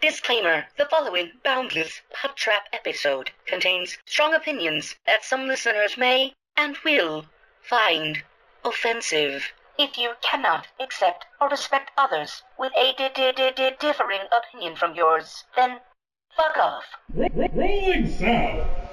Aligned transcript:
Disclaimer 0.00 0.66
The 0.76 0.86
following 0.86 1.32
Boundless 1.42 2.02
Pod 2.12 2.36
Trap 2.36 2.68
episode 2.72 3.32
contains 3.46 3.98
strong 4.06 4.32
opinions 4.32 4.94
that 5.06 5.24
some 5.24 5.48
listeners 5.48 5.96
may 5.96 6.34
and 6.56 6.76
will 6.84 7.26
find 7.62 8.22
offensive. 8.64 9.52
If 9.76 9.98
you 9.98 10.12
cannot 10.22 10.68
accept 10.78 11.26
or 11.40 11.48
respect 11.48 11.90
others 11.98 12.44
with 12.56 12.72
a 12.76 12.92
di- 12.92 13.08
di- 13.08 13.32
di- 13.32 13.50
di- 13.50 13.76
differing 13.80 14.28
opinion 14.30 14.76
from 14.76 14.94
yours, 14.94 15.44
then 15.56 15.80
fuck 16.36 16.56
off. 16.56 16.84
Rolling 17.12 18.08
sound. 18.08 18.87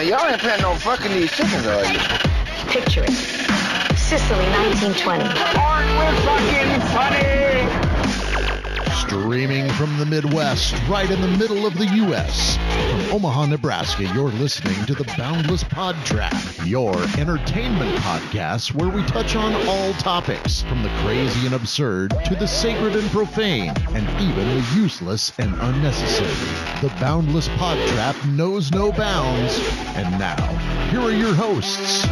Now, 0.00 0.06
y'all 0.06 0.30
ain't 0.30 0.40
planning 0.40 0.64
on 0.64 0.78
fucking 0.78 1.12
these 1.12 1.30
chickens, 1.30 1.66
are 1.66 1.84
you? 1.84 1.98
Picture 2.68 3.04
it. 3.04 3.12
Sicily, 3.98 4.46
1920. 4.48 5.24
Aren't 5.60 5.92
we 5.92 6.06
fucking 6.24 6.80
funny? 6.96 7.59
Streaming 9.10 9.68
from 9.70 9.98
the 9.98 10.06
Midwest, 10.06 10.72
right 10.88 11.10
in 11.10 11.20
the 11.20 11.36
middle 11.36 11.66
of 11.66 11.76
the 11.76 11.86
U.S. 11.86 12.56
From 13.08 13.16
Omaha, 13.16 13.46
Nebraska, 13.46 14.04
you're 14.14 14.30
listening 14.30 14.86
to 14.86 14.94
the 14.94 15.02
Boundless 15.18 15.64
Pod 15.64 15.96
Trap, 16.04 16.32
your 16.64 16.94
entertainment 17.18 17.92
podcast 17.96 18.72
where 18.72 18.88
we 18.88 19.02
touch 19.06 19.34
on 19.34 19.52
all 19.66 19.92
topics, 19.94 20.62
from 20.62 20.84
the 20.84 20.88
crazy 21.02 21.44
and 21.44 21.56
absurd 21.56 22.14
to 22.24 22.36
the 22.36 22.46
sacred 22.46 22.94
and 22.94 23.10
profane, 23.10 23.72
and 23.94 24.08
even 24.22 24.46
the 24.46 24.64
useless 24.76 25.32
and 25.40 25.52
unnecessary. 25.60 26.30
The 26.80 26.94
Boundless 27.00 27.48
Pod 27.56 27.78
Trap 27.88 28.14
knows 28.26 28.70
no 28.70 28.92
bounds. 28.92 29.58
And 29.96 30.08
now, 30.20 30.40
here 30.90 31.00
are 31.00 31.10
your 31.10 31.34
hosts. 31.34 32.02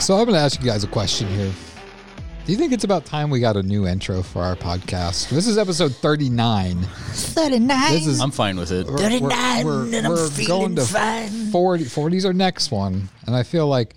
So 0.00 0.14
I'm 0.14 0.26
going 0.26 0.34
to 0.34 0.40
ask 0.40 0.60
you 0.60 0.66
guys 0.66 0.84
a 0.84 0.88
question 0.88 1.26
here. 1.26 1.50
Do 2.44 2.50
you 2.50 2.58
think 2.58 2.72
it's 2.72 2.82
about 2.82 3.04
time 3.04 3.30
we 3.30 3.38
got 3.38 3.56
a 3.56 3.62
new 3.62 3.86
intro 3.86 4.20
for 4.22 4.42
our 4.42 4.56
podcast? 4.56 5.28
This 5.30 5.46
is 5.46 5.56
episode 5.58 5.94
39. 5.94 6.82
39. 6.82 7.92
This 7.92 8.06
is 8.08 8.20
I'm 8.20 8.32
fine 8.32 8.56
with 8.56 8.72
it. 8.72 8.86
we're- 8.86 8.98
39 8.98 9.64
we're, 9.64 9.84
and 9.84 10.06
I'm 10.06 10.08
we're 10.12 10.28
feeling 10.28 10.74
going 10.74 10.76
to 10.76 10.82
fine. 10.92 11.30
40. 11.52 11.84
40's 11.84 12.24
our 12.24 12.32
next 12.32 12.72
one, 12.72 13.08
and 13.26 13.36
I 13.36 13.44
feel 13.44 13.68
like 13.68 13.94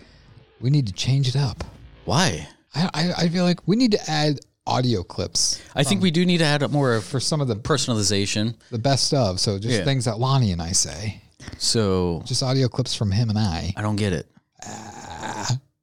we 0.61 0.69
need 0.69 0.85
to 0.87 0.93
change 0.93 1.27
it 1.27 1.35
up. 1.35 1.63
Why? 2.05 2.47
I, 2.75 2.89
I, 2.93 3.13
I 3.23 3.29
feel 3.29 3.45
like 3.45 3.67
we 3.67 3.75
need 3.77 3.91
to 3.93 4.09
add 4.11 4.39
audio 4.67 5.03
clips 5.03 5.61
I 5.75 5.83
think 5.83 6.01
we 6.01 6.09
do 6.09 6.25
need 6.25 6.39
to 6.39 6.43
add 6.43 6.63
up 6.63 6.71
more 6.71 6.95
of 6.95 7.03
for 7.03 7.19
some 7.19 7.39
of 7.39 7.47
the 7.47 7.55
personalization. 7.55 8.55
the 8.71 8.79
best 8.79 9.13
of. 9.13 9.39
So 9.39 9.57
just 9.59 9.75
Yeah. 9.79 9.83
things 9.85 10.05
that 10.05 10.19
Lonnie 10.19 10.51
and 10.51 10.61
I 10.61 10.71
say, 10.71 11.21
So 11.57 12.21
just 12.25 12.41
audio 12.43 12.67
clips 12.67 12.95
from 12.95 13.11
him 13.11 13.29
and 13.29 13.37
I. 13.39 13.73
I 13.77 13.81
don't 13.81 13.95
get 13.95 14.13
it. 14.13 14.27
Ah. 14.65 14.94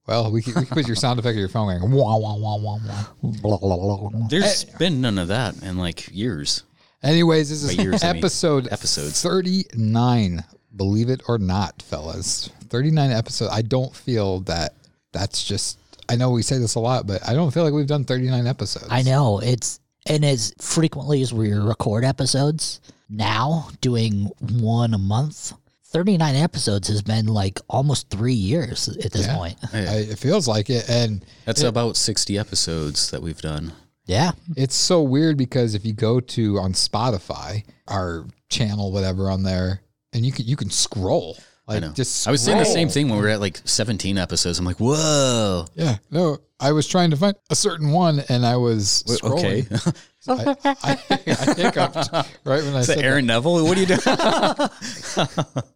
Well, 0.06 0.32
we 0.32 0.42
can, 0.42 0.54
we 0.54 0.66
can 0.66 0.74
put 0.74 0.86
your 0.86 0.96
sound 0.96 1.18
effect 1.18 1.34
of 1.34 1.38
your 1.38 1.48
phone 1.48 1.78
going 1.78 1.92
wah 1.92 2.16
wah 2.16 2.34
wah 2.36 2.56
wah 2.56 2.78
wah. 2.84 3.04
Blah, 3.22 3.58
blah, 3.58 3.76
blah, 3.76 4.08
blah. 4.08 4.28
There's 4.28 4.64
eh. 4.64 4.78
been 4.78 5.00
none 5.00 5.18
of 5.18 5.28
that 5.28 5.62
in 5.62 5.78
like 5.78 6.14
years. 6.14 6.64
Anyways, 7.02 7.50
this 7.50 7.62
is 7.62 7.76
By 7.76 7.82
years, 7.82 8.02
I 8.04 8.08
mean 8.08 8.16
episode 8.18 8.68
episodes. 8.70 9.22
39. 9.22 10.44
Believe 10.74 11.10
it 11.10 11.22
or 11.28 11.38
not, 11.38 11.82
fellas. 11.82 12.48
39 12.68 13.10
episodes. 13.10 13.52
I 13.52 13.62
don't 13.62 13.94
feel 13.94 14.40
that 14.40 14.74
that's 15.12 15.44
just, 15.44 15.78
I 16.08 16.16
know 16.16 16.30
we 16.30 16.42
say 16.42 16.58
this 16.58 16.76
a 16.76 16.80
lot, 16.80 17.06
but 17.06 17.28
I 17.28 17.34
don't 17.34 17.52
feel 17.52 17.64
like 17.64 17.74
we've 17.74 17.86
done 17.86 18.04
39 18.04 18.46
episodes. 18.46 18.86
I 18.88 19.02
know. 19.02 19.40
It's 19.40 19.80
and 20.06 20.24
as 20.24 20.54
frequently 20.58 21.22
as 21.22 21.32
we 21.32 21.52
record 21.52 22.04
episodes 22.04 22.80
now, 23.08 23.68
doing 23.80 24.30
one 24.40 24.94
a 24.94 24.98
month, 24.98 25.52
39 25.92 26.34
episodes 26.36 26.88
has 26.88 27.02
been 27.02 27.26
like 27.26 27.60
almost 27.68 28.08
three 28.10 28.32
years 28.34 28.88
at 28.88 29.12
this 29.12 29.26
Yeah. 29.26 29.36
point. 29.36 29.56
I, 29.72 29.78
it 30.10 30.18
feels 30.18 30.48
like 30.48 30.70
it. 30.70 30.88
And 30.88 31.24
That's 31.44 31.62
about 31.62 31.96
60 31.96 32.38
episodes 32.38 33.10
that 33.10 33.22
we've 33.22 33.40
done. 33.40 33.72
Yeah. 34.06 34.32
it's 34.56 34.74
so 34.74 35.00
weird 35.02 35.36
because 35.36 35.74
if 35.74 35.84
you 35.86 35.92
go 35.92 36.18
to 36.18 36.58
on 36.58 36.72
Spotify, 36.72 37.64
our 37.88 38.26
channel, 38.48 38.90
whatever 38.90 39.30
on 39.30 39.42
there, 39.44 39.82
and 40.12 40.26
you 40.26 40.32
can, 40.32 40.44
you 40.46 40.56
can 40.56 40.70
scroll. 40.70 41.36
I 41.68 41.74
Like 41.74 41.82
know. 41.82 41.92
just 41.92 42.26
I 42.26 42.32
was 42.32 42.42
saying 42.42 42.58
the 42.58 42.64
same 42.64 42.88
thing 42.88 43.08
when 43.08 43.16
we 43.18 43.22
were 43.22 43.28
at 43.30 43.40
like 43.40 43.60
17 43.64 44.18
episodes. 44.18 44.58
I'm 44.58 44.64
like, 44.64 44.80
whoa. 44.80 45.66
Yeah. 45.74 45.98
No, 46.10 46.38
I 46.62 46.72
was 46.72 46.86
trying 46.86 47.10
to 47.10 47.16
find 47.16 47.34
a 47.50 47.56
certain 47.56 47.90
one 47.90 48.22
and 48.28 48.46
I 48.46 48.56
was 48.56 49.02
Okay. 49.24 49.62
scrolling. 49.62 50.04
I, 50.28 50.56
I, 50.84 50.96
I 51.26 51.54
hiccuped 51.54 52.12
right 52.44 52.62
when 52.62 52.76
I 52.76 52.82
said 52.82 52.98
that 52.98 53.04
Aaron 53.04 53.26
Neville? 53.26 53.64
What 53.64 53.76
are 53.76 53.80
you 53.80 53.86
doing? 53.86 53.98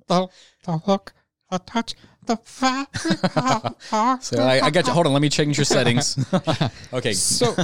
the, 0.07 0.29
the 0.65 0.79
hook, 0.79 1.13
the 1.51 1.59
touch, 1.59 1.95
the 2.27 2.37
fire. 2.45 2.87
so 4.21 4.43
I, 4.43 4.61
I 4.67 4.71
got 4.71 4.87
you. 4.87 4.93
Hold 4.93 5.07
on. 5.07 5.13
Let 5.13 5.23
me 5.23 5.29
change 5.29 5.59
your 5.59 5.65
settings. 5.65 6.25
okay. 6.93 7.13
so, 7.13 7.55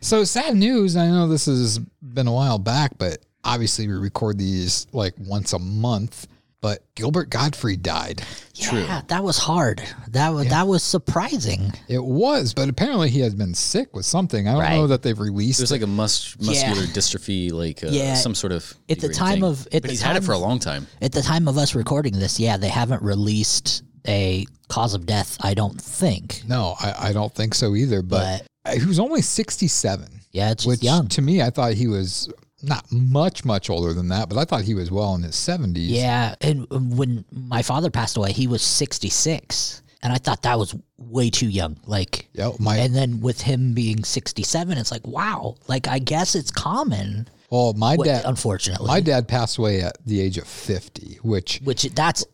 so 0.00 0.22
sad 0.24 0.56
news. 0.56 0.96
I 0.96 1.06
know 1.08 1.28
this 1.28 1.46
has 1.46 1.78
been 1.78 2.28
a 2.28 2.32
while 2.32 2.58
back, 2.58 2.92
but 2.98 3.18
obviously 3.44 3.88
we 3.88 3.94
record 3.94 4.38
these 4.38 4.86
like 4.92 5.14
once 5.18 5.52
a 5.52 5.58
month. 5.58 6.28
But 6.60 6.84
Gilbert 6.96 7.30
Gottfried 7.30 7.82
died. 7.82 8.22
True. 8.58 8.80
Yeah, 8.80 9.02
that 9.06 9.22
was 9.22 9.38
hard. 9.38 9.80
That 10.08 10.30
was 10.30 10.48
that 10.48 10.66
was 10.66 10.82
surprising. 10.82 11.72
It 11.86 12.02
was, 12.02 12.52
but 12.52 12.68
apparently 12.68 13.10
he 13.10 13.20
has 13.20 13.32
been 13.34 13.54
sick 13.54 13.94
with 13.94 14.04
something. 14.04 14.48
I 14.48 14.52
don't 14.52 14.60
Right. 14.60 14.74
know 14.74 14.88
that 14.88 15.02
they've 15.02 15.18
released. 15.18 15.60
It 15.60 15.62
was 15.62 15.70
like 15.70 15.82
a 15.82 15.86
mus- 15.86 16.34
muscular 16.40 16.82
Yeah. 16.82 16.90
dystrophy, 16.92 17.52
like 17.52 17.84
uh, 17.84 17.88
Yeah. 17.90 18.14
some 18.14 18.34
sort 18.34 18.52
of. 18.52 18.74
At 18.88 18.98
the 18.98 19.08
time 19.08 19.34
thing. 19.34 19.44
of- 19.44 19.66
at 19.66 19.72
but 19.72 19.82
the 19.82 19.88
he's 19.90 20.02
had 20.02 20.16
it 20.16 20.24
for 20.24 20.32
a 20.32 20.38
long 20.38 20.58
time. 20.58 20.88
At 21.00 21.12
the 21.12 21.22
time 21.22 21.46
of 21.46 21.56
us 21.58 21.76
recording 21.76 22.18
this, 22.18 22.40
yeah, 22.40 22.56
they 22.56 22.68
haven't 22.70 23.02
released 23.02 23.82
a 24.08 24.44
cause 24.68 24.94
of 24.94 25.06
death, 25.06 25.36
I 25.40 25.54
don't 25.54 25.80
think. 25.80 26.42
no, 26.48 26.74
I, 26.80 27.10
I 27.10 27.12
don't 27.12 27.32
think 27.34 27.54
so 27.54 27.76
either. 27.76 28.02
But, 28.02 28.42
he 28.72 28.84
was 28.84 28.98
only 28.98 29.22
sixty-seven. 29.22 30.08
Yeah, 30.32 30.50
it's 30.50 30.66
which 30.66 30.82
young. 30.82 31.06
to 31.08 31.22
me, 31.22 31.40
I 31.40 31.50
thought 31.50 31.74
he 31.74 31.86
was 31.86 32.28
not 32.62 32.84
much, 32.90 33.44
much 33.44 33.70
older 33.70 33.92
than 33.92 34.08
that, 34.08 34.28
but 34.28 34.36
I 34.38 34.44
thought 34.44 34.62
he 34.62 34.74
was 34.74 34.90
well 34.90 35.14
in 35.14 35.22
his 35.22 35.36
seventies. 35.36 35.90
Yeah, 35.90 36.34
and 36.40 36.66
when 36.96 37.24
my 37.30 37.62
father 37.62 37.90
passed 37.90 38.16
away, 38.16 38.32
he 38.32 38.46
was 38.46 38.62
66, 38.62 39.82
and 40.02 40.12
I 40.12 40.16
thought 40.16 40.42
that 40.42 40.58
was 40.58 40.74
way 40.96 41.30
too 41.30 41.48
young. 41.48 41.76
Like, 41.86 42.28
Yeah, 42.32 42.50
my 42.58 42.76
and 42.76 42.94
then 42.94 43.20
with 43.20 43.40
him 43.40 43.74
being 43.74 44.04
67, 44.04 44.76
it's 44.78 44.90
like, 44.90 45.06
wow. 45.06 45.56
Like, 45.68 45.88
I 45.88 45.98
guess 45.98 46.34
it's 46.34 46.50
common. 46.50 47.28
well, 47.50 47.72
my 47.74 47.96
Wh- 47.96 48.04
dad, 48.04 48.24
unfortunately, 48.26 48.86
my 48.88 49.00
dad 49.00 49.28
passed 49.28 49.58
away 49.58 49.80
at 49.82 49.96
the 50.06 50.20
age 50.20 50.36
of 50.38 50.46
fifty, 50.46 51.18
which 51.22 51.60
which 51.64 51.82
that's 51.94 52.24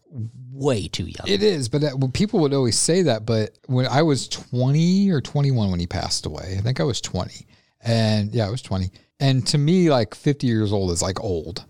way 0.52 0.88
too 0.88 1.04
young. 1.04 1.26
it 1.26 1.42
is. 1.42 1.68
But 1.68 1.82
that, 1.82 1.98
well, 1.98 2.10
people 2.10 2.40
would 2.40 2.54
always 2.54 2.78
say 2.78 3.02
that. 3.02 3.26
But 3.26 3.58
when 3.66 3.86
I 3.86 4.02
was 4.02 4.26
twenty 4.28 5.10
or 5.10 5.20
twenty-one 5.20 5.70
when 5.70 5.80
he 5.80 5.86
passed 5.86 6.26
away, 6.26 6.56
I 6.58 6.62
think 6.62 6.80
I 6.80 6.84
was 6.84 7.00
twenty, 7.00 7.46
and 7.82 8.32
yeah, 8.34 8.46
I 8.46 8.50
was 8.50 8.62
twenty. 8.62 8.90
And 9.28 9.46
to 9.48 9.58
me, 9.58 9.90
like 9.90 10.14
fifty 10.14 10.46
years 10.46 10.72
old 10.72 10.90
is 10.90 11.02
like 11.02 11.22
old. 11.22 11.64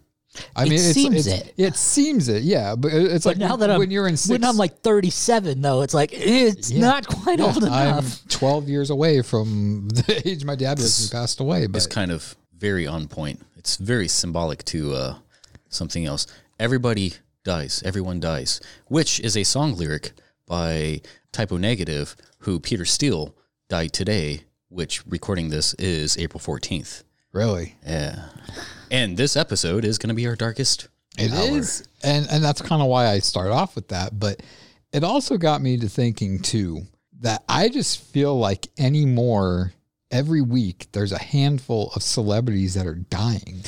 I 0.57 0.63
It 0.65 0.71
mean, 0.71 0.73
it's, 0.81 0.93
seems 0.95 1.27
it's, 1.27 1.47
it. 1.49 1.55
It 1.57 1.77
seems 1.77 2.29
it, 2.29 2.43
yeah. 2.43 2.75
But 2.75 2.93
it's 2.93 3.25
but 3.25 3.31
like 3.31 3.39
now 3.39 3.55
that 3.57 3.71
I'm 3.71 3.79
when 3.79 3.91
you're 3.93 4.09
in 4.09 4.17
six, 4.17 4.31
when 4.31 4.43
I'm 4.45 4.57
like 4.57 4.81
37, 4.81 5.61
though, 5.63 5.83
it's 5.83 5.95
like 5.95 6.11
it's 6.13 6.73
Yeah. 6.73 6.81
not 6.81 7.07
quite 7.07 7.39
Yeah, 7.39 7.45
old 7.47 7.59
enough. 7.63 8.23
I'm 8.25 8.29
12 8.31 8.69
years 8.69 8.91
away 8.91 9.23
from 9.23 9.89
the 9.95 10.23
age 10.29 10.45
my 10.45 10.57
dad 10.57 10.79
was 10.79 11.09
who 11.09 11.17
passed 11.17 11.39
away. 11.39 11.69
But 11.69 11.77
It's 11.77 11.87
kind 11.87 12.11
of 12.11 12.35
very 12.59 12.85
on 12.85 13.07
point. 13.07 13.43
It's 13.57 13.77
very 13.77 14.09
symbolic 14.09 14.65
to 14.65 14.93
uh, 14.95 15.15
something 15.69 16.05
else. 16.05 16.27
Everybody 16.59 17.13
dies. 17.45 17.81
Everyone 17.85 18.19
dies, 18.19 18.61
which 18.89 19.21
is 19.21 19.37
a 19.37 19.45
song 19.45 19.77
lyric 19.77 20.15
by 20.49 21.01
Type 21.31 21.53
O 21.53 21.59
Negative, 21.59 22.17
who 22.39 22.59
Peter 22.59 22.85
Steele 22.85 23.37
died 23.69 23.93
today. 23.93 24.41
Which 24.69 25.07
recording 25.07 25.51
this 25.51 25.75
is 25.75 26.19
April 26.19 26.41
fourteenth. 26.41 27.05
Really, 27.35 27.75
Yeah, 27.87 28.29
and 28.91 29.17
this 29.17 29.37
episode 29.37 29.85
is 29.85 29.99
going 29.99 30.09
to 30.09 30.15
be 30.15 30.27
our 30.27 30.37
darkest. 30.37 30.89
it 31.19 31.33
is, 31.33 31.83
hour. 31.83 32.13
and 32.13 32.27
and 32.31 32.45
that's 32.45 32.63
kind 32.63 32.81
of 32.81 32.89
why 32.89 33.09
I 33.09 33.19
start 33.19 33.51
off 33.51 33.75
with 33.75 33.89
that. 33.89 34.19
But 34.19 34.43
it 34.93 35.05
also 35.05 35.37
got 35.37 35.61
me 35.61 35.77
to 35.79 35.89
thinking 35.89 36.39
too 36.39 36.83
that 37.21 37.43
I 37.49 37.69
just 37.69 38.01
feel 38.01 38.39
like 38.39 38.69
anymore 38.79 39.73
every 40.11 40.43
week 40.43 40.87
there's 40.93 41.13
a 41.13 41.19
handful 41.19 41.91
of 41.97 42.03
celebrities 42.03 42.75
that 42.75 42.87
are 42.87 42.95
dying, 42.95 43.63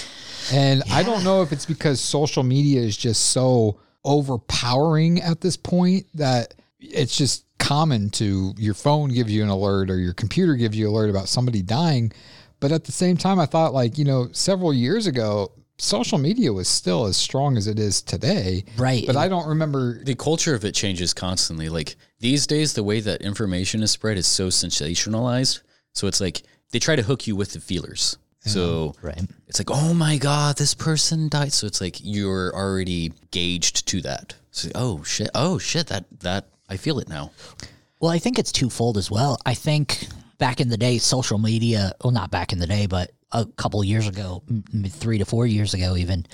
and 0.52 0.82
I 0.92 1.02
don't 1.02 1.24
know 1.24 1.42
if 1.42 1.52
it's 1.52 1.66
because 1.66 2.00
social 2.00 2.42
media 2.44 2.80
is 2.80 2.96
just 2.96 3.26
so 3.30 3.80
overpowering 4.04 5.20
at 5.20 5.40
this 5.40 5.56
point 5.56 6.06
that 6.14 6.54
it's 6.78 7.16
just 7.16 7.44
common 7.58 8.10
to 8.10 8.54
your 8.58 8.74
phone 8.74 9.08
give 9.10 9.28
you 9.28 9.42
an 9.42 9.48
alert 9.48 9.90
or 9.90 9.98
your 9.98 10.12
computer 10.12 10.54
gives 10.54 10.76
you 10.76 10.86
an 10.86 10.92
alert 10.92 11.10
about 11.10 11.28
somebody 11.28 11.62
dying. 11.62 12.12
But 12.60 12.72
at 12.72 12.84
the 12.84 12.92
same 12.92 13.16
time, 13.16 13.38
I 13.38 13.46
thought 13.46 13.74
like, 13.74 13.98
you 13.98 14.04
know, 14.04 14.28
several 14.32 14.72
years 14.72 15.06
ago, 15.06 15.52
social 15.78 16.16
media 16.18 16.52
was 16.52 16.68
still 16.68 17.04
as 17.06 17.16
strong 17.16 17.56
as 17.58 17.66
it 17.66 17.78
is 17.78 18.00
today. 18.00 18.64
Right. 18.78 19.04
But 19.06 19.16
I 19.16 19.28
don't 19.28 19.46
remember. 19.46 20.02
The 20.04 20.14
culture 20.14 20.54
of 20.54 20.64
it 20.64 20.74
changes 20.74 21.12
constantly. 21.12 21.68
Like 21.68 21.96
these 22.20 22.46
days, 22.46 22.72
the 22.72 22.82
way 22.82 23.00
that 23.00 23.20
information 23.22 23.82
is 23.82 23.90
spread 23.90 24.16
is 24.16 24.26
so 24.26 24.48
sensationalized. 24.48 25.60
So 25.92 26.06
it's 26.06 26.20
like 26.20 26.42
they 26.70 26.78
try 26.78 26.96
to 26.96 27.02
hook 27.02 27.26
you 27.26 27.36
with 27.36 27.52
the 27.52 27.60
feelers. 27.60 28.16
So 28.40 28.94
Right. 29.02 29.20
it's 29.48 29.58
like, 29.58 29.70
oh 29.72 29.92
my 29.92 30.18
god, 30.18 30.56
this 30.56 30.72
person 30.72 31.28
died. 31.28 31.52
So 31.52 31.66
it's 31.66 31.80
like 31.80 31.96
you're 32.00 32.54
already 32.54 33.12
gauged 33.32 33.88
to 33.88 34.00
that. 34.02 34.34
So 34.52 34.68
oh 34.74 35.02
shit, 35.02 35.28
oh 35.34 35.58
shit, 35.58 35.88
that 35.88 36.04
that 36.20 36.46
I 36.68 36.76
feel 36.76 37.00
it 37.00 37.08
now. 37.08 37.32
Well, 38.00 38.10
I 38.12 38.18
think 38.18 38.38
it's 38.38 38.52
twofold 38.52 38.98
as 38.98 39.10
well. 39.10 39.36
I 39.44 39.54
think 39.54 40.06
back 40.38 40.60
in 40.60 40.68
the 40.68 40.76
day, 40.76 40.98
social 40.98 41.38
media, 41.38 41.92
well, 42.02 42.12
not 42.12 42.30
back 42.30 42.52
in 42.52 42.58
the 42.58 42.66
day, 42.66 42.86
but 42.86 43.12
a 43.32 43.44
couple 43.56 43.82
years 43.84 44.06
ago, 44.08 44.42
three 44.88 45.18
to 45.18 45.24
four 45.24 45.46
years 45.46 45.74
ago, 45.74 45.96
even, 45.96 46.26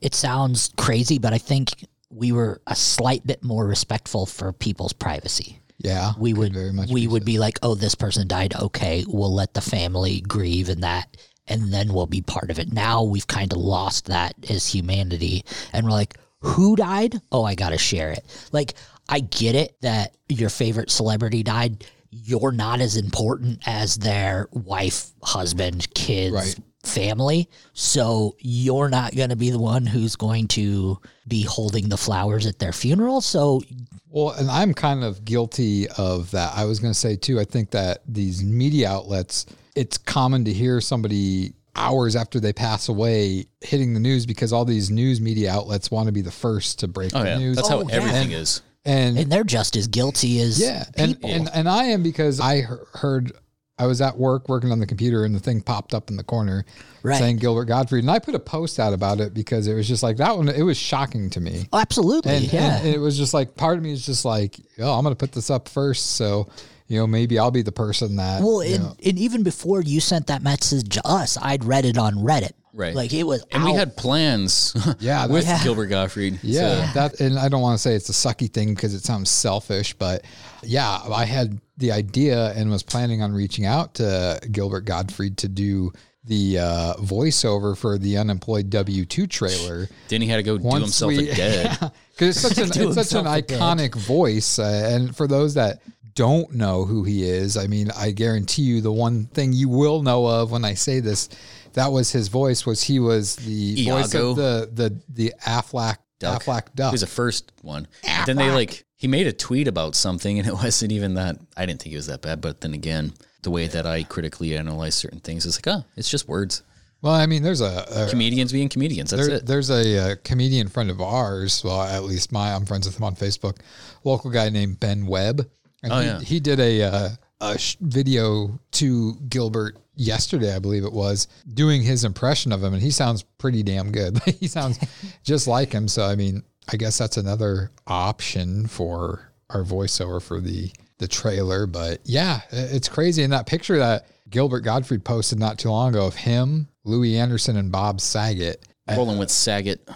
it 0.00 0.14
sounds 0.14 0.72
crazy, 0.76 1.18
but 1.18 1.32
I 1.32 1.38
think 1.38 1.70
we 2.10 2.32
were 2.32 2.60
a 2.66 2.74
slight 2.74 3.26
bit 3.26 3.42
more 3.42 3.66
respectful 3.66 4.26
for 4.26 4.52
people's 4.52 4.92
privacy. 4.92 5.60
Yeah, 5.78 6.12
We 6.18 6.32
would 6.34 6.54
very 6.54 6.72
much 6.72 6.88
we 6.90 7.02
be 7.02 7.06
would 7.08 7.22
so. 7.22 7.26
be 7.26 7.38
like, 7.38 7.58
oh, 7.62 7.74
this 7.74 7.94
person 7.94 8.28
died. 8.28 8.54
Okay, 8.54 9.04
we'll 9.06 9.34
let 9.34 9.54
the 9.54 9.60
family 9.60 10.20
grieve 10.20 10.68
and 10.68 10.82
that, 10.82 11.16
and 11.46 11.72
then 11.72 11.92
we'll 11.92 12.06
be 12.06 12.22
part 12.22 12.50
of 12.50 12.58
it. 12.58 12.72
Now 12.72 13.02
we've 13.02 13.26
kind 13.26 13.52
of 13.52 13.58
lost 13.58 14.06
that 14.06 14.34
as 14.48 14.66
humanity, 14.66 15.44
and 15.72 15.84
we're 15.84 15.92
like, 15.92 16.16
who 16.40 16.76
died? 16.76 17.20
Oh, 17.32 17.42
I 17.44 17.54
gotta 17.54 17.78
share 17.78 18.10
it. 18.12 18.24
Like, 18.52 18.74
I 19.08 19.20
get 19.20 19.54
it 19.54 19.76
that 19.82 20.14
your 20.28 20.48
favorite 20.48 20.90
celebrity 20.90 21.42
died. 21.42 21.84
You're 22.22 22.52
not 22.52 22.80
as 22.80 22.96
important 22.96 23.60
as 23.66 23.96
their 23.96 24.48
wife, 24.52 25.10
husband, 25.22 25.92
kids, 25.94 26.32
Right. 26.34 26.56
family. 26.84 27.48
So 27.72 28.36
you're 28.38 28.88
not 28.88 29.16
going 29.16 29.30
to 29.30 29.36
be 29.36 29.50
the 29.50 29.58
one 29.58 29.84
who's 29.86 30.14
going 30.16 30.48
to 30.48 30.98
be 31.26 31.42
holding 31.42 31.88
the 31.88 31.96
flowers 31.96 32.46
at 32.46 32.58
their 32.58 32.72
funeral. 32.72 33.20
So 33.20 33.62
Well, 34.10 34.30
and 34.30 34.48
I'm 34.50 34.74
kind 34.74 35.02
of 35.02 35.24
guilty 35.24 35.88
of 35.98 36.30
that. 36.30 36.52
I 36.54 36.66
was 36.66 36.78
going 36.78 36.92
to 36.92 36.98
say 36.98 37.16
too. 37.16 37.40
I 37.40 37.44
think 37.44 37.70
that 37.72 38.02
these 38.06 38.44
media 38.44 38.88
outlets, 38.90 39.46
it's 39.74 39.98
common 39.98 40.44
to 40.44 40.52
hear 40.52 40.80
somebody 40.80 41.54
hours 41.74 42.14
after 42.14 42.38
they 42.38 42.52
pass 42.52 42.88
away 42.88 43.46
hitting 43.60 43.94
the 43.94 43.98
news 44.00 44.24
because 44.26 44.52
all 44.52 44.64
these 44.64 44.90
news 44.90 45.20
media 45.20 45.50
outlets 45.52 45.90
want 45.90 46.06
to 46.06 46.12
be 46.12 46.20
the 46.22 46.30
first 46.30 46.78
to 46.78 46.86
break 46.86 47.12
Oh 47.16 47.22
the 47.24 47.30
yeah, 47.30 47.38
news. 47.38 47.56
that's 47.56 47.68
how 47.68 47.80
Oh, 47.80 47.88
yeah. 47.88 47.94
everything 47.96 48.30
is. 48.30 48.62
And 48.84 49.18
and 49.18 49.30
they're 49.32 49.44
just 49.44 49.76
as 49.76 49.86
guilty 49.88 50.40
as 50.40 50.60
Yeah, 50.60 50.84
and, 50.96 51.14
people. 51.14 51.30
and 51.30 51.48
and 51.54 51.68
I 51.68 51.84
am 51.84 52.02
because 52.02 52.40
I 52.40 52.62
heard 52.92 53.32
I 53.78 53.86
was 53.86 54.00
at 54.00 54.16
work 54.16 54.48
working 54.48 54.70
on 54.70 54.78
the 54.78 54.86
computer 54.86 55.24
and 55.24 55.34
the 55.34 55.40
thing 55.40 55.60
popped 55.60 55.94
up 55.94 56.08
in 56.10 56.16
the 56.16 56.22
corner 56.22 56.64
Right. 57.02 57.18
saying 57.18 57.36
Gilbert 57.38 57.64
Gottfried, 57.66 58.04
and 58.04 58.10
I 58.10 58.18
put 58.18 58.34
a 58.34 58.38
post 58.38 58.78
out 58.80 58.92
about 58.94 59.20
it 59.20 59.34
because 59.34 59.66
it 59.66 59.74
was 59.74 59.86
just 59.86 60.02
like 60.02 60.16
that 60.18 60.36
one. 60.36 60.48
It 60.48 60.62
was 60.62 60.78
shocking 60.78 61.28
to 61.30 61.40
me, 61.40 61.68
Oh, 61.72 61.78
absolutely, 61.78 62.34
and, 62.36 62.52
yeah. 62.52 62.78
and 62.78 62.88
it 62.88 62.98
was 62.98 63.16
just 63.18 63.34
like 63.34 63.54
part 63.56 63.76
of 63.76 63.82
me 63.82 63.92
is 63.92 64.06
just 64.06 64.24
like, 64.24 64.58
oh, 64.78 64.92
I'm 64.96 65.02
gonna 65.02 65.14
put 65.14 65.32
this 65.32 65.50
up 65.50 65.68
first, 65.68 66.12
so 66.12 66.48
you 66.86 66.98
know 66.98 67.06
maybe 67.06 67.38
I'll 67.38 67.50
be 67.50 67.62
the 67.62 67.72
person 67.72 68.16
that. 68.16 68.42
well, 68.42 68.60
and, 68.60 68.84
and 69.04 69.18
even 69.18 69.42
before 69.42 69.82
you 69.82 70.00
sent 70.00 70.28
that 70.28 70.42
message 70.42 70.88
to 70.94 71.06
us, 71.06 71.36
I'd 71.42 71.64
read 71.64 71.84
it 71.84 71.98
on 71.98 72.14
Reddit. 72.14 72.52
Right. 72.76 72.94
Like 72.94 73.12
it 73.14 73.22
was, 73.24 73.44
And 73.52 73.64
we 73.64 73.72
had 73.72 73.96
plans 73.96 74.74
Yeah, 74.98 75.26
with 75.28 75.44
that's- 75.44 75.62
Gilbert 75.62 75.86
Gottfried. 75.86 76.40
Yeah, 76.42 76.92
So- 76.92 76.94
that 77.00 77.20
and 77.20 77.38
I 77.38 77.48
don't 77.48 77.62
want 77.62 77.78
to 77.78 77.82
say 77.82 77.94
it's 77.94 78.08
a 78.08 78.12
sucky 78.12 78.52
thing 78.52 78.74
because 78.74 78.94
it 78.94 79.04
sounds 79.04 79.30
selfish, 79.30 79.94
but 79.94 80.24
yeah, 80.64 80.98
I 81.12 81.24
had 81.24 81.60
the 81.76 81.92
idea 81.92 82.52
and 82.54 82.70
was 82.70 82.82
planning 82.82 83.22
on 83.22 83.32
reaching 83.32 83.64
out 83.64 83.94
to 83.94 84.40
Gilbert 84.50 84.86
Gottfried 84.86 85.36
to 85.38 85.48
do 85.48 85.92
the 86.24 86.58
uh, 86.58 86.94
voiceover 86.94 87.76
for 87.76 87.98
the 87.98 88.16
unemployed 88.18 88.70
W 88.70 89.04
two 89.04 89.26
trailer. 89.26 89.88
then 90.08 90.20
he 90.22 90.26
had 90.26 90.36
to 90.36 90.42
go 90.42 90.56
do 90.58 90.68
himself 90.68 91.08
we- 91.10 91.28
a 91.30 91.34
dead. 91.34 91.78
because 92.12 92.36
it's 92.36 92.40
such 92.40 92.58
an 92.58 92.64
it's 92.64 92.74
such 92.74 93.12
an 93.12 93.26
himself 93.26 93.26
a 93.26 93.42
dead. 93.42 93.60
iconic 93.60 93.94
voice, 93.94 94.58
uh, 94.58 94.88
and 94.92 95.14
for 95.16 95.26
those 95.28 95.54
that 95.54 95.80
don't 96.14 96.54
know 96.54 96.84
who 96.84 97.02
he 97.04 97.24
is, 97.24 97.56
I 97.56 97.66
mean, 97.66 97.90
I 97.96 98.10
guarantee 98.12 98.62
you 98.62 98.80
the 98.80 98.92
one 98.92 99.26
thing 99.26 99.52
you 99.52 99.68
will 99.68 100.02
know 100.02 100.26
of 100.26 100.50
when 100.52 100.64
I 100.64 100.74
say 100.74 101.00
this, 101.00 101.28
that 101.74 101.92
was 101.92 102.10
his 102.10 102.28
voice. 102.28 102.66
Was 102.66 102.82
he 102.82 102.98
was 102.98 103.36
the 103.36 103.84
voice 103.88 104.14
of 104.14 104.36
the 104.36 104.68
the 104.72 105.00
the 105.08 105.32
Aflac 105.46 105.98
Duck. 106.18 106.42
Aflac 106.44 106.68
He 106.68 106.74
duck. 106.76 106.92
was 106.92 107.00
the 107.02 107.06
first 107.06 107.52
one. 107.62 107.86
Then 108.26 108.36
they 108.36 108.50
like 108.50 108.84
he 108.96 109.08
made 109.08 109.26
a 109.26 109.32
tweet 109.32 109.68
about 109.68 109.94
something 109.94 110.38
and 110.38 110.48
it 110.48 110.54
wasn't 110.64 110.92
even 110.92 111.14
that 111.14 111.36
I 111.56 111.66
didn't 111.66 111.82
think 111.82 111.92
it 111.92 111.96
was 111.98 112.06
that 112.06 112.22
bad, 112.22 112.40
but 112.40 112.60
then 112.62 112.72
again, 112.74 113.12
the 113.42 113.50
way 113.50 113.66
that 113.66 113.86
I 113.86 114.04
critically 114.04 114.56
analyze 114.56 114.94
certain 114.94 115.20
things 115.20 115.44
is 115.44 115.58
like, 115.58 115.68
oh, 115.76 115.84
it's 115.96 116.08
just 116.08 116.26
words. 116.28 116.62
well, 117.02 117.12
I 117.12 117.26
mean, 117.26 117.42
there's 117.42 117.60
a, 117.60 117.84
a 117.94 118.06
Comedians 118.08 118.50
being 118.52 118.70
comedians. 118.70 119.10
That's 119.10 119.26
there, 119.26 119.36
it. 119.36 119.46
there's 119.46 119.68
a, 119.70 120.12
uh 120.12 120.16
comedian 120.24 120.68
friend 120.68 120.90
of 120.90 121.00
ours. 121.02 121.62
Well, 121.62 121.82
at 121.82 122.04
least 122.04 122.32
my, 122.32 122.54
I'm 122.54 122.64
friends 122.64 122.86
with 122.86 122.96
him 122.96 123.04
on 123.04 123.14
Facebook. 123.16 123.58
Local 124.04 124.30
guy 124.30 124.48
named 124.48 124.80
Ben 124.80 125.04
Webb. 125.06 125.46
And 125.82 125.92
Oh, 125.92 126.00
he, 126.00 126.06
yeah. 126.06 126.20
he 126.20 126.40
did 126.40 126.60
a, 126.60 126.82
uh, 126.82 127.08
a 127.42 127.58
sh- 127.58 127.76
video 127.80 128.58
to 128.72 129.16
Gilbert 129.28 129.76
yesterday, 129.96 130.54
I 130.54 130.58
believe 130.58 130.84
it 130.84 130.92
was, 130.92 131.28
doing 131.52 131.82
his 131.82 132.04
impression 132.04 132.52
of 132.52 132.62
him, 132.62 132.74
and 132.74 132.82
he 132.82 132.90
sounds 132.90 133.22
pretty 133.22 133.62
damn 133.62 133.92
good. 133.92 134.18
he 134.40 134.46
sounds 134.46 134.78
just 135.22 135.46
like 135.46 135.72
him. 135.72 135.88
So, 135.88 136.04
I 136.04 136.14
mean, 136.14 136.42
I 136.72 136.76
guess 136.76 136.98
that's 136.98 137.16
another 137.16 137.70
option 137.86 138.66
for 138.66 139.30
our 139.50 139.62
voiceover 139.62 140.22
for 140.22 140.40
the 140.40 140.70
the 140.98 141.08
trailer. 141.08 141.66
But 141.66 142.00
yeah, 142.04 142.40
it's 142.50 142.88
crazy. 142.88 143.22
And 143.22 143.32
that 143.32 143.46
picture 143.46 143.78
that 143.78 144.06
Gilbert 144.30 144.60
Gottfried 144.60 145.04
posted 145.04 145.38
not 145.38 145.58
too 145.58 145.70
long 145.70 145.90
ago 145.90 146.06
of 146.06 146.14
him, 146.14 146.68
Louie 146.84 147.16
Anderson, 147.16 147.56
and 147.56 147.70
Bob 147.70 148.00
Saget. 148.00 148.66
Rolling 148.88 149.18
with 149.18 149.30
Saget. 149.30 149.88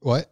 What? 0.00 0.30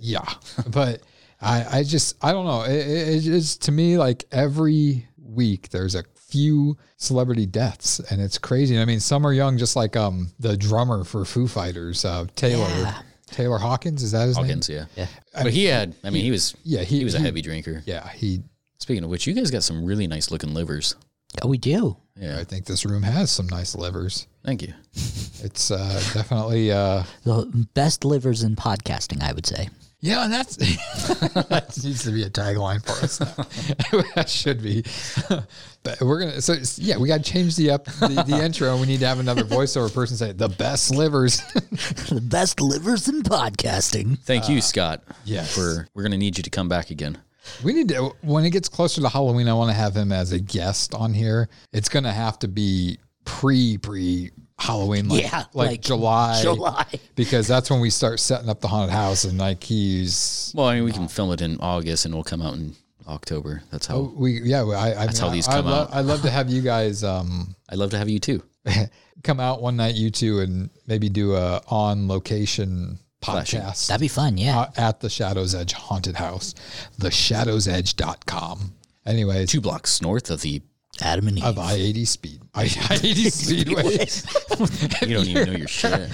Yeah, 0.00 0.24
but 0.68 1.02
I, 1.40 1.78
I 1.78 1.82
just, 1.82 2.16
I 2.24 2.32
don't 2.32 2.46
know. 2.46 2.62
It, 2.62 2.86
it, 2.86 3.26
it's 3.26 3.56
to 3.58 3.72
me 3.72 3.98
like 3.98 4.24
every 4.30 5.06
week 5.36 5.68
there's 5.70 5.94
a 5.94 6.02
few 6.14 6.76
celebrity 6.96 7.46
deaths, 7.46 8.00
and 8.10 8.20
it's 8.20 8.38
crazy. 8.38 8.78
I 8.80 8.84
mean, 8.84 8.98
some 9.00 9.24
are 9.26 9.32
young, 9.32 9.58
just 9.58 9.76
like 9.76 9.96
um 9.96 10.32
the 10.40 10.56
drummer 10.56 11.04
for 11.04 11.24
Foo 11.24 11.46
Fighters, 11.46 12.04
uh, 12.04 12.26
Taylor 12.34 12.68
Yeah. 12.68 13.02
Taylor 13.28 13.58
Hawkins. 13.58 14.02
Is 14.02 14.12
that 14.12 14.26
his 14.26 14.36
Hawkins, 14.36 14.68
name? 14.68 14.86
yeah. 14.96 15.06
yeah 15.34 15.42
But 15.44 15.52
he 15.52 15.64
had 15.64 15.94
I 16.02 16.10
mean 16.10 16.24
he 16.24 16.30
was 16.30 16.54
Yeah, 16.64 16.82
he, 16.82 16.98
he- 16.98 17.04
was 17.04 17.14
a 17.14 17.18
he- 17.18 17.24
heavy 17.24 17.42
drinker. 17.42 17.82
Yeah, 17.86 18.08
he. 18.08 18.42
Speaking 18.78 19.04
of 19.04 19.10
which, 19.10 19.26
you 19.26 19.34
guys 19.34 19.50
got 19.50 19.62
some 19.64 19.84
really 19.84 20.06
nice 20.06 20.30
looking 20.30 20.52
livers. 20.54 20.94
Oh, 21.42 21.48
we 21.48 21.58
do. 21.58 21.96
Yeah. 22.18 22.38
I 22.38 22.44
think 22.44 22.66
this 22.66 22.84
room 22.84 23.02
has 23.02 23.30
some 23.30 23.46
nice 23.48 23.74
livers. 23.74 24.26
Thank 24.44 24.62
you. 24.62 24.72
It's 25.42 25.70
uh, 25.70 26.00
definitely. 26.14 26.70
Uh, 26.72 27.02
The 27.24 27.66
best 27.74 28.04
livers 28.04 28.42
in 28.42 28.54
podcasting, 28.54 29.22
I 29.22 29.32
would 29.32 29.46
say. 29.46 29.68
Yeah, 30.00 30.24
and 30.24 30.32
that's 30.32 30.56
that 31.48 31.72
needs 31.82 32.04
to 32.04 32.10
be 32.12 32.22
a 32.22 32.30
tagline 32.30 32.84
for 32.84 32.92
us. 33.04 33.18
That 34.14 34.28
should 34.28 34.62
be. 34.62 34.84
but 35.82 36.00
we're 36.00 36.20
gonna. 36.20 36.40
So 36.40 36.54
yeah, 36.76 36.96
we 36.98 37.08
got 37.08 37.22
to 37.24 37.30
change 37.30 37.56
the 37.56 37.70
up 37.70 37.84
the, 37.86 38.24
the 38.26 38.42
intro. 38.42 38.76
We 38.78 38.86
need 38.86 39.00
to 39.00 39.06
have 39.06 39.20
another 39.20 39.42
voiceover 39.44 39.92
person 39.92 40.16
say 40.16 40.32
the 40.32 40.48
best 40.48 40.94
livers, 40.94 41.38
the 42.08 42.20
best 42.22 42.60
livers 42.60 43.08
in 43.08 43.22
podcasting. 43.22 44.18
Thank 44.20 44.48
you, 44.48 44.58
uh, 44.58 44.62
Scott. 44.62 45.02
yes. 45.24 45.54
For 45.54 45.88
we're 45.94 46.02
gonna 46.02 46.16
need 46.18 46.36
you 46.36 46.42
to 46.42 46.50
come 46.50 46.68
back 46.68 46.90
again. 46.90 47.18
we 47.64 47.72
need 47.72 47.88
to 47.88 48.12
when 48.22 48.44
it 48.44 48.50
gets 48.50 48.68
closer 48.68 49.00
to 49.00 49.08
Halloween. 49.08 49.48
I 49.48 49.54
want 49.54 49.70
to 49.70 49.74
have 49.76 49.94
him 49.96 50.12
as 50.12 50.32
a 50.32 50.38
guest 50.40 50.94
on 50.94 51.14
here. 51.14 51.48
It's 51.72 51.88
gonna 51.88 52.12
have 52.12 52.38
to 52.40 52.48
be 52.48 52.98
pre 53.24 53.78
pre 53.78 54.30
Halloween, 54.58 55.08
like, 55.08 55.22
Yeah, 55.22 55.44
like, 55.52 55.68
like 55.70 55.80
July, 55.82 56.40
July. 56.42 56.86
because 57.14 57.46
that's 57.46 57.70
when 57.70 57.80
we 57.80 57.90
start 57.90 58.20
setting 58.20 58.48
up 58.48 58.60
the 58.60 58.68
haunted 58.68 58.92
house 58.94 59.24
and 59.24 59.36
like 59.38 59.62
he's 59.62 60.52
Well, 60.54 60.66
I 60.66 60.76
mean 60.76 60.84
we 60.84 60.92
can 60.92 61.08
film 61.08 61.30
it 61.32 61.40
in 61.42 61.58
August 61.60 62.04
and 62.06 62.14
we'll 62.14 62.24
come 62.24 62.40
out 62.40 62.54
in 62.54 62.74
October. 63.06 63.62
That's 63.70 63.86
how 63.86 63.96
Oh, 63.96 64.14
we 64.16 64.40
yeah. 64.42 64.62
I, 64.64 64.90
I 65.02 65.06
That's 65.06 65.20
mean, 65.20 65.28
how 65.28 65.34
these 65.34 65.46
I, 65.48 65.52
come 65.56 65.66
I 65.68 65.72
out. 65.80 65.94
I'd 65.94 66.06
love 66.06 66.22
to 66.22 66.30
have 66.30 66.48
you 66.48 66.62
guys 66.62 67.04
um 67.04 67.54
I'd 67.68 67.78
love 67.78 67.90
to 67.90 67.98
have 67.98 68.08
you 68.08 68.18
too. 68.18 68.42
come 69.22 69.40
out 69.40 69.60
one 69.62 69.76
night, 69.76 69.94
you 69.94 70.10
two, 70.10 70.40
and 70.40 70.70
maybe 70.86 71.08
do 71.08 71.34
a 71.36 71.60
on 71.68 72.08
location 72.08 72.98
Flashing. 73.22 73.60
podcast 73.60 73.88
That'd 73.88 74.00
be 74.00 74.08
fun, 74.08 74.36
yeah. 74.38 74.58
uh, 74.60 74.70
at 74.76 75.00
the 75.00 75.08
Shadows 75.10 75.54
Edge 75.54 75.72
Haunted 75.72 76.16
House, 76.16 76.54
theshadowsedge.com. 77.00 78.72
Anyways, 79.04 79.50
Two 79.50 79.60
blocks 79.60 80.02
north 80.02 80.30
of 80.30 80.40
the 80.42 80.62
Adam 81.02 81.28
and 81.28 81.38
Eve. 81.38 81.44
of 81.44 81.58
I 81.58 81.74
eighty 81.74 82.04
speed, 82.04 82.40
I 82.54 82.64
eighty 82.64 83.30
speedway. 83.30 84.06
you 85.06 85.14
don't 85.16 85.26
even 85.28 85.44
know 85.52 85.58
your 85.58 85.68
shit. 85.68 86.10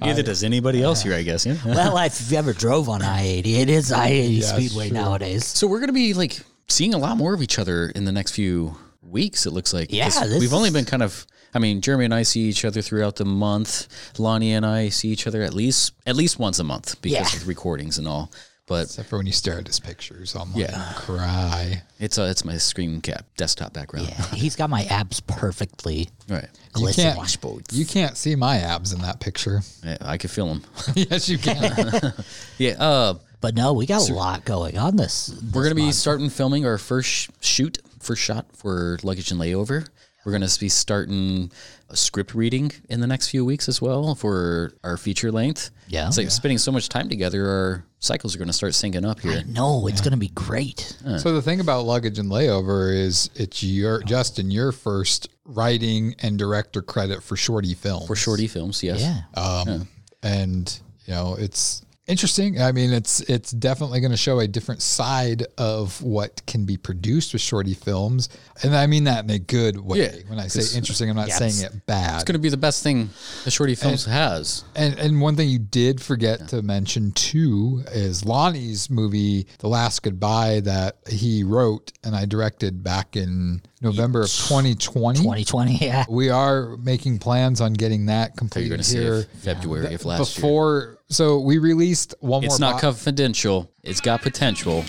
Neither 0.00 0.22
does 0.22 0.42
anybody 0.44 0.82
else 0.82 1.02
here, 1.02 1.14
I 1.14 1.22
guess. 1.22 1.46
Yeah. 1.46 1.56
well, 1.64 1.96
if 1.98 2.30
you 2.30 2.38
ever 2.38 2.52
drove 2.52 2.88
on 2.88 3.02
I 3.02 3.22
80, 3.22 3.56
it 3.60 3.68
is 3.70 3.92
I 3.92 4.08
80 4.08 4.34
Yeah, 4.34 4.46
Speedway 4.46 4.88
sure. 4.88 4.94
nowadays. 4.94 5.44
So 5.44 5.66
we're 5.66 5.80
gonna 5.80 5.92
be 5.92 6.14
like 6.14 6.38
seeing 6.68 6.94
a 6.94 6.98
lot 6.98 7.16
more 7.16 7.34
of 7.34 7.42
each 7.42 7.58
other 7.58 7.88
in 7.90 8.04
the 8.04 8.12
next 8.12 8.32
few 8.32 8.76
weeks. 9.02 9.46
It 9.46 9.52
looks 9.52 9.72
like. 9.72 9.92
Yeah, 9.92 10.08
this 10.08 10.40
we've 10.40 10.54
only 10.54 10.70
been 10.70 10.84
kind 10.84 11.02
of. 11.02 11.26
I 11.56 11.60
mean, 11.60 11.80
Jeremy 11.80 12.06
and 12.06 12.14
I 12.14 12.24
see 12.24 12.40
each 12.40 12.64
other 12.64 12.82
throughout 12.82 13.14
the 13.16 13.24
month. 13.24 13.86
Lonnie 14.18 14.54
and 14.54 14.66
I 14.66 14.88
see 14.88 15.08
each 15.10 15.26
other 15.28 15.42
at 15.42 15.54
least 15.54 15.92
at 16.06 16.16
least 16.16 16.38
once 16.38 16.58
a 16.58 16.64
month 16.64 17.00
because 17.00 17.32
Yeah. 17.34 17.40
of 17.40 17.46
recordings 17.48 17.96
and 17.98 18.08
all. 18.08 18.32
But 18.66 18.84
Except 18.84 19.10
for 19.10 19.18
when 19.18 19.26
you 19.26 19.32
stare 19.32 19.58
at 19.58 19.66
his 19.66 19.78
pictures, 19.78 20.34
I'm 20.34 20.50
Yeah. 20.54 20.76
like, 20.78 20.96
cry. 20.96 21.82
it's 21.98 22.18
uh, 22.18 22.22
it's 22.22 22.46
my 22.46 22.56
screen 22.56 23.02
cap 23.02 23.26
desktop 23.36 23.74
background. 23.74 24.08
Yeah, 24.08 24.24
he's 24.30 24.56
got 24.56 24.70
my 24.70 24.84
abs 24.84 25.20
perfectly 25.20 26.08
Right. 26.30 26.48
You 26.76 26.80
glistening. 26.80 27.14
can't, 27.14 27.72
you 27.72 27.84
can't 27.84 28.16
see 28.16 28.34
my 28.36 28.56
abs 28.56 28.92
in 28.94 29.00
that 29.02 29.20
picture. 29.20 29.60
Yeah, 29.84 29.98
I 30.00 30.16
could 30.16 30.30
feel 30.30 30.46
them. 30.48 30.62
yes, 30.94 31.28
you 31.28 31.36
can. 31.36 32.14
yeah. 32.58 32.72
Uh, 32.82 33.14
But 33.42 33.54
no, 33.54 33.74
we 33.74 33.84
got 33.84 34.08
a 34.08 34.14
lot 34.14 34.46
going 34.46 34.78
on 34.78 34.96
this. 34.96 35.30
We're 35.52 35.64
gonna 35.64 35.74
be 35.74 35.92
starting 35.92 36.30
filming 36.30 36.64
our 36.64 36.78
first 36.78 37.08
sh- 37.10 37.28
shoot, 37.40 37.78
first 38.00 38.22
shot 38.22 38.46
for 38.56 38.98
luggage 39.02 39.30
and 39.30 39.38
layover. 39.38 39.86
We're 40.24 40.32
going 40.32 40.46
to 40.46 40.60
be 40.60 40.68
starting 40.68 41.52
a 41.90 41.96
script 41.96 42.34
reading 42.34 42.72
in 42.88 43.00
the 43.00 43.06
next 43.06 43.28
few 43.28 43.44
weeks 43.44 43.68
as 43.68 43.80
well 43.80 44.14
for 44.14 44.72
our 44.82 44.96
feature 44.96 45.30
length. 45.30 45.70
Yeah. 45.88 46.08
It's 46.08 46.16
like 46.16 46.30
spending 46.30 46.58
so 46.58 46.72
much 46.72 46.88
time 46.88 47.08
together, 47.08 47.46
our 47.46 47.84
cycles 47.98 48.34
are 48.34 48.38
going 48.38 48.48
to 48.48 48.54
start 48.54 48.72
syncing 48.72 49.08
up 49.08 49.20
here. 49.20 49.42
No, 49.46 49.86
it's 49.86 50.00
gonna 50.00 50.16
be 50.16 50.28
great. 50.28 50.96
So 51.18 51.32
the 51.32 51.42
thing 51.42 51.60
about 51.60 51.84
luggage 51.84 52.18
and 52.18 52.30
layover 52.30 52.94
is 52.94 53.30
it's 53.34 53.62
your 53.62 54.02
Justin 54.02 54.50
your 54.50 54.72
first 54.72 55.28
writing 55.44 56.14
and 56.20 56.38
director 56.38 56.82
credit 56.82 57.22
for 57.22 57.36
shorty 57.36 57.74
films. 57.74 58.06
For 58.06 58.16
shorty 58.16 58.46
films, 58.46 58.82
yes. 58.82 59.00
Yeah. 59.00 59.40
Um, 59.40 59.88
and 60.22 60.80
you 61.06 61.14
know 61.14 61.36
it's 61.38 61.82
interesting. 62.06 62.60
I 62.60 62.72
mean, 62.72 62.92
it's 62.92 63.20
it's 63.20 63.50
definitely 63.50 64.00
going 64.00 64.10
to 64.10 64.16
show 64.16 64.40
a 64.40 64.46
different 64.48 64.82
side 64.82 65.44
of 65.58 66.00
what 66.02 66.44
can 66.46 66.64
be 66.64 66.76
produced 66.76 67.32
with 67.32 67.42
shorty 67.42 67.74
films, 67.74 68.28
and 68.62 68.74
I 68.74 68.86
mean 68.86 69.04
that 69.04 69.24
in 69.24 69.30
a 69.30 69.38
good 69.38 69.78
way. 69.78 69.98
Yeah, 69.98 70.12
when 70.28 70.38
I 70.38 70.48
say 70.48 70.76
interesting, 70.76 71.10
I'm 71.10 71.16
not 71.16 71.28
Yeah, 71.28 71.38
saying 71.38 71.60
it 71.72 71.86
bad. 71.86 72.14
It's 72.16 72.24
going 72.24 72.34
to 72.34 72.38
be 72.38 72.48
the 72.48 72.56
best 72.56 72.82
thing 72.82 73.10
the 73.44 73.50
shorty 73.50 73.74
films 73.74 74.04
has. 74.04 74.64
And 74.74 74.98
and 74.98 75.20
one 75.20 75.36
thing 75.36 75.48
you 75.48 75.58
did 75.58 76.00
forget 76.00 76.48
to 76.48 76.62
mention 76.62 77.12
too 77.12 77.82
is 77.92 78.24
Lonnie's 78.24 78.90
movie, 78.90 79.46
The 79.58 79.68
Last 79.68 80.02
Goodbye, 80.02 80.60
that 80.60 80.98
he 81.08 81.44
wrote 81.44 81.92
and 82.04 82.14
I 82.14 82.24
directed 82.26 82.82
back 82.84 83.16
in 83.16 83.62
November 83.80 84.22
of 84.22 84.28
2020. 84.30 85.18
2020. 85.18 85.76
Yeah. 85.78 86.04
We 86.08 86.30
are 86.30 86.76
making 86.78 87.18
plans 87.18 87.60
on 87.60 87.74
getting 87.74 88.06
that 88.06 88.36
completed 88.36 88.68
going 88.70 88.78
to 88.78 88.84
see 88.84 88.98
here 88.98 89.22
February 89.42 89.94
of 89.94 90.04
last 90.04 90.36
year. 90.36 90.42
before. 90.42 90.98
So 91.14 91.38
we 91.38 91.58
released 91.58 92.14
one 92.20 92.42
more. 92.42 92.46
It's 92.46 92.58
not 92.58 92.74
bo- 92.74 92.80
confidential. 92.80 93.70
It's 93.82 94.00
got 94.00 94.22
potential. 94.22 94.84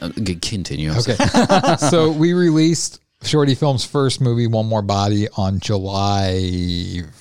Uh, 0.00 0.10
continue. 0.16 0.90
I'm 0.90 0.98
Okay. 0.98 1.14
sorry. 1.14 1.76
so 1.78 2.10
we 2.10 2.32
released 2.32 3.00
Shorty 3.22 3.54
Film's 3.54 3.84
first 3.84 4.20
movie, 4.20 4.48
One 4.48 4.66
More 4.66 4.82
Body, 4.82 5.28
on 5.36 5.60
July 5.60 6.32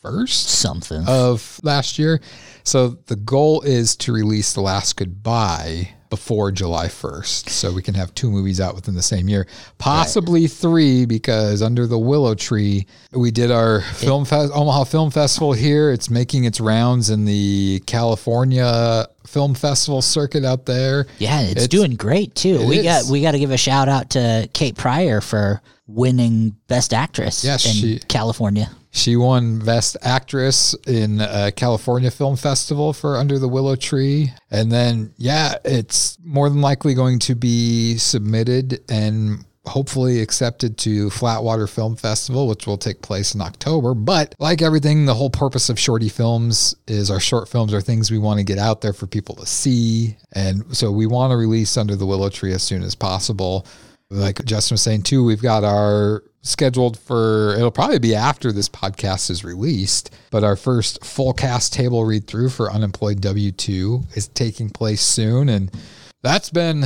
1st. 0.03 0.29
Something. 0.29 1.03
of 1.07 1.59
last 1.63 1.99
year. 1.99 2.19
So 2.63 2.89
the 3.05 3.15
goal 3.15 3.61
is 3.61 3.95
to 3.97 4.11
release 4.13 4.53
The 4.53 4.61
Last 4.61 4.97
Goodbye 4.97 5.93
before 6.11 6.51
July 6.51 6.85
1st. 6.87 7.49
So 7.49 7.71
we 7.73 7.81
can 7.81 7.95
have 7.95 8.13
two 8.13 8.29
movies 8.29 8.61
out 8.61 8.75
within 8.75 8.93
the 8.93 9.01
same 9.01 9.27
year, 9.27 9.47
possibly 9.79 10.45
three, 10.45 11.07
because 11.07 11.63
under 11.63 11.87
the 11.87 11.97
willow 11.97 12.35
tree, 12.35 12.85
we 13.13 13.31
did 13.31 13.49
our 13.49 13.81
film 13.81 14.25
fest, 14.25 14.51
Omaha 14.53 14.83
Film 14.83 15.09
Festival 15.09 15.53
here. 15.53 15.89
It's 15.89 16.11
making 16.11 16.43
its 16.43 16.59
rounds 16.61 17.09
in 17.09 17.25
the 17.25 17.81
California 17.87 19.07
Film 19.25 19.55
Festival 19.55 20.01
circuit 20.03 20.45
out 20.45 20.65
there. 20.67 21.07
yeah, 21.17 21.41
it's, 21.41 21.51
it's- 21.51 21.67
doing 21.69 21.95
great 21.95 22.35
too. 22.35 22.67
We 22.67 22.79
is. 22.79 22.83
got 22.83 23.05
we 23.11 23.21
got 23.21 23.31
to 23.31 23.39
give 23.39 23.51
a 23.51 23.57
shout 23.57 23.89
out 23.89 24.11
to 24.11 24.47
Kate 24.53 24.75
Pryor 24.77 25.21
for 25.21 25.61
winning 25.87 26.55
Best 26.67 26.93
Actress 26.93 27.43
Yes, 27.43 27.65
in 27.65 27.71
she- 27.71 27.99
California. 28.07 28.69
She 28.91 29.15
won 29.15 29.59
Best 29.59 29.95
Actress 30.01 30.75
in 30.85 31.21
a 31.21 31.51
California 31.51 32.11
Film 32.11 32.35
Festival 32.35 32.91
for 32.91 33.15
Under 33.15 33.39
the 33.39 33.47
Willow 33.47 33.75
Tree. 33.75 34.31
And 34.51 34.71
then, 34.71 35.13
yeah, 35.17 35.55
it's 35.63 36.17
more 36.23 36.49
than 36.49 36.61
likely 36.61 36.93
going 36.93 37.19
to 37.19 37.35
be 37.35 37.97
submitted 37.97 38.81
and 38.89 39.45
hopefully 39.65 40.19
accepted 40.21 40.77
to 40.79 41.09
Flatwater 41.09 41.69
Film 41.69 41.95
Festival, 41.95 42.47
which 42.47 42.67
will 42.67 42.77
take 42.77 43.01
place 43.01 43.33
in 43.33 43.41
October. 43.41 43.93
But 43.93 44.35
like 44.39 44.61
everything, 44.61 45.05
the 45.05 45.13
whole 45.13 45.29
purpose 45.29 45.69
of 45.69 45.79
Shorty 45.79 46.09
Films 46.09 46.75
is 46.87 47.09
our 47.09 47.19
short 47.19 47.47
films 47.47 47.73
are 47.73 47.81
things 47.81 48.11
we 48.11 48.17
want 48.17 48.39
to 48.39 48.43
get 48.43 48.57
out 48.57 48.81
there 48.81 48.93
for 48.93 49.07
people 49.07 49.35
to 49.35 49.45
see. 49.45 50.17
And 50.33 50.75
so 50.75 50.91
we 50.91 51.07
want 51.07 51.31
to 51.31 51.37
release 51.37 51.77
Under 51.77 51.95
the 51.95 52.05
Willow 52.05 52.29
Tree 52.29 52.53
as 52.53 52.63
soon 52.63 52.83
as 52.83 52.95
possible 52.95 53.65
like 54.11 54.43
Justin 54.45 54.75
was 54.75 54.81
saying 54.81 55.03
too, 55.03 55.23
we've 55.23 55.41
got 55.41 55.63
our 55.63 56.23
scheduled 56.41 56.97
for 56.97 57.53
it'll 57.55 57.71
probably 57.71 57.99
be 57.99 58.15
after 58.15 58.51
this 58.51 58.69
podcast 58.69 59.29
is 59.29 59.43
released, 59.43 60.09
but 60.31 60.43
our 60.43 60.55
first 60.55 61.03
full 61.05 61.33
cast 61.33 61.73
table 61.73 62.03
read 62.05 62.27
through 62.27 62.49
for 62.49 62.71
Unemployed 62.71 63.21
W 63.21 63.51
two 63.51 64.03
is 64.15 64.27
taking 64.29 64.69
place 64.69 65.01
soon, 65.01 65.49
and 65.49 65.71
that's 66.21 66.49
been 66.49 66.85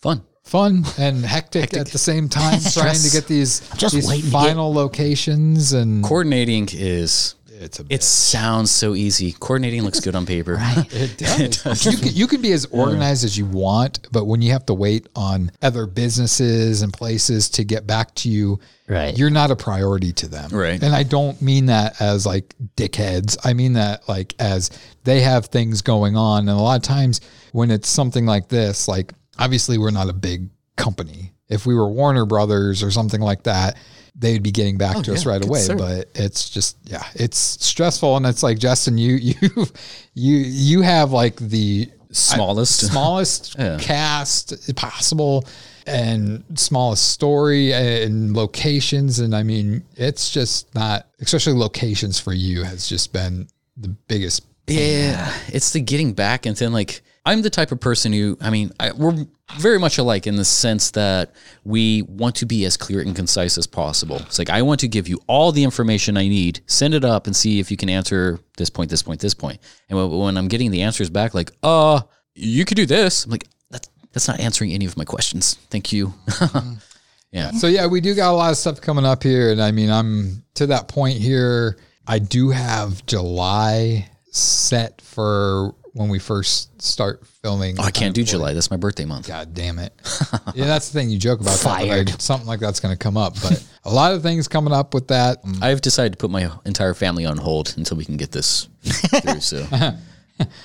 Fun. 0.00 0.22
fun 0.44 0.84
and 0.98 1.24
hectic, 1.24 1.74
at 1.74 1.88
the 1.88 1.98
same 1.98 2.28
time, 2.28 2.60
trying 2.72 2.98
to 2.98 3.10
get 3.10 3.26
these 3.26 3.66
just 3.76 3.94
these 3.94 4.30
final 4.32 4.72
locations 4.74 5.72
and 5.72 6.04
Coordinating 6.04 6.68
is. 6.72 7.35
It's 7.58 7.80
a 7.80 7.84
It 7.88 8.02
sounds 8.02 8.70
so 8.70 8.94
easy. 8.94 9.32
Coordinating 9.32 9.82
looks 9.82 10.00
good 10.00 10.14
on 10.14 10.26
paper. 10.26 10.56
It 10.90 11.18
does. 11.18 11.84
you, 11.86 11.96
can, 11.96 12.14
you 12.14 12.26
can 12.26 12.40
be 12.42 12.52
as 12.52 12.66
organized 12.66 13.24
as 13.24 13.36
you 13.36 13.46
want, 13.46 14.08
but 14.12 14.24
when 14.26 14.42
you 14.42 14.52
have 14.52 14.66
to 14.66 14.74
wait 14.74 15.08
on 15.16 15.50
other 15.62 15.86
businesses 15.86 16.82
and 16.82 16.92
places 16.92 17.48
to 17.50 17.64
get 17.64 17.86
back 17.86 18.14
to 18.16 18.28
you, 18.28 18.58
Right. 18.88 19.16
you're 19.18 19.30
not 19.30 19.50
a 19.50 19.56
priority 19.56 20.12
to 20.12 20.28
them. 20.28 20.50
Right. 20.52 20.80
And 20.80 20.94
I 20.94 21.02
don't 21.02 21.40
mean 21.42 21.66
that 21.66 22.00
as 22.00 22.24
like 22.24 22.54
dickheads. 22.76 23.36
I 23.44 23.52
mean 23.52 23.72
that 23.72 24.08
like 24.08 24.34
as 24.38 24.70
they 25.04 25.20
have 25.22 25.46
things 25.46 25.82
going 25.82 26.16
on. 26.16 26.40
And 26.48 26.50
a 26.50 26.62
lot 26.62 26.76
of 26.76 26.82
times 26.82 27.20
when 27.52 27.70
it's 27.72 27.88
something 27.88 28.26
like 28.26 28.48
this, 28.48 28.86
like 28.86 29.12
obviously 29.38 29.76
we're 29.78 29.90
not 29.90 30.08
a 30.08 30.12
big 30.12 30.50
company. 30.76 31.32
If 31.48 31.66
we 31.66 31.74
were 31.74 31.88
Warner 31.88 32.26
Brothers 32.26 32.82
or 32.82 32.90
something 32.90 33.20
like 33.20 33.42
that, 33.44 33.76
they'd 34.18 34.42
be 34.42 34.50
getting 34.50 34.78
back 34.78 34.96
oh, 34.96 35.02
to 35.02 35.12
us 35.12 35.26
right 35.26 35.44
away. 35.44 35.60
sir. 35.60 35.76
But 35.76 36.08
it's 36.14 36.48
just 36.50 36.76
yeah, 36.84 37.04
it's 37.14 37.38
stressful 37.38 38.16
and 38.16 38.26
it's 38.26 38.42
like 38.42 38.58
Justin, 38.58 38.98
you 38.98 39.14
you 39.42 39.66
you 40.14 40.36
you 40.36 40.82
have 40.82 41.12
like 41.12 41.36
the 41.36 41.90
Smallest. 42.10 42.86
smallest 42.90 43.56
Yeah. 43.58 43.78
cast 43.80 44.74
possible 44.76 45.44
and 45.86 46.42
smallest 46.54 47.10
story 47.12 47.72
and 47.72 48.34
locations 48.34 49.20
and 49.20 49.36
i 49.36 49.42
mean 49.44 49.84
it's 49.94 50.30
just 50.30 50.74
not 50.74 51.06
especially 51.20 51.52
locations 51.52 52.18
for 52.18 52.32
you 52.32 52.64
has 52.64 52.88
just 52.88 53.12
been 53.12 53.46
the 53.76 53.88
biggest 54.08 54.42
Yeah, 54.66 55.32
it's 55.48 55.70
the 55.70 55.80
getting 55.80 56.12
back 56.14 56.44
and 56.46 56.56
then 56.56 56.72
like 56.72 57.02
I'm 57.26 57.42
the 57.42 57.50
type 57.50 57.72
of 57.72 57.80
person 57.80 58.12
who 58.12 58.38
I 58.40 58.50
mean 58.50 58.72
I, 58.78 58.92
we're 58.92 59.26
very 59.58 59.78
much 59.78 59.98
alike 59.98 60.26
in 60.26 60.36
the 60.36 60.44
sense 60.44 60.92
that 60.92 61.34
we 61.64 62.02
want 62.02 62.36
to 62.36 62.46
be 62.46 62.64
as 62.64 62.76
clear 62.76 63.00
and 63.00 63.14
concise 63.14 63.58
as 63.58 63.66
possible. 63.66 64.16
It's 64.18 64.38
like 64.38 64.48
I 64.48 64.62
want 64.62 64.80
to 64.80 64.88
give 64.88 65.08
you 65.08 65.20
all 65.26 65.52
the 65.52 65.64
information 65.64 66.16
I 66.16 66.28
need, 66.28 66.60
send 66.66 66.94
it 66.94 67.04
up, 67.04 67.26
and 67.26 67.34
see 67.34 67.58
if 67.58 67.70
you 67.70 67.76
can 67.76 67.90
answer 67.90 68.38
this 68.56 68.70
point, 68.70 68.90
this 68.90 69.02
point, 69.02 69.20
this 69.20 69.34
point. 69.34 69.60
And 69.88 70.18
when, 70.18 70.36
I'm 70.38 70.48
getting 70.48 70.70
the 70.70 70.82
answers 70.82 71.10
back, 71.10 71.34
like, 71.34 71.50
uh, 71.62 72.00
you 72.34 72.64
could 72.64 72.76
do 72.76 72.86
this. 72.86 73.24
I'm 73.24 73.32
like, 73.32 73.46
that's 73.70 73.88
that's 74.12 74.28
not 74.28 74.40
answering 74.40 74.72
any 74.72 74.86
of 74.86 74.96
my 74.96 75.04
questions. 75.04 75.54
Thank 75.68 75.92
you. 75.92 76.14
yeah. 77.32 77.50
so 77.50 77.66
yeah 77.66 77.86
we 77.86 78.00
do 78.00 78.14
got 78.14 78.30
a 78.30 78.36
lot 78.36 78.50
of 78.50 78.56
stuff 78.56 78.80
coming 78.80 79.04
up 79.04 79.22
here 79.22 79.50
and 79.50 79.60
i 79.60 79.70
mean 79.70 79.90
i'm 79.90 80.44
to 80.54 80.66
that 80.68 80.88
point 80.88 81.18
here 81.18 81.76
i 82.06 82.18
do 82.18 82.50
have 82.50 83.04
july 83.04 84.08
set 84.30 85.00
for 85.02 85.74
when 85.96 86.08
we 86.10 86.18
first 86.18 86.80
start 86.82 87.26
filming 87.42 87.76
Oh, 87.80 87.82
I 87.82 87.90
can't 87.90 88.14
do 88.14 88.22
July. 88.22 88.52
That's 88.52 88.70
my 88.70 88.76
birthday 88.76 89.04
month. 89.06 89.26
God 89.26 89.54
damn 89.54 89.78
it. 89.78 89.92
yeah, 90.54 90.66
that's 90.66 90.90
the 90.90 90.98
thing 90.98 91.10
you 91.10 91.18
joke 91.18 91.40
about. 91.40 91.58
Fired. 91.58 92.10
like, 92.10 92.20
something 92.20 92.46
like 92.46 92.60
that's 92.60 92.80
going 92.80 92.92
to 92.94 92.98
come 92.98 93.16
up. 93.16 93.34
But 93.42 93.64
a 93.84 93.90
lot 93.92 94.12
of 94.14 94.22
things 94.22 94.46
coming 94.46 94.72
up 94.74 94.92
with 94.94 95.08
that. 95.08 95.38
I've 95.62 95.80
decided 95.80 96.12
to 96.12 96.18
put 96.18 96.30
my 96.30 96.50
entire 96.64 96.94
family 96.94 97.24
on 97.26 97.38
hold 97.38 97.74
until 97.76 97.96
we 97.96 98.04
can 98.04 98.16
get 98.16 98.30
this 98.30 98.68
through. 98.84 99.40
So, 99.40 99.66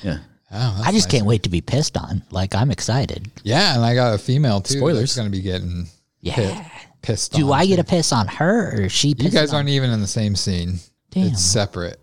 yeah. 0.03 0.17
Oh, 0.53 0.81
I 0.85 0.91
just 0.91 1.09
can't 1.09 1.25
wait 1.25 1.43
to 1.43 1.50
be 1.50 1.61
pissed 1.61 1.95
on. 1.97 2.23
Like 2.29 2.53
I'm 2.53 2.71
excited. 2.71 3.31
Yeah, 3.43 3.73
and 3.75 3.85
I 3.85 3.95
got 3.95 4.13
a 4.13 4.17
female 4.17 4.59
too. 4.59 4.79
Spoilers. 4.79 5.00
That's 5.00 5.15
going 5.15 5.27
to 5.27 5.31
be 5.31 5.41
getting 5.41 5.88
Yeah. 6.19 6.67
pissed. 7.01 7.31
Do 7.31 7.47
on, 7.53 7.59
I 7.59 7.65
get 7.65 7.79
a 7.79 7.85
piss 7.85 8.11
on 8.11 8.27
her 8.27 8.75
or 8.75 8.81
is 8.81 8.91
she? 8.91 9.15
You 9.17 9.29
guys 9.29 9.51
on- 9.51 9.55
aren't 9.57 9.69
even 9.69 9.91
in 9.91 10.01
the 10.01 10.07
same 10.07 10.35
scene. 10.35 10.79
Damn. 11.11 11.27
It's 11.27 11.41
separate. 11.41 12.01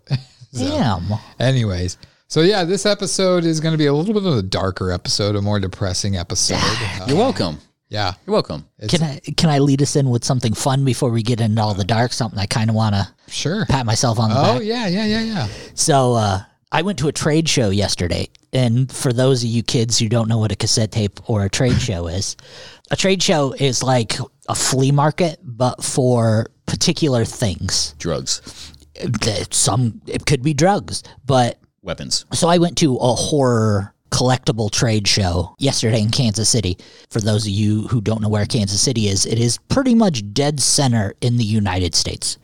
Damn. 0.51 1.03
Anyways, 1.39 1.97
so 2.29 2.41
yeah, 2.41 2.63
this 2.63 2.85
episode 2.85 3.43
is 3.43 3.59
going 3.59 3.73
to 3.73 3.77
be 3.77 3.87
a 3.87 3.93
little 3.93 4.13
bit 4.13 4.23
of 4.25 4.37
a 4.37 4.41
darker 4.41 4.91
episode, 4.91 5.35
a 5.35 5.41
more 5.41 5.59
depressing 5.59 6.15
episode. 6.15 6.57
Uh, 6.61 7.05
You're 7.07 7.17
welcome. 7.17 7.57
yeah. 7.89 8.13
You're 8.25 8.33
welcome. 8.33 8.65
Can 8.87 9.03
I 9.03 9.19
can 9.35 9.49
I 9.49 9.59
lead 9.59 9.81
us 9.81 9.95
in 9.95 10.09
with 10.09 10.23
something 10.23 10.53
fun 10.53 10.85
before 10.85 11.09
we 11.09 11.21
get 11.23 11.41
into 11.41 11.61
all 11.61 11.73
the 11.73 11.83
dark? 11.83 12.13
Something 12.13 12.39
I 12.39 12.45
kind 12.45 12.69
of 12.69 12.75
want 12.75 12.95
to 12.95 13.07
Sure. 13.27 13.65
pat 13.65 13.85
myself 13.85 14.17
on 14.19 14.29
the 14.29 14.37
Oh 14.39 14.53
back. 14.59 14.63
yeah, 14.63 14.87
yeah, 14.87 15.05
yeah, 15.05 15.21
yeah. 15.23 15.47
So 15.75 16.13
uh, 16.13 16.39
I 16.71 16.81
went 16.83 16.99
to 16.99 17.07
a 17.07 17.11
trade 17.11 17.49
show 17.49 17.69
yesterday, 17.71 18.29
and 18.53 18.91
for 18.91 19.11
those 19.11 19.43
of 19.43 19.49
you 19.49 19.63
kids 19.63 19.97
who 19.99 20.07
don't 20.07 20.27
know 20.29 20.37
what 20.37 20.51
a 20.51 20.55
cassette 20.55 20.91
tape 20.91 21.19
or 21.29 21.43
a 21.45 21.49
trade 21.49 21.79
show 21.81 22.07
is, 22.07 22.37
a 22.91 22.95
trade 22.95 23.21
show 23.23 23.53
is 23.53 23.81
like 23.83 24.17
a 24.47 24.55
flea 24.55 24.91
market, 24.91 25.39
but 25.43 25.83
for 25.83 26.47
particular 26.67 27.25
things. 27.25 27.93
Drugs, 27.99 28.41
Some 29.51 30.01
it 30.07 30.25
could 30.25 30.41
be 30.43 30.53
drugs, 30.53 31.03
but 31.25 31.58
weapons. 31.81 32.25
so 32.33 32.47
I 32.47 32.57
went 32.57 32.77
to 32.79 32.95
a 32.97 33.13
horror 33.13 33.93
collectible 34.11 34.71
trade 34.71 35.07
show 35.07 35.55
yesterday 35.59 36.01
in 36.01 36.09
Kansas 36.09 36.49
City. 36.49 36.77
For 37.09 37.19
those 37.19 37.45
of 37.45 37.51
you 37.51 37.87
who 37.87 38.01
don't 38.01 38.21
know 38.21 38.29
where 38.29 38.45
Kansas 38.45 38.81
City 38.81 39.07
is, 39.07 39.25
it 39.25 39.39
is 39.39 39.59
pretty 39.69 39.95
much 39.95 40.33
dead 40.33 40.59
center 40.59 41.13
in 41.21 41.37
the 41.37 41.43
United 41.43 41.93
States. 41.95 42.37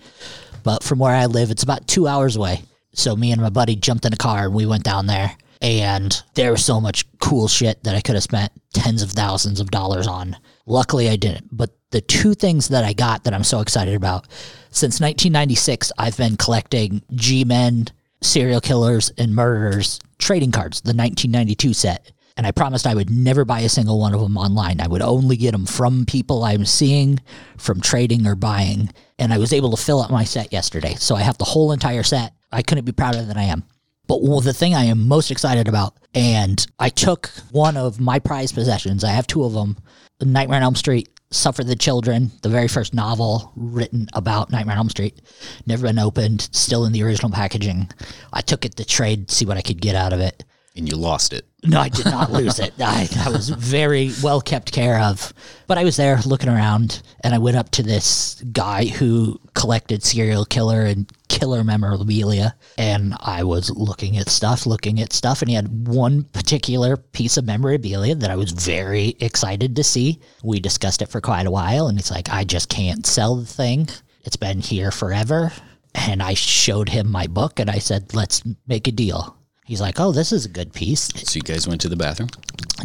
But 0.64 0.84
from 0.84 1.00
where 1.00 1.16
I 1.16 1.26
live, 1.26 1.52
it's 1.52 1.64
about 1.64 1.88
two 1.88 2.08
hours 2.08 2.36
away. 2.36 2.64
So 2.94 3.16
me 3.16 3.32
and 3.32 3.42
my 3.42 3.50
buddy 3.50 3.76
jumped 3.76 4.06
in 4.06 4.14
a 4.14 4.18
car 4.18 4.46
and 4.46 4.54
we 4.54 4.66
went 4.66 4.84
down 4.84 5.08
there. 5.08 5.36
And 5.62 6.22
there 6.36 6.52
was 6.52 6.64
so 6.64 6.80
much 6.80 7.06
cool 7.20 7.48
shit 7.48 7.84
that 7.84 7.96
I 7.96 8.02
could 8.02 8.16
have 8.16 8.24
spent 8.24 8.52
tens 8.74 9.02
of 9.02 9.12
thousands 9.12 9.60
of 9.60 9.72
dollars 9.72 10.08
on. 10.08 10.38
Luckily, 10.66 11.10
I 11.10 11.16
didn't. 11.16 11.48
But 11.52 11.72
the 11.92 12.02
two 12.02 12.34
things 12.34 12.68
that 12.70 12.84
I 12.84 12.94
got 12.94 13.24
that 13.24 13.34
I'm 13.34 13.44
so 13.44 13.62
excited 13.62 13.96
about 13.96 14.28
Since 14.70 15.00
1996, 15.00 15.92
I've 15.98 16.18
been 16.18 16.36
collecting 16.36 17.02
G 17.14 17.46
Men, 17.46 17.88
serial 18.26 18.62
killers, 18.62 19.12
and 19.18 19.36
murderers 19.36 20.00
trading 20.18 20.52
cards, 20.52 20.82
the 20.82 20.90
1992 20.90 21.74
set. 21.74 22.12
And 22.38 22.46
I 22.46 22.52
promised 22.52 22.86
I 22.86 22.96
would 22.96 23.10
never 23.10 23.46
buy 23.46 23.62
a 23.62 23.70
single 23.70 24.00
one 24.00 24.14
of 24.14 24.20
them 24.20 24.38
online. 24.38 24.82
I 24.82 24.88
would 24.88 25.02
only 25.02 25.38
get 25.38 25.52
them 25.52 25.66
from 25.66 26.06
people 26.06 26.44
I'm 26.44 26.66
seeing, 26.66 27.22
from 27.58 27.80
trading 27.80 28.28
or 28.28 28.36
buying. 28.36 28.90
And 29.18 29.32
I 29.32 29.38
was 29.38 29.54
able 29.54 29.72
to 29.72 29.82
fill 29.82 30.02
up 30.02 30.12
my 30.12 30.26
set 30.26 30.52
yesterday. 30.52 30.96
So 30.96 31.16
I 31.16 31.22
have 31.22 31.38
the 31.38 31.46
whole 31.46 31.72
entire 31.72 32.04
set. 32.04 32.34
I 32.52 32.62
couldn't 32.62 32.86
be 32.86 32.92
prouder 32.92 33.24
than 33.24 33.38
I 33.38 33.44
am. 33.44 33.64
But 34.08 34.22
well, 34.22 34.42
the 34.42 34.54
thing 34.54 34.76
I 34.76 34.86
am 34.86 35.08
most 35.08 35.32
excited 35.32 35.68
about, 35.68 35.96
and 36.14 36.66
I 36.78 36.90
took 36.90 37.28
one 37.52 37.78
of 37.78 38.00
my 38.00 38.20
prized 38.20 38.54
possessions, 38.54 39.04
I 39.04 39.12
have 39.12 39.28
two 39.28 39.44
of 39.46 39.54
them 39.54 39.78
Nightmare 40.22 40.58
on 40.58 40.64
Elm 40.64 40.76
Street, 40.76 41.10
Suffer 41.32 41.64
the 41.64 41.76
Children, 41.76 42.32
the 42.42 42.50
very 42.50 42.68
first 42.68 42.94
novel 42.94 43.52
written 43.56 44.08
about 44.14 44.52
Nightmare 44.52 44.76
on 44.76 44.80
Elm 44.80 44.90
Street. 44.90 45.22
Never 45.66 45.88
been 45.88 46.00
opened, 46.00 46.50
still 46.52 46.86
in 46.86 46.94
the 46.94 47.04
original 47.04 47.32
packaging. 47.32 47.90
I 48.32 48.42
took 48.42 48.64
it 48.64 48.76
to 48.78 48.86
trade, 48.86 49.30
see 49.30 49.46
what 49.46 49.58
I 49.58 49.62
could 49.62 49.82
get 49.82 49.96
out 49.96 50.14
of 50.14 50.20
it. 50.20 50.44
And 50.76 50.88
you 50.88 50.96
lost 50.96 51.34
it. 51.34 51.46
No, 51.68 51.80
I 51.80 51.90
did 51.90 52.06
not 52.06 52.32
lose 52.32 52.60
it. 52.60 52.74
I, 52.80 53.08
I 53.20 53.30
was 53.30 53.50
very 53.50 54.12
well 54.22 54.42
kept 54.42 54.72
care 54.72 55.00
of. 55.00 55.34
But 55.68 55.78
I 55.78 55.84
was 55.84 55.98
there 55.98 56.20
looking 56.26 56.50
around, 56.50 57.02
and 57.24 57.34
I 57.34 57.40
went 57.40 57.58
up 57.58 57.72
to 57.72 57.84
this 57.84 58.42
guy 58.52 58.86
who 58.86 59.40
collected 59.54 60.04
serial 60.04 60.46
killer 60.46 60.82
and 60.82 61.12
killer 61.28 61.64
memorabilia. 61.64 62.56
And 62.78 63.16
I 63.20 63.44
was 63.44 63.72
looking 63.72 64.18
at 64.18 64.30
stuff, 64.30 64.66
looking 64.66 65.02
at 65.02 65.14
stuff, 65.14 65.42
and 65.42 65.50
he 65.50 65.56
had 65.56 65.88
one 65.88 66.24
particular 66.24 66.98
piece 66.98 67.38
of 67.38 67.46
memorabilia 67.46 68.16
that 68.16 68.30
I 68.30 68.36
was 68.36 68.52
very 68.52 69.16
excited 69.20 69.76
to 69.76 69.84
see. 69.84 70.20
We 70.44 70.60
discussed 70.60 71.02
it 71.02 71.10
for 71.10 71.22
quite 71.22 71.48
a 71.48 71.52
while, 71.52 71.88
and 71.88 71.98
he's 71.98 72.12
like, 72.12 72.30
I 72.30 72.44
just 72.44 72.70
can't 72.70 73.06
sell 73.06 73.36
the 73.36 73.46
thing. 73.46 73.90
It's 74.24 74.38
been 74.38 74.60
here 74.60 74.92
forever. 74.92 75.52
And 75.94 76.22
I 76.22 76.34
showed 76.34 76.90
him 76.90 77.10
my 77.10 77.28
book, 77.28 77.60
and 77.60 77.70
I 77.70 77.80
said, 77.80 78.14
let's 78.14 78.44
make 78.68 78.88
a 78.88 78.92
deal. 78.92 79.38
He's 79.66 79.82
like, 79.82 80.00
"Oh, 80.00 80.12
this 80.12 80.32
is 80.32 80.46
a 80.46 80.50
good 80.50 80.72
piece." 80.74 81.10
So 81.30 81.36
you 81.38 81.42
guys 81.42 81.68
went 81.68 81.82
to 81.82 81.90
the 81.90 81.96
bathroom? 81.96 82.30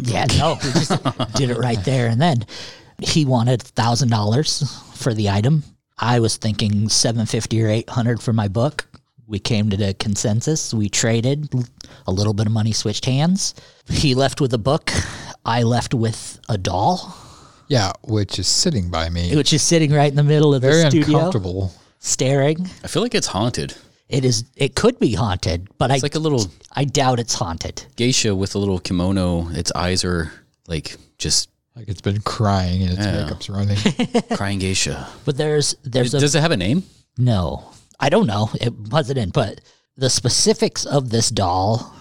Yeah, 0.01 0.25
no, 0.37 0.57
we 0.63 0.71
just 0.71 0.91
did 1.35 1.49
it 1.49 1.57
right 1.57 1.83
there 1.85 2.07
and 2.07 2.19
then. 2.21 2.45
He 2.99 3.25
wanted 3.25 3.61
thousand 3.63 4.09
dollars 4.09 4.63
for 4.95 5.13
the 5.13 5.29
item. 5.29 5.63
I 5.97 6.19
was 6.19 6.37
thinking 6.37 6.87
seven 6.89 7.25
fifty 7.25 7.61
or 7.63 7.67
eight 7.67 7.89
hundred 7.89 8.21
for 8.21 8.33
my 8.33 8.47
book. 8.47 8.85
We 9.27 9.39
came 9.39 9.69
to 9.69 9.77
the 9.77 9.93
consensus. 9.93 10.73
We 10.73 10.89
traded 10.89 11.49
a 12.05 12.11
little 12.11 12.33
bit 12.33 12.47
of 12.47 12.51
money, 12.51 12.73
switched 12.73 13.05
hands. 13.05 13.55
He 13.89 14.13
left 14.13 14.41
with 14.41 14.53
a 14.53 14.57
book. 14.57 14.91
I 15.45 15.63
left 15.63 15.93
with 15.93 16.39
a 16.49 16.57
doll, 16.57 17.15
Yeah, 17.69 17.93
which 18.03 18.37
is 18.37 18.47
sitting 18.47 18.89
by 18.91 19.09
me. 19.09 19.35
which 19.35 19.53
is 19.53 19.61
sitting 19.63 19.91
right 19.93 20.09
in 20.11 20.15
the 20.17 20.23
middle 20.23 20.53
of 20.53 20.61
Very 20.61 20.83
the 20.83 20.89
studio, 20.91 21.17
uncomfortable. 21.17 21.71
staring. 21.99 22.69
I 22.83 22.87
feel 22.87 23.01
like 23.01 23.15
it's 23.15 23.27
haunted. 23.27 23.73
It 24.11 24.25
is. 24.25 24.43
It 24.55 24.75
could 24.75 24.99
be 24.99 25.13
haunted, 25.13 25.67
but 25.77 25.89
It's 25.91 26.03
I 26.03 26.05
like 26.05 26.15
a 26.15 26.19
little 26.19 26.45
I 26.73 26.83
doubt 26.85 27.19
it's 27.19 27.33
haunted. 27.33 27.85
geisha 27.95 28.35
with 28.35 28.55
a 28.55 28.59
little 28.59 28.79
kimono. 28.79 29.49
Its 29.51 29.71
eyes 29.73 30.03
are 30.03 30.31
like 30.67 30.97
just 31.17 31.49
Like 31.75 31.87
it's 31.87 32.01
been 32.01 32.19
crying 32.21 32.83
and 32.83 32.91
its 32.97 33.05
Yeah. 33.05 33.23
makeup's 33.23 33.49
running. 33.49 33.77
crying 34.37 34.59
geisha. 34.59 35.07
But 35.25 35.37
there's 35.37 35.75
there's 35.83 36.13
a 36.13 36.19
Does 36.19 36.35
it 36.35 36.41
have 36.41 36.51
a 36.51 36.57
name? 36.57 36.83
No, 37.17 37.71
I 37.99 38.09
don't 38.09 38.27
know. 38.27 38.49
It 38.59 38.73
wasn't 38.91 39.17
in, 39.19 39.29
but 39.29 39.61
the 39.97 40.09
specifics 40.09 40.85
of 40.85 41.09
this 41.09 41.29
doll 41.29 41.93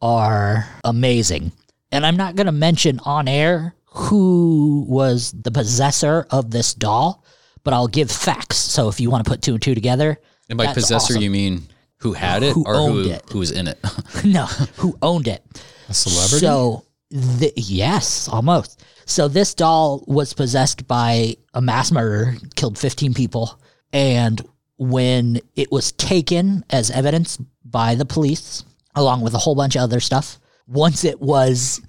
are 0.00 0.68
amazing. 0.84 1.52
And 1.92 2.04
I'm 2.06 2.16
not 2.16 2.34
going 2.36 2.46
to 2.46 2.52
mention 2.52 2.98
on 3.04 3.28
air 3.28 3.74
who 3.86 4.84
was 4.88 5.32
the 5.32 5.50
possessor 5.50 6.26
of 6.30 6.50
this 6.50 6.74
doll, 6.74 7.22
but 7.64 7.74
I'll 7.74 7.88
give 7.88 8.10
facts. 8.10 8.56
So 8.56 8.88
if 8.88 8.98
you 9.00 9.10
want 9.10 9.24
to 9.24 9.30
put 9.30 9.42
two 9.42 9.52
and 9.54 9.62
two 9.62 9.74
together, 9.74 10.18
And 10.52 10.58
by 10.58 10.66
that's 10.66 10.74
possessor, 10.74 11.14
awesome. 11.14 11.22
you 11.22 11.30
mean 11.30 11.62
who 11.96 12.12
had 12.12 12.42
it 12.42 12.52
Who 12.52 12.62
or 12.66 12.74
owned 12.74 13.06
who 13.06 13.10
it. 13.10 13.22
who 13.30 13.38
was 13.38 13.52
in 13.52 13.68
it? 13.68 13.78
no, 14.24 14.44
who 14.76 14.94
owned 15.00 15.26
it? 15.26 15.42
A 15.88 15.94
celebrity? 15.94 16.44
So, 16.44 16.84
th- 17.10 17.54
yes, 17.56 18.28
almost. 18.28 18.84
So, 19.06 19.28
this 19.28 19.54
doll 19.54 20.04
was 20.06 20.34
possessed 20.34 20.86
by 20.86 21.36
a 21.54 21.62
mass 21.62 21.90
murderer, 21.90 22.34
killed 22.54 22.76
15 22.76 23.14
people. 23.14 23.58
And 23.94 24.46
when 24.76 25.40
it 25.56 25.72
was 25.72 25.92
taken 25.92 26.66
as 26.68 26.90
evidence 26.90 27.38
by 27.64 27.94
the 27.94 28.04
police, 28.04 28.62
along 28.94 29.22
with 29.22 29.32
a 29.32 29.38
whole 29.38 29.54
bunch 29.54 29.74
of 29.74 29.80
other 29.80 30.00
stuff, 30.00 30.38
once 30.66 31.02
it 31.02 31.18
was 31.18 31.80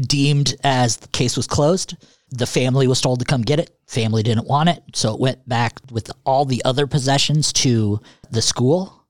deemed 0.00 0.54
as 0.62 0.96
the 0.98 1.08
case 1.08 1.36
was 1.36 1.48
closed, 1.48 1.96
the 2.30 2.46
family 2.46 2.86
was 2.86 3.00
told 3.00 3.18
to 3.18 3.24
come 3.24 3.42
get 3.42 3.58
it. 3.58 3.76
Family 3.92 4.22
didn't 4.22 4.46
want 4.46 4.68
it. 4.68 4.82
So, 4.94 5.14
it 5.14 5.20
went 5.20 5.48
back 5.48 5.78
with 5.90 6.10
all 6.24 6.44
the 6.44 6.62
other 6.64 6.86
possessions 6.86 7.52
to 7.54 8.00
the 8.30 8.42
school 8.42 9.02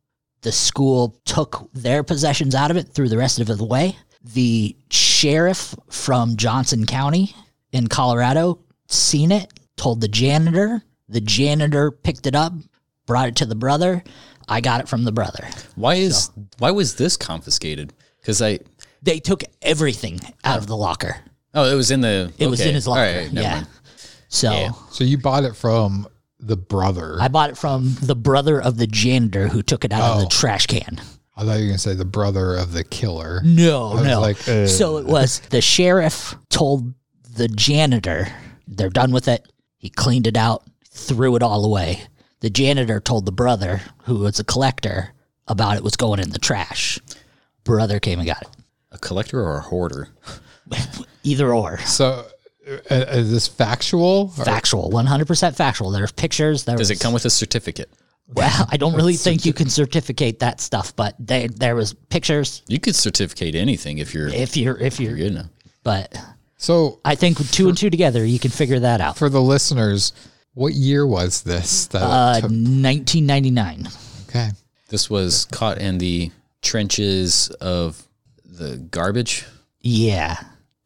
the 0.42 0.52
school 0.52 1.16
took 1.24 1.68
their 1.72 2.02
possessions 2.02 2.54
out 2.54 2.70
of 2.70 2.76
it, 2.76 2.88
threw 2.88 3.08
the 3.08 3.16
rest 3.16 3.40
of 3.40 3.48
it 3.48 3.60
away. 3.60 3.96
The 4.34 4.76
sheriff 4.90 5.74
from 5.88 6.36
Johnson 6.36 6.84
County 6.84 7.34
in 7.72 7.86
Colorado 7.86 8.58
seen 8.88 9.32
it, 9.32 9.52
told 9.76 10.00
the 10.00 10.08
janitor. 10.08 10.82
The 11.08 11.20
janitor 11.20 11.90
picked 11.90 12.26
it 12.26 12.34
up, 12.34 12.52
brought 13.06 13.28
it 13.28 13.36
to 13.36 13.46
the 13.46 13.54
brother. 13.54 14.02
I 14.48 14.60
got 14.60 14.80
it 14.80 14.88
from 14.88 15.04
the 15.04 15.12
brother. 15.12 15.48
Why 15.76 15.94
is 15.94 16.30
why 16.58 16.72
was 16.72 16.96
this 16.96 17.16
confiscated? 17.16 17.92
Because 18.20 18.42
I 18.42 18.58
They 19.00 19.20
took 19.20 19.44
everything 19.62 20.20
out 20.44 20.58
of 20.58 20.66
the 20.66 20.76
locker. 20.76 21.16
oh 21.54 21.72
it 21.72 21.76
was 21.76 21.90
in 21.90 22.00
the 22.00 22.32
It 22.38 22.48
was 22.48 22.60
in 22.60 22.74
his 22.74 22.88
locker. 22.88 23.00
right, 23.00 23.32
yeah. 23.32 23.54
mind. 23.54 23.66
So 24.32 24.50
Yeah. 24.50 24.70
So 24.90 25.04
you 25.04 25.18
bought 25.18 25.44
it 25.44 25.54
from 25.54 26.08
the 26.40 26.56
brother. 26.56 27.16
I 27.20 27.28
bought 27.28 27.50
it 27.50 27.58
from 27.58 27.94
the 28.02 28.16
brother 28.16 28.60
of 28.60 28.78
the 28.78 28.86
janitor 28.86 29.48
who 29.48 29.62
took 29.62 29.84
it 29.84 29.92
out 29.92 30.02
of 30.02 30.16
Oh. 30.16 30.20
the 30.22 30.26
trash 30.26 30.66
can. 30.66 31.00
I 31.36 31.44
thought 31.44 31.54
you 31.58 31.64
were 31.64 31.68
gonna 31.68 31.78
say 31.78 31.94
the 31.94 32.04
brother 32.04 32.56
of 32.56 32.72
the 32.72 32.82
killer. 32.82 33.40
No, 33.44 34.02
no. 34.02 34.20
like, 34.20 34.48
uh. 34.48 34.66
so 34.66 34.96
it 34.96 35.06
was 35.06 35.40
the 35.50 35.60
sheriff 35.60 36.34
told 36.50 36.92
the 37.36 37.48
janitor 37.48 38.26
they're 38.66 38.90
done 38.90 39.12
with 39.12 39.28
it. 39.28 39.46
He 39.76 39.88
cleaned 39.90 40.26
it 40.26 40.36
out, 40.36 40.64
threw 40.88 41.36
it 41.36 41.42
all 41.42 41.64
away. 41.64 42.02
The 42.40 42.50
janitor 42.50 43.00
told 43.00 43.26
the 43.26 43.32
brother, 43.32 43.82
who 44.04 44.16
was 44.18 44.40
a 44.40 44.44
collector, 44.44 45.14
about 45.46 45.76
it 45.76 45.84
was 45.84 45.96
going 45.96 46.20
in 46.20 46.30
the 46.30 46.38
trash. 46.38 46.98
Brother 47.64 48.00
came 48.00 48.18
and 48.18 48.26
got 48.26 48.42
it. 48.42 48.48
A 48.90 48.98
collector 48.98 49.40
or 49.40 49.58
a 49.58 49.60
hoarder? 49.62 50.08
Either 51.22 51.52
or. 51.54 51.78
So 51.78 52.26
is 52.64 53.30
this 53.30 53.48
factual? 53.48 54.32
Or- 54.38 54.44
Factual, 54.44 54.90
100% 54.90 55.56
factual. 55.56 55.90
There 55.90 56.00
There's 56.00 56.12
pictures. 56.12 56.64
There 56.64 56.76
Does 56.76 56.90
it 56.90 57.00
come 57.00 57.12
with 57.12 57.24
a 57.24 57.30
certificate? 57.30 57.90
Well, 58.28 58.66
I 58.70 58.76
don't 58.76 58.94
really 58.94 59.16
think 59.26 59.44
you 59.44 59.52
can 59.52 59.68
certificate 59.68 60.38
that 60.40 60.60
stuff, 60.60 60.94
but 60.96 61.14
they, 61.18 61.48
there 61.48 61.74
was 61.74 61.92
pictures 61.92 62.62
You 62.68 62.78
could 62.80 62.94
certificate 62.94 63.54
anything 63.54 63.98
if 63.98 64.14
you're, 64.14 64.28
if 64.28 64.56
you're 64.56 64.78
if 64.78 64.98
you're 65.00 65.10
you're 65.16 65.28
good 65.28 65.32
enough. 65.32 65.50
but 65.82 66.16
So 66.56 67.00
I 67.04 67.14
think 67.16 67.38
with 67.38 67.50
two 67.50 67.68
and 67.68 67.76
two 67.76 67.90
together 67.90 68.24
you 68.24 68.38
can 68.38 68.50
figure 68.50 68.78
that 68.80 69.00
out. 69.00 69.18
for 69.18 69.28
the 69.28 69.42
listeners, 69.42 70.12
what 70.54 70.72
year 70.72 71.06
was 71.06 71.42
this? 71.42 71.86
That 71.88 72.02
Uh, 72.02 72.40
1999. 72.42 73.88
okay. 74.28 74.50
This 74.88 75.10
was 75.10 75.46
caught 75.46 75.78
in 75.78 75.98
the 75.98 76.30
trenches 76.62 77.48
of 77.60 78.02
the 78.44 78.76
garbage. 78.76 79.44
Yeah. 79.80 80.36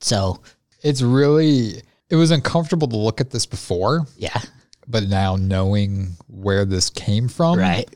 So, 0.01 0.41
It's 0.83 1.03
really 1.03 1.83
it 2.11 2.17
was 2.17 2.31
uncomfortable 2.31 2.89
to 2.89 2.97
look 2.97 3.21
at 3.21 3.31
this 3.31 3.47
before, 3.47 4.07
yeah. 4.17 4.41
but 4.87 5.05
now 5.09 5.35
knowing 5.37 6.17
where 6.29 6.65
this 6.65 6.89
came 6.91 7.29
from, 7.29 7.59
Right. 7.59 7.89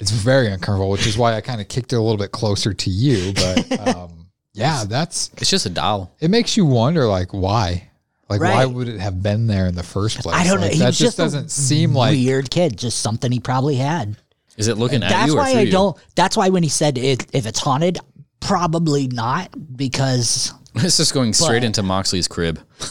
it's 0.00 0.10
very 0.10 0.48
uncomfortable, 0.48 0.90
which 0.90 1.06
is 1.06 1.16
why 1.16 1.34
I 1.36 1.40
kind 1.40 1.60
of 1.60 1.68
kicked 1.68 1.92
it 1.92 1.96
a 1.96 2.00
little 2.00 2.16
bit 2.18 2.32
closer 2.32 2.74
to 2.74 2.90
you. 2.90 3.32
But 3.32 3.80
um, 3.96 4.26
yeah, 4.52 4.84
that's 4.84 5.30
It's 5.36 5.50
just 5.50 5.66
a 5.66 5.70
doll. 5.70 6.12
it 6.20 6.30
makes 6.30 6.56
you 6.56 6.64
wonder 6.66 7.06
like 7.06 7.32
why. 7.32 7.90
Like 8.28 8.40
why 8.40 8.64
would 8.64 8.88
it 8.88 9.00
have 9.00 9.22
been 9.22 9.46
there 9.46 9.66
in 9.66 9.74
the 9.74 9.82
first 9.82 10.18
place? 10.20 10.34
I 10.34 10.44
don't 10.44 10.56
know. 10.58 10.62
Like, 10.66 10.72
He 10.72 10.78
that 10.78 10.86
just 10.86 11.00
just 11.00 11.16
doesn't 11.18 11.50
seem 11.50 11.92
like 11.94 12.12
weird 12.12 12.50
kid, 12.50 12.76
just 12.78 13.00
something 13.00 13.30
he 13.30 13.38
probably 13.38 13.76
had. 13.76 14.16
Is 14.56 14.66
it 14.68 14.78
looking 14.78 15.02
at 15.02 15.10
That's 15.10 15.26
you 15.28 15.34
or 15.34 15.42
why 15.42 15.50
through 15.52 15.60
I 15.60 15.64
you? 15.64 15.70
don't. 15.72 15.96
That's 16.16 16.36
why 16.36 16.48
when 16.48 16.62
he 16.62 16.68
said 16.70 16.96
it, 16.96 17.26
if 17.34 17.44
it's 17.44 17.60
haunted, 17.60 17.98
probably 18.40 19.08
not 19.08 19.50
because 19.76 20.52
It's 20.84 20.96
just 20.96 21.14
going 21.14 21.32
straight 21.32 21.60
But- 21.60 21.64
into 21.66 21.82
Moxley's 21.82 22.26
crib. 22.28 22.60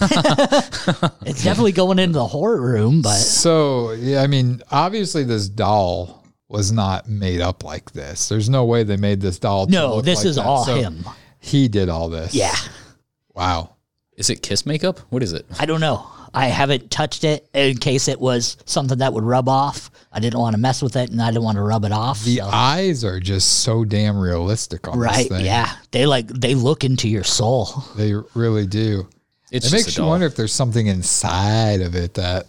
it's 1.26 1.44
definitely 1.44 1.72
going 1.74 2.00
into 2.00 2.14
the 2.14 2.28
horror 2.28 2.62
room. 2.62 3.02
But 3.02 3.16
So 3.18 3.92
yeah, 3.92 4.22
I 4.22 4.28
mean, 4.28 4.62
obviously 4.72 5.24
this 5.24 5.50
doll 5.50 6.24
was 6.48 6.72
not 6.72 7.10
made 7.10 7.42
up 7.42 7.64
like 7.64 7.92
this. 7.92 8.30
There's 8.30 8.50
no 8.50 8.66
way 8.66 8.84
they 8.84 8.98
made 8.98 9.22
this 9.22 9.40
doll. 9.40 9.66
to 9.68 9.72
no, 9.72 9.96
look 9.98 10.06
this 10.06 10.20
like 10.20 10.28
is 10.28 10.36
that. 10.38 10.46
all 10.46 10.66
So 10.66 10.76
him. 10.76 11.06
He 11.40 11.68
did 11.68 11.90
all 11.90 12.10
this. 12.10 12.34
Yeah, 12.34 12.56
Wow. 13.34 13.76
Is 14.16 14.30
it 14.30 14.42
kiss 14.44 14.66
makeup? 14.66 15.00
What 15.10 15.24
is 15.24 15.34
it? 15.34 15.46
I 15.60 15.66
don't 15.66 15.82
know. 15.82 16.08
I 16.34 16.48
haven't 16.48 16.90
touched 16.90 17.24
it 17.24 17.48
in 17.54 17.78
case 17.78 18.08
it 18.08 18.20
was 18.20 18.58
something 18.66 18.98
that 19.00 19.14
would 19.14 19.24
rub 19.24 19.48
off. 19.48 19.92
I 20.12 20.20
didn't 20.20 20.40
want 20.40 20.56
to 20.56 20.60
mess 20.60 20.82
with 20.82 20.96
it, 20.96 21.10
and 21.12 21.22
I 21.22 21.30
didn't 21.30 21.44
want 21.44 21.58
to 21.58 21.62
rub 21.64 21.86
it 21.86 21.92
off. 21.92 22.24
The 22.24 22.38
so- 22.38 22.50
eyes 22.52 23.04
are 23.04 23.20
just 23.20 23.62
so 23.62 23.84
damn 23.86 24.18
realistic 24.18 24.88
on 24.88 24.98
right? 25.00 25.18
this 25.18 25.28
thing. 25.28 25.46
Yeah, 25.46 25.72
they 25.92 26.06
like 26.06 26.28
they 26.28 26.56
look 26.56 26.84
into 26.84 27.08
your 27.08 27.24
soul. 27.24 27.66
They 27.96 28.14
really 28.34 28.66
do. 28.68 29.08
It's 29.52 29.68
It 29.68 29.72
makes 29.74 29.98
you 29.98 30.06
wonder 30.06 30.26
if 30.26 30.36
there's 30.36 30.54
something 30.54 30.88
inside 30.88 31.82
of 31.82 31.96
it 31.96 32.16
that 32.16 32.48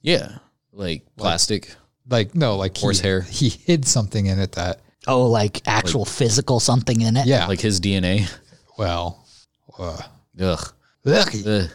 Yeah, 0.00 0.38
like 0.72 1.02
plastic. 1.16 1.74
Like 2.08 2.34
no, 2.34 2.56
like 2.56 2.76
he- 2.76 2.80
Horsehair. 2.82 3.20
He 3.22 3.50
hid 3.50 3.86
something 3.86 4.24
in 4.26 4.38
it 4.38 4.52
that 4.52 4.80
Oh, 5.06 5.26
like 5.26 5.60
actual 5.66 6.04
physical 6.06 6.60
something 6.60 7.00
in 7.02 7.16
it. 7.18 7.26
yeah. 7.26 7.46
Like 7.46 7.60
his 7.60 7.80
DNA. 7.80 8.30
well, 8.78 9.26
uh, 9.78 10.00
Ugh. 10.40 10.72
ugh. 11.06 11.34
Ugh. 11.46 11.70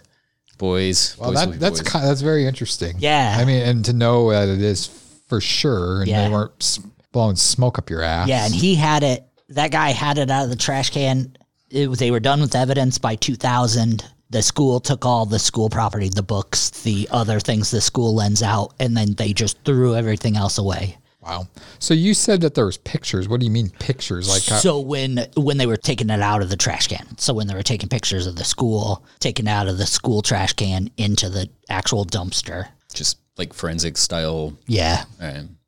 Boys. 0.57 1.15
well 1.17 1.31
boys 1.31 1.39
that 1.45 1.59
that's 1.59 1.81
boys. 1.81 1.89
kind 1.89 2.07
that's 2.07 2.21
very 2.21 2.45
interesting. 2.47 2.95
Yeah. 2.99 3.35
I 3.39 3.45
mean, 3.45 3.61
and 3.63 3.83
to 3.85 3.93
know 3.93 4.29
that 4.31 4.47
it 4.49 4.61
is 4.61 4.87
for 5.27 5.41
sure, 5.41 6.01
and 6.01 6.07
Yeah. 6.09 6.27
they 6.27 6.33
weren't 6.33 6.79
blowing 7.11 7.35
smoke 7.35 7.77
up 7.77 7.89
your 7.89 8.01
ass. 8.01 8.27
Yeah, 8.27 8.45
and 8.45 8.53
he 8.53 8.75
had 8.75 9.03
it. 9.03 9.25
That 9.49 9.71
guy 9.71 9.89
had 9.89 10.17
it 10.17 10.31
out 10.31 10.43
of 10.45 10.49
the 10.49 10.55
trash 10.55 10.89
can. 10.89 11.35
It, 11.69 11.87
they 11.97 12.11
were 12.11 12.19
done 12.19 12.41
with 12.41 12.55
evidence 12.55 12.97
by 12.97 13.15
2000. 13.15 14.03
The 14.29 14.41
school 14.41 14.79
took 14.79 15.05
all 15.05 15.25
the 15.27 15.37
school 15.37 15.69
property, 15.69 16.09
the 16.09 16.23
books, 16.23 16.69
the 16.69 17.07
other 17.11 17.39
things 17.39 17.69
the 17.69 17.81
school 17.81 18.15
lends 18.15 18.41
out, 18.41 18.73
and 18.79 18.97
then 18.97 19.13
they 19.13 19.31
just 19.33 19.57
threw 19.63 19.95
everything 19.95 20.35
else 20.37 20.57
away. 20.57 20.97
Wow. 21.25 21.47
So 21.79 21.93
you 21.93 22.13
said 22.13 22.41
that 22.41 22.53
there 22.53 22.65
was 22.65 22.77
pictures. 22.77 23.29
What 23.29 23.39
do 23.39 23.45
you 23.45 23.51
mean 23.51 23.69
pictures? 23.79 24.27
Like 24.27 24.51
uh, 24.51 24.59
so 24.59 24.79
when 24.79 25.25
when 25.35 25.57
they 25.57 25.65
were 25.65 25.77
taking 25.77 26.09
it 26.09 26.21
out 26.21 26.41
of 26.41 26.49
the 26.49 26.57
trash 26.57 26.87
can, 26.87 27.17
so 27.17 27.33
when 27.33 27.47
they 27.47 27.53
were 27.53 27.63
taking 27.63 27.89
pictures 27.89 28.27
of 28.27 28.35
the 28.35 28.43
school, 28.43 29.05
taken 29.19 29.47
out 29.47 29.67
of 29.67 29.77
the 29.77 29.85
school 29.85 30.21
trash 30.21 30.53
can 30.53 30.89
into 30.97 31.29
the 31.29 31.49
actual 31.69 32.05
dumpster. 32.05 32.67
Just 32.93 33.19
like 33.37 33.53
forensic 33.53 33.97
style. 33.97 34.57
Yeah, 34.67 35.05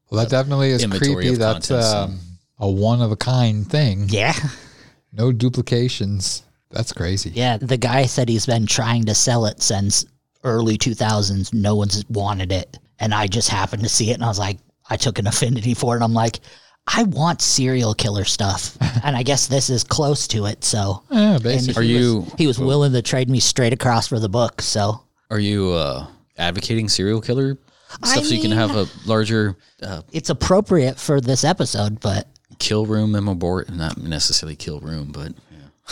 well, 0.10 0.24
that 0.24 0.30
definitely 0.30 0.72
is 0.72 0.84
inventory 0.84 1.26
creepy. 1.26 1.36
That's 1.36 1.72
um, 1.72 2.20
a 2.60 2.70
one 2.70 3.02
of 3.02 3.12
a 3.12 3.16
kind 3.16 3.70
thing. 3.70 4.08
yeah, 4.10 4.34
No 5.14 5.32
duplications. 5.32 6.44
That's 6.72 6.92
crazy. 6.92 7.32
yeah. 7.34 7.58
The 7.58 7.78
guy 7.78 8.06
said 8.06 8.28
he's 8.28 8.46
been 8.46 8.66
trying 8.66 9.06
to 9.06 9.16
sell 9.16 9.46
it 9.46 9.62
since 9.62 10.06
early 10.44 10.78
2000s. 10.78 11.54
No 11.54 11.76
one's 11.76 12.04
wanted 12.10 12.52
it, 12.52 12.78
and 13.00 13.14
I 13.14 13.28
just 13.28 13.50
happened 13.50 13.84
to 13.84 13.90
see 13.90 14.12
it, 14.12 14.16
and 14.16 14.24
I 14.24 14.28
was 14.28 14.40
like, 14.40 14.58
I 14.90 14.98
took 14.98 15.20
an 15.20 15.28
affinity 15.28 15.74
for 15.74 15.98
it. 15.98 16.02
I'm 16.04 16.14
like, 16.14 16.40
I 16.88 17.04
want 17.04 17.42
serial 17.42 17.94
killer 17.96 18.26
stuff, 18.26 18.78
and 19.04 19.16
I 19.16 19.24
guess 19.24 19.48
this 19.48 19.70
is 19.70 19.84
close 19.84 20.28
to 20.30 20.46
it. 20.46 20.64
So 20.64 21.04
Yeah, 21.10 21.40
basically. 21.42 21.82
Are 21.82 21.84
he 21.86 21.98
you- 21.98 22.20
Was, 22.22 22.34
he 22.38 22.48
was 22.48 22.60
willing 22.60 22.94
to 22.94 23.02
trade 23.02 23.30
me 23.30 23.40
straight 23.40 23.74
across 23.74 24.08
for 24.08 24.20
the 24.20 24.30
book. 24.30 24.62
So 24.62 25.02
are 25.32 25.40
you 25.40 25.72
uh, 25.72 26.08
advocating 26.38 26.88
serial 26.90 27.22
killer 27.22 27.58
stuff 28.04 28.18
I 28.18 28.22
so 28.24 28.34
you 28.36 28.42
can 28.42 28.52
have 28.52 28.76
a 28.76 28.88
larger 29.06 29.58
uh, 29.82 30.02
it's 30.12 30.30
appropriate 30.30 31.00
for 31.00 31.20
this 31.22 31.44
episode, 31.44 32.00
but 32.00 32.28
kill 32.60 32.86
room 32.86 33.16
and 33.16 33.28
abort? 33.28 33.72
Not 33.74 33.98
necessarily 33.98 34.56
kill 34.56 34.80
room, 34.80 35.12
but 35.12 35.34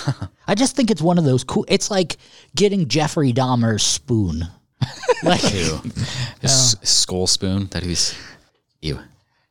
yeah. 0.06 0.14
I 0.48 0.54
just 0.54 0.76
think 0.76 0.92
it's 0.92 1.02
one 1.02 1.18
of 1.18 1.24
those 1.24 1.44
cool. 1.44 1.66
It's 1.68 1.90
like 1.90 2.18
getting 2.56 2.88
Jeffrey 2.88 3.34
Dahmer's 3.34 3.84
spoon. 3.84 4.44
like 5.24 5.42
Ew. 5.54 5.82
His 6.42 6.76
skull 6.84 7.26
spoon 7.26 7.68
that 7.72 7.82
he's. 7.84 8.14
Ew. 8.84 9.00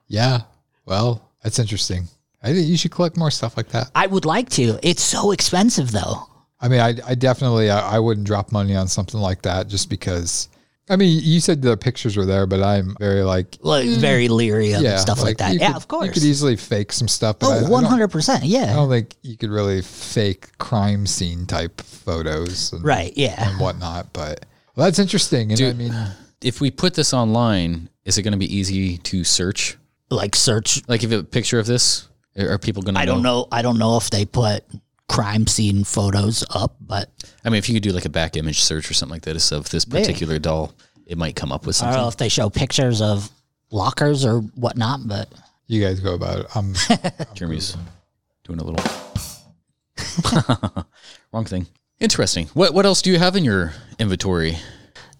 yeah. 0.09 0.42
Well, 0.87 1.29
that's 1.42 1.59
interesting. 1.59 2.09
I 2.42 2.53
think 2.53 2.66
you 2.68 2.77
should 2.77 2.90
collect 2.90 3.16
more 3.16 3.31
stuff 3.31 3.57
like 3.57 3.68
that. 3.68 3.90
I 3.95 4.07
would 4.07 4.25
like 4.25 4.49
to. 4.51 4.79
It's 4.83 5.03
so 5.03 5.31
expensive 5.33 5.92
though. 5.92 6.27
I 6.61 6.68
mean, 6.68 6.81
I, 6.81 6.95
I 7.07 7.14
definitely, 7.14 7.71
I, 7.71 7.97
I 7.97 7.99
wouldn't 7.99 8.27
drop 8.27 8.53
money 8.53 8.75
on 8.77 8.88
something 8.88 9.21
like 9.21 9.42
that 9.42 9.68
just 9.68 9.88
because. 9.90 10.49
I 10.90 10.97
mean, 10.97 11.21
you 11.23 11.38
said 11.40 11.62
the 11.62 11.77
pictures 11.77 12.16
were 12.16 12.25
there, 12.27 12.47
but 12.47 12.61
I'm 12.62 12.97
very 12.99 13.23
like, 13.23 13.57
Like 13.62 13.87
very 13.88 14.27
leery 14.29 14.73
of 14.73 14.83
yeah, 14.83 14.97
stuff 14.99 15.23
like, 15.23 15.38
that. 15.38 15.55
Yeah, 15.55 15.68
could- 15.68 15.77
of 15.77 15.88
course. 15.88 16.07
You 16.07 16.12
could 16.12 16.25
easily 16.25 16.57
fake 16.57 16.92
some 16.92 17.07
stuff. 17.09 17.38
But 17.38 17.47
I- 17.51 17.57
I 17.59 17.61
oh, 17.66 17.71
one 17.71 17.85
hundred 17.85 18.09
percent. 18.09 18.45
Yeah. 18.45 18.73
I 18.73 18.75
don't 18.75 18.90
think 18.90 19.14
you 19.23 19.37
could 19.37 19.51
really 19.51 19.81
fake 19.81 20.57
crime 20.59 21.07
scene 21.07 21.47
type 21.47 21.81
photos 21.81 22.73
and, 22.73 22.85
Right. 22.85 23.12
Yeah. 23.16 23.49
and 23.51 23.61
whatnot. 23.61 24.12
But 24.12 24.45
well, 24.75 24.87
that's 24.87 24.99
interesting. 24.99 25.53
And 25.53 25.61
I 25.61 25.64
Dude, 25.64 25.79
mean, 25.79 25.95
If 26.42 26.61
we 26.61 26.70
put 26.70 26.94
this 26.94 27.14
online, 27.14 27.88
is 28.05 28.18
it 28.18 28.22
going 28.22 28.33
to 28.33 28.38
be 28.38 28.55
easy 28.55 28.98
to 28.98 29.24
search? 29.24 29.76
Like 30.11 30.35
search. 30.37 30.87
Like, 30.88 31.02
if 31.02 31.11
you 31.11 31.16
have 31.16 31.24
a 31.24 31.28
picture 31.28 31.59
of 31.59 31.66
this, 31.66 32.09
are 32.38 32.59
people 32.59 32.83
going 32.83 32.94
to? 32.94 33.00
I 33.00 33.07
don't 33.07 33.22
know. 33.22 33.46
I 33.50 33.62
don't 33.62 33.78
know 33.78 33.96
if 33.96 34.11
they 34.11 34.24
put 34.24 34.64
crime 35.09 35.46
scene 35.46 35.85
photos 35.85 36.44
up, 36.55 36.74
but 36.81 37.11
I 37.44 37.50
mean, 37.50 37.59
if 37.59 37.68
you 37.68 37.74
could 37.74 37.83
do 37.83 37.92
like 37.92 38.05
a 38.05 38.11
back 38.11 38.37
image 38.37 38.61
search 38.61 38.90
or 38.90 38.94
something 38.94 39.14
like 39.14 39.22
that 39.22 39.52
of 39.52 39.68
this 39.70 39.85
particular 39.85 40.38
doll, 40.38 40.72
it 41.07 41.18
might 41.18 41.37
come 41.37 41.52
up 41.52 41.66
with 41.66 41.76
something. 41.76 41.92
I 41.92 41.96
don't 41.96 42.05
know 42.05 42.09
if 42.09 42.16
they 42.16 42.28
show 42.28 42.50
pictures 42.50 43.00
of 43.00 43.31
lockers 43.70 44.24
or 44.24 44.40
whatnot. 44.40 45.00
But 45.07 45.33
you 45.66 45.83
guys 45.83 46.00
go 46.00 46.14
about 46.14 46.40
it. 46.40 46.57
Um, 46.57 46.74
Jeremy's 47.35 47.76
doing 48.44 48.59
a 48.59 48.64
little 48.64 48.85
wrong 51.33 51.44
thing. 51.44 51.66
Interesting. 52.00 52.46
What 52.55 52.74
what 52.74 52.87
else 52.87 53.02
do 53.02 53.11
you 53.11 53.18
have 53.18 53.37
in 53.37 53.44
your 53.44 53.72
inventory? 53.98 54.59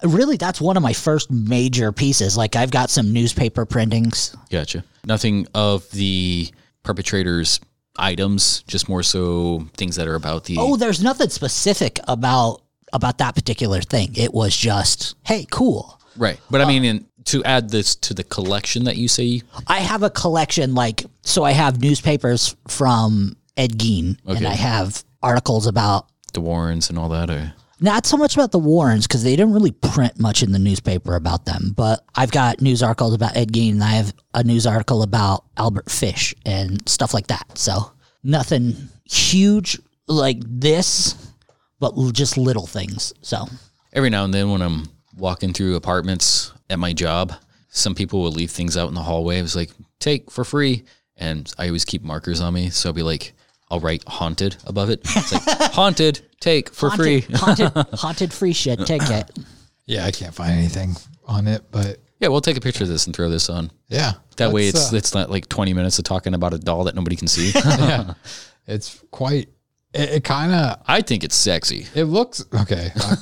Really, 0.03 0.37
that's 0.37 0.61
one 0.61 0.77
of 0.77 0.83
my 0.83 0.93
first 0.93 1.31
major 1.31 1.93
pieces. 1.93 2.37
Like 2.37 2.57
I've 2.57 2.71
got 2.71 2.91
some 2.91 3.13
newspaper 3.13 3.65
printings. 3.67 4.37
Gotcha. 4.51 4.85
Nothing 5.05 5.47
of 5.55 5.91
the 5.91 6.51
perpetrators' 6.83 7.61
items, 7.97 8.63
just 8.67 8.89
more 8.89 9.03
so 9.03 9.67
things 9.77 9.97
that 9.97 10.09
are 10.09 10.15
about 10.15 10.45
the. 10.45 10.57
Oh, 10.59 10.77
there's 10.77 11.03
nothing 11.03 11.29
specific 11.29 11.99
about 12.09 12.63
about 12.93 13.19
that 13.19 13.35
particular 13.35 13.81
thing. 13.81 14.11
It 14.17 14.35
was 14.35 14.57
just, 14.57 15.17
hey, 15.25 15.47
cool. 15.51 15.99
right. 16.17 16.39
But 16.51 16.61
I 16.61 16.65
uh, 16.65 16.69
mean, 16.69 16.85
in, 16.85 17.07
to 17.25 17.43
add 17.45 17.71
this 17.71 17.95
to 17.97 18.15
the 18.15 18.25
collection 18.25 18.85
that 18.85 18.97
you 18.97 19.09
say, 19.09 19.43
I 19.67 19.79
have 19.79 20.03
a 20.03 20.11
collection 20.11 20.75
like 20.75 21.05
so 21.23 21.43
I 21.45 21.53
have 21.53 21.81
newspapers 21.81 22.57
from 22.69 23.37
Ed 23.57 23.79
Gein 23.79 24.19
and 24.27 24.47
I 24.47 24.55
have 24.55 25.05
articles 25.23 25.67
about 25.67 26.09
the 26.33 26.41
Warrens 26.41 26.91
and 26.91 26.99
all 26.99 27.09
that. 27.11 27.31
Or, 27.31 27.55
not 27.83 28.07
so 28.07 28.17
much 28.17 28.35
about 28.35 28.53
the 28.53 28.59
Warrens 28.59 29.07
because 29.07 29.25
they 29.25 29.37
didn't 29.37 29.53
really 29.53 29.73
print 29.73 30.19
much 30.19 30.43
in 30.43 30.53
the 30.53 30.59
newspaper 30.59 31.17
about 31.17 31.45
them, 31.45 31.73
but 31.77 32.05
I've 32.15 32.31
got 32.31 32.61
news 32.61 32.83
articles 32.83 33.15
about 33.15 33.37
Ed 33.37 33.53
Gein 33.53 33.73
and 33.73 33.85
I 33.85 33.93
have 33.93 34.15
a 34.35 34.45
news 34.45 34.67
article 34.67 35.03
about 35.03 35.45
Albert 35.57 35.91
Fish 35.91 36.35
and 36.47 36.87
stuff 36.89 37.13
like 37.13 37.27
that. 37.27 37.59
So 37.59 37.93
nothing 38.23 38.77
huge 39.05 39.79
like 40.07 40.39
this, 40.47 41.33
but 41.81 41.95
just 42.13 42.39
little 42.39 42.67
things. 42.67 43.13
So 43.23 43.47
every 43.93 44.11
now 44.11 44.25
and 44.25 44.33
then 44.33 44.51
when 44.51 44.63
I'm 44.63 44.89
walking 45.17 45.53
through 45.53 45.77
apartments 45.77 46.53
at 46.71 46.79
my 46.79 46.93
job, 46.93 47.33
some 47.69 47.95
people 47.95 48.23
will 48.23 48.33
leave 48.33 48.51
things 48.51 48.77
out 48.77 48.89
in 48.89 48.95
the 48.95 49.03
hallway. 49.03 49.39
I 49.39 49.43
was 49.43 49.57
like, 49.57 49.71
take 49.99 50.31
for 50.31 50.45
free. 50.45 50.85
And 51.17 51.53
I 51.59 51.67
always 51.67 51.85
keep 51.85 52.03
markers 52.03 52.41
on 52.41 52.55
me. 52.55 52.71
So 52.71 52.89
I'll 52.89 52.95
be 52.95 53.03
like, 53.03 53.35
I'll 53.73 53.81
write 53.81 54.07
haunted 54.07 54.57
above 54.67 54.91
it. 54.91 55.01
It's 55.03 55.33
like, 55.33 55.43
haunted, 55.73 56.21
take 56.41 56.75
for 56.75 56.91
haunted, 56.91 57.25
free. 57.25 57.37
haunted, 57.39 57.73
haunted 57.95 58.33
free 58.33 58.53
shit. 58.53 58.87
Take 58.87 59.09
it. 59.09 59.31
yeah, 59.87 60.05
I 60.05 60.11
can't 60.11 60.35
find 60.35 60.53
anything 60.53 60.95
on 61.27 61.49
it, 61.49 61.63
but 61.71 61.97
yeah, 62.21 62.29
we'll 62.29 62.43
take 62.43 62.59
a 62.59 62.61
picture 62.61 62.85
of 62.85 62.91
this 62.91 63.07
and 63.07 63.17
throw 63.17 63.31
this 63.31 63.49
on. 63.49 63.71
yeah. 63.89 64.13
That 64.37 64.53
way 64.53 64.67
it's 64.69 64.93
uh, 64.93 64.97
it's 64.97 65.15
not 65.15 65.31
like 65.31 65.49
20 65.49 65.73
minutes 65.75 65.99
of 65.99 66.05
talking 66.05 66.35
about 66.35 66.53
a 66.55 66.59
doll 66.59 66.85
that 66.85 66.95
nobody 66.95 67.17
can 67.17 67.29
see. 67.29 67.51
yeah, 67.55 68.15
it's 68.67 69.03
quite. 69.11 69.49
It, 69.95 70.11
it 70.11 70.25
kind 70.25 70.53
of 70.53 70.83
I 70.87 71.01
think 71.03 71.23
it's 71.25 71.37
sexy. 71.37 71.87
It 71.95 72.05
looks 72.05 72.45
okay. 72.55 72.91
I 72.97 73.17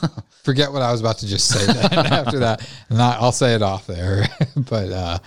forget 0.44 0.72
what 0.72 0.82
I 0.82 0.90
was 0.92 1.00
about 1.00 1.18
to 1.18 1.26
just 1.26 1.48
say 1.48 1.66
then 1.66 1.92
after 2.12 2.38
that. 2.40 2.68
And 2.88 3.02
I, 3.02 3.16
I'll 3.20 3.32
say 3.32 3.54
it 3.54 3.62
off 3.62 3.86
there. 3.88 4.26
but 4.56 4.90
uh 4.90 5.18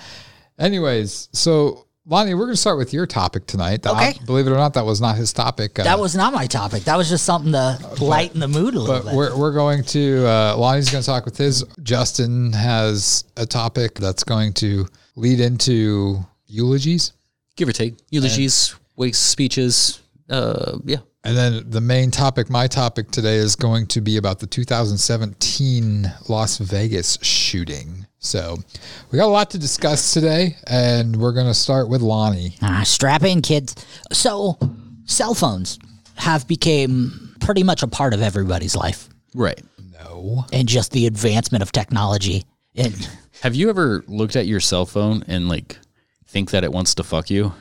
anyways, 0.58 1.30
so 1.34 1.86
Lonnie, 2.06 2.34
we're 2.34 2.46
going 2.46 2.54
to 2.54 2.58
start 2.60 2.78
with 2.78 2.94
your 2.94 3.06
topic 3.08 3.46
tonight. 3.48 3.82
That- 3.84 3.94
Okay. 3.94 4.20
believe 4.26 4.46
it 4.46 4.52
or 4.52 4.58
not, 4.58 4.74
that 4.74 4.86
was 4.86 5.00
not 5.00 5.16
his 5.16 5.32
topic. 5.32 5.80
Uh, 5.80 5.84
That 5.84 6.00
was 6.00 6.16
not 6.16 6.34
my 6.34 6.48
topic. 6.48 6.84
That 6.84 6.98
was 6.98 7.08
just 7.08 7.24
something 7.24 7.54
to 7.54 7.80
lighten 8.02 8.42
the 8.42 8.48
mood 8.50 8.76
a 8.76 8.80
little 8.80 8.96
but 8.98 9.06
bit. 9.06 9.16
we're, 9.16 9.38
we're 9.38 9.54
going 9.54 9.84
to 9.86 10.28
uh, 10.28 10.56
Lonnie's 10.58 10.90
going 10.90 11.02
to 11.02 11.06
talk 11.06 11.24
with 11.24 11.38
his. 11.38 11.64
Justin 11.82 12.52
has 12.52 13.24
a 13.38 13.46
topic 13.46 13.96
that's 13.96 14.24
going 14.26 14.52
to 14.54 14.86
lead 15.16 15.40
into 15.40 16.20
eulogies, 16.48 17.14
Give 17.56 17.70
or 17.70 17.72
take. 17.72 17.96
Eulogies, 18.10 18.76
waste 18.98 19.28
speeches. 19.28 20.02
Uh, 20.30 20.80
yeah. 20.84 20.98
and 21.24 21.38
then 21.38 21.70
the 21.70 21.80
main 21.82 22.10
topic, 22.12 22.50
my 22.50 22.68
topic 22.68 23.12
today, 23.12 23.36
is 23.36 23.56
going 23.56 23.86
to 23.88 24.02
be 24.02 24.18
about 24.18 24.40
the 24.40 24.48
2017 24.48 26.12
Las 26.28 26.58
Vegas 26.58 27.18
shooting. 27.22 28.08
So 28.24 28.58
we 29.12 29.18
got 29.18 29.26
a 29.26 29.28
lot 29.28 29.50
to 29.52 29.58
discuss 29.60 30.14
today, 30.14 30.56
and 30.66 31.16
we're 31.18 31.34
going 31.34 31.46
to 31.46 31.54
start 31.54 31.90
with 31.90 32.02
Lonnie. 32.02 32.56
Ah, 32.62 32.82
strap 32.86 33.24
in, 33.24 33.42
kids. 33.42 33.76
So, 34.14 34.58
cell 35.06 35.34
phones 35.34 35.78
have 36.16 36.48
become 36.48 37.36
pretty 37.42 37.64
much 37.64 37.84
a 37.84 37.88
part 37.88 38.14
of 38.14 38.22
everybody's 38.22 38.76
life, 38.78 39.10
Right. 39.36 39.62
No, 40.00 40.46
and 40.54 40.68
just 40.70 40.92
the 40.94 41.06
advancement 41.06 41.62
of 41.64 41.72
technology. 41.74 42.46
And 42.76 42.96
Have 43.42 43.56
you 43.56 43.70
ever 43.70 44.06
looked 44.08 44.38
at 44.38 44.48
your 44.48 44.62
cell 44.62 44.86
phone 44.86 45.24
and 45.28 45.50
like 45.50 45.78
think 46.28 46.52
that 46.52 46.64
it 46.64 46.72
wants 46.72 46.96
to 46.96 47.04
fuck 47.04 47.30
you? 47.30 47.54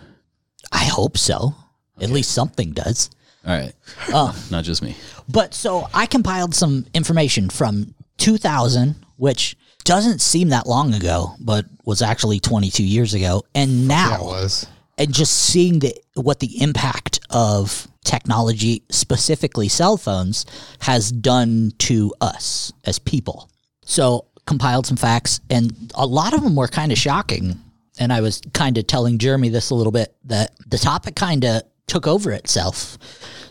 I 0.71 0.85
hope 0.85 1.19
so. 1.19 1.55
At 2.01 2.11
least 2.11 2.31
something 2.33 2.71
does. 2.73 3.11
All 3.45 3.53
right. 3.59 3.73
Uh, 4.13 4.33
Not 4.51 4.63
just 4.65 4.81
me. 4.83 4.97
But 5.29 5.55
so 5.55 5.89
I 5.93 6.07
compiled 6.07 6.55
some 6.55 6.87
information 6.95 7.51
from 7.51 7.95
2000, 8.19 8.95
which 9.17 9.57
doesn't 9.85 10.21
seem 10.21 10.51
that 10.51 10.67
long 10.67 10.95
ago, 10.95 11.35
but 11.41 11.67
was 11.85 12.03
actually 12.03 12.41
22 12.41 12.85
years 12.85 13.15
ago, 13.15 13.43
and 13.55 13.89
now 13.89 14.23
was 14.23 14.67
and 14.99 15.13
just 15.13 15.33
seeing 15.33 15.79
the 15.81 15.95
what 16.15 16.41
the 16.41 16.63
impact 16.63 17.21
of 17.31 17.89
technology, 18.05 18.83
specifically 18.91 19.69
cell 19.69 19.97
phones, 19.97 20.45
has 20.81 21.11
done 21.11 21.73
to 21.79 22.13
us 22.21 22.73
as 22.85 22.99
people. 22.99 23.51
So 23.85 24.27
compiled 24.47 24.87
some 24.87 24.97
facts, 24.97 25.41
and 25.51 25.93
a 25.95 26.07
lot 26.07 26.35
of 26.35 26.43
them 26.43 26.57
were 26.57 26.69
kind 26.69 26.93
of 26.93 26.99
shocking. 26.99 27.59
and 27.99 28.13
I 28.13 28.21
was 28.23 28.41
kind 28.55 28.79
of 28.79 28.87
telling 28.87 29.19
Jeremy 29.19 29.51
this 29.51 29.71
a 29.71 29.75
little 29.75 29.93
bit 29.93 30.15
that 30.25 30.53
the 30.67 30.79
topic 30.79 31.15
kind 31.15 31.45
of 31.45 31.63
took 31.87 32.07
over 32.07 32.33
itself. 32.33 32.99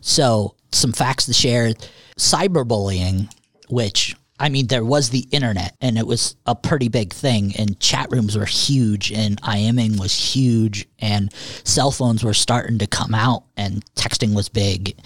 So, 0.02 0.56
some 0.72 0.94
facts 0.94 1.26
to 1.28 1.34
share 1.34 1.74
cyberbullying, 2.18 3.32
which 3.70 4.16
I 4.42 4.50
mean, 4.50 4.66
there 4.66 4.84
was 4.84 5.12
the 5.12 5.28
internet 5.32 5.76
and 5.82 6.00
it 6.00 6.08
was 6.08 6.36
a 6.48 6.56
pretty 6.56 6.88
big 6.88 7.14
thing, 7.14 7.54
and 7.60 7.80
chat 7.80 8.10
rooms 8.10 8.36
were 8.36 8.46
huge, 8.46 9.12
and 9.12 9.40
IMing 9.44 10.00
was 10.00 10.16
huge, 10.16 10.88
and 10.98 11.32
cell 11.64 11.92
phones 11.92 12.24
were 12.24 12.34
starting 12.34 12.80
to 12.80 12.88
come 12.88 13.14
out, 13.14 13.44
and 13.56 13.86
texting 13.94 14.34
was 14.34 14.50
big. 14.50 14.98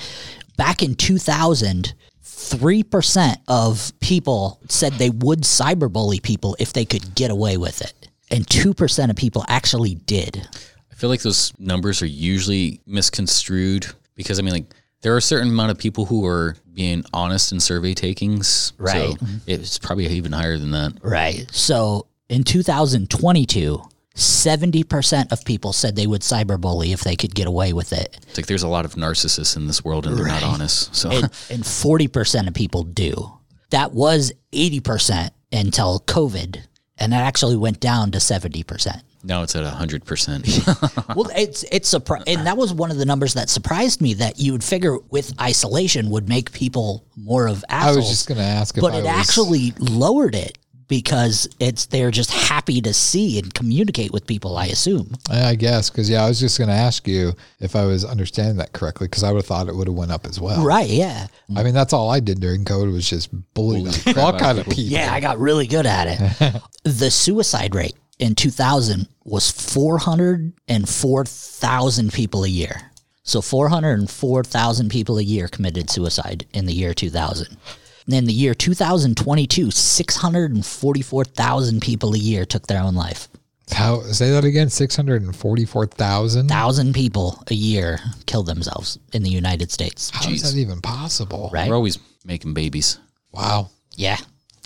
Back 0.56 0.82
in 0.82 0.96
2000, 0.96 1.94
3% 2.24 3.36
of 3.50 3.92
people 4.00 4.62
said 4.70 4.94
they 4.94 5.10
would 5.10 5.42
cyberbully 5.42 6.24
people 6.24 6.56
if 6.58 6.72
they 6.72 6.86
could 6.86 7.14
get 7.16 7.30
away 7.30 7.58
with 7.58 7.82
it. 7.82 8.08
And 8.32 8.48
2% 8.48 9.10
of 9.10 9.16
people 9.18 9.44
actually 9.50 9.96
did. 9.96 10.48
I 10.90 10.96
feel 10.96 11.10
like 11.10 11.24
those 11.24 11.52
numbers 11.60 12.02
are 12.02 12.08
usually 12.08 12.80
misconstrued 12.86 13.86
because 14.16 14.40
I 14.40 14.44
mean, 14.44 14.54
like 14.54 14.74
there 15.02 15.14
are 15.14 15.18
a 15.18 15.22
certain 15.22 15.50
amount 15.50 15.72
of 15.72 15.78
people 15.78 16.06
who 16.06 16.26
are 16.26 16.56
being 16.76 17.04
honest 17.14 17.52
in 17.52 17.60
survey 17.60 17.94
takings, 17.94 18.74
Right. 18.78 19.18
So 19.20 19.28
it's 19.48 19.80
probably 19.80 20.08
even 20.08 20.32
higher 20.32 20.58
than 20.58 20.72
that. 20.72 20.94
Right. 21.02 21.48
So 21.52 22.08
in 22.30 22.44
2022, 22.44 23.82
70% 24.16 25.32
of 25.32 25.44
people 25.44 25.74
said 25.74 25.96
they 25.96 26.08
would 26.08 26.22
cyberbully 26.22 26.94
if 26.94 27.02
they 27.02 27.16
could 27.16 27.36
get 27.36 27.48
away 27.48 27.74
with 27.74 27.92
it. 27.92 28.18
It's 28.30 28.38
like 28.38 28.48
there's 28.48 28.64
a 28.64 28.68
lot 28.68 28.86
of 28.86 28.96
narcissists 28.96 29.58
in 29.58 29.68
this 29.68 29.84
world 29.84 30.08
and 30.08 30.18
they're 30.18 30.26
not 30.26 30.44
honest. 30.44 30.96
So 30.96 31.12
And, 31.12 31.24
and 31.50 31.64
40% 31.64 32.48
of 32.48 32.54
people 32.54 32.84
do. 32.84 33.34
That 33.72 33.92
was 33.94 34.32
80% 34.54 35.32
until 35.52 36.00
COVID, 36.00 36.64
and 36.98 37.12
that 37.12 37.24
actually 37.24 37.58
went 37.58 37.80
down 37.80 38.12
to 38.12 38.20
70%. 38.20 39.02
Now 39.26 39.44
it's 39.44 39.56
at 39.56 39.66
hundred 39.66 40.06
percent. 40.06 40.46
well, 41.16 41.30
it's 41.36 41.64
it's 41.72 41.94
surpri- 41.94 42.24
and 42.28 42.46
that 42.48 42.58
was 42.58 42.74
one 42.74 42.92
of 42.92 42.98
the 42.98 43.06
numbers 43.06 43.34
that 43.34 43.50
surprised 43.50 44.02
me 44.02 44.14
that 44.16 44.40
you 44.40 44.52
would 44.52 44.64
figure 44.64 44.98
with 45.10 45.34
isolation 45.42 46.10
would 46.10 46.30
make 46.30 46.52
people 46.52 47.06
more 47.16 47.48
of 47.48 47.64
I 47.70 47.96
was 47.96 48.10
just 48.10 48.28
going 48.28 48.38
to 48.38 48.44
ask 48.44 48.78
if 48.78 48.82
but 48.82 48.94
I 48.94 49.00
it 49.00 49.04
was, 49.04 49.10
actually 49.10 49.74
lowered 49.80 50.36
it 50.36 50.58
because 50.88 51.48
it's 51.60 51.88
they're 51.88 52.12
just 52.12 52.32
happy 52.32 52.80
to 52.82 52.94
see 52.94 53.40
and 53.40 53.54
communicate 53.54 54.12
with 54.12 54.28
people. 54.28 54.58
I 54.58 54.68
assume. 54.68 55.14
I 55.30 55.56
guess 55.56 55.90
because 55.90 56.10
yeah, 56.10 56.24
I 56.24 56.28
was 56.28 56.40
just 56.40 56.58
going 56.58 56.70
to 56.70 56.76
ask 56.76 57.08
you 57.08 57.34
if 57.60 57.76
I 57.76 57.86
was 57.86 58.06
understanding 58.06 58.58
that 58.58 58.74
correctly 58.74 59.08
because 59.08 59.24
I 59.24 59.32
would 59.32 59.40
have 59.40 59.46
thought 59.46 59.68
it 59.68 59.76
would 59.76 59.88
have 59.88 59.96
went 59.96 60.12
up 60.12 60.26
as 60.26 60.40
well. 60.40 60.64
Right? 60.64 60.90
Yeah. 60.90 61.28
I 61.56 61.64
mean, 61.64 61.74
that's 61.74 61.94
all 61.94 62.10
I 62.10 62.20
did 62.20 62.40
during 62.40 62.66
COVID 62.66 62.92
was 62.92 63.10
just 63.10 63.32
bully 63.54 63.84
Bully 63.84 64.18
all 64.22 64.38
kind 64.38 64.60
of 64.60 64.66
people. 64.66 64.84
Yeah, 64.84 65.12
I 65.14 65.20
got 65.20 65.40
really 65.40 65.68
good 65.68 65.86
at 65.86 66.08
it. 66.08 66.62
the 66.84 67.10
suicide 67.10 67.74
rate 67.74 67.96
in 68.20 68.36
2000 68.36 69.08
was 69.24 69.50
404,000 69.52 72.14
people 72.14 72.44
a 72.44 72.50
year. 72.50 72.92
So 73.24 73.42
404,000 73.42 74.90
people 74.90 75.18
a 75.18 75.24
year 75.24 75.48
committed 75.48 75.90
suicide 75.90 76.46
in 76.54 76.66
the 76.66 76.74
year 76.74 76.94
2000. 76.94 77.58
And 78.06 78.14
in 78.14 78.26
the 78.26 78.34
year 78.34 78.54
2022, 78.54 79.72
644,000 79.72 81.82
people 81.82 82.14
a 82.14 82.18
year 82.18 82.46
took 82.46 82.68
their 82.68 82.82
own 82.82 82.94
life. 82.94 83.30
How 83.72 84.04
say 84.04 84.30
that 84.30 84.46
again? 84.46 84.70
Six 84.70 84.96
hundred 84.96 85.24
and 85.24 85.36
forty-four 85.36 85.88
thousand. 85.88 86.50
Thousand 86.50 86.94
people 86.94 87.44
a 87.48 87.56
year 87.56 87.98
killed 88.28 88.46
themselves 88.46 89.00
in 89.12 89.24
the 89.24 89.32
United 89.32 89.72
States. 89.72 90.12
How 90.14 90.30
is 90.30 90.44
that 90.44 90.56
even 90.60 90.82
possible? 90.82 91.50
Right? 91.52 91.68
We're 91.68 91.76
always 91.76 91.98
making 92.24 92.54
babies. 92.54 93.00
Wow. 93.32 93.72
Yeah, 93.96 94.18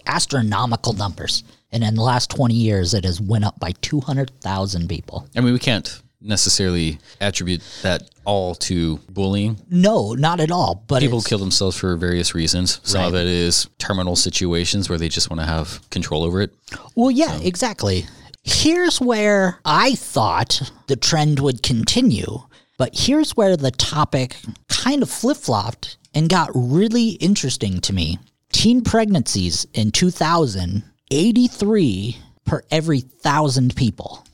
astronomical 0.05 0.91
numbers. 0.91 1.45
And 1.71 1.83
in 1.83 1.95
the 1.95 2.01
last 2.01 2.29
20 2.31 2.53
years, 2.53 2.93
it 2.93 3.05
has 3.05 3.21
went 3.21 3.45
up 3.45 3.59
by 3.59 3.73
200,000 3.81 4.87
people. 4.87 5.27
I 5.35 5.41
mean, 5.41 5.53
we 5.53 5.59
can't 5.59 6.01
necessarily 6.21 6.99
attribute 7.21 7.61
that 7.81 8.09
all 8.25 8.55
to 8.55 8.97
bullying. 9.09 9.57
No, 9.69 10.13
not 10.13 10.39
at 10.39 10.51
all. 10.51 10.83
But 10.87 11.01
People 11.01 11.21
kill 11.21 11.37
themselves 11.37 11.77
for 11.77 11.95
various 11.95 12.35
reasons. 12.35 12.81
Some 12.83 13.05
of 13.05 13.15
it 13.15 13.27
is 13.27 13.69
terminal 13.77 14.15
situations 14.15 14.89
where 14.89 14.97
they 14.97 15.09
just 15.09 15.29
want 15.29 15.39
to 15.39 15.45
have 15.45 15.87
control 15.89 16.23
over 16.23 16.41
it. 16.41 16.53
Well, 16.95 17.11
yeah, 17.11 17.39
exactly. 17.41 18.05
Here's 18.43 18.99
where 18.99 19.59
I 19.65 19.95
thought 19.95 20.71
the 20.87 20.95
trend 20.95 21.39
would 21.39 21.61
continue, 21.63 22.39
but 22.77 22.91
here's 22.93 23.37
where 23.37 23.55
the 23.55 23.71
topic 23.71 24.37
kind 24.67 25.03
of 25.03 25.09
flip 25.09 25.37
flopped 25.37 25.97
and 26.13 26.29
got 26.29 26.49
really 26.53 27.09
interesting 27.11 27.79
to 27.81 27.93
me. 27.93 28.17
Teen 28.51 28.81
pregnancies 28.81 29.67
in 29.73 29.91
2000, 29.91 30.83
83 31.11 32.17
per 32.45 32.63
every 32.71 33.01
thousand 33.01 33.75
people. 33.75 34.25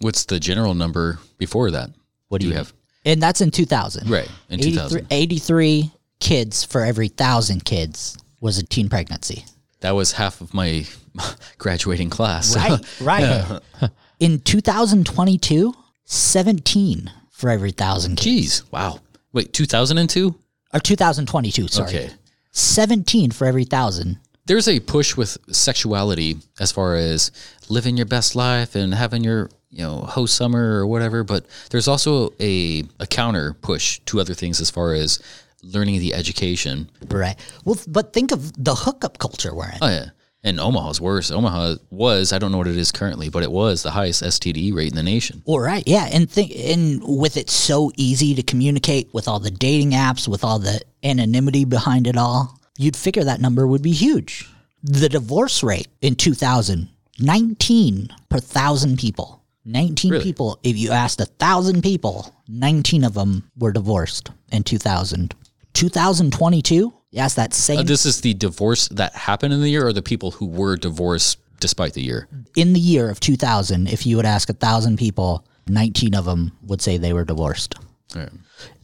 What's 0.00 0.24
the 0.24 0.38
general 0.38 0.74
number 0.74 1.18
before 1.38 1.70
that? 1.72 1.90
What 2.28 2.40
do 2.40 2.46
you 2.48 2.54
have? 2.54 2.72
And 3.04 3.22
that's 3.22 3.40
in 3.40 3.50
2000. 3.50 4.08
Right, 4.10 4.28
in 4.50 4.60
83 4.60 4.72
2000. 4.72 5.06
83 5.10 5.90
kids 6.20 6.64
for 6.64 6.84
every 6.84 7.08
thousand 7.08 7.64
kids 7.64 8.16
was 8.40 8.58
a 8.58 8.64
teen 8.66 8.88
pregnancy. 8.88 9.44
That 9.80 9.92
was 9.92 10.12
half 10.12 10.40
of 10.40 10.52
my 10.52 10.84
graduating 11.58 12.10
class. 12.10 12.54
Right, 12.56 13.00
right. 13.00 13.60
In 14.20 14.40
2022, 14.40 15.72
17 16.04 17.12
for 17.30 17.50
every 17.50 17.70
thousand 17.70 18.16
kids. 18.16 18.62
Jeez. 18.62 18.72
Wow. 18.72 18.98
Wait, 19.32 19.52
2002? 19.52 20.34
Or 20.74 20.80
2022, 20.80 21.68
sorry. 21.68 21.88
Okay. 21.88 22.10
17 22.50 23.30
for 23.30 23.46
every 23.46 23.64
thousand. 23.64 24.18
There's 24.48 24.66
a 24.66 24.80
push 24.80 25.14
with 25.14 25.36
sexuality 25.54 26.38
as 26.58 26.72
far 26.72 26.96
as 26.96 27.30
living 27.68 27.98
your 27.98 28.06
best 28.06 28.34
life 28.34 28.74
and 28.74 28.94
having 28.94 29.22
your, 29.22 29.50
you 29.70 29.84
know, 29.84 29.98
host 29.98 30.34
summer 30.36 30.78
or 30.78 30.86
whatever, 30.86 31.22
but 31.22 31.44
there's 31.68 31.86
also 31.86 32.32
a, 32.40 32.82
a 32.98 33.06
counter 33.06 33.52
push 33.52 34.00
to 34.06 34.20
other 34.20 34.32
things 34.32 34.58
as 34.62 34.70
far 34.70 34.94
as 34.94 35.22
learning 35.62 36.00
the 36.00 36.14
education. 36.14 36.90
Right. 37.08 37.36
Well, 37.66 37.76
but 37.88 38.14
think 38.14 38.32
of 38.32 38.64
the 38.64 38.74
hookup 38.74 39.18
culture 39.18 39.54
we're 39.54 39.68
in. 39.68 39.78
Oh 39.82 39.88
yeah. 39.88 40.06
And 40.44 40.58
Omaha's 40.58 40.98
worse. 40.98 41.30
Omaha 41.30 41.74
was, 41.90 42.32
I 42.32 42.38
don't 42.38 42.50
know 42.50 42.58
what 42.58 42.68
it 42.68 42.76
is 42.78 42.90
currently, 42.90 43.28
but 43.28 43.42
it 43.42 43.50
was 43.50 43.82
the 43.82 43.90
highest 43.90 44.22
STD 44.22 44.72
rate 44.72 44.88
in 44.88 44.96
the 44.96 45.02
nation. 45.02 45.42
Well, 45.44 45.58
right, 45.58 45.82
yeah, 45.84 46.08
and 46.10 46.30
think, 46.30 46.52
and 46.56 47.02
with 47.04 47.36
it 47.36 47.50
so 47.50 47.90
easy 47.96 48.34
to 48.36 48.42
communicate 48.42 49.12
with 49.12 49.28
all 49.28 49.40
the 49.40 49.50
dating 49.50 49.90
apps, 49.90 50.26
with 50.26 50.44
all 50.44 50.58
the 50.58 50.80
anonymity 51.02 51.66
behind 51.66 52.06
it 52.06 52.16
all, 52.16 52.57
you'd 52.78 52.96
figure 52.96 53.24
that 53.24 53.40
number 53.40 53.66
would 53.66 53.82
be 53.82 53.92
huge. 53.92 54.48
The 54.82 55.08
divorce 55.10 55.62
rate 55.62 55.88
in 56.00 56.14
2000, 56.14 56.88
19 57.20 58.08
per 58.30 58.38
thousand 58.38 58.98
people. 58.98 59.42
19 59.64 60.10
Really? 60.12 60.24
people. 60.24 60.58
If 60.62 60.78
you 60.78 60.92
asked 60.92 61.20
a 61.20 61.26
thousand 61.26 61.82
people, 61.82 62.34
19 62.48 63.04
of 63.04 63.12
them 63.12 63.50
were 63.58 63.72
divorced 63.72 64.30
in 64.50 64.62
2000. 64.62 65.34
2022, 65.74 66.92
you 67.10 67.20
asked 67.20 67.36
that 67.36 67.52
same 67.52 67.80
Uh, 67.80 67.82
this 67.82 68.06
is 68.06 68.20
the 68.22 68.32
divorce 68.34 68.88
that 68.88 69.14
happened 69.14 69.52
in 69.52 69.60
the 69.60 69.68
year 69.68 69.86
or 69.86 69.92
the 69.92 70.00
people 70.02 70.30
who 70.30 70.46
were 70.46 70.76
divorced 70.76 71.38
despite 71.60 71.92
the 71.94 72.02
year? 72.02 72.28
in 72.56 72.72
the 72.72 72.80
year 72.80 73.10
of 73.10 73.18
2000, 73.20 73.88
if 73.88 74.06
you 74.06 74.16
would 74.16 74.24
ask 74.26 74.48
a 74.48 74.52
thousand 74.52 74.96
people, 74.96 75.44
19 75.66 76.14
of 76.14 76.24
them 76.24 76.52
would 76.62 76.80
say 76.80 76.96
they 76.96 77.12
were 77.12 77.24
divorced. 77.24 77.74
Right. 78.14 78.30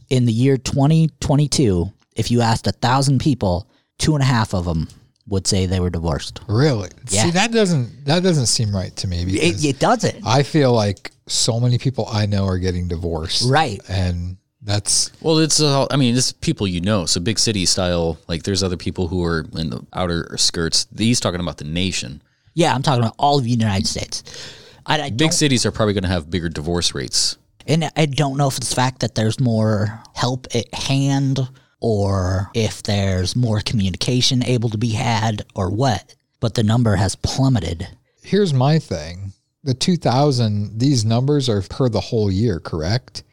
In 0.09 0.25
the 0.25 0.33
year 0.33 0.57
2022, 0.57 1.91
if 2.15 2.29
you 2.29 2.41
asked 2.41 2.67
a 2.67 2.71
thousand 2.73 3.19
people, 3.19 3.67
two 3.97 4.13
and 4.13 4.21
a 4.21 4.25
half 4.25 4.53
of 4.53 4.65
them 4.65 4.87
would 5.27 5.47
say 5.47 5.65
they 5.65 5.79
were 5.79 5.89
divorced. 5.89 6.41
Really? 6.47 6.89
Yeah. 7.09 7.23
See, 7.23 7.31
that 7.31 7.51
doesn't 7.51 8.05
that 8.05 8.23
doesn't 8.23 8.45
seem 8.45 8.75
right 8.75 8.95
to 8.97 9.07
me 9.07 9.23
It, 9.23 9.63
it 9.63 9.79
doesn't. 9.79 10.25
I 10.25 10.43
feel 10.43 10.71
like 10.71 11.11
so 11.27 11.59
many 11.59 11.77
people 11.77 12.07
I 12.07 12.25
know 12.25 12.45
are 12.45 12.59
getting 12.59 12.87
divorced. 12.87 13.49
Right. 13.49 13.81
And 13.89 14.37
that's 14.61 15.11
Well, 15.21 15.39
it's 15.39 15.61
uh, 15.61 15.87
I 15.89 15.95
mean, 15.97 16.15
it's 16.15 16.31
people 16.31 16.67
you 16.67 16.81
know. 16.81 17.05
So 17.05 17.19
big 17.19 17.39
city 17.39 17.65
style. 17.65 18.17
Like 18.27 18.43
there's 18.43 18.63
other 18.63 18.77
people 18.77 19.07
who 19.07 19.23
are 19.23 19.45
in 19.57 19.69
the 19.71 19.85
outer 19.93 20.35
skirts. 20.37 20.87
He's 20.95 21.19
talking 21.19 21.39
about 21.39 21.57
the 21.57 21.65
nation. 21.65 22.21
Yeah, 22.53 22.73
I'm 22.73 22.81
talking 22.83 23.01
about 23.01 23.15
all 23.19 23.37
of 23.37 23.43
the 23.43 23.49
United 23.49 23.85
States. 23.85 24.23
I, 24.85 25.01
I 25.01 25.09
Big 25.09 25.33
cities 25.33 25.65
are 25.65 25.71
probably 25.71 25.93
going 25.93 26.03
to 26.03 26.09
have 26.09 26.29
bigger 26.29 26.49
divorce 26.49 26.93
rates. 26.93 27.37
and 27.67 27.91
I 27.95 28.05
don't 28.05 28.37
know 28.37 28.47
if 28.47 28.57
it's 28.57 28.69
the 28.69 28.75
fact 28.75 28.99
that 28.99 29.15
there's 29.15 29.39
more 29.39 30.01
help 30.13 30.47
at 30.53 30.73
hand 30.73 31.39
or 31.81 32.49
if 32.53 32.81
there's 32.83 33.35
more 33.35 33.59
communication 33.61 34.43
able 34.43 34.69
to 34.69 34.77
be 34.77 34.89
had 34.91 35.45
or 35.55 35.69
what, 35.69 36.15
but 36.39 36.53
the 36.55 36.63
number 36.63 36.95
has 36.95 37.15
plummeted. 37.15 37.87
here's 38.23 38.53
my 38.53 38.79
thing. 38.79 39.33
The 39.63 39.73
2000 39.73 40.79
these 40.79 41.03
numbers 41.05 41.49
are 41.49 41.61
per 41.61 41.89
the 41.89 41.99
whole 41.99 42.31
year, 42.31 42.59
correct? 42.59 43.23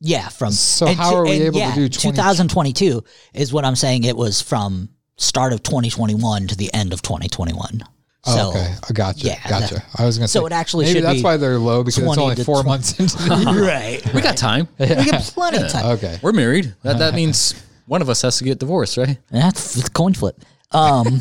Yeah, 0.00 0.28
from 0.28 0.52
So 0.52 0.86
and 0.86 0.96
how 0.96 1.14
are 1.14 1.24
we 1.24 1.32
and 1.32 1.42
able 1.42 1.60
to 1.60 1.74
do 1.74 1.88
20 1.88 2.16
2022 2.16 3.04
is 3.34 3.52
what 3.52 3.64
I'm 3.64 3.76
saying. 3.76 4.04
It 4.04 4.16
was 4.16 4.40
from 4.40 4.88
start 5.16 5.52
of 5.52 5.62
2021 5.62 6.48
to 6.48 6.56
the 6.56 6.72
end 6.72 6.92
of 6.92 7.02
2021. 7.02 7.82
Oh, 8.26 8.50
okay, 8.50 8.74
I 8.88 8.92
gotcha. 8.92 9.26
yeah, 9.26 9.48
gotcha. 9.48 9.74
that- 9.76 9.84
I 9.96 10.04
was 10.04 10.18
gonna 10.18 10.28
say 10.28 10.38
so 10.38 10.44
it 10.46 10.52
actually 10.52 10.84
maybe 10.86 10.98
should 10.98 11.04
that's 11.04 11.18
be 11.20 11.22
why 11.24 11.36
they're 11.38 11.58
low 11.58 11.82
because 11.82 11.96
it's 12.02 12.18
only 12.18 12.36
four 12.36 12.62
20 12.62 12.68
months 12.68 13.00
into 13.00 13.16
the 13.16 13.36
year. 13.54 13.64
right, 13.66 14.14
We 14.14 14.20
got 14.20 14.36
time. 14.36 14.68
we 14.78 14.86
got 14.86 15.22
plenty 15.22 15.62
of 15.62 15.70
time. 15.70 15.86
Okay, 15.96 16.18
We're 16.22 16.32
married. 16.32 16.74
That 16.82 16.98
that 16.98 17.14
means 17.14 17.54
one 17.90 18.02
of 18.02 18.08
us 18.08 18.22
has 18.22 18.38
to 18.38 18.44
get 18.44 18.58
divorced, 18.60 18.96
right? 18.96 19.18
That's 19.32 19.76
it's 19.76 19.88
a 19.88 19.90
coin 19.90 20.14
flip. 20.14 20.36
Um, 20.70 21.20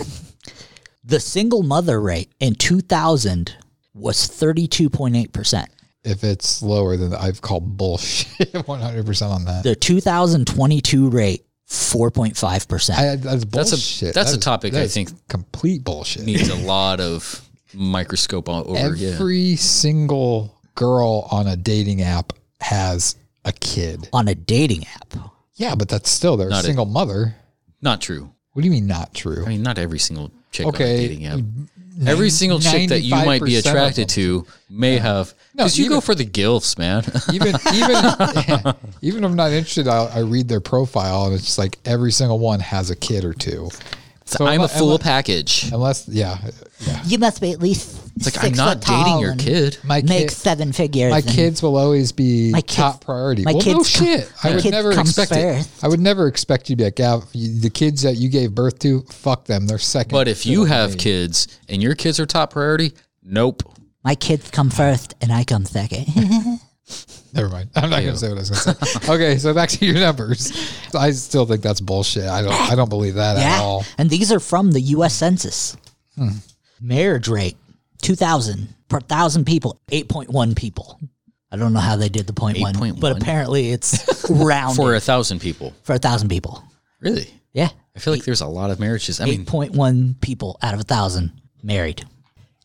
the 1.04 1.20
single 1.20 1.64
mother 1.64 2.00
rate 2.00 2.32
in 2.40 2.54
2000 2.54 3.56
was 3.96 4.18
32.8 4.28 5.34
percent. 5.34 5.70
if 6.04 6.24
it's 6.24 6.62
lower 6.62 6.96
than 6.96 7.14
I've 7.16 7.42
called 7.42 7.76
bullshit 7.76 8.54
100% 8.54 9.30
on 9.30 9.46
that. 9.46 9.64
The 9.64 9.76
2022 9.76 11.10
rate, 11.10 11.44
4.5%. 11.68 12.90
I, 12.96 13.16
that's 13.16 13.24
That's 13.24 13.44
a- 13.44 13.48
bullshit. 13.76 14.14
that's 14.14 14.32
That 14.32 14.38
a 14.38 14.40
topic 14.40 14.74
that 14.74 14.84
I 14.84 14.88
think 14.88 15.10
complete 15.28 15.84
bullshit. 15.84 16.24
Needs 16.24 16.50
a 16.50 16.56
lot 16.56 17.00
of 17.02 17.42
microscope 17.74 18.48
all 18.48 18.78
over. 18.78 18.96
yeah. 18.96 19.16
Every 19.16 19.56
single 19.56 20.56
girl 20.76 21.28
on 21.32 21.48
a 21.48 21.56
dating 21.56 22.02
app 22.04 22.34
has 22.62 23.16
a 23.46 23.52
kid. 23.54 24.08
on 24.14 24.28
a 24.28 24.36
dating 24.36 24.86
app. 24.96 25.14
Yeah, 25.60 25.76
but 25.76 25.88
that's 25.90 26.10
still 26.10 26.36
they're 26.38 26.48
a 26.48 26.52
Not 26.52 26.64
a- 26.64 26.68
single 26.68 26.86
mother. 26.86 27.36
Not 27.82 28.02
true. 28.02 28.32
What 28.54 28.62
do 28.64 28.66
you 28.66 28.72
mean 28.72 28.88
not 28.88 29.14
true? 29.14 29.46
I 29.46 29.50
mean, 29.50 29.62
not 29.62 29.78
every 29.78 30.00
single 30.00 30.32
chick 30.52 30.66
on 30.66 30.74
a 30.74 30.76
Okay, 30.76 31.08
dating 31.08 31.26
app. 31.26 31.40
Every 32.08 32.30
single 32.30 32.60
chick 32.60 32.90
that 32.90 33.02
you 33.02 33.14
might 33.14 33.44
be 33.44 33.52
95% 33.52 33.60
of 33.60 33.66
attracted 33.66 34.10
to 34.10 34.46
may 34.70 34.98
have. 34.98 35.34
No, 35.54 35.64
Because 35.66 35.78
you 35.78 35.90
go 35.90 36.00
for 36.02 36.16
the 36.16 36.26
gilfs, 36.26 36.78
man. 36.78 37.04
even 37.34 37.56
even 37.74 38.74
even 39.02 39.24
if 39.24 39.30
I'm 39.30 39.36
not 39.36 39.52
interested, 39.52 39.88
I'll, 39.88 40.08
I 40.08 40.20
read 40.20 40.48
their 40.48 40.62
profile 40.62 41.26
and 41.26 41.36
it's 41.36 41.44
just 41.46 41.58
like 41.58 41.78
every 41.86 42.12
single 42.12 42.40
one 42.40 42.60
has 42.62 42.90
a 42.90 42.96
kid 42.96 43.26
or 43.26 43.34
two. 43.34 43.70
So 44.26 44.46
I'm 44.46 44.62
a 44.62 44.66
unle- 44.68 44.78
full 44.78 45.00
package. 45.00 45.70
unless 45.74 46.08
yeah, 46.08 46.38
yeah. 46.82 47.02
You 47.06 47.18
must 47.18 47.42
be 47.42 47.52
at 47.52 47.60
least 47.60 48.00
It's 48.16 48.26
like 48.26 48.34
six 48.36 48.46
I'm 48.46 48.52
not 48.54 48.78
foot 48.78 48.84
tall 48.84 49.04
dating 49.04 49.20
your 49.22 49.32
and 49.32 49.40
kid. 49.40 49.78
My 49.84 50.02
make 50.02 50.30
kid, 50.30 50.32
seven 50.32 50.72
figures. 50.72 51.12
my 51.12 51.18
and- 51.18 51.28
kids 51.28 51.62
will 51.62 51.78
always 51.78 52.12
be 52.12 52.52
My 52.52 52.62
kids- 52.62 52.76
top 52.76 53.06
priority. 53.06 53.44
my 53.44 53.52
well, 53.54 53.60
no 53.66 53.74
kids 53.84 53.96
come- 53.98 54.06
shit. 54.08 54.32
I 54.44 54.50
my 54.50 54.56
would 54.56 54.64
kids 54.64 54.72
never 54.72 54.94
come 54.94 55.02
expect 55.08 55.32
it. 55.34 55.68
I 55.84 55.88
would 55.88 56.00
never 56.00 56.28
expect 56.28 56.70
you 56.70 56.76
to 56.76 56.78
be 56.78 56.84
like, 56.86 57.00
yeah, 57.00 57.20
you- 57.34 57.60
the 57.60 57.70
kids 57.70 58.02
that 58.04 58.16
you 58.16 58.30
gave 58.30 58.56
birth 58.56 58.80
to, 58.80 59.02
fuck 59.10 59.46
them. 59.46 59.68
They're 59.68 59.78
second. 59.78 60.12
But 60.12 60.28
if 60.28 60.46
you 60.46 60.66
have 60.66 60.92
me. 60.92 60.98
kids 60.98 61.48
and 61.68 61.82
your 61.84 61.96
kids 61.96 62.20
are 62.20 62.26
top 62.26 62.52
priority, 62.54 62.94
nope. 63.24 63.64
My 64.04 64.16
kids 64.16 64.50
come 64.52 64.70
first 64.70 65.16
and 65.22 65.32
I 65.32 65.44
come 65.44 65.66
second. 65.66 66.08
Never 67.34 67.50
mind. 67.50 67.70
I'm 67.76 67.90
not 67.92 68.00
going 68.02 68.14
to 68.14 68.18
say 68.18 68.30
what 68.30 68.38
I 68.38 68.42
was 68.42 68.50
going 68.50 68.76
to 68.76 68.86
say. 68.86 69.12
okay, 69.14 69.38
so 69.38 69.54
back 69.54 69.70
to 69.70 69.86
your 69.86 69.96
numbers. 69.96 70.52
I 70.96 71.12
still 71.12 71.46
think 71.46 71.62
that's 71.62 71.80
bullshit. 71.82 72.24
I 72.24 72.42
don't. 72.42 72.54
I 72.54 72.74
don't 72.76 72.90
believe 72.90 73.14
that 73.16 73.38
at 73.38 73.42
yeah. 73.44 73.60
all. 73.62 73.86
And 74.00 74.10
these 74.10 74.32
are 74.32 74.40
from 74.40 74.72
the 74.72 74.82
US 74.82 75.14
Census. 75.14 75.78
Hmm. 76.18 76.30
Marriage 76.82 77.28
rate, 77.28 77.58
2,000 78.02 78.74
per 78.88 79.00
thousand 79.02 79.46
people, 79.46 79.80
8.1 79.92 80.56
people. 80.56 81.00
I 81.52 81.58
don't 81.58 81.74
know 81.74 81.80
how 81.80 81.96
they 81.96 82.10
did 82.10 82.28
the 82.28 82.34
point 82.34 82.60
one, 82.60 82.76
8.1? 82.76 83.00
but 83.00 83.18
apparently 83.18 83.72
it's 83.72 84.26
round 84.30 84.76
For 84.76 84.96
a 84.96 85.00
thousand 85.00 85.40
people. 85.40 85.74
For 85.84 85.94
a 85.94 86.00
thousand 86.00 86.30
people. 86.30 86.64
Really? 87.00 87.28
Yeah. 87.54 87.70
I 87.96 88.00
feel 88.00 88.14
like 88.14 88.24
there's 88.24 88.42
a 88.42 88.48
lot 88.48 88.70
of 88.72 88.80
marriages. 88.80 89.20
I 89.20 89.26
mean, 89.26 89.46
8.1 89.46 90.22
people 90.22 90.58
out 90.62 90.74
of 90.74 90.80
a 90.80 90.84
thousand 90.84 91.32
married. 91.64 92.06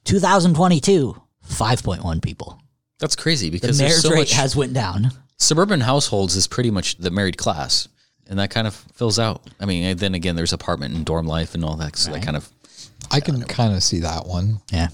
2022, 0.05 1.21
5.1 1.49 2.23
people. 2.23 2.61
that's 2.99 3.17
crazy 3.17 3.49
The 3.49 3.59
because 3.59 3.79
marriage 3.79 3.93
there's 3.93 4.03
so 4.03 4.11
rate 4.11 4.19
much 4.19 4.33
has 4.33 4.55
went 4.55 4.75
down. 4.75 5.11
suburban 5.39 5.81
households 5.81 6.37
is 6.37 6.47
pretty 6.47 6.71
much 6.71 6.97
the 6.99 7.11
married 7.11 7.37
class, 7.39 7.89
and 8.29 8.39
that 8.39 8.51
kind 8.51 8.67
of 8.67 8.75
fills 8.95 9.19
out. 9.19 9.43
I 9.61 9.65
mean, 9.67 9.85
and 9.85 9.99
then 9.99 10.15
again, 10.15 10.37
there's 10.37 10.53
apartment 10.53 10.95
and 10.95 11.05
dorm 11.07 11.27
life 11.27 11.55
and 11.55 11.65
all 11.65 11.77
that. 11.77 11.97
So 11.97 12.13
that 12.13 12.23
kind 12.23 12.37
of 12.37 12.49
I 13.11 13.21
can 13.21 13.43
kind 13.43 13.75
of 13.75 13.83
see 13.83 14.01
that 14.01 14.27
one. 14.27 14.61
Yeah. 14.73 14.89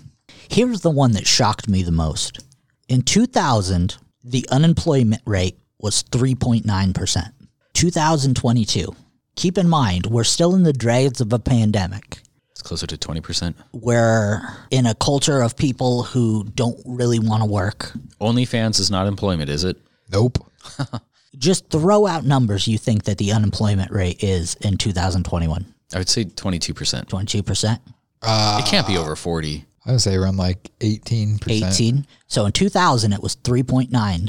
Here's 0.49 0.81
the 0.81 0.91
one 0.91 1.13
that 1.13 1.27
shocked 1.27 1.69
me 1.69 1.83
the 1.83 1.93
most. 1.93 2.41
In 2.89 3.03
2000, 3.03 3.97
the 4.25 4.47
unemployment 4.51 5.23
rate 5.25 5.59
was 5.79 6.03
3.9%. 6.05 7.33
2022. 7.73 8.97
Keep 9.37 9.59
in 9.59 9.69
mind, 9.69 10.07
we're 10.07 10.25
still 10.25 10.55
in 10.55 10.65
the 10.65 10.73
dregs 10.73 11.21
of 11.21 11.33
a 11.33 11.39
pandemic. 11.39 12.19
It's 12.51 12.63
closer 12.63 12.87
to 12.87 12.99
20%. 12.99 13.55
We're 13.73 14.43
in 14.71 14.87
a 14.87 14.95
culture 14.95 15.41
of 15.41 15.57
people 15.57 16.03
who 16.03 16.45
don't 16.55 16.79
really 16.85 17.19
want 17.19 17.43
to 17.43 17.49
work. 17.49 17.93
OnlyFans 18.21 18.81
is 18.81 18.91
not 18.91 19.07
employment, 19.07 19.49
is 19.49 19.65
it? 19.65 19.79
Nope. 20.13 20.39
Just 21.39 21.71
throw 21.71 22.07
out 22.07 22.25
numbers 22.25 22.67
you 22.69 22.77
think 22.77 23.05
that 23.05 23.19
the 23.19 23.33
unemployment 23.33 23.91
rate 23.93 24.23
is 24.23 24.57
in 24.57 24.77
2021. 24.77 25.75
I 25.95 25.99
would 25.99 26.09
say 26.09 26.25
22%. 26.25 27.07
22%. 27.07 27.79
Uh, 28.23 28.61
it 28.63 28.69
can't 28.69 28.87
be 28.87 28.97
over 28.97 29.17
40. 29.17 29.65
I 29.87 29.93
would 29.93 30.01
say 30.01 30.15
around 30.15 30.37
like 30.37 30.71
18%. 30.81 31.41
18. 31.49 32.07
So 32.27 32.47
in 32.47 32.53
2000, 32.53 33.13
it 33.13 33.23
was 33.23 33.37
3.9. 33.37 34.29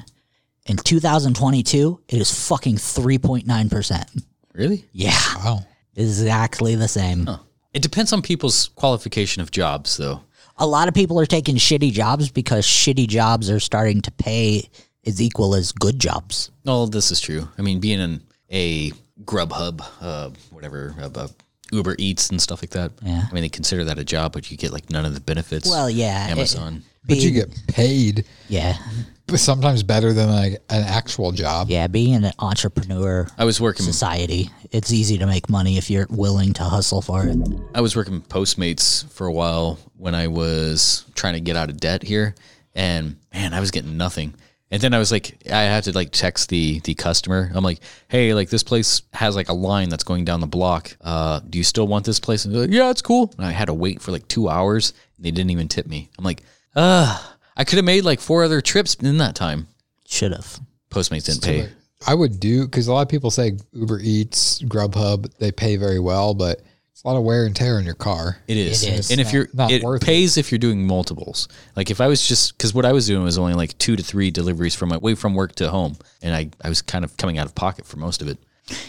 In 0.67 0.77
2022, 0.77 1.99
it 2.07 2.21
is 2.21 2.47
fucking 2.47 2.75
3.9%. 2.75 4.23
Really? 4.53 4.85
Yeah. 4.93 5.17
Wow. 5.37 5.65
Exactly 5.95 6.75
the 6.75 6.87
same. 6.87 7.25
Huh. 7.25 7.39
It 7.73 7.81
depends 7.81 8.13
on 8.13 8.21
people's 8.21 8.69
qualification 8.75 9.41
of 9.41 9.51
jobs, 9.51 9.97
though. 9.97 10.21
A 10.57 10.65
lot 10.65 10.87
of 10.87 10.93
people 10.93 11.19
are 11.19 11.25
taking 11.25 11.55
shitty 11.55 11.91
jobs 11.91 12.29
because 12.29 12.65
shitty 12.65 13.07
jobs 13.07 13.49
are 13.49 13.59
starting 13.59 14.01
to 14.03 14.11
pay 14.11 14.69
as 15.05 15.21
equal 15.21 15.55
as 15.55 15.71
good 15.71 15.99
jobs. 15.99 16.51
No, 16.65 16.85
this 16.85 17.11
is 17.11 17.19
true. 17.19 17.47
I 17.57 17.61
mean, 17.61 17.79
being 17.79 17.99
in 17.99 18.21
a 18.51 18.91
Grubhub, 19.23 19.83
uh, 20.01 20.29
whatever, 20.51 20.95
uh, 21.01 21.27
Uber 21.71 21.95
Eats 21.97 22.29
and 22.29 22.41
stuff 22.41 22.61
like 22.61 22.71
that. 22.71 22.91
Yeah. 23.01 23.23
I 23.29 23.33
mean, 23.33 23.43
they 23.43 23.49
consider 23.49 23.83
that 23.85 23.97
a 23.97 24.03
job, 24.03 24.33
but 24.33 24.51
you 24.51 24.57
get 24.57 24.71
like 24.71 24.89
none 24.89 25.05
of 25.05 25.13
the 25.13 25.21
benefits. 25.21 25.69
Well, 25.69 25.89
yeah. 25.89 26.27
it- 26.27 26.31
Amazon. 26.31 26.83
But 27.07 27.17
you 27.17 27.31
get 27.31 27.49
paid 27.67 28.25
Yeah. 28.47 28.77
but 29.25 29.39
sometimes 29.39 29.81
better 29.81 30.13
than 30.13 30.29
like 30.29 30.53
an 30.69 30.83
actual 30.83 31.31
job. 31.31 31.67
Yeah. 31.69 31.87
Being 31.87 32.13
an 32.23 32.31
entrepreneur 32.37 33.27
I 33.39 33.45
was 33.45 33.59
working. 33.59 33.85
society, 33.87 34.51
it's 34.69 34.93
easy 34.93 35.17
to 35.17 35.25
make 35.25 35.49
money 35.49 35.77
if 35.79 35.89
you're 35.89 36.05
willing 36.11 36.53
to 36.53 36.63
hustle 36.63 37.01
for 37.01 37.25
it. 37.25 37.35
I 37.73 37.81
was 37.81 37.95
working 37.95 38.21
Postmates 38.21 39.03
for 39.11 39.25
a 39.25 39.31
while 39.33 39.79
when 39.97 40.13
I 40.13 40.27
was 40.27 41.05
trying 41.15 41.33
to 41.33 41.39
get 41.39 41.55
out 41.55 41.69
of 41.71 41.77
debt 41.77 42.03
here, 42.03 42.35
and 42.75 43.15
man, 43.33 43.53
I 43.55 43.59
was 43.61 43.71
getting 43.71 43.97
nothing. 43.97 44.35
And 44.71 44.81
then 44.81 44.93
I 44.93 44.99
was 44.99 45.11
like, 45.11 45.37
I 45.51 45.63
had 45.63 45.83
to 45.83 45.91
like 45.91 46.11
text 46.11 46.49
the 46.49 46.79
the 46.79 46.95
customer. 46.95 47.51
I'm 47.53 47.63
like, 47.63 47.81
hey, 48.07 48.33
like 48.33 48.49
this 48.49 48.63
place 48.63 49.01
has 49.13 49.35
like 49.35 49.49
a 49.49 49.53
line 49.53 49.89
that's 49.89 50.05
going 50.05 50.23
down 50.23 50.39
the 50.39 50.47
block. 50.47 50.95
Uh, 51.01 51.41
do 51.49 51.57
you 51.57 51.63
still 51.63 51.87
want 51.87 52.05
this 52.05 52.21
place? 52.21 52.45
And 52.45 52.53
they're 52.53 52.61
like, 52.61 52.71
yeah, 52.71 52.89
it's 52.89 53.01
cool. 53.01 53.33
And 53.37 53.45
I 53.45 53.51
had 53.51 53.65
to 53.65 53.73
wait 53.73 54.01
for 54.01 54.11
like 54.11 54.27
two 54.29 54.47
hours, 54.47 54.93
and 55.17 55.25
they 55.25 55.31
didn't 55.31 55.51
even 55.51 55.67
tip 55.67 55.87
me. 55.87 56.09
I'm 56.17 56.23
like, 56.23 56.41
uh, 56.75 57.21
I 57.57 57.65
could 57.65 57.75
have 57.75 57.85
made 57.85 58.05
like 58.05 58.21
four 58.21 58.43
other 58.43 58.61
trips 58.61 58.95
in 58.95 59.17
that 59.17 59.35
time. 59.35 59.67
Should 60.07 60.31
have. 60.31 60.59
Postmates 60.89 61.25
didn't 61.25 61.43
pay. 61.43 61.69
I 62.07 62.13
would 62.13 62.39
do 62.39 62.65
because 62.65 62.87
a 62.87 62.93
lot 62.93 63.01
of 63.01 63.09
people 63.09 63.29
say 63.29 63.57
Uber 63.73 63.99
Eats, 63.99 64.61
Grubhub, 64.63 65.35
they 65.37 65.51
pay 65.51 65.75
very 65.75 65.99
well, 65.99 66.33
but 66.33 66.61
it's 67.01 67.05
a 67.05 67.07
lot 67.07 67.17
of 67.17 67.23
wear 67.23 67.47
and 67.47 67.55
tear 67.55 67.79
in 67.79 67.85
your 67.85 67.95
car. 67.95 68.37
It 68.47 68.57
is. 68.57 68.83
It 68.83 68.93
is. 68.93 69.09
And 69.09 69.19
if 69.19 69.25
Not- 69.27 69.33
you're, 69.33 69.47
not 69.55 69.71
it 69.71 69.81
worth 69.81 70.03
it. 70.03 70.05
pays 70.05 70.37
if 70.37 70.51
you're 70.51 70.59
doing 70.59 70.85
multiples. 70.85 71.47
Like 71.75 71.89
if 71.89 71.99
I 71.99 72.05
was 72.05 72.27
just, 72.27 72.55
because 72.55 72.75
what 72.75 72.85
I 72.85 72.91
was 72.93 73.07
doing 73.07 73.23
was 73.23 73.39
only 73.39 73.55
like 73.55 73.75
two 73.79 73.95
to 73.95 74.03
three 74.03 74.29
deliveries 74.29 74.75
from 74.75 74.89
my 74.89 74.97
way 74.97 75.15
from 75.15 75.33
work 75.33 75.55
to 75.55 75.71
home, 75.71 75.97
and 76.21 76.35
I, 76.35 76.51
I 76.63 76.69
was 76.69 76.83
kind 76.83 77.03
of 77.03 77.17
coming 77.17 77.39
out 77.39 77.47
of 77.47 77.55
pocket 77.55 77.87
for 77.87 77.97
most 77.97 78.21
of 78.21 78.27
it. 78.27 78.37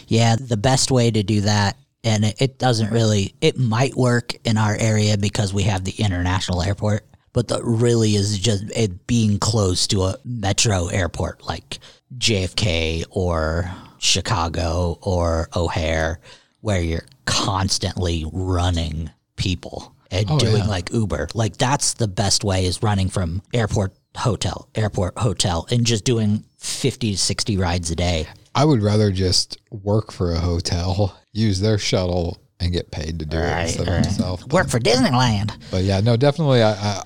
Yeah, 0.07 0.35
the 0.35 0.57
best 0.57 0.91
way 0.91 1.09
to 1.09 1.23
do 1.23 1.41
that, 1.41 1.75
and 2.03 2.23
it, 2.23 2.35
it 2.39 2.59
doesn't 2.59 2.91
really, 2.91 3.33
it 3.41 3.57
might 3.57 3.95
work 3.95 4.35
in 4.45 4.59
our 4.59 4.75
area 4.79 5.17
because 5.17 5.51
we 5.51 5.63
have 5.63 5.83
the 5.83 5.95
international 5.97 6.61
airport, 6.61 7.07
but 7.33 7.47
the 7.47 7.63
really 7.63 8.13
is 8.13 8.37
just 8.37 8.65
it 8.75 9.07
being 9.07 9.39
close 9.39 9.87
to 9.87 10.03
a 10.03 10.17
metro 10.23 10.85
airport 10.85 11.43
like 11.47 11.79
JFK 12.19 13.05
or 13.09 13.71
Chicago 13.97 14.99
or 15.01 15.49
O'Hare, 15.55 16.19
where 16.61 16.79
you're 16.79 17.05
constantly 17.25 18.25
running 18.31 19.09
people 19.35 19.95
and 20.11 20.25
Oh, 20.29 20.39
doing 20.39 20.57
yeah. 20.57 20.67
like 20.67 20.91
Uber. 20.91 21.29
Like 21.33 21.57
that's 21.57 21.93
the 21.95 22.07
best 22.07 22.43
way 22.43 22.65
is 22.65 22.83
running 22.83 23.09
from 23.09 23.41
airport 23.53 23.93
hotel, 24.15 24.69
airport 24.75 25.17
hotel, 25.17 25.67
and 25.71 25.85
just 25.85 26.05
doing 26.05 26.43
50 26.57 27.11
to 27.13 27.17
60 27.17 27.57
rides 27.57 27.91
a 27.91 27.95
day. 27.95 28.27
I 28.55 28.65
would 28.65 28.83
rather 28.83 29.11
just 29.11 29.57
work 29.71 30.11
for 30.11 30.31
a 30.33 30.39
hotel, 30.39 31.17
use 31.31 31.59
their 31.59 31.79
shuttle, 31.79 32.37
and 32.59 32.71
get 32.71 32.91
paid 32.91 33.19
to 33.19 33.25
do 33.25 33.37
it 33.37 33.61
instead 33.63 33.87
of 33.87 34.05
myself. 34.05 34.47
Work 34.53 34.69
for 34.69 34.79
Disneyland. 34.79 35.57
But 35.71 35.83
yeah, 35.83 35.99
no, 35.99 36.15
definitely. 36.15 36.61
I, 36.61 36.71
I 36.73 37.03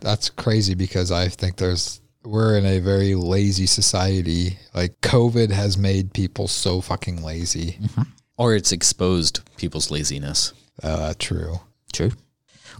that's 0.00 0.28
crazy 0.28 0.74
because 0.74 1.10
I 1.10 1.28
think 1.28 1.56
there's 1.56 2.00
we're 2.24 2.56
in 2.58 2.66
a 2.66 2.78
very 2.78 3.14
lazy 3.14 3.66
society. 3.66 4.58
Like 4.74 5.00
COVID 5.00 5.50
has 5.50 5.76
made 5.78 6.12
people 6.12 6.46
so 6.46 6.80
fucking 6.80 7.22
lazy. 7.22 7.78
Mm-hmm. 7.80 8.02
Or 8.36 8.54
it's 8.54 8.72
exposed 8.72 9.40
people's 9.56 9.90
laziness. 9.90 10.52
Uh, 10.82 11.14
true. 11.18 11.60
True. 11.92 12.12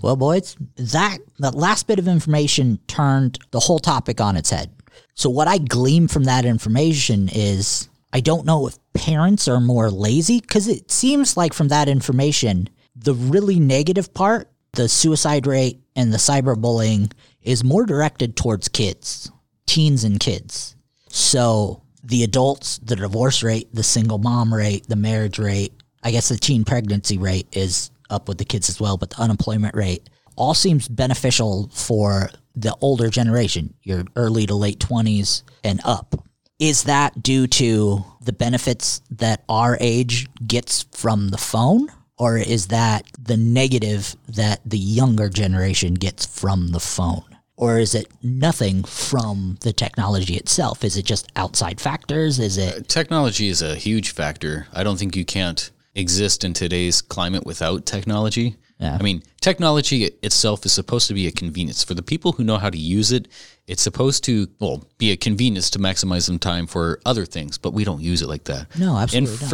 Well, 0.01 0.17
boys, 0.17 0.57
that 0.77 1.19
that 1.39 1.55
last 1.55 1.87
bit 1.87 1.99
of 1.99 2.09
information 2.09 2.79
turned 2.87 3.39
the 3.51 3.61
whole 3.61 3.79
topic 3.79 4.21
on 4.21 4.37
its 4.37 4.51
head. 4.51 4.71
So 5.15 5.29
what 5.29 5.49
I 5.49 5.59
glean 5.59 6.09
from 6.09 6.25
that 6.25 6.45
information 6.45 7.29
is 7.33 7.89
I 8.13 8.21
don't 8.21 8.47
know 8.47 8.67
if 8.67 8.79
parents 8.95 9.49
are 9.49 9.61
more 9.61 9.91
lazy 9.91 10.41
because 10.41 10.69
it 10.69 10.91
seems 10.91 11.37
like 11.37 11.53
from 11.53 11.69
that 11.69 11.89
information, 11.89 12.69
the 12.97 13.15
really 13.15 13.61
negative 13.61 14.13
part, 14.13 14.51
the 14.73 14.89
suicide 14.89 15.47
rate 15.47 15.81
and 15.95 16.13
the 16.13 16.19
cyberbullying, 16.19 17.13
is 17.43 17.65
more 17.65 17.85
directed 17.85 18.37
towards 18.37 18.69
kids, 18.69 19.31
teens 19.67 20.05
and 20.05 20.19
kids. 20.19 20.77
So 21.09 21.82
the 22.03 22.25
adults, 22.25 22.79
the 22.79 22.97
divorce 22.97 23.43
rate, 23.43 23.69
the 23.73 23.83
single 23.83 24.19
mom 24.19 24.53
rate, 24.53 24.87
the 24.89 24.97
marriage 24.97 25.39
rate, 25.39 25.73
I 26.03 26.11
guess 26.11 26.29
the 26.29 26.37
teen 26.37 26.65
pregnancy 26.65 27.19
rate 27.19 27.47
is 27.53 27.91
up 28.11 28.29
with 28.29 28.39
the 28.39 28.45
kids 28.45 28.69
as 28.69 28.81
well, 28.81 28.97
but 28.97 29.11
the 29.11 29.21
unemployment 29.21 29.75
rate 29.75 30.09
all 30.37 30.55
seems 30.55 30.89
beneficial 30.89 31.69
for 31.73 32.31
the 32.55 32.77
older 32.81 33.09
generation, 33.09 33.75
your 33.83 34.05
early 34.17 34.47
to 34.47 34.55
late 34.55 34.79
20s 34.79 35.43
and 35.65 35.81
up. 35.85 36.27
Is 36.59 36.85
that 36.85 37.23
due 37.23 37.47
to 37.49 38.05
the 38.21 38.33
benefits 38.33 39.03
that 39.11 39.43
our 39.49 39.77
age 39.81 40.29
gets 40.47 40.85
from 40.93 41.29
the 41.29 41.39
phone? 41.39 41.89
Or 42.19 42.37
is 42.37 42.69
that 42.69 43.05
the 43.21 43.37
negative 43.37 44.15
that 44.29 44.61
the 44.65 44.79
younger 44.79 45.29
generation 45.29 45.95
gets 45.95 46.25
from 46.25 46.69
the 46.69 46.79
phone? 46.79 47.32
Or 47.63 47.79
is 47.79 47.95
it 47.95 48.09
nothing 48.25 48.83
from 48.83 49.57
the 49.61 49.73
technology 49.73 50.35
itself? 50.35 50.83
Is 50.83 50.97
it 50.97 51.05
just 51.05 51.31
outside 51.37 51.81
factors? 51.81 52.41
Is 52.41 52.59
it 52.59 52.75
uh, 52.75 52.81
Technology 52.89 53.47
is 53.47 53.63
a 53.63 53.77
huge 53.77 54.11
factor. 54.11 54.67
I 54.73 54.83
don't 54.83 54.97
think 54.99 55.15
you 55.15 55.25
can't 55.25 55.71
exist 55.95 56.43
in 56.43 56.55
today's 56.55 57.01
climate 57.01 57.47
without 57.47 57.87
technology. 57.87 58.57
Yeah. 58.81 58.97
I 58.99 59.03
mean, 59.05 59.23
technology 59.41 60.07
itself 60.25 60.67
is 60.67 60.73
supposed 60.73 61.07
to 61.07 61.15
be 61.15 61.29
a 61.29 61.31
convenience 61.31 61.85
for 61.85 61.95
the 61.95 62.03
people 62.03 62.33
who 62.33 62.43
know 62.43 62.59
how 62.59 62.69
to 62.69 62.77
use 62.77 63.13
it. 63.13 63.29
It's 63.69 63.83
supposed 63.83 64.25
to, 64.25 64.49
well, 64.59 64.85
be 64.99 65.13
a 65.13 65.17
convenience 65.17 65.71
to 65.71 65.79
maximize 65.79 66.23
some 66.23 66.41
time 66.41 66.67
for 66.67 67.01
other 67.07 67.25
things, 67.25 67.59
but 67.59 67.73
we 67.73 67.85
don't 67.85 68.01
use 68.01 68.23
it 68.23 68.29
like 68.29 68.43
that. 68.45 68.77
No, 68.77 68.97
absolutely 68.97 69.37
not. 69.37 69.51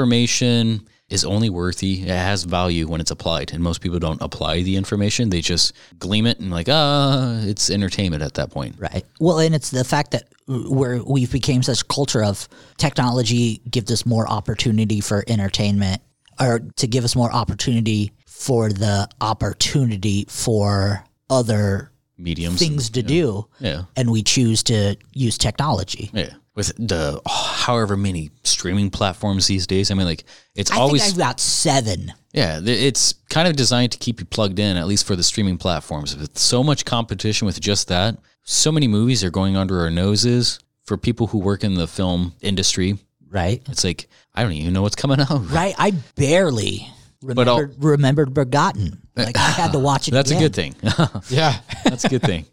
Is 1.11 1.25
only 1.25 1.49
worthy. 1.49 2.03
It 2.03 2.09
has 2.09 2.45
value 2.45 2.87
when 2.87 3.01
it's 3.01 3.11
applied, 3.11 3.53
and 3.55 3.63
most 3.63 3.81
people 3.81 3.99
don't 3.99 4.21
apply 4.21 4.63
the 4.63 4.77
information. 4.77 5.31
They 5.31 5.41
just 5.41 5.73
gleam 5.99 6.27
it 6.27 6.39
and 6.39 6.51
like, 6.51 6.69
ah, 6.71 7.41
it's 7.45 7.71
entertainment 7.71 8.23
at 8.23 8.35
that 8.35 8.51
point. 8.51 8.75
Right. 8.79 9.07
Well, 9.19 9.39
and 9.39 9.55
it's 9.55 9.71
the 9.71 9.85
fact 9.85 10.11
that 10.11 10.25
where 10.47 11.03
we've 11.03 11.33
became 11.33 11.63
such 11.63 11.81
a 11.81 11.85
culture 11.87 12.23
of 12.23 12.47
technology 12.77 13.63
gives 13.71 13.91
us 13.91 14.05
more 14.05 14.29
opportunity 14.29 15.01
for 15.01 15.25
entertainment 15.29 16.03
or 16.39 16.61
to 16.77 16.87
give 16.87 17.05
us 17.05 17.17
more 17.17 17.33
opportunity 17.33 18.13
for 18.27 18.69
the 18.71 19.09
opportunity 19.23 20.27
for 20.29 21.03
other 21.31 21.91
Mediums, 22.19 22.59
things 22.59 22.89
and- 22.89 22.95
to 22.97 23.03
do. 23.03 23.47
Yeah. 23.61 23.85
And 23.97 24.11
we 24.11 24.23
choose 24.23 24.63
to 24.65 24.97
use 25.15 25.39
technology. 25.39 26.11
Yeah, 26.13 26.35
with 26.59 26.75
the 26.77 27.23
oh, 27.25 27.31
however 27.57 27.97
many 27.97 28.31
streaming 28.43 28.91
platforms 28.91 29.47
these 29.47 29.67
days. 29.67 29.91
I 29.91 29.95
mean, 29.95 30.05
like 30.07 30.25
it's 30.55 30.71
I 30.71 30.77
always 30.77 31.03
think 31.03 31.15
I've 31.15 31.19
got 31.19 31.41
seven. 31.41 32.13
yeah. 32.35 32.61
It's 32.63 33.15
kind 33.31 33.49
of 33.49 33.57
designed 33.57 33.93
to 33.93 33.99
keep 33.99 34.21
you 34.21 34.27
plugged 34.27 34.59
in, 34.59 34.77
at 34.77 34.87
least 34.87 35.07
for 35.07 35.17
the 35.17 35.23
streaming 35.23 35.57
platforms. 35.57 36.15
With 36.17 36.37
so 36.37 36.63
much 36.63 36.85
competition 36.85 37.47
with 37.47 37.61
just 37.61 37.89
that, 37.89 38.19
so 38.45 38.71
many 38.73 38.89
movies 38.89 39.23
are 39.25 39.31
going 39.31 39.57
under 39.57 39.81
our 39.81 39.91
noses. 39.91 40.59
For 40.85 40.97
people 40.97 41.27
who 41.29 41.39
work 41.39 41.65
in 41.65 41.75
the 41.75 41.87
film 41.87 42.33
industry, 42.41 42.97
Right. 43.31 43.63
it's 43.69 43.85
like 43.85 44.09
I 44.35 44.43
don't 44.43 44.53
even 44.53 44.73
know 44.73 44.83
what's 44.83 44.97
coming 44.97 45.21
out. 45.21 45.29
Right. 45.53 45.75
I 45.79 45.93
barely 46.17 46.89
But 47.23 47.37
remembered, 47.39 47.75
remembered 47.85 48.35
Begotten. 48.35 49.03
Like 49.15 49.37
I 49.37 49.51
had 49.51 49.73
to 49.73 49.79
watch 49.89 50.09
it. 50.09 50.13
That's 50.13 50.31
again. 50.31 50.43
a 50.43 50.47
good 50.47 50.55
thing. 50.57 50.75
Yeah. 51.29 51.59
That's 51.85 52.05
a 52.05 52.09
good 52.09 52.23
thing. 52.23 52.47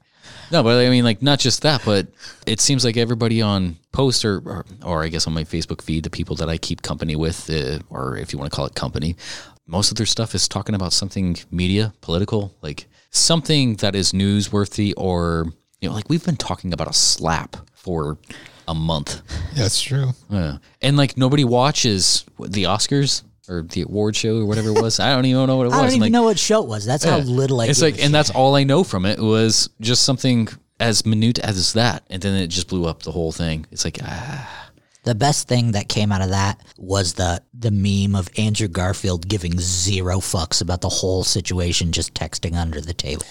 No, 0.52 0.64
but 0.64 0.86
I 0.86 0.90
mean, 0.90 1.04
like, 1.04 1.22
not 1.22 1.40
just 1.40 1.62
that, 1.64 1.82
but 1.86 2.08
it 2.46 2.60
seems 2.60 2.86
like 2.86 2.98
everybody 2.98 3.42
on 3.42 3.78
post 3.92 4.26
or, 4.26 4.38
or, 4.40 4.66
or 4.84 5.04
I 5.04 5.08
guess 5.08 5.28
on 5.28 5.34
my 5.34 5.44
Facebook 5.44 5.82
feed, 5.82 6.04
the 6.04 6.10
people 6.10 6.36
that 6.38 6.50
I 6.50 6.58
keep 6.58 6.82
company 6.82 7.16
with, 7.16 7.50
uh, 7.50 7.80
or 7.90 8.18
if 8.18 8.34
you 8.34 8.40
want 8.40 8.52
to 8.52 8.56
call 8.56 8.66
it 8.66 8.76
company, 8.76 9.16
most 9.68 9.92
of 9.92 9.98
their 9.98 10.06
stuff 10.06 10.36
is 10.36 10.48
talking 10.48 10.76
about 10.76 10.94
something 10.94 11.38
media, 11.52 11.94
political, 12.02 12.56
like 12.62 12.88
something 13.10 13.76
that 13.78 13.96
is 13.96 14.12
newsworthy 14.12 14.94
or, 14.98 15.48
you 15.82 15.90
know, 15.90 15.96
like 15.96 16.10
we've 16.10 16.26
been 16.26 16.38
talking 16.38 16.74
about 16.74 16.88
a 16.88 16.94
slap 16.94 17.58
for 17.74 18.18
a 18.68 18.76
month. 18.76 19.22
That's 19.56 19.82
true. 19.82 20.12
Yeah. 20.30 20.58
And 20.82 20.98
like 20.98 21.18
nobody 21.18 21.44
watches 21.44 22.26
the 22.40 22.64
Oscars 22.64 23.24
or 23.50 23.64
the 23.64 23.82
award 23.82 24.16
show 24.16 24.38
or 24.38 24.46
whatever 24.46 24.70
it 24.70 24.82
was. 24.82 25.00
I 25.00 25.14
don't 25.14 25.26
even 25.26 25.48
know 25.48 25.58
what 25.58 25.66
it 25.66 25.70
was. 25.70 25.74
I 25.78 25.82
don't 25.82 25.90
even 25.90 26.02
like, 26.02 26.12
know 26.12 26.24
what 26.24 26.40
show 26.40 26.64
it 26.64 26.70
was. 26.70 26.86
That's 26.86 27.04
how 27.04 27.18
little 27.18 27.62
I 27.62 27.68
It's 27.68 27.82
like, 27.82 28.04
and 28.04 28.14
that's 28.14 28.30
all 28.30 28.56
I 28.56 28.64
know 28.64 28.84
from 28.84 29.06
it 29.06 29.20
was 29.20 29.70
just 29.80 30.04
something 30.04 30.48
as 30.80 31.06
minute 31.06 31.40
as 31.40 31.74
that, 31.74 32.04
and 32.10 32.22
then 32.22 32.36
it 32.36 32.48
just 32.48 32.68
blew 32.68 32.86
up 32.86 33.04
the 33.04 33.12
whole 33.12 33.32
thing. 33.32 33.66
It's 33.72 33.86
like, 33.86 34.00
ah, 34.04 34.72
The 35.04 35.16
best 35.16 35.48
thing 35.48 35.72
that 35.72 35.88
came 35.88 36.12
out 36.12 36.22
of 36.22 36.30
that 36.30 36.60
was 36.78 37.14
the 37.14 37.42
the 37.54 37.72
meme 37.72 38.16
of 38.16 38.28
Andrew 38.38 38.68
Garfield 38.68 39.28
giving 39.28 39.60
zero 39.60 40.18
fucks 40.18 40.62
about 40.62 40.82
the 40.82 40.90
whole 40.90 41.24
situation, 41.24 41.92
just 41.92 42.14
texting 42.14 42.56
under 42.56 42.82
the 42.82 42.94
table. 42.94 43.24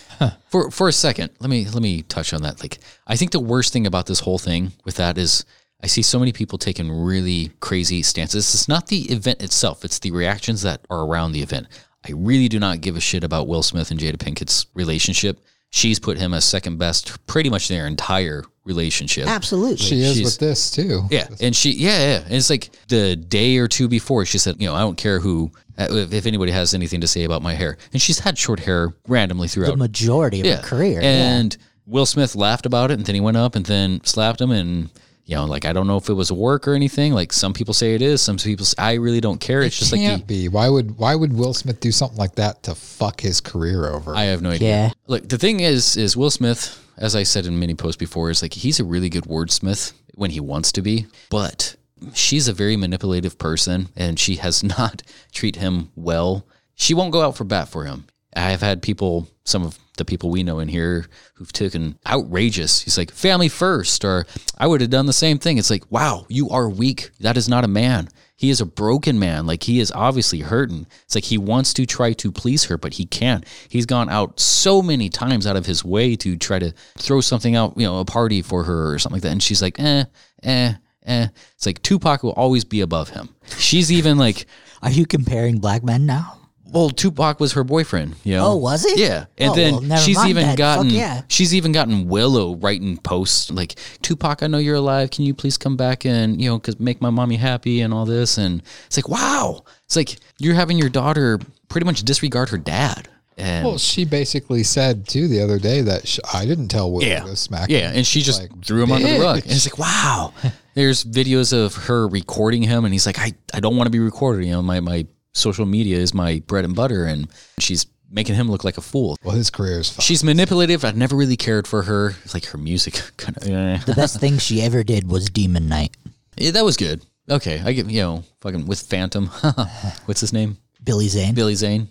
for 0.49 0.71
for 0.71 0.89
a 0.89 0.93
second, 0.93 1.31
let 1.41 1.51
me 1.51 1.67
let 1.67 1.83
me 1.83 2.03
touch 2.03 2.33
on 2.33 2.43
that. 2.43 2.63
Like, 2.63 2.79
I 3.07 3.17
think 3.17 3.33
the 3.33 3.41
worst 3.41 3.73
thing 3.73 3.87
about 3.87 4.07
this 4.07 4.21
whole 4.21 4.39
thing 4.39 4.73
with 4.85 4.97
that 4.97 5.19
is. 5.19 5.45
I 5.85 5.87
see 5.87 6.01
so 6.01 6.19
many 6.19 6.33
people 6.33 6.57
taking 6.57 6.91
really 6.91 7.51
crazy 7.61 8.01
stances. 8.03 8.55
It's 8.55 8.69
not 8.69 8.87
the 8.87 9.03
event 9.13 9.43
itself, 9.43 9.85
it's 9.85 9.99
the 9.99 10.13
reactions 10.13 10.63
that 10.63 10.81
are 10.89 11.05
around 11.05 11.33
the 11.33 11.43
event. 11.43 11.67
I 12.09 12.13
really 12.13 12.49
do 12.49 12.59
not 12.59 12.81
give 12.81 12.97
a 12.97 13.01
shit 13.01 13.23
about 13.23 13.49
Will 13.49 13.63
Smith 13.63 13.91
and 13.91 14.01
Jada 14.01 14.17
Pinkett's 14.17 14.67
relationship. 14.73 15.45
She's 15.69 15.99
put 15.99 16.17
him 16.17 16.33
as 16.33 16.47
second 16.47 16.79
best 16.79 17.27
pretty 17.27 17.51
much 17.51 17.69
their 17.69 17.87
entire 17.87 18.45
relationship. 18.65 19.27
Absolutely. 19.29 19.77
She 19.77 20.01
is 20.01 20.15
She's- 20.15 20.25
with 20.25 20.39
this 20.39 20.71
too. 20.71 21.03
Yeah, 21.11 21.29
and 21.39 21.55
she, 21.55 21.73
yeah, 21.73 21.99
yeah, 21.99 22.23
and 22.25 22.33
it's 22.33 22.49
like 22.49 22.71
the 22.89 23.15
day 23.15 23.59
or 23.59 23.69
two 23.69 23.87
before 23.87 24.25
she 24.25 24.39
said, 24.39 24.57
you 24.59 24.67
know, 24.67 24.75
I 24.75 24.81
don't 24.81 24.97
care 24.97 25.21
who, 25.21 25.53
uh, 25.77 25.89
if, 25.91 26.15
if 26.15 26.25
anybody 26.25 26.53
has 26.53 26.73
anything 26.73 27.03
to 27.03 27.07
say 27.07 27.25
about 27.25 27.43
my 27.43 27.53
hair, 27.53 27.77
and 27.93 28.01
she's 28.01 28.21
had 28.21 28.39
short 28.39 28.61
hair 28.61 28.95
randomly 29.07 29.49
throughout 29.49 29.73
the 29.73 29.77
majority 29.77 30.41
of 30.41 30.47
yeah, 30.47 30.57
her 30.57 30.63
career. 30.63 31.03
yeah. 31.03 31.37
and 31.37 31.59
Will 31.87 32.07
Smith 32.07 32.35
laughed 32.35 32.65
about 32.65 32.91
it, 32.91 32.95
and 32.95 33.05
then 33.05 33.15
he 33.15 33.21
went 33.21 33.37
up 33.37 33.55
and 33.55 33.67
then 33.67 34.01
slapped 34.03 34.41
him, 34.41 34.51
and 34.51 34.89
you 35.27 35.37
know, 35.37 35.47
like 35.47 35.65
I 35.65 35.73
don't 35.73 35.87
know 35.87 35.97
if 35.97 36.09
it 36.09 36.15
was 36.15 36.31
work 36.31 36.69
or 36.69 36.75
anything. 36.75 37.15
Like 37.15 37.33
some 37.33 37.55
people 37.55 37.73
say 37.73 37.95
it 37.95 38.03
is, 38.03 38.21
some 38.21 38.37
people 38.37 38.67
say 38.67 38.75
I 38.79 38.95
really 38.95 39.21
don't 39.21 39.41
care. 39.41 39.63
It's 39.63 39.79
just 39.79 39.93
like 39.93 40.03
Can't 40.03 40.21
he, 40.21 40.27
be. 40.27 40.49
Why 40.49 40.69
would 40.69 40.99
Why 40.99 41.15
would 41.15 41.33
Will 41.33 41.55
Smith 41.55 41.81
do 41.81 41.93
something 41.93 42.19
like 42.19 42.35
that 42.35 42.63
to 42.65 42.75
fuck 42.75 43.21
his 43.21 43.41
career 43.41 43.87
over? 43.87 44.15
I 44.15 44.25
have 44.25 44.43
no 44.43 44.51
idea. 44.51 44.69
Yeah. 44.69 44.91
Look, 45.07 45.29
the 45.29 45.39
thing 45.39 45.61
is, 45.61 45.97
is 45.97 46.17
Will 46.17 46.31
Smith, 46.31 46.79
as 46.99 47.17
I 47.17 47.23
said 47.23 47.47
in 47.47 47.59
many 47.59 47.75
posts 47.75 47.97
before, 47.97 48.31
is 48.31 48.43
like 48.43 48.53
he's 48.53 48.81
a 48.81 48.85
really 48.85 49.09
good 49.09 49.25
wordsmith 49.25 49.93
when 50.15 50.31
he 50.31 50.41
wants 50.41 50.73
to 50.73 50.83
be, 50.83 51.07
but 51.31 51.75
she's 52.13 52.47
a 52.47 52.53
very 52.53 52.77
manipulative 52.77 53.39
person, 53.39 53.89
and 53.97 54.19
she 54.19 54.37
has 54.37 54.63
not 54.79 55.03
treat 55.33 55.57
him 55.57 55.91
well. 55.97 56.47
She 56.75 56.93
won't 56.93 57.13
go 57.13 57.23
out 57.23 57.37
for 57.37 57.45
bat 57.45 57.69
for 57.69 57.85
him. 57.85 58.05
I 58.37 58.51
have 58.51 58.61
had 58.61 58.83
people, 58.83 59.29
some 59.45 59.65
of 59.65 59.79
the 59.97 60.05
people 60.05 60.31
we 60.31 60.43
know 60.43 60.59
in 60.59 60.69
here, 60.69 61.07
who've 61.35 61.53
taken 61.53 61.99
outrageous. 62.07 62.83
He's 62.83 62.99
like 62.99 63.11
family 63.11 63.49
first, 63.49 64.05
or 64.05 64.27
I 64.59 64.67
would 64.67 64.81
have 64.81 64.91
done 64.91 65.07
the 65.07 65.13
same 65.13 65.39
thing. 65.39 65.59
It's 65.59 65.71
like, 65.71 65.91
wow, 65.91 66.27
you 66.29 66.51
are 66.51 66.69
weak. 66.69 67.11
That 67.21 67.37
is 67.37 67.49
not 67.49 67.65
a 67.65 67.69
man. 67.69 68.09
He 68.37 68.51
is 68.51 68.61
a 68.61 68.67
broken 68.67 69.19
man. 69.19 69.47
Like 69.47 69.63
he 69.63 69.79
is 69.79 69.93
obviously 69.93 70.41
hurting. 70.41 70.87
It's 71.05 71.15
like 71.15 71.25
he 71.25 71.39
wants 71.39 71.73
to 71.75 71.87
try 71.87 72.13
to 72.15 72.33
please 72.33 72.65
her, 72.65 72.77
but 72.77 72.95
he 72.95 73.07
can't. 73.07 73.45
He's 73.69 73.87
gone 73.87 74.09
out 74.09 74.41
so 74.41 74.83
many 74.83 75.09
times 75.09 75.47
out 75.47 75.57
of 75.57 75.67
his 75.67 75.85
way 75.85 76.17
to 76.17 76.37
try 76.37 76.59
to 76.59 76.75
throw 76.99 77.21
something 77.21 77.55
out, 77.55 77.75
you 77.77 77.87
know, 77.87 78.01
a 78.01 78.05
party 78.05 78.43
for 78.43 78.65
her 78.65 78.93
or 78.93 78.99
something 78.99 79.17
like 79.17 79.23
that. 79.23 79.33
And 79.33 79.43
she's 79.43 79.63
like, 79.63 79.79
eh, 79.79 80.05
eh, 80.43 80.75
eh. 81.07 81.29
It's 81.55 81.67
like 81.67 81.81
Tupac 81.83 82.25
will 82.25 82.33
always 82.33 82.65
be 82.65 82.81
above 82.81 83.11
him. 83.11 83.29
She's 83.57 83.93
even 83.93 84.19
like, 84.19 84.47
Are 84.83 84.91
you 84.91 85.07
comparing 85.07 85.59
black 85.59 85.85
men 85.85 86.05
now? 86.05 86.44
Well, 86.73 86.91
Tupac 86.91 87.39
was 87.41 87.53
her 87.53 87.63
boyfriend, 87.65 88.17
you 88.25 88.35
know. 88.35 88.47
Oh, 88.53 88.57
was 88.57 88.85
he? 88.85 89.03
Yeah, 89.03 89.27
and 89.39 89.53
Oh, 89.53 89.55
then 89.55 89.89
well, 89.89 89.99
she's 89.99 90.25
even 90.25 90.43
then. 90.47 90.57
gotten 90.57 90.85
Fuck 90.87 90.93
yeah. 90.93 91.23
she's 91.29 91.55
even 91.55 91.73
gotten 91.73 92.09
Willow 92.09 92.57
writing 92.57 92.97
posts 92.99 93.51
like 93.51 93.75
Tupac, 94.03 94.43
I 94.43 94.47
know 94.49 94.59
you're 94.59 94.77
alive. 94.77 95.11
Can 95.11 95.25
you 95.25 95.35
please 95.35 95.57
come 95.57 95.77
back 95.77 96.05
and 96.05 96.41
you 96.41 96.49
know, 96.51 96.59
cause 96.59 96.81
make 96.81 97.01
my 97.01 97.11
mommy 97.11 97.37
happy 97.37 97.81
and 97.81 97.95
all 97.95 98.05
this? 98.07 98.39
And 98.39 98.63
it's 98.87 98.97
like, 98.97 99.09
wow, 99.09 99.63
it's 99.85 99.95
like 99.97 100.17
you're 100.39 100.55
having 100.55 100.79
your 100.79 100.89
daughter 100.89 101.39
pretty 101.69 101.85
much 101.85 102.03
disregard 102.03 102.49
her 102.49 102.59
dad. 102.59 103.09
And 103.37 103.67
well, 103.67 103.79
she 103.79 104.05
basically 104.05 104.63
said 104.63 105.09
too 105.09 105.27
the 105.27 105.41
other 105.43 105.59
day 105.59 105.81
that 105.81 106.07
sh 106.07 106.21
I 106.33 106.47
didn't 106.47 106.69
tell 106.69 106.93
Will 106.93 107.03
yeah, 107.03 107.21
to 107.25 107.35
smack. 107.37 107.69
yeah, 107.69 107.91
him. 107.91 107.97
and 107.99 108.07
she 108.07 108.21
just 108.23 108.41
Like, 108.41 108.65
threw 108.65 108.83
him 108.85 108.93
under 108.93 109.09
the 109.09 109.19
rug. 109.21 109.43
And 109.43 109.51
it's 109.53 109.67
like, 109.67 109.79
wow. 109.79 110.33
There's 110.75 111.05
videos 111.05 111.53
of 111.53 111.75
her 111.87 112.09
recording 112.09 112.63
him, 112.63 112.85
and 112.85 112.93
he's 112.93 113.07
like, 113.07 113.19
I, 113.21 113.33
I 113.53 113.61
don't 113.61 113.77
want 113.77 113.87
to 113.87 113.91
be 113.93 114.01
recorded. 114.01 114.45
You 114.45 114.53
know, 114.55 114.63
my 114.63 114.81
my 114.81 115.07
social 115.35 115.67
media 115.67 115.99
is 115.99 116.15
my 116.15 116.43
bread 116.47 116.65
and 116.65 116.75
butter, 116.75 117.05
and 117.05 117.29
she's 117.59 117.87
making 118.11 118.35
him 118.37 118.51
look 118.51 118.65
like 118.65 118.79
a 118.79 118.81
fool. 118.81 119.17
Well, 119.25 119.35
his 119.35 119.51
career 119.51 119.81
is 119.81 119.91
fucked. 119.91 120.07
She's 120.07 120.25
manipulative. 120.25 120.85
I've 120.85 120.97
never 120.97 121.17
really 121.17 121.37
cared 121.37 121.67
for 121.67 121.83
her. 121.83 122.11
It's 122.25 122.35
like 122.35 122.47
her 122.47 122.59
music 122.59 123.03
kind 123.17 123.37
of. 123.37 123.47
Yeah. 123.47 123.79
The 123.79 123.95
best 123.95 124.21
thing 124.21 124.39
she 124.39 124.63
ever 124.63 124.83
did 124.83 125.09
was 125.11 125.29
Demon 125.29 125.69
Knight. 125.69 125.97
Yeah, 126.37 126.53
that 126.53 126.65
was 126.65 126.77
good. 126.77 127.03
Okay, 127.29 127.61
I 127.65 127.73
get 127.73 127.87
you 127.91 128.03
know 128.03 128.25
fucking 128.41 128.67
with 128.67 128.81
Phantom. 128.81 129.27
What's 130.07 130.21
his 130.21 130.33
name? 130.33 130.59
Billy 130.83 131.09
Zane. 131.09 131.35
Billy 131.35 131.55
Zane. 131.55 131.89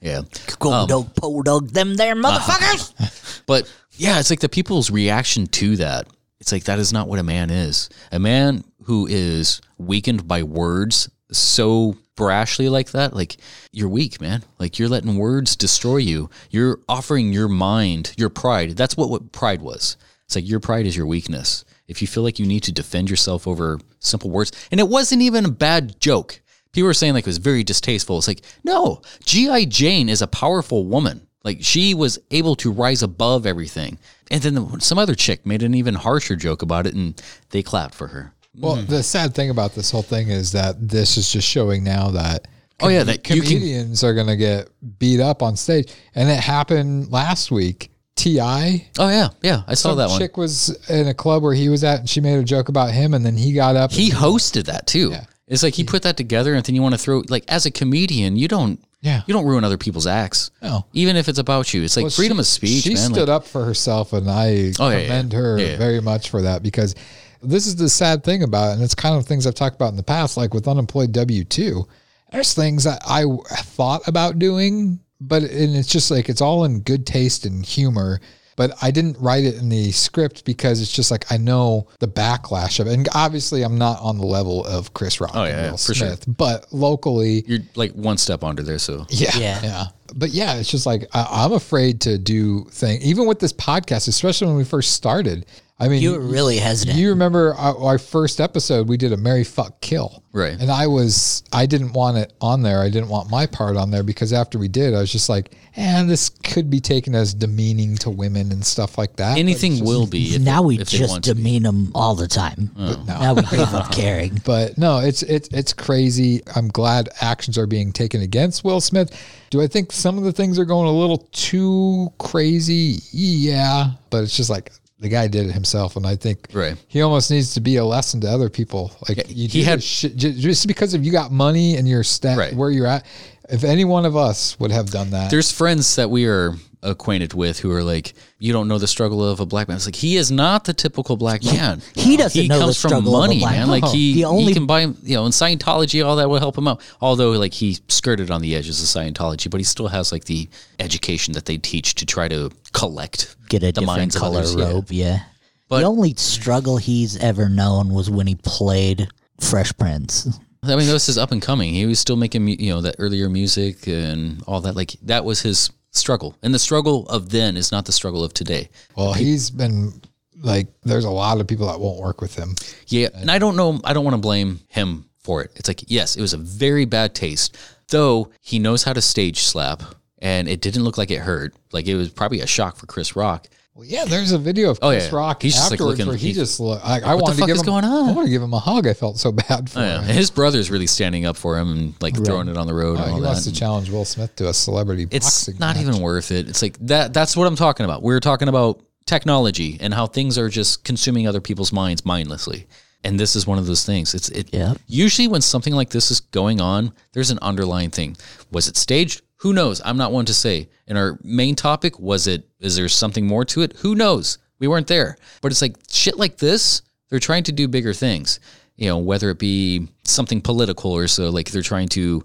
Yeah, 0.00 0.22
Go 0.58 0.72
Um, 0.72 0.88
dog, 0.88 1.14
po 1.14 1.42
dog, 1.42 1.68
them 1.68 1.94
there 1.96 2.14
motherfuckers. 2.16 3.42
but 3.46 3.70
yeah, 3.92 4.18
it's 4.18 4.30
like 4.30 4.40
the 4.40 4.48
people's 4.48 4.90
reaction 4.90 5.46
to 5.48 5.76
that. 5.76 6.06
It's 6.40 6.52
like 6.52 6.64
that 6.64 6.78
is 6.78 6.90
not 6.90 7.06
what 7.06 7.18
a 7.18 7.22
man 7.22 7.50
is. 7.50 7.90
A 8.10 8.18
man 8.18 8.64
who 8.84 9.06
is 9.06 9.60
weakened 9.76 10.26
by 10.26 10.42
words 10.42 11.10
so 11.30 11.96
brashly 12.20 12.70
like 12.70 12.90
that, 12.90 13.14
like 13.14 13.38
you're 13.72 13.88
weak, 13.88 14.20
man. 14.20 14.44
Like 14.58 14.78
you're 14.78 14.90
letting 14.90 15.16
words 15.16 15.56
destroy 15.56 15.96
you. 15.96 16.28
You're 16.50 16.78
offering 16.86 17.32
your 17.32 17.48
mind, 17.48 18.12
your 18.18 18.28
pride. 18.28 18.76
That's 18.76 18.96
what 18.96 19.08
what 19.08 19.32
pride 19.32 19.62
was. 19.62 19.96
It's 20.26 20.36
like 20.36 20.48
your 20.48 20.60
pride 20.60 20.86
is 20.86 20.96
your 20.96 21.06
weakness. 21.06 21.64
If 21.88 22.02
you 22.02 22.06
feel 22.06 22.22
like 22.22 22.38
you 22.38 22.46
need 22.46 22.62
to 22.64 22.72
defend 22.72 23.08
yourself 23.08 23.48
over 23.48 23.80
simple 23.98 24.30
words, 24.30 24.52
and 24.70 24.78
it 24.78 24.88
wasn't 24.88 25.22
even 25.22 25.46
a 25.46 25.50
bad 25.50 25.98
joke. 26.00 26.40
People 26.72 26.86
were 26.86 26.94
saying 26.94 27.14
like 27.14 27.24
it 27.24 27.26
was 27.26 27.38
very 27.38 27.64
distasteful. 27.64 28.18
It's 28.18 28.28
like, 28.28 28.42
no, 28.62 29.00
G.I. 29.24 29.64
Jane 29.64 30.08
is 30.08 30.22
a 30.22 30.28
powerful 30.28 30.84
woman. 30.84 31.26
Like 31.42 31.58
she 31.62 31.94
was 31.94 32.18
able 32.30 32.54
to 32.56 32.70
rise 32.70 33.02
above 33.02 33.46
everything. 33.46 33.98
And 34.30 34.42
then 34.42 34.54
the, 34.54 34.78
some 34.78 34.98
other 34.98 35.14
chick 35.14 35.46
made 35.46 35.62
an 35.62 35.74
even 35.74 35.94
harsher 35.94 36.36
joke 36.36 36.62
about 36.62 36.86
it, 36.86 36.94
and 36.94 37.20
they 37.48 37.62
clapped 37.62 37.94
for 37.94 38.08
her. 38.08 38.34
Well, 38.58 38.76
mm-hmm. 38.76 38.90
the 38.90 39.02
sad 39.02 39.34
thing 39.34 39.50
about 39.50 39.74
this 39.74 39.90
whole 39.90 40.02
thing 40.02 40.28
is 40.28 40.52
that 40.52 40.76
this 40.88 41.16
is 41.16 41.30
just 41.30 41.46
showing 41.48 41.84
now 41.84 42.10
that 42.10 42.48
Oh, 42.82 42.88
yeah, 42.88 43.02
that 43.04 43.28
you 43.28 43.42
can- 43.42 43.42
comedians 43.42 44.02
are 44.02 44.14
going 44.14 44.26
to 44.26 44.36
get 44.36 44.68
beat 44.98 45.20
up 45.20 45.42
on 45.42 45.54
stage, 45.56 45.92
and 46.14 46.30
it 46.30 46.40
happened 46.40 47.12
last 47.12 47.50
week. 47.50 47.90
Ti, 48.16 48.40
Oh 48.40 49.08
yeah, 49.08 49.28
yeah, 49.42 49.62
I 49.66 49.74
saw 49.74 49.90
some 49.90 49.98
that 49.98 50.08
one. 50.10 50.18
chick 50.18 50.36
was 50.36 50.68
in 50.90 51.08
a 51.08 51.14
club 51.14 51.42
where 51.42 51.54
he 51.54 51.68
was 51.70 51.84
at, 51.84 52.00
and 52.00 52.08
she 52.08 52.20
made 52.20 52.38
a 52.38 52.42
joke 52.42 52.68
about 52.68 52.90
him, 52.90 53.14
and 53.14 53.24
then 53.24 53.36
he 53.36 53.52
got 53.52 53.76
up. 53.76 53.92
He 53.92 54.10
hosted 54.10 54.64
that 54.66 54.86
too. 54.86 55.10
Yeah. 55.10 55.24
It's 55.46 55.62
like 55.62 55.74
he 55.74 55.84
put 55.84 56.02
that 56.02 56.16
together, 56.16 56.54
and 56.54 56.64
then 56.64 56.74
you 56.74 56.82
want 56.82 56.94
to 56.94 56.98
throw 56.98 57.22
like 57.28 57.44
as 57.48 57.64
a 57.66 57.70
comedian, 57.70 58.36
you 58.36 58.46
don't. 58.48 58.78
Yeah. 59.00 59.22
You 59.26 59.32
don't 59.32 59.46
ruin 59.46 59.64
other 59.64 59.78
people's 59.78 60.06
acts. 60.06 60.50
No. 60.60 60.84
Even 60.92 61.16
if 61.16 61.28
it's 61.30 61.38
about 61.38 61.72
you, 61.72 61.82
it's 61.82 61.96
like 61.96 62.04
Well, 62.04 62.10
freedom 62.10 62.36
she- 62.36 62.40
of 62.40 62.46
speech. 62.46 62.82
She 62.84 62.94
man. 62.94 63.10
stood 63.14 63.28
like, 63.28 63.36
up 63.36 63.46
for 63.46 63.64
herself, 63.64 64.12
and 64.12 64.30
I 64.30 64.72
Oh, 64.78 64.90
yeah, 64.90 64.98
yeah. 64.98 65.02
commend 65.06 65.32
her 65.32 65.58
Yeah, 65.58 65.66
yeah. 65.68 65.76
very 65.78 66.00
much 66.02 66.28
for 66.28 66.42
that 66.42 66.62
because 66.62 66.94
this 67.42 67.66
is 67.66 67.76
the 67.76 67.88
sad 67.88 68.24
thing 68.24 68.42
about 68.42 68.70
it, 68.70 68.72
and 68.74 68.82
it's 68.82 68.94
kind 68.94 69.16
of 69.16 69.26
things 69.26 69.46
I've 69.46 69.54
talked 69.54 69.76
about 69.76 69.90
in 69.90 69.96
the 69.96 70.02
past, 70.02 70.36
like 70.36 70.54
with 70.54 70.68
unemployed 70.68 71.12
W 71.12 71.44
two. 71.44 71.86
There's 72.32 72.54
things 72.54 72.84
that 72.84 73.02
I 73.08 73.22
w- 73.22 73.42
thought 73.48 74.06
about 74.06 74.38
doing, 74.38 75.00
but 75.20 75.42
and 75.42 75.74
it's 75.76 75.88
just 75.88 76.10
like 76.10 76.28
it's 76.28 76.40
all 76.40 76.64
in 76.64 76.80
good 76.80 77.06
taste 77.06 77.44
and 77.46 77.64
humor. 77.64 78.20
But 78.56 78.72
I 78.82 78.90
didn't 78.90 79.16
write 79.18 79.44
it 79.44 79.54
in 79.54 79.70
the 79.70 79.90
script 79.90 80.44
because 80.44 80.82
it's 80.82 80.92
just 80.92 81.10
like 81.10 81.32
I 81.32 81.38
know 81.38 81.88
the 81.98 82.06
backlash 82.08 82.78
of 82.78 82.86
it, 82.88 82.92
and 82.92 83.08
obviously 83.14 83.62
I'm 83.62 83.78
not 83.78 84.00
on 84.02 84.18
the 84.18 84.26
level 84.26 84.66
of 84.66 84.92
Chris 84.92 85.18
Rock 85.20 85.30
Oh, 85.34 85.44
and 85.44 85.48
yeah, 85.50 85.62
Will 85.62 85.70
yeah, 85.70 85.76
for 85.76 85.94
sure. 85.94 86.14
But 86.28 86.70
locally, 86.70 87.42
You're 87.46 87.60
like 87.74 87.92
one 87.92 88.18
step 88.18 88.44
under 88.44 88.62
there, 88.62 88.78
so 88.78 89.06
yeah, 89.08 89.30
Yeah. 89.34 89.60
yeah, 89.62 89.84
But 90.14 90.30
yeah, 90.30 90.56
it's 90.56 90.70
just 90.70 90.84
like 90.84 91.06
I, 91.14 91.26
I'm 91.44 91.52
afraid 91.52 92.02
to 92.02 92.18
do 92.18 92.64
things, 92.70 93.02
even 93.02 93.26
with 93.26 93.38
this 93.38 93.54
podcast, 93.54 94.08
especially 94.08 94.48
when 94.48 94.56
we 94.56 94.64
first 94.64 94.92
started. 94.92 95.46
I 95.80 95.88
mean, 95.88 96.02
You 96.02 96.12
were 96.12 96.20
really 96.20 96.58
hesitant. 96.58 96.98
You 96.98 97.08
remember 97.08 97.54
our, 97.54 97.76
our 97.78 97.98
first 97.98 98.40
episode? 98.40 98.86
We 98.88 98.96
did 98.98 99.12
a 99.12 99.16
Mary 99.16 99.44
Fuck 99.44 99.80
Kill, 99.80 100.22
Right. 100.32 100.56
And 100.60 100.70
I 100.70 100.86
was, 100.86 101.42
I 101.52 101.66
didn't 101.66 101.92
want 101.94 102.18
it 102.18 102.32
on 102.40 102.62
there. 102.62 102.80
I 102.80 102.88
didn't 102.90 103.08
want 103.08 103.30
my 103.30 103.46
part 103.46 103.76
on 103.76 103.90
there 103.90 104.02
because 104.04 104.32
after 104.32 104.58
we 104.58 104.68
did, 104.68 104.94
I 104.94 105.00
was 105.00 105.10
just 105.10 105.28
like, 105.28 105.56
and 105.74 106.08
this 106.08 106.28
could 106.28 106.68
be 106.70 106.78
taken 106.80 107.14
as 107.16 107.34
demeaning 107.34 107.96
to 107.98 108.10
women 108.10 108.52
and 108.52 108.64
stuff 108.64 108.96
like 108.98 109.16
that. 109.16 109.38
Anything 109.38 109.72
just- 109.72 109.84
will 109.84 110.06
be. 110.18 110.34
If 110.36 110.42
now 110.42 110.60
they- 110.60 110.66
we 110.66 110.78
if 110.80 110.90
they 110.90 110.98
just 110.98 111.10
want 111.10 111.24
demean 111.24 111.62
them 111.64 111.90
all 111.94 112.14
the 112.14 112.28
time. 112.28 112.70
Oh. 112.78 113.02
Now 113.08 113.34
we 113.34 113.42
give 113.42 113.74
up 113.74 113.90
caring. 113.92 114.40
But 114.44 114.76
no, 114.78 114.98
it's 114.98 115.22
it's 115.22 115.48
it's 115.48 115.72
crazy. 115.72 116.42
I'm 116.54 116.68
glad 116.68 117.08
actions 117.20 117.56
are 117.58 117.66
being 117.66 117.92
taken 117.92 118.20
against 118.22 118.62
Will 118.64 118.80
Smith. 118.80 119.10
Do 119.50 119.60
I 119.60 119.66
think 119.66 119.90
some 119.90 120.16
of 120.18 120.22
the 120.24 120.32
things 120.32 120.58
are 120.60 120.64
going 120.64 120.86
a 120.86 120.92
little 120.92 121.28
too 121.32 122.12
crazy? 122.18 122.98
Yeah, 123.10 123.92
but 124.10 124.22
it's 124.22 124.36
just 124.36 124.50
like 124.50 124.70
the 125.00 125.08
guy 125.08 125.26
did 125.28 125.46
it 125.46 125.52
himself, 125.52 125.96
and 125.96 126.06
I 126.06 126.14
think 126.16 126.48
Right. 126.52 126.76
he 126.88 127.00
almost 127.02 127.30
needs 127.30 127.54
to 127.54 127.60
be 127.60 127.76
a 127.76 127.84
lesson 127.84 128.20
to 128.20 128.28
other 128.30 128.48
people. 128.50 128.92
Like 129.08 129.24
Yeah, 129.28 129.48
he 129.48 129.62
had- 129.62 129.82
shit, 129.82 130.14
just 130.16 130.66
because 130.66 130.92
if 130.94 131.04
you 131.04 131.10
got 131.10 131.32
money 131.32 131.76
and 131.76 131.88
you're 131.88 132.04
sta- 132.04 132.34
Right. 132.34 132.54
where 132.54 132.70
you're 132.70 132.86
at. 132.86 133.04
If 133.48 133.64
any 133.64 133.84
one 133.84 134.04
of 134.04 134.16
us 134.16 134.56
would 134.60 134.70
have 134.70 134.90
done 134.90 135.10
that, 135.10 135.30
There's 135.30 135.50
friends 135.50 135.96
that 135.96 136.10
we 136.10 136.26
are 136.26 136.54
acquainted 136.82 137.34
with 137.34 137.58
who 137.58 137.70
are 137.72 137.82
like, 137.82 138.14
you 138.38 138.52
don't 138.52 138.66
know 138.68 138.78
the 138.78 138.86
struggle 138.86 139.22
of 139.22 139.40
a 139.40 139.46
black 139.46 139.68
man. 139.68 139.76
It's 139.76 139.86
like 139.86 139.94
he 139.96 140.16
is 140.16 140.30
not 140.30 140.64
the 140.64 140.72
typical 140.72 141.16
black 141.16 141.44
man. 141.44 141.82
He 141.94 142.16
doesn't 142.16 142.40
He 142.40 142.48
know 142.48 142.56
the 142.58 142.60
comes 142.64 142.80
from 142.80 142.88
struggle 142.90 143.16
of 143.16 143.24
a 143.24 143.26
money, 143.28 143.40
man. 143.44 143.68
Like 143.68 143.84
he, 143.84 144.14
The 144.14 144.24
only- 144.24 144.44
he 144.44 144.54
can 144.54 144.66
buy, 144.66 144.80
you 144.82 145.14
know, 145.16 145.26
in 145.26 145.32
Scientology, 145.32 146.04
all 146.04 146.16
that 146.16 146.30
will 146.30 146.38
help 146.38 146.56
him 146.56 146.66
out. 146.68 146.80
Although, 147.00 147.32
like 147.32 147.52
he 147.52 147.78
skirted 147.88 148.30
on 148.30 148.40
the 148.40 148.54
edges 148.56 148.80
of 148.82 148.86
Scientology, 149.02 149.50
but 149.50 149.58
he 149.60 149.64
still 149.64 149.88
has 149.88 150.10
like 150.12 150.24
the 150.24 150.48
education 150.78 151.34
that 151.34 151.44
they 151.46 151.58
teach 151.58 151.94
to 151.96 152.06
try 152.06 152.28
to 152.28 152.50
collect 152.72 153.36
Get 153.48 153.62
a 153.62 153.66
the 153.72 153.80
different 153.80 154.14
color 154.14 154.38
others. 154.38 154.56
Robe. 154.56 154.90
Yeah. 154.90 155.20
But- 155.68 155.80
the 155.80 155.86
only 155.86 156.14
struggle 156.16 156.78
he's 156.78 157.16
ever 157.18 157.48
known 157.48 157.92
was 157.92 158.08
when 158.10 158.26
he 158.26 158.34
played 158.36 159.08
Fresh 159.40 159.76
Prince. 159.76 160.26
I 160.62 160.76
mean, 160.76 160.86
this 160.88 161.08
is 161.08 161.16
up 161.16 161.32
and 161.32 161.40
coming. 161.40 161.72
He 161.72 161.86
was 161.86 161.98
still 161.98 162.16
making, 162.16 162.46
you 162.48 162.70
know, 162.74 162.82
that 162.82 162.96
earlier 162.98 163.30
music 163.30 163.86
and 163.86 164.42
all 164.46 164.60
that. 164.62 164.76
Like 164.76 164.94
that 165.04 165.24
was 165.24 165.40
his 165.40 165.70
struggle, 165.92 166.36
and 166.42 166.54
the 166.54 166.58
struggle 166.58 167.08
of 167.08 167.30
then 167.30 167.56
is 167.56 167.72
not 167.72 167.86
the 167.86 167.92
struggle 167.92 168.24
of 168.24 168.32
today. 168.34 168.68
well, 168.96 169.12
he's 169.12 169.50
been 169.50 170.00
like, 170.42 170.68
there's 170.82 171.04
a 171.04 171.10
lot 171.10 171.40
of 171.40 171.46
people 171.46 171.66
that 171.66 171.80
won't 171.80 172.00
work 172.00 172.20
with 172.20 172.34
him. 172.34 172.54
Yeah, 172.86 173.08
and 173.14 173.30
I 173.30 173.38
don't 173.38 173.56
know. 173.56 173.80
I 173.84 173.92
don't 173.92 174.04
want 174.04 174.14
to 174.14 174.20
blame 174.20 174.60
him 174.68 175.06
for 175.18 175.42
it. 175.42 175.52
It's 175.56 175.68
like, 175.68 175.84
yes, 175.90 176.16
it 176.16 176.20
was 176.22 176.32
a 176.32 176.38
very 176.38 176.84
bad 176.84 177.14
taste, 177.14 177.56
though 177.88 178.30
he 178.40 178.58
knows 178.58 178.84
how 178.84 178.92
to 178.92 179.02
stage 179.02 179.40
slap, 179.40 179.82
and 180.18 180.48
it 180.48 180.60
didn't 180.60 180.84
look 180.84 180.98
like 180.98 181.10
it 181.10 181.20
hurt. 181.20 181.54
Like 181.72 181.86
it 181.86 181.94
was 181.94 182.10
probably 182.10 182.40
a 182.40 182.46
shock 182.46 182.76
for 182.76 182.86
Chris 182.86 183.16
Rock. 183.16 183.48
Well, 183.80 183.88
yeah, 183.88 184.04
there's 184.04 184.32
a 184.32 184.38
video 184.38 184.68
of 184.68 184.78
Oh, 184.82 184.90
Chris 184.90 185.08
yeah. 185.10 185.16
Rock 185.16 185.40
He's 185.42 185.54
just, 185.54 185.70
like, 185.70 185.80
looking- 185.80 186.06
where 186.06 186.14
he, 186.14 186.34
just 186.34 186.60
look. 186.60 186.82
I, 186.84 187.00
I 187.00 187.14
wanted 187.14 187.38
to 187.40 187.46
give 187.46 187.56
him. 187.56 187.64
going 187.64 187.84
on? 187.86 188.10
I 188.10 188.12
want 188.12 188.26
to 188.26 188.30
give 188.30 188.42
him 188.42 188.52
a 188.52 188.58
hug. 188.58 188.86
I 188.86 188.92
felt 188.92 189.16
so 189.18 189.32
bad 189.32 189.70
for 189.70 189.78
Oh, 189.78 189.82
yeah. 189.82 189.94
him. 190.02 190.04
And 190.04 190.10
his 190.12 190.30
brother's 190.30 190.70
really 190.70 190.86
standing 190.86 191.24
up 191.24 191.34
for 191.38 191.56
him 191.58 191.72
and 191.72 191.94
like 192.02 192.14
throwing 192.22 192.48
it 192.48 192.58
on 192.58 192.66
the 192.66 192.74
road 192.74 192.98
Uh, 192.98 193.04
and 193.04 193.10
all 193.12 193.16
he 193.20 193.24
wants 193.24 193.46
that. 193.46 193.52
to 193.52 193.56
challenge 193.58 193.88
Will 193.88 194.04
Smith 194.04 194.36
to 194.36 194.50
a 194.50 194.52
celebrity 194.52 195.06
it's 195.10 195.48
not 195.58 195.76
match. 195.76 195.78
even 195.78 196.02
worth 196.02 196.30
it. 196.30 196.46
It's 196.46 196.60
like 196.60 196.76
that. 196.88 197.14
That's 197.14 197.34
what 197.38 197.46
I'm 197.46 197.56
talking 197.56 197.84
about. 197.84 198.02
We're 198.02 198.20
talking 198.20 198.48
about 198.48 198.82
technology 199.06 199.78
and 199.80 199.94
how 199.94 200.06
things 200.06 200.36
are 200.36 200.50
just 200.50 200.84
consuming 200.84 201.26
other 201.26 201.40
people's 201.40 201.72
minds 201.72 202.04
mindlessly. 202.04 202.66
And 203.02 203.18
this 203.18 203.34
is 203.34 203.46
one 203.46 203.56
of 203.56 203.66
those 203.66 203.86
things. 203.86 204.14
It's 204.14 204.28
it. 204.28 204.50
Yeah. 204.52 204.74
Usually, 204.88 205.26
when 205.26 205.40
something 205.40 205.72
like 205.72 205.88
this 205.88 206.10
is 206.10 206.20
going 206.20 206.60
on, 206.60 206.92
there's 207.14 207.30
an 207.30 207.38
underlying 207.40 207.88
thing. 207.88 208.14
Was 208.50 208.68
it 208.68 208.76
staged? 208.76 209.22
Who 209.40 209.52
knows? 209.52 209.80
I'm 209.84 209.96
not 209.96 210.12
one 210.12 210.26
to 210.26 210.34
say. 210.34 210.68
And 210.86 210.98
our 210.98 211.18
main 211.22 211.56
topic 211.56 211.98
was 211.98 212.26
it. 212.26 212.46
Is 212.60 212.76
there 212.76 212.88
something 212.88 213.26
more 213.26 213.44
to 213.46 213.62
it? 213.62 213.74
Who 213.78 213.94
knows? 213.94 214.38
We 214.58 214.68
weren't 214.68 214.86
there. 214.86 215.16
But 215.40 215.50
it's 215.50 215.62
like 215.62 215.76
shit 215.90 216.18
like 216.18 216.36
this. 216.36 216.82
They're 217.08 217.18
trying 217.18 217.44
to 217.44 217.52
do 217.52 217.66
bigger 217.66 217.94
things. 217.94 218.38
You 218.76 218.88
know, 218.88 218.98
whether 218.98 219.30
it 219.30 219.38
be 219.38 219.88
something 220.04 220.40
political 220.42 220.92
or 220.92 221.08
so. 221.08 221.30
Like 221.30 221.50
they're 221.50 221.62
trying 221.62 221.88
to. 221.90 222.22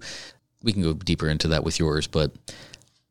We 0.62 0.72
can 0.72 0.82
go 0.82 0.92
deeper 0.94 1.28
into 1.28 1.48
that 1.48 1.64
with 1.64 1.78
yours, 1.78 2.06
but 2.06 2.32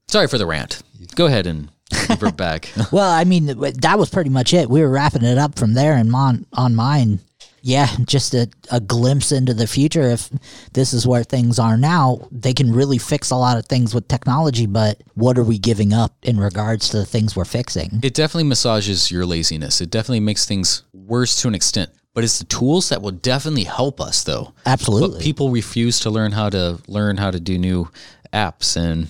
sorry 0.07 0.27
for 0.27 0.37
the 0.37 0.45
rant. 0.45 0.81
Go 1.15 1.25
ahead 1.25 1.47
and 1.47 1.69
revert 2.09 2.37
back. 2.37 2.69
Well, 2.91 3.09
I 3.09 3.23
mean, 3.23 3.45
that 3.45 3.97
was 3.97 4.09
pretty 4.09 4.29
much 4.29 4.53
it. 4.53 4.69
We 4.69 4.81
were 4.81 4.89
wrapping 4.89 5.23
it 5.23 5.37
up 5.37 5.57
from 5.57 5.73
there, 5.73 5.93
and 5.93 6.13
on 6.13 6.45
on 6.53 6.75
mine, 6.75 7.19
yeah, 7.65 7.89
just 8.05 8.35
a, 8.35 8.47
a 8.71 8.79
glimpse 8.79 9.31
into 9.31 9.55
the 9.55 9.65
future. 9.65 10.03
If 10.03 10.29
this 10.73 10.93
is 10.93 11.07
where 11.07 11.23
things 11.23 11.57
are 11.57 11.77
now, 11.77 12.27
they 12.31 12.53
can 12.53 12.71
really 12.71 12.99
fix 12.99 13.31
a 13.31 13.35
lot 13.35 13.57
of 13.57 13.65
things 13.65 13.95
with 13.95 14.07
technology. 14.07 14.67
But 14.67 15.01
what 15.15 15.39
are 15.39 15.43
we 15.43 15.57
giving 15.57 15.91
up 15.91 16.13
in 16.21 16.39
regards 16.39 16.89
to 16.89 16.97
the 16.97 17.05
things 17.07 17.35
we're 17.35 17.43
fixing? 17.43 18.01
It 18.03 18.13
definitely 18.13 18.43
massages 18.43 19.09
your 19.09 19.25
laziness. 19.25 19.81
It 19.81 19.89
definitely 19.89 20.19
makes 20.19 20.45
things 20.45 20.83
worse 20.93 21.41
to 21.41 21.47
an 21.47 21.55
extent. 21.55 21.89
But 22.13 22.23
it's 22.23 22.37
the 22.37 22.45
tools 22.45 22.89
that 22.89 23.01
will 23.01 23.11
definitely 23.11 23.63
help 23.63 23.99
us, 23.99 24.23
though. 24.23 24.53
Absolutely. 24.67 25.17
But 25.17 25.23
people 25.23 25.49
refuse 25.49 25.99
to 26.01 26.11
learn 26.11 26.33
how 26.33 26.51
to 26.51 26.79
learn 26.87 27.17
how 27.17 27.31
to 27.31 27.39
do 27.39 27.57
new 27.57 27.89
apps, 28.35 28.75
and 28.77 29.07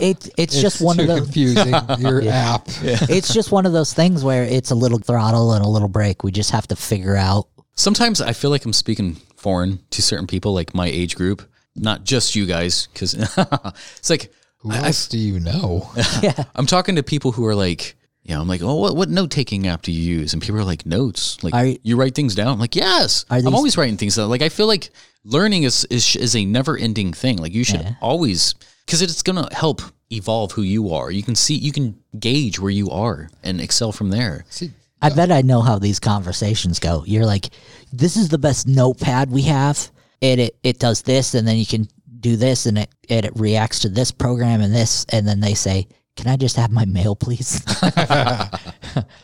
It, 0.02 0.28
it's, 0.36 0.60
just 0.60 0.80
one 0.80 0.96
too 0.96 1.02
of 1.02 1.08
those. 1.08 1.20
confusing. 1.22 1.74
Your 1.98 2.22
app. 2.28 2.68
It's 2.82 3.32
just 3.32 3.52
one 3.52 3.66
of 3.66 3.72
those 3.72 3.92
things 3.92 4.24
where 4.24 4.44
it's 4.44 4.70
a 4.70 4.74
little 4.74 4.98
throttle 4.98 5.52
and 5.52 5.64
a 5.64 5.68
little 5.68 5.88
break. 5.88 6.24
We 6.24 6.32
just 6.32 6.50
have 6.50 6.66
to 6.68 6.76
figure 6.76 7.16
out. 7.16 7.46
sometimes 7.74 8.20
I 8.20 8.32
feel 8.32 8.50
like 8.50 8.64
I'm 8.64 8.72
speaking 8.72 9.14
foreign 9.36 9.78
to 9.90 10.02
certain 10.02 10.26
people, 10.26 10.52
like 10.54 10.74
my 10.74 10.86
age 10.86 11.14
group, 11.16 11.42
not 11.74 12.04
just 12.04 12.34
you 12.34 12.46
guys, 12.46 12.88
because 12.92 13.14
it's 13.14 14.10
like 14.10 14.32
Who 14.58 14.70
I- 14.72 14.78
I 14.80 14.86
else 14.88 15.08
do 15.08 15.18
you 15.18 15.38
know? 15.40 15.88
Yeah, 16.22 16.44
I'm 16.54 16.66
talking 16.66 16.96
to 16.96 17.02
people 17.02 17.32
who 17.32 17.44
are 17.46 17.54
like, 17.54 17.96
you 18.24 18.34
know, 18.34 18.40
I'm 18.40 18.48
like, 18.48 18.62
oh, 18.62 18.74
what, 18.76 18.96
what 18.96 19.08
note 19.08 19.30
taking 19.30 19.68
app 19.68 19.82
do 19.82 19.92
you 19.92 20.18
use? 20.18 20.32
And 20.32 20.42
people 20.42 20.58
are 20.58 20.64
like, 20.64 20.84
notes. 20.84 21.42
Like, 21.44 21.54
Are 21.54 21.64
you- 21.66 21.78
you 21.84 21.96
write 21.96 22.14
things 22.14 22.34
down? 22.34 22.48
I'm 22.48 22.58
like, 22.58 22.74
yes. 22.74 23.24
Are 23.30 23.38
I'm 23.38 23.54
always 23.54 23.76
writing 23.76 23.96
things 23.96 24.16
down. 24.16 24.28
Like, 24.28 24.42
I 24.42 24.48
feel 24.48 24.66
like 24.66 24.90
learning 25.26 25.64
is 25.64 25.84
is, 25.90 26.16
is 26.16 26.34
a 26.36 26.44
never 26.44 26.76
ending 26.76 27.12
thing. 27.12 27.36
Like, 27.38 27.52
you 27.52 27.64
should 27.64 27.80
Yeah. 27.82 27.94
always, 28.00 28.54
because 28.84 29.02
it's 29.02 29.22
gonna 29.22 29.48
help 29.52 29.82
evolve 30.10 30.52
who 30.52 30.62
you 30.62 30.92
are. 30.94 31.10
You 31.10 31.22
can 31.22 31.34
see, 31.34 31.54
you 31.54 31.72
can 31.72 31.96
gauge 32.18 32.60
where 32.60 32.70
you 32.70 32.90
are 32.90 33.28
and 33.42 33.60
excel 33.60 33.90
from 33.92 34.10
there. 34.10 34.44
See, 34.48 34.70
I 35.02 35.10
bet 35.10 35.32
I 35.32 35.42
know 35.42 35.60
how 35.60 35.78
these 35.78 35.98
conversations 35.98 36.78
go. 36.78 37.02
You're 37.06 37.26
like, 37.26 37.50
this 37.92 38.16
is 38.16 38.28
the 38.28 38.38
best 38.38 38.66
notepad 38.68 39.30
we 39.30 39.42
have. 39.42 39.90
And 40.22 40.40
it, 40.40 40.56
it 40.62 40.78
does 40.78 41.02
this, 41.02 41.34
and 41.34 41.46
then 41.46 41.58
you 41.58 41.66
can 41.66 41.86
do 42.20 42.36
this, 42.36 42.64
and 42.64 42.78
it, 42.78 42.88
and 43.10 43.26
it 43.26 43.32
reacts 43.36 43.80
to 43.80 43.90
this 43.90 44.10
program 44.10 44.62
and 44.62 44.74
this. 44.74 45.04
And 45.10 45.28
then 45.28 45.40
they 45.40 45.52
say, 45.52 45.88
Can 46.16 46.26
I 46.28 46.36
just 46.36 46.56
have 46.56 46.70
my 46.70 46.86
mail, 46.86 47.14
please? 47.14 47.60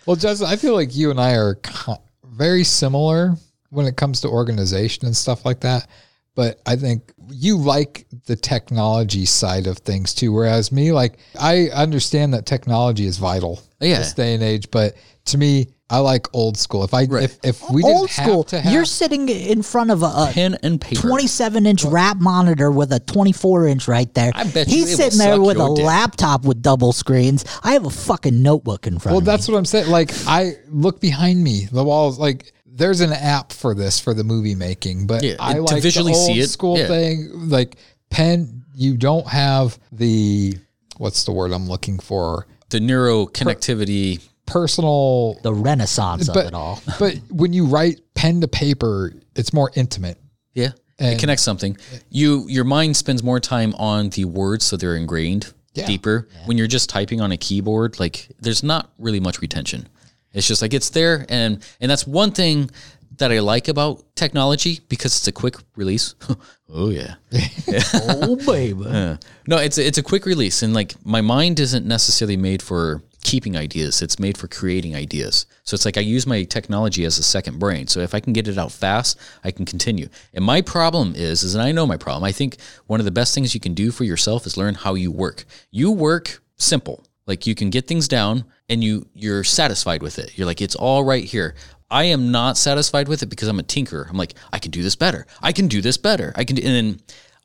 well, 0.07 0.17
Justin, 0.17 0.49
I 0.49 0.57
feel 0.57 0.75
like 0.75 0.95
you 0.95 1.11
and 1.11 1.19
I 1.21 1.35
are 1.37 1.55
co- 1.57 2.03
very 2.25 2.65
similar 2.65 3.37
when 3.73 3.87
it 3.87 3.97
comes 3.97 4.21
to 4.21 4.29
organization 4.29 5.07
and 5.07 5.17
stuff 5.17 5.45
like 5.45 5.61
that. 5.61 5.89
but 6.35 6.61
I 6.67 6.77
think 6.77 7.13
you 7.31 7.59
like 7.59 8.07
the 8.27 8.37
technology 8.37 9.27
side 9.27 9.67
of 9.67 9.77
things 9.79 10.15
too. 10.15 10.33
Whereas 10.33 10.73
me, 10.73 10.91
like 10.93 11.19
I 11.39 11.69
understand 11.75 12.33
that 12.35 12.47
technology 12.47 13.07
is 13.07 13.19
vital 13.19 13.61
Yeah. 13.81 13.99
this 13.99 14.15
day 14.15 14.33
and 14.35 14.43
age, 14.43 14.71
but 14.71 14.95
to 15.27 15.37
me, 15.39 15.69
I 15.91 15.99
like 15.99 16.27
old 16.35 16.57
school. 16.57 16.85
If 16.85 16.95
I 16.95 17.03
if, 17.03 17.37
if 17.45 17.61
we 17.71 17.83
didn't 17.83 17.97
Old 17.99 18.11
school. 18.11 18.37
have 18.45 18.47
to 18.47 18.61
have 18.63 18.73
You're 18.73 18.87
sitting 18.87 19.29
in 19.29 19.63
front 19.63 19.91
of 19.91 20.03
a, 20.03 20.07
a 20.07 20.31
Pen 20.33 20.57
and 20.63 20.81
paper. 20.81 21.03
27 21.03 21.67
inch 21.67 21.85
wrap 21.85 22.17
monitor 22.19 22.71
with 22.71 22.93
a 22.93 23.01
24 23.01 23.67
inch 23.67 23.87
right 23.89 24.13
there. 24.15 24.33
I 24.35 24.45
bet 24.45 24.67
He's 24.69 24.95
it 24.95 24.97
sitting 24.97 25.19
there 25.19 25.39
with 25.39 25.59
a 25.59 25.75
dick. 25.77 25.85
laptop 25.85 26.47
with 26.47 26.63
double 26.63 26.93
screens. 26.93 27.45
I 27.63 27.75
have 27.75 27.85
a 27.85 27.91
fucking 27.91 28.41
notebook 28.43 28.87
in 28.87 28.99
front 28.99 29.13
Well, 29.13 29.19
of 29.19 29.25
me. 29.25 29.27
Well, 29.29 29.37
that's 29.37 29.49
what 29.49 29.59
I'm 29.59 29.67
saying. 29.67 29.91
Like, 29.91 30.13
I 30.27 30.55
look 30.71 30.99
behind 30.99 31.45
me, 31.45 31.69
the 31.71 31.85
walls. 31.85 32.19
Like, 32.19 32.55
there's 32.75 33.01
an 33.01 33.13
app 33.13 33.53
for 33.53 33.75
this 33.75 34.01
for 34.01 34.15
the 34.15 34.25
movie 34.25 34.55
making, 34.55 35.07
but 35.07 35.23
Yeah, 35.23 35.37
I 35.39 35.57
and 35.57 35.67
to 35.69 35.75
like 35.75 35.83
visually 35.83 36.13
the 36.13 36.19
old 36.19 36.27
see 36.35 36.41
it, 36.41 36.49
school 36.49 36.79
yeah. 36.79 36.87
thing. 36.89 37.29
Like, 37.51 37.77
pen, 38.11 38.65
you 38.75 38.97
don't 38.97 39.27
have 39.29 39.79
the 39.93 40.55
what's 40.99 41.25
the 41.25 41.33
word 41.33 41.53
I'm 41.53 41.69
looking 41.69 41.99
for? 41.99 42.47
the 42.71 42.81
neuro 42.81 43.27
connectivity. 43.27 44.27
Personal. 44.47 45.39
the 45.43 45.53
renaissance 45.53 46.29
of 46.29 46.35
but 46.35 46.47
it 46.47 46.55
all. 46.55 46.81
but 46.99 47.17
when 47.31 47.53
you 47.53 47.67
write 47.67 48.01
pen 48.15 48.41
to 48.41 48.49
paper, 48.49 49.13
it's 49.37 49.53
more 49.53 49.71
intimate. 49.75 50.19
Yeah. 50.55 50.71
And- 50.99 51.15
it 51.15 51.21
connects 51.21 51.43
something. 51.43 51.77
You 52.11 52.47
your 52.49 52.65
mind 52.65 52.97
spends 52.97 53.23
more 53.23 53.41
time 53.41 53.75
on 53.75 54.09
the 54.11 54.25
words 54.25 54.65
so 54.65 54.77
they're 54.77 54.97
ingrained 54.97 55.53
Yeah. 55.75 55.87
deeper. 55.87 56.29
When 56.47 56.57
you're 56.59 56.67
just 56.67 56.89
typing 56.89 57.21
on 57.21 57.31
a 57.33 57.37
keyboard, 57.37 58.01
like 58.01 58.29
there's 58.41 58.63
not 58.63 58.91
really 58.99 59.21
much 59.21 59.41
retention. 59.41 59.89
It's 60.33 60.47
just 60.47 60.63
like 60.63 60.75
it's 60.75 60.91
there 60.91 61.27
and 61.29 61.65
and 61.81 61.91
that's 61.91 62.07
one 62.07 62.33
thing 62.33 62.71
that 63.19 63.31
I 63.31 63.41
like 63.41 63.69
about 63.69 64.03
technology 64.17 64.81
because 64.89 65.17
it's 65.17 65.29
a 65.29 65.33
quick 65.33 65.57
release. 65.77 66.15
oh 66.69 66.91
yeah. 66.91 67.15
oh, 67.95 68.37
baby. 68.37 69.19
No, 69.49 69.57
it's 69.57 69.77
a, 69.77 69.85
it's 69.85 69.99
a 69.99 70.05
quick 70.05 70.25
release, 70.25 70.63
and 70.63 70.73
like 70.73 70.95
my 71.05 71.21
mind 71.21 71.59
isn't 71.59 71.85
necessarily 71.85 72.37
made 72.37 72.63
for 72.63 73.03
keeping 73.25 73.57
ideas. 73.57 74.01
It's 74.01 74.21
made 74.21 74.39
for 74.39 74.47
creating 74.47 74.95
ideas. 74.95 75.47
So 75.65 75.75
it's 75.75 75.85
like 75.85 75.97
I 75.97 76.01
use 76.01 76.29
my 76.29 76.45
technology 76.45 77.05
as 77.05 77.19
a 77.19 77.25
second 77.25 77.59
brain. 77.59 77.89
So 77.89 77.99
if 78.01 78.15
I 78.15 78.21
can 78.21 78.33
get 78.33 78.47
it 78.47 78.57
out 78.57 78.71
fast, 78.71 79.19
I 79.43 79.51
can 79.51 79.65
continue. 79.65 80.09
And 80.33 80.45
my 80.45 80.61
problem 80.63 81.15
is, 81.17 81.43
is 81.43 81.57
and 81.57 81.63
I 81.63 81.73
know 81.73 81.87
my 81.87 81.97
problem. 81.97 82.23
I 82.23 82.31
think 82.31 82.59
one 82.87 83.01
of 83.01 83.05
the 83.05 83.11
best 83.11 83.35
things 83.35 83.53
you 83.53 83.61
can 83.61 83.75
do 83.75 83.91
for 83.91 84.05
yourself 84.05 84.47
is 84.47 84.57
learn 84.57 84.75
how 84.75 84.95
you 84.95 85.11
work. 85.11 85.45
You 85.73 85.91
work 85.91 86.41
simple. 86.57 87.05
Like 87.27 87.47
you 87.47 87.55
can 87.55 87.71
get 87.71 87.87
things 87.87 88.09
down 88.09 88.45
and 88.69 88.83
you 88.83 89.07
you're 89.15 89.45
satisfied 89.45 90.03
with 90.03 90.19
it. 90.19 90.37
You're 90.37 90.47
like 90.47 90.61
it's 90.61 90.75
all 90.75 91.05
right 91.05 91.25
here. 91.25 91.55
I 91.91 92.05
am 92.05 92.33
not 92.33 92.57
satisfied 92.57 93.07
with 93.09 93.23
it 93.23 93.27
because 93.27 93.49
I'm 93.49 93.59
a 93.59 93.63
tinker. 93.63 94.07
I'm 94.09 94.17
like 94.17 94.35
I 94.53 94.59
can 94.59 94.71
do 94.71 94.83
this 94.83 94.97
better. 94.97 95.27
I 95.41 95.53
can 95.53 95.69
do 95.69 95.81
this 95.81 95.97
better. 95.97 96.33
I 96.37 96.45
can 96.45 96.57
do, 96.57 96.63
and 96.63 96.75
then 96.75 97.01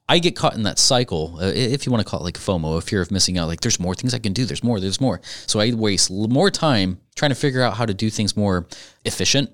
I 0.09 0.19
get 0.19 0.35
caught 0.35 0.55
in 0.55 0.63
that 0.63 0.79
cycle, 0.79 1.37
uh, 1.41 1.47
if 1.47 1.85
you 1.85 1.91
want 1.91 2.05
to 2.05 2.09
call 2.09 2.21
it 2.21 2.23
like 2.23 2.35
FOMO, 2.35 2.77
a 2.77 2.81
fear 2.81 3.01
of 3.01 3.11
missing 3.11 3.37
out. 3.37 3.49
Like, 3.49 3.59
there's 3.59 3.79
more 3.79 3.93
things 3.93 4.13
I 4.13 4.19
can 4.19 4.31
do. 4.31 4.45
There's 4.45 4.63
more. 4.63 4.79
There's 4.79 5.01
more. 5.01 5.19
So 5.47 5.59
I 5.59 5.73
waste 5.73 6.09
more 6.09 6.49
time 6.49 6.99
trying 7.15 7.31
to 7.31 7.35
figure 7.35 7.61
out 7.61 7.75
how 7.75 7.85
to 7.85 7.93
do 7.93 8.09
things 8.09 8.37
more 8.37 8.65
efficient, 9.03 9.53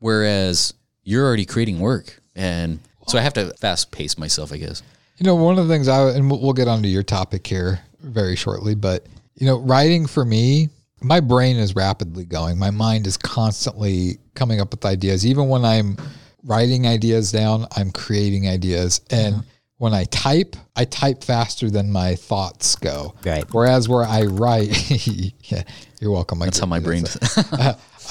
whereas 0.00 0.74
you're 1.02 1.24
already 1.24 1.46
creating 1.46 1.78
work, 1.78 2.20
and 2.34 2.80
so 3.06 3.16
I 3.16 3.22
have 3.22 3.32
to 3.34 3.54
fast 3.54 3.90
pace 3.92 4.18
myself, 4.18 4.52
I 4.52 4.58
guess. 4.58 4.82
You 5.18 5.24
know, 5.24 5.36
one 5.36 5.58
of 5.58 5.66
the 5.66 5.72
things 5.72 5.88
I 5.88 6.10
and 6.10 6.30
we'll, 6.30 6.40
we'll 6.40 6.52
get 6.52 6.68
onto 6.68 6.88
your 6.88 7.04
topic 7.04 7.46
here 7.46 7.80
very 8.00 8.36
shortly, 8.36 8.74
but 8.74 9.06
you 9.36 9.46
know, 9.46 9.58
writing 9.58 10.06
for 10.06 10.24
me, 10.24 10.68
my 11.02 11.20
brain 11.20 11.56
is 11.56 11.76
rapidly 11.76 12.24
going. 12.24 12.58
My 12.58 12.70
mind 12.70 13.06
is 13.06 13.16
constantly 13.16 14.18
coming 14.34 14.60
up 14.60 14.70
with 14.70 14.84
ideas. 14.84 15.26
Even 15.26 15.48
when 15.48 15.64
I'm 15.64 15.96
writing 16.42 16.86
ideas 16.86 17.30
down, 17.30 17.66
I'm 17.76 17.90
creating 17.90 18.48
ideas. 18.48 19.02
And 19.10 19.44
when 19.78 19.92
I 19.92 20.04
type, 20.04 20.56
I 20.74 20.86
type 20.86 21.22
faster 21.22 21.70
than 21.70 21.92
my 21.92 22.14
thoughts 22.14 22.76
go. 22.76 23.14
Right. 23.24 23.44
Whereas 23.52 23.88
where 23.88 24.04
I 24.04 24.22
write, 24.22 24.90
yeah, 25.50 25.62
you're 26.00 26.12
welcome. 26.12 26.38
That's 26.38 26.58
how 26.58 26.66
my 26.66 26.80
brain. 26.80 27.04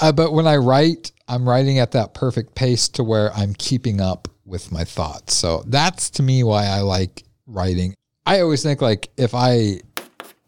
Uh, 0.01 0.11
but 0.11 0.33
when 0.33 0.45
I 0.45 0.57
write, 0.57 1.13
I'm 1.29 1.47
writing 1.47 1.79
at 1.79 1.93
that 1.93 2.13
perfect 2.13 2.53
pace 2.53 2.89
to 2.89 3.03
where 3.05 3.31
I'm 3.33 3.53
keeping 3.53 4.01
up 4.01 4.27
with 4.45 4.69
my 4.69 4.83
thoughts. 4.83 5.33
So 5.33 5.63
that's 5.67 6.09
to 6.11 6.21
me 6.21 6.43
why 6.43 6.65
I 6.65 6.81
like 6.81 7.23
writing. 7.47 7.95
I 8.25 8.41
always 8.41 8.61
think 8.61 8.81
like 8.81 9.09
if 9.15 9.33
I 9.33 9.79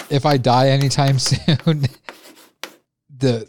if 0.09 0.25
I 0.25 0.37
die 0.37 0.69
anytime 0.69 1.19
soon, 1.19 1.85
the 3.17 3.47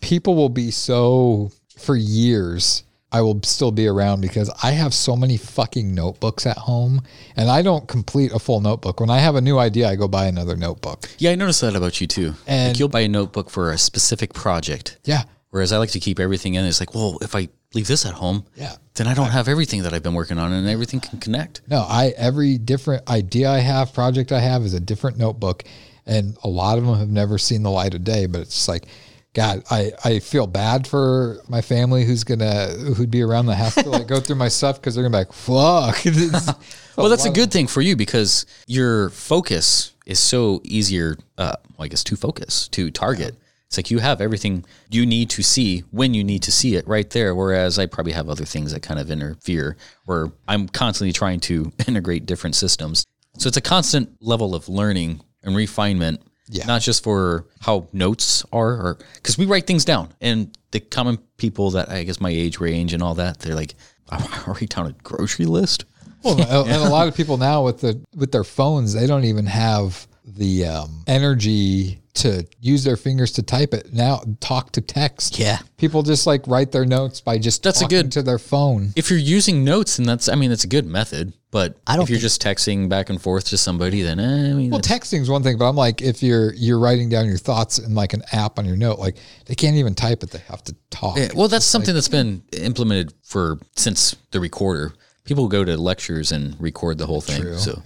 people 0.00 0.34
will 0.34 0.48
be 0.48 0.70
so 0.70 1.50
for 1.78 1.96
years 1.96 2.82
I 3.12 3.20
will 3.22 3.40
still 3.44 3.70
be 3.70 3.86
around 3.86 4.20
because 4.20 4.50
I 4.62 4.72
have 4.72 4.92
so 4.92 5.16
many 5.16 5.36
fucking 5.36 5.94
notebooks 5.94 6.44
at 6.44 6.58
home 6.58 7.02
and 7.36 7.48
I 7.48 7.62
don't 7.62 7.86
complete 7.88 8.32
a 8.32 8.38
full 8.38 8.60
notebook. 8.60 9.00
When 9.00 9.10
I 9.10 9.18
have 9.20 9.36
a 9.36 9.40
new 9.40 9.58
idea, 9.58 9.88
I 9.88 9.94
go 9.96 10.08
buy 10.08 10.26
another 10.26 10.56
notebook. 10.56 11.08
yeah, 11.18 11.30
I 11.30 11.34
noticed 11.36 11.60
that 11.62 11.76
about 11.76 12.00
you 12.00 12.06
too. 12.06 12.34
And- 12.46 12.70
like 12.72 12.78
you'll 12.78 12.88
buy 12.88 13.00
a 13.00 13.08
notebook 13.08 13.48
for 13.48 13.70
a 13.70 13.78
specific 13.78 14.34
project, 14.34 14.98
Yeah. 15.04 15.22
whereas 15.50 15.72
I 15.72 15.78
like 15.78 15.90
to 15.92 16.00
keep 16.00 16.18
everything 16.20 16.54
in. 16.54 16.64
It's 16.66 16.80
like, 16.80 16.94
well, 16.94 17.16
if 17.22 17.34
I 17.34 17.48
leave 17.74 17.86
this 17.86 18.04
at 18.04 18.14
home, 18.14 18.44
Yeah. 18.56 18.74
then 18.94 19.06
I 19.06 19.14
don't 19.14 19.30
have 19.30 19.48
everything 19.48 19.82
that 19.84 19.94
I've 19.94 20.02
been 20.02 20.14
working 20.14 20.38
on, 20.38 20.52
and 20.52 20.68
everything 20.68 21.00
can 21.00 21.18
connect. 21.20 21.62
No, 21.68 21.86
I 21.88 22.12
every 22.16 22.58
different 22.58 23.08
idea 23.08 23.48
I 23.50 23.60
have, 23.60 23.94
project 23.94 24.32
I 24.32 24.40
have 24.40 24.62
is 24.62 24.74
a 24.74 24.80
different 24.80 25.16
notebook, 25.16 25.62
and 26.06 26.36
a 26.42 26.48
lot 26.48 26.78
of 26.78 26.86
them 26.86 26.96
have 26.96 27.10
never 27.10 27.38
seen 27.38 27.62
the 27.62 27.70
light 27.70 27.94
of 27.94 28.04
day. 28.04 28.26
But 28.26 28.42
it's 28.42 28.54
just 28.54 28.68
like, 28.68 28.86
God, 29.34 29.64
I 29.70 29.92
I 30.04 30.18
feel 30.20 30.46
bad 30.46 30.86
for 30.86 31.40
my 31.48 31.60
family 31.60 32.04
who's 32.04 32.24
gonna 32.24 32.68
who'd 32.68 33.10
be 33.10 33.22
around 33.22 33.46
that 33.46 33.56
has 33.56 33.74
to 33.74 33.90
like 33.90 34.06
go 34.06 34.20
through 34.20 34.36
my 34.36 34.48
stuff 34.48 34.80
because 34.80 34.94
they're 34.94 35.04
gonna 35.04 35.12
be 35.12 35.28
like, 35.28 35.32
fuck. 35.32 36.56
Well, 36.96 37.10
that's 37.10 37.26
a 37.26 37.30
good 37.30 37.52
thing 37.52 37.66
for 37.66 37.82
you 37.82 37.94
because 37.94 38.46
your 38.66 39.10
focus 39.10 39.92
is 40.06 40.18
so 40.18 40.62
easier. 40.64 41.18
Uh, 41.36 41.56
well, 41.76 41.84
I 41.84 41.88
guess 41.88 42.02
to 42.04 42.16
focus 42.16 42.68
to 42.68 42.90
target. 42.90 43.36
It's 43.66 43.76
like 43.76 43.90
you 43.90 43.98
have 43.98 44.20
everything 44.20 44.64
you 44.90 45.04
need 45.04 45.28
to 45.30 45.42
see 45.42 45.80
when 45.90 46.14
you 46.14 46.22
need 46.22 46.42
to 46.44 46.52
see 46.52 46.76
it 46.76 46.86
right 46.86 47.10
there. 47.10 47.34
Whereas 47.34 47.78
I 47.78 47.86
probably 47.86 48.12
have 48.12 48.30
other 48.30 48.44
things 48.44 48.72
that 48.72 48.80
kind 48.80 48.98
of 48.98 49.10
interfere, 49.10 49.76
where 50.04 50.28
I'm 50.48 50.68
constantly 50.68 51.12
trying 51.12 51.40
to 51.40 51.72
integrate 51.86 52.26
different 52.26 52.56
systems. 52.56 53.04
So 53.38 53.48
it's 53.48 53.56
a 53.56 53.62
constant 53.62 54.16
level 54.20 54.54
of 54.54 54.68
learning 54.68 55.20
and 55.46 55.56
refinement. 55.56 56.20
Yeah. 56.48 56.66
Not 56.66 56.80
just 56.82 57.02
for 57.02 57.46
how 57.60 57.88
notes 57.92 58.44
are, 58.52 58.68
or 58.68 58.98
because 59.14 59.36
we 59.36 59.46
write 59.46 59.66
things 59.66 59.84
down, 59.84 60.12
and 60.20 60.56
the 60.70 60.78
common 60.78 61.18
people 61.38 61.72
that 61.72 61.88
I 61.88 62.04
guess 62.04 62.20
my 62.20 62.30
age 62.30 62.60
range 62.60 62.92
and 62.92 63.02
all 63.02 63.14
that, 63.14 63.40
they're 63.40 63.54
like, 63.56 63.74
I 64.10 64.42
write 64.46 64.68
down 64.68 64.86
a 64.86 64.92
grocery 65.02 65.46
list. 65.46 65.86
Well, 66.22 66.40
and 66.40 66.70
a 66.82 66.88
lot 66.88 67.08
of 67.08 67.16
people 67.20 67.36
now 67.36 67.64
with 67.64 67.80
the 67.80 68.00
with 68.14 68.30
their 68.30 68.44
phones, 68.44 68.92
they 68.92 69.06
don't 69.08 69.24
even 69.24 69.46
have 69.46 70.06
the 70.24 70.66
um, 70.66 71.02
energy 71.08 72.00
to 72.14 72.46
use 72.60 72.82
their 72.84 72.96
fingers 72.96 73.32
to 73.32 73.42
type 73.42 73.74
it. 73.74 73.92
Now, 73.92 74.22
talk 74.40 74.72
to 74.72 74.80
text. 74.80 75.38
Yeah. 75.38 75.58
people 75.76 76.02
just 76.02 76.26
like 76.26 76.46
write 76.46 76.72
their 76.72 76.86
notes 76.86 77.20
by 77.20 77.38
just 77.38 77.62
That's 77.62 77.82
a 77.82 77.86
good- 77.86 78.10
to 78.12 78.22
their 78.22 78.38
phone. 78.38 78.92
if 78.96 79.10
you're 79.10 79.18
using 79.18 79.64
notes, 79.64 79.98
and 79.98 80.08
that's, 80.08 80.26
I 80.28 80.34
mean, 80.34 80.48
that's 80.50 80.64
a 80.64 80.68
good 80.68 80.86
method. 80.86 81.34
But 81.56 81.78
I 81.86 81.96
don't 81.96 82.02
if 82.02 82.10
you're 82.10 82.18
just 82.18 82.42
texting 82.42 82.90
back 82.90 83.08
and 83.08 83.18
forth 83.20 83.46
to 83.48 83.56
somebody, 83.56 84.02
then 84.02 84.20
eh, 84.20 84.50
I 84.50 84.52
mean, 84.52 84.68
Well, 84.70 84.78
that's- 84.78 85.08
texting 85.10 85.22
is 85.22 85.30
one 85.30 85.42
thing, 85.42 85.56
but 85.56 85.66
I'm 85.66 85.74
like, 85.74 86.02
if 86.02 86.22
you're 86.22 86.52
you're 86.52 86.78
writing 86.78 87.08
down 87.08 87.24
your 87.26 87.38
thoughts 87.38 87.78
in 87.78 87.94
like 87.94 88.12
an 88.12 88.22
app 88.32 88.58
on 88.58 88.66
your 88.66 88.76
note, 88.76 88.98
like 88.98 89.16
they 89.46 89.54
can't 89.54 89.76
even 89.76 89.94
type 89.94 90.22
it; 90.22 90.30
they 90.32 90.42
have 90.48 90.62
to 90.64 90.74
talk. 90.90 91.16
yeah, 91.16 91.28
well, 91.34 91.48
that's 91.48 91.64
something 91.64 91.94
that's 91.94 92.08
been 92.08 92.42
implemented 92.52 93.14
for 93.22 93.58
since 93.74 94.14
the 94.32 94.38
recorder. 94.40 94.92
People 95.24 95.48
go 95.48 95.64
to 95.64 95.78
lectures 95.78 96.30
and 96.30 96.60
record 96.60 96.98
the 96.98 97.06
whole 97.06 97.22
thing. 97.22 97.40
True, 97.40 97.56
So 97.56 97.80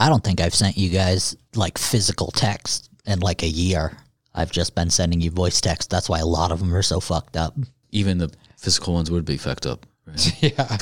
I 0.00 0.08
don't 0.08 0.24
think 0.24 0.40
I've 0.40 0.54
sent 0.54 0.76
you 0.76 0.90
guys 0.90 1.36
like 1.54 1.78
physical 1.78 2.32
text 2.32 2.90
in 3.06 3.20
like 3.20 3.44
a 3.44 3.48
year. 3.48 3.96
I've 4.34 4.50
just 4.50 4.74
been 4.74 4.90
sending 4.90 5.20
you 5.20 5.30
voice 5.30 5.60
text. 5.60 5.88
That's 5.88 6.08
why 6.08 6.18
a 6.18 6.26
lot 6.26 6.50
of 6.50 6.58
them 6.58 6.74
are 6.74 6.82
so 6.82 6.98
fucked 6.98 7.36
up. 7.36 7.54
even 7.92 8.18
the 8.18 8.32
physical 8.58 8.92
ones 8.94 9.08
would 9.08 9.24
be 9.24 9.36
fucked 9.36 9.66
up. 9.66 9.86
Right? 10.06 10.42
yeah. 10.42 10.76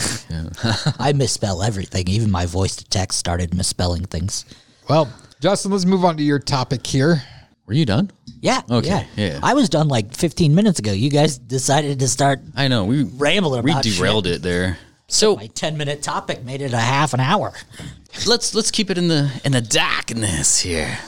I 0.98 1.12
misspell 1.14 1.62
everything. 1.62 2.08
Even 2.08 2.30
my 2.30 2.46
voice 2.46 2.76
to 2.76 2.84
text 2.84 3.18
started 3.18 3.54
misspelling 3.54 4.04
things. 4.04 4.44
Well, 4.88 5.08
Justin, 5.40 5.70
let's 5.72 5.84
move 5.84 6.04
on 6.04 6.16
to 6.16 6.22
your 6.22 6.38
topic 6.38 6.86
here. 6.86 7.22
Were 7.66 7.74
you 7.74 7.86
done? 7.86 8.10
Yeah. 8.40 8.60
Okay, 8.68 8.88
Yeah. 8.88 9.26
yeah. 9.34 9.40
I 9.42 9.54
was 9.54 9.68
done 9.68 9.86
like 9.88 10.14
15 10.14 10.54
minutes 10.54 10.80
ago. 10.80 10.92
You 10.92 11.10
guys 11.10 11.38
decided 11.38 12.00
to 12.00 12.08
start 12.08 12.40
I 12.56 12.66
know 12.68 12.84
we 12.84 13.04
rambling 13.04 13.62
we 13.62 13.72
derailed 13.80 14.26
shit. 14.26 14.36
it 14.36 14.42
there. 14.42 14.78
So 15.06 15.36
My 15.36 15.46
10 15.46 15.76
minute 15.76 16.02
topic 16.02 16.42
made 16.44 16.60
it 16.62 16.72
a 16.72 16.78
half 16.78 17.14
an 17.14 17.20
hour. 17.20 17.52
let's 18.26 18.54
let's 18.54 18.70
keep 18.72 18.90
it 18.90 18.98
in 18.98 19.06
the 19.08 19.30
in 19.44 19.52
the 19.52 19.60
darkness 19.60 20.58
here. 20.60 20.98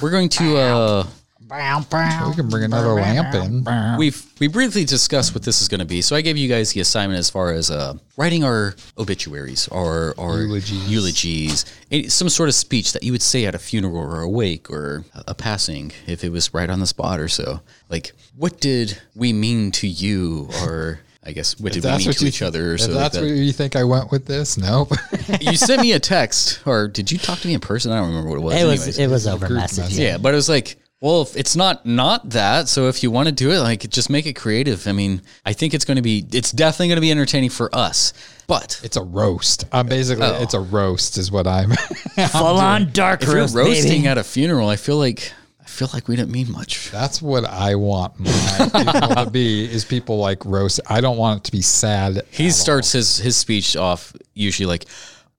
We're 0.00 0.10
going 0.10 0.28
to 0.30 0.56
uh 0.56 1.06
We 1.50 2.34
can 2.34 2.48
bring 2.48 2.64
another 2.64 2.92
lamp 2.92 3.34
in. 3.34 3.64
We've 3.98 4.24
we 4.38 4.48
briefly 4.48 4.84
discussed 4.84 5.34
what 5.34 5.42
this 5.44 5.60
is 5.62 5.68
going 5.68 5.80
to 5.80 5.86
be. 5.86 6.02
So 6.02 6.14
I 6.14 6.20
gave 6.20 6.36
you 6.36 6.48
guys 6.48 6.72
the 6.72 6.80
assignment 6.80 7.18
as 7.18 7.30
far 7.30 7.52
as 7.52 7.70
uh, 7.70 7.94
writing 8.16 8.44
our 8.44 8.74
obituaries 8.98 9.66
or 9.68 10.14
or 10.16 10.38
Eulogies. 10.40 10.90
eulogies, 10.90 11.64
Any- 11.90 12.08
some 12.08 12.28
sort 12.28 12.48
of 12.48 12.54
speech 12.54 12.92
that 12.92 13.02
you 13.02 13.12
would 13.12 13.22
say 13.22 13.46
at 13.46 13.54
a 13.54 13.58
funeral 13.58 13.96
or 13.96 14.20
a 14.20 14.28
wake 14.28 14.70
or 14.70 15.04
a, 15.14 15.24
a 15.28 15.34
passing, 15.34 15.92
if 16.06 16.22
it 16.24 16.30
was 16.30 16.52
right 16.52 16.68
on 16.70 16.80
the 16.80 16.86
spot 16.86 17.18
or 17.20 17.28
so. 17.28 17.60
Like, 17.88 18.12
what 18.36 18.60
did 18.60 19.00
we 19.14 19.32
mean 19.32 19.70
to 19.72 19.86
you, 19.88 20.48
or 20.62 21.00
I 21.24 21.32
guess 21.32 21.58
what 21.58 21.72
did 21.72 21.82
we 21.84 21.90
mean 21.90 22.12
to 22.12 22.26
each 22.26 22.42
other? 22.42 22.72
Or 22.72 22.74
if 22.74 22.82
so 22.82 22.88
like 22.92 22.98
that's 23.00 23.14
that. 23.16 23.22
where 23.24 23.34
you 23.34 23.52
think 23.52 23.74
I 23.74 23.84
went 23.84 24.10
with 24.10 24.26
this, 24.26 24.58
nope. 24.58 24.92
you 25.40 25.56
sent 25.56 25.80
me 25.80 25.92
a 25.92 25.98
text, 26.00 26.60
or 26.66 26.88
did 26.88 27.10
you 27.10 27.18
talk 27.18 27.38
to 27.40 27.48
me 27.48 27.54
in 27.54 27.60
person? 27.60 27.90
I 27.90 27.98
don't 27.98 28.08
remember 28.08 28.30
what 28.30 28.38
it 28.38 28.42
was. 28.42 28.54
It 28.54 28.64
was 28.66 28.80
Anyways. 28.82 28.98
it 28.98 29.06
was 29.08 29.26
over 29.26 29.46
group 29.46 29.60
message. 29.60 29.78
message. 29.84 29.98
yeah, 29.98 30.18
but 30.18 30.32
it 30.34 30.36
was 30.36 30.48
like, 30.48 30.76
well, 31.00 31.22
if 31.22 31.36
it's 31.36 31.54
not 31.56 31.86
not 31.86 32.30
that. 32.30 32.68
So 32.68 32.88
if 32.88 33.02
you 33.02 33.10
want 33.10 33.28
to 33.28 33.32
do 33.34 33.50
it, 33.52 33.60
like, 33.60 33.88
just 33.88 34.10
make 34.10 34.26
it 34.26 34.34
creative. 34.34 34.86
I 34.88 34.92
mean, 34.92 35.22
I 35.46 35.52
think 35.52 35.74
it's 35.74 35.84
going 35.84 35.96
to 35.96 36.02
be, 36.02 36.26
it's 36.32 36.50
definitely 36.52 36.88
going 36.88 36.96
to 36.96 37.00
be 37.02 37.10
entertaining 37.10 37.50
for 37.50 37.74
us. 37.74 38.12
But 38.46 38.80
It's 38.82 38.96
a 38.96 39.02
roast. 39.02 39.66
I'm 39.72 39.86
basically 39.88 40.24
Oh. 40.26 40.42
it's 40.42 40.54
a 40.54 40.60
roast 40.60 41.18
is 41.18 41.30
what 41.30 41.46
I'm. 41.46 41.70
Full 42.30 42.42
on 42.58 42.92
dark 42.92 43.22
if 43.22 43.28
you're 43.28 43.36
roast, 43.38 43.54
roasting 43.54 44.02
baby. 44.02 44.08
at 44.08 44.18
a 44.18 44.24
funeral, 44.24 44.68
I 44.68 44.76
feel 44.76 44.96
like 44.98 45.32
I 45.60 45.66
feel 45.70 45.90
like 45.92 46.08
we 46.08 46.16
didn't 46.16 46.32
mean 46.32 46.50
much. 46.50 46.90
That's 46.90 47.20
what 47.20 47.44
I 47.44 47.74
want 47.74 48.18
my 48.18 48.70
people 48.72 49.14
to 49.24 49.28
be 49.30 49.70
is 49.70 49.84
people 49.84 50.16
like 50.18 50.44
roast. 50.46 50.80
I 50.88 51.02
don't 51.02 51.18
want 51.18 51.40
it 51.40 51.44
to 51.44 51.52
be 51.52 51.60
sad. 51.60 52.22
He 52.30 52.50
starts 52.50 52.90
his 52.92 53.18
his 53.18 53.36
speech 53.36 53.76
off 53.76 54.14
usually 54.34 54.66
like, 54.66 54.86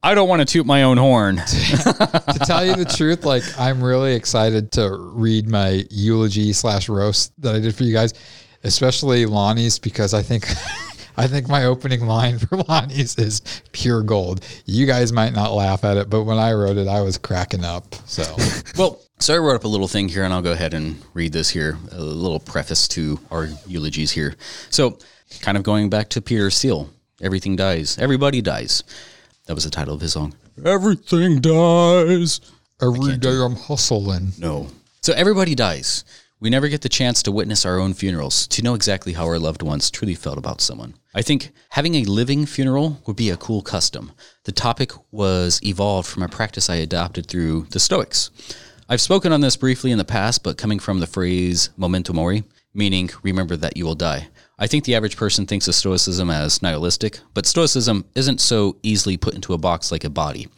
"I 0.02 0.16
don't 0.16 0.30
want 0.30 0.42
to 0.42 0.46
toot 0.46 0.66
my 0.66 0.84
own 0.84 0.98
horn." 0.98 1.38
to 1.48 2.40
tell 2.46 2.66
you 2.66 2.76
the 2.76 2.86
truth, 2.86 3.26
like 3.26 3.44
I'm 3.58 3.84
really 3.84 4.16
excited 4.16 4.72
to 4.74 4.96
read 4.98 5.48
my 5.48 5.86
eulogy 5.90 6.54
slash 6.54 6.90
roast 6.90 7.34
that 7.42 7.56
I 7.56 7.60
did 7.60 7.76
for 7.76 7.84
you 7.84 7.94
guys, 7.94 8.14
especially 8.64 9.26
Lonnie's 9.26 9.80
because 9.80 10.14
I 10.14 10.22
think 10.22 10.48
I 11.18 11.28
think 11.28 11.50
my 11.50 11.66
opening 11.66 12.06
line 12.08 12.40
for 12.40 12.58
Lonnie's 12.58 13.18
is 13.18 13.42
pure 13.74 14.02
gold. 14.02 14.46
You 14.66 14.86
guys 14.86 15.12
might 15.12 15.34
not 15.34 15.54
laugh 15.54 15.84
at 15.84 15.98
it, 15.98 16.10
but 16.10 16.24
when 16.24 16.38
I 16.38 16.54
wrote 16.54 16.78
it, 16.78 16.88
I 16.88 17.02
was 17.02 17.18
cracking 17.18 17.66
up. 17.66 17.94
So 18.06 18.24
Well, 18.78 19.02
so 19.20 19.36
I 19.36 19.38
wrote 19.38 19.56
up 19.56 19.66
a 19.66 19.68
little 19.68 19.90
thing 19.90 20.08
here, 20.08 20.24
and 20.24 20.34
I'll 20.34 20.42
go 20.42 20.54
ahead 20.54 20.74
and 20.74 21.02
read 21.14 21.34
this 21.34 21.50
here, 21.50 21.78
a 21.92 22.00
little 22.00 22.40
preface 22.40 22.88
to 22.90 23.20
our 23.32 23.50
eulogies 23.68 24.12
here. 24.12 24.36
So, 24.70 24.98
kind 25.42 25.58
of 25.58 25.64
going 25.64 25.90
back 25.90 26.08
to 26.12 26.22
Peter 26.22 26.50
Steele, 26.50 26.90
everything 27.22 27.58
dies, 27.58 27.98
everybody 27.98 28.42
dies. 28.42 28.84
That 29.50 29.56
was 29.56 29.64
the 29.64 29.72
title 29.72 29.96
of 29.96 30.02
his 30.02 30.14
song. 30.14 30.36
Everything 30.64 31.42
dies. 31.42 32.40
every 32.80 33.18
day 33.18 33.36
I'm 33.42 33.56
hustling. 33.56 34.34
No. 34.38 34.68
So 35.02 35.12
everybody 35.14 35.56
dies. 35.56 36.06
We 36.40 36.52
never 36.52 36.68
get 36.68 36.82
the 36.82 36.88
chance 36.88 37.24
to 37.24 37.32
witness 37.32 37.66
our 37.66 37.80
own 37.80 37.96
funerals, 37.96 38.46
to 38.50 38.62
know 38.62 38.76
exactly 38.76 39.14
how 39.14 39.26
our 39.26 39.40
loved 39.40 39.64
ones 39.64 39.90
truly 39.90 40.14
felt 40.14 40.38
about 40.38 40.62
someone. 40.62 40.94
I 41.16 41.24
think 41.24 41.50
having 41.70 41.96
a 41.96 42.04
living 42.04 42.46
funeral 42.46 43.02
would 43.08 43.16
be 43.16 43.32
a 43.32 43.38
cool 43.38 43.64
custom. 43.64 44.12
The 44.44 44.52
topic 44.52 44.92
was 45.12 45.60
evolved 45.64 46.08
from 46.08 46.22
a 46.22 46.30
practice 46.30 46.70
I 46.70 46.76
adopted 46.76 47.26
through 47.26 47.66
the 47.72 47.80
Stoics. 47.80 48.30
I've 48.88 49.02
spoken 49.02 49.34
on 49.34 49.42
this 49.42 49.58
briefly 49.58 49.90
in 49.90 49.98
the 49.98 50.06
past, 50.06 50.44
but 50.44 50.60
coming 50.60 50.78
from 50.78 51.00
the 51.00 51.08
phrase 51.08 51.72
memento 51.76 52.14
mori, 52.14 52.44
meaning 52.76 53.10
remember 53.24 53.58
that 53.58 53.78
you 53.78 53.86
will 53.86 53.96
die. 53.96 54.28
I 54.62 54.68
think 54.68 54.84
the 54.84 54.96
average 54.96 55.16
person 55.16 55.46
thinks 55.46 55.70
of 55.70 55.76
Stoicism 55.76 56.30
as 56.30 56.62
nihilistic, 56.62 57.22
but 57.34 57.46
Stoicism 57.46 58.04
isn't 58.14 58.42
so 58.42 58.76
easily 58.84 59.16
put 59.16 59.34
into 59.34 59.54
a 59.54 59.58
box 59.58 59.90
like 59.90 60.04
a 60.04 60.10
body. 60.10 60.50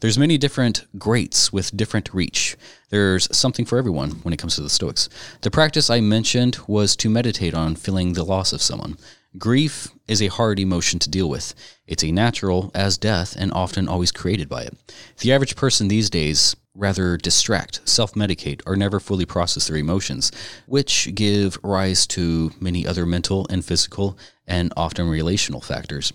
There's 0.00 0.18
many 0.18 0.36
different 0.36 0.84
greats 0.98 1.52
with 1.52 1.74
different 1.76 2.12
reach. 2.12 2.56
There's 2.90 3.34
something 3.34 3.64
for 3.64 3.78
everyone 3.78 4.10
when 4.22 4.34
it 4.34 4.38
comes 4.38 4.56
to 4.56 4.60
the 4.60 4.68
Stoics. 4.68 5.08
The 5.42 5.52
practice 5.52 5.88
I 5.88 6.00
mentioned 6.00 6.58
was 6.66 6.96
to 6.96 7.08
meditate 7.08 7.54
on 7.54 7.76
feeling 7.76 8.14
the 8.14 8.24
loss 8.24 8.52
of 8.52 8.60
someone. 8.60 8.98
Grief 9.38 9.88
is 10.08 10.22
a 10.22 10.28
hard 10.28 10.58
emotion 10.58 10.98
to 11.00 11.10
deal 11.10 11.28
with. 11.28 11.54
It's 11.86 12.04
a 12.04 12.12
natural 12.12 12.70
as 12.74 12.98
death 12.98 13.36
and 13.38 13.52
often 13.52 13.88
always 13.88 14.12
created 14.12 14.48
by 14.48 14.62
it. 14.62 14.76
The 15.20 15.32
average 15.32 15.56
person 15.56 15.88
these 15.88 16.10
days 16.10 16.56
rather 16.74 17.16
distract, 17.16 17.88
self 17.88 18.14
medicate, 18.14 18.60
or 18.66 18.76
never 18.76 18.98
fully 19.00 19.24
process 19.24 19.68
their 19.68 19.76
emotions, 19.76 20.32
which 20.66 21.14
give 21.14 21.58
rise 21.62 22.06
to 22.08 22.52
many 22.60 22.86
other 22.86 23.06
mental 23.06 23.46
and 23.48 23.64
physical 23.64 24.18
and 24.46 24.72
often 24.76 25.08
relational 25.08 25.60
factors. 25.60 26.12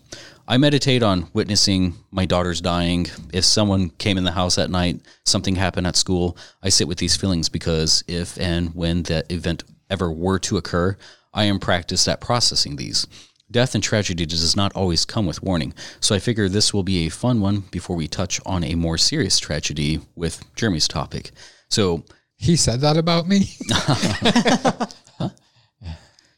I 0.47 0.57
meditate 0.57 1.03
on 1.03 1.29
witnessing 1.33 1.95
my 2.11 2.25
daughter's 2.25 2.61
dying. 2.61 3.07
If 3.31 3.45
someone 3.45 3.91
came 3.91 4.17
in 4.17 4.23
the 4.23 4.31
house 4.31 4.57
at 4.57 4.71
night, 4.71 5.01
something 5.23 5.55
happened 5.55 5.87
at 5.87 5.95
school, 5.95 6.37
I 6.61 6.69
sit 6.69 6.87
with 6.87 6.97
these 6.97 7.15
feelings 7.15 7.49
because 7.49 8.03
if 8.07 8.39
and 8.39 8.73
when 8.75 9.03
that 9.03 9.31
event 9.31 9.63
ever 9.89 10.11
were 10.11 10.39
to 10.39 10.57
occur, 10.57 10.97
I 11.33 11.43
am 11.45 11.59
practiced 11.59 12.07
at 12.07 12.21
processing 12.21 12.75
these. 12.75 13.05
Death 13.51 13.73
and 13.73 13.83
tragedy 13.83 14.25
does 14.25 14.55
not 14.55 14.73
always 14.75 15.05
come 15.05 15.25
with 15.25 15.41
warning, 15.41 15.73
so 15.99 16.13
I 16.15 16.19
figure 16.19 16.47
this 16.47 16.73
will 16.73 16.83
be 16.83 17.05
a 17.05 17.09
fun 17.09 17.41
one 17.41 17.61
before 17.71 17.95
we 17.95 18.07
touch 18.07 18.39
on 18.45 18.63
a 18.63 18.75
more 18.75 18.97
serious 18.97 19.39
tragedy 19.39 19.99
with 20.15 20.43
Jeremy's 20.55 20.87
topic. 20.87 21.31
So 21.69 22.03
He 22.37 22.55
said 22.55 22.81
that 22.81 22.95
about 22.95 23.27
me. 23.27 23.49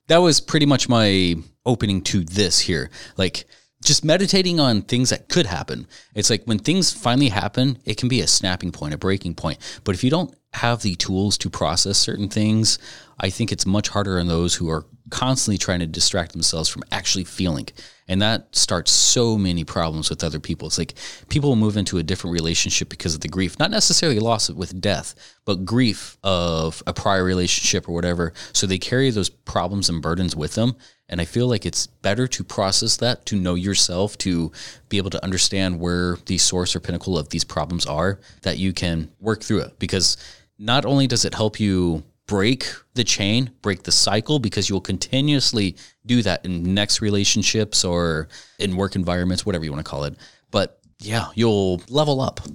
that 0.08 0.18
was 0.18 0.42
pretty 0.42 0.66
much 0.66 0.90
my 0.90 1.36
opening 1.66 2.02
to 2.02 2.24
this 2.24 2.60
here. 2.60 2.90
Like 3.18 3.46
just 3.84 4.06
meditating 4.06 4.60
on 4.60 4.82
things 4.84 5.10
that 5.10 5.30
could 5.30 5.46
happen. 5.46 5.88
It's 6.14 6.30
like 6.30 6.44
when 6.46 6.60
things 6.60 6.94
finally 6.94 7.30
happen, 7.30 7.78
it 7.86 7.98
can 7.98 8.10
be 8.10 8.22
a 8.22 8.28
snapping 8.28 8.72
point, 8.72 8.94
a 8.94 8.98
breaking 8.98 9.36
point. 9.36 9.58
But 9.84 9.96
if 9.96 10.04
you 10.04 10.10
don't 10.10 10.36
have 10.54 10.82
the 10.82 10.96
tools 10.96 11.38
to 11.40 11.50
process 11.50 11.98
certain 11.98 12.30
things, 12.30 12.78
I 13.20 13.30
think 13.30 13.52
it's 13.52 13.66
much 13.66 13.90
harder 13.90 14.20
on 14.20 14.28
those 14.28 14.56
who 14.56 14.70
are 14.70 14.86
constantly 15.10 15.58
trying 15.58 15.80
to 15.80 15.88
distract 15.88 16.32
themselves 16.32 16.70
from 16.70 16.84
actually 16.92 17.24
feeling. 17.24 17.68
And 18.08 18.22
that 18.22 18.54
starts 18.56 18.92
so 18.92 19.38
many 19.38 19.64
problems 19.64 20.10
with 20.10 20.24
other 20.24 20.40
people. 20.40 20.68
It's 20.68 20.78
like 20.78 20.96
people 21.30 21.56
move 21.56 21.78
into 21.78 21.98
a 21.98 22.04
different 22.04 22.34
relationship 22.34 22.90
because 22.90 23.16
of 23.16 23.22
the 23.22 23.30
grief, 23.30 23.58
not 23.58 23.72
necessarily 23.72 24.20
loss 24.20 24.50
with 24.50 24.82
death, 24.82 25.16
but 25.46 25.66
grief 25.66 26.18
of 26.24 26.84
a 26.88 26.94
prior 26.94 27.24
relationship 27.24 27.88
or 27.88 27.94
whatever. 27.94 28.34
So 28.54 28.68
they 28.68 28.78
carry 28.78 29.10
those 29.12 29.30
problems 29.30 29.90
and 29.90 30.02
burdens 30.02 30.36
with 30.36 30.56
them. 30.56 30.76
And 31.12 31.22
I 31.22 31.26
feel 31.26 31.48
like 31.48 31.66
it's 31.66 31.88
better 31.88 32.26
to 32.28 32.44
process 32.44 32.98
that, 32.98 33.26
to 33.28 33.36
know 33.36 33.56
yourself, 33.56 34.18
to 34.20 34.52
be 34.88 34.98
able 34.98 35.10
to 35.10 35.24
understand 35.24 35.80
where 35.80 36.18
the 36.26 36.38
source 36.38 36.76
or 36.76 36.80
pinnacle 36.80 37.18
of 37.18 37.30
these 37.30 37.44
problems 37.44 37.86
are, 37.86 38.20
that 38.44 38.58
you 38.58 38.72
can 38.72 39.12
work 39.20 39.44
through 39.44 39.60
it. 39.60 39.78
Because 39.78 40.16
not 40.58 40.86
only 40.86 41.08
does 41.08 41.26
it 41.26 41.34
help 41.34 41.60
you 41.60 42.04
break 42.28 42.66
the 42.94 43.04
chain, 43.04 43.52
break 43.62 43.84
the 43.84 43.92
cycle, 43.92 44.40
because 44.40 44.70
you'll 44.70 44.80
continuously 44.80 45.76
do 46.06 46.22
that 46.22 46.46
in 46.46 46.74
next 46.74 47.02
relationships 47.02 47.84
or 47.84 48.30
in 48.58 48.78
work 48.78 48.96
environments, 48.96 49.46
whatever 49.46 49.66
you 49.66 49.72
want 49.72 49.86
to 49.86 49.90
call 49.90 50.06
it. 50.06 50.16
But 50.50 50.80
yeah, 51.00 51.28
you'll 51.36 51.82
level 51.90 52.22
up. 52.22 52.40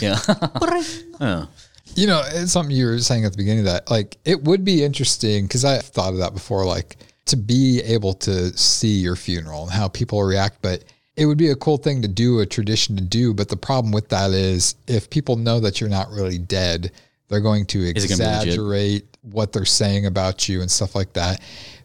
Yeah. 0.00 0.18
Yeah. 1.20 1.46
You 1.94 2.06
know, 2.06 2.22
it's 2.26 2.52
something 2.52 2.74
you 2.74 2.86
were 2.86 2.98
saying 2.98 3.24
at 3.24 3.32
the 3.32 3.38
beginning 3.38 3.60
of 3.60 3.64
that, 3.66 3.90
like, 3.90 4.18
it 4.24 4.42
would 4.42 4.64
be 4.64 4.84
interesting 4.84 5.46
because 5.46 5.64
I 5.64 5.78
thought 5.78 6.12
of 6.12 6.18
that 6.18 6.34
before, 6.34 6.64
like, 6.66 6.96
to 7.28 7.36
be 7.36 7.80
able 7.82 8.12
to 8.14 8.56
see 8.56 8.98
your 8.98 9.16
funeral 9.16 9.62
and 9.64 9.72
how 9.72 9.88
people 9.88 10.22
react. 10.22 10.58
But 10.62 10.84
it 11.16 11.26
would 11.26 11.38
be 11.38 11.48
a 11.50 11.56
cool 11.56 11.76
thing 11.78 12.02
to 12.02 12.08
do, 12.08 12.40
a 12.40 12.46
tradition 12.46 12.96
to 12.96 13.02
do. 13.02 13.34
But 13.34 13.48
the 13.48 13.56
problem 13.56 13.92
with 13.92 14.08
that 14.10 14.30
is 14.32 14.74
if 14.86 15.08
people 15.10 15.36
know 15.36 15.60
that 15.60 15.80
you're 15.80 15.90
not 15.90 16.10
really 16.10 16.38
dead, 16.38 16.92
they're 17.28 17.40
going 17.40 17.66
to 17.66 17.80
it 17.82 17.94
gonna 17.94 18.06
be 18.06 18.10
legit? 18.10 18.18
exaggerate 18.48 19.16
what 19.22 19.52
they're 19.52 19.64
saying 19.64 20.06
about 20.06 20.48
you 20.48 20.60
and 20.60 20.70
stuff 20.70 20.94
like 20.94 21.12
that. 21.14 21.40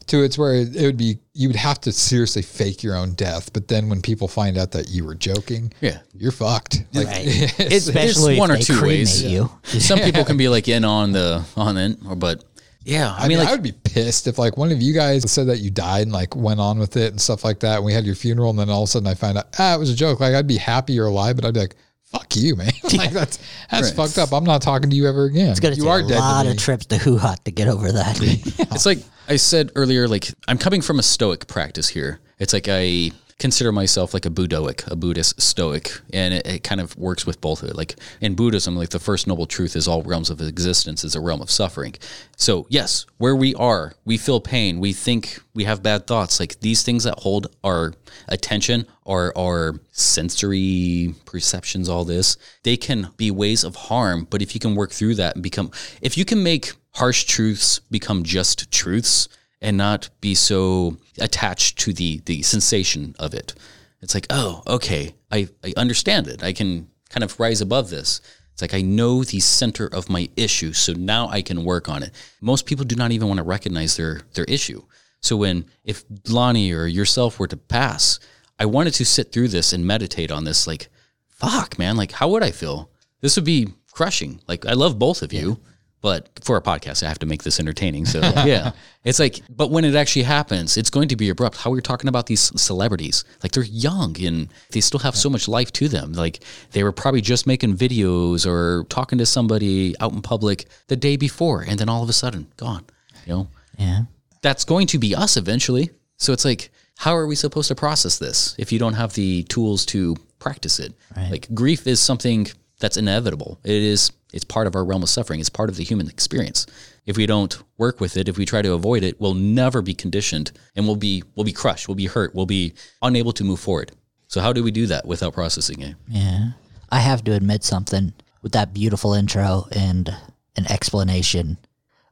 To 0.08 0.22
it's 0.22 0.38
where 0.38 0.54
it 0.56 0.76
would 0.82 0.98
be, 0.98 1.18
you 1.34 1.48
would 1.48 1.56
have 1.56 1.80
to 1.82 1.92
seriously 1.94 2.42
fake 2.42 2.84
your 2.84 2.96
own 2.96 3.14
death. 3.14 3.52
But 3.54 3.70
then 3.70 3.88
when 3.90 4.02
people 4.02 4.28
find 4.28 4.58
out 4.58 4.72
that 4.72 4.90
you 4.90 5.06
were 5.06 5.16
joking, 5.16 5.72
Yeah. 5.82 6.00
you're 6.14 6.32
fucked. 6.34 6.84
Like, 6.94 7.08
Right. 7.08 7.26
it's- 7.60 7.88
Especially 7.88 8.38
one 8.38 8.52
if 8.52 8.56
or 8.56 8.58
they 8.60 8.64
two 8.66 8.74
cremate 8.78 8.98
ways. 9.00 9.24
You. 9.24 9.50
Some 9.64 10.00
people 10.00 10.26
can 10.26 10.36
be 10.38 10.50
like 10.50 10.68
in 10.68 10.84
on 10.86 11.14
the 11.14 11.44
on 11.56 11.78
it, 11.78 11.98
or 12.08 12.16
but 12.16 12.44
yeah, 12.86 13.14
I, 13.14 13.18
I, 13.18 13.22
mean, 13.22 13.30
mean, 13.30 13.38
like 13.40 13.48
I 13.48 13.52
would 13.52 13.64
be 13.64 13.72
pissed 13.72 14.28
if 14.28 14.38
like 14.38 14.58
one 14.58 14.72
of 14.72 14.82
you 14.82 14.94
guys 14.94 15.30
said 15.32 15.48
that 15.48 15.60
you 15.60 15.70
died 15.72 16.04
and 16.04 16.12
like 16.12 16.36
went 16.36 16.60
on 16.60 16.80
with 16.80 16.98
it 16.98 17.12
and 17.12 17.22
stuff 17.22 17.44
like 17.44 17.60
that. 17.62 17.78
And 17.78 17.86
we 17.86 17.94
had 17.94 18.06
your 18.06 18.16
funeral, 18.16 18.50
and 18.50 18.60
then 18.60 18.70
all 18.70 18.84
of 18.84 18.90
a 18.90 18.92
sudden 18.92 19.08
I 19.08 19.14
find 19.14 19.38
out 19.38 19.48
ah, 19.60 19.76
it 19.76 19.80
was 19.80 19.90
a 19.90 19.96
joke. 19.96 20.20
Like 20.20 20.36
I'd 20.36 20.48
be 20.48 20.58
happy 20.58 20.94
you're 20.94 21.08
alive, 21.08 21.36
but 21.36 21.46
I'd 21.46 21.54
be 21.54 21.62
like, 21.62 21.76
"Fuck 22.04 22.36
you, 22.36 22.56
man!" 22.56 22.72
like 22.98 23.12
that's 23.12 23.40
that's 23.72 23.90
Right. 23.90 23.96
fucked 23.96 24.18
up. 24.18 24.34
I'm 24.34 24.44
not 24.44 24.62
talking 24.62 24.90
to 24.90 24.96
you 24.96 25.08
ever 25.08 25.26
again. 25.26 25.52
It's 25.52 25.60
gonna 25.60 25.76
you 25.76 25.84
take 25.84 25.92
are 25.92 26.00
a 26.00 26.08
dead 26.08 26.20
lot 26.20 26.44
to 26.44 26.52
of 26.52 26.58
trips 26.58 26.86
to 26.88 26.98
HuHot 26.98 27.44
to 27.46 27.52
get 27.52 27.68
over 27.68 27.92
that. 27.92 28.20
It's 28.74 28.86
like 28.86 29.00
I 29.30 29.38
said 29.38 29.72
earlier, 29.76 30.08
like 30.08 30.28
I'm 30.48 30.58
coming 30.58 30.82
from 30.82 31.00
a 31.00 31.04
stoic 31.04 31.48
practice 31.48 31.88
here. 31.90 32.20
It's 32.40 32.52
like 32.54 32.68
I 32.70 33.12
consider 33.40 33.72
myself 33.72 34.14
like 34.14 34.26
a 34.26 34.30
Buddhoic, 34.30 34.90
a 34.90 34.96
Buddhist 34.96 35.42
stoic, 35.42 36.00
and 36.12 36.34
it, 36.34 36.46
it 36.46 36.64
kind 36.64 36.82
of 36.82 36.96
works 36.98 37.26
with 37.26 37.42
both 37.42 37.64
of 37.64 37.70
it. 37.70 37.76
Like 37.76 37.96
in 38.22 38.36
Buddhism, 38.36 38.76
like 38.76 38.90
the 38.90 39.00
first 39.00 39.28
noble 39.28 39.46
truth 39.46 39.76
is 39.76 39.88
all 39.88 40.04
realms 40.04 40.30
of 40.30 40.42
existence 40.42 41.04
is 41.04 41.16
a 41.16 41.22
realm 41.22 41.42
of 41.42 41.52
suffering. 41.52 41.96
So 42.38 42.66
yes, 42.70 43.06
where 43.18 43.36
we 43.36 43.56
are, 43.56 43.94
we 44.06 44.18
feel 44.18 44.40
pain, 44.40 44.80
we 44.80 44.94
think 44.94 45.40
we 45.54 45.64
have 45.66 45.84
bad 45.84 46.08
thoughts. 46.08 46.40
Like 46.40 46.60
these 46.60 46.84
things 46.84 47.04
that 47.04 47.20
hold 47.20 47.48
our 47.64 47.94
attention 48.28 48.86
or 49.04 49.38
our 49.38 49.80
sensory 49.92 51.16
perceptions, 51.26 51.90
all 51.90 52.06
this, 52.06 52.38
they 52.64 52.78
can 52.78 53.10
be 53.18 53.32
ways 53.32 53.64
of 53.64 53.76
harm. 53.76 54.28
But 54.30 54.42
if 54.42 54.54
you 54.54 54.60
can 54.60 54.76
work 54.76 54.92
through 54.92 55.16
that 55.16 55.36
and 55.36 55.44
become, 55.44 55.72
if 56.02 56.18
you 56.18 56.26
can 56.26 56.44
make 56.44 56.74
harsh 56.96 57.24
truths 57.24 57.80
become 57.90 58.24
just 58.24 58.72
truths 58.72 59.28
and 59.64 59.78
not 59.78 60.10
be 60.22 60.36
so 60.36 60.98
attached 61.20 61.80
to 61.80 61.94
the 61.94 62.22
the 62.26 62.44
sensation 62.44 63.16
of 63.18 63.34
it. 63.34 63.56
It's 64.02 64.14
like, 64.14 64.28
oh, 64.30 64.62
okay, 64.68 65.16
I, 65.32 65.48
I 65.64 65.74
understand 65.78 66.28
it. 66.28 66.44
I 66.44 66.52
can 66.52 66.90
kind 67.10 67.24
of 67.24 67.40
rise 67.40 67.62
above 67.62 67.90
this. 67.90 68.20
It's 68.52 68.62
like 68.62 68.74
I 68.74 68.82
know 68.82 69.24
the 69.24 69.40
center 69.40 69.88
of 69.88 70.10
my 70.10 70.30
issue, 70.36 70.74
so 70.74 70.92
now 70.94 71.30
I 71.30 71.42
can 71.42 71.64
work 71.64 71.88
on 71.88 72.04
it. 72.04 72.12
Most 72.42 72.66
people 72.66 72.86
do 72.86 72.98
not 72.98 73.12
even 73.12 73.30
want 73.30 73.38
to 73.38 73.44
recognize 73.44 73.96
their 73.96 74.22
their 74.34 74.46
issue. 74.46 74.84
So 75.22 75.38
when 75.38 75.66
if 75.86 76.04
Lonnie 76.28 76.74
or 76.74 76.86
yourself 76.86 77.40
were 77.40 77.48
to 77.48 77.58
pass, 77.58 78.20
I 78.60 78.66
wanted 78.66 78.94
to 78.96 79.06
sit 79.06 79.32
through 79.32 79.48
this 79.48 79.74
and 79.74 79.88
meditate 79.88 80.32
on 80.32 80.44
this. 80.44 80.68
Like, 80.68 80.90
fuck, 81.30 81.80
man. 81.80 81.96
Like, 81.98 82.12
how 82.12 82.28
would 82.30 82.44
I 82.44 82.52
feel? 82.52 82.92
This 83.22 83.38
would 83.38 83.46
be 83.46 83.70
crushing. 83.92 84.42
Like, 84.48 84.66
I 84.66 84.74
love 84.74 85.00
both 85.00 85.22
of 85.22 85.32
you, 85.34 85.60
but 86.04 86.30
for 86.44 86.56
a 86.58 86.62
podcast, 86.62 87.02
I 87.02 87.08
have 87.08 87.18
to 87.20 87.26
make 87.26 87.42
this 87.44 87.60
entertaining. 87.60 88.06
So, 88.06 88.20
yeah, 88.46 88.74
it's 89.04 89.18
like, 89.20 89.40
but 89.50 89.72
when 89.72 89.86
it 89.86 89.96
actually 89.96 90.24
happens, 90.24 90.78
it's 90.78 90.92
going 90.92 91.08
to 91.08 91.16
be 91.16 91.30
abrupt. 91.30 91.58
How 91.58 91.72
we're 91.72 91.82
talking 91.82 92.10
about 92.10 92.28
these 92.28 92.52
celebrities, 92.62 93.24
like 93.42 93.54
they're 93.54 93.64
young 93.64 94.16
and 94.24 94.50
they 94.72 94.82
still 94.82 95.00
have 95.00 95.16
so 95.16 95.30
much 95.30 95.48
life 95.48 95.72
to 95.74 95.88
them. 95.88 96.14
Like, 96.14 96.44
they 96.74 96.84
were 96.84 96.92
probably 96.92 97.22
just 97.22 97.48
making 97.48 97.78
videos 97.78 98.46
or 98.46 98.84
talking 98.90 99.18
to 99.18 99.26
somebody 99.26 99.96
out 100.00 100.12
in 100.12 100.22
public 100.22 100.66
the 100.88 100.96
day 100.98 101.16
before, 101.18 101.62
and 101.62 101.80
then 101.80 101.90
all 101.90 102.04
of 102.04 102.10
a 102.10 102.14
sudden, 102.14 102.48
gone. 102.58 102.86
You 103.26 103.34
know, 103.34 103.48
Yeah. 103.80 104.02
that's 104.42 104.66
going 104.66 104.88
to 104.88 105.00
be 105.00 105.16
us 105.16 105.38
eventually. 105.38 105.90
So 106.18 106.34
it's 106.34 106.46
like, 106.46 106.70
how 106.98 107.16
are 107.16 107.26
we 107.28 107.36
supposed 107.36 107.70
to 107.70 107.76
process 107.76 108.20
this 108.20 108.56
if 108.60 108.72
you 108.74 108.78
don't 108.78 108.94
have 108.94 109.14
the 109.14 109.44
tools 109.44 109.86
to 109.88 110.16
practice 110.40 110.80
it? 110.80 110.94
Like 111.32 111.48
grief 111.54 111.88
is 111.88 112.00
something 112.02 112.48
that's 112.84 112.98
inevitable. 112.98 113.62
It 113.64 113.82
is 113.82 114.12
it's 114.34 114.44
part 114.44 114.68
of 114.68 114.76
our 114.76 114.84
realm 114.84 115.04
of 115.04 115.10
suffering. 115.10 115.40
It's 115.40 115.48
part 115.48 115.70
of 115.70 115.78
the 115.78 115.86
human 115.86 116.10
experience. 116.10 116.68
If 117.06 117.16
we 117.16 117.26
don't 117.26 117.58
work 117.78 118.02
with 118.02 118.18
it, 118.18 118.28
if 118.28 118.38
we 118.38 118.44
try 118.46 118.62
to 118.62 118.74
avoid 118.74 119.04
it, 119.04 119.22
we'll 119.22 119.36
never 119.36 119.82
be 119.82 119.94
conditioned 119.94 120.52
and 120.76 120.86
we'll 120.86 120.98
be 120.98 121.24
we'll 121.36 121.46
be 121.46 121.54
crushed, 121.54 121.88
we'll 121.88 121.96
be 121.96 122.08
hurt, 122.08 122.36
we'll 122.36 122.46
be 122.46 122.74
unable 123.02 123.32
to 123.34 123.44
move 123.46 123.62
forward. 123.62 123.94
So 124.28 124.42
how 124.42 124.52
do 124.52 124.62
we 124.64 124.72
do 124.72 124.86
that 124.88 125.06
without 125.06 125.34
processing 125.34 125.82
it? 125.82 125.96
Yeah. 126.10 126.52
I 126.90 127.00
have 127.00 127.24
to 127.24 127.32
admit 127.32 127.64
something 127.64 128.12
with 128.42 128.52
that 128.52 128.74
beautiful 128.74 129.14
intro 129.14 129.66
and 129.72 130.14
an 130.58 130.70
explanation. 130.70 131.60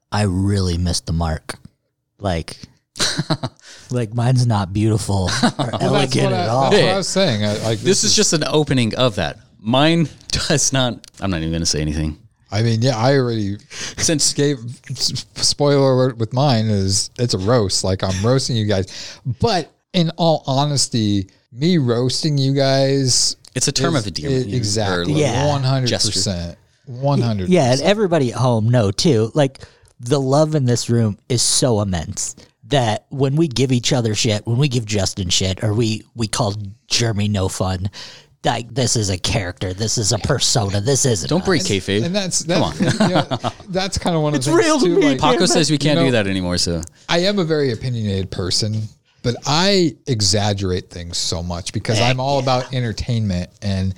I 0.09 0.21
really 0.21 0.77
missed 0.77 1.05
the 1.05 1.13
mark. 1.13 1.59
Like, 2.17 2.55
like 3.91 4.13
mine's 4.13 4.47
not 4.47 4.71
beautiful 4.71 5.29
or 5.59 5.69
elegant 5.81 6.31
what 6.31 6.33
I, 6.33 6.43
at 6.43 6.49
all. 6.49 6.71
That's 6.71 6.81
what 6.81 6.91
I 6.93 6.97
was 6.97 7.07
saying. 7.09 7.43
I, 7.43 7.57
like 7.57 7.79
This 7.79 8.05
is 8.05 8.15
just 8.15 8.31
an 8.31 8.45
opening 8.47 8.95
of 8.95 9.15
that. 9.15 9.39
Mine 9.59 10.07
does 10.47 10.71
not 10.73 11.05
I'm 11.19 11.31
not 11.31 11.39
even 11.41 11.51
gonna 11.51 11.65
say 11.65 11.81
anything. 11.81 12.17
I 12.53 12.63
mean, 12.63 12.81
yeah, 12.81 12.97
I 12.97 13.15
already 13.17 13.57
Since 13.97 14.33
gave 14.33 14.57
spoiler 14.95 15.91
alert 15.93 16.17
with 16.17 16.33
mine 16.33 16.65
is 16.65 17.09
it's 17.17 17.33
a 17.33 17.37
roast. 17.37 17.83
Like 17.83 18.03
I'm 18.03 18.25
roasting 18.25 18.55
you 18.57 18.65
guys, 18.65 19.19
but 19.39 19.71
in 19.93 20.09
all 20.17 20.43
honesty, 20.47 21.29
me 21.51 21.77
roasting 21.77 22.37
you 22.37 22.53
guys, 22.53 23.35
it's 23.55 23.67
a 23.67 23.71
term 23.71 23.95
is- 23.95 24.01
of 24.05 24.07
endearment. 24.07 24.47
i- 24.47 24.55
exactly, 24.55 25.13
or 25.13 25.17
Yeah. 25.17 25.47
one 25.47 25.63
hundred 25.63 25.91
percent, 25.91 26.57
one 26.85 27.21
hundred. 27.21 27.49
Yeah, 27.49 27.71
and 27.71 27.81
everybody 27.81 28.31
at 28.33 28.37
home 28.39 28.69
know 28.69 28.91
too. 28.91 29.31
Like 29.33 29.59
the 29.99 30.19
love 30.19 30.55
in 30.55 30.65
this 30.65 30.89
room 30.89 31.17
is 31.29 31.41
so 31.41 31.79
immense 31.81 32.35
that 32.65 33.05
when 33.09 33.35
we 33.35 33.47
give 33.47 33.71
each 33.71 33.93
other 33.93 34.15
shit, 34.15 34.45
when 34.47 34.57
we 34.57 34.67
give 34.67 34.85
Justin 34.85 35.29
shit, 35.29 35.63
or 35.63 35.73
we 35.73 36.03
we 36.15 36.27
call 36.27 36.55
Jeremy 36.87 37.27
no 37.29 37.47
fun, 37.49 37.89
like 38.43 38.73
this 38.73 38.95
is 38.95 39.09
a 39.09 39.17
character, 39.17 39.73
this 39.73 39.97
is 39.97 40.11
a 40.11 40.17
persona, 40.19 40.81
this 40.81 41.05
isn't. 41.05 41.29
Don't 41.29 41.41
us. 41.41 41.45
break 41.47 41.61
kayfabe. 41.61 42.03
and 42.03 42.15
that's 42.15 42.39
that's 42.39 42.99
you 42.99 43.07
know, 43.09 43.51
that's 43.69 43.97
kind 43.97 44.15
of 44.15 44.21
one 44.23 44.33
of 44.33 44.37
It's 44.37 44.45
the 44.47 44.53
things 44.53 44.65
real 44.65 44.79
to 44.79 44.85
too. 44.85 44.99
me, 44.99 45.09
like, 45.11 45.19
Paco 45.19 45.45
says 45.45 45.69
we 45.69 45.77
can't 45.77 45.97
You 45.99 46.05
know- 46.05 46.07
do 46.07 46.11
that 46.13 46.27
anymore. 46.27 46.57
So 46.57 46.81
I 47.07 47.19
am 47.19 47.37
a 47.39 47.43
very 47.43 47.71
opinionated 47.71 48.31
person, 48.31 48.83
but 49.23 49.35
I 49.45 49.95
exaggerate 50.07 50.89
things 50.89 51.17
so 51.17 51.43
much 51.43 51.73
because 51.73 51.99
I'm 52.01 52.19
all 52.19 52.39
about 52.39 52.73
entertainment. 52.73 53.49
And 53.61 53.93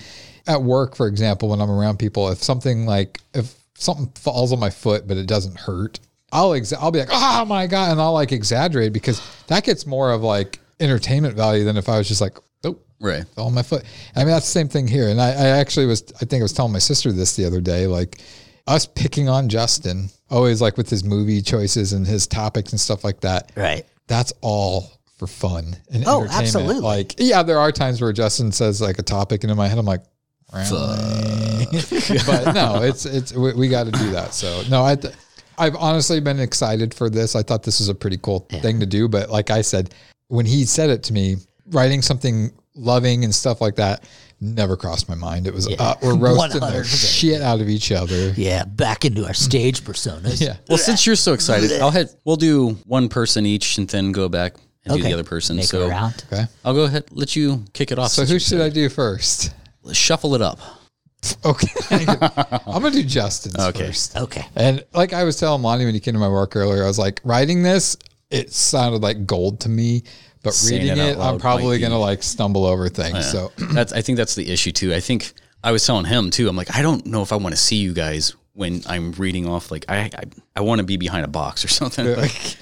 at 0.47 0.61
work, 0.61 0.95
for 0.95 1.07
example, 1.07 1.47
when 1.49 1.61
I'm 1.61 1.71
around 1.71 1.99
people, 1.99 2.27
if 2.29 2.43
something 2.43 2.85
like 2.85 3.21
if 3.33 3.53
something 3.75 4.07
falls 4.15 4.51
on 4.53 4.59
my 4.59 4.69
foot 4.69 5.07
but 5.07 5.15
it 5.17 5.25
doesn't 5.27 5.57
hurt, 5.57 5.99
I'll 6.33 6.49
exa- 6.51 6.77
I'll 6.81 6.91
be 6.91 6.99
like, 6.99 7.09
oh 7.11 7.45
my 7.45 7.67
god, 7.67 7.91
and 7.93 8.01
I'll 8.01 8.13
like 8.13 8.31
exaggerate 8.33 8.91
because 8.91 9.21
that 9.47 9.63
gets 9.63 9.85
more 9.85 10.11
of 10.11 10.21
like 10.21 10.59
entertainment 10.81 11.35
value 11.35 11.63
than 11.63 11.77
if 11.77 11.87
I 11.87 11.97
was 11.97 12.07
just 12.09 12.19
like, 12.19 12.37
right. 13.03 13.27
fell 13.35 13.45
on 13.45 13.53
my 13.53 13.61
foot. 13.63 13.83
I 14.15 14.19
mean, 14.19 14.29
that's 14.29 14.45
the 14.47 14.51
same 14.51 14.67
thing 14.69 14.87
here. 14.87 15.09
And 15.09 15.21
I, 15.21 15.29
I 15.29 15.47
actually 15.59 15.85
was, 15.85 16.03
I 16.21 16.25
think 16.25 16.41
I 16.41 16.43
was 16.43 16.53
telling 16.53 16.73
my 16.73 16.79
sister 16.79 17.11
this 17.11 17.35
the 17.35 17.45
other 17.45 17.61
day, 17.61 17.85
like 17.85 18.19
us 18.65 18.85
picking 18.87 19.29
on 19.29 19.49
Justin, 19.49 20.09
always 20.31 20.61
like 20.61 20.77
with 20.77 20.89
his 20.89 21.03
movie 21.03 21.41
choices 21.41 21.93
and 21.93 22.07
his 22.07 22.25
topics 22.25 22.71
and 22.71 22.79
stuff 22.79 23.03
like 23.03 23.19
that. 23.21 23.51
Right. 23.55 23.85
That's 24.07 24.33
all 24.41 24.89
for 25.17 25.27
fun 25.27 25.75
and 25.91 26.03
Oh, 26.07 26.21
entertainment. 26.21 26.31
absolutely. 26.43 26.81
Like, 26.81 27.15
yeah, 27.19 27.43
there 27.43 27.59
are 27.59 27.71
times 27.71 28.01
where 28.01 28.11
Justin 28.13 28.51
says 28.51 28.81
like 28.81 28.97
a 28.99 29.03
topic, 29.03 29.43
and 29.43 29.51
in 29.51 29.57
my 29.57 29.67
head, 29.67 29.77
I'm 29.77 29.85
like, 29.85 30.01
really? 30.53 31.65
but 32.25 32.53
no, 32.53 32.81
it's 32.83 33.05
it's 33.05 33.33
we, 33.33 33.53
we 33.53 33.67
got 33.69 33.85
to 33.85 33.91
do 33.91 34.11
that. 34.11 34.33
So 34.33 34.63
no, 34.69 34.83
I. 34.83 34.95
th- 34.95 35.13
I've 35.55 35.75
honestly 35.75 36.19
been 36.19 36.39
excited 36.39 36.95
for 36.95 37.11
this. 37.11 37.35
I 37.35 37.43
thought 37.43 37.61
this 37.61 37.79
was 37.79 37.87
a 37.87 37.93
pretty 37.93 38.17
cool 38.17 38.39
thing 38.49 38.79
to 38.79 38.87
do. 38.87 39.07
But 39.07 39.29
like 39.29 39.51
I 39.51 39.61
said, 39.61 39.93
when 40.29 40.47
he 40.47 40.65
said 40.65 40.89
it 40.89 41.03
to 41.03 41.13
me, 41.13 41.35
writing 41.67 42.01
something 42.01 42.51
loving 42.75 43.23
and 43.23 43.33
stuff 43.33 43.61
like 43.61 43.75
that 43.75 44.03
never 44.41 44.75
crossed 44.75 45.07
my 45.07 45.15
mind. 45.15 45.47
It 45.47 45.53
was 45.53 45.67
uh, 45.67 45.95
we're 46.01 46.17
roasting 46.17 46.59
the 46.59 46.65
100%. 46.83 47.19
shit 47.21 47.41
out 47.41 47.61
of 47.61 47.69
each 47.69 47.91
other. 47.93 48.31
Yeah, 48.35 48.65
back 48.65 49.05
into 49.05 49.25
our 49.25 49.33
stage 49.33 49.81
personas. 49.81 50.41
Yeah. 50.41 50.57
Well, 50.67 50.77
since 50.77 51.05
you're 51.05 51.15
so 51.15 51.31
excited, 51.33 51.71
I'll 51.81 51.91
head. 51.91 52.09
We'll 52.25 52.35
do 52.35 52.71
one 52.85 53.07
person 53.07 53.45
each, 53.45 53.77
and 53.77 53.87
then 53.87 54.11
go 54.11 54.27
back 54.27 54.55
and 54.85 54.97
do 54.97 55.03
the 55.03 55.13
other 55.13 55.23
person. 55.23 55.55
Make 55.55 55.65
so 55.65 55.87
around. 55.87 56.25
Okay. 56.31 56.43
I'll 56.65 56.73
go 56.73 56.83
ahead. 56.83 57.05
Let 57.11 57.35
you 57.37 57.63
kick 57.71 57.91
it 57.93 57.99
off. 57.99 58.09
So 58.11 58.25
who 58.25 58.33
you 58.33 58.39
should 58.39 58.59
I 58.59 58.69
do 58.69 58.89
first? 58.89 59.53
said- 59.85 59.95
shuffle 59.95 60.35
it 60.35 60.41
up? 60.41 60.59
Okay. 61.45 61.67
I'm 62.67 62.81
gonna 62.81 62.91
do 62.91 63.01
Justin's 63.03 63.57
Okay. 63.57 63.85
first. 63.87 64.17
Okay. 64.17 64.45
And 64.57 64.83
like 64.93 65.13
I 65.13 65.23
was 65.23 65.39
telling 65.39 65.61
Lonnie 65.61 65.85
when 65.85 65.93
he 65.93 66.01
came 66.01 66.13
to 66.15 66.19
my 66.19 66.27
work 66.27 66.53
earlier, 66.57 66.83
I 66.83 66.87
was 66.87 66.99
like, 66.99 67.21
writing 67.23 67.63
this, 67.63 67.95
it 68.29 68.51
sounded 68.51 69.01
like 69.01 69.25
gold 69.25 69.61
to 69.61 69.69
me. 69.69 70.03
But 70.43 70.61
reading 70.69 70.89
it 70.89 70.97
it, 70.97 71.17
I'm 71.17 71.39
probably 71.39 71.79
gonna 71.79 71.97
like 71.99 72.21
stumble 72.21 72.65
over 72.65 72.89
things. 72.89 73.31
So 73.31 73.51
That's. 73.57 73.93
I 73.93 74.01
think 74.01 74.17
that's 74.17 74.35
the 74.35 74.51
issue 74.51 74.71
too. 74.71 74.93
I 74.93 74.99
think 74.99 75.33
I 75.63 75.71
was 75.71 75.85
telling 75.85 76.05
him 76.05 76.29
too. 76.29 76.47
I'm 76.49 76.55
like, 76.57 76.75
I 76.75 76.81
don't 76.81 77.05
know 77.05 77.21
if 77.21 77.31
I 77.31 77.37
want 77.37 77.55
to 77.55 77.61
see 77.61 77.77
you 77.77 77.93
guys 77.93 78.35
when 78.53 78.81
I'm 78.87 79.13
reading 79.13 79.47
off. 79.47 79.71
Like, 79.71 79.85
I 79.89 80.09
I, 80.15 80.23
I 80.57 80.61
want 80.61 80.79
to 80.79 80.85
be 80.85 80.97
behind 80.97 81.23
a 81.25 81.29
box 81.29 81.63
or 81.63 81.67
something. 81.79 82.05
Like, 82.15 82.57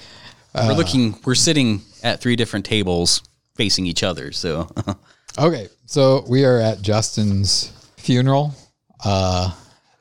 Uh. 0.54 0.66
we're 0.68 0.76
looking. 0.76 1.16
We're 1.24 1.34
sitting 1.34 1.82
at 2.02 2.20
three 2.20 2.36
different 2.36 2.64
tables 2.64 3.22
facing 3.56 3.86
each 3.86 4.02
other. 4.02 4.32
So 4.32 4.68
Okay, 5.38 5.68
so 5.86 6.24
we 6.28 6.44
are 6.44 6.58
at 6.58 6.82
Justin's 6.82 7.72
funeral, 7.96 8.54
uh, 9.04 9.50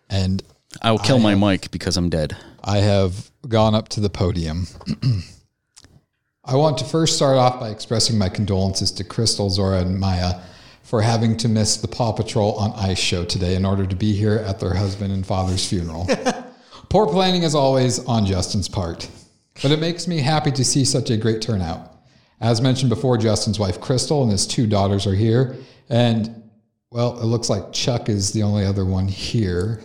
and 0.09 0.43
I 0.81 0.91
will 0.91 0.99
kill 0.99 1.19
my 1.19 1.35
mic 1.35 1.71
because 1.71 1.95
I'm 1.97 2.09
dead. 2.09 2.35
I 2.63 2.77
have 2.79 3.31
gone 3.47 3.73
up 3.73 3.87
to 3.89 4.01
the 4.01 4.09
podium. 4.09 4.67
I 6.43 6.55
want 6.55 6.79
to 6.79 6.85
first 6.85 7.17
start 7.17 7.37
off 7.37 7.59
by 7.59 7.69
expressing 7.69 8.17
my 8.17 8.27
condolences 8.27 8.91
to 8.93 9.03
Crystal, 9.03 9.51
Zora, 9.51 9.81
and 9.81 9.99
Maya 9.99 10.41
for 10.81 11.03
having 11.03 11.37
to 11.37 11.47
miss 11.47 11.77
the 11.77 11.87
Paw 11.87 12.13
Patrol 12.13 12.53
on 12.53 12.71
Ice 12.73 12.97
show 12.97 13.23
today 13.23 13.55
in 13.55 13.63
order 13.63 13.85
to 13.85 13.95
be 13.95 14.13
here 14.13 14.37
at 14.37 14.59
their 14.59 14.73
husband 14.73 15.13
and 15.13 15.23
father's 15.23 15.69
funeral. 15.69 16.09
Poor 16.89 17.05
planning, 17.05 17.43
as 17.43 17.53
always, 17.53 18.03
on 18.05 18.25
Justin's 18.25 18.67
part. 18.67 19.07
But 19.61 19.69
it 19.69 19.79
makes 19.79 20.07
me 20.07 20.17
happy 20.17 20.51
to 20.53 20.65
see 20.65 20.83
such 20.83 21.11
a 21.11 21.17
great 21.17 21.43
turnout. 21.43 21.95
As 22.39 22.59
mentioned 22.59 22.89
before, 22.89 23.19
Justin's 23.19 23.59
wife, 23.59 23.79
Crystal, 23.79 24.23
and 24.23 24.31
his 24.31 24.47
two 24.47 24.65
daughters 24.65 25.05
are 25.05 25.13
here. 25.13 25.55
And, 25.89 26.49
well, 26.89 27.19
it 27.19 27.25
looks 27.25 27.51
like 27.51 27.71
Chuck 27.71 28.09
is 28.09 28.31
the 28.31 28.41
only 28.41 28.65
other 28.65 28.83
one 28.83 29.07
here. 29.07 29.79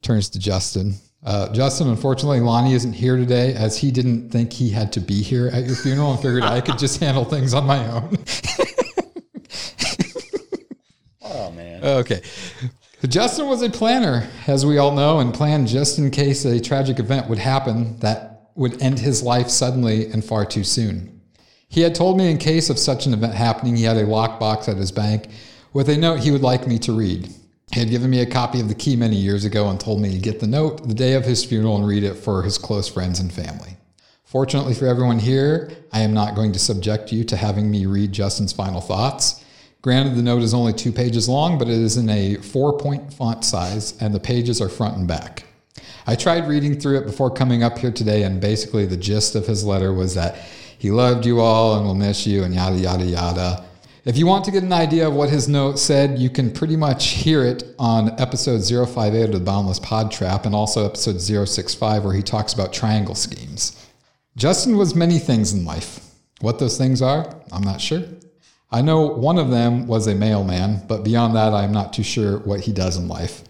Turns 0.00 0.30
to 0.30 0.38
Justin. 0.38 0.94
Uh, 1.22 1.52
Justin, 1.52 1.88
unfortunately, 1.88 2.40
Lonnie 2.40 2.72
isn't 2.72 2.94
here 2.94 3.16
today 3.16 3.52
as 3.54 3.76
he 3.76 3.90
didn't 3.90 4.30
think 4.30 4.52
he 4.52 4.70
had 4.70 4.92
to 4.92 5.00
be 5.00 5.22
here 5.22 5.48
at 5.48 5.64
your 5.64 5.76
funeral 5.76 6.12
and 6.12 6.20
figured 6.20 6.42
I 6.42 6.60
could 6.62 6.78
just 6.78 6.98
handle 7.00 7.24
things 7.24 7.52
on 7.52 7.66
my 7.66 7.86
own. 7.88 8.16
Oh 11.32 11.50
man. 11.52 11.84
Okay. 11.84 12.22
Justin 13.08 13.46
was 13.46 13.62
a 13.62 13.70
planner, 13.70 14.28
as 14.46 14.66
we 14.66 14.78
all 14.78 14.92
know, 14.92 15.20
and 15.20 15.32
planned 15.32 15.68
just 15.68 15.98
in 15.98 16.10
case 16.10 16.44
a 16.44 16.60
tragic 16.60 16.98
event 16.98 17.28
would 17.28 17.38
happen 17.38 17.98
that 18.00 18.50
would 18.56 18.82
end 18.82 18.98
his 18.98 19.22
life 19.22 19.48
suddenly 19.48 20.10
and 20.10 20.24
far 20.24 20.44
too 20.44 20.64
soon. 20.64 21.20
He 21.68 21.80
had 21.82 21.94
told 21.94 22.18
me 22.18 22.30
in 22.30 22.36
case 22.36 22.68
of 22.68 22.78
such 22.78 23.06
an 23.06 23.14
event 23.14 23.34
happening, 23.34 23.76
he 23.76 23.84
had 23.84 23.96
a 23.96 24.04
lockbox 24.04 24.68
at 24.68 24.76
his 24.76 24.92
bank 24.92 25.28
with 25.72 25.88
a 25.88 25.96
note 25.96 26.20
he 26.20 26.30
would 26.30 26.42
like 26.42 26.66
me 26.66 26.78
to 26.80 26.92
read. 26.92 27.32
He 27.72 27.78
had 27.78 27.90
given 27.90 28.10
me 28.10 28.20
a 28.20 28.26
copy 28.26 28.60
of 28.60 28.68
the 28.68 28.74
key 28.74 28.96
many 28.96 29.14
years 29.14 29.44
ago 29.44 29.68
and 29.68 29.78
told 29.78 30.00
me 30.00 30.10
to 30.10 30.18
get 30.18 30.40
the 30.40 30.46
note 30.46 30.88
the 30.88 30.94
day 30.94 31.12
of 31.14 31.24
his 31.24 31.44
funeral 31.44 31.76
and 31.76 31.86
read 31.86 32.02
it 32.02 32.14
for 32.14 32.42
his 32.42 32.58
close 32.58 32.88
friends 32.88 33.20
and 33.20 33.32
family. 33.32 33.76
Fortunately 34.24 34.74
for 34.74 34.86
everyone 34.86 35.20
here, 35.20 35.70
I 35.92 36.00
am 36.00 36.12
not 36.12 36.34
going 36.34 36.52
to 36.52 36.58
subject 36.58 37.12
you 37.12 37.22
to 37.24 37.36
having 37.36 37.70
me 37.70 37.86
read 37.86 38.12
Justin's 38.12 38.52
final 38.52 38.80
thoughts. 38.80 39.44
Granted, 39.82 40.16
the 40.16 40.22
note 40.22 40.42
is 40.42 40.52
only 40.52 40.72
two 40.72 40.92
pages 40.92 41.28
long, 41.28 41.58
but 41.58 41.68
it 41.68 41.78
is 41.78 41.96
in 41.96 42.08
a 42.10 42.36
four 42.36 42.76
point 42.76 43.12
font 43.12 43.44
size, 43.44 43.96
and 44.00 44.14
the 44.14 44.20
pages 44.20 44.60
are 44.60 44.68
front 44.68 44.96
and 44.96 45.08
back. 45.08 45.44
I 46.06 46.16
tried 46.16 46.48
reading 46.48 46.78
through 46.78 46.98
it 46.98 47.06
before 47.06 47.30
coming 47.30 47.62
up 47.62 47.78
here 47.78 47.92
today, 47.92 48.24
and 48.24 48.40
basically 48.40 48.84
the 48.84 48.96
gist 48.96 49.36
of 49.36 49.46
his 49.46 49.64
letter 49.64 49.92
was 49.92 50.14
that 50.16 50.36
he 50.78 50.90
loved 50.90 51.24
you 51.24 51.40
all 51.40 51.76
and 51.76 51.86
will 51.86 51.94
miss 51.94 52.26
you, 52.26 52.42
and 52.42 52.54
yada, 52.54 52.76
yada, 52.76 53.04
yada. 53.04 53.64
If 54.02 54.16
you 54.16 54.26
want 54.26 54.46
to 54.46 54.50
get 54.50 54.62
an 54.62 54.72
idea 54.72 55.06
of 55.06 55.12
what 55.12 55.28
his 55.28 55.46
note 55.46 55.78
said, 55.78 56.18
you 56.18 56.30
can 56.30 56.50
pretty 56.50 56.74
much 56.74 57.08
hear 57.08 57.44
it 57.44 57.74
on 57.78 58.18
episode 58.18 58.64
058 58.64 59.24
of 59.24 59.32
the 59.32 59.40
Boundless 59.40 59.78
Pod 59.78 60.10
Trap 60.10 60.46
and 60.46 60.54
also 60.54 60.86
episode 60.86 61.20
065, 61.20 62.02
where 62.02 62.14
he 62.14 62.22
talks 62.22 62.54
about 62.54 62.72
triangle 62.72 63.14
schemes. 63.14 63.86
Justin 64.36 64.78
was 64.78 64.94
many 64.94 65.18
things 65.18 65.52
in 65.52 65.66
life. 65.66 66.00
What 66.40 66.58
those 66.58 66.78
things 66.78 67.02
are, 67.02 67.42
I'm 67.52 67.62
not 67.62 67.78
sure. 67.78 68.02
I 68.70 68.80
know 68.80 69.02
one 69.02 69.36
of 69.36 69.50
them 69.50 69.86
was 69.86 70.06
a 70.06 70.14
mailman, 70.14 70.82
but 70.88 71.04
beyond 71.04 71.36
that, 71.36 71.52
I'm 71.52 71.72
not 71.72 71.92
too 71.92 72.02
sure 72.02 72.38
what 72.38 72.60
he 72.60 72.72
does 72.72 72.96
in 72.96 73.06
life. 73.06 73.42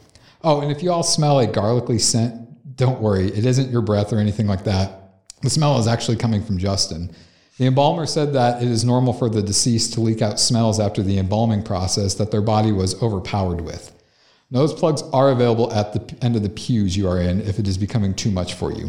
Oh, 0.42 0.62
and 0.62 0.72
if 0.72 0.82
you 0.82 0.90
all 0.90 1.04
smell 1.04 1.38
a 1.38 1.46
garlicky 1.46 2.00
scent, 2.00 2.76
don't 2.76 3.00
worry, 3.00 3.28
it 3.28 3.46
isn't 3.46 3.70
your 3.70 3.82
breath 3.82 4.12
or 4.12 4.18
anything 4.18 4.48
like 4.48 4.64
that. 4.64 5.12
The 5.42 5.50
smell 5.50 5.78
is 5.78 5.86
actually 5.86 6.16
coming 6.16 6.42
from 6.42 6.58
Justin. 6.58 7.14
The 7.60 7.66
embalmer 7.66 8.06
said 8.06 8.32
that 8.32 8.62
it 8.62 8.70
is 8.70 8.86
normal 8.86 9.12
for 9.12 9.28
the 9.28 9.42
deceased 9.42 9.92
to 9.92 10.00
leak 10.00 10.22
out 10.22 10.40
smells 10.40 10.80
after 10.80 11.02
the 11.02 11.18
embalming 11.18 11.62
process 11.62 12.14
that 12.14 12.30
their 12.30 12.40
body 12.40 12.72
was 12.72 13.02
overpowered 13.02 13.60
with. 13.60 13.92
Nose 14.50 14.72
plugs 14.72 15.02
are 15.12 15.28
available 15.28 15.70
at 15.70 15.92
the 15.92 16.24
end 16.24 16.36
of 16.36 16.42
the 16.42 16.48
pews 16.48 16.96
you 16.96 17.06
are 17.06 17.20
in 17.20 17.42
if 17.42 17.58
it 17.58 17.68
is 17.68 17.76
becoming 17.76 18.14
too 18.14 18.30
much 18.30 18.54
for 18.54 18.72
you. 18.72 18.88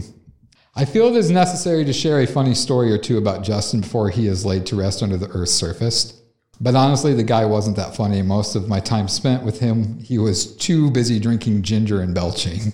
I 0.73 0.85
feel 0.85 1.07
it 1.07 1.17
is 1.17 1.29
necessary 1.29 1.83
to 1.83 1.91
share 1.91 2.21
a 2.21 2.25
funny 2.25 2.55
story 2.55 2.93
or 2.93 2.97
two 2.97 3.17
about 3.17 3.43
Justin 3.43 3.81
before 3.81 4.09
he 4.09 4.27
is 4.27 4.45
laid 4.45 4.65
to 4.67 4.77
rest 4.77 5.03
under 5.03 5.17
the 5.17 5.27
earth's 5.31 5.51
surface. 5.51 6.21
But 6.61 6.75
honestly, 6.75 7.13
the 7.13 7.23
guy 7.23 7.43
wasn't 7.43 7.75
that 7.75 7.97
funny. 7.97 8.21
Most 8.21 8.55
of 8.55 8.69
my 8.69 8.79
time 8.79 9.09
spent 9.09 9.43
with 9.43 9.59
him, 9.59 9.99
he 9.99 10.17
was 10.17 10.55
too 10.55 10.89
busy 10.91 11.19
drinking 11.19 11.63
ginger 11.63 11.99
and 11.99 12.15
belching, 12.15 12.71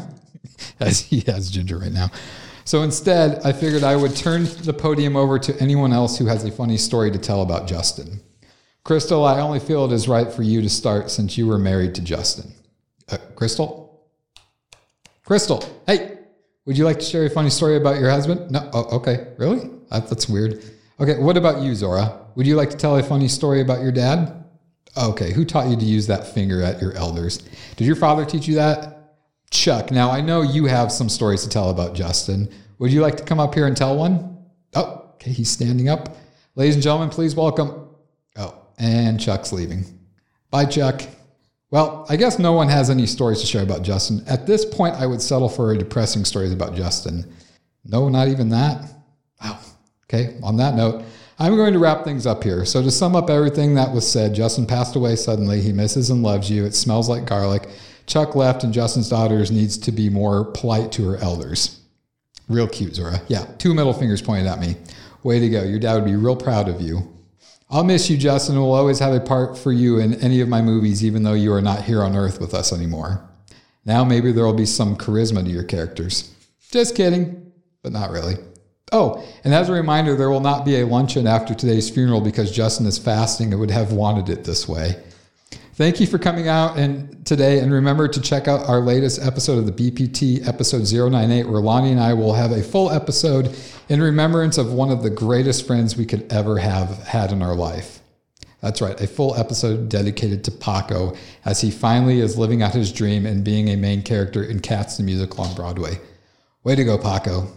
as 0.78 1.00
he 1.00 1.20
has 1.20 1.50
ginger 1.50 1.78
right 1.78 1.90
now. 1.90 2.10
So 2.64 2.82
instead, 2.82 3.40
I 3.44 3.52
figured 3.52 3.82
I 3.82 3.96
would 3.96 4.14
turn 4.16 4.44
the 4.62 4.72
podium 4.72 5.16
over 5.16 5.38
to 5.38 5.60
anyone 5.60 5.92
else 5.92 6.16
who 6.18 6.26
has 6.26 6.44
a 6.44 6.50
funny 6.50 6.76
story 6.76 7.10
to 7.10 7.18
tell 7.18 7.42
about 7.42 7.66
Justin. 7.66 8.20
Crystal, 8.84 9.24
I 9.24 9.40
only 9.40 9.60
feel 9.60 9.84
it 9.84 9.92
is 9.92 10.08
right 10.08 10.30
for 10.32 10.42
you 10.42 10.60
to 10.62 10.68
start 10.68 11.10
since 11.10 11.36
you 11.38 11.46
were 11.46 11.58
married 11.58 11.94
to 11.96 12.00
Justin. 12.02 12.52
Uh, 13.10 13.18
Crystal? 13.36 14.08
Crystal, 15.24 15.64
hey, 15.86 16.18
would 16.66 16.76
you 16.78 16.84
like 16.84 16.98
to 16.98 17.04
share 17.04 17.24
a 17.24 17.30
funny 17.30 17.50
story 17.50 17.76
about 17.76 17.98
your 17.98 18.10
husband? 18.10 18.50
No. 18.50 18.68
Oh, 18.72 18.96
okay. 18.96 19.28
Really? 19.38 19.70
That- 19.90 20.08
That's 20.08 20.28
weird. 20.28 20.62
Okay. 21.00 21.18
What 21.18 21.36
about 21.36 21.62
you, 21.62 21.74
Zora? 21.74 22.20
Would 22.36 22.46
you 22.46 22.54
like 22.56 22.70
to 22.70 22.76
tell 22.76 22.96
a 22.96 23.02
funny 23.02 23.28
story 23.28 23.60
about 23.60 23.82
your 23.82 23.92
dad? 23.92 24.44
Okay. 24.96 25.32
Who 25.32 25.44
taught 25.44 25.68
you 25.68 25.76
to 25.76 25.84
use 25.84 26.06
that 26.06 26.26
finger 26.28 26.62
at 26.62 26.80
your 26.80 26.92
elders? 26.92 27.38
Did 27.76 27.86
your 27.86 27.96
father 27.96 28.24
teach 28.24 28.46
you 28.46 28.54
that? 28.56 29.01
Chuck. 29.52 29.90
Now 29.90 30.10
I 30.10 30.20
know 30.20 30.42
you 30.42 30.64
have 30.64 30.90
some 30.90 31.08
stories 31.08 31.42
to 31.42 31.48
tell 31.48 31.70
about 31.70 31.94
Justin. 31.94 32.48
Would 32.78 32.92
you 32.92 33.02
like 33.02 33.16
to 33.18 33.22
come 33.22 33.38
up 33.38 33.54
here 33.54 33.66
and 33.66 33.76
tell 33.76 33.96
one? 33.96 34.38
Oh, 34.74 35.10
okay. 35.14 35.30
He's 35.30 35.50
standing 35.50 35.88
up. 35.88 36.16
Ladies 36.56 36.74
and 36.74 36.82
gentlemen, 36.82 37.10
please 37.10 37.36
welcome. 37.36 37.88
Oh, 38.36 38.66
and 38.78 39.20
Chuck's 39.20 39.52
leaving. 39.52 39.84
Bye, 40.50 40.64
Chuck. 40.64 41.02
Well, 41.70 42.06
I 42.08 42.16
guess 42.16 42.38
no 42.38 42.52
one 42.52 42.68
has 42.68 42.90
any 42.90 43.06
stories 43.06 43.40
to 43.40 43.46
share 43.46 43.62
about 43.62 43.82
Justin. 43.82 44.22
At 44.26 44.46
this 44.46 44.64
point, 44.64 44.94
I 44.94 45.06
would 45.06 45.22
settle 45.22 45.48
for 45.48 45.72
a 45.72 45.78
depressing 45.78 46.24
stories 46.24 46.52
about 46.52 46.74
Justin. 46.74 47.32
No, 47.84 48.08
not 48.08 48.28
even 48.28 48.48
that. 48.50 48.90
Wow. 49.42 49.58
Okay, 50.04 50.36
on 50.42 50.56
that 50.56 50.74
note, 50.74 51.04
I'm 51.38 51.56
going 51.56 51.72
to 51.72 51.78
wrap 51.78 52.04
things 52.04 52.26
up 52.26 52.44
here. 52.44 52.64
So, 52.64 52.82
to 52.82 52.90
sum 52.90 53.16
up 53.16 53.30
everything 53.30 53.74
that 53.74 53.92
was 53.92 54.10
said, 54.10 54.34
Justin 54.34 54.66
passed 54.66 54.96
away 54.96 55.16
suddenly. 55.16 55.60
He 55.60 55.72
misses 55.72 56.10
and 56.10 56.22
loves 56.22 56.50
you. 56.50 56.64
It 56.64 56.74
smells 56.74 57.08
like 57.08 57.24
garlic. 57.24 57.68
Chuck 58.12 58.34
left, 58.34 58.62
and 58.62 58.74
Justin's 58.74 59.08
daughters 59.08 59.50
needs 59.50 59.78
to 59.78 59.90
be 59.90 60.10
more 60.10 60.44
polite 60.44 60.92
to 60.92 61.08
her 61.08 61.16
elders. 61.16 61.80
Real 62.46 62.68
cute, 62.68 62.94
Zora. 62.94 63.22
Yeah, 63.28 63.46
two 63.56 63.72
middle 63.72 63.94
fingers 63.94 64.20
pointed 64.20 64.46
at 64.48 64.60
me. 64.60 64.76
Way 65.22 65.40
to 65.40 65.48
go. 65.48 65.62
Your 65.62 65.78
dad 65.78 65.94
would 65.94 66.04
be 66.04 66.16
real 66.16 66.36
proud 66.36 66.68
of 66.68 66.82
you. 66.82 67.10
I'll 67.70 67.84
miss 67.84 68.10
you, 68.10 68.18
Justin. 68.18 68.56
We'll 68.56 68.74
always 68.74 68.98
have 68.98 69.14
a 69.14 69.20
part 69.20 69.56
for 69.56 69.72
you 69.72 69.98
in 69.98 70.16
any 70.16 70.42
of 70.42 70.48
my 70.50 70.60
movies, 70.60 71.02
even 71.02 71.22
though 71.22 71.32
you 71.32 71.54
are 71.54 71.62
not 71.62 71.84
here 71.84 72.02
on 72.02 72.14
Earth 72.14 72.38
with 72.38 72.52
us 72.52 72.70
anymore. 72.70 73.26
Now 73.86 74.04
maybe 74.04 74.30
there 74.30 74.44
will 74.44 74.52
be 74.52 74.66
some 74.66 74.94
charisma 74.94 75.42
to 75.42 75.50
your 75.50 75.64
characters. 75.64 76.34
Just 76.70 76.94
kidding, 76.94 77.50
but 77.82 77.92
not 77.92 78.10
really. 78.10 78.34
Oh, 78.92 79.26
and 79.42 79.54
as 79.54 79.70
a 79.70 79.72
reminder, 79.72 80.16
there 80.16 80.28
will 80.28 80.40
not 80.40 80.66
be 80.66 80.80
a 80.80 80.86
luncheon 80.86 81.26
after 81.26 81.54
today's 81.54 81.88
funeral 81.88 82.20
because 82.20 82.52
Justin 82.52 82.84
is 82.84 82.98
fasting 82.98 83.52
and 83.52 83.60
would 83.60 83.70
have 83.70 83.94
wanted 83.94 84.28
it 84.28 84.44
this 84.44 84.68
way. 84.68 85.02
Thank 85.74 86.00
you 86.00 86.06
for 86.06 86.18
coming 86.18 86.48
out 86.48 86.76
and 86.76 87.24
today, 87.24 87.60
and 87.60 87.72
remember 87.72 88.06
to 88.06 88.20
check 88.20 88.46
out 88.46 88.68
our 88.68 88.80
latest 88.80 89.22
episode 89.22 89.56
of 89.56 89.64
the 89.64 89.72
BPT, 89.72 90.46
episode 90.46 90.92
098, 90.92 91.48
where 91.48 91.62
Lonnie 91.62 91.92
and 91.92 92.00
I 92.00 92.12
will 92.12 92.34
have 92.34 92.52
a 92.52 92.62
full 92.62 92.90
episode 92.90 93.56
in 93.88 94.02
remembrance 94.02 94.58
of 94.58 94.74
one 94.74 94.90
of 94.90 95.02
the 95.02 95.08
greatest 95.08 95.66
friends 95.66 95.96
we 95.96 96.04
could 96.04 96.30
ever 96.30 96.58
have 96.58 96.98
had 97.04 97.32
in 97.32 97.40
our 97.40 97.54
life. 97.54 98.00
That's 98.60 98.82
right, 98.82 99.00
a 99.00 99.06
full 99.06 99.34
episode 99.34 99.88
dedicated 99.88 100.44
to 100.44 100.50
Paco 100.50 101.16
as 101.46 101.62
he 101.62 101.70
finally 101.70 102.20
is 102.20 102.36
living 102.36 102.62
out 102.62 102.74
his 102.74 102.92
dream 102.92 103.24
and 103.24 103.42
being 103.42 103.70
a 103.70 103.76
main 103.76 104.02
character 104.02 104.44
in 104.44 104.60
Cats 104.60 104.98
the 104.98 105.04
Musical 105.04 105.42
on 105.42 105.54
Broadway. 105.54 105.98
Way 106.64 106.74
to 106.74 106.84
go, 106.84 106.98
Paco. 106.98 107.48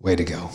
Way 0.00 0.16
to 0.16 0.24
go. 0.24 0.50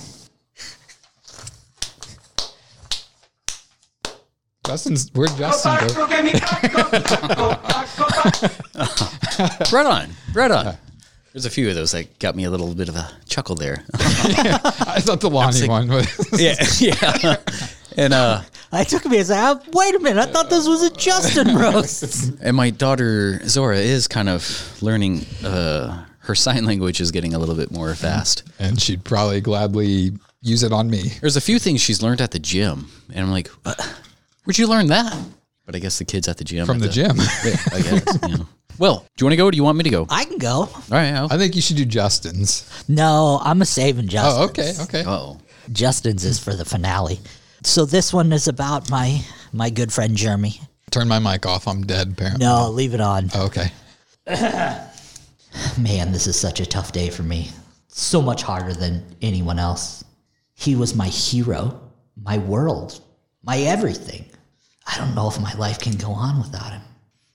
Justin's, 4.66 5.09
where'd 5.14 5.36
Justin 5.38 5.76
go? 5.88 6.05
right 9.72 9.86
on, 9.86 10.09
right 10.34 10.51
on. 10.51 10.78
There's 11.34 11.45
a 11.45 11.49
few 11.49 11.68
of 11.68 11.76
those 11.76 11.91
that 11.91 12.20
got 12.20 12.36
me 12.36 12.43
a 12.43 12.51
little 12.51 12.74
bit 12.76 12.89
of 12.89 12.95
a 12.95 13.09
chuckle 13.28 13.55
there. 13.55 13.84
I 13.95 14.99
thought 15.01 15.20
the 15.20 15.30
Lonnie 15.30 15.68
one 15.68 15.89
was. 15.89 16.41
yeah, 16.41 16.55
yeah. 16.80 17.38
And 17.97 18.14
uh, 18.14 18.41
I 18.72 18.84
took 18.84 19.05
me 19.05 19.18
as 19.18 19.32
a 19.32 19.59
wait 19.74 19.95
a 19.95 19.99
minute. 19.99 20.22
I 20.22 20.32
thought 20.32 20.49
this 20.49 20.68
was 20.68 20.84
a 20.84 20.91
Justin 20.91 21.55
roast. 21.57 22.32
and 22.41 22.55
my 22.55 22.70
daughter 22.70 23.45
Zora 23.47 23.78
is 23.78 24.07
kind 24.07 24.30
of 24.30 24.78
learning. 24.82 25.26
Uh, 25.43 26.05
her 26.20 26.36
sign 26.36 26.66
language 26.66 27.01
is 27.01 27.11
getting 27.11 27.34
a 27.34 27.39
little 27.39 27.55
bit 27.55 27.70
more 27.72 27.93
fast. 27.95 28.43
And 28.59 28.80
she'd 28.82 29.03
probably 29.03 29.41
gladly 29.41 30.14
use 30.41 30.64
it 30.64 30.72
on 30.72 30.89
me. 30.89 31.11
There's 31.20 31.36
a 31.36 31.41
few 31.41 31.59
things 31.59 31.82
she's 31.82 32.01
learned 32.01 32.22
at 32.22 32.32
the 32.32 32.39
gym, 32.39 32.88
and 33.11 33.26
I'm 33.26 33.32
like, 33.32 33.47
"What? 33.64 33.78
Where'd 34.43 34.57
you 34.57 34.67
learn 34.67 34.87
that? 34.87 35.15
But 35.65 35.75
I 35.75 35.79
guess 35.79 35.97
the 35.97 36.05
kids 36.05 36.27
at 36.27 36.37
the 36.37 36.43
gym 36.43 36.65
From 36.65 36.77
at 36.77 36.81
the 36.83 36.89
gym. 36.89 37.15
Yeah, 37.17 37.55
I 37.71 37.81
guess. 37.81 38.19
you 38.27 38.37
know. 38.37 38.47
Well, 38.79 39.05
do 39.15 39.23
you 39.23 39.25
want 39.27 39.33
to 39.33 39.37
go? 39.37 39.45
or 39.45 39.51
Do 39.51 39.57
you 39.57 39.63
want 39.63 39.77
me 39.77 39.83
to 39.83 39.89
go? 39.89 40.07
I 40.09 40.25
can 40.25 40.37
go. 40.37 40.51
All 40.51 40.69
right. 40.89 41.13
I'll, 41.13 41.31
I 41.31 41.37
think 41.37 41.55
you 41.55 41.61
should 41.61 41.77
do 41.77 41.85
Justin's. 41.85 42.67
No, 42.87 43.39
I'm 43.43 43.61
a 43.61 43.65
saving 43.65 44.07
Justin. 44.07 44.41
Oh, 44.41 44.45
okay, 44.45 44.73
okay. 44.81 45.03
oh, 45.05 45.39
Justin's 45.71 46.25
is 46.25 46.39
for 46.39 46.55
the 46.55 46.65
finale. 46.65 47.19
So 47.63 47.85
this 47.85 48.11
one 48.11 48.33
is 48.33 48.47
about 48.47 48.89
my 48.89 49.21
my 49.53 49.69
good 49.69 49.93
friend 49.93 50.17
Jeremy. 50.17 50.59
Turn 50.91 51.07
my 51.07 51.19
mic 51.19 51.45
off. 51.45 51.67
I'm 51.67 51.83
dead, 51.83 52.13
apparently. 52.13 52.45
No, 52.45 52.69
leave 52.69 52.93
it 52.93 53.01
on. 53.01 53.29
Oh, 53.35 53.45
okay. 53.45 53.71
Man, 55.79 56.11
this 56.11 56.27
is 56.27 56.39
such 56.39 56.59
a 56.59 56.65
tough 56.65 56.91
day 56.91 57.09
for 57.09 57.23
me. 57.23 57.49
So 57.87 58.21
much 58.21 58.41
harder 58.41 58.73
than 58.73 59.05
anyone 59.21 59.59
else. 59.59 60.03
He 60.55 60.75
was 60.75 60.95
my 60.95 61.07
hero, 61.07 61.79
my 62.21 62.37
world, 62.39 63.02
my 63.43 63.59
everything. 63.59 64.25
I 64.85 64.97
don't 64.97 65.15
know 65.15 65.27
if 65.27 65.39
my 65.39 65.53
life 65.55 65.79
can 65.79 65.95
go 65.95 66.11
on 66.11 66.39
without 66.39 66.71
him. 66.71 66.81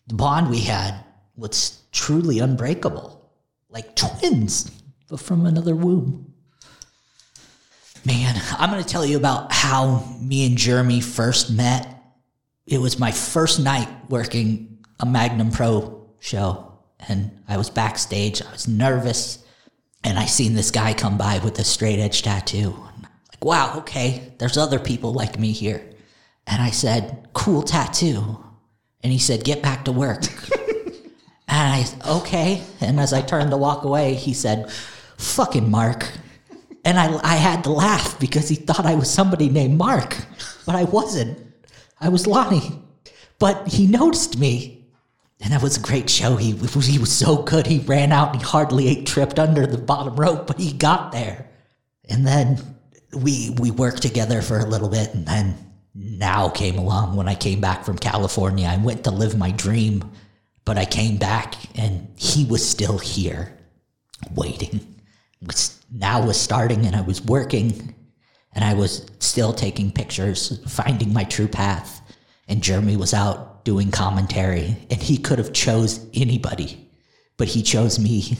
The 0.09 0.15
bond 0.15 0.51
we 0.51 0.61
had 0.61 0.95
was 1.37 1.83
truly 1.93 2.39
unbreakable, 2.39 3.31
like 3.69 3.95
twins, 3.95 4.71
but 5.09 5.21
from 5.21 5.47
another 5.47 5.77
womb. 5.77 6.35
Man, 8.05 8.41
I'm 8.59 8.71
going 8.71 8.83
to 8.83 8.89
tell 8.89 9.05
you 9.05 9.17
about 9.17 9.53
how 9.53 10.05
me 10.21 10.47
and 10.47 10.57
Jeremy 10.57 11.01
first 11.01 11.51
met. 11.51 11.95
It 12.67 12.79
was 12.79 12.99
my 12.99 13.13
first 13.13 13.61
night 13.61 13.89
working 14.09 14.79
a 15.01 15.07
Magnum 15.07 15.51
Pro 15.51 16.07
show, 16.21 16.79
and 17.09 17.31
I 17.49 17.57
was 17.57 17.71
backstage. 17.71 18.43
I 18.43 18.51
was 18.51 18.67
nervous, 18.67 19.45
and 20.05 20.19
I 20.19 20.27
seen 20.27 20.55
this 20.55 20.71
guy 20.71 20.95
come 20.95 21.19
by 21.19 21.39
with 21.39 21.59
a 21.59 21.65
straight 21.65 21.99
edge 21.99 22.23
tattoo. 22.23 22.71
Like, 23.01 23.45
wow, 23.45 23.79
okay, 23.79 24.33
there's 24.39 24.57
other 24.57 24.79
people 24.79 25.13
like 25.13 25.39
me 25.39 25.53
here. 25.53 25.83
And 26.49 26.63
I 26.63 26.71
said, 26.71 27.29
cool 27.35 27.63
tattoo. 27.63 28.43
And 29.03 29.13
he 29.13 29.19
said, 29.19 29.45
get 29.45 29.63
back 29.63 29.85
to 29.85 29.93
work. 29.93 30.25
and 31.49 31.49
I, 31.49 31.85
okay. 32.07 32.63
And 32.81 32.99
as 32.99 33.13
I 33.13 33.21
turned 33.21 33.51
to 33.51 33.57
walk 33.57 33.85
away, 33.85 34.15
he 34.15 34.33
said, 34.33 34.71
fucking 35.19 35.71
Mark. 35.71 36.11
And 36.85 36.99
I, 36.99 37.21
I 37.23 37.37
had 37.37 37.65
to 37.65 37.71
laugh 37.71 38.19
because 38.19 38.49
he 38.49 38.55
thought 38.55 38.87
I 38.87 38.95
was 38.95 39.11
somebody 39.11 39.51
named 39.51 39.77
Mark, 39.77 40.17
but 40.65 40.75
I 40.75 40.85
wasn't. 40.85 41.39
I 42.01 42.09
was 42.09 42.27
Lonnie. 42.27 42.83
But 43.39 43.69
he 43.69 43.87
noticed 43.87 44.39
me. 44.39 44.87
And 45.41 45.53
that 45.53 45.63
was 45.63 45.77
a 45.77 45.81
great 45.81 46.11
show. 46.11 46.35
He, 46.37 46.53
he 46.53 46.99
was 46.99 47.13
so 47.13 47.43
good. 47.43 47.67
He 47.67 47.79
ran 47.81 48.11
out 48.11 48.33
and 48.33 48.41
he 48.41 48.45
hardly 48.45 48.89
ate 48.89 49.07
tripped 49.07 49.39
under 49.39 49.67
the 49.67 49.79
bottom 49.79 50.17
rope, 50.17 50.49
but 50.49 50.59
he 50.59 50.73
got 50.73 51.13
there. 51.13 51.49
And 52.09 52.27
then 52.27 52.59
we 53.13 53.55
we 53.59 53.71
worked 53.71 54.03
together 54.03 54.43
for 54.43 54.59
a 54.59 54.67
little 54.67 54.89
bit 54.89 55.15
and 55.15 55.27
then 55.27 55.68
now 55.95 56.49
came 56.49 56.79
along 56.79 57.17
when 57.17 57.29
I 57.29 57.35
came 57.35 57.61
back 57.61 57.85
from 57.85 57.99
California. 57.99 58.67
I 58.67 58.77
went 58.77 59.05
to 59.05 59.11
live 59.11 59.37
my 59.37 59.51
dream, 59.51 60.11
but 60.65 60.79
I 60.79 60.85
came 60.85 61.17
back 61.17 61.55
and 61.79 62.09
he 62.17 62.45
was 62.45 62.69
still 62.69 62.99
here 62.99 63.57
waiting. 64.35 64.97
Was 65.43 65.83
now 65.93 66.27
was 66.27 66.41
starting 66.41 66.87
and 66.87 66.95
I 66.95 67.01
was 67.01 67.25
working 67.25 67.95
and 68.53 68.65
I 68.65 68.75
was 68.75 69.07
still 69.21 69.53
taking 69.53 69.93
pictures, 69.93 70.61
finding 70.69 71.13
my 71.13 71.25
true 71.25 71.49
path. 71.49 72.01
And 72.49 72.63
Jeremy 72.63 72.97
was 72.97 73.15
out 73.15 73.65
doing 73.65 73.91
commentary 73.91 74.77
and 74.91 75.03
he 75.03 75.19
could 75.19 75.39
have 75.39 75.53
chose 75.53 76.07
anybody, 76.15 76.91
but 77.37 77.49
he 77.49 77.63
chose 77.63 77.99
me. 77.99 78.37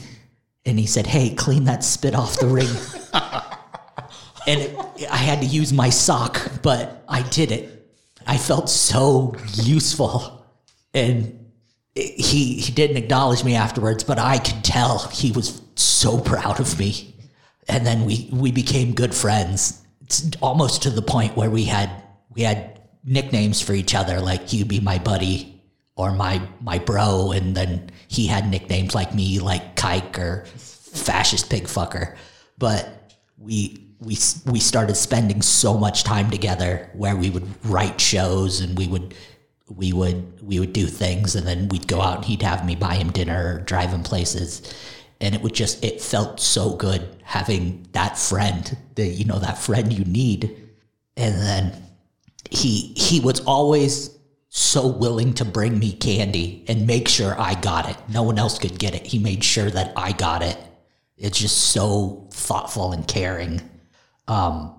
And 0.65 0.77
he 0.77 0.85
said, 0.85 1.07
"Hey, 1.07 1.33
clean 1.33 1.63
that 1.65 1.83
spit 1.83 2.15
off 2.15 2.37
the 2.39 2.47
ring." 2.47 2.67
and 4.49 4.61
it, 4.61 5.11
I 5.11 5.17
had 5.17 5.41
to 5.41 5.45
use 5.45 5.71
my 5.71 5.91
sock, 5.91 6.41
but 6.63 7.03
I 7.07 7.21
did 7.21 7.51
it. 7.51 7.93
I 8.25 8.37
felt 8.37 8.67
so 8.67 9.35
useful. 9.53 10.43
And 10.93 11.51
he 11.93 12.55
he 12.55 12.71
didn't 12.71 12.97
acknowledge 12.97 13.43
me 13.43 13.53
afterwards, 13.53 14.03
but 14.03 14.17
I 14.17 14.39
could 14.39 14.63
tell 14.63 14.99
he 15.09 15.31
was 15.31 15.61
so 15.75 16.19
proud 16.19 16.59
of 16.59 16.79
me. 16.79 17.15
And 17.67 17.85
then 17.85 18.05
we 18.05 18.27
we 18.31 18.51
became 18.51 18.95
good 18.95 19.13
friends. 19.13 19.83
It's 20.01 20.31
almost 20.41 20.81
to 20.83 20.89
the 20.89 21.03
point 21.03 21.35
where 21.37 21.51
we 21.51 21.65
had 21.65 21.89
we 22.29 22.41
had 22.41 22.81
nicknames 23.03 23.61
for 23.61 23.73
each 23.73 23.93
other, 23.93 24.19
like 24.19 24.49
he'd 24.49 24.67
be 24.67 24.79
my 24.79 24.97
buddy 24.97 25.61
or 25.95 26.11
my 26.11 26.41
my 26.59 26.79
bro, 26.79 27.31
and 27.33 27.55
then 27.55 27.91
he 28.07 28.25
had 28.25 28.49
nicknames 28.49 28.95
like 28.95 29.13
me, 29.13 29.39
like 29.39 29.75
Kike 29.75 30.17
or 30.17 30.45
fascist 30.45 31.51
pig 31.51 31.65
fucker. 31.65 32.15
But 32.57 33.13
we 33.37 33.88
we 33.99 34.17
we 34.45 34.59
started 34.59 34.95
spending 34.95 35.41
so 35.41 35.77
much 35.77 36.03
time 36.03 36.29
together 36.29 36.89
where 36.93 37.15
we 37.15 37.29
would 37.29 37.47
write 37.65 37.99
shows 37.99 38.61
and 38.61 38.77
we 38.77 38.87
would 38.87 39.13
we 39.67 39.93
would 39.93 40.41
we 40.41 40.59
would 40.59 40.73
do 40.73 40.87
things 40.87 41.35
and 41.35 41.45
then 41.45 41.67
we'd 41.69 41.87
go 41.87 42.01
out 42.01 42.17
and 42.17 42.25
he'd 42.25 42.41
have 42.41 42.65
me 42.65 42.75
buy 42.75 42.95
him 42.95 43.11
dinner 43.11 43.55
or 43.55 43.59
drive 43.61 43.89
him 43.89 44.03
places 44.03 44.73
and 45.21 45.35
it 45.35 45.41
would 45.41 45.53
just 45.53 45.83
it 45.83 46.01
felt 46.01 46.39
so 46.39 46.75
good 46.75 47.07
having 47.23 47.85
that 47.91 48.17
friend 48.17 48.77
that 48.95 49.07
you 49.07 49.25
know 49.25 49.39
that 49.39 49.57
friend 49.57 49.91
you 49.91 50.05
need 50.05 50.69
and 51.17 51.35
then 51.35 51.83
he 52.49 52.93
he 52.95 53.19
was 53.19 53.41
always 53.41 54.17
so 54.49 54.87
willing 54.87 55.33
to 55.35 55.45
bring 55.45 55.77
me 55.77 55.93
candy 55.93 56.65
and 56.67 56.87
make 56.87 57.07
sure 57.07 57.39
I 57.39 57.53
got 57.53 57.87
it. 57.87 57.97
No 58.09 58.23
one 58.23 58.39
else 58.39 58.57
could 58.57 58.79
get 58.79 58.95
it. 58.95 59.05
He 59.05 59.19
made 59.19 59.43
sure 59.43 59.69
that 59.69 59.93
I 59.95 60.11
got 60.11 60.41
it. 60.41 60.57
It's 61.17 61.39
just 61.39 61.57
so 61.71 62.27
thoughtful 62.31 62.91
and 62.91 63.07
caring. 63.07 63.61
Um, 64.29 64.75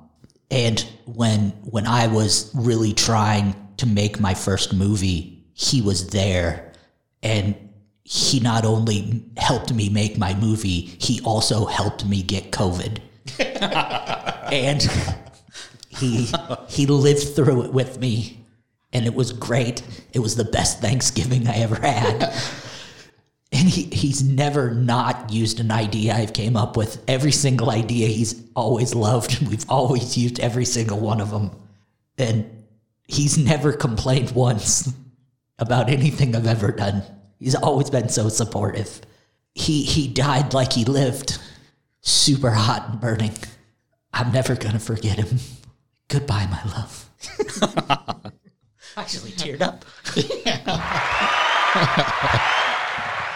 and 0.51 0.81
when 1.07 1.51
when 1.65 1.87
I 1.87 2.07
was 2.07 2.51
really 2.55 2.93
trying 2.93 3.55
to 3.77 3.87
make 3.87 4.19
my 4.21 4.33
first 4.33 4.73
movie, 4.73 5.45
he 5.53 5.83
was 5.83 6.09
there, 6.09 6.73
and 7.23 7.55
he 8.05 8.41
not 8.41 8.65
only 8.65 9.25
helped 9.37 9.73
me 9.73 9.89
make 9.89 10.17
my 10.17 10.35
movie, 10.35 10.97
he 10.99 11.21
also 11.23 11.67
helped 11.67 12.07
me 12.07 12.23
get 12.23 12.53
COVID, 12.53 12.99
and 14.53 14.83
he 15.89 16.29
he 16.69 16.87
lived 16.87 17.35
through 17.35 17.65
it 17.65 17.73
with 17.73 17.99
me, 17.99 18.45
and 18.93 19.07
it 19.07 19.15
was 19.15 19.33
great. 19.33 19.83
It 20.13 20.21
was 20.21 20.37
the 20.37 20.45
best 20.45 20.81
Thanksgiving 20.81 21.47
I 21.49 21.57
ever 21.57 21.77
had. 21.77 22.33
And 23.61 23.69
he, 23.69 23.83
he's 23.95 24.23
never 24.23 24.71
not 24.71 25.31
used 25.31 25.61
an 25.61 25.71
idea 25.71 26.15
I've 26.15 26.33
came 26.33 26.57
up 26.57 26.79
with. 26.79 27.05
Every 27.07 27.31
single 27.31 27.69
idea 27.69 28.07
he's 28.07 28.43
always 28.57 28.95
loved. 28.95 29.39
and 29.39 29.51
We've 29.51 29.69
always 29.69 30.17
used 30.17 30.41
every 30.41 30.65
single 30.65 30.99
one 30.99 31.21
of 31.21 31.31
them. 31.31 31.51
And 32.17 32.65
he's 33.07 33.37
never 33.37 33.75
complained 33.75 34.31
once 34.31 34.91
about 35.59 35.91
anything 35.91 36.35
I've 36.35 36.47
ever 36.47 36.73
done. 36.73 37.03
He's 37.39 37.55
always 37.55 37.91
been 37.91 38.09
so 38.09 38.31
supportive. 38.31 39.03
He 39.55 39.83
he 39.83 40.09
died 40.09 40.55
like 40.55 40.73
he 40.73 40.87
lived. 40.87 41.39
Super 42.01 42.53
hot 42.53 42.89
and 42.89 42.99
burning. 42.99 43.37
I'm 44.15 44.33
never 44.33 44.55
gonna 44.55 44.79
forget 44.79 45.19
him. 45.19 45.39
Goodbye, 46.09 46.47
my 46.47 46.63
love. 46.73 47.11
I 48.97 49.03
actually 49.03 49.33
teared 49.33 49.61
up. 49.61 49.85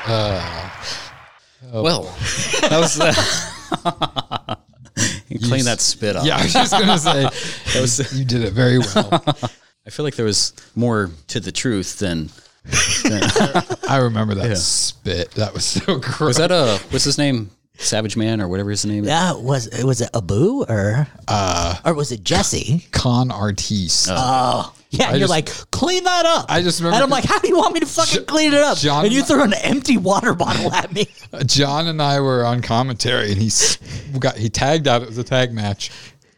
Well, 0.07 2.03
that 2.61 2.79
was 2.79 3.01
uh, 3.01 4.57
you 5.29 5.39
clean 5.41 5.65
that 5.65 5.81
spit 5.81 6.17
off. 6.17 6.25
Yeah, 6.25 6.37
I 6.37 6.43
was 6.43 6.53
just 6.53 6.73
gonna 6.73 6.99
say 6.99 7.23
That 7.23 7.81
was, 7.81 8.13
you 8.19 8.25
did 8.25 8.45
it 8.45 8.53
very 8.53 8.79
well. 8.79 9.25
I 9.87 9.91
feel 9.91 10.05
like 10.05 10.15
there 10.17 10.27
was 10.27 10.53
more 10.75 11.11
to 11.29 11.41
the 11.41 11.53
truth 11.53 11.99
than 11.99 12.31
I 13.89 13.99
remember 14.03 14.35
that 14.37 14.57
spit. 14.57 15.33
That 15.33 15.53
was 15.53 15.65
so 15.65 15.99
gross. 15.99 16.21
was 16.21 16.37
that 16.37 16.53
a 16.53 16.79
what's 16.91 17.05
his 17.05 17.19
name 17.19 17.51
Savage 17.79 18.17
Man 18.17 18.41
or 18.41 18.49
whatever 18.49 18.71
his 18.71 18.85
name 18.87 19.05
is. 19.05 19.11
Yeah, 19.11 19.33
was 19.33 19.69
was 19.83 20.01
it 20.01 20.11
Abu 20.15 20.65
or 20.69 21.09
uh, 21.29 21.77
or 21.85 21.95
was 21.95 22.13
it 22.13 22.23
Jesse? 22.23 22.87
con 22.93 23.31
artiste? 23.31 24.09
Oh, 24.11 24.73
yeah. 24.99 25.07
And 25.07 25.15
I 25.15 25.19
you're 25.19 25.29
just- 25.29 25.31
like, 25.31 25.71
clean 25.71 26.05
that 26.05 26.27
up. 26.27 26.47
I 26.49 26.63
just 26.63 26.81
remember- 26.81 26.97
and 26.97 27.05
I'm 27.05 27.11
like, 27.11 27.25
how 27.25 27.39
do 27.39 27.49
you 27.49 27.57
want 27.57 27.75
me 27.75 27.81
to 27.81 27.87
fucking 27.87 28.25
clean 28.27 28.53
it 28.53 28.61
up? 28.61 28.79
John- 28.79 29.05
and 29.05 29.13
you 29.15 29.23
throw 29.23 29.43
an 29.43 29.55
empty 29.55 29.97
water 29.97 30.35
bottle 30.35 30.73
at 30.73 30.93
me. 30.93 31.07
John 31.47 31.87
and 31.89 32.01
I 32.03 32.21
were 32.21 32.45
on 32.45 32.63
commentary, 32.63 33.33
and 33.33 33.41
he's 33.41 33.77
got 34.19 34.37
he 34.37 34.49
tagged 34.49 34.89
out. 34.89 35.03
It 35.03 35.09
was 35.09 35.19
a 35.19 35.25
tag 35.25 35.53
match. 35.53 35.91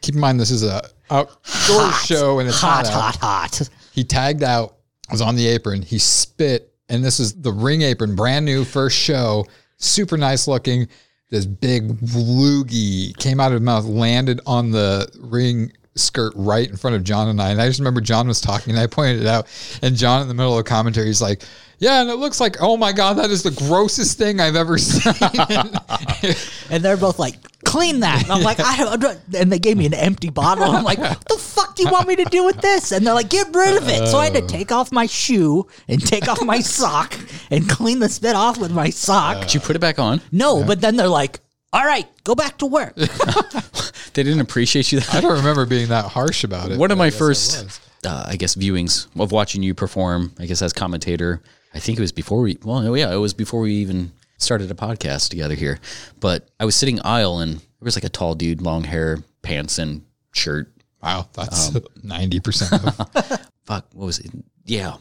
Keep 0.02 0.14
in 0.14 0.20
mind, 0.20 0.38
this 0.40 0.50
is 0.50 0.62
a 0.62 0.82
outdoor 1.11 1.92
show, 1.92 2.38
and 2.38 2.48
it's 2.48 2.61
hot, 2.61 2.86
hot, 2.86 3.16
hot, 3.16 3.57
hot. 3.57 3.70
He 3.92 4.04
tagged 4.04 4.42
out. 4.42 4.74
Was 5.11 5.20
on 5.22 5.36
the 5.36 5.46
apron. 5.46 5.82
He 5.82 5.98
spit, 6.00 6.74
and 6.88 7.04
this 7.04 7.20
is 7.20 7.34
the 7.40 7.52
ring 7.52 7.82
apron, 7.82 8.16
brand 8.16 8.44
new, 8.44 8.64
first 8.64 8.98
show, 8.98 9.44
super 9.76 10.16
nice 10.16 10.48
looking. 10.48 10.88
This 11.30 11.46
big 11.46 11.88
loogie 12.00 13.16
came 13.18 13.38
out 13.40 13.46
of 13.48 13.52
his 13.54 13.61
mouth, 13.62 13.84
landed 13.84 14.40
on 14.46 14.70
the 14.72 15.09
ring 15.20 15.72
skirt 15.97 16.32
right 16.36 16.68
in 16.68 16.76
front 16.76 16.97
of 16.97 17.05
John 17.05 17.28
and 17.28 17.40
I. 17.40 17.51
And 17.51 17.61
I 17.61 17.66
just 17.66 17.78
remember 17.78 18.01
John 18.01 18.28
was 18.28 18.40
talking, 18.40 18.72
and 18.72 18.80
I 18.80 18.86
pointed 18.86 19.22
it 19.22 19.26
out, 19.26 19.47
and 19.82 19.97
John 19.97 20.22
in 20.22 20.28
the 20.28 20.34
middle 20.34 20.57
of 20.59 20.64
the 20.64 20.68
commentary, 20.68 21.07
he's 21.07 21.22
like, 21.22 21.42
"Yeah," 21.78 22.01
and 22.01 22.11
it 22.11 22.16
looks 22.16 22.40
like, 22.40 22.57
oh 22.61 22.76
my 22.76 22.92
god, 22.92 23.14
that 23.14 23.30
is 23.30 23.42
the 23.42 23.51
grossest 23.51 24.18
thing 24.18 24.40
I've 24.40 24.57
ever 24.57 24.78
seen. 24.78 25.12
And 26.70 26.84
they're 26.84 26.97
both 26.97 27.18
like, 27.18 27.36
clean 27.64 28.01
that. 28.01 28.22
And 28.22 28.32
I'm 28.32 28.42
like, 28.42 28.61
I 28.61 28.97
don't. 28.97 29.18
And 29.34 29.53
they 29.53 29.59
gave 29.59 29.76
me 29.76 29.86
an 29.86 29.94
empty 29.94 30.30
bottle. 30.30 30.64
I'm 30.64 30.84
like, 30.84 30.99
what 30.99 31.24
the 31.28 31.36
fuck 31.36 31.76
do 31.76 31.82
you 31.82 31.90
want 31.90 32.09
me 32.09 32.16
to 32.16 32.24
do 32.24 32.44
with 32.44 32.61
this? 32.61 32.92
And 32.92 33.07
they're 33.07 33.14
like, 33.14 33.28
get 33.28 33.55
rid 33.55 33.76
of 33.76 33.88
it. 33.88 34.09
So 34.09 34.18
I 34.18 34.24
had 34.24 34.34
to 34.34 34.44
uh. 34.44 34.49
take 34.49 34.72
off 34.72 34.92
my 34.92 35.07
shoe 35.07 35.66
and 35.88 36.05
take 36.05 36.28
off 36.28 36.42
my 36.42 36.61
sock 36.61 37.14
and 37.51 37.68
clean 37.68 37.99
the 37.99 38.09
spit 38.09 38.34
off 38.34 38.59
with 38.59 38.72
my 38.72 38.90
sock. 38.90 39.42
Did 39.42 39.55
you 39.55 39.61
put 39.61 39.76
it 39.76 39.80
back 39.80 39.99
on? 39.99 40.20
no, 40.32 40.64
but 40.64 40.80
then 40.80 40.97
they're 40.97 41.09
like, 41.09 41.40
all 41.72 41.84
right, 41.84 42.07
go 42.24 42.34
back 42.34 42.59
to 42.59 42.66
work. 42.66 42.97
They 44.16 44.22
didn't 44.22 44.40
appreciate 44.40 44.92
you 44.92 45.00
that 45.00 45.14
I 45.14 45.20
don't 45.20 45.36
remember 45.36 45.66
being 45.66 45.88
that 45.88 46.06
harsh 46.06 46.42
about 46.42 46.70
it. 46.70 46.78
One 46.78 46.90
of 46.90 46.96
my 46.96 47.08
I 47.08 47.10
first, 47.10 47.82
uh, 48.06 48.24
I 48.26 48.36
guess, 48.36 48.54
viewings 48.54 49.08
of 49.20 49.30
watching 49.30 49.62
you 49.62 49.74
perform, 49.74 50.32
I 50.38 50.46
guess 50.46 50.62
as 50.62 50.72
commentator. 50.72 51.42
I 51.74 51.80
think 51.80 51.98
it 51.98 52.00
was 52.00 52.12
before 52.12 52.40
we, 52.40 52.56
well, 52.64 52.80
no, 52.80 52.94
yeah, 52.94 53.12
it 53.12 53.18
was 53.18 53.34
before 53.34 53.60
we 53.60 53.74
even 53.74 54.12
started 54.38 54.70
a 54.70 54.74
podcast 54.74 55.28
together 55.28 55.54
here. 55.54 55.80
But 56.18 56.48
I 56.58 56.64
was 56.64 56.74
sitting 56.74 56.98
aisle 57.02 57.40
and 57.40 57.56
there 57.58 57.62
was 57.82 57.94
like 57.94 58.04
a 58.04 58.08
tall 58.08 58.34
dude, 58.34 58.62
long 58.62 58.84
hair, 58.84 59.18
pants 59.42 59.78
and 59.78 60.02
shirt. 60.32 60.72
Wow, 61.02 61.28
that's 61.34 61.76
Um, 61.76 61.84
ninety 62.02 62.40
percent. 62.40 62.70
Fuck, 63.64 63.86
what 63.92 64.06
was 64.06 64.18
it? 64.18 64.30
Yeah. 64.64 64.96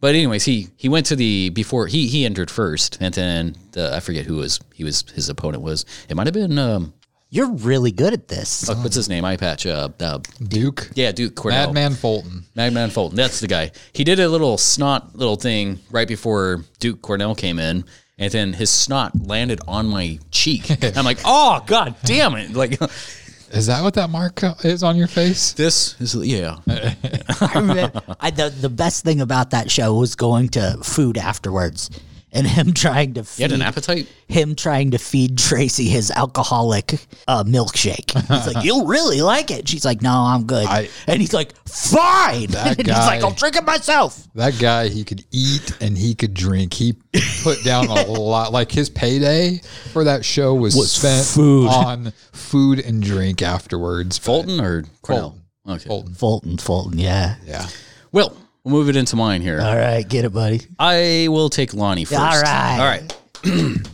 But 0.00 0.14
anyways, 0.14 0.44
he 0.44 0.68
he 0.76 0.90
went 0.90 1.06
to 1.06 1.16
the 1.16 1.48
before 1.48 1.86
he 1.86 2.06
he 2.06 2.26
entered 2.26 2.50
first, 2.50 2.98
and 3.00 3.14
then 3.14 3.56
the 3.72 3.96
I 3.96 4.00
forget 4.00 4.26
who 4.26 4.36
was 4.36 4.60
he 4.74 4.84
was 4.84 5.06
his 5.14 5.30
opponent 5.30 5.62
was. 5.62 5.86
It 6.10 6.16
might 6.16 6.26
have 6.26 6.34
been 6.34 6.58
um 6.58 6.92
You're 7.30 7.50
really 7.50 7.92
good 7.92 8.14
at 8.14 8.28
this. 8.28 8.64
fuck, 8.64 8.78
what's 8.78 8.96
his 8.96 9.08
name? 9.08 9.24
Eye 9.24 9.36
patch. 9.36 9.66
Uh, 9.66 9.90
uh, 10.00 10.18
Duke, 10.42 10.90
yeah, 10.94 11.12
Duke 11.12 11.34
Cornell. 11.34 11.66
Madman 11.66 11.94
Fulton. 11.94 12.44
Madman 12.54 12.88
Fulton. 12.88 13.16
That's 13.16 13.40
the 13.40 13.46
guy. 13.46 13.70
He 13.92 14.02
did 14.02 14.18
a 14.18 14.28
little 14.28 14.56
snot 14.56 15.14
little 15.14 15.36
thing 15.36 15.78
right 15.90 16.08
before 16.08 16.64
Duke 16.80 17.02
Cornell 17.02 17.34
came 17.34 17.58
in, 17.58 17.84
and 18.18 18.32
then 18.32 18.54
his 18.54 18.70
snot 18.70 19.12
landed 19.26 19.60
on 19.68 19.86
my 19.88 20.18
cheek. 20.30 20.70
I'm 20.96 21.04
like, 21.04 21.18
oh 21.24 21.62
god 21.66 21.96
damn 22.04 22.34
it! 22.34 22.54
Like 22.54 22.80
Is 23.50 23.66
that 23.66 23.82
what 23.82 23.94
that 23.94 24.10
mark 24.10 24.42
is 24.64 24.82
on 24.82 24.96
your 24.96 25.06
face? 25.06 25.52
this 25.52 25.98
is 26.00 26.14
yeah. 26.14 26.58
I 26.68 27.52
remember, 27.54 28.02
I, 28.20 28.30
the, 28.30 28.50
the 28.50 28.68
best 28.68 29.04
thing 29.04 29.20
about 29.22 29.50
that 29.50 29.70
show 29.70 29.94
was 29.94 30.14
going 30.16 30.50
to 30.50 30.78
food 30.82 31.16
afterwards 31.16 31.90
and 32.32 32.46
him 32.46 32.72
trying 32.72 33.14
to 33.14 33.20
You 33.20 33.24
feed 33.24 33.42
had 33.42 33.52
an 33.52 33.62
appetite. 33.62 34.06
him 34.28 34.54
trying 34.54 34.90
to 34.92 34.98
feed 34.98 35.38
Tracy 35.38 35.88
his 35.88 36.10
alcoholic 36.10 36.94
uh, 37.26 37.44
milkshake. 37.44 38.10
He's 38.12 38.54
like, 38.54 38.64
"You'll 38.64 38.86
really 38.86 39.22
like 39.22 39.50
it." 39.50 39.68
She's 39.68 39.84
like, 39.84 40.02
"No, 40.02 40.10
I'm 40.12 40.44
good." 40.46 40.66
I- 40.66 40.88
and 41.06 41.20
he's 41.20 41.32
like, 41.32 41.52
"Fine." 41.66 42.48
That 42.48 42.78
and 42.78 42.86
he's 42.86 42.96
like, 42.96 43.22
"I'll 43.22 43.30
drink 43.32 43.56
it 43.56 43.64
myself." 43.64 44.26
That 44.34 44.58
guy, 44.58 44.88
he 44.88 45.04
could 45.04 45.24
eat 45.30 45.76
and 45.80 45.96
he 45.96 46.14
could 46.14 46.34
drink. 46.34 46.74
He 46.74 46.94
put 47.42 47.62
down 47.64 47.86
a 47.86 47.94
lot. 48.06 48.52
Like 48.52 48.70
his 48.70 48.88
payday 48.90 49.60
for 49.92 50.04
that 50.04 50.24
show 50.24 50.54
was, 50.54 50.74
Was 50.76 50.92
spent 50.92 51.24
food. 51.26 51.68
on 51.68 52.12
food 52.32 52.80
and 52.80 53.02
drink 53.02 53.42
afterwards. 53.42 54.18
Fulton 54.18 54.60
or 54.60 54.84
Cornell? 55.02 55.38
Okay. 55.68 55.86
Fulton. 55.86 56.14
Fulton, 56.14 56.56
Fulton, 56.58 56.98
yeah. 56.98 57.36
Yeah. 57.46 57.66
Well, 58.10 58.34
we'll 58.68 58.80
move 58.80 58.88
it 58.88 58.96
into 58.96 59.16
mine 59.16 59.40
here. 59.40 59.60
All 59.60 59.76
right, 59.76 60.06
get 60.06 60.24
it, 60.24 60.32
buddy. 60.32 60.60
I 60.78 61.28
will 61.30 61.48
take 61.48 61.74
Lonnie 61.74 62.04
first. 62.04 62.20
All 62.20 62.42
right. 62.42 62.78
All 62.78 62.86
right. 62.86 63.16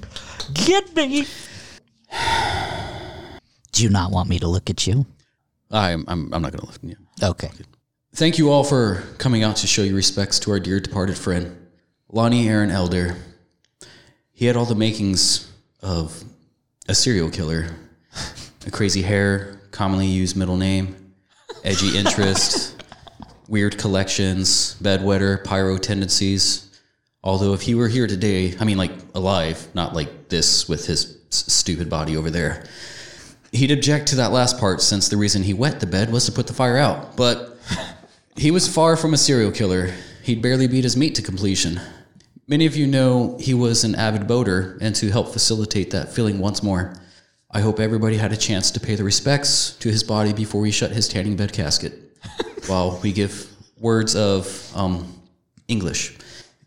Get 0.55 0.95
me. 0.95 1.27
Do 3.73 3.83
you 3.83 3.89
not 3.89 4.11
want 4.11 4.29
me 4.29 4.39
to 4.39 4.49
look 4.49 4.71
at 4.71 4.87
you? 4.87 5.07
I'm 5.71 6.05
I'm, 6.07 6.33
I'm 6.33 6.43
not 6.43 6.53
going 6.53 6.61
to 6.61 6.67
look 6.67 6.77
at 6.77 6.85
you. 6.85 6.97
Okay. 7.23 7.51
Thank 8.15 8.39
you 8.39 8.51
all 8.51 8.63
for 8.63 9.03
coming 9.19 9.43
out 9.43 9.57
to 9.57 9.67
show 9.67 9.83
your 9.83 9.97
respects 9.97 10.39
to 10.41 10.51
our 10.53 10.61
dear 10.61 10.79
departed 10.81 11.19
friend, 11.19 11.57
Lonnie 12.11 12.49
Aaron 12.49 12.71
Elder. 12.71 13.17
He 14.33 14.47
had 14.47 14.57
all 14.57 14.67
the 14.67 14.75
makings 14.75 15.51
of 15.83 16.23
a 16.89 16.95
serial 16.95 17.31
killer 17.31 17.71
a 18.67 18.71
crazy 18.71 19.03
hair, 19.03 19.61
commonly 19.73 20.07
used 20.07 20.37
middle 20.37 20.57
name, 20.57 21.13
edgy 21.65 21.99
interest, 21.99 22.74
weird 23.49 23.79
collections, 23.79 24.77
bedwetter, 24.83 25.43
pyro 25.45 25.79
tendencies. 25.79 26.81
Although 27.23 27.55
if 27.55 27.63
he 27.63 27.75
were 27.75 27.89
here 27.89 28.07
today, 28.07 28.55
I 28.59 28.65
mean, 28.65 28.77
like 28.77 28.93
alive, 29.15 29.67
not 29.75 29.95
like 29.95 30.29
this 30.29 30.69
with 30.69 30.87
his 30.87 31.17
s- 31.31 31.53
stupid 31.53 31.89
body 31.89 32.17
over 32.17 32.31
there, 32.31 32.67
he'd 33.53 33.71
object 33.71 34.09
to 34.09 34.17
that 34.17 34.33
last 34.33 34.59
part 34.59 34.83
since 34.83 35.09
the 35.09 35.17
reason 35.17 35.43
he 35.43 35.55
wet 35.55 35.81
the 35.81 35.87
bed 35.87 36.13
was 36.13 36.27
to 36.27 36.33
put 36.33 36.47
the 36.47 36.53
fire 36.53 36.77
out. 36.77 37.17
But 37.17 37.59
he 38.37 38.51
was 38.51 38.69
far 38.69 38.97
from 38.97 39.15
a 39.15 39.19
serial 39.19 39.53
killer. 39.53 39.95
He'd 40.23 40.43
barely 40.43 40.67
beat 40.67 40.85
his 40.85 40.97
meat 40.97 41.15
to 41.15 41.23
completion. 41.23 41.81
Many 42.47 42.67
of 42.67 42.77
you 42.77 42.87
know 42.87 43.39
he 43.41 43.55
was 43.55 43.85
an 43.85 43.95
avid 43.95 44.27
boater, 44.27 44.77
and 44.83 44.95
to 44.97 45.11
help 45.11 45.33
facilitate 45.33 45.91
that 45.93 46.13
feeling 46.13 46.39
once 46.39 46.63
more, 46.63 46.95
I 47.51 47.61
hope 47.61 47.81
everybody 47.81 48.19
had 48.19 48.33
a 48.33 48.37
chance 48.37 48.71
to 48.73 48.81
pay 48.81 48.97
the 48.97 49.05
respects 49.05 49.71
to 49.77 49.89
his 49.89 50.03
body 50.03 50.33
before 50.35 50.61
we 50.61 50.71
shut 50.71 50.91
his 50.91 51.09
tanning 51.09 51.37
bed 51.37 51.53
casket, 51.53 52.04
while 52.69 53.01
we 53.03 53.13
give 53.13 53.49
words 53.79 54.17
of 54.17 54.73
um, 54.75 55.21
English. 55.69 56.17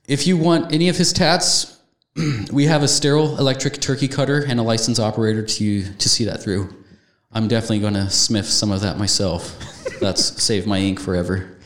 If 0.07 0.27
you 0.27 0.37
want 0.37 0.73
any 0.73 0.89
of 0.89 0.97
his 0.97 1.13
tats, 1.13 1.79
we 2.51 2.65
have 2.65 2.83
a 2.83 2.87
sterile 2.87 3.37
electric 3.37 3.81
turkey 3.81 4.07
cutter 4.07 4.45
and 4.47 4.59
a 4.59 4.63
licensed 4.63 4.99
operator 4.99 5.43
to 5.43 5.93
to 5.93 6.09
see 6.09 6.25
that 6.25 6.41
through. 6.41 6.73
I'm 7.31 7.47
definitely 7.47 7.79
going 7.79 7.93
to 7.95 8.09
smith 8.09 8.47
some 8.47 8.71
of 8.71 8.81
that 8.81 8.97
myself. 8.97 9.57
That's 9.99 10.41
save 10.41 10.65
my 10.65 10.79
ink 10.79 10.99
forever. 10.99 11.57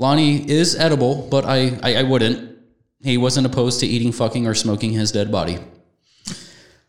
Lonnie 0.00 0.50
is 0.50 0.74
edible, 0.76 1.28
but 1.30 1.44
I, 1.44 1.78
I, 1.82 1.96
I 1.96 2.02
wouldn't. 2.04 2.56
He 3.02 3.18
wasn't 3.18 3.44
opposed 3.44 3.80
to 3.80 3.86
eating, 3.86 4.12
fucking, 4.12 4.46
or 4.46 4.54
smoking 4.54 4.92
his 4.92 5.12
dead 5.12 5.30
body. 5.30 5.58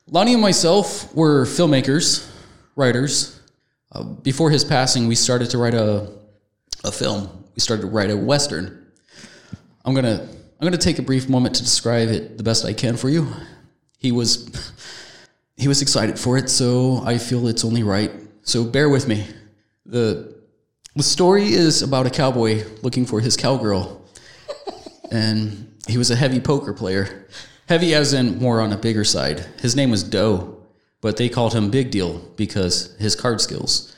Lonnie 0.08 0.32
and 0.32 0.42
myself 0.42 1.14
were 1.14 1.44
filmmakers, 1.46 2.26
writers. 2.78 3.41
Uh, 3.92 4.04
before 4.04 4.50
his 4.50 4.64
passing, 4.64 5.08
we 5.08 5.16
started 5.16 5.50
to 5.50 5.58
write 5.58 5.74
a, 5.74 6.10
a 6.84 6.92
film. 6.92 7.46
We 7.56 7.60
started 7.60 7.82
to 7.82 7.88
write 7.88 8.10
a 8.10 8.18
western. 8.18 8.86
I'm 9.84 9.94
gonna 9.94 10.28
I'm 10.60 10.66
gonna 10.66 10.78
take 10.78 11.00
a 11.00 11.02
brief 11.02 11.28
moment 11.28 11.56
to 11.56 11.64
describe 11.64 12.10
it 12.10 12.38
the 12.38 12.44
best 12.44 12.66
I 12.66 12.74
can 12.74 12.96
for 12.96 13.10
you. 13.10 13.28
He 13.98 14.12
was 14.12 14.72
he 15.58 15.68
was 15.68 15.82
excited 15.82 16.18
for 16.18 16.38
it, 16.38 16.50
so 16.50 17.02
I 17.04 17.18
feel 17.18 17.48
it's 17.48 17.66
only 17.66 17.84
right. 17.84 18.12
So 18.44 18.64
bear 18.64 18.90
with 18.90 19.08
me. 19.08 19.28
The 19.86 20.36
the 20.96 21.04
story 21.04 21.48
is 21.54 21.82
about 21.82 22.06
a 22.06 22.10
cowboy 22.10 22.64
looking 22.84 23.06
for 23.06 23.20
his 23.20 23.38
cowgirl. 23.38 24.00
And 25.14 25.78
he 25.90 25.98
was 25.98 26.10
a 26.10 26.16
heavy 26.16 26.40
poker 26.40 26.72
player. 26.72 27.28
Heavy 27.68 27.94
as 27.94 28.14
in 28.14 28.40
more 28.40 28.62
on 28.62 28.72
a 28.72 28.78
bigger 28.78 29.04
side. 29.04 29.46
His 29.62 29.76
name 29.76 29.92
was 29.92 30.04
Doe, 30.04 30.61
but 31.02 31.18
they 31.18 31.30
called 31.30 31.54
him 31.54 31.72
Big 31.72 31.92
Deal 31.92 32.20
because 32.36 32.96
his 32.98 33.16
card 33.16 33.42
skills. 33.42 33.96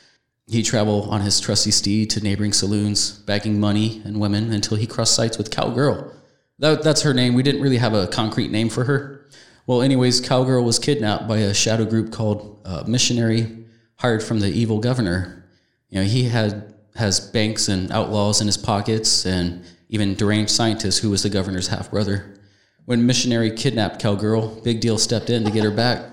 He'd 0.48 0.64
travel 0.64 1.04
on 1.10 1.22
his 1.22 1.40
trusty 1.40 1.72
steed 1.72 2.10
to 2.12 2.22
neighboring 2.22 2.54
saloons, 2.54 3.12
bagging 3.12 3.60
money 3.60 4.02
and 4.04 4.20
women 4.20 4.52
until 4.52 4.78
he 4.78 4.88
crossed 4.88 5.16
sights 5.16 5.38
with 5.38 5.52
Cowgirl. 5.52 6.14
That, 6.60 6.84
that's 6.84 7.02
her 7.04 7.14
name. 7.14 7.34
We 7.34 7.44
didn't 7.44 7.62
really 7.62 7.78
have 7.78 7.94
a 7.94 8.08
concrete 8.08 8.52
name 8.52 8.70
for 8.70 8.84
her. 8.86 9.28
Well, 9.66 9.82
anyways, 9.82 10.22
Cowgirl 10.22 10.64
was 10.64 10.80
kidnapped 10.80 11.28
by 11.28 11.38
a 11.38 11.54
shadow 11.54 11.86
group 11.86 12.12
called 12.12 12.62
uh, 12.66 12.84
Missionary, 12.86 13.66
hired 13.96 14.22
from 14.22 14.42
the 14.42 14.50
evil 14.50 14.80
governor. 14.80 15.46
You 15.90 16.00
know, 16.00 16.06
he 16.06 16.24
had 16.24 16.74
has 16.96 17.20
banks 17.20 17.70
and 17.70 17.92
outlaws 17.92 18.40
in 18.40 18.48
his 18.48 18.58
pockets, 18.58 19.26
and 19.26 19.64
even 19.90 20.16
deranged 20.16 20.52
scientist 20.52 21.02
who 21.02 21.10
was 21.10 21.24
the 21.24 21.30
governor's 21.30 21.68
half 21.68 21.90
brother. 21.90 22.38
When 22.86 23.06
Missionary 23.06 23.52
kidnapped 23.52 24.02
Cowgirl, 24.02 24.62
Big 24.64 24.82
Deal 24.82 24.98
stepped 24.98 25.30
in 25.30 25.46
to 25.46 25.52
get 25.52 25.64
her 25.64 25.72
back. 25.72 26.13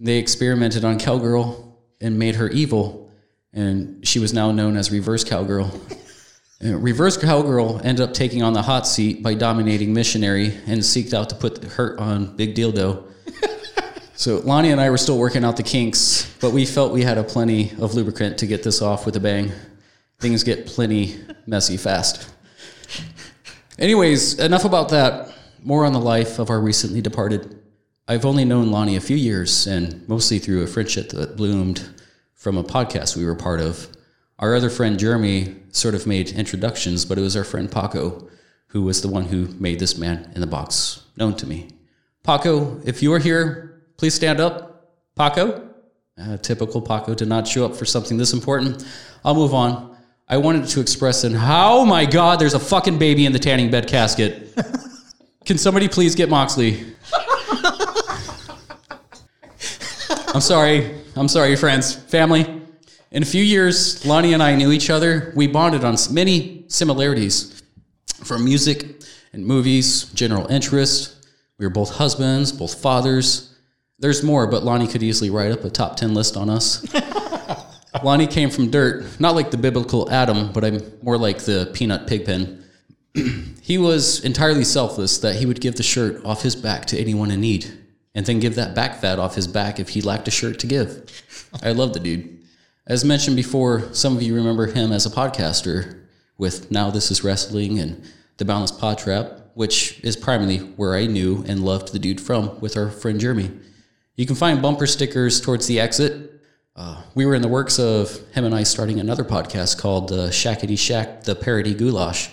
They 0.00 0.16
experimented 0.16 0.82
on 0.82 0.98
Cowgirl 0.98 1.76
and 2.00 2.18
made 2.18 2.36
her 2.36 2.48
evil, 2.48 3.12
and 3.52 4.06
she 4.06 4.18
was 4.18 4.32
now 4.32 4.50
known 4.50 4.78
as 4.78 4.90
Reverse 4.90 5.24
Cowgirl. 5.24 5.70
Reverse 6.62 7.18
Cowgirl 7.18 7.82
ended 7.84 8.00
up 8.00 8.14
taking 8.14 8.42
on 8.42 8.54
the 8.54 8.62
hot 8.62 8.86
seat 8.86 9.22
by 9.22 9.34
dominating 9.34 9.92
Missionary 9.92 10.54
and 10.66 10.80
seeked 10.80 11.12
out 11.12 11.28
to 11.28 11.34
put 11.34 11.60
the 11.60 11.68
hurt 11.68 11.98
on 11.98 12.34
Big 12.34 12.54
Dildo. 12.54 13.04
so 14.14 14.38
Lonnie 14.38 14.70
and 14.70 14.80
I 14.80 14.88
were 14.88 14.98
still 14.98 15.18
working 15.18 15.44
out 15.44 15.58
the 15.58 15.62
kinks, 15.62 16.34
but 16.40 16.52
we 16.52 16.64
felt 16.64 16.92
we 16.92 17.02
had 17.02 17.18
a 17.18 17.24
plenty 17.24 17.72
of 17.72 17.94
lubricant 17.94 18.38
to 18.38 18.46
get 18.46 18.62
this 18.62 18.80
off 18.80 19.04
with 19.04 19.16
a 19.16 19.20
bang. 19.20 19.52
Things 20.18 20.44
get 20.44 20.66
plenty 20.66 21.18
messy 21.46 21.76
fast. 21.76 22.30
Anyways, 23.78 24.38
enough 24.38 24.64
about 24.64 24.90
that. 24.90 25.34
More 25.62 25.84
on 25.84 25.92
the 25.92 26.00
life 26.00 26.38
of 26.38 26.48
our 26.48 26.60
recently 26.60 27.02
departed. 27.02 27.59
I've 28.10 28.24
only 28.24 28.44
known 28.44 28.72
Lonnie 28.72 28.96
a 28.96 29.00
few 29.00 29.16
years, 29.16 29.68
and 29.68 30.02
mostly 30.08 30.40
through 30.40 30.64
a 30.64 30.66
friendship 30.66 31.10
that 31.10 31.36
bloomed 31.36 31.88
from 32.34 32.58
a 32.58 32.64
podcast 32.64 33.16
we 33.16 33.24
were 33.24 33.36
part 33.36 33.60
of. 33.60 33.86
Our 34.40 34.56
other 34.56 34.68
friend 34.68 34.98
Jeremy 34.98 35.54
sort 35.70 35.94
of 35.94 36.08
made 36.08 36.30
introductions, 36.30 37.04
but 37.04 37.18
it 37.18 37.20
was 37.20 37.36
our 37.36 37.44
friend 37.44 37.70
Paco 37.70 38.28
who 38.66 38.82
was 38.82 39.00
the 39.00 39.06
one 39.06 39.26
who 39.26 39.46
made 39.60 39.78
this 39.78 39.96
man 39.96 40.28
in 40.34 40.40
the 40.40 40.48
box 40.48 41.04
known 41.16 41.36
to 41.36 41.46
me. 41.46 41.68
Paco, 42.24 42.80
if 42.84 43.00
you 43.00 43.12
are 43.12 43.20
here, 43.20 43.84
please 43.96 44.14
stand 44.14 44.40
up. 44.40 44.92
Paco? 45.14 45.70
Uh, 46.20 46.36
typical 46.38 46.82
Paco 46.82 47.14
did 47.14 47.28
not 47.28 47.46
show 47.46 47.64
up 47.64 47.76
for 47.76 47.84
something 47.84 48.16
this 48.16 48.32
important. 48.32 48.84
I'll 49.24 49.36
move 49.36 49.54
on. 49.54 49.96
I 50.26 50.36
wanted 50.38 50.66
to 50.66 50.80
express 50.80 51.22
an 51.22 51.36
oh 51.36 51.86
my 51.86 52.06
god, 52.06 52.40
there's 52.40 52.54
a 52.54 52.58
fucking 52.58 52.98
baby 52.98 53.24
in 53.24 53.32
the 53.32 53.38
tanning 53.38 53.70
bed 53.70 53.86
casket. 53.86 54.52
Can 55.44 55.58
somebody 55.58 55.86
please 55.86 56.16
get 56.16 56.28
Moxley? 56.28 56.84
I'm 60.32 60.40
sorry. 60.40 60.94
I'm 61.16 61.26
sorry, 61.26 61.56
friends, 61.56 61.92
family. 61.92 62.62
In 63.10 63.24
a 63.24 63.26
few 63.26 63.42
years, 63.42 64.06
Lonnie 64.06 64.32
and 64.32 64.40
I 64.40 64.54
knew 64.54 64.70
each 64.70 64.88
other. 64.88 65.32
We 65.34 65.48
bonded 65.48 65.82
on 65.82 65.96
many 66.12 66.66
similarities 66.68 67.60
from 68.22 68.44
music 68.44 69.02
and 69.32 69.44
movies, 69.44 70.04
general 70.12 70.46
interest. 70.46 71.26
We 71.58 71.66
were 71.66 71.70
both 71.70 71.90
husbands, 71.90 72.52
both 72.52 72.80
fathers. 72.80 73.56
There's 73.98 74.22
more, 74.22 74.46
but 74.46 74.62
Lonnie 74.62 74.86
could 74.86 75.02
easily 75.02 75.30
write 75.30 75.50
up 75.50 75.64
a 75.64 75.70
top 75.70 75.96
10 75.96 76.14
list 76.14 76.36
on 76.36 76.48
us. 76.48 76.86
Lonnie 78.04 78.28
came 78.28 78.50
from 78.50 78.70
dirt, 78.70 79.20
not 79.20 79.34
like 79.34 79.50
the 79.50 79.58
biblical 79.58 80.08
Adam, 80.12 80.52
but 80.52 80.64
I'm 80.64 80.80
more 81.02 81.18
like 81.18 81.40
the 81.40 81.70
peanut 81.74 82.06
pigpen. 82.06 82.64
he 83.62 83.78
was 83.78 84.24
entirely 84.24 84.62
selfless 84.62 85.18
that 85.18 85.34
he 85.34 85.44
would 85.44 85.60
give 85.60 85.74
the 85.74 85.82
shirt 85.82 86.24
off 86.24 86.42
his 86.42 86.54
back 86.54 86.86
to 86.86 86.98
anyone 86.98 87.32
in 87.32 87.40
need, 87.40 87.79
and 88.14 88.26
then 88.26 88.40
give 88.40 88.56
that 88.56 88.74
back 88.74 89.00
fat 89.00 89.18
off 89.18 89.34
his 89.34 89.46
back 89.46 89.78
if 89.78 89.90
he 89.90 90.00
lacked 90.00 90.28
a 90.28 90.30
shirt 90.30 90.58
to 90.60 90.66
give. 90.66 91.22
I 91.62 91.72
love 91.72 91.92
the 91.92 92.00
dude. 92.00 92.38
As 92.86 93.04
mentioned 93.04 93.36
before, 93.36 93.92
some 93.94 94.16
of 94.16 94.22
you 94.22 94.34
remember 94.34 94.66
him 94.66 94.90
as 94.90 95.06
a 95.06 95.10
podcaster 95.10 96.00
with 96.38 96.70
Now 96.70 96.90
This 96.90 97.10
Is 97.10 97.22
Wrestling 97.22 97.78
and 97.78 98.02
The 98.38 98.44
Boundless 98.44 98.72
Pod 98.72 98.98
Trap, 98.98 99.50
which 99.54 100.00
is 100.00 100.16
primarily 100.16 100.58
where 100.58 100.94
I 100.94 101.06
knew 101.06 101.44
and 101.46 101.64
loved 101.64 101.92
the 101.92 101.98
dude 101.98 102.20
from 102.20 102.58
with 102.60 102.76
our 102.76 102.90
friend 102.90 103.20
Jeremy. 103.20 103.50
You 104.16 104.26
can 104.26 104.36
find 104.36 104.60
bumper 104.60 104.86
stickers 104.86 105.40
towards 105.40 105.66
the 105.66 105.78
exit. 105.78 106.42
Uh, 106.74 107.02
we 107.14 107.26
were 107.26 107.34
in 107.34 107.42
the 107.42 107.48
works 107.48 107.78
of 107.78 108.18
him 108.32 108.44
and 108.44 108.54
I 108.54 108.62
starting 108.62 108.98
another 108.98 109.24
podcast 109.24 109.78
called 109.78 110.12
uh, 110.12 110.30
Shackety 110.30 110.78
Shack, 110.78 111.24
the 111.24 111.34
Parody 111.34 111.74
Goulash. 111.74 112.30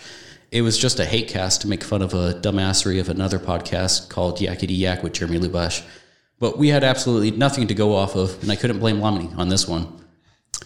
It 0.49 0.61
was 0.61 0.77
just 0.77 0.99
a 0.99 1.05
hate 1.05 1.27
cast 1.27 1.61
to 1.61 1.67
make 1.67 1.83
fun 1.83 2.01
of 2.01 2.13
a 2.13 2.33
dumbassery 2.33 3.01
of 3.01 3.09
another 3.09 3.37
podcast 3.37 4.07
called 4.07 4.39
Yakety 4.39 4.77
Yak 4.77 5.03
with 5.03 5.11
Jeremy 5.11 5.39
Lubash. 5.39 5.85
But 6.39 6.57
we 6.57 6.69
had 6.69 6.85
absolutely 6.85 7.31
nothing 7.31 7.67
to 7.67 7.73
go 7.73 7.93
off 7.93 8.15
of, 8.15 8.41
and 8.41 8.51
I 8.51 8.55
couldn't 8.55 8.79
blame 8.79 9.01
Lonnie 9.01 9.29
on 9.35 9.49
this 9.49 9.67
one. 9.67 10.01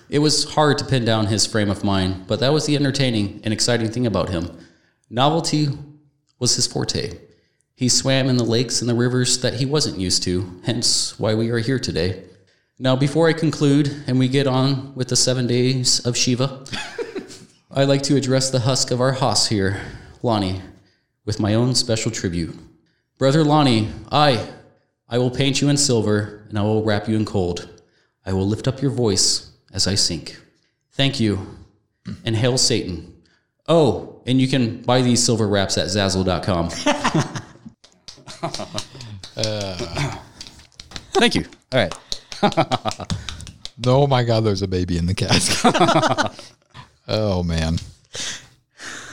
It 0.07 0.19
was 0.19 0.53
hard 0.53 0.77
to 0.77 0.85
pin 0.85 1.03
down 1.03 1.27
his 1.27 1.47
frame 1.47 1.71
of 1.71 1.83
mind, 1.83 2.27
but 2.27 2.39
that 2.41 2.53
was 2.53 2.67
the 2.67 2.75
entertaining 2.75 3.41
and 3.43 3.53
exciting 3.53 3.89
thing 3.89 4.05
about 4.05 4.29
him. 4.29 4.55
Novelty 5.09 5.69
was 6.37 6.55
his 6.55 6.67
forte. 6.67 7.17
He 7.73 7.89
swam 7.89 8.29
in 8.29 8.37
the 8.37 8.43
lakes 8.43 8.81
and 8.81 8.89
the 8.89 8.93
rivers 8.93 9.41
that 9.41 9.55
he 9.55 9.65
wasn't 9.65 9.99
used 9.99 10.21
to, 10.23 10.61
hence 10.63 11.17
why 11.19 11.33
we 11.33 11.49
are 11.49 11.57
here 11.57 11.79
today. 11.79 12.23
Now, 12.77 12.95
before 12.95 13.27
I 13.27 13.33
conclude 13.33 14.03
and 14.05 14.19
we 14.19 14.27
get 14.27 14.45
on 14.45 14.93
with 14.93 15.07
the 15.07 15.15
seven 15.15 15.47
days 15.47 16.05
of 16.05 16.15
Shiva, 16.15 16.65
I'd 17.73 17.87
like 17.87 18.01
to 18.03 18.17
address 18.17 18.49
the 18.49 18.59
husk 18.59 18.91
of 18.91 18.99
our 18.99 19.13
Haas 19.13 19.47
here, 19.47 19.81
Lonnie, 20.21 20.61
with 21.25 21.39
my 21.39 21.53
own 21.53 21.73
special 21.73 22.11
tribute. 22.11 22.53
Brother 23.17 23.45
Lonnie, 23.45 23.89
I, 24.11 24.45
I 25.07 25.17
will 25.17 25.31
paint 25.31 25.61
you 25.61 25.69
in 25.69 25.77
silver 25.77 26.45
and 26.49 26.59
I 26.59 26.63
will 26.63 26.83
wrap 26.83 27.07
you 27.07 27.15
in 27.15 27.23
gold. 27.23 27.69
I 28.25 28.33
will 28.33 28.45
lift 28.45 28.67
up 28.67 28.81
your 28.81 28.91
voice 28.91 29.51
as 29.71 29.87
I 29.87 29.95
sink. 29.95 30.37
Thank 30.91 31.19
you, 31.21 31.47
and 32.25 32.35
hail 32.35 32.57
Satan. 32.57 33.15
Oh, 33.67 34.21
and 34.25 34.41
you 34.41 34.49
can 34.49 34.81
buy 34.81 35.01
these 35.01 35.23
silver 35.23 35.47
wraps 35.47 35.77
at 35.77 35.87
Zazzle.com. 35.87 36.69
Uh. 39.37 40.17
Thank 41.13 41.35
you. 41.35 41.45
All 41.71 41.79
right. 41.79 41.93
Oh 43.87 44.05
my 44.05 44.23
God, 44.23 44.43
there's 44.43 44.61
a 44.61 44.67
baby 44.67 44.99
in 44.99 45.07
the 45.07 45.15
casket. 45.15 46.53
oh 47.11 47.43
man. 47.43 47.77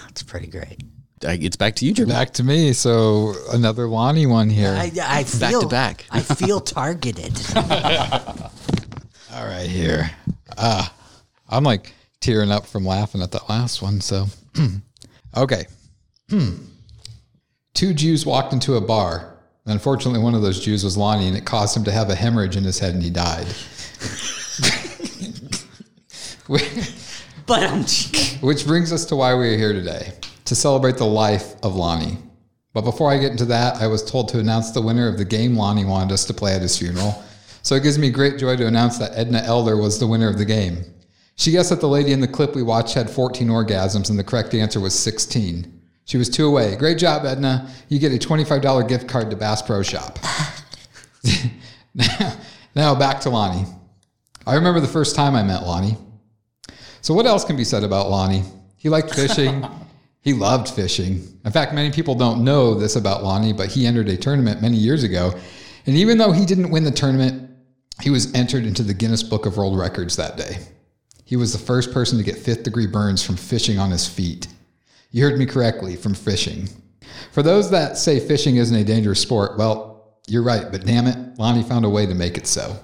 It's 0.09 0.23
pretty 0.23 0.47
great. 0.47 0.83
I- 1.27 1.39
It's 1.41 1.57
back 1.57 1.75
to 1.77 1.85
you, 1.87 1.93
Jeremy. 1.93 2.13
Back 2.15 2.33
to 2.35 2.45
me. 2.45 2.73
So 2.73 3.35
another 3.53 3.87
Lonnie 3.89 4.27
one 4.27 4.49
here. 4.51 4.73
I, 4.77 4.91
I 5.03 5.23
Back 5.25 5.27
feel 5.51 5.61
to 5.63 5.67
back. 5.69 6.05
I 6.11 6.21
feel 6.23 6.61
targeted. 6.61 7.35
All 7.57 9.47
right, 9.47 9.69
here. 9.69 10.11
Uh, 10.57 10.87
I'm 11.49 11.63
like, 11.65 11.93
tearing 12.21 12.51
up 12.51 12.67
from 12.67 12.85
laughing 12.85 13.23
at 13.23 13.31
that 13.33 13.49
last 13.49 13.81
one. 13.83 14.01
So, 14.01 14.27
okay. 15.37 15.67
Hmm. 16.31 16.55
Two 17.75 17.95
Jews 17.95 18.27
walked 18.27 18.53
into 18.53 18.75
a 18.75 18.81
bar. 18.81 19.35
And 19.65 19.73
Unfortunately, 19.75 20.21
one 20.21 20.35
of 20.35 20.43
those 20.43 20.65
Jews 20.65 20.83
was 20.83 20.97
Lonnie, 20.97 21.29
and 21.29 21.37
it 21.37 21.45
caused 21.45 21.77
him 21.77 21.85
to 21.85 21.93
have 21.93 22.11
a 22.11 22.15
hemorrhage 22.15 22.57
in 22.57 22.65
his 22.65 22.79
head, 22.79 22.95
and 22.95 23.03
he 23.03 23.11
died. 23.11 23.47
But 27.49 27.63
um, 27.63 27.81
Which 28.43 28.67
brings 28.67 28.93
us 28.93 29.07
to 29.07 29.17
why 29.17 29.35
we 29.35 29.55
are 29.55 29.57
here 29.57 29.73
today 29.73 30.13
to 30.45 30.55
celebrate 30.55 30.99
the 30.99 31.07
life 31.07 31.55
of 31.63 31.75
Lonnie. 31.75 32.19
But 32.75 32.83
before 32.83 33.11
I 33.11 33.17
get 33.17 33.31
into 33.33 33.47
that, 33.47 33.77
I 33.77 33.87
was 33.87 34.05
told 34.05 34.29
to 34.29 34.39
announce 34.39 34.71
the 34.71 34.83
winner 34.83 35.09
of 35.09 35.17
the 35.17 35.25
game 35.25 35.57
Lonnie 35.57 35.87
wanted 35.87 36.13
us 36.13 36.27
to 36.27 36.35
play 36.35 36.55
at 36.55 36.61
his 36.61 36.77
funeral. 36.77 37.25
So 37.63 37.75
it 37.75 37.83
gives 37.83 37.99
me 37.99 38.11
great 38.11 38.39
joy 38.39 38.57
to 38.57 38.67
announce 38.67 38.99
that 38.99 39.13
Edna 39.15 39.39
Elder 39.39 39.79
was 39.79 39.99
the 39.99 40.07
winner 40.07 40.29
of 40.29 40.37
the 40.37 40.45
game. 40.45 40.85
She 41.37 41.51
guessed 41.51 41.71
that 41.71 41.81
the 41.81 41.89
lady 41.89 42.13
in 42.13 42.21
the 42.21 42.29
clip 42.29 42.55
we 42.55 42.63
watched 42.63 42.95
had 42.95 43.09
14 43.09 43.49
orgasms, 43.49 44.11
and 44.11 44.19
the 44.19 44.25
correct 44.25 44.53
answer 44.55 44.79
was 44.79 44.97
16. 44.99 45.81
She 46.05 46.19
was 46.19 46.29
two 46.29 46.47
away. 46.47 46.77
Great 46.77 46.99
job, 46.99 47.25
Edna. 47.25 47.71
You 47.89 47.99
get 47.99 48.13
a 48.13 48.19
$25 48.19 48.87
gift 48.89 49.09
card 49.09 49.31
to 49.31 49.37
Bass 49.37 49.63
Pro 49.63 49.83
Shop. 49.83 50.19
now, 51.95 52.37
now 52.75 52.95
back 52.95 53.21
to 53.21 53.31
Lonnie. 53.31 53.67
I 54.47 54.55
remember 54.55 54.81
the 54.81 54.87
first 54.87 55.17
time 55.17 55.35
I 55.35 55.43
met 55.43 55.63
Lonnie. 55.63 55.97
So, 57.01 57.15
what 57.15 57.27
else 57.27 57.45
can 57.45 57.57
be 57.57 57.65
said 57.65 57.85
about 57.85 58.11
Lonnie? 58.11 58.43
He 58.77 58.89
liked 58.89 59.15
fishing. 59.15 59.67
he 60.21 60.33
loved 60.33 60.69
fishing. 60.69 61.27
In 61.45 61.53
fact, 61.53 61.73
many 61.73 61.91
people 61.91 62.15
don't 62.15 62.45
know 62.45 62.75
this 62.75 62.97
about 62.97 63.23
Lonnie, 63.23 63.53
but 63.53 63.69
he 63.69 63.87
entered 63.87 64.09
a 64.09 64.17
tournament 64.17 64.63
many 64.63 64.77
years 64.77 65.05
ago. 65.05 65.33
And 65.87 65.97
even 65.97 66.19
though 66.19 66.33
he 66.33 66.45
didn't 66.45 66.71
win 66.71 66.85
the 66.85 66.91
tournament, 66.91 67.51
he 68.03 68.11
was 68.11 68.33
entered 68.35 68.65
into 68.65 68.83
the 68.83 68.95
Guinness 68.95 69.23
Book 69.23 69.47
of 69.47 69.57
World 69.57 69.79
Records 69.79 70.17
that 70.17 70.37
day. 70.37 70.59
He 71.25 71.37
was 71.37 71.53
the 71.53 71.59
first 71.59 71.93
person 71.93 72.19
to 72.19 72.25
get 72.25 72.39
fifth 72.39 72.63
degree 72.63 72.87
burns 72.87 73.23
from 73.23 73.37
fishing 73.37 73.79
on 73.79 73.91
his 73.91 74.07
feet. 74.07 74.49
You 75.11 75.25
heard 75.25 75.39
me 75.39 75.47
correctly, 75.47 75.97
from 75.97 76.15
fishing. 76.15 76.69
For 77.33 77.43
those 77.43 77.71
that 77.71 77.99
say 77.99 78.21
fishing 78.21 78.57
isn't 78.57 78.77
a 78.77 78.85
dangerous 78.85 79.21
sport, 79.21 79.59
well, 79.59 80.19
you're 80.27 80.43
right, 80.43 80.71
but 80.71 80.85
damn 80.85 81.07
it, 81.07 81.39
Lonnie 81.39 81.63
found 81.63 81.85
a 81.85 81.89
way 81.89 82.07
to 82.07 82.15
make 82.15 82.37
it 82.37 82.47
so. 82.47 82.79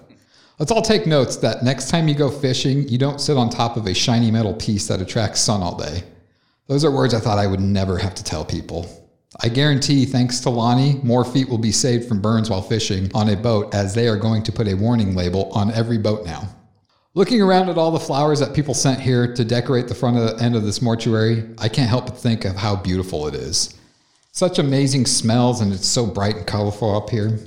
Let's 0.58 0.70
all 0.70 0.82
take 0.82 1.04
notes 1.04 1.34
that 1.38 1.64
next 1.64 1.90
time 1.90 2.06
you 2.06 2.14
go 2.14 2.30
fishing, 2.30 2.88
you 2.88 2.96
don't 2.96 3.20
sit 3.20 3.36
on 3.36 3.50
top 3.50 3.76
of 3.76 3.86
a 3.86 3.94
shiny 3.94 4.30
metal 4.30 4.54
piece 4.54 4.86
that 4.86 5.00
attracts 5.00 5.40
sun 5.40 5.62
all 5.62 5.76
day. 5.76 6.04
Those 6.68 6.84
are 6.84 6.92
words 6.92 7.12
I 7.12 7.18
thought 7.18 7.38
I 7.38 7.48
would 7.48 7.58
never 7.58 7.98
have 7.98 8.14
to 8.14 8.22
tell 8.22 8.44
people. 8.44 8.86
I 9.42 9.48
guarantee, 9.48 10.04
thanks 10.04 10.38
to 10.40 10.50
Lonnie, 10.50 11.00
more 11.02 11.24
feet 11.24 11.48
will 11.48 11.58
be 11.58 11.72
saved 11.72 12.08
from 12.08 12.22
burns 12.22 12.50
while 12.50 12.62
fishing 12.62 13.10
on 13.14 13.30
a 13.30 13.36
boat 13.36 13.74
as 13.74 13.94
they 13.94 14.06
are 14.06 14.16
going 14.16 14.44
to 14.44 14.52
put 14.52 14.68
a 14.68 14.74
warning 14.74 15.16
label 15.16 15.50
on 15.52 15.72
every 15.72 15.98
boat 15.98 16.24
now. 16.24 16.48
Looking 17.14 17.42
around 17.42 17.68
at 17.68 17.76
all 17.76 17.90
the 17.90 17.98
flowers 17.98 18.38
that 18.38 18.54
people 18.54 18.74
sent 18.74 19.00
here 19.00 19.34
to 19.34 19.44
decorate 19.44 19.88
the 19.88 19.94
front 19.94 20.18
of 20.18 20.22
the 20.22 20.42
end 20.42 20.54
of 20.54 20.62
this 20.62 20.80
mortuary, 20.80 21.48
I 21.58 21.68
can't 21.68 21.90
help 21.90 22.06
but 22.06 22.16
think 22.16 22.44
of 22.44 22.54
how 22.54 22.76
beautiful 22.76 23.26
it 23.26 23.34
is. 23.34 23.74
Such 24.30 24.60
amazing 24.60 25.06
smells, 25.06 25.60
and 25.60 25.72
it's 25.72 25.88
so 25.88 26.06
bright 26.06 26.36
and 26.36 26.46
colorful 26.46 26.96
up 26.96 27.10
here. 27.10 27.40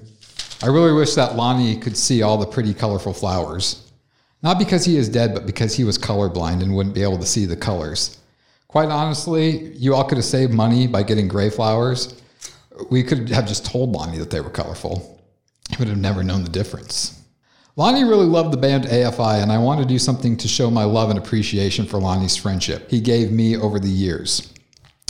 I 0.64 0.68
really 0.68 0.94
wish 0.94 1.14
that 1.14 1.36
Lonnie 1.36 1.78
could 1.78 1.96
see 1.96 2.24
all 2.24 2.38
the 2.38 2.48
pretty, 2.48 2.74
colorful 2.74 3.14
flowers. 3.14 3.92
Not 4.42 4.58
because 4.58 4.86
he 4.86 4.98
is 4.98 5.08
dead, 5.08 5.34
but 5.34 5.46
because 5.46 5.76
he 5.76 5.84
was 5.84 5.98
colorblind 5.98 6.64
and 6.64 6.76
wouldn't 6.76 6.96
be 6.96 7.04
able 7.04 7.20
to 7.20 7.26
see 7.26 7.46
the 7.46 7.56
colors. 7.56 8.18
Quite 8.68 8.90
honestly, 8.90 9.74
you 9.76 9.94
all 9.94 10.04
could 10.04 10.18
have 10.18 10.26
saved 10.26 10.54
money 10.54 10.88
by 10.88 11.04
getting 11.04 11.28
gray 11.28 11.50
flowers. 11.50 12.22
We 12.90 13.04
could 13.04 13.30
have 13.30 13.48
just 13.48 13.66
told 13.66 13.92
Lonnie 13.92 14.18
that 14.18 14.30
they 14.30 14.42
were 14.42 14.50
colorful. 14.50 15.22
He 15.70 15.78
would 15.78 15.88
have 15.88 15.98
never 15.98 16.24
known 16.24 16.44
the 16.44 16.50
difference. 16.50 17.22
Lonnie 17.76 18.04
really 18.04 18.26
loved 18.26 18.52
the 18.52 18.58
band 18.58 18.86
AFI, 18.86 19.44
and 19.44 19.52
I 19.52 19.60
want 19.60 19.80
to 19.82 19.88
do 19.88 20.00
something 20.00 20.36
to 20.38 20.48
show 20.48 20.72
my 20.72 20.84
love 20.84 21.12
and 21.12 21.20
appreciation 21.20 21.86
for 21.86 22.00
Lonnie's 22.00 22.36
friendship 22.36 22.90
he 22.90 23.00
gave 23.00 23.32
me 23.32 23.56
over 23.56 23.80
the 23.80 23.88
years. 23.88 24.52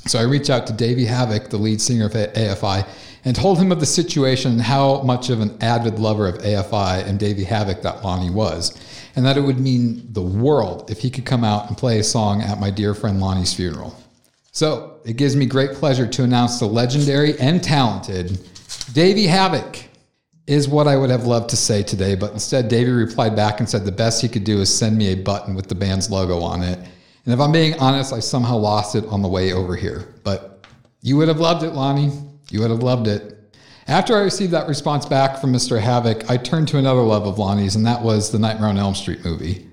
So 0.06 0.20
I 0.20 0.24
reached 0.24 0.50
out 0.50 0.68
to 0.68 0.74
Davey 0.74 1.06
Havok, 1.06 1.50
the 1.50 1.58
lead 1.58 1.82
singer 1.82 2.06
of 2.06 2.14
AFI, 2.14 2.86
and 3.28 3.36
told 3.36 3.60
him 3.60 3.74
of 3.74 3.82
the 3.82 3.86
situation 3.86 4.54
and 4.54 4.62
how 4.62 5.02
much 5.02 5.30
of 5.30 5.42
an 5.42 5.58
avid 5.62 6.00
lover 6.00 6.30
of 6.30 6.38
AFI 6.38 7.06
and 7.06 7.20
Davey 7.20 7.44
Havok 7.44 7.82
that 7.82 8.02
Lonnie 8.02 8.30
was, 8.30 8.80
and 9.18 9.26
that 9.26 9.36
it 9.36 9.42
would 9.42 9.60
mean 9.60 10.08
the 10.14 10.22
world 10.22 10.90
if 10.90 11.00
he 11.00 11.10
could 11.10 11.26
come 11.26 11.44
out 11.44 11.68
and 11.68 11.78
play 11.78 12.00
a 12.00 12.04
song 12.06 12.42
at 12.42 12.58
my 12.58 12.70
dear 12.70 12.94
friend 12.94 13.20
Lonnie's 13.20 13.54
funeral. 13.54 13.94
So 14.54 15.02
it 15.04 15.18
gives 15.18 15.36
me 15.36 15.46
great 15.46 15.74
pleasure 15.74 16.08
to 16.08 16.24
announce 16.24 16.58
the 16.58 16.68
legendary 16.68 17.38
and 17.38 17.62
talented 17.62 18.40
Davey 18.94 19.28
Havok 19.28 19.84
is 20.48 20.70
what 20.70 20.88
I 20.88 20.96
would 20.96 21.10
have 21.10 21.26
loved 21.26 21.50
to 21.50 21.58
say 21.58 21.84
today, 21.84 22.16
but 22.16 22.32
instead 22.32 22.70
Davey 22.70 22.92
replied 22.92 23.36
back 23.36 23.60
and 23.60 23.68
said 23.68 23.84
the 23.84 23.92
best 23.92 24.22
he 24.22 24.30
could 24.30 24.46
do 24.46 24.62
is 24.62 24.74
send 24.74 24.98
me 24.98 25.12
a 25.12 25.16
button 25.16 25.54
with 25.54 25.68
the 25.68 25.76
band's 25.76 26.10
logo 26.10 26.40
on 26.40 26.64
it. 26.64 26.80
And 26.80 27.34
if 27.34 27.42
I'm 27.42 27.52
being 27.52 27.78
honest, 27.78 28.14
I 28.14 28.22
somehow 28.22 28.56
lost 28.56 28.96
it 28.96 29.04
on 29.08 29.22
the 29.22 29.28
way 29.28 29.52
over 29.52 29.76
here. 29.76 30.16
But 30.24 30.66
you 31.02 31.18
would 31.18 31.28
have 31.28 31.42
loved 31.42 31.64
it, 31.64 31.74
Lonnie. 31.74 32.14
You 32.50 32.62
would 32.62 32.72
have 32.72 32.84
loved 32.84 33.08
it. 33.08 33.34
After 33.88 34.16
I 34.16 34.22
received 34.22 34.52
that 34.52 34.68
response 34.68 35.06
back 35.06 35.40
from 35.40 35.54
Mr. 35.54 35.82
Havok, 35.82 36.30
I 36.30 36.38
turned 36.38 36.68
to 36.70 36.78
another 36.78 37.02
love 37.02 37.26
of 37.26 37.40
Lonnie's, 37.40 37.76
and 37.76 37.86
that 37.86 38.02
was 38.02 38.32
the 38.32 38.40
Nightmare 38.40 38.70
on 38.70 38.78
Elm 38.78 38.96
Street 38.96 39.24
movie. 39.24 39.68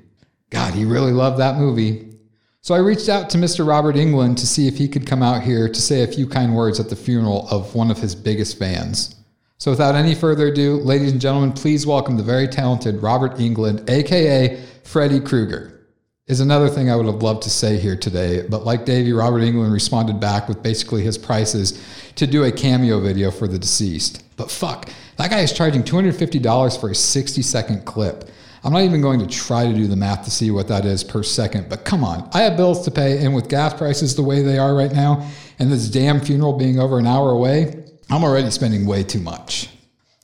God, 0.50 0.72
he 0.74 0.84
really 0.84 1.12
loved 1.12 1.38
that 1.40 1.56
movie. 1.56 2.14
So 2.60 2.74
I 2.74 2.78
reached 2.78 3.08
out 3.08 3.28
to 3.30 3.38
Mr. 3.38 3.66
Robert 3.66 3.96
Englund 3.96 4.36
to 4.36 4.46
see 4.46 4.68
if 4.68 4.78
he 4.78 4.88
could 4.88 5.06
come 5.06 5.22
out 5.22 5.42
here 5.42 5.68
to 5.68 5.82
say 5.82 6.02
a 6.02 6.06
few 6.06 6.26
kind 6.26 6.54
words 6.54 6.78
at 6.80 6.88
the 6.88 6.96
funeral 6.96 7.48
of 7.48 7.74
one 7.74 7.90
of 7.90 7.98
his 7.98 8.14
biggest 8.14 8.58
fans. 8.58 9.16
So 9.58 9.70
without 9.70 9.94
any 9.94 10.14
further 10.14 10.48
ado, 10.48 10.76
ladies 10.76 11.12
and 11.12 11.20
gentlemen, 11.20 11.52
please 11.52 11.86
welcome 11.86 12.16
the 12.16 12.22
very 12.22 12.46
talented 12.48 13.02
Robert 13.02 13.36
Englund, 13.36 13.88
aka 13.90 14.62
Freddy 14.84 15.20
Krueger. 15.20 15.83
Is 16.26 16.40
another 16.40 16.70
thing 16.70 16.90
I 16.90 16.96
would 16.96 17.04
have 17.04 17.22
loved 17.22 17.42
to 17.42 17.50
say 17.50 17.76
here 17.76 17.98
today, 17.98 18.46
but 18.48 18.64
like 18.64 18.86
Davey, 18.86 19.12
Robert 19.12 19.40
Englund 19.40 19.70
responded 19.70 20.20
back 20.20 20.48
with 20.48 20.62
basically 20.62 21.02
his 21.02 21.18
prices 21.18 21.84
to 22.14 22.26
do 22.26 22.44
a 22.44 22.50
cameo 22.50 22.98
video 22.98 23.30
for 23.30 23.46
the 23.46 23.58
deceased. 23.58 24.24
But 24.38 24.50
fuck, 24.50 24.88
that 25.18 25.28
guy 25.28 25.40
is 25.40 25.52
charging 25.52 25.82
$250 25.82 26.80
for 26.80 26.88
a 26.88 26.94
60 26.94 27.42
second 27.42 27.84
clip. 27.84 28.30
I'm 28.62 28.72
not 28.72 28.84
even 28.84 29.02
going 29.02 29.20
to 29.20 29.26
try 29.26 29.66
to 29.66 29.74
do 29.74 29.86
the 29.86 29.96
math 29.96 30.24
to 30.24 30.30
see 30.30 30.50
what 30.50 30.66
that 30.68 30.86
is 30.86 31.04
per 31.04 31.22
second, 31.22 31.68
but 31.68 31.84
come 31.84 32.02
on. 32.02 32.26
I 32.32 32.40
have 32.40 32.56
bills 32.56 32.86
to 32.86 32.90
pay, 32.90 33.22
and 33.22 33.34
with 33.34 33.50
gas 33.50 33.74
prices 33.74 34.16
the 34.16 34.22
way 34.22 34.40
they 34.40 34.56
are 34.56 34.74
right 34.74 34.92
now, 34.92 35.30
and 35.58 35.70
this 35.70 35.90
damn 35.90 36.20
funeral 36.20 36.54
being 36.54 36.80
over 36.80 36.98
an 36.98 37.06
hour 37.06 37.32
away, 37.32 37.84
I'm 38.08 38.24
already 38.24 38.50
spending 38.50 38.86
way 38.86 39.02
too 39.02 39.20
much. 39.20 39.68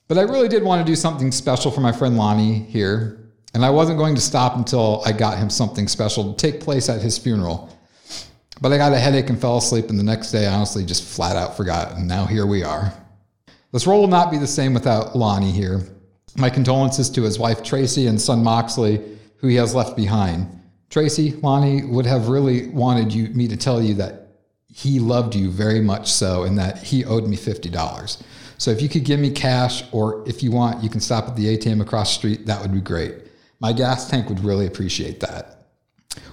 But 0.08 0.16
I 0.16 0.22
really 0.22 0.48
did 0.48 0.62
want 0.62 0.80
to 0.80 0.90
do 0.90 0.96
something 0.96 1.30
special 1.30 1.70
for 1.70 1.82
my 1.82 1.92
friend 1.92 2.16
Lonnie 2.16 2.60
here, 2.60 3.29
and 3.54 3.64
I 3.64 3.70
wasn't 3.70 3.98
going 3.98 4.14
to 4.14 4.20
stop 4.20 4.56
until 4.56 5.02
I 5.04 5.12
got 5.12 5.38
him 5.38 5.50
something 5.50 5.88
special 5.88 6.32
to 6.32 6.36
take 6.36 6.60
place 6.60 6.88
at 6.88 7.00
his 7.00 7.18
funeral. 7.18 7.76
But 8.60 8.72
I 8.72 8.76
got 8.76 8.92
a 8.92 8.98
headache 8.98 9.30
and 9.30 9.40
fell 9.40 9.56
asleep, 9.56 9.88
and 9.88 9.98
the 9.98 10.04
next 10.04 10.32
day 10.32 10.46
I 10.46 10.54
honestly 10.54 10.84
just 10.84 11.04
flat 11.04 11.36
out 11.36 11.56
forgot, 11.56 11.92
and 11.92 12.06
now 12.06 12.26
here 12.26 12.46
we 12.46 12.62
are. 12.62 12.92
This 13.72 13.86
role 13.86 14.00
will 14.00 14.08
not 14.08 14.30
be 14.30 14.38
the 14.38 14.46
same 14.46 14.74
without 14.74 15.16
Lonnie 15.16 15.52
here. 15.52 15.80
My 16.36 16.50
condolences 16.50 17.08
to 17.10 17.22
his 17.22 17.38
wife 17.38 17.62
Tracy 17.62 18.06
and 18.06 18.20
son 18.20 18.44
Moxley, 18.44 19.00
who 19.36 19.48
he 19.48 19.56
has 19.56 19.74
left 19.74 19.96
behind. 19.96 20.46
Tracy, 20.90 21.32
Lonnie 21.32 21.84
would 21.84 22.06
have 22.06 22.28
really 22.28 22.68
wanted 22.68 23.12
you, 23.12 23.28
me 23.28 23.48
to 23.48 23.56
tell 23.56 23.80
you 23.80 23.94
that 23.94 24.28
he 24.68 25.00
loved 25.00 25.34
you 25.34 25.50
very 25.50 25.80
much 25.80 26.12
so, 26.12 26.42
and 26.42 26.58
that 26.58 26.78
he 26.78 27.04
owed 27.04 27.26
me 27.26 27.36
$50. 27.36 28.22
So 28.58 28.70
if 28.70 28.82
you 28.82 28.88
could 28.88 29.04
give 29.04 29.18
me 29.18 29.30
cash, 29.30 29.84
or 29.90 30.28
if 30.28 30.42
you 30.42 30.50
want, 30.50 30.84
you 30.84 30.90
can 30.90 31.00
stop 31.00 31.28
at 31.28 31.36
the 31.36 31.56
ATM 31.56 31.80
across 31.80 32.10
the 32.10 32.18
street, 32.18 32.46
that 32.46 32.60
would 32.60 32.72
be 32.72 32.80
great. 32.80 33.14
My 33.60 33.72
gas 33.72 34.08
tank 34.08 34.28
would 34.28 34.42
really 34.42 34.66
appreciate 34.66 35.20
that. 35.20 35.60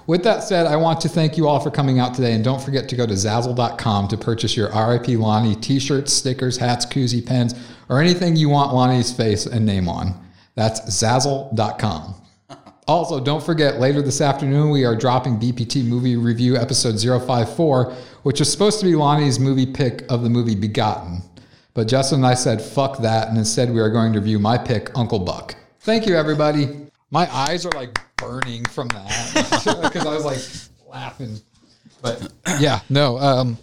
With 0.08 0.24
that 0.24 0.44
said, 0.44 0.66
I 0.66 0.78
want 0.78 1.02
to 1.02 1.10
thank 1.10 1.38
you 1.38 1.48
all 1.48 1.60
for 1.60 1.70
coming 1.70 2.00
out 2.00 2.14
today, 2.14 2.34
and 2.34 2.44
don't 2.44 2.62
forget 2.62 2.88
to 2.90 2.96
go 2.96 3.06
to 3.06 3.14
Zazzle.com 3.14 4.08
to 4.08 4.18
purchase 4.18 4.56
your 4.56 4.70
RIP 4.70 5.10
Lonnie 5.10 5.56
t 5.56 5.80
shirts, 5.80 6.14
stickers, 6.14 6.58
hats, 6.58 6.86
koozie, 6.86 7.24
pens, 7.24 7.54
or 7.90 8.00
anything 8.00 8.36
you 8.36 8.50
want 8.50 8.74
Lonnie's 8.74 9.12
face 9.12 9.46
and 9.46 9.66
name 9.66 9.90
on. 9.90 10.18
That's 10.56 10.82
Zazzle.com. 10.82 12.16
Also, 12.90 13.20
don't 13.20 13.44
forget, 13.44 13.82
later 13.82 14.02
this 14.02 14.22
afternoon, 14.22 14.70
we 14.70 14.86
are 14.86 14.96
dropping 14.96 15.38
BPT 15.38 15.84
Movie 15.84 16.16
Review 16.16 16.56
Episode 16.56 16.98
054, 16.98 17.92
which 18.24 18.40
is 18.40 18.50
supposed 18.50 18.80
to 18.80 18.86
be 18.86 18.96
Lonnie's 18.96 19.42
movie 19.42 19.66
pick 19.66 20.10
of 20.10 20.24
the 20.24 20.30
movie 20.30 20.56
Begotten. 20.56 21.22
But 21.74 21.90
Justin 21.90 22.20
and 22.20 22.26
I 22.26 22.34
said, 22.34 22.62
fuck 22.62 23.00
that, 23.00 23.28
and 23.28 23.38
instead 23.38 23.74
we 23.74 23.82
are 23.82 23.90
going 23.90 24.14
to 24.14 24.20
review 24.20 24.40
my 24.40 24.58
pick, 24.58 24.98
Uncle 24.98 25.20
Buck. 25.20 25.58
Thank 25.82 26.08
you, 26.08 26.16
everybody. 26.16 26.87
My 27.12 27.34
eyes 27.34 27.66
are 27.66 27.72
like 27.72 28.00
burning 28.18 28.66
from 28.66 28.88
that 28.90 29.32
because 29.84 30.06
I 30.06 30.14
was 30.16 30.26
like 30.26 30.92
laughing. 30.94 31.40
But 32.02 32.32
yeah, 32.60 32.80
no, 32.90 33.18
um, 33.18 33.58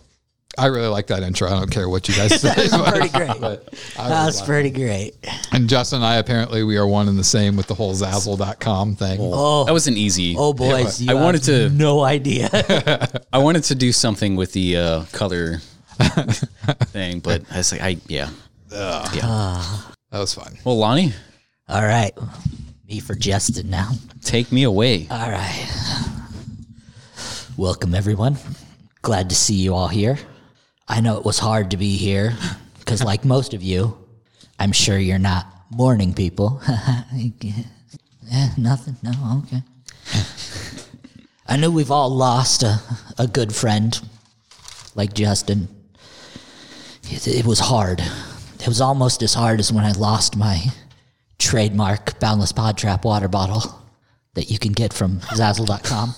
I 0.57 0.67
really 0.67 0.89
like 0.89 1.09
that 1.09 1.23
intro. 1.23 1.49
I 1.49 1.51
don't 1.53 1.71
care 1.71 1.89
what 1.89 2.09
you 2.09 2.15
guys 2.15 2.41
say. 2.41 2.49
That 2.55 2.81
was 2.81 2.91
pretty 2.93 3.09
great. 3.11 3.41
But 3.41 3.69
I 3.99 4.09
That 4.09 4.27
was 4.27 4.37
was 4.41 4.43
pretty 4.47 4.71
great. 4.71 5.15
And 5.53 5.69
Justin 5.69 5.97
and 5.97 6.07
I 6.07 6.17
apparently 6.17 6.63
we 6.65 6.77
are 6.79 6.87
one 6.87 7.09
and 7.09 7.19
the 7.19 7.25
same 7.25 7.57
with 7.57 7.67
the 7.67 7.75
whole 7.75 7.93
Zazzle.com 7.95 8.97
thing. 8.97 9.19
Oh, 9.21 9.65
That 9.65 9.73
was 9.73 9.89
an 9.89 9.97
easy. 9.97 10.35
oh 10.39 10.53
boys, 10.55 11.01
you 11.03 11.11
I 11.11 11.15
wanted 11.15 11.43
to- 11.45 11.69
no 11.71 12.03
idea. 12.03 12.49
I 13.33 13.39
wanted 13.39 13.65
to 13.65 13.75
do 13.75 13.93
something 13.93 14.37
with 14.37 14.53
the 14.53 14.77
uh, 14.77 15.05
color 15.13 15.59
thing, 16.89 17.21
but 17.21 17.43
I 17.53 17.59
was 17.59 17.73
like, 17.73 17.83
I 17.83 17.97
yeah. 18.09 18.31
That 18.71 19.85
was 20.13 20.35
fun. 20.35 20.57
Well, 20.65 20.79
Lonnie, 20.79 21.13
All 21.69 21.83
right, 21.85 22.13
me 22.89 23.01
for 23.01 23.15
Justin 23.15 23.71
now. 23.71 23.93
take 24.23 24.53
me 24.53 24.63
away. 24.65 25.07
All 25.11 25.31
right. 25.31 26.11
Welcome, 27.57 27.95
everyone. 27.95 28.37
Glad 29.03 29.31
to 29.31 29.35
see 29.35 29.55
you 29.55 29.75
all 29.75 29.89
here. 29.89 30.19
I 30.87 31.01
know 31.01 31.17
it 31.17 31.25
was 31.25 31.39
hard 31.39 31.71
to 31.71 31.77
be 31.77 31.97
here 31.97 32.35
because, 32.79 33.03
like 33.03 33.25
most 33.35 33.55
of 33.55 33.63
you, 33.63 33.97
I'm 34.59 34.73
sure 34.73 34.99
you're 34.99 35.19
not 35.19 35.47
morning 35.71 36.13
people. 36.15 36.61
eh, 36.69 38.49
nothing. 38.59 38.97
No, 39.03 39.43
okay. 39.45 39.63
I 41.47 41.57
know 41.57 41.71
we've 41.71 41.91
all 41.91 42.11
lost 42.11 42.63
a, 42.63 42.81
a 43.19 43.27
good 43.27 43.55
friend 43.55 43.99
like 44.95 45.15
Justin. 45.15 45.69
It, 47.05 47.27
it 47.29 47.47
was 47.47 47.61
hard. 47.61 48.01
It 48.61 48.69
was 48.69 48.81
almost 48.81 49.23
as 49.23 49.35
hard 49.35 49.61
as 49.61 49.73
when 49.73 49.85
I 49.85 49.93
lost 49.93 50.37
my 50.37 50.65
trademark 51.45 52.19
Boundless 52.21 52.53
Pod 52.53 52.79
Trap 52.79 53.05
water 53.05 53.29
bottle 53.29 53.83
that 54.33 54.51
you 54.51 54.59
can 54.59 54.73
get 54.73 54.93
from 54.93 55.21
Zazzle.com. 55.21 56.15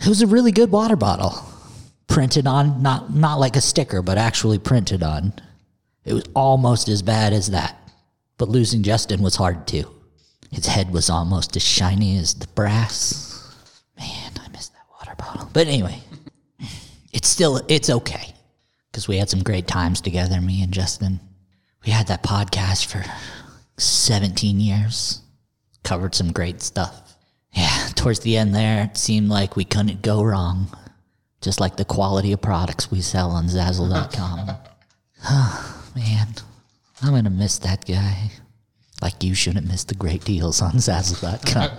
It 0.00 0.08
was 0.08 0.22
a 0.22 0.26
really 0.26 0.50
good 0.50 0.72
water 0.72 0.96
bottle, 0.96 1.32
printed 2.08 2.46
on 2.46 2.82
not 2.82 3.14
not 3.14 3.38
like 3.38 3.54
a 3.54 3.60
sticker, 3.60 4.02
but 4.02 4.18
actually 4.18 4.58
printed 4.58 5.02
on. 5.02 5.34
It 6.04 6.14
was 6.14 6.24
almost 6.34 6.88
as 6.88 7.02
bad 7.02 7.32
as 7.32 7.50
that, 7.50 7.76
but 8.38 8.48
losing 8.48 8.82
Justin 8.82 9.22
was 9.22 9.36
hard 9.36 9.68
too. 9.68 9.88
His 10.50 10.66
head 10.66 10.90
was 10.90 11.08
almost 11.08 11.54
as 11.54 11.62
shiny 11.62 12.18
as 12.18 12.34
the 12.34 12.48
brass. 12.48 13.54
Man, 13.96 14.32
I 14.44 14.48
miss 14.48 14.68
that 14.70 14.86
water 14.90 15.14
bottle. 15.16 15.50
But 15.52 15.68
anyway, 15.68 16.00
it's 17.12 17.28
still 17.28 17.60
it's 17.68 17.90
okay 17.90 18.34
because 18.90 19.06
we 19.06 19.18
had 19.18 19.30
some 19.30 19.42
great 19.42 19.68
times 19.68 20.00
together, 20.00 20.40
me 20.40 20.62
and 20.62 20.72
Justin. 20.72 21.20
We 21.84 21.92
had 21.92 22.08
that 22.08 22.22
podcast 22.22 22.86
for 22.86 23.04
17 23.78 24.60
years, 24.60 25.22
covered 25.82 26.14
some 26.14 26.32
great 26.32 26.62
stuff. 26.62 27.16
Yeah, 27.52 27.88
towards 27.94 28.20
the 28.20 28.36
end 28.36 28.54
there, 28.54 28.84
it 28.84 28.96
seemed 28.96 29.28
like 29.28 29.56
we 29.56 29.64
couldn't 29.64 30.02
go 30.02 30.22
wrong. 30.22 30.68
Just 31.40 31.60
like 31.60 31.76
the 31.76 31.84
quality 31.84 32.32
of 32.32 32.40
products 32.40 32.90
we 32.90 33.00
sell 33.00 33.30
on 33.30 33.46
Zazzle.com. 33.46 34.50
oh, 35.28 35.90
man, 35.96 36.28
I'm 37.02 37.10
going 37.10 37.24
to 37.24 37.30
miss 37.30 37.58
that 37.58 37.84
guy. 37.84 38.30
Like 39.02 39.22
you 39.24 39.34
shouldn't 39.34 39.66
miss 39.66 39.84
the 39.84 39.96
great 39.96 40.24
deals 40.24 40.62
on 40.62 40.72
Zazzle.com. 40.72 41.70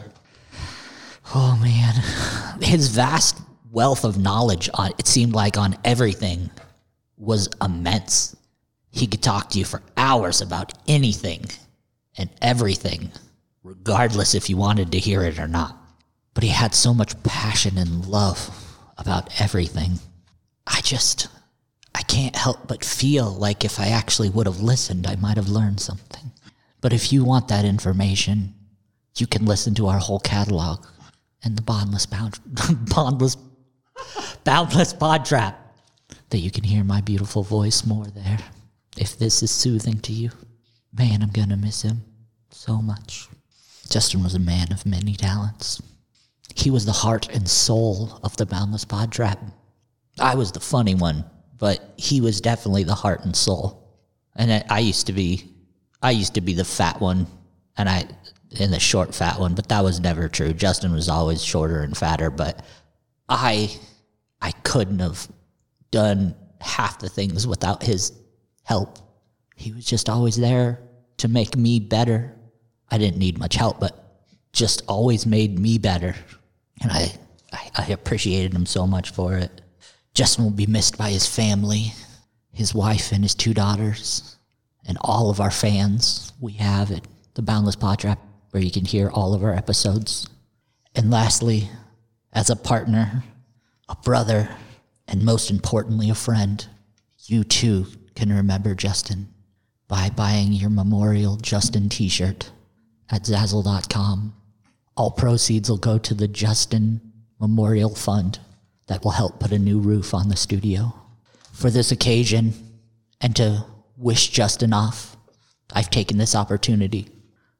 oh, 1.35 1.59
man. 1.61 2.61
His 2.61 2.89
vast 2.89 3.39
wealth 3.71 4.03
of 4.03 4.17
knowledge, 4.17 4.69
on 4.73 4.91
it 4.99 5.07
seemed 5.07 5.33
like 5.33 5.57
on 5.57 5.77
everything, 5.85 6.51
was 7.17 7.49
immense. 7.61 8.35
He 8.91 9.07
could 9.07 9.23
talk 9.23 9.49
to 9.51 9.59
you 9.59 9.65
for 9.65 9.81
hours 9.97 10.41
about 10.41 10.73
anything 10.87 11.45
and 12.17 12.29
everything 12.41 13.11
regardless 13.63 14.35
if 14.35 14.49
you 14.49 14.57
wanted 14.57 14.91
to 14.91 14.99
hear 14.99 15.23
it 15.23 15.39
or 15.39 15.47
not. 15.47 15.77
But 16.33 16.43
he 16.43 16.49
had 16.49 16.75
so 16.75 16.93
much 16.93 17.21
passion 17.23 17.77
and 17.77 18.05
love 18.05 18.49
about 18.97 19.41
everything. 19.41 19.99
I 20.67 20.81
just, 20.81 21.27
I 21.95 22.01
can't 22.01 22.35
help 22.35 22.67
but 22.67 22.83
feel 22.83 23.31
like 23.31 23.63
if 23.63 23.79
I 23.79 23.87
actually 23.87 24.29
would 24.29 24.47
have 24.47 24.59
listened, 24.59 25.07
I 25.07 25.15
might 25.15 25.37
have 25.37 25.49
learned 25.49 25.79
something. 25.79 26.31
But 26.81 26.93
if 26.93 27.13
you 27.13 27.23
want 27.23 27.47
that 27.47 27.65
information, 27.65 28.53
you 29.15 29.27
can 29.27 29.45
listen 29.45 29.73
to 29.75 29.87
our 29.87 29.99
whole 29.99 30.19
catalog 30.19 30.85
and 31.43 31.57
the 31.57 31.61
bondless, 31.61 32.05
bound, 32.05 32.39
bondless, 32.89 33.37
boundless 34.43 34.93
pod 34.93 35.25
trap 35.25 35.59
that 36.29 36.39
you 36.39 36.51
can 36.51 36.63
hear 36.63 36.83
my 36.83 36.99
beautiful 37.01 37.43
voice 37.43 37.85
more 37.85 38.05
there. 38.07 38.39
If 38.97 39.17
this 39.17 39.43
is 39.43 39.51
soothing 39.51 39.99
to 39.99 40.11
you, 40.11 40.31
man, 40.93 41.21
I'm 41.21 41.31
gonna 41.31 41.57
miss 41.57 41.81
him 41.81 42.01
so 42.51 42.81
much. 42.81 43.27
Justin 43.89 44.23
was 44.23 44.35
a 44.35 44.39
man 44.39 44.71
of 44.71 44.85
many 44.85 45.15
talents. 45.15 45.81
He 46.55 46.69
was 46.69 46.85
the 46.85 46.91
heart 46.91 47.29
and 47.33 47.49
soul 47.49 48.19
of 48.23 48.37
the 48.37 48.45
Boundless 48.45 48.85
Pod 48.85 49.11
Trap. 49.11 49.39
I 50.19 50.35
was 50.35 50.51
the 50.51 50.59
funny 50.59 50.95
one, 50.95 51.25
but 51.57 51.93
he 51.97 52.21
was 52.21 52.41
definitely 52.41 52.83
the 52.83 52.95
heart 52.95 53.25
and 53.25 53.35
soul. 53.35 53.97
And 54.35 54.51
I, 54.51 54.63
I 54.69 54.79
used 54.79 55.07
to 55.07 55.13
be, 55.13 55.51
I 56.01 56.11
used 56.11 56.35
to 56.35 56.41
be 56.41 56.53
the 56.53 56.65
fat 56.65 56.99
one, 57.01 57.27
and 57.77 57.89
I, 57.89 58.05
and 58.59 58.71
the 58.71 58.79
short 58.79 59.15
fat 59.15 59.39
one, 59.39 59.55
but 59.55 59.69
that 59.69 59.83
was 59.83 59.99
never 59.99 60.27
true. 60.27 60.53
Justin 60.53 60.93
was 60.93 61.09
always 61.09 61.43
shorter 61.43 61.81
and 61.81 61.97
fatter, 61.97 62.29
but 62.29 62.63
I, 63.27 63.75
I 64.41 64.51
couldn't 64.63 64.99
have 64.99 65.27
done 65.89 66.35
half 66.61 66.99
the 66.99 67.09
things 67.09 67.47
without 67.47 67.81
his 67.81 68.11
help. 68.63 68.99
He 69.63 69.71
was 69.71 69.85
just 69.85 70.09
always 70.09 70.35
there 70.35 70.79
to 71.17 71.27
make 71.27 71.55
me 71.55 71.79
better 71.79 72.35
I 72.93 72.99
didn't 72.99 73.17
need 73.17 73.39
much 73.39 73.55
help, 73.55 73.79
but 73.79 74.21
just 74.51 74.83
always 74.87 75.25
made 75.25 75.57
me 75.57 75.79
better. 75.79 76.15
And 76.79 76.91
I, 76.91 77.11
I, 77.51 77.71
I 77.75 77.85
appreciated 77.87 78.53
him 78.53 78.67
so 78.67 78.85
much 78.85 79.09
for 79.09 79.35
it. 79.35 79.61
Justin 80.13 80.43
will 80.43 80.51
be 80.51 80.67
missed 80.67 80.95
by 80.95 81.09
his 81.09 81.25
family, 81.25 81.91
his 82.51 82.75
wife 82.75 83.11
and 83.11 83.23
his 83.23 83.33
two 83.33 83.51
daughters, 83.51 84.37
and 84.87 84.99
all 85.01 85.31
of 85.31 85.39
our 85.39 85.49
fans 85.49 86.33
we 86.39 86.53
have 86.53 86.91
at 86.91 87.07
the 87.33 87.41
Boundless 87.41 87.75
Pod 87.75 87.97
Trap, 87.97 88.19
where 88.51 88.61
you 88.61 88.69
can 88.69 88.85
hear 88.85 89.09
all 89.09 89.33
of 89.33 89.43
our 89.43 89.55
episodes. 89.55 90.29
And 90.93 91.09
lastly, 91.09 91.69
as 92.31 92.51
a 92.51 92.55
partner, 92.55 93.23
a 93.89 93.95
brother, 93.95 94.55
and 95.07 95.25
most 95.25 95.49
importantly, 95.49 96.11
a 96.11 96.15
friend, 96.15 96.63
you 97.25 97.43
too 97.43 97.87
can 98.13 98.31
remember 98.31 98.75
Justin 98.75 99.32
by 99.93 100.09
buying 100.09 100.51
your 100.51 100.71
Memorial 100.71 101.37
Justin 101.37 101.87
t 101.87 102.09
shirt 102.09 102.49
at 103.11 103.25
Zazzle.com. 103.25 104.33
All 104.97 105.11
proceeds 105.11 105.69
will 105.69 105.77
go 105.77 105.99
to 105.99 106.15
the 106.15 106.27
Justin 106.27 106.99
Memorial 107.39 107.93
Fund 107.93 108.39
that 108.87 109.03
will 109.03 109.11
help 109.11 109.39
put 109.39 109.51
a 109.51 109.59
new 109.59 109.79
roof 109.79 110.15
on 110.15 110.29
the 110.29 110.35
studio. 110.35 110.95
For 111.51 111.69
this 111.69 111.91
occasion, 111.91 112.55
and 113.21 113.35
to 113.35 113.67
wish 113.95 114.29
Justin 114.29 114.73
off, 114.73 115.15
I've 115.73 115.91
taken 115.91 116.17
this 116.17 116.33
opportunity 116.33 117.09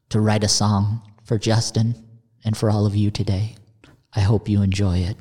to 0.10 0.20
write 0.20 0.44
a 0.44 0.48
song 0.48 1.04
for 1.26 1.38
Justin 1.38 1.94
and 2.44 2.58
for 2.58 2.72
all 2.72 2.88
of 2.88 2.96
you 2.96 3.12
today. 3.12 3.58
I 4.16 4.22
hope 4.22 4.50
you 4.50 4.64
enjoy 4.64 4.98
it. 4.98 5.18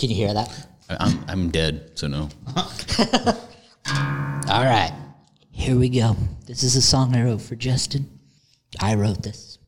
Can 0.00 0.08
you 0.08 0.16
hear 0.16 0.32
that? 0.32 0.66
I'm, 0.88 1.22
I'm 1.28 1.50
dead, 1.50 1.90
so 1.94 2.08
no. 2.08 2.30
All 2.56 4.64
right, 4.64 4.94
here 5.50 5.76
we 5.76 5.90
go. 5.90 6.16
This 6.46 6.62
is 6.62 6.74
a 6.74 6.80
song 6.80 7.14
I 7.14 7.22
wrote 7.22 7.42
for 7.42 7.54
Justin. 7.54 8.08
I 8.80 8.94
wrote 8.94 9.22
this. 9.22 9.58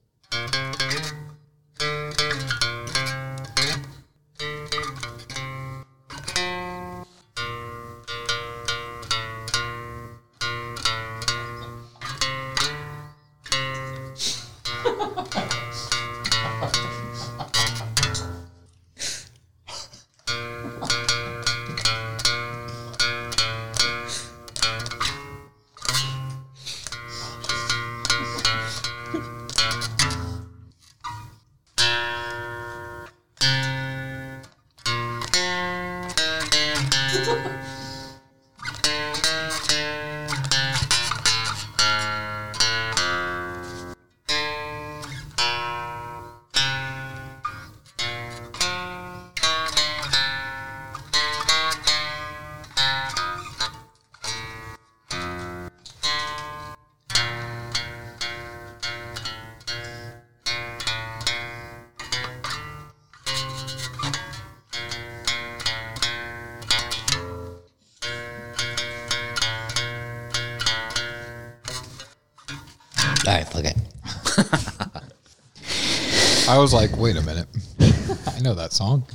That 78.73 78.77
song. 78.79 79.07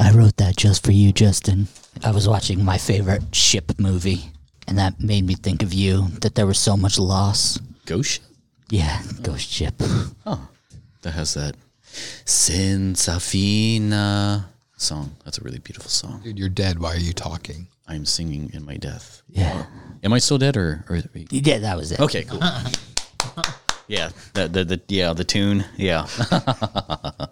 I 0.00 0.12
wrote 0.12 0.38
that 0.38 0.56
just 0.56 0.82
for 0.82 0.92
you, 0.92 1.12
Justin. 1.12 1.68
I 2.02 2.10
was 2.10 2.26
watching 2.26 2.64
my 2.64 2.78
favorite 2.78 3.34
ship 3.34 3.78
movie, 3.78 4.30
and 4.66 4.78
that 4.78 4.98
made 4.98 5.26
me 5.26 5.34
think 5.34 5.62
of 5.62 5.74
you, 5.74 6.06
that 6.22 6.36
there 6.36 6.46
was 6.46 6.58
so 6.58 6.74
much 6.74 6.98
loss. 6.98 7.58
Ghost? 7.84 8.12
ship. 8.12 8.22
Yeah, 8.70 9.02
ghost 9.20 9.50
ship. 9.50 9.74
Oh, 10.24 10.48
that 11.02 11.10
has 11.10 11.34
that 11.34 11.56
Senza 12.24 13.20
Fine 13.20 13.90
song. 14.78 15.16
That's 15.22 15.36
a 15.36 15.42
really 15.44 15.58
beautiful 15.58 15.90
song. 15.90 16.22
Dude, 16.24 16.38
you're 16.38 16.48
dead. 16.48 16.78
Why 16.78 16.94
are 16.94 16.98
you 16.98 17.12
talking? 17.12 17.66
I'm 17.86 18.06
singing 18.06 18.50
in 18.54 18.64
my 18.64 18.78
death. 18.78 19.20
Yeah. 19.28 19.66
Am 20.02 20.14
I 20.14 20.18
still 20.18 20.38
dead 20.38 20.56
or? 20.56 20.86
or 20.88 20.98
Yeah, 21.28 21.58
that 21.58 21.76
was 21.76 21.92
it. 21.92 22.00
okay, 22.00 22.24
cool. 22.24 22.40
yeah, 23.86 24.12
the, 24.32 24.48
the 24.48 24.64
the 24.64 24.80
yeah 24.88 25.12
the 25.12 25.24
tune. 25.24 25.66
Yeah. 25.76 26.06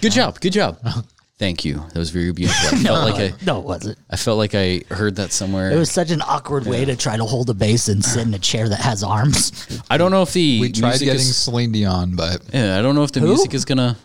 good 0.00 0.12
job. 0.12 0.40
Good 0.40 0.52
job. 0.52 0.78
Thank 1.36 1.64
you. 1.64 1.78
That 1.92 1.96
was 1.96 2.10
very 2.10 2.32
beautiful. 2.32 2.78
I 2.78 2.82
felt 2.84 3.10
like 3.10 3.32
I, 3.32 3.44
No, 3.44 3.58
it 3.58 3.64
wasn't. 3.64 3.98
I 4.08 4.14
felt 4.16 4.38
like 4.38 4.54
I 4.54 4.82
heard 4.88 5.16
that 5.16 5.32
somewhere. 5.32 5.72
It 5.72 5.76
was 5.76 5.90
such 5.90 6.12
an 6.12 6.22
awkward 6.22 6.64
way 6.64 6.84
to 6.84 6.94
try 6.94 7.16
to 7.16 7.24
hold 7.24 7.50
a 7.50 7.54
bass 7.54 7.88
and 7.88 8.04
sit 8.04 8.24
in 8.24 8.32
a 8.34 8.38
chair 8.38 8.68
that 8.68 8.78
has 8.80 9.02
arms. 9.02 9.82
I 9.90 9.96
don't 9.98 10.12
know 10.12 10.22
if 10.22 10.32
the 10.32 10.60
We 10.60 10.70
tried 10.70 10.90
music 10.90 11.06
getting 11.06 11.20
is- 11.20 11.36
Celine 11.36 11.72
Dion, 11.72 12.14
but 12.14 12.40
Yeah, 12.54 12.78
I 12.78 12.82
don't 12.82 12.94
know 12.94 13.02
if 13.02 13.10
the 13.10 13.18
Who? 13.20 13.26
music 13.26 13.52
is 13.52 13.64
gonna 13.64 13.96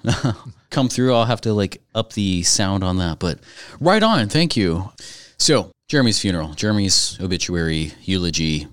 come 0.72 0.90
through. 0.90 1.14
I'll 1.14 1.26
have 1.26 1.42
to 1.42 1.54
like 1.54 1.82
up 1.94 2.14
the 2.14 2.42
sound 2.42 2.84
on 2.84 2.98
that. 2.98 3.20
But 3.20 3.40
right 3.80 4.02
on, 4.02 4.28
thank 4.28 4.58
you. 4.58 4.90
So 5.38 5.72
Jeremy's 5.88 6.20
funeral, 6.20 6.56
Jeremy's 6.56 7.16
obituary, 7.22 7.94
eulogy, 8.02 8.68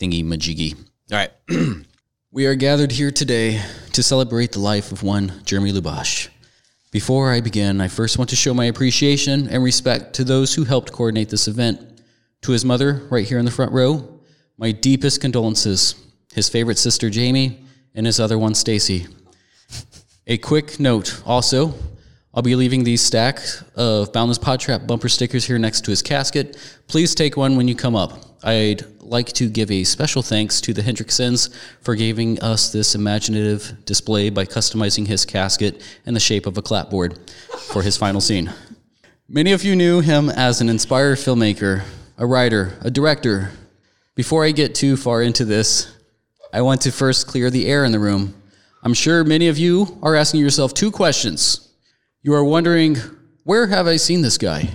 thingy 0.00 0.24
majiggy. 0.24 0.74
All 1.12 1.18
right, 1.18 1.30
we 2.32 2.46
are 2.46 2.54
gathered 2.54 2.92
here 2.92 3.10
today 3.10 3.60
to 3.92 4.04
celebrate 4.04 4.52
the 4.52 4.60
life 4.60 4.92
of 4.92 5.02
one 5.02 5.32
Jeremy 5.44 5.72
Lubash. 5.72 6.28
Before 6.92 7.32
I 7.32 7.40
begin, 7.40 7.80
I 7.80 7.88
first 7.88 8.18
want 8.18 8.30
to 8.30 8.36
show 8.36 8.54
my 8.54 8.66
appreciation 8.66 9.48
and 9.48 9.64
respect 9.64 10.14
to 10.14 10.22
those 10.22 10.54
who 10.54 10.62
helped 10.62 10.92
coordinate 10.92 11.28
this 11.28 11.48
event. 11.48 12.00
To 12.42 12.52
his 12.52 12.64
mother, 12.64 13.02
right 13.10 13.26
here 13.26 13.40
in 13.40 13.44
the 13.44 13.50
front 13.50 13.72
row, 13.72 14.20
my 14.58 14.70
deepest 14.70 15.20
condolences. 15.20 15.96
His 16.32 16.48
favorite 16.48 16.78
sister, 16.78 17.10
Jamie, 17.10 17.64
and 17.96 18.06
his 18.06 18.20
other 18.20 18.38
one, 18.38 18.54
Stacy. 18.54 19.08
A 20.28 20.38
quick 20.38 20.78
note 20.78 21.20
also, 21.26 21.74
I'll 22.32 22.44
be 22.44 22.54
leaving 22.54 22.84
these 22.84 23.02
stack 23.02 23.40
of 23.74 24.12
Boundless 24.12 24.38
Pod 24.38 24.60
Trap 24.60 24.86
bumper 24.86 25.08
stickers 25.08 25.44
here 25.44 25.58
next 25.58 25.84
to 25.86 25.90
his 25.90 26.00
casket. 26.00 26.56
Please 26.86 27.12
take 27.12 27.36
one 27.36 27.56
when 27.56 27.66
you 27.66 27.74
come 27.74 27.96
up. 27.96 28.29
I'd 28.42 28.84
like 29.00 29.28
to 29.34 29.50
give 29.50 29.70
a 29.70 29.84
special 29.84 30.22
thanks 30.22 30.62
to 30.62 30.72
the 30.72 30.80
Hendricksons 30.80 31.54
for 31.82 31.94
giving 31.94 32.40
us 32.40 32.72
this 32.72 32.94
imaginative 32.94 33.84
display 33.84 34.30
by 34.30 34.46
customizing 34.46 35.06
his 35.06 35.26
casket 35.26 35.82
in 36.06 36.14
the 36.14 36.20
shape 36.20 36.46
of 36.46 36.56
a 36.56 36.62
clapboard 36.62 37.18
for 37.68 37.82
his 37.82 37.98
final 37.98 38.20
scene. 38.20 38.50
Many 39.28 39.52
of 39.52 39.62
you 39.62 39.76
knew 39.76 40.00
him 40.00 40.30
as 40.30 40.60
an 40.60 40.70
inspired 40.70 41.18
filmmaker, 41.18 41.84
a 42.16 42.26
writer, 42.26 42.78
a 42.80 42.90
director. 42.90 43.52
Before 44.14 44.44
I 44.44 44.52
get 44.52 44.74
too 44.74 44.96
far 44.96 45.22
into 45.22 45.44
this, 45.44 45.94
I 46.52 46.62
want 46.62 46.80
to 46.82 46.92
first 46.92 47.26
clear 47.26 47.50
the 47.50 47.66
air 47.66 47.84
in 47.84 47.92
the 47.92 47.98
room. 47.98 48.34
I'm 48.82 48.94
sure 48.94 49.22
many 49.22 49.48
of 49.48 49.58
you 49.58 49.98
are 50.02 50.16
asking 50.16 50.40
yourself 50.40 50.72
two 50.72 50.90
questions. 50.90 51.68
You 52.22 52.32
are 52.32 52.44
wondering, 52.44 52.96
where 53.44 53.66
have 53.66 53.86
I 53.86 53.96
seen 53.96 54.22
this 54.22 54.38
guy? 54.38 54.70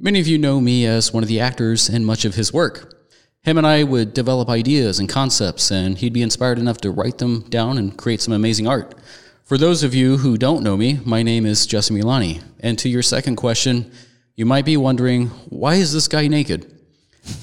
Many 0.00 0.20
of 0.20 0.28
you 0.28 0.38
know 0.38 0.60
me 0.60 0.86
as 0.86 1.12
one 1.12 1.24
of 1.24 1.28
the 1.28 1.40
actors 1.40 1.88
in 1.88 2.04
much 2.04 2.24
of 2.24 2.36
his 2.36 2.52
work. 2.52 2.94
Him 3.42 3.58
and 3.58 3.66
I 3.66 3.82
would 3.82 4.14
develop 4.14 4.48
ideas 4.48 5.00
and 5.00 5.08
concepts, 5.08 5.72
and 5.72 5.98
he'd 5.98 6.12
be 6.12 6.22
inspired 6.22 6.60
enough 6.60 6.78
to 6.82 6.92
write 6.92 7.18
them 7.18 7.40
down 7.48 7.78
and 7.78 7.98
create 7.98 8.20
some 8.20 8.32
amazing 8.32 8.68
art. 8.68 8.94
For 9.42 9.58
those 9.58 9.82
of 9.82 9.96
you 9.96 10.18
who 10.18 10.38
don't 10.38 10.62
know 10.62 10.76
me, 10.76 11.00
my 11.04 11.24
name 11.24 11.44
is 11.44 11.66
Jesse 11.66 11.92
Milani. 11.92 12.40
And 12.60 12.78
to 12.78 12.88
your 12.88 13.02
second 13.02 13.34
question, 13.34 13.90
you 14.36 14.46
might 14.46 14.64
be 14.64 14.76
wondering, 14.76 15.30
why 15.48 15.74
is 15.74 15.92
this 15.92 16.06
guy 16.06 16.28
naked? 16.28 16.72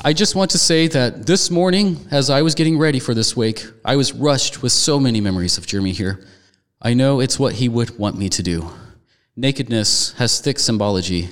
I 0.05 0.13
just 0.13 0.33
want 0.33 0.49
to 0.51 0.57
say 0.57 0.87
that 0.87 1.25
this 1.25 1.51
morning, 1.51 2.07
as 2.09 2.29
I 2.29 2.41
was 2.41 2.55
getting 2.55 2.77
ready 2.77 2.99
for 2.99 3.13
this 3.13 3.35
wake, 3.35 3.65
I 3.83 3.97
was 3.97 4.13
rushed 4.13 4.61
with 4.61 4.71
so 4.71 4.97
many 4.97 5.19
memories 5.19 5.57
of 5.57 5.67
Jeremy 5.67 5.91
here. 5.91 6.25
I 6.81 6.93
know 6.93 7.19
it's 7.19 7.37
what 7.37 7.55
he 7.55 7.67
would 7.67 7.99
want 7.99 8.17
me 8.17 8.29
to 8.29 8.41
do. 8.41 8.69
Nakedness 9.35 10.13
has 10.13 10.39
thick 10.39 10.57
symbology. 10.57 11.31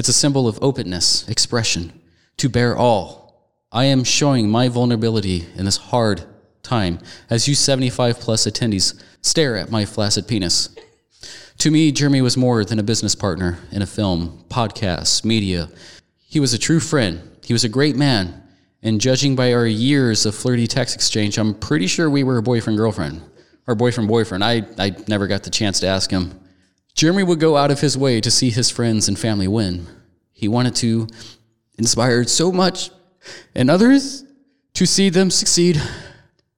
It's 0.00 0.08
a 0.08 0.14
symbol 0.14 0.48
of 0.48 0.58
openness, 0.62 1.28
expression, 1.28 1.92
to 2.38 2.48
bear 2.48 2.74
all. 2.74 3.52
I 3.70 3.84
am 3.84 4.02
showing 4.02 4.48
my 4.48 4.68
vulnerability 4.68 5.46
in 5.54 5.66
this 5.66 5.76
hard 5.76 6.24
time 6.62 7.00
as 7.28 7.46
you 7.46 7.54
75 7.54 8.18
plus 8.18 8.46
attendees 8.46 8.98
stare 9.20 9.58
at 9.58 9.70
my 9.70 9.84
flaccid 9.84 10.26
penis. 10.26 10.74
To 11.58 11.70
me, 11.70 11.92
Jeremy 11.92 12.22
was 12.22 12.38
more 12.38 12.64
than 12.64 12.78
a 12.78 12.82
business 12.82 13.14
partner 13.14 13.58
in 13.72 13.82
a 13.82 13.86
film, 13.86 14.42
podcast, 14.48 15.22
media. 15.22 15.68
He 16.16 16.40
was 16.40 16.54
a 16.54 16.58
true 16.58 16.80
friend. 16.80 17.20
He 17.44 17.52
was 17.52 17.64
a 17.64 17.68
great 17.68 17.94
man. 17.94 18.42
And 18.82 19.02
judging 19.02 19.36
by 19.36 19.52
our 19.52 19.66
years 19.66 20.24
of 20.24 20.34
flirty 20.34 20.66
text 20.66 20.94
exchange, 20.94 21.36
I'm 21.36 21.52
pretty 21.52 21.86
sure 21.86 22.08
we 22.08 22.24
were 22.24 22.40
boyfriend 22.40 22.78
girlfriend 22.78 23.20
or 23.66 23.74
boyfriend 23.74 24.08
boyfriend. 24.08 24.44
I, 24.44 24.62
I 24.78 24.96
never 25.08 25.26
got 25.26 25.42
the 25.42 25.50
chance 25.50 25.78
to 25.80 25.88
ask 25.88 26.10
him. 26.10 26.40
Jeremy 26.94 27.22
would 27.22 27.40
go 27.40 27.56
out 27.56 27.70
of 27.70 27.80
his 27.80 27.96
way 27.96 28.20
to 28.20 28.30
see 28.30 28.50
his 28.50 28.70
friends 28.70 29.08
and 29.08 29.18
family 29.18 29.48
win. 29.48 29.86
He 30.32 30.48
wanted 30.48 30.74
to 30.76 31.08
inspire 31.78 32.24
so 32.24 32.52
much 32.52 32.90
and 33.54 33.70
others 33.70 34.24
to 34.74 34.86
see 34.86 35.08
them 35.08 35.30
succeed. 35.30 35.80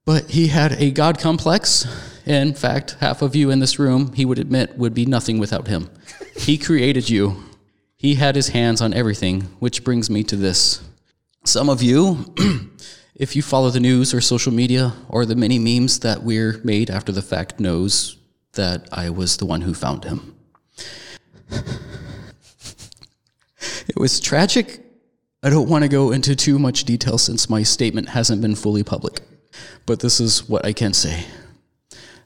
But 0.05 0.31
he 0.31 0.49
had 0.49 0.73
a 0.73 0.91
God 0.91 1.19
complex. 1.19 1.87
In 2.27 2.55
fact, 2.55 2.97
half 3.01 3.23
of 3.23 3.35
you 3.35 3.51
in 3.51 3.61
this 3.61 3.79
room, 3.79 4.13
he 4.15 4.25
would 4.25 4.39
admit, 4.39 4.77
would 4.77 4.95
be 4.95 5.07
nothing 5.07 5.39
without 5.39 5.69
him. 5.69 5.91
He 6.37 6.59
created 6.59 7.09
you. 7.11 7.43
He 7.97 8.17
had 8.17 8.35
his 8.35 8.49
hands 8.49 8.81
on 8.81 8.95
everything, 8.95 9.43
which 9.61 9.85
brings 9.85 10.11
me 10.11 10.25
to 10.25 10.37
this. 10.37 10.83
Some 11.45 11.69
of 11.69 11.83
you, 11.83 12.35
if 13.15 13.37
you 13.37 13.43
follow 13.43 13.71
the 13.71 13.81
news 13.81 14.13
or 14.13 14.21
social 14.21 14.53
media 14.53 14.93
or 15.09 15.25
the 15.25 15.37
many 15.37 15.59
memes 15.59 16.01
that 16.01 16.23
we're 16.23 16.61
made 16.65 16.91
after 16.91 17.13
the 17.13 17.23
fact, 17.23 17.61
knows 17.61 18.17
that 18.55 18.89
I 18.93 19.11
was 19.11 19.37
the 19.37 19.47
one 19.47 19.63
who 19.63 19.75
found 19.75 20.05
him. 20.05 20.37
It 23.89 23.97
was 23.97 24.21
tragic. 24.21 24.81
I 25.43 25.51
don't 25.51 25.69
want 25.69 25.83
to 25.83 25.89
go 25.89 26.13
into 26.13 26.37
too 26.37 26.59
much 26.59 26.85
detail 26.85 27.19
since 27.19 27.51
my 27.51 27.63
statement 27.63 28.11
hasn't 28.11 28.41
been 28.41 28.55
fully 28.55 28.85
public, 28.85 29.21
but 29.87 30.01
this 30.01 30.21
is 30.21 30.49
what 30.49 30.65
I 30.65 30.73
can 30.73 30.93
say. 30.93 31.27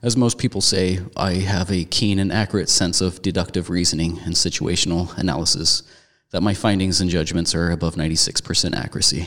As 0.02 0.16
most 0.16 0.38
people 0.38 0.60
say, 0.60 1.00
I 1.16 1.34
have 1.34 1.70
a 1.70 1.84
keen 1.84 2.18
and 2.18 2.30
accurate 2.30 2.68
sense 2.68 3.00
of 3.00 3.22
deductive 3.22 3.70
reasoning 3.70 4.18
and 4.20 4.34
situational 4.34 5.16
analysis, 5.16 5.82
that 6.30 6.42
my 6.42 6.52
findings 6.52 7.00
and 7.00 7.08
judgments 7.08 7.54
are 7.54 7.70
above 7.70 7.94
96% 7.94 8.76
accuracy. 8.76 9.26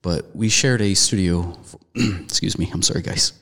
But 0.00 0.34
we 0.34 0.48
shared 0.48 0.80
a 0.80 0.94
studio. 0.94 1.52
For, 1.64 1.80
excuse 2.22 2.58
me, 2.58 2.70
I'm 2.72 2.82
sorry, 2.82 3.02
guys. 3.02 3.32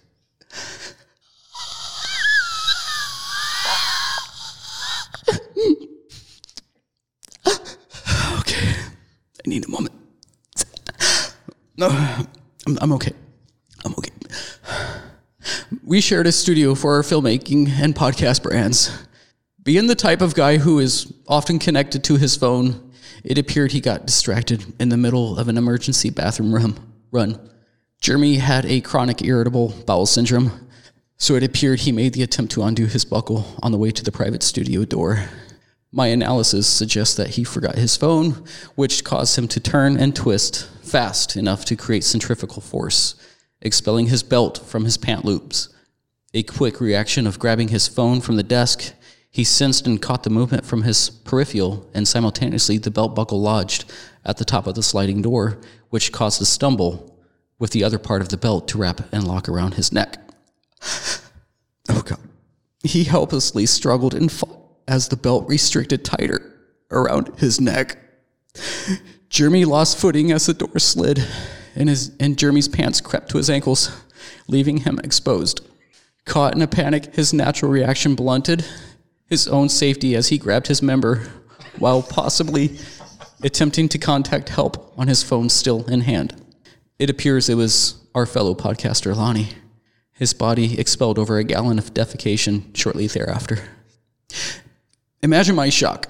I 9.47 9.49
need 9.49 9.65
a 9.65 9.71
moment. 9.71 9.95
No, 11.79 11.89
I'm, 12.67 12.79
I'm 12.81 12.93
okay. 12.95 13.13
I'm 13.85 13.95
okay. 13.99 14.11
We 15.85 16.01
shared 16.01 16.27
a 16.27 16.33
studio 16.33 16.75
for 16.75 16.95
our 16.95 17.03
filmmaking 17.03 17.69
and 17.69 17.95
podcast 17.95 18.43
brands. 18.43 19.07
Being 19.63 19.87
the 19.87 19.95
type 19.95 20.21
of 20.21 20.35
guy 20.35 20.57
who 20.57 20.81
is 20.81 21.13
often 21.29 21.59
connected 21.59 22.03
to 22.05 22.17
his 22.17 22.35
phone, 22.35 22.93
it 23.23 23.39
appeared 23.39 23.73
he 23.73 23.81
got 23.81 24.07
distracted 24.07 24.65
in 24.81 24.89
the 24.89 24.97
middle 24.97 25.39
of 25.39 25.49
an 25.49 25.59
emergency 25.59 26.11
bathroom 26.11 26.53
run. 26.53 26.79
run. 27.13 27.51
Jeremy 28.01 28.37
had 28.37 28.67
a 28.67 28.81
chronic 28.81 29.23
irritable 29.23 29.75
bowel 29.87 30.07
syndrome, 30.07 30.69
so 31.19 31.35
it 31.35 31.45
appeared 31.45 31.81
he 31.81 31.93
made 31.93 32.15
the 32.15 32.23
attempt 32.23 32.53
to 32.53 32.63
undo 32.63 32.87
his 32.87 33.05
buckle 33.05 33.45
on 33.63 33.71
the 33.71 33.79
way 33.79 33.91
to 33.93 34.03
the 34.03 34.13
private 34.13 34.43
studio 34.43 34.85
door. 34.85 35.29
My 35.97 36.09
analysis 36.09 36.67
suggests 36.67 37.15
that 37.15 37.31
he 37.31 37.43
forgot 37.43 37.77
his 37.77 37.97
phone, 37.97 38.45
which 38.75 39.03
caused 39.03 39.39
him 39.39 39.49
to 39.49 39.59
turn 39.59 39.97
and 39.97 40.15
twist 40.15 40.69
fast 40.83 41.39
enough 41.39 41.65
to 41.65 41.75
create 41.75 42.05
centrifugal 42.05 42.61
force, 42.61 43.15
expelling 43.63 44.09
his 44.09 44.23
belt 44.23 44.59
from 44.59 44.85
his 44.85 44.99
pant 44.99 45.25
loops. 45.25 45.71
A 46.35 46.43
quick 46.43 46.83
reaction 46.83 47.27
of 47.27 47.39
grabbing 47.39 47.69
his 47.69 47.89
phone 47.89 48.21
from 48.21 48.37
the 48.37 48.43
desk, 48.43 48.93
he 49.31 49.43
sensed 49.43 49.87
and 49.87 50.03
caught 50.03 50.23
the 50.23 50.29
movement 50.29 50.67
from 50.67 50.83
his 50.83 51.09
peripheral, 51.09 51.89
and 51.95 52.07
simultaneously 52.07 52.77
the 52.77 52.91
belt 52.91 53.15
buckle 53.15 53.41
lodged 53.41 53.91
at 54.23 54.37
the 54.37 54.45
top 54.45 54.67
of 54.67 54.75
the 54.75 54.83
sliding 54.83 55.23
door, 55.23 55.59
which 55.89 56.13
caused 56.13 56.43
a 56.43 56.45
stumble 56.45 57.19
with 57.59 57.71
the 57.71 57.83
other 57.83 57.99
part 57.99 58.21
of 58.21 58.29
the 58.29 58.37
belt 58.37 58.69
to 58.69 58.77
wrap 58.77 59.01
and 59.15 59.27
lock 59.27 59.49
around 59.49 59.75
his 59.75 59.91
neck. 59.91 60.19
Oh 61.89 62.03
God. 62.03 62.19
He 62.83 63.05
helplessly 63.05 63.65
struggled 63.65 64.13
and 64.13 64.31
fought 64.31 64.66
as 64.89 65.09
the 65.09 65.17
belt 65.17 65.49
restricted 65.49 66.05
tighter 66.05 66.53
around 66.91 67.33
his 67.39 67.61
neck. 67.61 67.99
Jeremy 69.29 69.65
lost 69.65 69.99
footing 69.99 70.33
as 70.33 70.47
the 70.47 70.55
door 70.55 70.79
slid, 70.79 71.27
and 71.75 71.89
his 71.89 72.13
and 72.21 72.39
Jeremy's 72.39 72.69
pants 72.69 73.01
crept 73.01 73.31
to 73.31 73.37
his 73.37 73.51
ankles, 73.51 73.91
leaving 74.49 74.79
him 74.79 74.99
exposed. 75.03 75.61
Caught 76.25 76.55
in 76.55 76.63
a 76.63 76.67
panic, 76.67 77.15
his 77.15 77.33
natural 77.33 77.71
reaction 77.71 78.15
blunted 78.15 78.65
his 79.29 79.49
own 79.49 79.69
safety 79.69 80.15
as 80.15 80.29
he 80.29 80.39
grabbed 80.39 80.69
his 80.69 80.83
member, 80.83 81.29
while 81.79 82.03
possibly 82.03 82.79
attempting 83.43 83.89
to 83.89 83.99
contact 83.99 84.49
help 84.49 84.95
on 84.97 85.09
his 85.09 85.23
phone 85.23 85.49
still 85.49 85.85
in 85.87 86.01
hand. 86.03 86.35
It 86.99 87.11
appears 87.11 87.49
it 87.49 87.57
was 87.57 87.97
our 88.15 88.25
fellow 88.25 88.55
podcaster 88.55 89.15
Lonnie. 89.15 89.51
his 90.19 90.33
body 90.33 90.79
expelled 90.79 91.19
over 91.19 91.37
a 91.37 91.45
gallon 91.45 91.79
of 91.79 91.93
defecation 91.93 92.75
shortly 92.75 93.07
thereafter. 93.07 93.59
Imagine 95.27 95.57
my 95.57 95.71
shock 95.71 96.07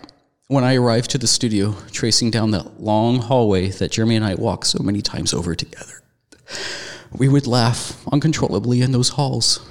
when 0.48 0.62
I 0.62 0.74
arrived 0.74 1.09
to 1.12 1.16
the 1.16 1.26
studio, 1.26 1.74
tracing 1.90 2.30
down 2.30 2.51
the 2.51 2.70
long 2.78 3.18
hallway 3.18 3.70
that 3.70 3.93
Jeremy 3.93 4.16
and 4.16 4.24
I 4.26 4.34
walked 4.34 4.66
so 4.66 4.82
many 4.82 5.01
times 5.01 5.32
over 5.32 5.55
together. 5.55 6.02
We 7.16 7.26
would 7.26 7.47
laugh 7.47 8.06
uncontrollably 8.12 8.82
in 8.82 8.93
those 8.93 9.09
halls. 9.09 9.66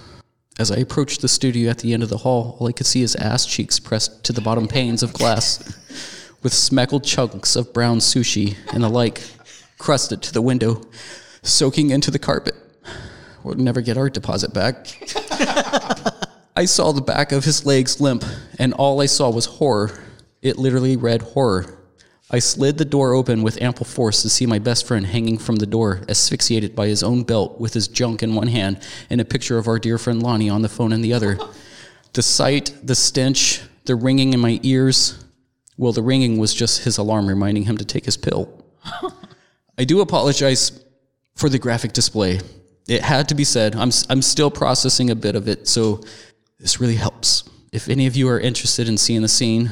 As 0.58 0.72
I 0.72 0.78
approached 0.78 1.22
the 1.22 1.28
studio 1.28 1.70
at 1.70 1.78
the 1.78 1.94
end 1.94 2.02
of 2.02 2.10
the 2.10 2.18
hall, 2.18 2.58
all 2.60 2.68
I 2.68 2.72
could 2.72 2.88
see 2.88 3.04
is 3.04 3.16
ass 3.18 3.46
cheeks 3.46 3.80
pressed 3.80 4.24
to 4.24 4.34
the 4.34 4.42
bottom 4.42 4.68
panes 4.68 5.04
of 5.04 5.14
glass, 5.14 5.60
with 6.42 6.52
smackled 6.52 7.04
chunks 7.04 7.56
of 7.56 7.72
brown 7.72 8.00
sushi 8.00 8.58
and 8.74 8.84
the 8.84 8.90
like 8.90 9.22
crusted 9.78 10.24
to 10.24 10.34
the 10.34 10.42
window, 10.42 10.82
soaking 11.44 11.92
into 11.92 12.10
the 12.10 12.18
carpet. 12.18 12.56
We'll 13.44 13.58
never 13.58 13.82
get 13.82 13.96
our 13.96 14.10
deposit 14.10 14.56
back. 14.56 14.88
I 16.58 16.66
saw 16.66 16.94
the 16.94 17.02
back 17.02 17.34
of 17.34 17.44
his 17.44 17.66
legs 17.66 18.00
limp, 18.00 18.24
and 18.58 18.74
all 18.74 19.02
I 19.02 19.08
saw 19.08 19.30
was 19.30 19.46
horror. 19.46 20.00
It 20.42 20.58
literally 20.58 20.96
read 20.96 21.22
horror. 21.22 21.80
I 22.32 22.40
slid 22.40 22.78
the 22.78 22.86
door 22.86 23.14
open 23.14 23.44
with 23.44 23.62
ample 23.62 23.86
force 23.86 24.22
to 24.22 24.30
see 24.30 24.46
my 24.46 24.58
best 24.58 24.88
friend 24.88 25.06
hanging 25.06 25.38
from 25.38 25.58
the 25.58 25.66
door, 25.66 26.02
asphyxiated 26.08 26.74
by 26.74 26.88
his 26.88 27.04
own 27.04 27.24
belt 27.24 27.60
with 27.60 27.74
his 27.74 27.90
junk 27.90 28.24
in 28.24 28.36
one 28.36 28.48
hand 28.48 28.80
and 29.10 29.20
a 29.20 29.26
picture 29.26 29.58
of 29.58 29.68
our 29.68 29.80
dear 29.80 29.98
friend 29.98 30.24
Lonnie 30.24 30.50
on 30.50 30.62
the 30.62 30.70
phone 30.70 30.94
in 30.94 31.02
the 31.02 31.14
other. 31.14 31.38
The 32.14 32.24
sight, 32.24 32.74
the 32.82 32.96
stench, 32.96 33.62
the 33.84 33.94
ringing 33.94 34.32
in 34.32 34.40
my 34.40 34.62
ears. 34.64 35.22
Well, 35.78 35.92
the 35.92 36.02
ringing 36.02 36.38
was 36.38 36.54
just 36.54 36.86
his 36.86 36.98
alarm 36.98 37.28
reminding 37.28 37.66
him 37.66 37.78
to 37.78 37.84
take 37.84 38.06
his 38.06 38.16
pill. 38.16 38.64
I 39.78 39.84
do 39.84 40.00
apologize 40.00 40.82
for 41.36 41.50
the 41.50 41.60
graphic 41.60 41.92
display. 41.92 42.40
It 42.88 43.02
had 43.02 43.28
to 43.28 43.36
be 43.36 43.44
said. 43.44 43.76
I'm, 43.76 43.92
I'm 44.10 44.22
still 44.22 44.50
processing 44.50 45.10
a 45.10 45.16
bit 45.16 45.36
of 45.36 45.50
it, 45.50 45.68
so 45.68 46.06
this 46.60 46.80
really 46.80 46.96
helps. 46.96 47.44
If 47.72 47.90
any 47.90 48.08
of 48.08 48.16
you 48.16 48.30
are 48.30 48.40
interested 48.40 48.88
in 48.88 48.98
seeing 48.98 49.22
the 49.22 49.28
scene, 49.28 49.72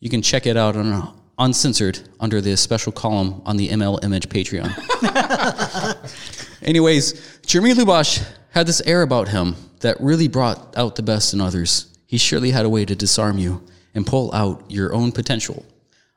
you 0.00 0.10
can 0.10 0.22
check 0.22 0.46
it 0.46 0.56
out 0.56 0.76
on 0.76 0.92
uh, 0.92 1.12
uncensored 1.38 2.00
under 2.20 2.40
the 2.40 2.56
special 2.56 2.92
column 2.92 3.42
on 3.44 3.56
the 3.56 3.68
ML 3.68 4.02
Image 4.04 4.28
Patreon. 4.28 4.72
Anyways, 6.62 7.40
Jeremy 7.46 7.74
Lubash 7.74 8.24
had 8.50 8.66
this 8.66 8.80
air 8.82 9.02
about 9.02 9.28
him 9.28 9.54
that 9.80 10.00
really 10.00 10.28
brought 10.28 10.76
out 10.76 10.96
the 10.96 11.02
best 11.02 11.32
in 11.32 11.40
others. 11.40 11.96
He 12.06 12.18
surely 12.18 12.50
had 12.50 12.64
a 12.64 12.70
way 12.70 12.84
to 12.84 12.96
disarm 12.96 13.38
you 13.38 13.62
and 13.94 14.06
pull 14.06 14.34
out 14.34 14.64
your 14.68 14.92
own 14.92 15.12
potential. 15.12 15.64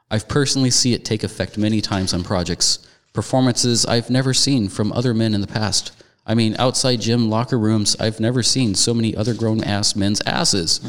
I've 0.10 0.28
personally 0.28 0.72
seen 0.72 0.94
it 0.94 1.06
take 1.06 1.24
effect 1.24 1.58
many 1.58 1.82
times 1.82 2.14
on 2.14 2.24
projects, 2.24 2.88
performances 3.14 3.86
I've 3.86 4.10
never 4.10 4.34
seen 4.34 4.70
from 4.70 4.92
other 4.92 5.14
men 5.14 5.34
in 5.34 5.42
the 5.42 5.48
past. 5.48 5.92
I 6.32 6.34
mean, 6.34 6.56
outside 6.60 7.02
gym 7.02 7.30
locker 7.30 7.60
rooms, 7.60 7.98
I've 8.00 8.22
never 8.22 8.42
seen 8.42 8.74
so 8.74 8.94
many 8.94 9.14
other 9.14 9.34
grown 9.34 9.62
ass 9.66 9.98
men's 9.98 10.22
asses. 10.22 10.80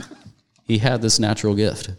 He 0.63 0.79
had 0.79 1.03
this 1.03 1.19
natural 1.19 1.57
gift. 1.57 1.91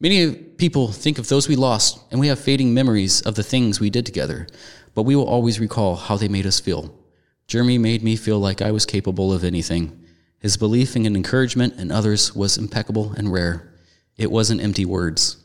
Many 0.00 0.34
people 0.34 0.88
think 0.88 1.20
of 1.20 1.28
those 1.28 1.46
we 1.46 1.54
lost, 1.54 2.00
and 2.10 2.18
we 2.18 2.26
have 2.26 2.40
fading 2.40 2.74
memories 2.74 3.20
of 3.20 3.36
the 3.36 3.44
things 3.44 3.78
we 3.78 3.88
did 3.88 4.04
together, 4.04 4.48
but 4.96 5.04
we 5.04 5.14
will 5.14 5.28
always 5.28 5.60
recall 5.60 5.94
how 5.94 6.16
they 6.16 6.26
made 6.26 6.44
us 6.44 6.58
feel. 6.58 6.92
Jeremy 7.46 7.78
made 7.78 8.02
me 8.02 8.16
feel 8.16 8.40
like 8.40 8.60
I 8.60 8.72
was 8.72 8.84
capable 8.84 9.32
of 9.32 9.44
anything. 9.44 10.04
His 10.40 10.56
belief 10.56 10.96
in 10.96 11.06
and 11.06 11.14
encouragement 11.14 11.78
in 11.78 11.92
others 11.92 12.34
was 12.34 12.58
impeccable 12.58 13.12
and 13.16 13.32
rare. 13.32 13.78
It 14.16 14.32
wasn't 14.32 14.60
empty 14.60 14.86
words. 14.86 15.36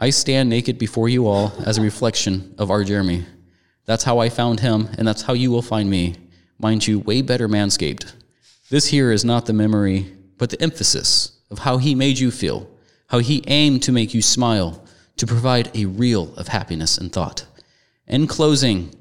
I 0.00 0.10
stand 0.10 0.50
naked 0.50 0.80
before 0.80 1.08
you 1.08 1.28
all 1.28 1.52
as 1.64 1.78
a 1.78 1.82
reflection 1.82 2.56
of 2.58 2.72
our 2.72 2.82
Jeremy. 2.82 3.24
That's 3.84 4.02
how 4.02 4.18
I 4.18 4.28
found 4.30 4.58
him, 4.58 4.88
and 4.98 5.06
that's 5.06 5.22
how 5.22 5.34
you 5.34 5.52
will 5.52 5.62
find 5.62 5.88
me. 5.88 6.16
Mind 6.58 6.86
you, 6.86 6.98
way 6.98 7.22
better 7.22 7.48
manscaped. 7.48 8.12
This 8.70 8.86
here 8.86 9.12
is 9.12 9.24
not 9.24 9.46
the 9.46 9.52
memory, 9.52 10.12
but 10.38 10.50
the 10.50 10.62
emphasis 10.62 11.38
of 11.50 11.60
how 11.60 11.78
he 11.78 11.94
made 11.94 12.18
you 12.18 12.30
feel, 12.30 12.68
how 13.08 13.18
he 13.18 13.44
aimed 13.46 13.82
to 13.82 13.92
make 13.92 14.14
you 14.14 14.22
smile, 14.22 14.84
to 15.16 15.26
provide 15.26 15.70
a 15.76 15.84
reel 15.84 16.34
of 16.36 16.48
happiness 16.48 16.98
and 16.98 17.12
thought. 17.12 17.44
In 18.06 18.26
closing, 18.26 18.94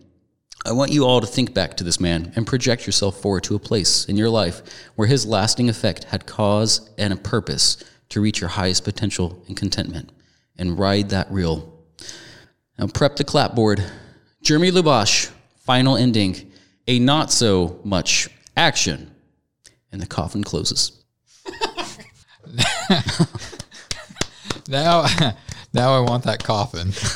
I 0.65 0.73
want 0.73 0.91
you 0.91 1.06
all 1.06 1.22
to 1.22 1.28
think 1.28 1.53
back 1.53 1.78
to 1.78 1.84
this 1.84 1.99
man 1.99 2.32
and 2.36 2.45
project 2.45 2.86
yourself 2.86 3.19
forward 3.19 3.44
to 3.45 3.56
a 3.56 3.60
place 3.60 4.06
in 4.06 4.18
your 4.18 4.30
life 4.30 4.61
where 4.95 5.07
his 5.07 5.26
lasting 5.26 5.69
effect 5.69 6.03
had 6.06 6.28
cause 6.28 6.90
and 6.98 7.11
a 7.11 7.15
purpose 7.15 7.84
to 8.10 8.22
reach 8.22 8.41
your 8.41 8.49
highest 8.49 8.84
potential 8.84 9.44
and 9.48 9.57
contentment 9.57 10.11
and 10.57 10.78
ride 10.78 11.10
that 11.10 11.32
reel. 11.32 11.84
Now, 12.78 12.88
prep 12.88 13.15
the 13.15 13.23
clapboard. 13.23 13.84
Jeremy 14.44 14.72
Lubash, 14.72 15.32
final 15.57 15.98
ending, 15.98 16.51
a 16.91 16.99
not 16.99 17.31
so 17.31 17.80
much 17.84 18.27
action, 18.57 19.11
and 19.91 20.01
the 20.01 20.05
coffin 20.07 20.43
closes. 20.43 20.91
Now, 24.68 25.05
now 25.73 25.93
I 25.93 25.99
want 25.99 26.23
that 26.23 26.43
coffin. 26.43 26.91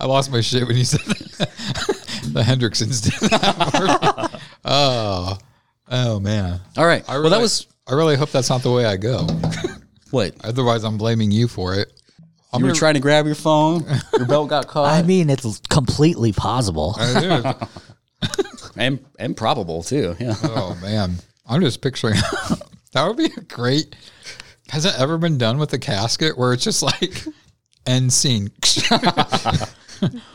I 0.00 0.06
lost 0.06 0.30
my 0.30 0.40
shit 0.42 0.66
when 0.66 0.76
you 0.76 0.84
said 0.84 1.00
the 2.32 2.42
Hendricksons 2.44 3.02
did 3.02 3.30
that. 3.30 4.40
oh, 4.64 5.38
oh 5.90 6.20
man. 6.20 6.60
All 6.76 6.84
right. 6.84 7.04
I 7.08 7.18
well, 7.18 7.30
that 7.30 7.40
was 7.40 7.66
I 7.86 7.94
really 7.94 8.16
hope 8.16 8.30
that's 8.32 8.50
not 8.50 8.62
the 8.62 8.70
way 8.70 8.84
I 8.84 8.96
go. 8.98 9.26
what 10.10 10.34
Otherwise, 10.44 10.84
I'm 10.84 10.98
blaming 10.98 11.30
you 11.30 11.48
for 11.48 11.74
it. 11.74 11.90
I'm 12.52 12.60
you 12.60 12.66
were 12.66 12.70
gonna- 12.70 12.78
trying 12.78 12.94
to 12.94 13.00
grab 13.00 13.24
your 13.24 13.34
phone. 13.34 13.86
Your 14.18 14.26
belt 14.26 14.50
got 14.50 14.66
caught. 14.66 14.92
I 14.92 15.00
mean, 15.02 15.30
it's 15.30 15.60
completely 15.70 16.32
possible. 16.32 16.96
I 16.98 17.20
do. 17.20 17.66
and 18.76 19.04
and 19.18 19.36
probable 19.36 19.82
too. 19.82 20.16
Yeah. 20.18 20.34
oh 20.44 20.78
man, 20.82 21.16
I'm 21.46 21.60
just 21.60 21.80
picturing 21.82 22.14
that 22.92 23.06
would 23.06 23.16
be 23.16 23.26
a 23.36 23.40
great. 23.42 23.94
Has 24.68 24.84
it 24.84 24.94
ever 24.98 25.16
been 25.18 25.38
done 25.38 25.58
with 25.58 25.72
a 25.72 25.78
casket 25.78 26.36
where 26.36 26.52
it's 26.52 26.64
just 26.64 26.82
like 26.82 27.24
end 27.86 28.12
scene? 28.12 28.50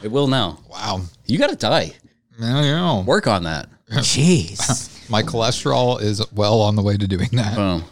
It 0.02 0.10
will 0.12 0.28
now. 0.28 0.60
wow, 0.70 1.02
You 1.28 1.38
got 1.38 1.50
to 1.52 1.56
die. 1.56 1.94
I 2.42 2.62
know. 2.62 3.04
Work 3.06 3.28
on 3.28 3.44
that. 3.44 3.68
Jeez. 3.92 5.10
My 5.10 5.22
cholesterol 5.22 6.02
is 6.02 6.26
well 6.32 6.62
on 6.62 6.76
the 6.76 6.82
way 6.82 6.98
to 6.98 7.08
doing 7.08 7.30
that. 7.34 7.56
Boom. 7.56 7.84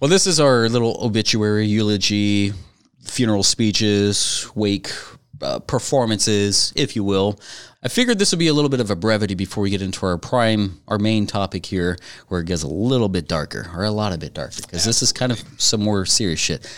Well, 0.00 0.08
this 0.08 0.26
is 0.26 0.38
our 0.40 0.68
little 0.68 0.96
obituary, 1.04 1.66
eulogy, 1.66 2.52
funeral 3.02 3.42
speeches, 3.42 4.48
wake 4.54 4.90
uh, 5.42 5.58
performances, 5.58 6.72
if 6.76 6.94
you 6.94 7.02
will. 7.04 7.38
I 7.80 7.88
figured 7.88 8.18
this 8.18 8.32
would 8.32 8.40
be 8.40 8.48
a 8.48 8.52
little 8.52 8.68
bit 8.68 8.80
of 8.80 8.90
a 8.90 8.96
brevity 8.96 9.34
before 9.34 9.62
we 9.62 9.70
get 9.70 9.82
into 9.82 10.04
our 10.04 10.18
prime, 10.18 10.80
our 10.88 10.98
main 10.98 11.28
topic 11.28 11.64
here, 11.64 11.96
where 12.26 12.40
it 12.40 12.46
gets 12.46 12.64
a 12.64 12.68
little 12.68 13.08
bit 13.08 13.28
darker, 13.28 13.70
or 13.72 13.84
a 13.84 13.90
lot 13.90 14.12
of 14.12 14.18
bit 14.18 14.34
darker, 14.34 14.62
because 14.62 14.84
this 14.84 15.00
is 15.00 15.12
kind 15.12 15.30
of 15.30 15.40
some 15.58 15.80
more 15.82 16.04
serious 16.04 16.40
shit. 16.40 16.68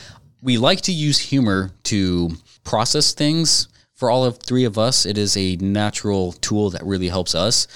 We 0.43 0.59
like 0.59 0.83
to 0.83 0.93
use 0.93 1.19
humor 1.19 1.73
to 1.85 2.31
process 2.65 3.13
things. 3.13 3.69
For 3.95 4.11
all 4.11 4.25
of 4.25 4.39
three 4.39 4.65
of 4.65 4.79
us, 4.79 5.05
it 5.05 5.19
is 5.19 5.37
a 5.37 5.57
natural 5.57 6.33
tool 6.33 6.71
that 6.71 6.83
really 6.85 7.09
helps 7.09 7.35
us. 7.35 7.67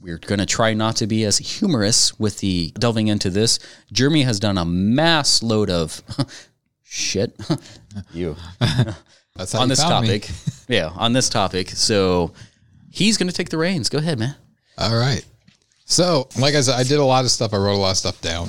We're 0.00 0.18
going 0.18 0.38
to 0.38 0.46
try 0.46 0.74
not 0.74 0.96
to 0.96 1.06
be 1.06 1.24
as 1.24 1.38
humorous 1.38 2.18
with 2.18 2.38
the 2.38 2.70
delving 2.78 3.08
into 3.08 3.30
this. 3.30 3.58
Jeremy 3.92 4.22
has 4.22 4.38
done 4.38 4.58
a 4.58 4.64
mass 4.64 5.42
load 5.42 5.70
of 5.70 6.02
shit. 6.82 7.34
you 8.12 8.36
That's 9.36 9.52
how 9.52 9.62
on 9.62 9.68
this 9.68 9.80
topic. 9.80 10.28
yeah, 10.68 10.92
on 10.94 11.12
this 11.12 11.28
topic. 11.28 11.70
So 11.70 12.32
he's 12.94 13.18
going 13.18 13.28
to 13.28 13.34
take 13.34 13.48
the 13.48 13.58
reins. 13.58 13.88
Go 13.88 13.98
ahead, 13.98 14.18
man. 14.18 14.36
All 14.78 14.96
right. 14.96 15.24
So, 15.84 16.28
like 16.38 16.54
I 16.54 16.60
said, 16.60 16.76
I 16.76 16.84
did 16.84 16.98
a 16.98 17.04
lot 17.04 17.24
of 17.24 17.30
stuff. 17.30 17.52
I 17.52 17.56
wrote 17.56 17.74
a 17.74 17.82
lot 17.82 17.90
of 17.90 17.96
stuff 17.96 18.20
down. 18.20 18.48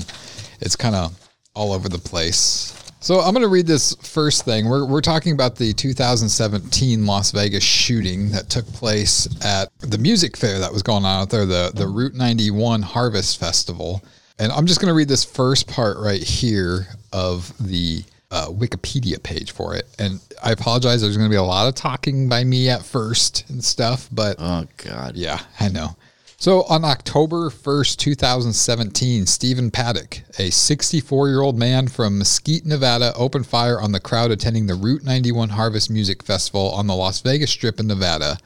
It's 0.61 0.76
kind 0.76 0.95
of 0.95 1.17
all 1.55 1.73
over 1.73 1.89
the 1.89 1.97
place. 1.97 2.72
So, 2.99 3.19
I'm 3.19 3.34
going 3.34 3.43
to 3.43 3.49
read 3.49 3.67
this 3.67 3.95
first 3.95 4.45
thing. 4.45 4.69
We're, 4.69 4.85
we're 4.85 5.01
talking 5.01 5.34
about 5.34 5.55
the 5.55 5.73
2017 5.73 7.05
Las 7.05 7.31
Vegas 7.31 7.63
shooting 7.63 8.30
that 8.31 8.49
took 8.49 8.65
place 8.67 9.27
at 9.43 9.69
the 9.80 9.97
music 9.97 10.38
fair 10.38 10.59
that 10.59 10.72
was 10.72 10.84
going 10.84 11.05
on 11.05 11.22
out 11.23 11.30
there, 11.31 11.45
the, 11.45 11.72
the 11.73 11.88
Route 11.88 12.13
91 12.13 12.84
Harvest 12.84 13.39
Festival. 13.39 14.01
And 14.38 14.51
I'm 14.51 14.67
just 14.67 14.80
going 14.80 14.89
to 14.89 14.95
read 14.95 15.07
this 15.07 15.26
first 15.26 15.67
part 15.67 15.97
right 15.97 16.22
here 16.22 16.88
of 17.11 17.51
the 17.59 18.03
uh, 18.35 18.47
Wikipedia 18.49 19.21
page 19.23 19.51
for 19.51 19.75
it. 19.75 19.85
And 19.97 20.19
I 20.43 20.51
apologize. 20.51 21.01
There's 21.01 21.15
going 21.17 21.29
to 21.29 21.33
be 21.33 21.37
a 21.37 21.43
lot 21.43 21.67
of 21.67 21.75
talking 21.75 22.27
by 22.29 22.43
me 22.43 22.69
at 22.69 22.83
first 22.83 23.49
and 23.49 23.63
stuff, 23.63 24.09
but 24.11 24.35
Oh, 24.39 24.65
God. 24.77 25.15
yeah, 25.15 25.39
I 25.59 25.69
know. 25.69 25.95
So 26.37 26.63
on 26.63 26.83
October 26.83 27.49
1st, 27.49 27.95
2017, 27.97 29.25
Stephen 29.25 29.71
Paddock, 29.71 30.19
a 30.37 30.49
64 30.49 31.29
year 31.29 31.41
old 31.41 31.57
man 31.57 31.87
from 31.87 32.17
Mesquite, 32.19 32.65
Nevada, 32.65 33.13
opened 33.15 33.47
fire 33.47 33.79
on 33.79 33.93
the 33.93 34.01
crowd 34.01 34.31
attending 34.31 34.67
the 34.67 34.75
Route 34.75 35.03
91 35.03 35.49
Harvest 35.49 35.89
Music 35.89 36.21
Festival 36.21 36.71
on 36.71 36.87
the 36.87 36.95
Las 36.95 37.21
Vegas 37.21 37.51
Strip 37.51 37.79
in 37.79 37.87
Nevada. 37.87 38.37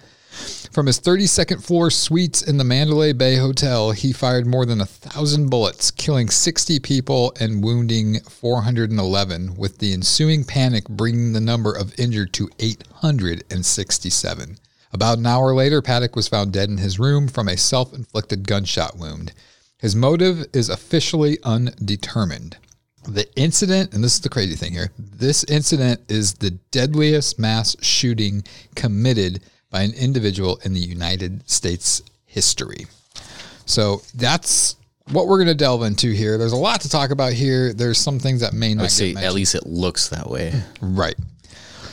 From 0.80 0.88
his 0.88 1.02
32nd 1.02 1.62
floor 1.62 1.92
suites 1.92 2.42
in 2.42 2.56
the 2.56 2.64
Mandalay 2.64 3.12
Bay 3.12 3.36
Hotel, 3.36 3.92
he 3.92 4.14
fired 4.14 4.48
more 4.48 4.66
than 4.66 4.80
a 4.80 4.86
thousand 4.86 5.50
bullets, 5.50 5.92
killing 5.92 6.30
60 6.30 6.80
people 6.80 7.34
and 7.38 7.62
wounding 7.62 8.22
411, 8.22 9.58
with 9.58 9.80
the 9.80 9.92
ensuing 9.92 10.46
panic 10.46 10.88
bringing 10.88 11.34
the 11.34 11.42
number 11.42 11.74
of 11.74 12.00
injured 12.00 12.32
to 12.32 12.50
867. 12.60 14.58
About 14.94 15.18
an 15.18 15.26
hour 15.26 15.54
later, 15.54 15.82
Paddock 15.82 16.16
was 16.16 16.30
found 16.30 16.54
dead 16.54 16.70
in 16.70 16.78
his 16.78 16.98
room 16.98 17.28
from 17.28 17.50
a 17.50 17.58
self 17.58 17.94
inflicted 17.94 18.48
gunshot 18.48 18.98
wound. 18.98 19.34
His 19.80 19.98
motive 19.98 20.46
is 20.54 20.70
officially 20.70 21.40
undetermined. 21.44 22.56
The 23.06 23.28
incident, 23.36 23.94
and 23.94 24.02
this 24.02 24.14
is 24.14 24.22
the 24.22 24.30
crazy 24.30 24.56
thing 24.56 24.72
here 24.72 24.94
this 24.98 25.44
incident 25.44 26.00
is 26.08 26.36
the 26.36 26.52
deadliest 26.52 27.38
mass 27.38 27.76
shooting 27.82 28.46
committed 28.76 29.42
by 29.70 29.82
an 29.82 29.94
individual 29.94 30.60
in 30.64 30.74
the 30.74 30.80
United 30.80 31.48
States 31.50 32.02
history. 32.26 32.88
So 33.66 34.02
that's 34.16 34.76
what 35.12 35.28
we're 35.28 35.38
going 35.38 35.48
to 35.48 35.56
delve 35.56 35.84
into 35.84 36.12
here. 36.12 36.38
There's 36.38 36.54
a 36.54 36.58
lot 36.58 36.82
to 36.82 36.90
talk 36.90 37.12
about 37.12 37.34
here. 37.34 37.74
There's 37.74 37.98
some 37.98 38.20
things 38.20 38.42
that 38.42 38.54
may 38.54 38.74
not. 38.74 38.82
I 38.82 38.84
would 38.86 38.92
say 38.92 39.16
at 39.16 39.34
least 39.34 39.56
it 39.56 39.66
looks 39.66 40.10
that 40.10 40.30
way. 40.30 40.54
Right. 40.82 41.16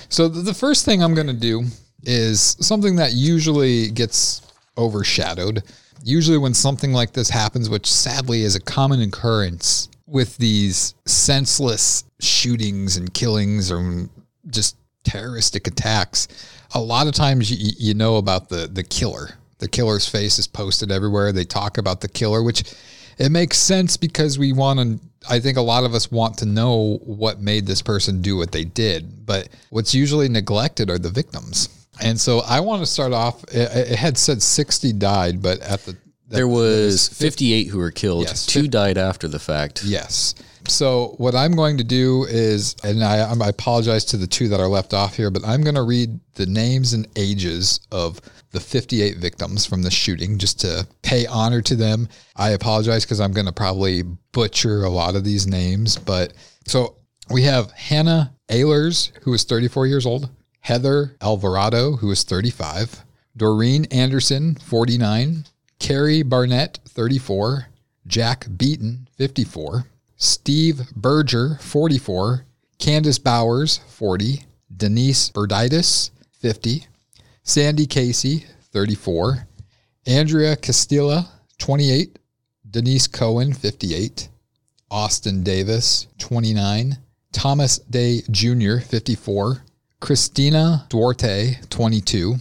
So 0.08 0.28
the 0.28 0.54
first 0.54 0.84
thing 0.84 1.02
I'm 1.02 1.14
going 1.14 1.26
to 1.26 1.32
do 1.32 1.64
is 2.02 2.56
something 2.60 2.96
that 2.96 3.12
usually 3.12 3.90
gets 3.90 4.42
overshadowed. 4.78 5.62
Usually, 6.04 6.38
when 6.38 6.54
something 6.54 6.92
like 6.92 7.12
this 7.12 7.28
happens, 7.28 7.68
which 7.68 7.90
sadly 7.90 8.42
is 8.42 8.54
a 8.54 8.60
common 8.60 9.00
occurrence 9.00 9.88
with 10.06 10.36
these 10.36 10.94
senseless 11.04 12.04
shootings 12.20 12.96
and 12.96 13.12
killings 13.12 13.72
or 13.72 14.08
just 14.48 14.76
terroristic 15.02 15.66
attacks, 15.66 16.28
a 16.74 16.80
lot 16.80 17.06
of 17.06 17.14
times 17.14 17.50
you, 17.50 17.72
you 17.78 17.94
know 17.94 18.16
about 18.16 18.48
the, 18.48 18.66
the 18.66 18.82
killer. 18.82 19.30
The 19.58 19.68
killer's 19.68 20.08
face 20.08 20.38
is 20.38 20.46
posted 20.46 20.92
everywhere. 20.92 21.32
They 21.32 21.44
talk 21.44 21.78
about 21.78 22.00
the 22.00 22.08
killer, 22.08 22.42
which 22.42 22.74
it 23.18 23.30
makes 23.30 23.58
sense 23.58 23.96
because 23.96 24.38
we 24.38 24.52
want 24.52 24.78
to 24.78 25.00
i 25.28 25.40
think 25.40 25.56
a 25.56 25.62
lot 25.62 25.84
of 25.84 25.94
us 25.94 26.10
want 26.10 26.38
to 26.38 26.46
know 26.46 26.98
what 27.04 27.40
made 27.40 27.66
this 27.66 27.82
person 27.82 28.20
do 28.20 28.36
what 28.36 28.52
they 28.52 28.64
did 28.64 29.26
but 29.26 29.48
what's 29.70 29.94
usually 29.94 30.28
neglected 30.28 30.90
are 30.90 30.98
the 30.98 31.10
victims 31.10 31.86
and 32.02 32.20
so 32.20 32.40
i 32.40 32.60
want 32.60 32.80
to 32.82 32.86
start 32.86 33.12
off 33.12 33.42
it, 33.44 33.90
it 33.92 33.98
had 33.98 34.16
said 34.18 34.42
60 34.42 34.92
died 34.92 35.42
but 35.42 35.58
at 35.60 35.84
the 35.84 35.96
There 36.28 36.48
was 36.48 37.08
58 37.08 37.68
who 37.68 37.78
were 37.78 37.92
killed. 37.92 38.24
Yes, 38.24 38.46
Two 38.46 38.66
died 38.66 38.98
after 38.98 39.28
the 39.28 39.38
fact. 39.38 39.84
Yes. 39.84 40.34
So 40.68 41.14
what 41.18 41.34
I'm 41.34 41.52
going 41.52 41.78
to 41.78 41.84
do 41.84 42.24
is, 42.24 42.76
and 42.82 43.02
I, 43.02 43.18
I 43.30 43.48
apologize 43.48 44.04
to 44.06 44.16
the 44.16 44.26
two 44.26 44.48
that 44.48 44.60
are 44.60 44.68
left 44.68 44.94
off 44.94 45.16
here, 45.16 45.30
but 45.30 45.46
I'm 45.46 45.62
going 45.62 45.74
to 45.74 45.82
read 45.82 46.18
the 46.34 46.46
names 46.46 46.92
and 46.92 47.06
ages 47.16 47.80
of 47.92 48.20
the 48.50 48.60
58 48.60 49.18
victims 49.18 49.66
from 49.66 49.82
the 49.82 49.90
shooting 49.90 50.38
just 50.38 50.60
to 50.60 50.86
pay 51.02 51.26
honor 51.26 51.62
to 51.62 51.76
them. 51.76 52.08
I 52.36 52.50
apologize 52.50 53.04
because 53.04 53.20
I'm 53.20 53.32
going 53.32 53.46
to 53.46 53.52
probably 53.52 54.02
butcher 54.32 54.84
a 54.84 54.90
lot 54.90 55.14
of 55.16 55.24
these 55.24 55.46
names, 55.46 55.96
but 55.96 56.32
so 56.66 56.96
we 57.30 57.42
have 57.42 57.70
Hannah 57.72 58.34
Ahlers, 58.48 59.10
who 59.22 59.34
is 59.34 59.44
34 59.44 59.86
years 59.86 60.06
old, 60.06 60.30
Heather 60.60 61.16
Alvarado, 61.20 61.96
who 61.96 62.10
is 62.10 62.24
35, 62.24 63.04
Doreen 63.36 63.84
Anderson, 63.86 64.54
49, 64.56 65.44
Carrie 65.78 66.22
Barnette, 66.22 66.78
34, 66.88 67.66
Jack 68.06 68.46
Beaton, 68.56 69.08
54, 69.16 69.86
Steve 70.16 70.88
Berger, 70.94 71.58
44, 71.60 72.44
Candice 72.78 73.22
Bowers, 73.22 73.78
40, 73.88 74.44
Denise 74.74 75.30
Burditus, 75.30 76.10
50, 76.40 76.86
Sandy 77.42 77.86
Casey, 77.86 78.46
34, 78.72 79.46
Andrea 80.06 80.56
Castilla, 80.56 81.28
28, 81.58 82.18
Denise 82.68 83.06
Cohen, 83.06 83.52
58, 83.52 84.28
Austin 84.90 85.42
Davis, 85.42 86.06
29, 86.18 86.96
Thomas 87.32 87.78
Day 87.78 88.22
Jr., 88.30 88.78
54, 88.78 89.62
Christina 90.00 90.86
Duarte, 90.88 91.58
22, 91.68 92.36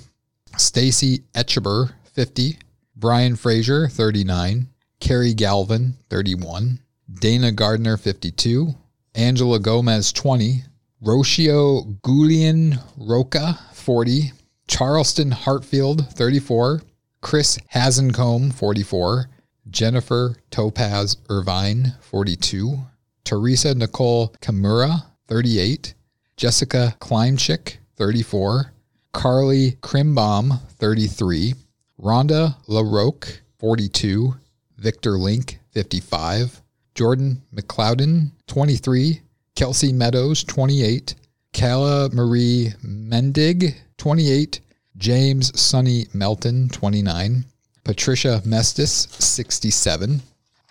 Stacy 0.58 1.24
Etcheber, 1.34 1.92
50, 2.14 2.58
Brian 2.96 3.36
Fraser, 3.36 3.88
39, 3.88 4.68
Carrie 5.00 5.34
Galvan, 5.34 5.98
31, 6.10 6.80
Dana 7.20 7.52
Gardner, 7.52 7.98
52, 7.98 8.76
Angela 9.14 9.60
Gomez, 9.60 10.12
20, 10.12 10.64
Rocio 11.04 12.00
Gulian 12.02 12.82
Roca, 12.98 13.60
40, 13.74 14.34
Charleston 14.68 15.32
Hartfield, 15.32 16.10
34, 16.14 16.82
Chris 17.22 17.58
Hazencomb, 17.74 18.54
44, 18.54 19.30
Jennifer 19.70 20.36
Topaz 20.52 21.18
Irvine, 21.30 21.94
42, 22.02 22.86
Teresa 23.24 23.74
Nicole 23.74 24.34
Kimura, 24.42 25.06
38, 25.28 25.94
Jessica 26.38 26.96
Kleinchick, 27.00 27.78
34, 27.98 28.74
Carly 29.14 29.72
Krimbaum, 29.82 30.60
33, 30.78 31.56
Rhonda 32.02 32.56
LeRocque, 32.68 33.40
42, 33.60 34.36
Victor 34.78 35.18
Link, 35.18 35.60
55, 35.72 36.62
Jordan 36.96 37.42
McLeodin, 37.54 38.32
23, 38.48 39.22
Kelsey 39.56 39.92
Meadows, 39.92 40.44
28, 40.46 41.16
Kala 41.54 42.10
Marie 42.10 42.74
Mendig, 42.84 43.76
28, 43.98 44.62
James 44.98 45.60
Sonny 45.60 46.08
Melton, 46.14 46.70
29, 46.70 47.46
Patricia 47.84 48.42
Mestis, 48.46 49.10
67, 49.22 50.22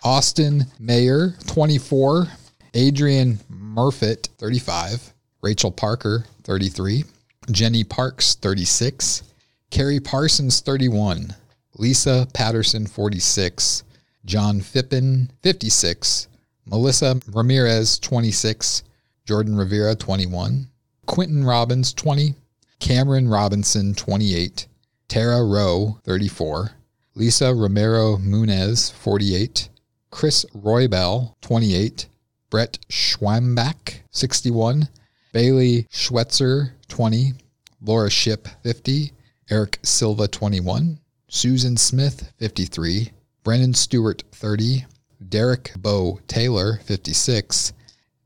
Austin 0.03 0.65
Meyer, 0.79 1.35
24, 1.47 2.27
Adrian 2.73 3.39
Murfitt, 3.49 4.29
35, 4.39 5.13
Rachel 5.41 5.71
Parker, 5.71 6.25
33, 6.43 7.03
Jenny 7.51 7.83
Parks, 7.83 8.33
36, 8.35 9.23
Carrie 9.69 9.99
Parsons, 9.99 10.59
31, 10.61 11.35
Lisa 11.77 12.27
Patterson, 12.33 12.87
46, 12.87 13.83
John 14.25 14.59
Phippen, 14.59 15.29
56, 15.43 16.27
Melissa 16.65 17.19
Ramirez, 17.31 17.99
26, 17.99 18.83
Jordan 19.25 19.55
Rivera, 19.55 19.95
21, 19.95 20.67
Quinton 21.05 21.43
Robbins, 21.43 21.93
20, 21.93 22.33
Cameron 22.79 23.27
Robinson, 23.29 23.93
28, 23.93 24.67
Tara 25.07 25.43
Roe, 25.43 25.99
34, 26.03 26.71
Lisa 27.13 27.53
Romero 27.53 28.17
Muniz, 28.17 28.91
48, 28.91 29.69
Chris 30.09 30.45
Roybal, 30.55 31.35
28, 31.41 32.07
Brett 32.49 32.79
Schwambach, 32.89 33.99
61, 34.11 34.89
Bailey 35.33 35.87
Schweitzer, 35.91 36.73
20, 36.87 37.33
Laura 37.81 38.09
Shipp, 38.09 38.47
50, 38.63 39.11
Eric 39.49 39.79
Silva, 39.83 40.27
21, 40.27 40.99
Susan 41.27 41.77
Smith, 41.77 42.33
53, 42.39 43.11
Brennan 43.45 43.75
Stewart, 43.75 44.23
30, 44.31 44.85
Derek 45.29 45.71
Bo 45.77 46.19
Taylor, 46.27 46.79
56, 46.83 47.73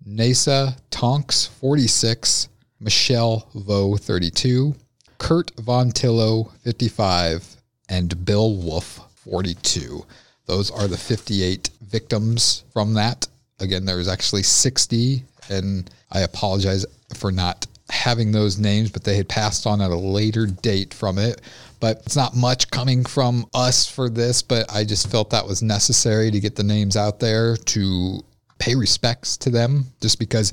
Neysa 0.08 0.80
Tonks, 0.92 1.46
46, 1.46 2.48
Michelle 2.80 3.46
Vo, 3.54 3.98
32, 3.98 4.74
Kurt 5.18 5.52
Von 5.60 5.92
Tillow, 5.92 6.54
55, 6.64 7.58
and 7.90 8.24
Bill 8.24 8.56
Wolfe, 8.56 9.02
42. 9.16 10.06
Those 10.46 10.72
are 10.72 10.88
the 10.88 10.98
58 10.98 11.70
victims 11.82 12.64
from 12.72 12.94
that. 12.94 13.28
Again, 13.60 13.84
there 13.84 13.98
was 13.98 14.08
actually 14.08 14.44
60, 14.44 15.22
and 15.50 15.90
I 16.12 16.22
apologize 16.22 16.86
for 17.14 17.30
not 17.30 17.68
having 17.90 18.32
those 18.32 18.58
names, 18.58 18.90
but 18.90 19.04
they 19.04 19.18
had 19.18 19.28
passed 19.28 19.68
on 19.68 19.82
at 19.82 19.92
a 19.92 19.98
later 19.98 20.46
date 20.46 20.94
from 20.94 21.18
it. 21.18 21.42
But 21.80 22.02
it's 22.06 22.16
not 22.16 22.36
much 22.36 22.70
coming 22.72 23.06
from 23.06 23.46
us 23.54 23.88
for 23.88 24.10
this, 24.10 24.42
but 24.42 24.72
I 24.74 24.84
just 24.84 25.10
felt 25.10 25.30
that 25.30 25.48
was 25.48 25.62
necessary 25.62 26.30
to 26.32 26.40
get 26.40 26.56
the 26.56 26.64
names 26.64 26.98
out 26.98 27.20
there 27.20 27.56
to 27.56 28.20
pay 28.58 28.76
respects 28.76 29.38
to 29.38 29.50
them, 29.50 29.86
just 30.02 30.20
because. 30.20 30.52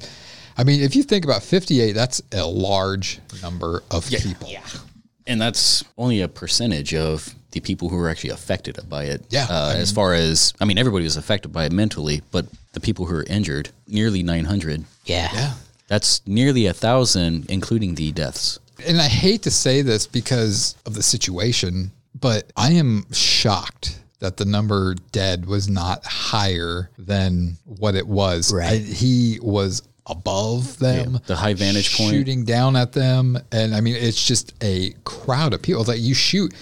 I 0.59 0.65
mean, 0.65 0.81
if 0.81 0.97
you 0.97 1.03
think 1.03 1.24
about 1.24 1.43
58, 1.43 1.93
that's 1.93 2.23
a 2.32 2.47
large 2.47 3.20
number 3.43 3.82
of 3.90 4.09
people. 4.09 4.48
Yeah. 4.48 4.62
And 5.27 5.39
that's 5.40 5.85
only 5.98 6.23
a 6.23 6.28
percentage 6.28 6.94
of 6.94 7.35
the 7.51 7.61
people 7.61 7.89
who 7.89 7.97
were 7.97 8.09
actually 8.09 8.31
affected 8.31 8.78
by 8.89 9.05
it. 9.05 9.24
Yeah, 9.28 9.47
Uh, 9.51 9.73
I 9.74 9.78
as 9.78 9.93
far 9.93 10.15
as, 10.15 10.55
I 10.61 10.65
mean, 10.65 10.78
everybody 10.78 11.05
was 11.05 11.16
affected 11.16 11.48
by 11.53 11.65
it 11.66 11.73
mentally, 11.73 12.23
but 12.31 12.47
the 12.73 12.81
people 12.81 13.05
who 13.07 13.15
were 13.16 13.24
injured, 13.24 13.69
nearly 13.89 14.23
900. 14.23 14.85
Yeah. 15.05 15.28
Yeah. 15.35 15.53
That's 15.89 16.27
nearly 16.27 16.66
a 16.66 16.73
thousand, 16.73 17.47
including 17.51 17.94
the 17.97 18.12
deaths. 18.12 18.59
And 18.85 19.01
I 19.01 19.09
hate 19.09 19.43
to 19.43 19.51
say 19.51 19.82
this 19.82 20.07
because 20.07 20.74
of 20.86 20.94
the 20.94 21.03
situation, 21.03 21.93
but 22.19 22.53
I 22.57 22.73
am 22.73 23.07
shocked 23.12 24.01
that 24.20 24.36
the 24.39 24.44
number 24.44 24.94
dead 25.12 25.47
was 25.47 25.69
not 25.69 26.05
higher 26.05 26.90
than 26.98 27.59
what 27.65 27.94
it 27.94 28.07
was. 28.07 28.53
Right. 28.53 28.73
I- 28.81 28.85
he 28.85 29.39
was 29.43 29.82
above 30.09 30.78
them, 30.78 31.15
Yeah, 31.15 31.19
the 31.27 31.36
high 31.36 31.55
vantage 31.55 31.97
point. 31.97 32.12
shooting 32.12 32.44
down 32.44 32.77
at 32.77 32.93
them, 32.93 33.36
and 33.53 33.74
I 33.74 33.81
mean 33.81 33.97
it's 33.97 34.24
just 34.24 34.55
a 34.62 34.93
crowd 35.05 35.53
of 35.53 35.62
people. 35.62 35.82
that 35.85 35.93
like 35.93 36.01
you 36.01 36.15
shoot, 36.15 36.55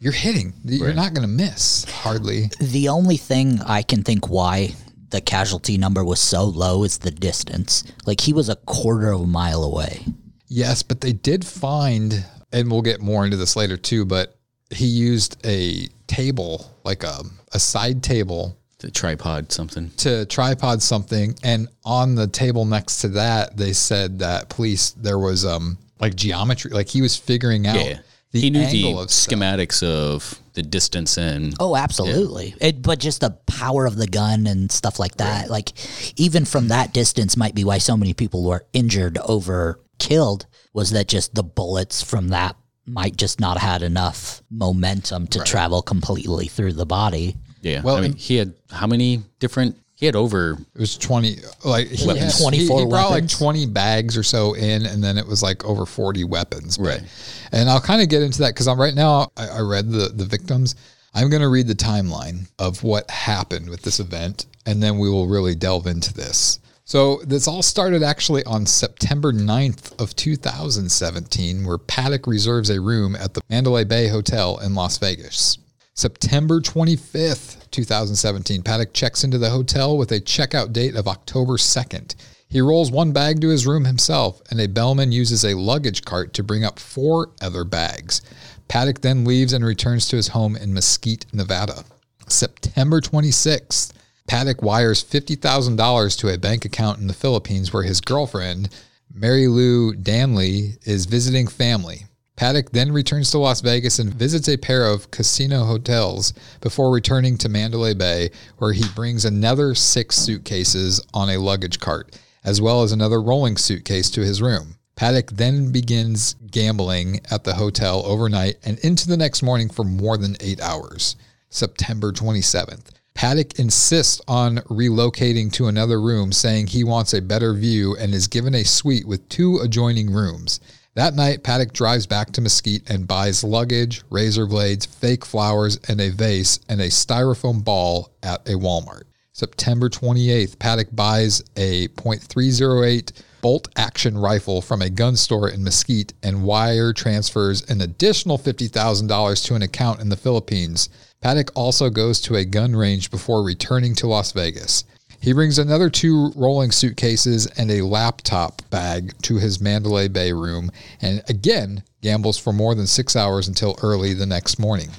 you're 0.00 0.12
hitting, 0.12 0.52
you're 0.64 0.92
not 0.94 1.14
going 1.14 1.22
to 1.22 1.32
miss 1.32 1.84
hardly. 1.84 2.50
The 2.60 2.88
only 2.88 3.16
thing 3.16 3.60
I 3.62 3.82
can 3.82 4.02
think 4.02 4.28
why 4.28 4.74
the 5.10 5.20
casualty 5.20 5.78
number 5.78 6.04
was 6.04 6.20
so 6.20 6.44
low 6.44 6.84
is 6.84 6.98
the 6.98 7.10
distance. 7.10 7.84
Like 8.04 8.20
he 8.20 8.32
was 8.32 8.48
a 8.48 8.56
quarter 8.56 9.12
of 9.12 9.22
a 9.22 9.26
mile 9.26 9.62
away. 9.64 10.04
Yes, 10.48 10.82
but 10.82 11.00
they 11.00 11.12
did 11.12 11.44
find, 11.44 12.24
and 12.52 12.70
we'll 12.70 12.82
get 12.82 13.00
more 13.00 13.24
into 13.24 13.36
this 13.36 13.56
later 13.56 13.76
too, 13.76 14.04
but 14.04 14.36
he 14.70 14.86
used 14.86 15.36
a 15.46 15.88
table, 16.06 16.70
like 16.84 17.04
a, 17.04 17.22
a 17.52 17.58
side 17.58 18.02
table 18.02 18.56
the 18.80 18.90
tripod 18.92 19.50
something. 19.50 19.90
to 19.96 20.24
tripod 20.26 20.80
something 20.80 21.34
and 21.42 21.66
on 21.84 22.14
the 22.14 22.28
table 22.28 22.64
next 22.64 23.00
to 23.00 23.08
that 23.08 23.56
they 23.56 23.72
said 23.72 24.20
that 24.20 24.48
police 24.50 24.90
there 24.92 25.18
was 25.18 25.44
um 25.44 25.76
like 25.98 26.14
geometry 26.14 26.70
like 26.70 26.86
he 26.86 27.02
was 27.02 27.16
figuring 27.16 27.66
out 27.66 27.74
Yeah. 27.84 27.98
the 28.30 28.40
he 28.40 28.50
knew 28.50 28.64
the 28.64 28.94
of 28.96 29.10
stuff. 29.10 29.34
schematics 29.36 29.82
of 29.82 30.38
the 30.52 30.62
distance 30.62 31.18
and 31.18 31.54
Oh, 31.58 31.74
absolutely. 31.74 32.54
It, 32.60 32.80
but 32.80 33.00
just 33.00 33.20
the 33.22 33.30
power 33.46 33.84
of 33.84 33.96
the 33.96 34.06
gun 34.06 34.46
and 34.46 34.70
stuff 34.70 35.00
like 35.00 35.16
that. 35.16 35.50
Like, 35.50 35.72
even 36.16 36.44
from 36.44 36.68
that 36.68 36.92
distance, 36.92 37.36
might 37.36 37.54
be 37.56 37.64
why 37.64 37.78
so 37.78 37.96
many 37.96 38.12
people 38.14 38.44
were 38.44 38.64
injured 38.72 39.18
over 39.18 39.80
killed. 39.98 40.46
Was 40.72 40.90
that 40.90 41.08
just 41.08 41.34
the 41.34 41.42
bullets 41.42 42.02
from 42.02 42.28
that 42.28 42.56
might 42.86 43.16
just 43.16 43.40
not 43.40 43.58
had 43.58 43.82
enough 43.82 44.42
momentum 44.50 45.26
to 45.28 45.40
travel 45.40 45.82
completely 45.82 46.46
through 46.46 46.72
the 46.72 46.86
body? 46.86 47.36
yeah. 47.62 47.82
Well, 47.82 47.96
I 47.96 48.00
mean, 48.02 48.14
he 48.14 48.36
had 48.36 48.54
how 48.70 48.86
many 48.86 49.22
different? 49.40 49.76
He 49.96 50.06
had 50.06 50.14
over 50.14 50.52
it 50.52 50.80
was 50.80 50.96
20 50.96 51.38
like 51.64 51.88
he, 51.88 52.06
Weapons. 52.06 52.34
had, 52.38 52.42
24 52.42 52.78
he, 52.78 52.84
he 52.84 52.88
brought 52.88 53.10
weapons. 53.10 53.32
like 53.32 53.38
20 53.40 53.66
bags 53.66 54.16
or 54.16 54.22
so 54.22 54.54
in 54.54 54.86
and 54.86 55.02
then 55.02 55.18
it 55.18 55.26
was 55.26 55.42
like 55.42 55.64
over 55.64 55.84
40 55.84 56.22
weapons 56.22 56.78
But- 56.78 56.86
Right. 56.86 57.02
and 57.50 57.68
i'll 57.68 57.80
kind 57.80 58.00
of 58.00 58.08
get 58.08 58.22
into 58.22 58.38
that 58.42 58.54
because 58.54 58.68
i'm 58.68 58.80
right 58.80 58.94
now 58.94 59.32
I, 59.36 59.48
I 59.48 59.60
read 59.62 59.90
the 59.90 60.08
the 60.14 60.24
victims 60.24 60.76
i'm 61.14 61.28
going 61.30 61.42
to 61.42 61.48
read 61.48 61.66
the 61.66 61.74
timeline 61.74 62.48
of 62.60 62.84
what 62.84 63.10
happened 63.10 63.68
with 63.68 63.82
this 63.82 63.98
event 63.98 64.46
and 64.66 64.80
then 64.80 64.98
we 65.00 65.10
will 65.10 65.26
really 65.26 65.56
delve 65.56 65.88
into 65.88 66.14
this 66.14 66.60
so 66.88 67.20
this 67.26 67.46
all 67.46 67.60
started 67.60 68.02
actually 68.02 68.42
on 68.44 68.64
September 68.64 69.30
9th 69.30 70.00
of 70.00 70.16
2017, 70.16 71.66
where 71.66 71.76
Paddock 71.76 72.26
reserves 72.26 72.70
a 72.70 72.80
room 72.80 73.14
at 73.14 73.34
the 73.34 73.42
Mandalay 73.50 73.84
Bay 73.84 74.08
Hotel 74.08 74.56
in 74.60 74.74
Las 74.74 74.96
Vegas. 74.96 75.58
September 75.92 76.62
25th, 76.62 77.70
2017, 77.70 78.62
Paddock 78.62 78.94
checks 78.94 79.22
into 79.22 79.36
the 79.36 79.50
hotel 79.50 79.98
with 79.98 80.10
a 80.12 80.18
checkout 80.18 80.72
date 80.72 80.96
of 80.96 81.06
October 81.06 81.58
2nd. 81.58 82.14
He 82.48 82.62
rolls 82.62 82.90
one 82.90 83.12
bag 83.12 83.42
to 83.42 83.50
his 83.50 83.66
room 83.66 83.84
himself, 83.84 84.40
and 84.50 84.58
a 84.58 84.66
bellman 84.66 85.12
uses 85.12 85.44
a 85.44 85.58
luggage 85.58 86.06
cart 86.06 86.32
to 86.32 86.42
bring 86.42 86.64
up 86.64 86.78
four 86.78 87.32
other 87.42 87.64
bags. 87.64 88.22
Paddock 88.66 89.02
then 89.02 89.26
leaves 89.26 89.52
and 89.52 89.62
returns 89.62 90.08
to 90.08 90.16
his 90.16 90.28
home 90.28 90.56
in 90.56 90.72
Mesquite, 90.72 91.26
Nevada. 91.34 91.84
September 92.28 93.02
26th, 93.02 93.92
Paddock 94.28 94.62
wires 94.62 95.02
$50,000 95.02 96.18
to 96.18 96.28
a 96.28 96.38
bank 96.38 96.66
account 96.66 97.00
in 97.00 97.06
the 97.06 97.14
Philippines 97.14 97.72
where 97.72 97.82
his 97.82 98.02
girlfriend, 98.02 98.68
Mary 99.12 99.48
Lou 99.48 99.94
Danley, 99.94 100.74
is 100.84 101.06
visiting 101.06 101.48
family. 101.48 102.04
Paddock 102.36 102.70
then 102.70 102.92
returns 102.92 103.30
to 103.30 103.38
Las 103.38 103.62
Vegas 103.62 103.98
and 103.98 104.14
visits 104.14 104.48
a 104.48 104.58
pair 104.58 104.86
of 104.86 105.10
casino 105.10 105.64
hotels 105.64 106.34
before 106.60 106.92
returning 106.92 107.38
to 107.38 107.48
Mandalay 107.48 107.94
Bay, 107.94 108.30
where 108.58 108.74
he 108.74 108.84
brings 108.94 109.24
another 109.24 109.74
six 109.74 110.16
suitcases 110.16 111.00
on 111.14 111.30
a 111.30 111.38
luggage 111.38 111.80
cart, 111.80 112.16
as 112.44 112.60
well 112.60 112.82
as 112.82 112.92
another 112.92 113.20
rolling 113.22 113.56
suitcase 113.56 114.10
to 114.10 114.20
his 114.20 114.42
room. 114.42 114.76
Paddock 114.94 115.30
then 115.30 115.72
begins 115.72 116.34
gambling 116.50 117.20
at 117.30 117.44
the 117.44 117.54
hotel 117.54 118.04
overnight 118.04 118.56
and 118.62 118.78
into 118.80 119.08
the 119.08 119.16
next 119.16 119.42
morning 119.42 119.70
for 119.70 119.84
more 119.84 120.18
than 120.18 120.36
eight 120.40 120.60
hours. 120.60 121.16
September 121.48 122.12
27th. 122.12 122.97
Paddock 123.18 123.58
insists 123.58 124.20
on 124.28 124.58
relocating 124.68 125.50
to 125.54 125.66
another 125.66 126.00
room, 126.00 126.30
saying 126.30 126.68
he 126.68 126.84
wants 126.84 127.12
a 127.12 127.20
better 127.20 127.52
view 127.52 127.96
and 127.96 128.14
is 128.14 128.28
given 128.28 128.54
a 128.54 128.62
suite 128.62 129.08
with 129.08 129.28
two 129.28 129.58
adjoining 129.58 130.12
rooms. 130.12 130.60
That 130.94 131.16
night, 131.16 131.42
Paddock 131.42 131.72
drives 131.72 132.06
back 132.06 132.30
to 132.30 132.40
Mesquite 132.40 132.88
and 132.88 133.08
buys 133.08 133.42
luggage, 133.42 134.02
razor 134.08 134.46
blades, 134.46 134.86
fake 134.86 135.24
flowers, 135.24 135.80
and 135.88 136.00
a 136.00 136.10
vase 136.10 136.60
and 136.68 136.80
a 136.80 136.90
styrofoam 136.90 137.64
ball 137.64 138.12
at 138.22 138.48
a 138.48 138.52
Walmart. 138.52 139.02
September 139.32 139.88
28th, 139.88 140.56
Paddock 140.60 140.88
buys 140.92 141.42
a 141.56 141.88
.308 141.88 143.12
bolt 143.40 143.68
action 143.76 144.16
rifle 144.16 144.62
from 144.62 144.80
a 144.80 144.90
gun 144.90 145.16
store 145.16 145.48
in 145.48 145.64
Mesquite 145.64 146.12
and 146.22 146.44
wire 146.44 146.92
transfers 146.92 147.68
an 147.68 147.80
additional 147.80 148.38
$50,000 148.38 149.44
to 149.44 149.54
an 149.56 149.62
account 149.62 150.00
in 150.00 150.08
the 150.08 150.16
Philippines. 150.16 150.88
Paddock 151.20 151.50
also 151.54 151.90
goes 151.90 152.20
to 152.20 152.36
a 152.36 152.44
gun 152.44 152.76
range 152.76 153.10
before 153.10 153.42
returning 153.42 153.94
to 153.96 154.06
Las 154.06 154.32
Vegas. 154.32 154.84
He 155.20 155.32
brings 155.32 155.58
another 155.58 155.90
two 155.90 156.30
rolling 156.36 156.70
suitcases 156.70 157.46
and 157.58 157.70
a 157.70 157.82
laptop 157.82 158.62
bag 158.70 159.14
to 159.22 159.36
his 159.36 159.60
Mandalay 159.60 160.06
Bay 160.08 160.32
room 160.32 160.70
and 161.02 161.22
again 161.28 161.82
gambles 162.02 162.38
for 162.38 162.52
more 162.52 162.74
than 162.74 162.86
six 162.86 163.16
hours 163.16 163.48
until 163.48 163.76
early 163.82 164.14
the 164.14 164.26
next 164.26 164.58
morning. 164.60 164.90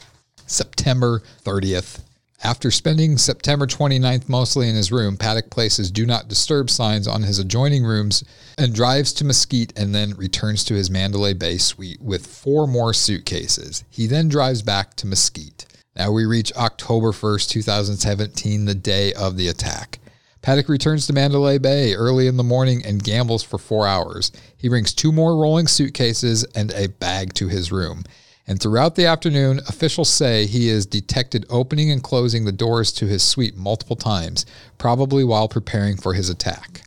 September 0.46 1.24
30th. 1.46 2.02
After 2.42 2.72
spending 2.72 3.18
September 3.18 3.68
29th 3.68 4.30
mostly 4.30 4.70
in 4.70 4.76
his 4.76 4.94
room, 4.94 5.18
Paddock 5.18 5.50
places 5.50 5.92
do 5.92 6.06
not 6.06 6.30
disturb 6.30 6.70
signs 6.70 7.06
on 7.06 7.24
his 7.24 7.38
adjoining 7.38 7.84
rooms 7.84 8.24
and 8.58 8.74
drives 8.74 9.12
to 9.14 9.26
Mesquite 9.26 9.78
and 9.78 9.94
then 9.94 10.16
returns 10.16 10.64
to 10.66 10.74
his 10.74 10.90
Mandalay 10.90 11.34
Bay 11.34 11.58
suite 11.58 12.02
with 12.02 12.26
four 12.26 12.66
more 12.66 12.94
suitcases. 12.94 13.84
He 13.90 14.08
then 14.08 14.30
drives 14.30 14.62
back 14.62 14.96
to 14.96 15.08
Mesquite. 15.08 15.66
Now 15.96 16.12
we 16.12 16.26
reach 16.26 16.54
October 16.54 17.12
1st, 17.12 17.50
2017, 17.50 18.66
the 18.66 18.76
day 18.76 19.14
of 19.14 19.38
the 19.38 19.48
attack. 19.48 20.00
Paddock 20.42 20.70
returns 20.70 21.06
to 21.08 21.14
Mandalay 21.14 21.58
Bay 21.58 21.94
early 21.94 22.28
in 22.28 22.38
the 22.38 22.44
morning 22.44 22.86
and 22.86 23.04
gambles 23.04 23.44
for 23.44 23.58
four 23.58 23.86
hours. 23.86 24.32
He 24.56 24.70
brings 24.70 24.94
two 24.94 25.12
more 25.12 25.36
rolling 25.36 25.68
suitcases 25.68 26.46
and 26.56 26.72
a 26.72 26.88
bag 26.88 27.34
to 27.34 27.48
his 27.50 27.72
room. 27.72 28.04
And 28.48 28.60
throughout 28.60 28.96
the 28.96 29.06
afternoon, 29.06 29.60
officials 29.68 30.10
say 30.10 30.46
he 30.46 30.70
is 30.70 30.86
detected 30.86 31.46
opening 31.50 31.92
and 31.92 32.02
closing 32.02 32.46
the 32.46 32.52
doors 32.52 32.92
to 32.94 33.06
his 33.06 33.22
suite 33.22 33.58
multiple 33.58 33.96
times, 33.96 34.46
probably 34.78 35.24
while 35.24 35.48
preparing 35.48 35.98
for 35.98 36.14
his 36.14 36.30
attack. 36.30 36.82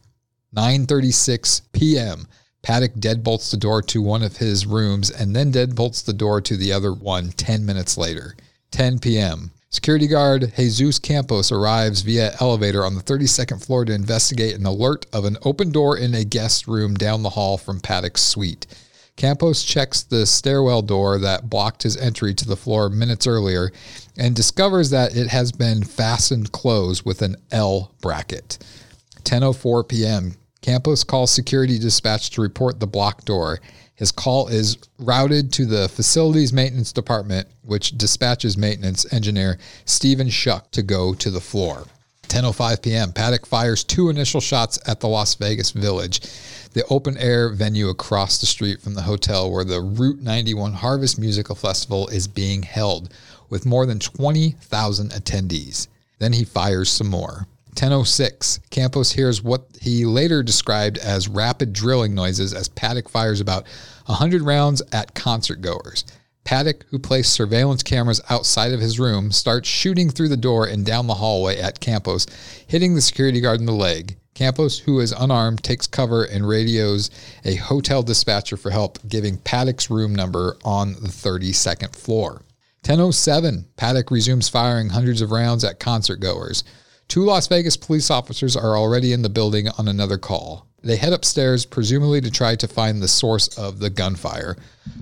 9:36 0.57 1.63
p.m. 1.73 2.27
Paddock 2.63 2.95
deadbolts 2.95 3.51
the 3.51 3.57
door 3.57 3.83
to 3.83 4.01
one 4.01 4.23
of 4.23 4.39
his 4.39 4.67
rooms 4.67 5.11
and 5.11 5.37
then 5.37 5.53
deadbolts 5.53 6.05
the 6.05 6.13
door 6.13 6.41
to 6.41 6.57
the 6.57 6.73
other 6.73 6.93
one 6.93 7.31
10 7.33 7.67
minutes 7.67 7.99
later. 7.99 8.35
10 8.73 8.99
p.m. 8.99 9.51
Security 9.69 10.07
guard 10.07 10.53
Jesus 10.57 10.99
Campos 10.99 11.53
arrives 11.53 12.01
via 12.03 12.35
elevator 12.41 12.85
on 12.85 12.95
the 12.95 13.03
32nd 13.03 13.65
floor 13.65 13.85
to 13.85 13.95
investigate 13.95 14.55
an 14.55 14.67
alert 14.67 15.07
of 15.13 15.25
an 15.25 15.37
open 15.45 15.71
door 15.71 15.97
in 15.97 16.15
a 16.15 16.25
guest 16.25 16.67
room 16.67 16.95
down 16.95 17.23
the 17.23 17.31
hall 17.31 17.57
from 17.57 17.81
Paddock's 17.81 18.23
suite. 18.23 18.67
Campos 19.17 19.63
checks 19.63 20.03
the 20.03 20.27
stairwell 20.27 20.83
door 20.83 21.19
that 21.19 21.51
blocked 21.51 21.83
his 21.83 21.97
entry 21.99 22.35
to 22.35 22.47
the 22.47 22.57
floor 22.57 22.89
minutes 22.89 23.27
earlier 23.27 23.71
and 24.17 24.35
discovers 24.35 24.91
that 24.91 25.15
it 25.15 25.29
has 25.29 25.53
been 25.53 25.85
fastened 25.85 26.51
closed 26.53 27.05
with 27.05 27.21
an 27.21 27.37
L 27.51 27.93
bracket. 28.01 28.59
10:04 29.25 29.87
p.m. 29.87 30.35
Campos 30.63 31.05
calls 31.05 31.31
security 31.31 31.79
dispatch 31.79 32.31
to 32.31 32.41
report 32.41 32.81
the 32.81 32.87
blocked 32.87 33.27
door. 33.27 33.61
His 34.03 34.11
call 34.11 34.49
is 34.49 34.79
routed 34.99 35.53
to 35.53 35.65
the 35.65 35.89
facilities 35.89 36.53
maintenance 36.53 36.91
department, 36.91 37.47
which 37.65 37.97
dispatches 37.97 38.59
maintenance 38.59 39.07
engineer 39.13 39.59
Stephen 39.85 40.27
Schuck 40.27 40.73
to 40.73 40.83
go 40.83 41.15
to 41.15 41.31
the 41.31 41.41
floor. 41.41 41.87
10:05 42.27 42.83
p.m. 42.83 43.13
Paddock 43.13 43.47
fires 43.47 43.85
two 43.85 44.09
initial 44.09 44.41
shots 44.41 44.77
at 44.89 44.99
the 44.99 45.07
Las 45.07 45.37
Vegas 45.37 45.71
Village, 45.71 46.21
the 46.73 46.85
open 46.91 47.17
air 47.17 47.51
venue 47.51 47.91
across 47.91 48.39
the 48.39 48.47
street 48.47 48.81
from 48.81 48.95
the 48.95 49.03
hotel 49.03 49.49
where 49.49 49.63
the 49.63 49.81
Route 49.81 50.21
91 50.21 50.73
Harvest 50.73 51.17
Musical 51.17 51.55
Festival 51.55 52.09
is 52.09 52.27
being 52.27 52.65
held 52.65 53.15
with 53.51 53.65
more 53.65 53.87
than 53.87 54.01
20,000 54.01 55.13
attendees. 55.13 55.87
Then 56.19 56.33
he 56.33 56.43
fires 56.43 56.91
some 56.91 57.07
more. 57.07 57.47
1006, 57.75 58.61
Campos 58.71 59.13
hears 59.13 59.43
what 59.43 59.67
he 59.81 60.05
later 60.05 60.43
described 60.43 60.99
as 60.99 61.27
rapid 61.27 61.73
drilling 61.73 62.15
noises 62.15 62.53
as 62.53 62.69
Paddock 62.69 63.09
fires 63.09 63.41
about 63.41 63.65
100 64.07 64.43
rounds 64.43 64.83
at 64.93 65.15
concert 65.15 65.63
goers. 65.63 66.05
Paddock, 66.45 66.85
who 66.91 66.99
placed 66.99 67.33
surveillance 67.33 67.83
cameras 67.83 68.21
outside 68.29 68.73
of 68.73 68.81
his 68.81 68.99
room, 68.99 69.33
starts 69.33 69.69
shooting 69.69 70.11
through 70.11 70.29
the 70.29 70.37
door 70.37 70.67
and 70.67 70.85
down 70.85 71.07
the 71.07 71.15
hallway 71.15 71.57
at 71.59 71.81
Campos, 71.81 72.27
hitting 72.67 72.95
the 72.95 73.01
security 73.01 73.41
guard 73.41 73.61
in 73.61 73.67
the 73.67 73.73
leg. 73.73 74.17
Campos, 74.35 74.81
who 74.81 74.99
is 75.01 75.13
unarmed, 75.13 75.63
takes 75.63 75.87
cover 75.87 76.25
and 76.25 76.49
radios 76.49 77.11
a 77.45 77.55
hotel 77.55 78.03
dispatcher 78.03 78.57
for 78.57 78.71
help, 78.71 78.99
giving 79.09 79.39
Paddock's 79.39 79.89
room 79.89 80.15
number 80.15 80.57
on 80.65 80.95
the 80.95 81.09
32nd 81.09 81.95
floor. 81.95 82.43
1007, 82.85 83.67
Paddock 83.77 84.11
resumes 84.11 84.49
firing 84.49 84.89
hundreds 84.89 85.21
of 85.21 85.31
rounds 85.31 85.63
at 85.65 85.79
concert 85.79 86.17
goers. 86.17 86.65
Two 87.13 87.27
Las 87.27 87.47
Vegas 87.47 87.77
police 87.77 88.11
officers 88.11 88.57
are 88.57 88.75
already 88.75 89.13
in 89.13 89.21
the 89.21 89.29
building 89.29 89.69
on 89.77 89.87
another 89.87 90.17
call. 90.17 90.67
They 90.81 90.97
head 90.97 91.13
upstairs, 91.13 91.67
presumably 91.67 92.23
to 92.23 92.31
try 92.31 92.57
to 92.57 92.67
find 92.67 93.03
the 93.03 93.07
source 93.07 93.49
of 93.59 93.81
the 93.81 93.91
gunfire, 93.91 94.57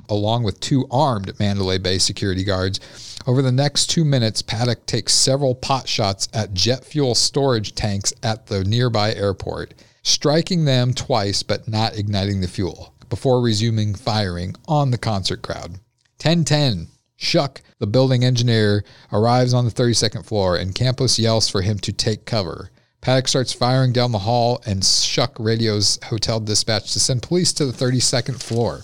along 0.08 0.42
with 0.42 0.58
two 0.58 0.88
armed 0.90 1.38
Mandalay 1.38 1.78
Bay 1.78 1.98
security 1.98 2.42
guards. 2.42 2.80
Over 3.28 3.42
the 3.42 3.52
next 3.52 3.90
two 3.90 4.04
minutes, 4.04 4.42
Paddock 4.42 4.86
takes 4.86 5.14
several 5.14 5.54
pot 5.54 5.86
shots 5.86 6.28
at 6.34 6.52
jet 6.52 6.84
fuel 6.84 7.14
storage 7.14 7.76
tanks 7.76 8.12
at 8.24 8.48
the 8.48 8.64
nearby 8.64 9.14
airport, 9.14 9.74
striking 10.02 10.64
them 10.64 10.92
twice 10.92 11.44
but 11.44 11.68
not 11.68 11.96
igniting 11.96 12.40
the 12.40 12.48
fuel, 12.48 12.92
before 13.08 13.40
resuming 13.40 13.94
firing 13.94 14.56
on 14.66 14.90
the 14.90 14.98
concert 14.98 15.42
crowd. 15.42 15.78
1010, 16.18 16.88
Schuck, 17.20 17.60
the 17.78 17.86
building 17.86 18.24
engineer, 18.24 18.82
arrives 19.12 19.52
on 19.52 19.66
the 19.66 19.70
32nd 19.70 20.24
floor 20.24 20.56
and 20.56 20.74
Campos 20.74 21.18
yells 21.18 21.48
for 21.48 21.62
him 21.62 21.78
to 21.80 21.92
take 21.92 22.24
cover. 22.24 22.70
Paddock 23.02 23.28
starts 23.28 23.52
firing 23.52 23.92
down 23.92 24.12
the 24.12 24.20
hall 24.20 24.62
and 24.66 24.82
Schuck 24.82 25.32
radios 25.38 25.98
hotel 26.04 26.40
dispatch 26.40 26.92
to 26.92 27.00
send 27.00 27.22
police 27.22 27.52
to 27.54 27.66
the 27.66 27.72
32nd 27.72 28.42
floor. 28.42 28.82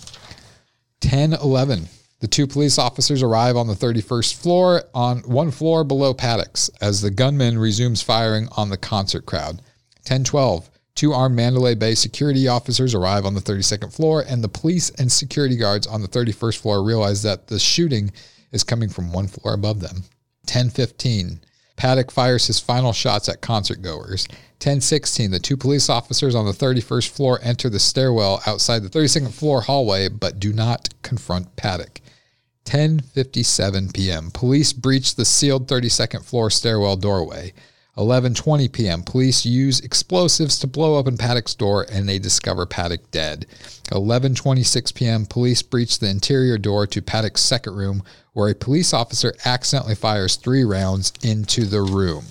10 1.01 1.35
11. 1.35 1.89
The 2.21 2.29
two 2.29 2.47
police 2.47 2.79
officers 2.79 3.23
arrive 3.23 3.57
on 3.57 3.67
the 3.67 3.75
31st 3.75 4.35
floor, 4.35 4.85
on 4.95 5.19
one 5.21 5.51
floor 5.51 5.85
below 5.85 6.15
Paddock's, 6.15 6.71
as 6.81 7.03
the 7.03 7.11
gunman 7.11 7.59
resumes 7.59 8.01
firing 8.01 8.49
on 8.57 8.71
the 8.71 8.79
concert 8.79 9.27
crowd. 9.27 9.61
10 10.05 10.25
12. 10.25 10.71
Two 10.97 11.13
armed 11.13 11.37
Mandalay 11.37 11.75
Bay 11.75 11.95
security 11.95 12.49
officers 12.49 12.95
arrive 12.95 13.27
on 13.27 13.35
the 13.35 13.41
32nd 13.41 13.95
floor, 13.95 14.25
and 14.27 14.43
the 14.43 14.49
police 14.49 14.89
and 14.91 15.13
security 15.13 15.57
guards 15.57 15.87
on 15.87 16.01
the 16.01 16.09
31st 16.09 16.57
floor 16.57 16.83
realize 16.83 17.23
that 17.23 17.47
the 17.47 17.59
shooting 17.59 18.11
is 18.51 18.65
coming 18.65 18.89
from 18.89 19.13
one 19.13 19.29
floor 19.29 19.53
above 19.53 19.81
them. 19.81 20.05
1015, 20.49 21.41
Paddock 21.77 22.11
fires 22.11 22.47
his 22.47 22.59
final 22.59 22.95
shots 22.95 23.29
at 23.29 23.43
concert 23.43 23.83
goers. 23.83 24.27
1016, 24.63 25.31
the 25.31 25.39
two 25.39 25.57
police 25.57 25.91
officers 25.91 26.35
on 26.35 26.47
the 26.47 26.53
31st 26.53 27.11
floor 27.11 27.39
enter 27.43 27.69
the 27.69 27.79
stairwell 27.79 28.41
outside 28.47 28.83
the 28.83 28.89
32nd 28.89 29.35
floor 29.35 29.61
hallway 29.61 30.09
but 30.09 30.41
do 30.41 30.53
not 30.53 30.89
confront 31.03 31.55
Paddock. 31.57 32.01
10:57 32.65 33.95
p.m. 33.95 34.31
Police 34.31 34.73
breach 34.73 35.15
the 35.15 35.25
sealed 35.27 35.69
32nd 35.69 36.25
floor 36.25 36.51
stairwell 36.51 36.97
doorway. 36.97 37.53
11:20 37.97 38.71
p.m. 38.73 39.03
Police 39.03 39.47
use 39.47 39.81
explosives 39.81 40.59
to 40.59 40.67
blow 40.67 40.97
open 40.97 41.17
Paddock's 41.17 41.55
door 41.55 41.87
and 41.91 42.09
they 42.09 42.19
discover 42.19 42.67
Paddock 42.67 43.11
dead. 43.11 43.47
11:26 43.91 44.95
p.m. 44.95 45.27
Police 45.27 45.63
breach 45.63 45.99
the 45.99 46.11
interior 46.11 46.59
door 46.59 46.87
to 46.87 47.01
Paddock's 47.01 47.41
second 47.41 47.75
room 47.75 48.03
where 48.33 48.51
a 48.51 48.55
police 48.55 48.93
officer 48.93 49.35
accidentally 49.47 49.95
fires 49.95 50.37
3 50.37 50.65
rounds 50.65 51.13
into 51.23 51.65
the 51.65 51.81
room. 51.81 52.27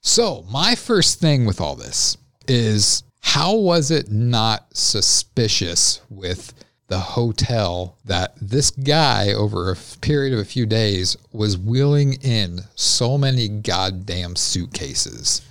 So, 0.00 0.44
my 0.48 0.76
first 0.76 1.20
thing 1.20 1.44
with 1.44 1.60
all 1.60 1.74
this 1.74 2.16
is 2.46 3.02
how 3.20 3.56
was 3.56 3.90
it 3.90 4.10
not 4.10 4.68
suspicious 4.76 6.00
with 6.08 6.54
the 6.88 6.98
hotel 6.98 7.96
that 8.04 8.34
this 8.40 8.70
guy 8.70 9.32
over 9.32 9.70
a 9.70 9.76
period 10.00 10.32
of 10.32 10.40
a 10.40 10.44
few 10.44 10.66
days 10.66 11.16
was 11.32 11.56
wheeling 11.56 12.14
in 12.22 12.60
so 12.74 13.16
many 13.18 13.46
goddamn 13.48 14.34
suitcases? 14.36 15.42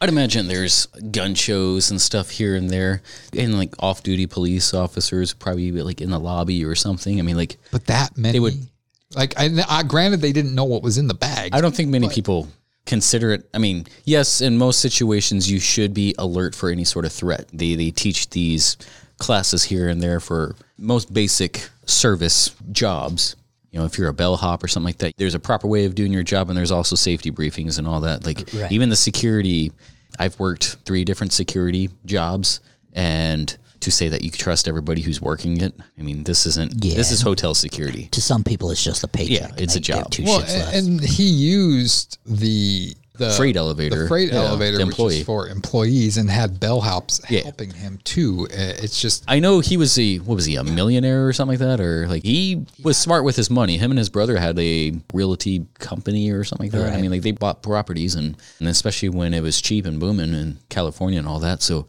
I'd 0.00 0.08
imagine 0.10 0.46
there's 0.48 0.86
gun 1.10 1.34
shows 1.34 1.90
and 1.90 2.00
stuff 2.00 2.28
here 2.30 2.54
and 2.54 2.68
there, 2.68 3.00
and 3.36 3.56
like 3.56 3.74
off-duty 3.82 4.26
police 4.26 4.74
officers 4.74 5.32
probably 5.32 5.70
like 5.72 6.00
in 6.02 6.10
the 6.10 6.18
lobby 6.20 6.64
or 6.64 6.74
something. 6.74 7.18
I 7.18 7.22
mean, 7.22 7.36
like 7.36 7.56
But 7.70 7.86
that 7.86 8.16
many, 8.18 8.32
They 8.32 8.40
would- 8.40 8.68
like, 9.14 9.32
I, 9.38 9.48
I 9.68 9.82
granted 9.84 10.20
they 10.20 10.32
didn't 10.32 10.54
know 10.54 10.64
what 10.64 10.82
was 10.82 10.98
in 10.98 11.06
the 11.06 11.14
bag. 11.14 11.54
I 11.54 11.60
don't 11.62 11.74
think 11.74 11.88
many 11.88 12.08
people 12.08 12.48
consider 12.84 13.32
it. 13.32 13.48
I 13.54 13.58
mean, 13.58 13.86
yes, 14.04 14.40
in 14.40 14.58
most 14.58 14.80
situations 14.80 15.50
you 15.50 15.60
should 15.60 15.94
be 15.94 16.14
alert 16.18 16.54
for 16.54 16.68
any 16.70 16.84
sort 16.84 17.04
of 17.04 17.12
threat. 17.12 17.46
They 17.52 17.74
they 17.76 17.90
teach 17.90 18.28
these 18.30 18.76
classes 19.18 19.64
here 19.64 19.88
and 19.88 20.02
there 20.02 20.20
for 20.20 20.54
most 20.78 21.12
basic 21.12 21.68
service 21.86 22.54
jobs. 22.72 23.36
You 23.70 23.80
know, 23.80 23.84
if 23.86 23.98
you're 23.98 24.08
a 24.08 24.14
bellhop 24.14 24.62
or 24.64 24.68
something 24.68 24.86
like 24.86 24.98
that, 24.98 25.14
there's 25.18 25.34
a 25.34 25.38
proper 25.40 25.66
way 25.66 25.84
of 25.84 25.94
doing 25.94 26.12
your 26.12 26.22
job, 26.22 26.48
and 26.48 26.56
there's 26.56 26.70
also 26.70 26.96
safety 26.96 27.30
briefings 27.30 27.78
and 27.78 27.86
all 27.86 28.00
that. 28.00 28.24
Like 28.24 28.48
Right. 28.54 28.72
even 28.72 28.88
the 28.88 28.96
security, 28.96 29.72
I've 30.18 30.38
worked 30.38 30.76
three 30.86 31.04
different 31.04 31.32
security 31.32 31.90
jobs, 32.06 32.60
and 32.94 33.54
to 33.80 33.90
say 33.90 34.08
that 34.08 34.22
you 34.22 34.30
trust 34.30 34.66
everybody 34.66 35.02
who's 35.02 35.20
working 35.20 35.60
it, 35.60 35.74
I 35.98 36.02
mean, 36.02 36.24
this 36.24 36.46
isn't. 36.46 36.82
Yeah. 36.84 36.94
This 36.94 37.12
is 37.12 37.20
hotel 37.20 37.54
security. 37.54 38.08
To 38.12 38.22
some 38.22 38.42
people, 38.42 38.70
it's 38.70 38.82
just 38.82 39.04
a 39.04 39.08
paycheck. 39.08 39.50
Yeah, 39.50 39.62
it's 39.62 39.76
a 39.76 39.80
job. 39.80 40.10
give 40.10 40.10
Two 40.10 40.24
well, 40.24 40.40
shits 40.40 40.58
less. 40.58 40.74
and 40.78 41.00
he 41.00 41.24
used 41.28 42.18
the 42.24 42.94
the 43.18 43.30
Freight 43.32 43.56
elevator. 43.56 44.02
the 44.02 44.08
freight 44.08 44.30
Yeah, 44.32 44.44
elevator, 44.44 44.76
the 44.76 44.82
employee. 44.82 45.18
is 45.20 45.24
for 45.24 45.48
employees, 45.48 46.16
and 46.16 46.30
had 46.30 46.60
bellhops 46.60 47.20
Yeah. 47.30 47.42
helping 47.42 47.70
him 47.72 47.98
too. 48.04 48.46
Uh, 48.50 48.74
It's 48.82 49.00
just 49.00 49.24
I 49.28 49.38
know 49.40 49.60
he 49.60 49.76
was 49.76 49.98
a 49.98 50.16
what 50.18 50.34
was 50.34 50.44
he 50.44 50.56
a 50.56 50.64
millionaire 50.64 51.26
or 51.26 51.32
something 51.32 51.58
like 51.58 51.66
that, 51.68 51.80
or 51.80 52.06
like 52.08 52.22
he 52.24 52.64
was 52.82 52.96
smart 52.96 53.24
with 53.24 53.36
his 53.36 53.50
money. 53.50 53.78
Him 53.78 53.90
and 53.90 53.98
his 53.98 54.08
brother 54.08 54.36
had 54.38 54.58
a 54.58 54.94
realty 55.14 55.66
company 55.78 56.30
or 56.30 56.44
something 56.44 56.70
like 56.70 56.72
that. 56.72 56.92
I 56.92 57.00
mean, 57.00 57.10
like 57.10 57.22
they 57.22 57.32
bought 57.32 57.62
properties, 57.62 58.14
and 58.14 58.36
and 58.60 58.68
especially 58.68 59.08
when 59.08 59.34
it 59.34 59.42
was 59.42 59.60
cheap 59.60 59.86
and 59.86 59.98
booming 60.00 60.34
in 60.34 60.58
California 60.68 61.18
and 61.18 61.28
all 61.28 61.40
that. 61.40 61.62
So 61.62 61.86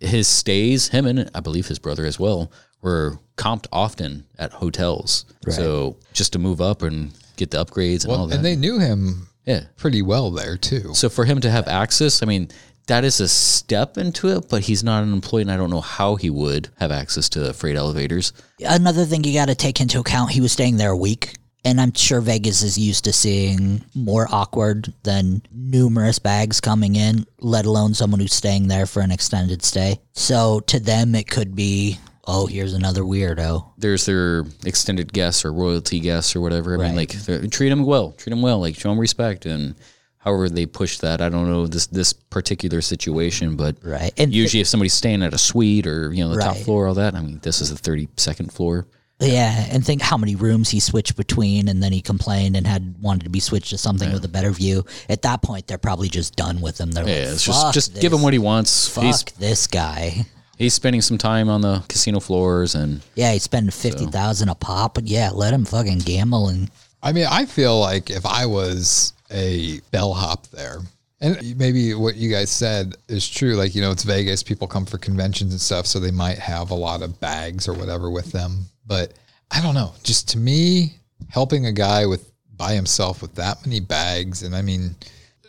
his 0.00 0.26
stays, 0.28 0.88
him 0.88 1.06
and 1.06 1.30
I 1.34 1.40
believe 1.40 1.68
his 1.68 1.78
brother 1.78 2.04
as 2.04 2.18
well, 2.18 2.50
were 2.82 3.18
comped 3.36 3.66
often 3.72 4.24
at 4.38 4.52
hotels. 4.52 5.24
So 5.48 5.96
just 6.12 6.32
to 6.34 6.38
move 6.38 6.60
up 6.60 6.82
and 6.82 7.12
get 7.36 7.50
the 7.50 7.64
upgrades 7.64 8.04
and 8.04 8.12
all 8.12 8.26
that. 8.28 8.36
and 8.36 8.44
they 8.44 8.54
knew 8.56 8.78
him 8.78 9.28
yeah. 9.46 9.64
pretty 9.76 10.02
well 10.02 10.30
there 10.30 10.56
too. 10.56 10.94
So 10.94 11.08
for 11.08 11.24
him 11.24 11.40
to 11.40 11.50
have 11.50 11.68
access, 11.68 12.22
I 12.22 12.26
mean, 12.26 12.48
that 12.86 13.04
is 13.04 13.20
a 13.20 13.28
step 13.28 13.96
into 13.96 14.28
it, 14.28 14.48
but 14.48 14.62
he's 14.62 14.84
not 14.84 15.02
an 15.02 15.12
employee, 15.12 15.42
and 15.42 15.50
I 15.50 15.56
don't 15.56 15.70
know 15.70 15.80
how 15.80 16.16
he 16.16 16.28
would 16.28 16.68
have 16.78 16.90
access 16.90 17.28
to 17.30 17.52
freight 17.54 17.76
elevators. 17.76 18.32
Another 18.60 19.04
thing 19.04 19.24
you 19.24 19.32
got 19.32 19.48
to 19.48 19.54
take 19.54 19.80
into 19.80 20.00
account, 20.00 20.32
he 20.32 20.40
was 20.40 20.52
staying 20.52 20.76
there 20.76 20.90
a 20.90 20.96
week. 20.96 21.36
And 21.66 21.80
I'm 21.80 21.94
sure 21.94 22.20
Vegas 22.20 22.62
is 22.62 22.76
used 22.76 23.04
to 23.04 23.12
seeing 23.14 23.82
more 23.94 24.28
awkward 24.30 24.92
than 25.02 25.40
numerous 25.50 26.18
bags 26.18 26.60
coming 26.60 26.94
in, 26.94 27.24
let 27.40 27.64
alone 27.64 27.94
someone 27.94 28.20
who's 28.20 28.34
staying 28.34 28.68
there 28.68 28.84
for 28.84 29.00
an 29.00 29.10
extended 29.10 29.62
stay. 29.62 29.98
So 30.12 30.60
to 30.60 30.78
them, 30.78 31.14
it 31.14 31.26
could 31.26 31.56
be, 31.56 31.98
oh, 32.26 32.46
here's 32.46 32.72
another 32.74 33.02
weirdo. 33.02 33.64
there's 33.78 34.06
their 34.06 34.44
extended 34.64 35.12
guests 35.12 35.44
or 35.44 35.52
royalty 35.52 36.00
guests 36.00 36.34
or 36.34 36.40
whatever. 36.40 36.74
I 36.74 36.76
mean, 36.78 36.86
Right. 36.88 36.96
like 36.96 37.12
they're- 37.24 37.46
treat 37.48 37.68
them 37.70 37.84
well, 37.84 38.12
treat 38.12 38.30
them 38.30 38.42
well, 38.42 38.60
like 38.60 38.76
show 38.76 38.88
them 38.88 38.98
respect, 38.98 39.46
and 39.46 39.74
however 40.18 40.48
they 40.48 40.64
push 40.66 40.98
that. 40.98 41.20
I 41.20 41.28
don't 41.28 41.48
know 41.48 41.66
this 41.66 41.86
this 41.86 42.12
particular 42.12 42.80
situation, 42.80 43.56
but 43.56 43.76
Right. 43.82 44.12
And 44.16 44.32
usually 44.32 44.60
if 44.62 44.68
somebody's 44.68 44.94
staying 44.94 45.22
at 45.22 45.34
a 45.34 45.38
suite 45.38 45.86
or 45.86 46.12
you 46.12 46.24
know 46.24 46.34
the 46.34 46.40
top 46.40 46.54
Right. 46.56 46.64
floor, 46.64 46.86
all 46.88 46.94
that. 46.94 47.14
I 47.14 47.20
mean, 47.20 47.40
this 47.42 47.60
is 47.60 47.70
the 47.70 47.76
thirty 47.76 48.08
second 48.16 48.52
floor. 48.52 48.86
Yeah, 49.20 49.66
and 49.70 49.86
think 49.86 50.02
how 50.02 50.16
many 50.16 50.34
rooms 50.34 50.70
he 50.70 50.80
switched 50.80 51.14
between, 51.16 51.68
and 51.68 51.80
then 51.80 51.92
he 51.92 52.02
complained 52.02 52.56
and 52.56 52.66
had 52.66 52.96
wanted 53.00 53.22
to 53.24 53.30
be 53.30 53.38
switched 53.38 53.70
to 53.70 53.78
something 53.78 54.12
with 54.12 54.24
a 54.24 54.28
better 54.28 54.50
view. 54.50 54.84
At 55.08 55.22
that 55.22 55.40
point, 55.40 55.68
they're 55.68 55.78
probably 55.78 56.08
just 56.08 56.34
done 56.34 56.60
with 56.60 56.78
him. 56.80 56.90
They're 56.90 57.08
Yeah, 57.08 57.14
like, 57.26 57.34
it's 57.34 57.44
just 57.44 57.62
"Fuck 57.62 57.74
just 57.74 58.00
give 58.00 58.12
him 58.12 58.22
what 58.22 58.32
he 58.32 58.40
wants. 58.40 58.88
Fuck 58.88 59.04
He's 59.04 59.22
this 59.38 59.66
guy. 59.68 60.26
He's 60.58 60.74
spending 60.74 61.00
some 61.00 61.18
time 61.18 61.48
on 61.48 61.60
the 61.60 61.84
casino 61.88 62.20
floors 62.20 62.74
and 62.74 63.02
Yeah, 63.14 63.32
he's 63.32 63.42
spending 63.42 63.70
fifty 63.70 64.06
thousand 64.06 64.48
a 64.48 64.54
pop, 64.54 64.94
but 64.94 65.06
yeah, 65.06 65.30
let 65.30 65.52
him 65.54 65.64
fucking 65.64 66.00
gamble 66.00 66.48
and 66.48 66.70
I 67.02 67.12
mean, 67.12 67.26
I 67.30 67.44
feel 67.44 67.78
like 67.78 68.08
if 68.08 68.24
I 68.24 68.46
was 68.46 69.12
a 69.30 69.80
bellhop 69.90 70.46
there, 70.48 70.78
and 71.20 71.58
maybe 71.58 71.92
what 71.92 72.16
you 72.16 72.30
guys 72.30 72.50
said 72.50 72.96
is 73.08 73.28
true. 73.28 73.56
Like, 73.56 73.74
you 73.74 73.82
know, 73.82 73.90
it's 73.90 74.04
Vegas, 74.04 74.42
people 74.42 74.66
come 74.66 74.86
for 74.86 74.96
conventions 74.96 75.52
and 75.52 75.60
stuff, 75.60 75.86
so 75.86 76.00
they 76.00 76.10
might 76.10 76.38
have 76.38 76.70
a 76.70 76.74
lot 76.74 77.02
of 77.02 77.20
bags 77.20 77.68
or 77.68 77.74
whatever 77.74 78.10
with 78.10 78.32
them. 78.32 78.64
But 78.86 79.12
I 79.50 79.60
don't 79.60 79.74
know. 79.74 79.92
Just 80.02 80.30
to 80.30 80.38
me, 80.38 80.94
helping 81.28 81.66
a 81.66 81.72
guy 81.72 82.06
with 82.06 82.32
by 82.56 82.72
himself 82.72 83.20
with 83.20 83.34
that 83.34 83.64
many 83.66 83.80
bags, 83.80 84.42
and 84.42 84.56
I 84.56 84.62
mean, 84.62 84.96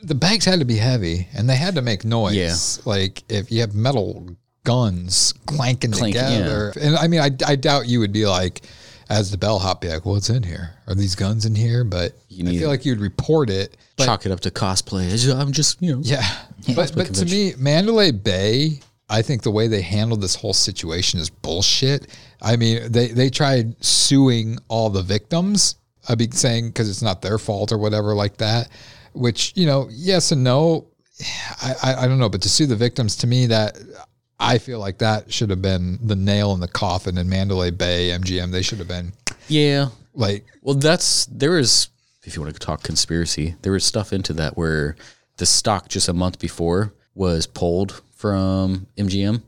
the 0.04 0.16
bags 0.16 0.46
had 0.46 0.60
to 0.60 0.66
be 0.66 0.78
heavy 0.78 1.28
and 1.34 1.50
they 1.50 1.56
had 1.56 1.76
to 1.76 1.82
make 1.82 2.06
noise. 2.06 2.36
Yeah. 2.36 2.90
Like 2.90 3.24
if 3.30 3.52
you 3.52 3.62
have 3.62 3.76
metal 3.76 4.36
guns 4.66 5.34
clanking 5.46 5.92
Clanking, 5.92 6.22
yeah. 6.22 6.30
together, 6.30 6.74
and 6.82 6.96
I 6.98 7.08
mean, 7.08 7.22
I, 7.22 7.30
I 7.48 7.56
doubt 7.56 7.88
you 7.88 8.02
would 8.02 8.12
be 8.12 8.26
like, 8.26 8.64
as 9.10 9.32
the 9.32 9.38
bellhop, 9.38 9.82
be 9.82 9.88
like, 9.88 10.06
"What's 10.06 10.30
in 10.30 10.44
here? 10.44 10.72
Are 10.88 10.96
these 10.96 11.16
guns 11.16 11.46
in 11.46 11.56
here?" 11.56 11.84
But 11.84 12.14
I 12.32 12.44
feel 12.44 12.70
like 12.70 12.86
you'd 12.86 13.00
report 13.00 13.50
it. 13.50 13.78
Chalk 14.00 14.26
it 14.26 14.32
up 14.32 14.42
to 14.42 14.52
cosplay. 14.52 15.34
I'm 15.40 15.52
just 15.52 15.82
you 15.82 15.94
know 15.94 16.02
yeah, 16.04 16.26
but 16.76 16.94
but 16.96 17.14
to 17.16 17.26
me, 17.26 17.54
Mandalay 17.58 18.12
Bay, 18.12 18.80
I 19.10 19.22
think 19.22 19.44
the 19.44 19.52
way 19.52 19.68
they 19.68 19.82
handled 19.82 20.22
this 20.22 20.36
whole 20.36 20.54
situation 20.54 21.20
is 21.20 21.30
bullshit. 21.30 22.08
I 22.42 22.56
mean, 22.56 22.92
they 22.92 23.08
they 23.08 23.30
tried 23.30 23.84
suing 23.84 24.58
all 24.68 24.90
the 24.90 25.04
victims. 25.04 25.76
I'd 26.10 26.18
be 26.18 26.30
saying 26.32 26.68
because 26.68 26.90
it's 26.90 27.02
not 27.02 27.22
their 27.22 27.38
fault 27.38 27.72
or 27.72 27.78
whatever 27.78 28.14
like 28.16 28.38
that. 28.38 28.70
Which 29.14 29.54
you 29.56 29.66
know, 29.66 29.88
yes 29.92 30.32
and 30.32 30.44
no. 30.44 30.88
I, 31.62 31.74
I 31.84 31.96
I 32.04 32.08
don't 32.08 32.20
know, 32.20 32.28
but 32.28 32.42
to 32.42 32.50
sue 32.50 32.66
the 32.66 32.76
victims 32.76 33.16
to 33.18 33.28
me 33.28 33.46
that. 33.48 33.78
I 34.40 34.58
feel 34.58 34.80
like 34.80 34.98
that 35.00 35.32
should 35.32 35.50
have 35.50 35.62
been 35.62 35.98
the 36.02 36.16
nail 36.16 36.54
in 36.54 36.60
the 36.60 36.68
coffin 36.68 37.18
in 37.18 37.30
Mandalay 37.30 37.72
Bay, 37.72 38.10
MGM. 38.10 38.52
They 38.52 38.62
should 38.62 38.80
have 38.80 38.88
been 38.88 39.14
yeah. 39.48 39.90
like 40.14 40.46
Well, 40.62 40.76
that's 40.76 41.26
there 41.28 41.58
is 41.58 41.90
if 42.24 42.36
you 42.36 42.42
want 42.42 42.54
to 42.54 42.60
talk 42.60 42.84
conspiracy, 42.84 43.56
there 43.62 43.72
was 43.72 43.84
stuff 43.84 44.12
into 44.12 44.34
that 44.34 44.58
where 44.58 44.96
the 45.38 45.46
stock 45.46 45.88
just 45.90 46.10
a 46.10 46.14
month 46.14 46.40
before 46.40 46.94
was 47.14 47.48
pulled 47.48 48.02
from 48.16 48.88
MGM, 48.98 49.42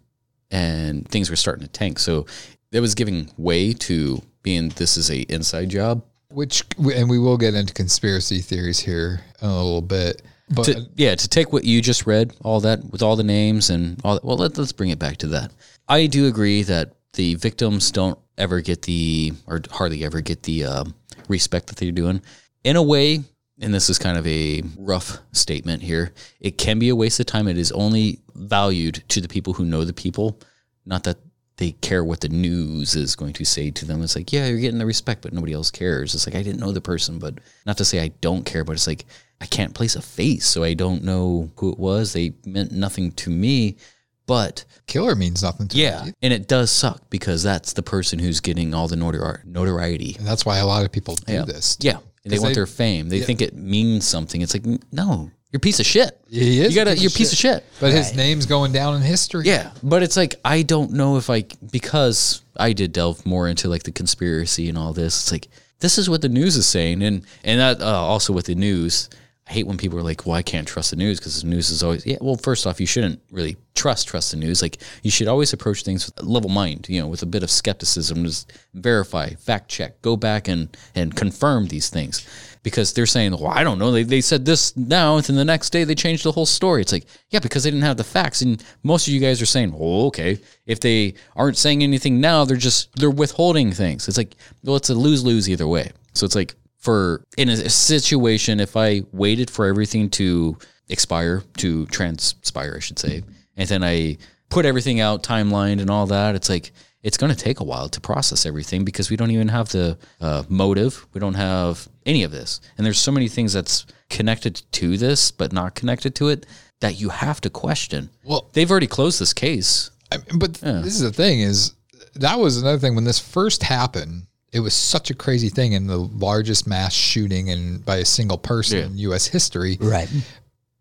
and 0.51 1.07
things 1.09 1.29
were 1.29 1.35
starting 1.35 1.65
to 1.65 1.71
tank. 1.71 1.99
So 1.99 2.25
that 2.71 2.81
was 2.81 2.95
giving 2.95 3.29
way 3.37 3.73
to 3.73 4.21
being 4.43 4.69
this 4.69 4.97
is 4.97 5.09
a 5.09 5.21
inside 5.21 5.69
job. 5.69 6.03
which 6.29 6.63
and 6.77 7.09
we 7.09 7.19
will 7.19 7.37
get 7.37 7.55
into 7.55 7.73
conspiracy 7.73 8.39
theories 8.39 8.79
here 8.79 9.21
in 9.41 9.49
a 9.49 9.63
little 9.63 9.81
bit. 9.81 10.21
But 10.49 10.65
To, 10.65 10.89
yeah, 10.95 11.15
to 11.15 11.27
take 11.27 11.51
what 11.51 11.63
you 11.65 11.81
just 11.81 12.07
read, 12.07 12.33
all 12.41 12.61
that 12.61 12.83
with 12.91 13.01
all 13.01 13.15
the 13.15 13.23
names 13.23 13.69
and 13.69 13.99
all 14.03 14.13
that. 14.13 14.23
Well, 14.23 14.37
let, 14.37 14.57
let's 14.57 14.71
bring 14.71 14.89
it 14.89 14.99
back 14.99 15.17
to 15.17 15.27
that. 15.27 15.51
I 15.87 16.05
do 16.07 16.27
agree 16.27 16.63
that 16.63 16.93
the 17.13 17.35
victims 17.35 17.91
don't 17.91 18.17
ever 18.37 18.61
get 18.61 18.83
the 18.83 19.33
or 19.47 19.61
hardly 19.71 20.03
ever 20.05 20.21
get 20.21 20.43
the 20.43 20.63
um, 20.65 20.95
respect 21.27 21.67
that 21.67 21.77
they're 21.77 21.91
doing. 21.91 22.21
In 22.63 22.75
a 22.75 22.83
way, 22.83 23.21
and 23.59 23.73
this 23.73 23.89
is 23.89 23.97
kind 23.97 24.17
of 24.17 24.27
a 24.27 24.63
rough 24.77 25.17
statement 25.31 25.81
here, 25.81 26.13
it 26.39 26.57
can 26.57 26.79
be 26.79 26.89
a 26.89 26.95
waste 26.95 27.19
of 27.19 27.25
time. 27.25 27.47
It 27.47 27.57
is 27.57 27.71
only 27.71 28.19
valued 28.35 29.03
to 29.09 29.19
the 29.19 29.27
people 29.27 29.53
who 29.53 29.65
know 29.65 29.83
the 29.83 29.93
people, 29.93 30.39
not 30.85 31.03
that 31.03 31.17
they 31.57 31.71
care 31.71 32.05
what 32.05 32.21
the 32.21 32.29
news 32.29 32.95
is 32.95 33.15
going 33.15 33.33
to 33.33 33.43
say 33.43 33.71
to 33.71 33.85
them. 33.85 34.03
It's 34.03 34.15
like, 34.15 34.31
yeah, 34.31 34.45
you're 34.45 34.59
getting 34.59 34.77
the 34.77 34.85
respect, 34.85 35.23
but 35.23 35.33
nobody 35.33 35.53
else 35.53 35.71
cares. 35.71 36.13
It's 36.13 36.27
like 36.27 36.35
I 36.35 36.43
didn't 36.43 36.59
know 36.59 36.71
the 36.71 36.81
person, 36.81 37.17
but 37.17 37.39
not 37.65 37.77
to 37.77 37.85
say 37.85 37.99
I 37.99 38.09
don't 38.21 38.45
care, 38.45 38.63
but 38.63 38.73
it's 38.73 38.85
like 38.85 39.05
I 39.39 39.45
can't 39.45 39.73
place 39.73 39.95
a 39.95 40.01
face, 40.01 40.45
so 40.45 40.63
I 40.63 40.73
don't 40.73 41.03
know 41.03 41.51
who 41.57 41.71
it 41.71 41.77
was. 41.79 42.13
They 42.13 42.33
meant 42.45 42.71
nothing 42.71 43.11
to 43.13 43.29
me, 43.29 43.77
but 44.25 44.65
Killer 44.87 45.15
means 45.15 45.43
nothing 45.43 45.67
to 45.69 45.77
yeah, 45.77 46.05
me. 46.05 46.13
and 46.21 46.33
it 46.33 46.47
does 46.47 46.71
suck 46.71 47.09
because 47.09 47.43
that's 47.43 47.73
the 47.73 47.83
person 47.83 48.19
who's 48.19 48.39
getting 48.39 48.73
all 48.73 48.87
the 48.87 48.95
notori- 48.95 49.45
notoriety. 49.45 50.15
And 50.17 50.27
that's 50.27 50.45
why 50.45 50.57
a 50.57 50.65
lot 50.65 50.85
of 50.85 50.91
people 50.91 51.15
do 51.15 51.33
Yeah. 51.33 51.45
this. 51.45 51.77
Yeah, 51.81 51.99
they 52.25 52.39
want 52.39 52.49
they- 52.49 52.53
their 52.55 52.65
fame. 52.65 53.09
They 53.09 53.19
yeah. 53.19 53.25
think 53.25 53.41
it 53.41 53.55
means 53.55 54.05
something. 54.07 54.41
It's 54.41 54.53
like 54.53 54.65
no, 54.91 55.31
you're 55.51 55.57
a 55.57 55.59
piece 55.59 55.79
of 55.79 55.85
shit. 55.85 56.19
He 56.29 56.59
is 56.61 56.73
You 56.73 56.75
gotta, 56.83 56.91
a 56.91 56.93
piece 56.95 57.03
you're 57.03 57.09
of 57.09 57.15
a 57.15 57.17
piece 57.17 57.31
of 57.31 57.37
shit. 57.37 57.63
But 57.79 57.93
his 57.93 58.15
name's 58.15 58.45
going 58.47 58.71
down 58.73 58.95
in 58.95 59.01
history. 59.03 59.45
Yeah, 59.45 59.71
but 59.83 60.01
it's 60.03 60.17
like 60.17 60.35
I 60.43 60.63
don't 60.63 60.93
know 60.93 61.17
if 61.17 61.29
I 61.29 61.45
because 61.71 62.41
I 62.57 62.73
did 62.73 62.91
delve 62.91 63.23
more 63.25 63.47
into 63.47 63.69
like 63.69 63.83
the 63.83 63.91
conspiracy 63.91 64.67
and 64.67 64.77
all 64.77 64.93
this. 64.93 65.21
It's 65.21 65.31
like 65.31 65.47
this 65.79 65.99
is 65.99 66.09
what 66.09 66.21
the 66.23 66.29
news 66.29 66.57
is 66.57 66.65
saying, 66.65 67.03
and 67.03 67.21
and 67.43 67.59
that 67.59 67.81
uh, 67.81 67.85
also 67.85 68.33
with 68.33 68.47
the 68.47 68.55
news. 68.55 69.09
I 69.49 69.53
hate 69.53 69.67
when 69.67 69.77
people 69.77 69.97
are 69.97 70.03
like, 70.03 70.25
"Well, 70.25 70.35
I 70.35 70.41
can't 70.41 70.67
trust 70.67 70.89
the 70.89 70.97
news 70.97 71.19
because 71.19 71.41
the 71.41 71.47
news 71.47 71.69
is 71.69 71.81
always." 71.81 72.05
Yeah, 72.05 72.17
well, 72.19 72.35
first 72.35 72.67
off, 72.67 72.81
you 72.81 72.85
shouldn't 72.85 73.21
really 73.31 73.55
trust 73.75 74.07
trust 74.07 74.31
the 74.31 74.37
news. 74.37 74.61
Like 74.61 74.79
you 75.03 75.11
should 75.11 75.27
always 75.27 75.53
approach 75.53 75.83
things 75.83 76.05
with 76.05 76.19
a 76.19 76.25
level 76.25 76.49
mind, 76.49 76.87
you 76.89 76.99
know, 76.99 77.07
with 77.07 77.23
a 77.23 77.27
bit 77.27 77.43
of 77.43 77.49
skepticism. 77.49 78.25
Just 78.25 78.51
verify, 78.73 79.29
fact 79.29 79.69
check, 79.69 80.01
go 80.01 80.17
back 80.17 80.47
and 80.47 80.75
and 80.95 81.15
confirm 81.15 81.67
these 81.67 81.89
things 81.89 82.25
because 82.61 82.91
they're 82.91 83.05
saying, 83.05 83.31
"Well, 83.31 83.47
I 83.47 83.63
don't 83.63 83.79
know." 83.79 83.91
They 83.91 84.03
they 84.03 84.19
said 84.19 84.43
this 84.45 84.75
now, 84.75 85.15
and 85.15 85.23
then 85.23 85.37
the 85.37 85.45
next 85.45 85.69
day 85.69 85.85
they 85.85 85.95
changed 85.95 86.25
the 86.25 86.33
whole 86.33 86.45
story. 86.45 86.81
It's 86.81 86.91
like, 86.91 87.05
yeah, 87.29 87.39
because 87.39 87.63
they 87.63 87.71
didn't 87.71 87.85
have 87.85 87.97
the 87.97 88.03
facts, 88.03 88.41
and 88.41 88.61
most 88.83 89.07
of 89.07 89.13
you 89.13 89.21
guys 89.21 89.41
are 89.41 89.45
saying, 89.45 89.73
"Oh, 89.79 90.07
okay." 90.07 90.39
If 90.65 90.81
they 90.81 91.13
aren't 91.37 91.57
saying 91.57 91.83
anything 91.83 92.19
now, 92.19 92.43
they're 92.43 92.57
just 92.57 92.93
they're 92.97 93.09
withholding 93.09 93.71
things. 93.71 94.09
It's 94.09 94.17
like, 94.17 94.35
well, 94.63 94.75
it's 94.75 94.89
a 94.89 94.95
lose 94.95 95.23
lose 95.23 95.49
either 95.49 95.67
way. 95.67 95.91
So 96.13 96.25
it's 96.25 96.35
like 96.35 96.55
for 96.77 97.23
in 97.37 97.49
a 97.49 97.69
situation, 97.69 98.59
if 98.59 98.77
I 98.77 99.03
waited 99.11 99.49
for 99.49 99.65
everything 99.65 100.09
to 100.11 100.57
expire, 100.89 101.43
to 101.57 101.85
transpire, 101.87 102.75
I 102.77 102.79
should 102.79 102.99
say, 102.99 103.23
and 103.55 103.67
then 103.67 103.83
I 103.83 104.17
put 104.49 104.65
everything 104.65 104.99
out, 104.99 105.23
timeline 105.23 105.81
and 105.81 105.89
all 105.89 106.05
that, 106.07 106.35
it's 106.35 106.49
like 106.49 106.71
it's 107.03 107.17
going 107.17 107.33
to 107.33 107.37
take 107.37 107.59
a 107.59 107.63
while 107.63 107.89
to 107.89 108.01
process 108.01 108.45
everything 108.45 108.83
because 108.83 109.09
we 109.09 109.15
don't 109.17 109.31
even 109.31 109.47
have 109.49 109.69
the 109.69 109.97
uh, 110.19 110.43
motive. 110.49 111.05
We 111.13 111.19
don't 111.19 111.35
have 111.35 111.87
any 112.05 112.23
of 112.23 112.31
this, 112.31 112.61
and 112.77 112.85
there's 112.85 112.99
so 112.99 113.11
many 113.11 113.27
things 113.27 113.53
that's 113.53 113.85
connected 114.09 114.61
to 114.73 114.97
this, 114.97 115.31
but 115.31 115.51
not 115.53 115.75
connected 115.75 116.15
to 116.15 116.29
it 116.29 116.45
that 116.79 116.99
you 116.99 117.09
have 117.09 117.41
to 117.41 117.49
question. 117.49 118.09
Well- 118.23 118.49
they've 118.53 118.69
already 118.69 118.87
closed 118.87 119.19
this 119.19 119.33
case. 119.33 119.89
I- 120.11 120.17
but 120.35 120.53
this 120.55 120.95
is 120.95 121.01
the 121.01 121.11
thing 121.11 121.41
is 121.41 121.73
that 122.15 122.39
was 122.39 122.57
another 122.61 122.79
thing 122.79 122.95
when 122.95 123.03
this 123.03 123.19
first 123.19 123.63
happened 123.63 124.27
it 124.53 124.59
was 124.61 124.73
such 124.73 125.09
a 125.09 125.13
crazy 125.13 125.49
thing 125.49 125.75
and 125.75 125.89
the 125.89 125.97
largest 125.97 126.67
mass 126.67 126.93
shooting 126.93 127.49
and 127.49 127.83
by 127.85 127.97
a 127.97 128.05
single 128.05 128.37
person 128.37 128.95
Yeah. 128.95 129.07
in 129.09 129.13
us 129.13 129.27
history 129.27 129.77
Right. 129.79 130.09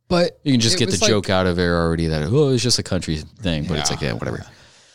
but 0.09 0.38
You 0.44 0.52
can 0.52 0.60
just 0.60 0.78
get 0.78 0.90
the 0.90 0.98
like- 0.98 1.09
joke 1.09 1.30
out 1.30 1.47
of 1.47 1.56
there 1.56 1.80
already 1.80 2.06
that 2.06 2.22
oh, 2.30 2.51
it's 2.51 2.62
just 2.62 2.78
a 2.78 2.82
country 2.82 3.16
thing, 3.43 3.64
but 3.64 3.78
it's 3.78 3.90
like 3.90 4.01
yeah, 4.02 4.12
whatever. 4.12 4.44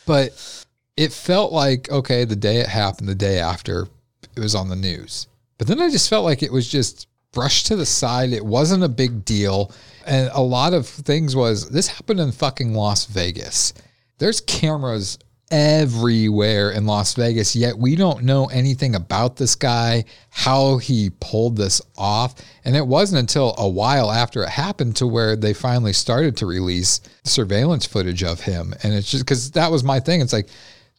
but 0.06 0.64
it 0.96 1.12
felt 1.12 1.52
like 1.52 1.90
okay 1.90 2.24
the 2.24 2.36
day 2.36 2.58
it 2.58 2.66
happened 2.68 3.08
the 3.08 3.14
day 3.14 3.38
after 3.38 3.88
it 4.36 4.40
was 4.40 4.54
on 4.54 4.68
the 4.68 4.76
news 4.76 5.26
but 5.58 5.66
then 5.66 5.80
i 5.80 5.88
just 5.88 6.08
felt 6.10 6.22
like 6.24 6.42
it 6.42 6.52
was 6.52 6.68
just 6.68 7.06
brushed 7.32 7.66
to 7.66 7.76
the 7.76 7.86
side 7.86 8.30
it 8.32 8.44
wasn't 8.44 8.82
a 8.84 8.88
big 8.88 9.24
deal 9.24 9.72
and 10.06 10.28
a 10.34 10.40
lot 10.42 10.74
of 10.74 10.86
things 10.86 11.34
was 11.34 11.70
this 11.70 11.88
happened 11.88 12.20
in 12.20 12.30
fucking 12.30 12.74
las 12.74 13.06
vegas 13.06 13.72
there's 14.18 14.40
cameras 14.42 15.18
everywhere 15.52 16.70
in 16.70 16.86
las 16.86 17.14
vegas 17.14 17.54
yet 17.54 17.76
we 17.76 17.94
don't 17.94 18.22
know 18.24 18.46
anything 18.46 18.94
about 18.94 19.36
this 19.36 19.54
guy 19.54 20.04
how 20.30 20.78
he 20.78 21.10
pulled 21.20 21.56
this 21.56 21.82
off 21.96 22.34
and 22.64 22.74
it 22.74 22.86
wasn't 22.86 23.18
until 23.18 23.54
a 23.58 23.68
while 23.68 24.10
after 24.10 24.42
it 24.42 24.48
happened 24.48 24.96
to 24.96 25.06
where 25.06 25.36
they 25.36 25.52
finally 25.52 25.92
started 25.92 26.36
to 26.36 26.46
release 26.46 27.00
surveillance 27.24 27.84
footage 27.86 28.22
of 28.24 28.40
him 28.40 28.72
and 28.82 28.94
it's 28.94 29.10
just 29.10 29.24
because 29.24 29.50
that 29.52 29.70
was 29.70 29.84
my 29.84 30.00
thing 30.00 30.20
it's 30.20 30.32
like 30.32 30.48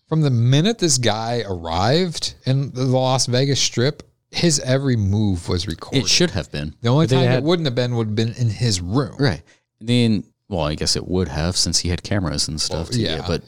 from 0.08 0.22
the 0.22 0.30
minute 0.30 0.78
this 0.78 0.98
guy 1.00 1.44
arrived 1.48 2.36
in 2.46 2.72
the 2.72 2.84
Las 2.84 3.26
Vegas 3.26 3.60
Strip, 3.60 4.04
his 4.30 4.60
every 4.60 4.96
move 4.96 5.50
was 5.50 5.66
recorded. 5.66 6.04
It 6.04 6.08
should 6.08 6.30
have 6.32 6.52
been. 6.52 6.76
the 6.82 6.90
only 6.90 7.06
But 7.06 7.10
they 7.12 7.16
time 7.16 7.26
had- 7.28 7.38
it 7.40 7.44
wouldn't 7.44 7.66
have 7.66 7.74
been 7.74 7.96
would 7.96 8.08
have 8.08 8.16
been 8.16 8.34
in 8.34 8.50
his 8.50 8.80
room. 8.80 9.16
Right. 9.18 9.42
Then, 9.82 10.24
well, 10.50 10.66
I 10.66 10.76
guess 10.76 10.96
it 10.96 11.08
would 11.08 11.30
have 11.30 11.58
since 11.58 11.80
he 11.80 11.90
had 11.90 12.04
cameras 12.04 12.48
and 12.48 12.62
stuff. 12.62 12.90
Well, 12.90 12.94
to 12.94 13.00
yeah. 13.00 13.18
get, 13.20 13.28
but 13.28 13.42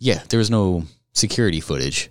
yeah, 0.00 0.22
there 0.30 0.38
was 0.38 0.50
no 0.50 0.82
security 1.12 1.60
footage. 1.60 2.10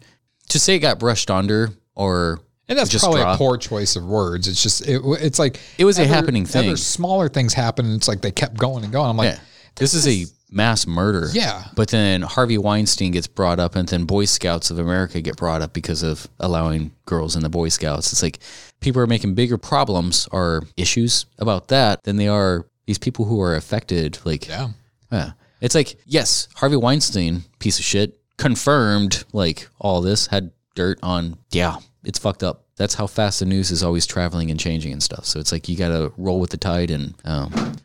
To 0.49 0.59
say 0.59 0.75
it 0.75 0.79
got 0.79 0.99
brushed 0.99 1.29
under 1.29 1.71
or 1.95 2.39
And 2.69 2.77
that's 2.77 2.89
just 2.89 3.03
probably 3.03 3.21
a 3.21 3.35
poor 3.35 3.57
choice 3.57 3.95
of 3.95 4.05
words. 4.05 4.47
It's 4.47 4.63
just 4.63 4.87
it, 4.87 5.01
it's 5.21 5.37
like 5.37 5.59
It 5.77 5.85
was 5.85 5.99
a 5.99 6.07
happening 6.07 6.45
thing. 6.45 6.75
Smaller 6.77 7.27
things 7.27 7.53
happen, 7.53 7.85
and 7.85 7.95
it's 7.95 8.07
like 8.07 8.21
they 8.21 8.31
kept 8.31 8.57
going 8.57 8.83
and 8.83 8.93
going. 8.93 9.09
I'm 9.09 9.17
like, 9.17 9.33
yeah, 9.33 9.39
this 9.75 9.93
is 9.93 10.07
a 10.07 10.25
mass 10.51 10.87
murder. 10.87 11.29
Yeah. 11.33 11.65
But 11.75 11.89
then 11.89 12.21
Harvey 12.21 12.57
Weinstein 12.57 13.11
gets 13.11 13.27
brought 13.27 13.59
up, 13.59 13.75
and 13.75 13.87
then 13.87 14.05
Boy 14.05 14.25
Scouts 14.25 14.71
of 14.71 14.79
America 14.79 15.21
get 15.21 15.37
brought 15.37 15.61
up 15.61 15.73
because 15.73 16.03
of 16.03 16.27
allowing 16.39 16.91
girls 17.05 17.35
in 17.35 17.43
the 17.43 17.49
Boy 17.49 17.69
Scouts. 17.69 18.11
It's 18.11 18.23
like 18.23 18.39
people 18.79 19.01
are 19.01 19.07
making 19.07 19.35
bigger 19.35 19.57
problems 19.57 20.27
or 20.31 20.63
issues 20.77 21.25
about 21.37 21.67
that 21.67 22.03
than 22.03 22.17
they 22.17 22.27
are 22.27 22.65
these 22.85 22.97
people 22.97 23.25
who 23.25 23.39
are 23.41 23.55
affected. 23.55 24.17
Like, 24.25 24.47
yeah, 24.47 24.69
Yeah. 25.11 25.31
It's 25.61 25.75
like, 25.75 25.97
yes, 26.05 26.47
Harvey 26.55 26.77
Weinstein, 26.77 27.43
piece 27.59 27.79
of 27.79 27.85
shit, 27.85 28.19
confirmed 28.37 29.23
like 29.33 29.67
all 29.79 30.01
this, 30.01 30.27
had 30.27 30.51
dirt 30.75 30.99
on, 31.03 31.37
yeah, 31.51 31.77
it's 32.03 32.19
fucked 32.19 32.43
up. 32.43 32.63
That's 32.77 32.93
how 32.93 33.07
fast 33.07 33.39
the 33.39 33.45
news 33.45 33.71
is 33.71 33.83
always 33.83 34.05
traveling 34.05 34.51
and 34.51 34.59
changing 34.59 34.93
and 34.93 35.03
stuff. 35.03 35.25
So 35.25 35.39
it's 35.39 35.51
like 35.51 35.67
you 35.67 35.75
got 35.75 35.89
to 35.89 36.13
roll 36.17 36.39
with 36.39 36.49
the 36.49 36.57
tide 36.57 36.91
and 36.91 37.13
um, 37.25 37.75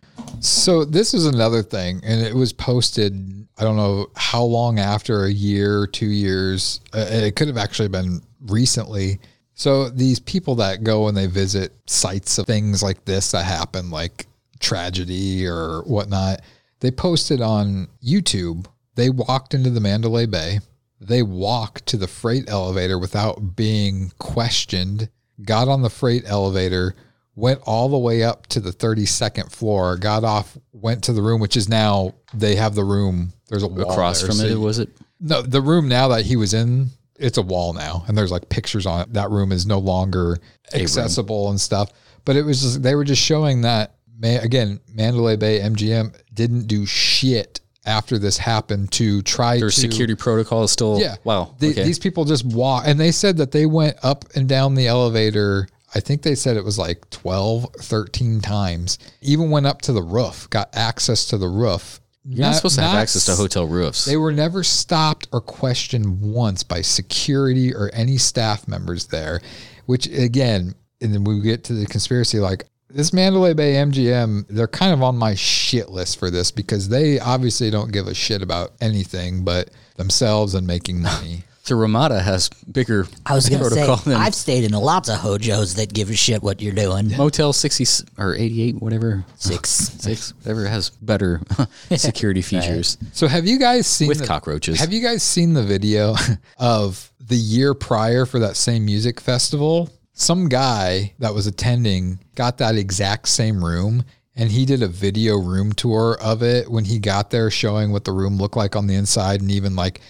So 0.40 0.84
this 0.84 1.14
is 1.14 1.26
another 1.26 1.62
thing, 1.62 2.00
and 2.04 2.20
it 2.20 2.34
was 2.34 2.52
posted. 2.52 3.46
I 3.58 3.62
don't 3.62 3.76
know 3.76 4.06
how 4.14 4.42
long 4.42 4.78
after 4.78 5.24
a 5.24 5.30
year, 5.30 5.86
two 5.86 6.06
years. 6.06 6.80
Uh, 6.92 7.06
it 7.10 7.36
could 7.36 7.48
have 7.48 7.56
actually 7.56 7.88
been 7.88 8.20
recently. 8.46 9.20
So 9.54 9.88
these 9.88 10.18
people 10.20 10.56
that 10.56 10.84
go 10.84 11.08
and 11.08 11.16
they 11.16 11.26
visit 11.26 11.72
sites 11.86 12.38
of 12.38 12.46
things 12.46 12.82
like 12.82 13.04
this 13.04 13.30
that 13.30 13.44
happen, 13.44 13.90
like 13.90 14.26
tragedy 14.60 15.46
or 15.46 15.82
whatnot, 15.82 16.42
they 16.84 16.90
posted 16.90 17.40
on 17.40 17.88
YouTube. 18.06 18.66
They 18.94 19.10
walked 19.10 19.54
into 19.54 19.70
the 19.70 19.80
Mandalay 19.80 20.26
Bay. 20.26 20.60
They 21.00 21.22
walked 21.22 21.86
to 21.86 21.96
the 21.96 22.06
freight 22.06 22.48
elevator 22.48 22.98
without 22.98 23.56
being 23.56 24.12
questioned. 24.18 25.08
Got 25.42 25.68
on 25.68 25.82
the 25.82 25.90
freight 25.90 26.22
elevator 26.26 26.94
went 27.36 27.60
all 27.64 27.88
the 27.88 27.98
way 27.98 28.22
up 28.22 28.46
to 28.48 28.60
the 28.60 28.70
32nd 28.70 29.50
floor, 29.50 29.96
got 29.96 30.24
off, 30.24 30.56
went 30.72 31.04
to 31.04 31.12
the 31.12 31.22
room, 31.22 31.40
which 31.40 31.56
is 31.56 31.68
now 31.68 32.14
they 32.32 32.54
have 32.54 32.74
the 32.74 32.84
room. 32.84 33.32
There's 33.48 33.62
a 33.62 33.68
wall 33.68 33.90
across 33.90 34.20
there, 34.20 34.28
from 34.28 34.36
so 34.36 34.44
it, 34.44 34.50
you- 34.50 34.60
was 34.60 34.78
it? 34.78 34.90
no, 35.20 35.42
the 35.42 35.60
room 35.60 35.88
now 35.88 36.08
that 36.08 36.24
he 36.24 36.36
was 36.36 36.54
in, 36.54 36.90
it's 37.18 37.38
a 37.38 37.42
wall 37.42 37.72
now, 37.72 38.04
and 38.06 38.16
there's 38.16 38.30
like 38.32 38.48
pictures 38.48 38.86
on 38.86 39.00
it. 39.00 39.12
That 39.14 39.30
room 39.30 39.52
is 39.52 39.66
no 39.66 39.78
longer 39.78 40.38
accessible 40.74 41.50
and 41.50 41.60
stuff. 41.60 41.90
But 42.24 42.36
it 42.36 42.42
was 42.42 42.62
just 42.62 42.82
they 42.82 42.94
were 42.94 43.04
just 43.04 43.22
showing 43.22 43.62
that 43.62 43.93
man, 44.18 44.42
again, 44.44 44.80
Mandalay 44.92 45.36
Bay 45.36 45.60
MGM 45.60 46.14
didn't 46.32 46.66
do 46.66 46.86
shit 46.86 47.60
after 47.86 48.18
this 48.18 48.38
happened 48.38 48.90
to 48.92 49.22
try 49.22 49.58
Their 49.58 49.68
to 49.68 49.74
security 49.74 50.14
protocol 50.14 50.64
is 50.64 50.70
still, 50.70 50.98
yeah. 51.00 51.16
wow. 51.24 51.54
The- 51.58 51.70
okay. 51.70 51.84
These 51.84 51.98
people 51.98 52.24
just 52.24 52.44
walk, 52.44 52.84
and 52.86 52.98
they 52.98 53.12
said 53.12 53.36
that 53.38 53.52
they 53.52 53.66
went 53.66 53.96
up 54.02 54.24
and 54.34 54.48
down 54.48 54.74
the 54.74 54.86
elevator. 54.86 55.68
I 55.94 56.00
think 56.00 56.22
they 56.22 56.34
said 56.34 56.56
it 56.56 56.64
was 56.64 56.78
like 56.78 57.08
12, 57.10 57.74
13 57.80 58.40
times. 58.40 58.98
Even 59.20 59.50
went 59.50 59.66
up 59.66 59.82
to 59.82 59.92
the 59.92 60.02
roof, 60.02 60.48
got 60.50 60.74
access 60.74 61.26
to 61.26 61.38
the 61.38 61.48
roof. 61.48 62.00
You're 62.26 62.46
not, 62.46 62.54
supposed 62.56 62.76
to 62.76 62.82
have 62.82 62.96
access 62.96 63.26
to 63.26 63.34
hotel 63.34 63.66
roofs. 63.66 64.06
They 64.06 64.16
were 64.16 64.32
never 64.32 64.64
stopped 64.64 65.28
or 65.30 65.42
questioned 65.42 66.22
once 66.22 66.62
by 66.62 66.80
security 66.80 67.74
or 67.74 67.90
any 67.92 68.16
staff 68.16 68.66
members 68.66 69.06
there, 69.06 69.42
which 69.84 70.06
again, 70.06 70.74
and 71.02 71.12
then 71.12 71.22
we 71.22 71.40
get 71.42 71.64
to 71.64 71.74
the 71.74 71.84
conspiracy 71.84 72.38
like 72.38 72.64
this 72.94 73.12
Mandalay 73.12 73.54
Bay 73.54 73.74
MGM, 73.74 74.46
they're 74.48 74.68
kind 74.68 74.92
of 74.92 75.02
on 75.02 75.16
my 75.16 75.34
shit 75.34 75.88
list 75.90 76.18
for 76.18 76.30
this 76.30 76.50
because 76.50 76.88
they 76.88 77.18
obviously 77.18 77.70
don't 77.70 77.92
give 77.92 78.06
a 78.06 78.14
shit 78.14 78.40
about 78.40 78.72
anything 78.80 79.44
but 79.44 79.70
themselves 79.96 80.54
and 80.54 80.66
making 80.66 81.02
money. 81.02 81.44
the 81.66 81.74
Ramada 81.74 82.20
has 82.20 82.48
bigger 82.70 83.06
I 83.26 83.34
was 83.34 83.48
gonna 83.48 83.64
say 83.70 83.86
than 84.04 84.14
I've 84.14 84.34
stayed 84.34 84.64
in 84.64 84.72
lots 84.72 85.08
of 85.08 85.16
hojos 85.16 85.74
that 85.74 85.92
give 85.92 86.10
a 86.10 86.14
shit 86.14 86.42
what 86.42 86.60
you're 86.62 86.74
doing. 86.74 87.16
Motel 87.16 87.52
60 87.52 88.06
or 88.18 88.34
88, 88.34 88.76
whatever. 88.76 89.24
Six. 89.36 89.70
Six, 89.70 90.32
whatever 90.42 90.66
has 90.66 90.90
better 90.90 91.40
security 91.96 92.42
features. 92.42 92.98
So 93.12 93.26
have 93.26 93.46
you 93.46 93.58
guys 93.58 93.86
seen 93.86 94.08
With 94.08 94.18
the- 94.20 94.26
cockroaches. 94.26 94.78
Have 94.78 94.92
you 94.92 95.02
guys 95.02 95.22
seen 95.22 95.54
the 95.54 95.64
video 95.64 96.14
of 96.58 97.10
the 97.18 97.36
year 97.36 97.74
prior 97.74 98.26
for 98.26 98.38
that 98.40 98.56
same 98.56 98.84
music 98.84 99.20
festival? 99.20 99.90
Some 100.14 100.48
guy 100.48 101.12
that 101.18 101.34
was 101.34 101.46
attending 101.46 102.20
got 102.36 102.58
that 102.58 102.76
exact 102.76 103.28
same 103.28 103.64
room 103.64 104.04
and 104.36 104.50
he 104.50 104.64
did 104.64 104.82
a 104.82 104.88
video 104.88 105.36
room 105.36 105.72
tour 105.72 106.16
of 106.20 106.42
it 106.42 106.70
when 106.70 106.84
he 106.84 106.98
got 106.98 107.30
there 107.30 107.50
showing 107.50 107.92
what 107.92 108.04
the 108.04 108.12
room 108.12 108.36
looked 108.36 108.56
like 108.56 108.74
on 108.76 108.86
the 108.86 108.94
inside 108.94 109.40
and 109.40 109.50
even 109.50 109.76
like 109.76 110.00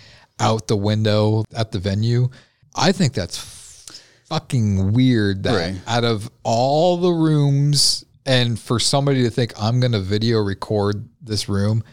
out 0.40 0.66
the 0.66 0.76
window 0.76 1.44
at 1.54 1.72
the 1.72 1.78
venue. 1.78 2.28
I 2.74 2.92
think 2.92 3.12
that's 3.14 3.38
fucking 4.28 4.92
weird 4.92 5.42
that 5.44 5.54
Right. 5.54 5.80
out 5.86 6.04
of 6.04 6.30
all 6.42 6.96
the 6.96 7.12
rooms 7.12 8.04
and 8.26 8.58
for 8.58 8.78
somebody 8.80 9.22
to 9.22 9.30
think 9.30 9.52
I'm 9.60 9.80
going 9.80 9.92
to 9.92 10.00
video 10.00 10.38
record 10.38 11.08
this 11.22 11.48
room, 11.48 11.84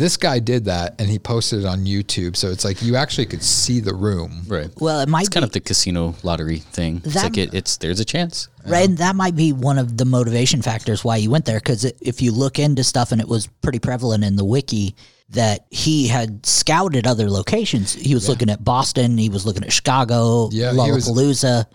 this 0.00 0.16
guy 0.16 0.40
did 0.40 0.64
that 0.64 0.94
and 0.98 1.08
he 1.08 1.18
posted 1.18 1.60
it 1.60 1.66
on 1.66 1.84
YouTube. 1.84 2.34
So 2.34 2.48
it's 2.50 2.64
like 2.64 2.82
you 2.82 2.96
actually 2.96 3.26
could 3.26 3.42
see 3.42 3.78
the 3.78 3.94
room. 3.94 4.42
Right. 4.48 4.68
Well, 4.80 5.00
it 5.00 5.08
might 5.08 5.20
It's 5.20 5.28
kind 5.28 5.44
of 5.44 5.52
the 5.52 5.60
casino 5.60 6.14
lottery 6.24 6.58
thing. 6.58 7.02
It's 7.04 7.14
That- 7.14 7.22
like 7.24 7.38
it, 7.38 7.54
it's 7.54 7.76
there's 7.76 8.00
a 8.00 8.04
chance. 8.04 8.48
right. 8.66 8.88
And 8.88 8.98
that 8.98 9.14
might 9.14 9.36
be 9.36 9.52
one 9.52 9.78
of 9.78 9.96
the 9.96 10.04
motivation 10.04 10.62
factors 10.62 11.04
why 11.04 11.16
you 11.18 11.30
went 11.30 11.44
there. 11.44 11.58
Because 11.60 11.84
if 12.00 12.20
you 12.20 12.32
look 12.32 12.58
into 12.58 12.82
stuff, 12.82 13.12
and 13.12 13.20
it 13.20 13.28
was 13.28 13.46
pretty 13.62 13.78
prevalent 13.78 14.24
in 14.24 14.36
the 14.36 14.44
wiki 14.44 14.94
that 15.32 15.64
he 15.70 16.08
had 16.08 16.44
scouted 16.44 17.06
other 17.06 17.30
locations. 17.30 17.92
He 17.92 18.14
was 18.14 18.28
looking 18.28 18.50
at 18.50 18.64
Boston. 18.64 19.16
He 19.16 19.28
was 19.28 19.46
looking 19.46 19.62
at 19.62 19.72
Chicago. 19.72 20.48
Yeah, 20.50 20.72
he 20.72 20.90
was- 20.90 21.06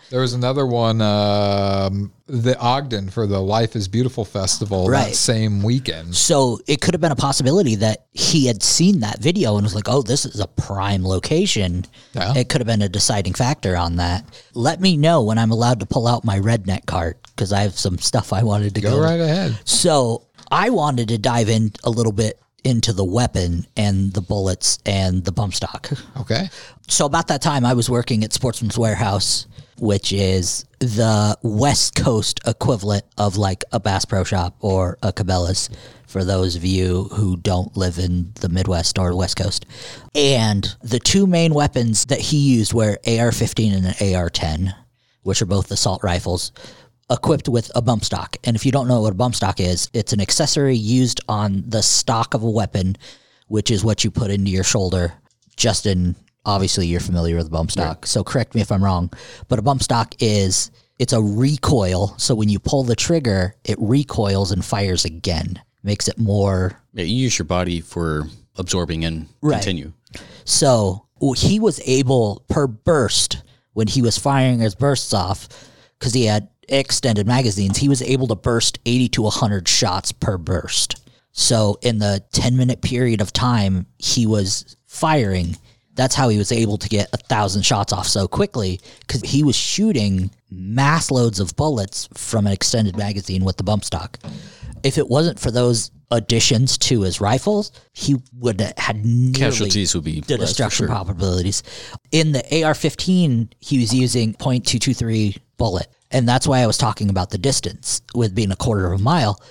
There 0.10 0.20
was 0.22 0.34
another 0.34 0.66
one, 0.66 1.02
um, 1.02 2.12
the 2.28 2.58
Ogden 2.60 3.10
for 3.10 3.28
the 3.28 3.40
Life 3.40 3.76
is 3.76 3.88
Beautiful 3.88 4.26
festival 4.26 4.88
Right. 4.90 5.10
that 5.10 5.16
same 5.16 5.64
weekend. 5.64 6.16
So 6.16 6.60
it 6.68 6.82
could 6.82 6.94
have 6.94 7.02
been 7.02 7.12
a 7.14 7.16
possibility 7.16 7.76
that 7.76 8.06
he 8.12 8.48
had 8.48 8.62
seen 8.64 9.00
that 9.02 9.20
video 9.20 9.56
and 9.56 9.64
was 9.64 9.76
like, 9.76 9.88
"Oh, 9.88 10.02
this 10.02 10.26
is 10.26 10.40
a 10.40 10.48
prime 10.48 11.06
location." 11.08 11.86
Yeah. 12.14 12.34
It 12.36 12.50
could 12.50 12.60
have 12.62 12.68
been 12.68 12.82
a 12.82 12.90
deciding 12.90 13.36
factor 13.36 13.78
on 13.78 13.98
that. 13.98 14.26
Let 14.54 14.82
me 14.82 14.98
know 14.98 15.22
when 15.22 15.38
I'm 15.38 15.52
allowed 15.52 15.80
to 15.82 15.86
pull 15.86 16.08
out 16.08 16.26
my 16.26 16.40
redneck 16.40 16.88
card 16.88 17.16
because 17.28 17.54
I 17.54 17.62
have 17.62 17.78
some 17.78 18.00
stuff 18.00 18.34
I 18.34 18.44
wanted 18.44 18.76
to 18.76 18.82
go. 18.82 18.92
Go 18.92 19.00
right 19.00 19.20
ahead. 19.22 19.58
So 19.64 20.24
I 20.52 20.72
wanted 20.72 21.08
to 21.10 21.18
dive 21.18 21.48
in 21.50 21.72
a 21.84 21.90
little 21.90 22.12
bit 22.12 22.40
into 22.66 22.92
the 22.92 23.06
weapon 23.06 23.66
and 23.78 24.12
the 24.14 24.22
bullets 24.22 24.80
and 24.86 25.24
the 25.24 25.32
bump 25.32 25.54
stock. 25.54 25.90
Okay. 26.20 26.50
So 26.88 27.06
about 27.06 27.28
that 27.28 27.42
time, 27.42 27.64
I 27.64 27.74
was 27.74 27.90
working 27.90 28.24
at 28.24 28.34
Sportsman's 28.34 28.78
Warehouse, 28.78 29.46
which 29.78 30.12
is 30.12 30.66
the 30.80 31.38
West 31.44 31.96
Coast 31.96 32.40
equivalent 32.46 33.06
of 33.18 33.38
like 33.38 33.64
a 33.72 33.80
Bass 33.80 34.06
Pro 34.06 34.24
Shop 34.24 34.56
or 34.60 34.98
a 35.02 35.14
Cabela's. 35.14 35.70
For 36.08 36.24
those 36.24 36.56
of 36.56 36.64
you 36.64 37.06
who 37.12 37.36
don't 37.36 37.76
live 37.76 38.00
in 38.00 38.32
the 38.36 38.48
Midwest 38.48 38.98
or 38.98 39.14
West 39.16 39.36
Coast, 39.36 39.66
and 40.14 40.76
the 40.82 41.00
two 41.00 41.28
main 41.28 41.54
weapons 41.54 42.06
that 42.06 42.22
he 42.22 42.38
used 42.38 42.74
were 42.74 42.98
AR-15 43.06 43.76
and 43.76 43.86
an 43.86 44.16
AR-10, 44.16 44.74
which 45.24 45.42
are 45.42 45.46
both 45.48 45.72
assault 45.72 46.04
rifles 46.04 46.54
equipped 47.10 47.48
with 47.48 47.72
a 47.76 47.82
bump 47.82 48.04
stock. 48.04 48.38
And 48.44 48.56
if 48.56 48.66
you 48.66 48.72
don't 48.72 48.88
know 48.88 49.02
what 49.02 49.14
a 49.14 49.16
bump 49.16 49.36
stock 49.36 49.60
is, 49.60 49.90
it's 49.94 50.14
an 50.14 50.22
accessory 50.22 50.76
used 50.76 51.22
on 51.30 51.64
the 51.68 51.84
stock 51.84 52.34
of 52.34 52.44
a 52.44 52.50
weapon, 52.50 52.98
which 53.48 53.70
is 53.72 53.84
what 53.84 54.04
you 54.04 54.12
put 54.12 54.32
into 54.32 54.50
your 54.50 54.64
shoulder. 54.64 55.14
Justin, 55.56 56.16
obviously 56.46 56.88
you're 56.88 57.00
familiar 57.00 57.36
with 57.36 57.48
a 57.48 57.52
bump 57.52 57.72
stock, 57.72 58.06
so 58.06 58.24
correct 58.24 58.56
me 58.56 58.62
if 58.62 58.72
I'm 58.72 58.84
wrong, 58.84 59.12
but 59.48 59.60
a 59.60 59.62
bump 59.62 59.84
stock 59.84 60.16
is 60.20 60.72
it's 61.00 61.14
a 61.14 61.22
recoil, 61.22 62.16
so 62.18 62.34
when 62.36 62.50
you 62.50 62.58
pull 62.60 62.84
the 62.84 62.96
trigger, 62.96 63.56
it 63.64 63.78
recoils 63.80 64.52
and 64.52 64.64
fires 64.64 65.06
again. 65.06 65.62
Makes 65.84 66.08
it 66.08 66.18
more 66.18 66.82
Yeah, 66.94 67.04
you 67.04 67.16
use 67.16 67.38
your 67.38 67.46
body 67.46 67.82
for 67.82 68.28
absorbing 68.58 69.06
and 69.06 69.28
Right. 69.42 69.58
continue. 69.58 69.94
So 70.46 71.06
he 71.36 71.60
was 71.60 71.80
able 71.86 72.44
per 72.48 72.66
burst 72.68 73.38
when 73.74 73.88
he 73.88 74.02
was 74.02 74.18
firing 74.18 74.60
his 74.60 74.74
bursts 74.76 75.14
off 75.14 75.48
because 76.00 76.14
he 76.14 76.26
had 76.26 76.48
extended 76.70 77.28
magazines. 77.28 77.78
He 77.78 77.90
was 77.90 78.02
able 78.02 78.28
to 78.28 78.36
burst 78.36 78.80
eighty 78.86 79.08
to 79.10 79.26
hundred 79.30 79.68
shots 79.68 80.12
per 80.12 80.38
burst. 80.38 81.02
So 81.32 81.78
in 81.82 82.00
the 82.00 82.24
ten 82.32 82.56
minute 82.58 82.82
period 82.82 83.22
of 83.22 83.34
time 83.34 83.88
he 83.98 84.26
was 84.26 84.78
firing, 84.88 85.58
that's 85.96 86.16
how 86.16 86.30
he 86.30 86.38
was 86.38 86.52
able 86.52 86.78
to 86.78 86.90
get 86.90 87.10
a 87.14 87.18
thousand 87.18 87.64
shots 87.64 87.94
off 87.94 88.08
so 88.08 88.28
quickly 88.28 88.80
because 89.02 89.22
he 89.22 89.44
was 89.44 89.56
shooting 89.56 90.30
mass 90.52 91.12
loads 91.12 91.40
of 91.40 91.56
bullets 91.56 92.08
from 92.14 92.46
an 92.46 92.54
extended 92.54 92.98
magazine 92.98 93.44
with 93.44 93.58
the 93.58 93.64
bump 93.64 93.84
stock. 93.84 94.20
If 94.84 94.98
it 94.98 95.08
wasn't 95.08 95.40
for 95.40 95.52
those 95.52 95.92
additions 96.12 96.78
to 96.78 97.02
his 97.02 97.20
rifles, 97.20 97.72
he 97.94 98.18
would 98.34 98.62
have 98.62 98.78
had 98.78 99.06
nearly 99.06 99.34
Casualties 99.34 99.96
would 99.96 100.04
be 100.04 100.22
the 100.22 100.38
destruction 100.38 100.86
sure. 100.86 100.88
probabilities. 100.88 101.64
In 102.12 102.32
the 102.32 102.42
AR-15, 102.42 103.52
he 103.60 103.80
was 103.80 103.94
using 103.94 104.34
.223 104.36 105.40
bullet, 105.58 105.88
and 106.12 106.28
that's 106.28 106.48
why 106.48 106.60
I 106.60 106.68
was 106.68 106.78
talking 106.78 107.10
about 107.10 107.30
the 107.30 107.38
distance 107.38 108.02
with 108.14 108.36
being 108.36 108.52
a 108.52 108.56
quarter 108.56 108.92
of 108.92 109.00
a 109.00 109.04
mile. 109.04 109.42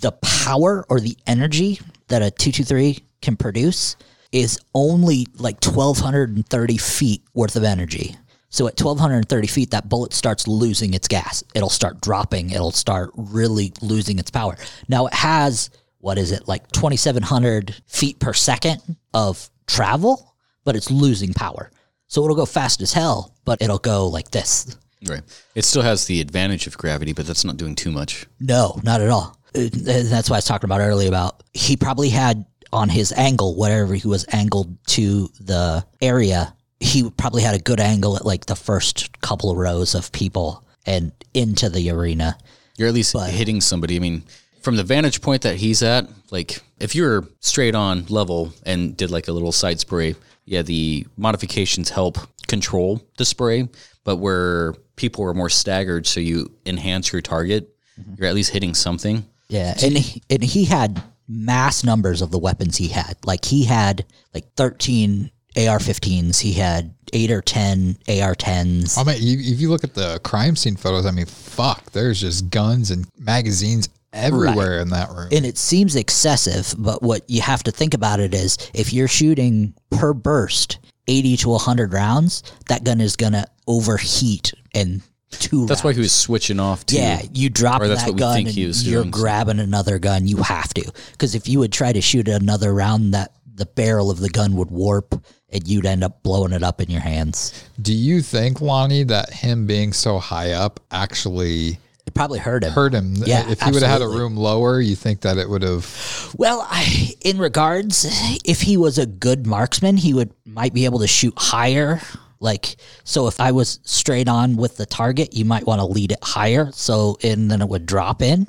The 0.00 0.12
power 0.12 0.84
or 0.88 1.00
the 1.00 1.16
energy 1.26 1.80
that 2.08 2.22
a 2.22 2.30
223 2.30 2.98
can 3.22 3.36
produce 3.36 3.96
is 4.32 4.60
only 4.74 5.26
like 5.36 5.64
1,230 5.64 6.76
feet 6.76 7.22
worth 7.34 7.56
of 7.56 7.64
energy. 7.64 8.16
So 8.50 8.66
at 8.68 8.80
1,230 8.80 9.46
feet, 9.48 9.70
that 9.72 9.88
bullet 9.88 10.12
starts 10.12 10.46
losing 10.46 10.94
its 10.94 11.08
gas. 11.08 11.42
It'll 11.54 11.68
start 11.68 12.00
dropping. 12.00 12.50
It'll 12.50 12.70
start 12.70 13.10
really 13.16 13.72
losing 13.82 14.18
its 14.18 14.30
power. 14.30 14.56
Now 14.88 15.06
it 15.06 15.14
has 15.14 15.70
what 15.98 16.18
is 16.18 16.32
it 16.32 16.46
like 16.46 16.70
2,700 16.72 17.74
feet 17.86 18.18
per 18.20 18.32
second 18.32 18.80
of 19.12 19.50
travel, 19.66 20.36
but 20.62 20.76
it's 20.76 20.90
losing 20.90 21.32
power. 21.32 21.70
So 22.06 22.22
it'll 22.22 22.36
go 22.36 22.46
fast 22.46 22.80
as 22.82 22.92
hell, 22.92 23.34
but 23.44 23.62
it'll 23.62 23.78
go 23.78 24.06
like 24.06 24.30
this. 24.30 24.76
Right. 25.08 25.22
It 25.54 25.64
still 25.64 25.82
has 25.82 26.06
the 26.06 26.20
advantage 26.20 26.66
of 26.66 26.78
gravity, 26.78 27.12
but 27.12 27.26
that's 27.26 27.44
not 27.44 27.56
doing 27.56 27.74
too 27.74 27.90
much. 27.90 28.26
No, 28.40 28.80
not 28.82 29.00
at 29.00 29.10
all. 29.10 29.36
Uh, 29.54 29.68
That's 29.72 30.30
what 30.30 30.36
I 30.36 30.38
was 30.38 30.44
talking 30.44 30.66
about 30.66 30.80
earlier 30.80 31.08
about 31.08 31.42
he 31.52 31.76
probably 31.76 32.08
had 32.08 32.44
on 32.72 32.88
his 32.88 33.12
angle, 33.12 33.54
whatever 33.54 33.94
he 33.94 34.08
was 34.08 34.26
angled 34.32 34.76
to 34.88 35.28
the 35.40 35.86
area, 36.00 36.54
he 36.80 37.08
probably 37.10 37.42
had 37.42 37.54
a 37.54 37.58
good 37.58 37.80
angle 37.80 38.16
at 38.16 38.26
like 38.26 38.46
the 38.46 38.56
first 38.56 39.20
couple 39.20 39.50
of 39.50 39.56
rows 39.56 39.94
of 39.94 40.10
people 40.10 40.64
and 40.84 41.12
into 41.32 41.70
the 41.70 41.88
arena. 41.90 42.36
You're 42.76 42.88
at 42.88 42.94
least 42.94 43.16
hitting 43.16 43.60
somebody. 43.60 43.96
I 43.96 44.00
mean, 44.00 44.24
from 44.60 44.76
the 44.76 44.82
vantage 44.82 45.22
point 45.22 45.42
that 45.42 45.56
he's 45.56 45.82
at, 45.82 46.08
like 46.32 46.60
if 46.80 46.94
you 46.94 47.04
were 47.04 47.28
straight 47.40 47.76
on 47.76 48.06
level 48.06 48.52
and 48.66 48.96
did 48.96 49.10
like 49.10 49.28
a 49.28 49.32
little 49.32 49.52
side 49.52 49.78
spray, 49.78 50.16
yeah, 50.44 50.62
the 50.62 51.06
modifications 51.16 51.90
help 51.90 52.18
control 52.48 53.00
the 53.18 53.24
spray. 53.24 53.68
But 54.02 54.16
where 54.16 54.74
people 54.96 55.24
are 55.24 55.34
more 55.34 55.50
staggered, 55.50 56.06
so 56.06 56.20
you 56.20 56.52
enhance 56.66 57.12
your 57.12 57.22
target, 57.22 57.74
mm-hmm. 58.00 58.14
you're 58.16 58.28
at 58.28 58.34
least 58.34 58.52
hitting 58.52 58.74
something. 58.74 59.24
Yeah, 59.48 59.74
and 59.82 59.98
he, 59.98 60.22
and 60.30 60.42
he 60.42 60.64
had 60.64 61.02
mass 61.28 61.84
numbers 61.84 62.22
of 62.22 62.30
the 62.30 62.38
weapons 62.38 62.76
he 62.76 62.88
had. 62.88 63.16
Like 63.24 63.44
he 63.44 63.64
had 63.64 64.04
like 64.32 64.52
13 64.56 65.30
AR-15s, 65.56 66.40
he 66.40 66.52
had 66.52 66.94
8 67.12 67.30
or 67.30 67.42
10 67.42 67.98
AR-10s. 68.08 68.98
I 68.98 69.04
mean, 69.04 69.16
if 69.20 69.60
you 69.60 69.70
look 69.70 69.84
at 69.84 69.94
the 69.94 70.20
crime 70.24 70.56
scene 70.56 70.76
photos, 70.76 71.06
I 71.06 71.12
mean, 71.12 71.26
fuck, 71.26 71.92
there's 71.92 72.20
just 72.20 72.50
guns 72.50 72.90
and 72.90 73.06
magazines 73.18 73.88
everywhere 74.12 74.78
in 74.78 74.90
that 74.90 75.10
room. 75.10 75.28
and 75.32 75.44
it 75.44 75.58
seems 75.58 75.96
excessive, 75.96 76.74
but 76.78 77.02
what 77.02 77.28
you 77.28 77.40
have 77.40 77.62
to 77.64 77.72
think 77.72 77.94
about 77.94 78.20
it 78.20 78.32
is 78.32 78.56
if 78.72 78.92
you're 78.92 79.08
shooting 79.08 79.74
per 79.90 80.12
burst 80.12 80.78
80 81.08 81.36
to 81.38 81.48
100 81.50 81.92
rounds, 81.92 82.42
that 82.68 82.84
gun 82.84 83.00
is 83.00 83.16
going 83.16 83.32
to 83.32 83.44
overheat 83.66 84.52
in 84.74 85.02
two 85.30 85.66
That's 85.66 85.82
why 85.82 85.92
he 85.92 86.00
was 86.00 86.12
switching 86.12 86.60
off 86.60 86.84
to. 86.86 86.96
Yeah, 86.96 87.22
you 87.32 87.48
drop 87.50 87.80
or 87.80 87.88
that's 87.88 88.02
that 88.02 88.08
what 88.10 88.14
we 88.14 88.18
gun 88.20 88.34
think 88.36 88.48
and 88.48 88.56
he 88.56 88.66
was 88.66 88.86
you're 88.86 89.02
doing. 89.02 89.10
grabbing 89.10 89.58
another 89.60 89.98
gun. 89.98 90.26
You 90.28 90.36
have 90.38 90.72
to, 90.74 90.92
because 91.12 91.34
if 91.34 91.48
you 91.48 91.58
would 91.60 91.72
try 91.72 91.92
to 91.92 92.00
shoot 92.00 92.28
another 92.28 92.72
round, 92.74 93.14
that 93.14 93.32
the 93.56 93.66
barrel 93.66 94.10
of 94.10 94.18
the 94.18 94.28
gun 94.28 94.56
would 94.56 94.70
warp 94.70 95.14
and 95.48 95.66
you'd 95.68 95.86
end 95.86 96.02
up 96.02 96.22
blowing 96.24 96.52
it 96.52 96.62
up 96.64 96.80
in 96.80 96.90
your 96.90 97.00
hands. 97.00 97.68
Do 97.80 97.92
you 97.94 98.20
think, 98.20 98.60
Lonnie, 98.60 99.04
that 99.04 99.32
him 99.32 99.66
being 99.66 99.92
so 99.92 100.18
high 100.18 100.50
up 100.52 100.80
actually 100.90 101.78
It 102.06 102.14
probably 102.14 102.40
hurt 102.40 102.64
him. 102.64 102.72
hurt 102.72 102.92
him? 102.92 103.14
Yeah, 103.16 103.48
If 103.48 103.60
he 103.62 103.70
would 103.70 103.82
have 103.82 103.92
had 103.92 104.02
a 104.02 104.08
room 104.08 104.36
lower, 104.36 104.80
you 104.80 104.96
think 104.96 105.20
that 105.20 105.38
it 105.38 105.48
would 105.48 105.62
have. 105.62 106.32
Well, 106.36 106.66
I, 106.68 107.14
in 107.20 107.38
regards, 107.38 108.04
if 108.44 108.62
he 108.62 108.76
was 108.76 108.98
a 108.98 109.06
good 109.06 109.46
marksman, 109.46 109.96
he 109.98 110.12
would 110.14 110.32
might 110.44 110.74
be 110.74 110.84
able 110.84 110.98
to 110.98 111.06
shoot 111.06 111.34
higher. 111.36 112.00
Like 112.44 112.76
so, 113.04 113.26
if 113.26 113.40
I 113.40 113.50
was 113.52 113.80
straight 113.84 114.28
on 114.28 114.56
with 114.56 114.76
the 114.76 114.84
target, 114.86 115.32
you 115.34 115.46
might 115.46 115.66
want 115.66 115.80
to 115.80 115.86
lead 115.86 116.12
it 116.12 116.18
higher, 116.22 116.70
so 116.72 117.16
and 117.24 117.50
then 117.50 117.62
it 117.62 117.68
would 117.68 117.86
drop 117.86 118.20
in. 118.20 118.46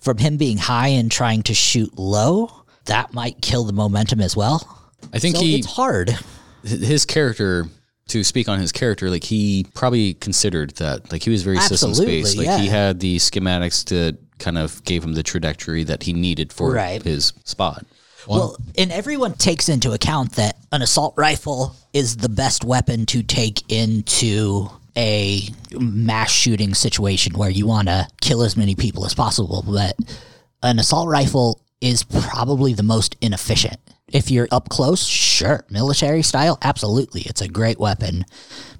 From 0.00 0.18
him 0.18 0.36
being 0.36 0.58
high 0.58 0.88
and 0.88 1.10
trying 1.10 1.42
to 1.44 1.54
shoot 1.54 1.98
low, 1.98 2.50
that 2.84 3.14
might 3.14 3.40
kill 3.40 3.64
the 3.64 3.72
momentum 3.72 4.20
as 4.20 4.36
well. 4.36 4.88
I 5.14 5.18
think 5.18 5.36
so 5.36 5.42
he 5.42 5.56
it's 5.56 5.66
hard. 5.66 6.14
his 6.62 7.06
character 7.06 7.66
to 8.08 8.22
speak 8.24 8.46
on 8.48 8.58
his 8.60 8.72
character, 8.72 9.08
like 9.08 9.24
he 9.24 9.64
probably 9.74 10.14
considered 10.14 10.72
that, 10.76 11.10
like 11.10 11.22
he 11.22 11.30
was 11.30 11.42
very 11.42 11.58
system 11.60 11.90
Absolutely, 11.90 12.22
based. 12.22 12.36
Like 12.36 12.60
he 12.60 12.66
had 12.68 13.00
the 13.00 13.16
schematics 13.16 13.84
to 13.86 14.18
kind 14.38 14.58
of 14.58 14.82
gave 14.84 15.02
him 15.02 15.14
the 15.14 15.22
trajectory 15.22 15.84
that 15.84 16.02
he 16.02 16.12
needed 16.12 16.52
for 16.52 16.72
Right. 16.72 17.02
his 17.02 17.32
spot. 17.44 17.86
Well, 18.28 18.56
and 18.76 18.92
everyone 18.92 19.34
takes 19.34 19.68
into 19.68 19.92
account 19.92 20.32
that 20.32 20.56
an 20.72 20.82
assault 20.82 21.14
rifle 21.16 21.74
is 21.92 22.16
the 22.16 22.28
best 22.28 22.64
weapon 22.64 23.06
to 23.06 23.22
take 23.22 23.70
into 23.70 24.68
a 24.96 25.48
mass 25.72 26.30
shooting 26.30 26.74
situation 26.74 27.34
where 27.34 27.50
you 27.50 27.66
want 27.66 27.88
to 27.88 28.08
kill 28.20 28.42
as 28.42 28.56
many 28.56 28.74
people 28.74 29.06
as 29.06 29.14
possible. 29.14 29.64
But 29.66 29.96
an 30.62 30.78
assault 30.78 31.08
rifle 31.08 31.60
is 31.80 32.02
probably 32.02 32.74
the 32.74 32.82
most 32.82 33.16
inefficient. 33.20 33.78
If 34.08 34.30
you're 34.30 34.48
up 34.50 34.68
close, 34.68 35.06
sure, 35.06 35.64
military 35.70 36.22
style, 36.22 36.58
absolutely, 36.62 37.22
it's 37.22 37.40
a 37.40 37.48
great 37.48 37.78
weapon. 37.78 38.24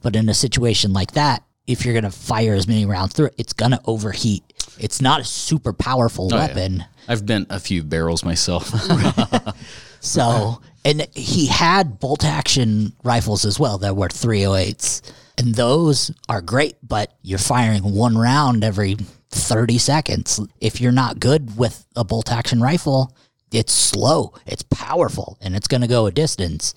But 0.02 0.16
in 0.16 0.28
a 0.28 0.34
situation 0.34 0.92
like 0.92 1.12
that, 1.12 1.44
if 1.66 1.84
you're 1.84 1.94
going 1.94 2.04
to 2.04 2.10
fire 2.10 2.54
as 2.54 2.66
many 2.66 2.84
rounds 2.84 3.14
through 3.14 3.26
it, 3.26 3.34
it's 3.38 3.52
going 3.52 3.70
to 3.70 3.80
overheat. 3.84 4.42
It's 4.80 5.00
not 5.00 5.20
a 5.20 5.24
super 5.24 5.72
powerful 5.72 6.28
Oh, 6.32 6.36
yeah. 6.36 6.46
weapon. 6.46 6.84
I've 7.06 7.26
bent 7.26 7.48
a 7.50 7.60
few 7.60 7.82
barrels 7.84 8.24
myself. 8.24 8.72
So, 10.02 10.62
and 10.82 11.06
he 11.14 11.46
had 11.46 12.00
bolt 12.00 12.24
action 12.24 12.94
rifles 13.04 13.44
as 13.44 13.60
well 13.60 13.76
that 13.78 13.96
were 13.96 14.08
308s. 14.08 15.02
And 15.36 15.54
those 15.54 16.10
are 16.28 16.40
great, 16.40 16.76
but 16.82 17.12
you're 17.22 17.38
firing 17.38 17.82
one 17.94 18.16
round 18.16 18.64
every 18.64 18.96
30 19.30 19.76
seconds. 19.78 20.40
If 20.60 20.80
you're 20.80 20.90
not 20.90 21.20
good 21.20 21.56
with 21.58 21.86
a 21.96 22.02
bolt 22.04 22.32
action 22.32 22.60
rifle, 22.62 23.14
it's 23.52 23.72
slow, 23.74 24.32
it's 24.46 24.62
powerful, 24.70 25.36
and 25.42 25.54
it's 25.54 25.68
going 25.68 25.80
to 25.82 25.86
go 25.86 26.06
a 26.06 26.10
distance, 26.12 26.74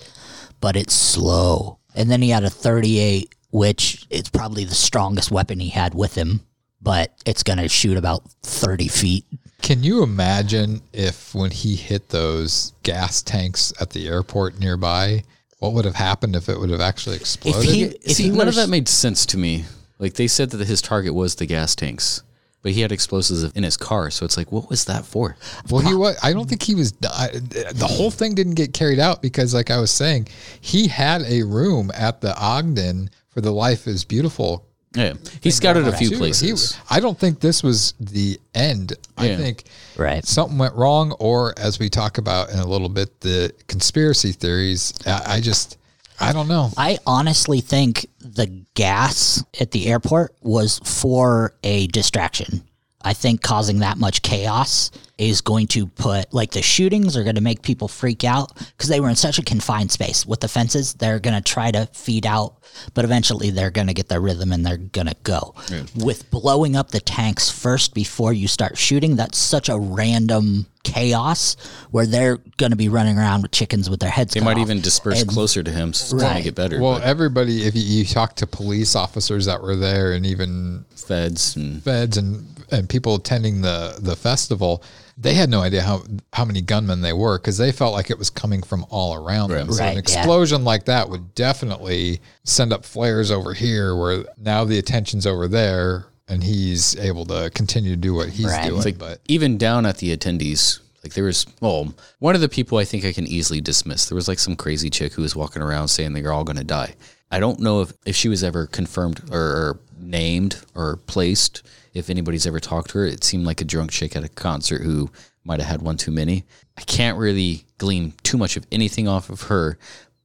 but 0.59 0.75
it's 0.75 0.93
slow. 0.93 1.79
And 1.95 2.11
then 2.11 2.21
he 2.21 2.29
had 2.29 2.43
a 2.43 2.49
38, 2.49 3.33
which 3.51 4.05
is 4.09 4.29
probably 4.29 4.65
the 4.65 4.75
strongest 4.75 5.31
weapon 5.31 5.59
he 5.61 5.69
had 5.69 5.93
with 5.93 6.15
him, 6.15 6.41
but 6.83 7.11
it's 7.25 7.43
going 7.43 7.59
to 7.59 7.69
shoot 7.69 7.97
about 7.97 8.23
30 8.43 8.87
feet. 8.89 9.25
Can 9.61 9.81
you 9.81 10.03
imagine 10.03 10.81
if 10.91 11.33
when 11.33 11.49
he 11.51 11.75
hit 11.77 12.09
those 12.09 12.73
gas 12.83 13.21
tanks 13.21 13.71
at 13.79 13.91
the 13.91 14.07
airport 14.09 14.59
nearby, 14.59 15.23
what 15.59 15.71
would 15.73 15.85
have 15.85 15.95
happened 15.95 16.35
if 16.35 16.49
it 16.49 16.59
would 16.59 16.69
have 16.69 16.81
actually 16.81 17.15
exploded? 17.15 17.63
he- 17.69 17.83
if 17.83 18.11
See, 18.17 18.23
he 18.23 18.29
none 18.29 18.49
of 18.49 18.55
that 18.55 18.67
made 18.67 18.89
sense 18.89 19.25
to 19.27 19.37
me. 19.37 19.63
Like 19.99 20.15
they 20.15 20.27
said 20.27 20.49
that 20.51 20.67
his 20.67 20.81
target 20.81 21.13
was 21.13 21.35
the 21.35 21.45
gas 21.45 21.75
tanks, 21.75 22.23
but 22.61 22.73
he 22.73 22.81
had 22.81 22.91
explosives 22.91 23.43
in 23.53 23.63
his 23.63 23.77
car. 23.77 24.11
So 24.11 24.25
it's 24.25 24.35
like, 24.35 24.51
what 24.51 24.69
was 24.69 24.83
that 24.85 25.05
for? 25.05 25.37
well, 25.69 25.81
he 25.81 25.95
was. 25.95 26.17
I 26.21 26.33
don't 26.33 26.49
think 26.49 26.61
he 26.63 26.75
was. 26.75 26.93
I, 27.01 27.29
the 27.31 27.87
whole 27.89 28.11
thing 28.11 28.35
didn't 28.35 28.55
get 28.55 28.73
carried 28.73 28.99
out 28.99 29.21
because, 29.21 29.53
like 29.53 29.71
I 29.71 29.79
was 29.79 29.91
saying, 29.91 30.27
he 30.59 30.87
had 30.89 31.21
a 31.21 31.43
room 31.43 31.89
at 31.95 32.19
the 32.19 32.35
Ogden 32.37 33.09
for 33.29 33.39
the 33.39 33.51
Life 33.51 33.87
is 33.87 34.03
Beautiful. 34.03 34.67
Yeah, 34.95 35.13
he 35.41 35.49
scouted 35.51 35.87
a 35.87 35.97
few 35.97 36.09
too. 36.09 36.15
He- 36.15 36.19
places. 36.19 36.77
I 36.89 36.99
don't 36.99 37.17
think 37.19 37.39
this 37.39 37.63
was 37.63 37.93
the 37.99 38.39
end. 38.53 38.93
I 39.17 39.35
think 39.35 39.63
Right. 39.97 40.25
something 40.25 40.57
went 40.57 40.75
wrong, 40.75 41.13
or 41.13 41.53
as 41.57 41.79
we 41.79 41.89
talk 41.89 42.17
about 42.19 42.49
in 42.51 42.59
a 42.59 42.67
little 42.67 42.89
bit, 42.89 43.19
the 43.21 43.51
conspiracy 43.67 44.31
theories. 44.33 44.93
I, 45.05 45.23
I 45.35 45.41
just, 45.41 45.77
I 46.19 46.31
don't 46.31 46.47
know. 46.47 46.71
I 46.77 46.99
honestly 47.07 47.59
think 47.61 48.05
the 48.19 48.47
gas 48.75 49.43
at 49.59 49.71
the 49.71 49.87
airport 49.87 50.35
was 50.41 50.79
for 50.83 51.53
a 51.63 51.87
distraction. 51.87 52.63
I 53.01 53.13
think 53.13 53.41
causing 53.41 53.79
that 53.79 53.97
much 53.97 54.21
chaos 54.21 54.91
is 55.17 55.41
going 55.41 55.67
to 55.67 55.85
put, 55.85 56.33
like, 56.33 56.51
the 56.51 56.61
shootings 56.61 57.15
are 57.15 57.23
going 57.23 57.35
to 57.35 57.41
make 57.41 57.61
people 57.61 57.87
freak 57.87 58.23
out 58.23 58.55
because 58.57 58.89
they 58.89 58.99
were 58.99 59.09
in 59.09 59.15
such 59.15 59.37
a 59.37 59.43
confined 59.43 59.91
space. 59.91 60.25
With 60.25 60.39
the 60.39 60.47
fences, 60.47 60.93
they're 60.95 61.19
going 61.19 61.35
to 61.35 61.41
try 61.41 61.69
to 61.69 61.85
feed 61.93 62.25
out, 62.25 62.55
but 62.95 63.05
eventually 63.05 63.51
they're 63.51 63.69
going 63.69 63.87
to 63.87 63.93
get 63.93 64.09
their 64.09 64.19
rhythm 64.21 64.51
and 64.51 64.65
they're 64.65 64.77
going 64.77 65.05
to 65.07 65.15
go. 65.21 65.53
With 65.95 66.29
blowing 66.31 66.75
up 66.75 66.89
the 66.89 66.99
tanks 66.99 67.49
first 67.51 67.93
before 67.93 68.33
you 68.33 68.47
start 68.47 68.75
shooting, 68.77 69.15
that's 69.15 69.37
such 69.37 69.69
a 69.69 69.77
random 69.77 70.65
chaos 70.83 71.55
where 71.91 72.05
they're 72.07 72.37
going 72.57 72.71
to 72.71 72.75
be 72.75 72.89
running 72.89 73.17
around 73.17 73.43
with 73.43 73.51
chickens 73.51 73.89
with 73.89 73.99
their 73.99 74.09
heads 74.09 74.33
They 74.33 74.41
might 74.41 74.57
off. 74.57 74.63
even 74.63 74.81
disperse 74.81 75.21
And- 75.21 75.29
closer 75.29 75.61
to 75.63 75.71
him 75.71 75.93
so 75.93 76.17
to 76.17 76.23
Right. 76.25 76.37
to 76.37 76.43
get 76.43 76.55
better. 76.55 76.79
Well, 76.81 76.93
but 76.95 77.03
everybody, 77.03 77.63
if 77.65 77.75
you, 77.75 77.81
you 77.83 78.05
talk 78.05 78.35
to 78.37 78.47
police 78.47 78.95
officers 78.95 79.45
that 79.45 79.61
were 79.61 79.75
there, 79.75 80.11
and 80.13 80.25
even 80.25 80.85
feds 80.95 81.55
and 81.55 81.83
feds 81.83 82.17
and 82.17 82.47
and 82.71 82.89
people 82.89 83.15
attending 83.15 83.61
the 83.61 83.95
the 83.99 84.15
festival, 84.15 84.83
they 85.17 85.33
had 85.35 85.49
no 85.49 85.61
idea 85.61 85.81
how 85.81 86.03
how 86.33 86.45
many 86.45 86.61
gunmen 86.61 87.01
they 87.01 87.13
were 87.13 87.37
because 87.37 87.57
they 87.57 87.71
felt 87.71 87.93
like 87.93 88.09
it 88.09 88.17
was 88.17 88.29
coming 88.29 88.61
from 88.63 88.85
all 88.89 89.13
around 89.15 89.51
them. 89.51 89.71
So 89.71 89.79
Right, 89.83 89.89
an 89.89 89.93
yeah. 89.93 89.99
explosion 89.99 90.63
like 90.63 90.85
that 90.85 91.09
would 91.09 91.35
definitely 91.35 92.19
send 92.43 92.73
up 92.73 92.83
flares 92.85 93.29
over 93.31 93.53
here, 93.53 93.95
where 93.95 94.25
now 94.37 94.63
the 94.65 94.79
attention's 94.79 95.27
over 95.27 95.47
there, 95.47 96.05
and 96.27 96.43
he's 96.43 96.95
able 96.97 97.25
to 97.27 97.51
continue 97.53 97.91
to 97.91 97.97
do 97.97 98.13
what 98.13 98.29
he's 98.29 98.45
Right. 98.47 98.67
doing. 98.67 98.81
Like 98.81 98.97
but 98.97 99.19
even 99.27 99.57
down 99.57 99.85
at 99.85 99.97
the 99.97 100.15
attendees, 100.15 100.79
like 101.03 101.13
there 101.13 101.25
was, 101.25 101.45
well, 101.59 101.93
one 102.19 102.33
of 102.33 102.41
the 102.41 102.49
people 102.49 102.77
I 102.77 102.85
think 102.85 103.03
I 103.05 103.11
can 103.13 103.27
easily 103.27 103.59
dismiss. 103.61 104.05
There 104.05 104.15
was 104.15 104.27
like 104.27 104.39
some 104.39 104.55
crazy 104.55 104.89
chick 104.89 105.13
who 105.13 105.21
was 105.21 105.35
walking 105.35 105.61
around 105.61 105.89
saying 105.89 106.13
they're 106.13 106.31
all 106.31 106.45
going 106.45 106.57
to 106.57 106.63
die. 106.63 106.95
I 107.29 107.39
don't 107.39 107.59
know 107.59 107.81
if, 107.81 107.93
if 108.05 108.15
she 108.15 108.29
was 108.29 108.43
ever 108.43 108.67
confirmed 108.67 109.21
or, 109.31 109.39
or 109.39 109.79
named 109.99 110.61
or 110.75 110.97
placed. 111.07 111.61
If 111.93 112.09
anybody's 112.09 112.47
ever 112.47 112.59
talked 112.59 112.91
to 112.91 112.99
her, 112.99 113.05
it 113.05 113.23
seemed 113.23 113.45
like 113.45 113.61
a 113.61 113.65
drunk 113.65 113.91
chick 113.91 114.15
at 114.15 114.23
a 114.23 114.29
concert 114.29 114.81
who 114.81 115.11
might 115.43 115.59
have 115.59 115.69
had 115.69 115.81
one 115.81 115.97
too 115.97 116.11
many. 116.11 116.43
I 116.77 116.81
can't 116.81 117.17
really 117.17 117.65
glean 117.77 118.13
too 118.23 118.37
much 118.37 118.57
of 118.57 118.65
anything 118.71 119.07
off 119.07 119.29
of 119.29 119.43
her, 119.43 119.77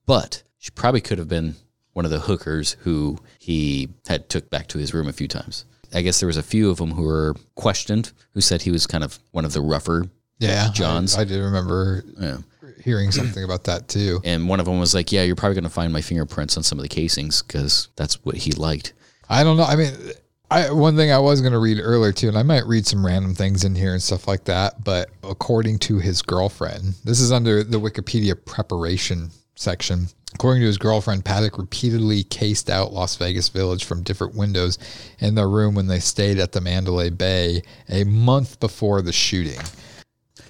but 0.07 0.43
she 0.59 0.70
probably 0.70 1.01
could 1.01 1.19
have 1.19 1.28
been 1.28 1.57
one 1.93 2.05
of 2.05 2.11
the 2.11 2.20
hookers 2.20 2.77
who 2.81 3.19
he 3.39 3.89
had 4.07 4.28
took 4.28 4.49
back 4.51 4.69
to 4.69 4.78
his 4.78 4.95
room 4.95 5.09
a 5.09 5.12
few 5.12 5.28
times. 5.28 5.65
I 5.93 6.03
guess 6.03 6.20
there 6.20 6.27
was 6.27 6.36
a 6.36 6.43
few 6.43 6.70
of 6.70 6.77
them 6.78 6.93
who 6.93 7.03
were 7.03 7.35
questioned, 7.55 8.12
who 8.35 8.40
said 8.40 8.62
he 8.62 8.70
was 8.70 8.86
kind 8.86 9.03
of 9.03 9.19
one 9.32 9.45
of 9.45 9.53
the 9.53 9.61
rougher 9.61 10.09
yeah, 10.40 10.70
Johns. 10.73 11.16
I, 11.16 11.23
I 11.23 11.24
did 11.24 11.40
remember 11.40 12.05
Yeah. 12.16 12.36
hearing 12.85 13.11
something 13.11 13.43
about 13.43 13.65
that 13.65 13.89
too. 13.89 14.20
And 14.24 14.49
one 14.49 14.61
of 14.61 14.66
them 14.66 14.78
was 14.78 14.95
like, 14.95 15.11
"Yeah, 15.11 15.24
you're 15.24 15.35
probably 15.35 15.55
going 15.55 15.65
to 15.65 15.70
find 15.70 15.93
my 15.93 16.01
fingerprints 16.01 16.57
on 16.57 16.62
some 16.62 16.78
of 16.78 16.85
the 16.85 16.89
casings 16.89 17.43
because 17.43 17.89
that's 17.97 18.24
what 18.24 18.36
he 18.36 18.53
liked." 18.53 18.93
I 19.28 19.43
don't 19.43 19.57
know. 19.57 19.65
I 19.65 19.74
mean, 19.74 19.93
I 20.51 20.70
one 20.70 20.97
thing 20.97 21.12
I 21.12 21.19
was 21.19 21.41
going 21.41 21.53
to 21.53 21.59
read 21.59 21.79
earlier 21.81 22.12
too, 22.12 22.29
and 22.29 22.39
I 22.39 22.43
might 22.43 22.66
read 22.66 22.87
some 22.87 23.05
random 23.05 23.35
things 23.35 23.65
in 23.65 23.75
here 23.75 23.93
and 23.93 24.03
stuff 24.03 24.27
like 24.27 24.45
that. 24.45 24.83
But 24.83 25.11
according 25.23 25.79
to 25.81 25.99
his 25.99 26.23
girlfriend, 26.23 26.95
this 27.05 27.20
is 27.20 27.33
under 27.33 27.62
the 27.62 27.81
Wikipedia 27.81 28.35
preparation 28.47 29.31
section. 29.57 30.09
According 30.35 30.61
to 30.61 30.66
his 30.66 30.79
girlfriend, 30.79 31.25
Paddock 31.25 31.59
repeatedly 31.59 32.23
cased 32.23 32.70
out 32.70 32.93
Las 32.93 33.16
Vegas 33.16 33.49
Village 33.49 33.85
from 33.85 34.03
different 34.03 34.35
windows 34.35 34.79
in 35.20 35.35
their 35.35 35.49
room 35.49 35.75
when 35.75 35.87
they 35.87 36.01
stayed 36.01 36.39
at 36.39 36.53
the 36.53 36.61
Mandalay 36.61 37.11
Bay 37.11 37.62
a 37.89 38.05
month 38.05 38.61
before 38.61 39.03
the 39.03 39.12
shooting. 39.12 39.61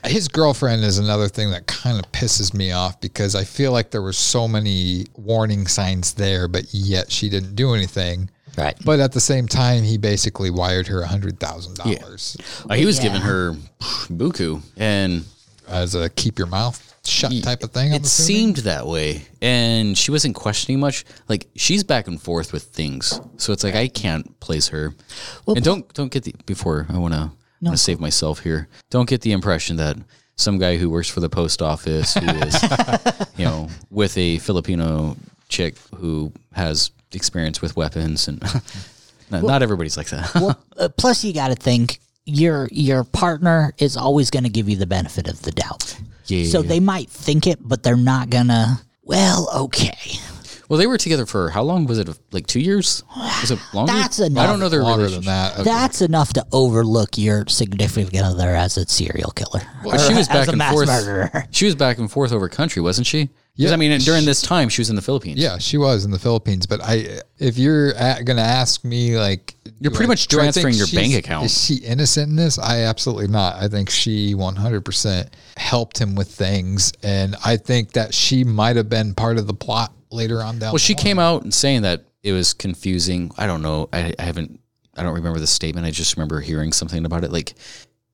His 0.05 0.29
girlfriend 0.29 0.85
is 0.85 0.99
another 0.99 1.29
thing 1.29 1.51
that 1.51 1.67
kind 1.67 1.99
of 1.99 2.11
pisses 2.13 2.55
me 2.55 2.71
off 2.71 3.01
because 3.01 3.35
I 3.35 3.45
feel 3.45 3.73
like 3.73 3.91
there 3.91 4.03
were 4.03 4.13
so 4.13 4.47
many 4.47 5.07
warning 5.17 5.67
signs 5.67 6.15
there, 6.15 6.47
but 6.47 6.73
yet 6.73 7.11
she 7.11 7.29
didn't 7.29 7.57
do 7.57 7.75
anything. 7.75 8.31
Right. 8.59 8.77
But 8.85 9.01
at 9.01 9.13
the 9.13 9.21
same 9.21 9.47
time, 9.47 9.83
he 9.85 9.99
basically 9.99 10.51
wired 10.51 10.87
her 10.89 11.01
a 11.03 11.07
hundred 11.07 11.39
thousand 11.39 11.77
dollars 11.77 12.37
Uh, 12.69 12.75
he 12.75 12.85
was 12.85 12.97
Yeah. 12.97 13.05
giving 13.05 13.21
her 13.23 13.55
buku, 14.11 14.63
and 14.77 15.25
as 15.69 15.95
a 15.95 16.09
keep 16.11 16.39
your 16.39 16.49
mouth 16.49 16.83
shut 17.05 17.33
type 17.43 17.63
of 17.63 17.71
thing. 17.71 17.89
I'm 17.93 18.01
it 18.01 18.07
assuming. 18.07 18.27
seemed 18.55 18.57
that 18.59 18.87
way. 18.87 19.23
And 19.41 19.97
she 19.97 20.11
wasn't 20.11 20.35
questioning 20.35 20.81
much. 20.81 21.05
Like 21.29 21.47
she's 21.57 21.85
back 21.85 22.07
and 22.09 22.21
forth 22.21 22.53
with 22.53 22.65
things, 22.65 23.21
so 23.37 23.53
it's 23.53 23.65
like 23.65 23.75
I 23.75 23.89
can't 23.89 24.39
place 24.41 24.69
her. 24.69 24.95
and 25.47 25.63
don't 25.65 25.93
don't 25.95 26.11
get 26.13 26.25
the 26.25 26.35
before 26.47 26.87
I 26.91 26.99
want 26.99 27.15
to 27.15 27.31
want 27.63 27.77
to 27.77 27.83
save 27.83 28.01
myself 28.01 28.41
here. 28.41 28.69
Don't 28.91 29.09
get 29.09 29.21
the 29.23 29.33
impression 29.33 29.77
that 29.77 29.97
some 30.37 30.59
guy 30.59 30.77
who 30.77 30.89
works 30.91 31.09
for 31.09 31.21
the 31.21 31.29
post 31.29 31.61
office 31.63 32.15
who 32.15 32.27
is 32.27 32.63
you 33.39 33.45
know 33.45 33.69
with 33.91 34.17
a 34.19 34.39
Filipino 34.39 35.17
chick 35.49 35.77
who 35.97 36.33
has 36.53 36.91
experience 37.13 37.61
with 37.63 37.77
weapons 37.77 38.29
and 38.29 38.41
not, 39.31 39.43
not 39.43 39.63
everybody's 39.63 39.97
like 39.97 40.09
that. 40.11 40.31
well, 40.35 40.59
uh, 40.79 40.89
plus 40.97 41.25
you 41.25 41.33
got 41.33 41.49
to 41.49 41.55
think 41.55 42.01
your 42.25 42.69
your 42.71 43.05
partner 43.05 43.73
is 43.79 43.97
always 43.97 44.31
going 44.31 44.45
to 44.45 44.51
give 44.51 44.69
you 44.69 44.77
the 44.77 44.87
benefit 44.87 45.29
of 45.29 45.41
the 45.43 45.53
doubt. 45.53 45.97
Yeah. 46.27 46.45
So 46.51 46.61
they 46.63 46.81
might 46.81 47.09
think 47.09 47.47
it, 47.47 47.59
but 47.61 47.83
they're 47.83 47.97
not 47.97 48.29
gonna. 48.31 48.83
Well, 49.03 49.49
okay. 49.63 49.97
well, 50.69 50.79
they 50.79 50.87
were 50.87 50.99
together 50.99 51.25
for 51.25 51.49
how 51.49 51.63
long 51.63 51.87
was 51.87 51.99
it? 51.99 52.11
Like 52.31 52.47
two 52.47 52.61
years? 52.61 53.03
Was 53.17 53.51
it 53.51 53.59
longer? 53.73 53.91
That's 53.91 54.19
enough. 54.19 54.29
I 54.43 54.45
enough. 54.45 54.53
don't 54.53 54.61
know 54.61 54.69
their 54.69 54.83
longer 54.83 55.05
than 55.09 55.21
relationship. 55.23 55.57
that. 55.57 55.65
That's 55.65 56.03
enough 56.03 56.35
to 56.35 56.45
overlook 56.53 57.17
your 57.17 57.47
significant 57.47 58.23
other 58.23 58.55
as 58.55 58.77
a 58.77 58.87
serial 58.87 59.31
killer. 59.31 59.63
Well, 59.83 59.97
she 59.99 60.13
was 60.13 60.29
As 60.29 60.29
back 60.29 60.49
a 60.49 60.51
and 60.51 60.59
mass 60.59 60.73
forth. 60.75 60.89
murderer. 60.89 61.45
She 61.51 61.65
was 61.65 61.75
back 61.75 61.97
and 61.97 62.13
forth 62.13 62.33
over 62.33 62.51
country, 62.51 62.83
wasn't 62.83 63.07
she? 63.07 63.31
'Cause, 63.59 63.71
Yeah. 63.71 63.73
I 63.73 63.77
mean, 63.77 63.99
during 64.01 64.25
this 64.25 64.41
time, 64.41 64.69
she 64.69 64.81
was 64.81 64.89
in 64.89 64.95
the 64.97 65.03
Philippines. 65.03 65.41
Yeah, 65.41 65.59
she 65.59 65.79
was 65.79 66.05
in 66.05 66.13
the 66.13 66.19
Philippines, 66.19 66.65
but 66.67 66.81
I, 66.83 67.21
if 67.39 67.59
you're 67.59 67.91
a 67.91 68.23
going 68.23 68.37
to 68.37 68.43
ask 68.43 68.85
me, 68.85 69.19
like, 69.19 69.57
You're 69.81 69.91
pretty 69.91 70.05
I- 70.05 70.09
much 70.09 70.29
do 70.29 70.39
I 70.39 70.43
think 70.53 70.63
transferring 70.63 70.75
your 70.77 70.87
bank 70.87 71.15
account. 71.15 71.47
Is 71.47 71.65
she 71.65 71.75
innocent 71.77 72.31
in 72.31 72.37
this? 72.37 72.59
I 72.59 72.83
absolutely 72.83 73.27
not. 73.29 73.57
I 73.57 73.67
think 73.69 73.91
she 73.91 74.35
100% 74.35 75.29
helped 75.57 75.99
him 75.99 76.15
with 76.15 76.29
things, 76.31 76.93
and 77.03 77.35
I 77.45 77.57
think 77.57 77.93
that 77.93 78.15
she 78.15 78.45
might 78.45 78.77
have 78.77 78.89
been 78.89 79.15
part 79.15 79.39
of 79.39 79.47
the 79.49 79.55
plot 79.55 79.93
later 80.11 80.41
on 80.43 80.59
down. 80.61 80.71
Well, 80.73 80.79
she 80.79 80.95
came 80.95 81.19
out 81.19 81.43
and 81.43 81.53
saying 81.53 81.83
that 81.83 82.05
it 82.23 82.33
was 82.33 82.53
confusing. 82.55 83.31
I 83.37 83.47
don't 83.47 83.63
know. 83.63 83.89
I, 83.93 84.15
I 84.19 84.23
haven't. 84.23 84.61
I 84.97 85.03
don't 85.03 85.15
remember 85.15 85.39
the 85.39 85.47
statement. 85.47 85.87
I 85.87 85.91
just 85.93 86.17
remember 86.17 86.41
hearing 86.41 86.73
something 86.73 87.05
about 87.05 87.23
it. 87.25 87.31
Like, 87.33 87.55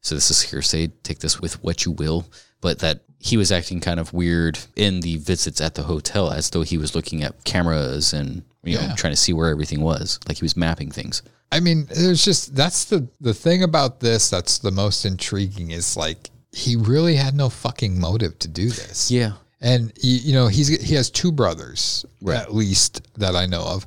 so 0.05 0.15
this 0.15 0.31
is 0.31 0.43
hearsay. 0.43 0.89
Take 1.03 1.21
this 1.21 1.41
with 1.41 1.63
what 1.65 1.85
you 1.85 1.93
will. 1.93 2.27
But 2.61 2.79
that 2.81 3.01
he 3.19 3.37
was 3.37 3.51
acting 3.51 3.81
kind 3.81 3.99
of 3.99 4.13
weird 4.13 4.59
in 4.77 5.01
the 5.01 5.17
visits 5.17 5.61
at 5.61 5.75
the 5.75 5.83
hotel, 5.83 6.31
as 6.31 6.51
though 6.51 6.63
he 6.63 6.79
was 6.79 6.95
looking 6.95 7.23
at 7.23 7.43
cameras 7.45 8.13
and 8.13 8.43
you 8.63 8.77
know 8.77 8.93
trying 8.97 9.13
to 9.13 9.19
see 9.19 9.33
where 9.33 9.49
everything 9.49 9.81
was. 9.81 10.21
Like 10.29 10.39
he 10.39 10.45
was 10.45 10.57
mapping 10.57 10.91
things. 10.91 11.23
I 11.51 11.61
mean, 11.61 11.87
there's 11.95 12.25
just 12.25 12.55
that's 12.55 12.85
the 12.85 13.09
the 13.21 13.35
thing 13.35 13.63
about 13.63 14.01
this 14.01 14.29
that's 14.29 14.59
the 14.59 14.71
most 14.71 15.07
intriguing 15.07 15.71
is 15.71 15.97
like 15.97 16.31
he 16.53 16.77
really 16.77 17.17
had 17.17 17.35
no 17.35 17.49
fucking 17.49 17.99
motive 17.99 18.39
to 18.41 18.49
do 18.49 18.69
this. 18.69 19.11
Yeah. 19.11 19.33
And 19.61 19.93
you, 20.01 20.17
you 20.17 20.33
know, 20.35 20.49
he's 20.49 20.69
he 20.69 20.95
has 20.95 21.11
two 21.11 21.33
brothers 21.33 22.05
at 22.29 22.55
least 22.55 23.09
that 23.19 23.35
I 23.35 23.47
know 23.47 23.63
of. 23.63 23.87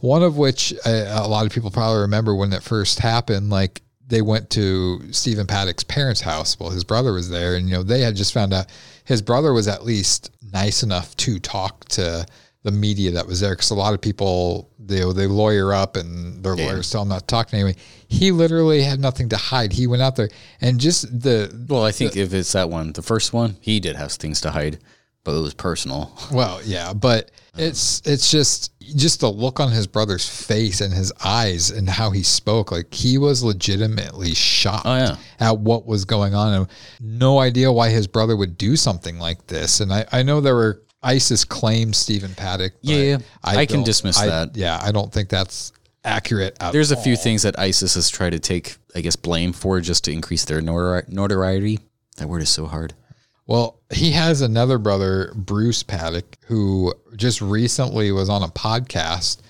One 0.00 0.22
of 0.22 0.36
which 0.36 0.74
uh, 0.84 1.20
a 1.22 1.26
lot 1.26 1.46
of 1.46 1.52
people 1.52 1.70
probably 1.70 2.02
remember 2.02 2.34
when 2.34 2.52
it 2.52 2.62
first 2.62 3.00
happened. 3.00 3.50
Like 3.50 3.82
they 4.06 4.22
went 4.22 4.50
to 4.50 5.12
Stephen 5.12 5.46
Paddock's 5.46 5.84
parents' 5.84 6.20
house. 6.20 6.58
Well, 6.58 6.70
his 6.70 6.84
brother 6.84 7.12
was 7.12 7.28
there, 7.28 7.56
and 7.56 7.68
you 7.68 7.74
know 7.74 7.82
they 7.82 8.00
had 8.00 8.16
just 8.16 8.32
found 8.32 8.52
out 8.52 8.66
his 9.04 9.22
brother 9.22 9.52
was 9.52 9.68
at 9.68 9.84
least 9.84 10.30
nice 10.52 10.82
enough 10.82 11.16
to 11.16 11.38
talk 11.38 11.84
to 11.86 12.26
the 12.62 12.72
media 12.72 13.12
that 13.12 13.28
was 13.28 13.38
there 13.38 13.52
because 13.52 13.70
a 13.70 13.74
lot 13.74 13.94
of 13.94 14.00
people 14.00 14.68
they 14.80 14.98
they 15.12 15.28
lawyer 15.28 15.72
up 15.72 15.94
and 15.94 16.42
their 16.42 16.56
lawyers 16.56 16.90
tell 16.90 17.02
them 17.02 17.10
not 17.10 17.20
to 17.20 17.26
talk 17.26 17.48
to 17.48 17.56
anybody. 17.56 17.78
He 18.08 18.32
literally 18.32 18.82
had 18.82 18.98
nothing 18.98 19.28
to 19.28 19.36
hide. 19.36 19.72
He 19.72 19.86
went 19.86 20.02
out 20.02 20.16
there 20.16 20.28
and 20.60 20.80
just 20.80 21.20
the 21.22 21.66
Well, 21.68 21.84
I 21.84 21.92
think 21.92 22.16
if 22.16 22.34
it's 22.34 22.52
that 22.52 22.68
one, 22.68 22.92
the 22.92 23.02
first 23.02 23.32
one, 23.32 23.56
he 23.60 23.78
did 23.78 23.94
have 23.94 24.10
things 24.12 24.40
to 24.40 24.50
hide, 24.50 24.78
but 25.26 25.36
it 25.36 25.42
was 25.42 25.52
personal. 25.52 26.10
Well, 26.32 26.60
yeah, 26.64 26.94
but 26.94 27.30
it's 27.58 28.00
it's 28.06 28.30
just 28.30 28.72
just 28.80 29.20
the 29.20 29.30
look 29.30 29.60
on 29.60 29.70
his 29.72 29.86
brother's 29.86 30.28
face 30.28 30.80
and 30.80 30.92
his 30.94 31.12
eyes 31.24 31.70
and 31.70 31.88
how 31.88 32.10
he 32.10 32.22
spoke. 32.22 32.70
Like 32.72 32.92
he 32.94 33.18
was 33.18 33.42
legitimately 33.42 34.32
shocked 34.34 34.86
Oh, 34.86 34.94
yeah. 34.96 35.16
at 35.40 35.58
what 35.58 35.86
was 35.86 36.04
going 36.04 36.34
on 36.34 36.52
and 36.54 36.66
no 37.00 37.38
idea 37.38 37.70
why 37.72 37.88
his 37.90 38.06
brother 38.06 38.36
would 38.36 38.56
do 38.56 38.76
something 38.76 39.18
like 39.18 39.46
this. 39.48 39.80
And 39.80 39.92
I, 39.92 40.06
I 40.12 40.22
know 40.22 40.40
there 40.40 40.54
were 40.54 40.82
ISIS 41.02 41.44
claimed 41.44 41.94
Stephen 41.96 42.34
Paddock. 42.34 42.74
Yeah, 42.80 43.18
I 43.44 43.66
can 43.66 43.82
dismiss 43.82 44.18
I- 44.20 44.26
that. 44.26 44.56
Yeah, 44.56 44.78
I 44.82 44.92
don't 44.92 45.12
think 45.12 45.28
that's 45.28 45.72
accurate. 46.04 46.56
At 46.60 46.72
There's 46.72 46.92
a 46.92 46.96
few 46.96 47.16
things 47.16 47.42
that 47.42 47.58
ISIS 47.58 47.94
has 47.94 48.08
tried 48.08 48.30
to 48.30 48.38
take, 48.38 48.76
I 48.94 49.00
guess, 49.00 49.16
blame 49.16 49.52
for 49.52 49.80
just 49.80 50.04
to 50.04 50.12
increase 50.12 50.44
their 50.44 50.60
notori- 50.60 51.08
notoriety. 51.08 51.80
That 52.18 52.28
word 52.28 52.42
is 52.42 52.48
so 52.50 52.66
hard. 52.66 52.94
Well, 53.46 53.78
he 53.92 54.10
has 54.12 54.40
another 54.40 54.78
brother, 54.78 55.32
Bruce 55.36 55.82
Paddock, 55.82 56.36
who 56.46 56.92
just 57.14 57.40
recently 57.40 58.10
was 58.10 58.28
on 58.28 58.42
a 58.42 58.48
podcast. 58.48 59.40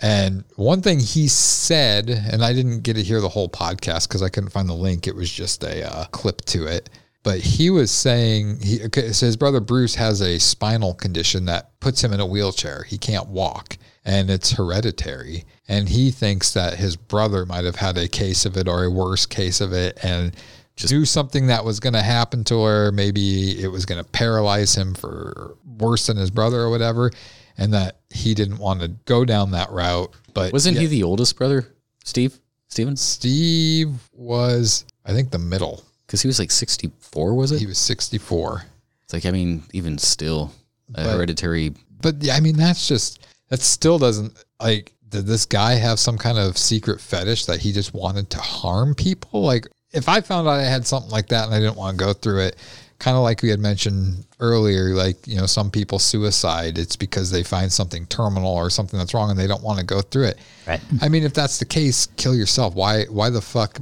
And 0.00 0.44
one 0.56 0.82
thing 0.82 0.98
he 0.98 1.28
said, 1.28 2.08
and 2.08 2.44
I 2.44 2.52
didn't 2.52 2.82
get 2.82 2.94
to 2.94 3.02
hear 3.02 3.20
the 3.20 3.28
whole 3.28 3.48
podcast 3.48 4.08
because 4.08 4.22
I 4.22 4.28
couldn't 4.28 4.50
find 4.50 4.68
the 4.68 4.74
link. 4.74 5.06
It 5.06 5.14
was 5.14 5.30
just 5.30 5.62
a 5.62 5.86
uh, 5.88 6.04
clip 6.06 6.42
to 6.46 6.66
it. 6.66 6.90
But 7.22 7.40
he 7.40 7.70
was 7.70 7.90
saying, 7.90 8.60
he, 8.60 8.82
okay, 8.84 9.12
so 9.12 9.26
his 9.26 9.36
brother 9.36 9.60
Bruce 9.60 9.94
has 9.94 10.20
a 10.20 10.38
spinal 10.38 10.92
condition 10.94 11.46
that 11.46 11.78
puts 11.80 12.04
him 12.04 12.12
in 12.12 12.20
a 12.20 12.26
wheelchair. 12.26 12.82
He 12.82 12.98
can't 12.98 13.28
walk 13.28 13.78
and 14.04 14.30
it's 14.30 14.52
hereditary. 14.52 15.44
And 15.66 15.88
he 15.88 16.10
thinks 16.10 16.52
that 16.52 16.74
his 16.74 16.96
brother 16.96 17.46
might 17.46 17.64
have 17.64 17.76
had 17.76 17.96
a 17.96 18.08
case 18.08 18.44
of 18.44 18.56
it 18.58 18.68
or 18.68 18.84
a 18.84 18.90
worse 18.90 19.24
case 19.24 19.62
of 19.62 19.72
it 19.72 19.98
and 20.02 20.36
just 20.76 20.90
do 20.90 21.04
something 21.04 21.46
that 21.48 21.64
was 21.64 21.80
going 21.80 21.92
to 21.92 22.02
happen 22.02 22.44
to 22.44 22.62
her. 22.64 22.92
Maybe 22.92 23.62
it 23.62 23.68
was 23.68 23.86
going 23.86 24.02
to 24.02 24.10
paralyze 24.10 24.74
him 24.74 24.94
for 24.94 25.56
worse 25.78 26.06
than 26.06 26.16
his 26.16 26.30
brother 26.30 26.60
or 26.60 26.70
whatever. 26.70 27.10
And 27.56 27.72
that 27.72 28.00
he 28.10 28.34
didn't 28.34 28.58
want 28.58 28.80
to 28.80 28.88
go 29.04 29.24
down 29.24 29.52
that 29.52 29.70
route. 29.70 30.12
But 30.32 30.52
Wasn't 30.52 30.74
yeah, 30.74 30.82
he 30.82 30.86
the 30.88 31.02
oldest 31.04 31.36
brother, 31.36 31.66
Steve? 32.02 32.36
Stevens? 32.68 33.00
Steve 33.00 33.92
was, 34.12 34.84
I 35.04 35.12
think, 35.12 35.30
the 35.30 35.38
middle. 35.38 35.84
Because 36.06 36.20
he 36.20 36.26
was 36.26 36.40
like 36.40 36.50
64, 36.50 37.34
was 37.34 37.52
it? 37.52 37.60
He 37.60 37.66
was 37.66 37.78
64. 37.78 38.64
It's 39.04 39.12
like, 39.12 39.26
I 39.26 39.30
mean, 39.30 39.62
even 39.72 39.98
still, 39.98 40.52
But- 40.88 41.06
hereditary. 41.06 41.74
But 42.00 42.22
yeah, 42.22 42.34
I 42.34 42.40
mean, 42.40 42.56
that's 42.56 42.88
just, 42.88 43.24
that 43.48 43.60
still 43.60 43.98
doesn't, 43.98 44.42
like, 44.60 44.92
did 45.08 45.26
this 45.26 45.46
guy 45.46 45.74
have 45.74 46.00
some 46.00 46.18
kind 46.18 46.36
of 46.38 46.58
secret 46.58 47.00
fetish 47.00 47.46
that 47.46 47.60
he 47.60 47.70
just 47.72 47.94
wanted 47.94 48.28
to 48.30 48.38
harm 48.38 48.94
people? 48.96 49.42
Like, 49.42 49.68
if 49.94 50.08
I 50.08 50.20
found 50.20 50.48
out 50.48 50.58
I 50.58 50.64
had 50.64 50.86
something 50.86 51.10
like 51.10 51.28
that 51.28 51.46
and 51.46 51.54
I 51.54 51.60
didn't 51.60 51.76
want 51.76 51.98
to 51.98 52.04
go 52.04 52.12
through 52.12 52.40
it, 52.40 52.56
kind 52.98 53.16
of 53.16 53.22
like 53.22 53.42
we 53.42 53.48
had 53.48 53.60
mentioned 53.60 54.24
earlier, 54.40 54.94
like, 54.94 55.26
you 55.26 55.36
know, 55.36 55.46
some 55.46 55.70
people 55.70 55.98
suicide, 55.98 56.78
it's 56.78 56.96
because 56.96 57.30
they 57.30 57.42
find 57.42 57.72
something 57.72 58.06
terminal 58.06 58.54
or 58.54 58.70
something 58.70 58.98
that's 58.98 59.14
wrong 59.14 59.30
and 59.30 59.38
they 59.38 59.46
don't 59.46 59.62
want 59.62 59.78
to 59.78 59.84
go 59.84 60.00
through 60.00 60.24
it. 60.24 60.38
Right. 60.66 60.80
I 61.00 61.08
mean, 61.08 61.22
if 61.22 61.34
that's 61.34 61.58
the 61.58 61.64
case, 61.64 62.06
kill 62.16 62.34
yourself. 62.34 62.74
Why, 62.74 63.04
why 63.04 63.30
the 63.30 63.40
fuck? 63.40 63.78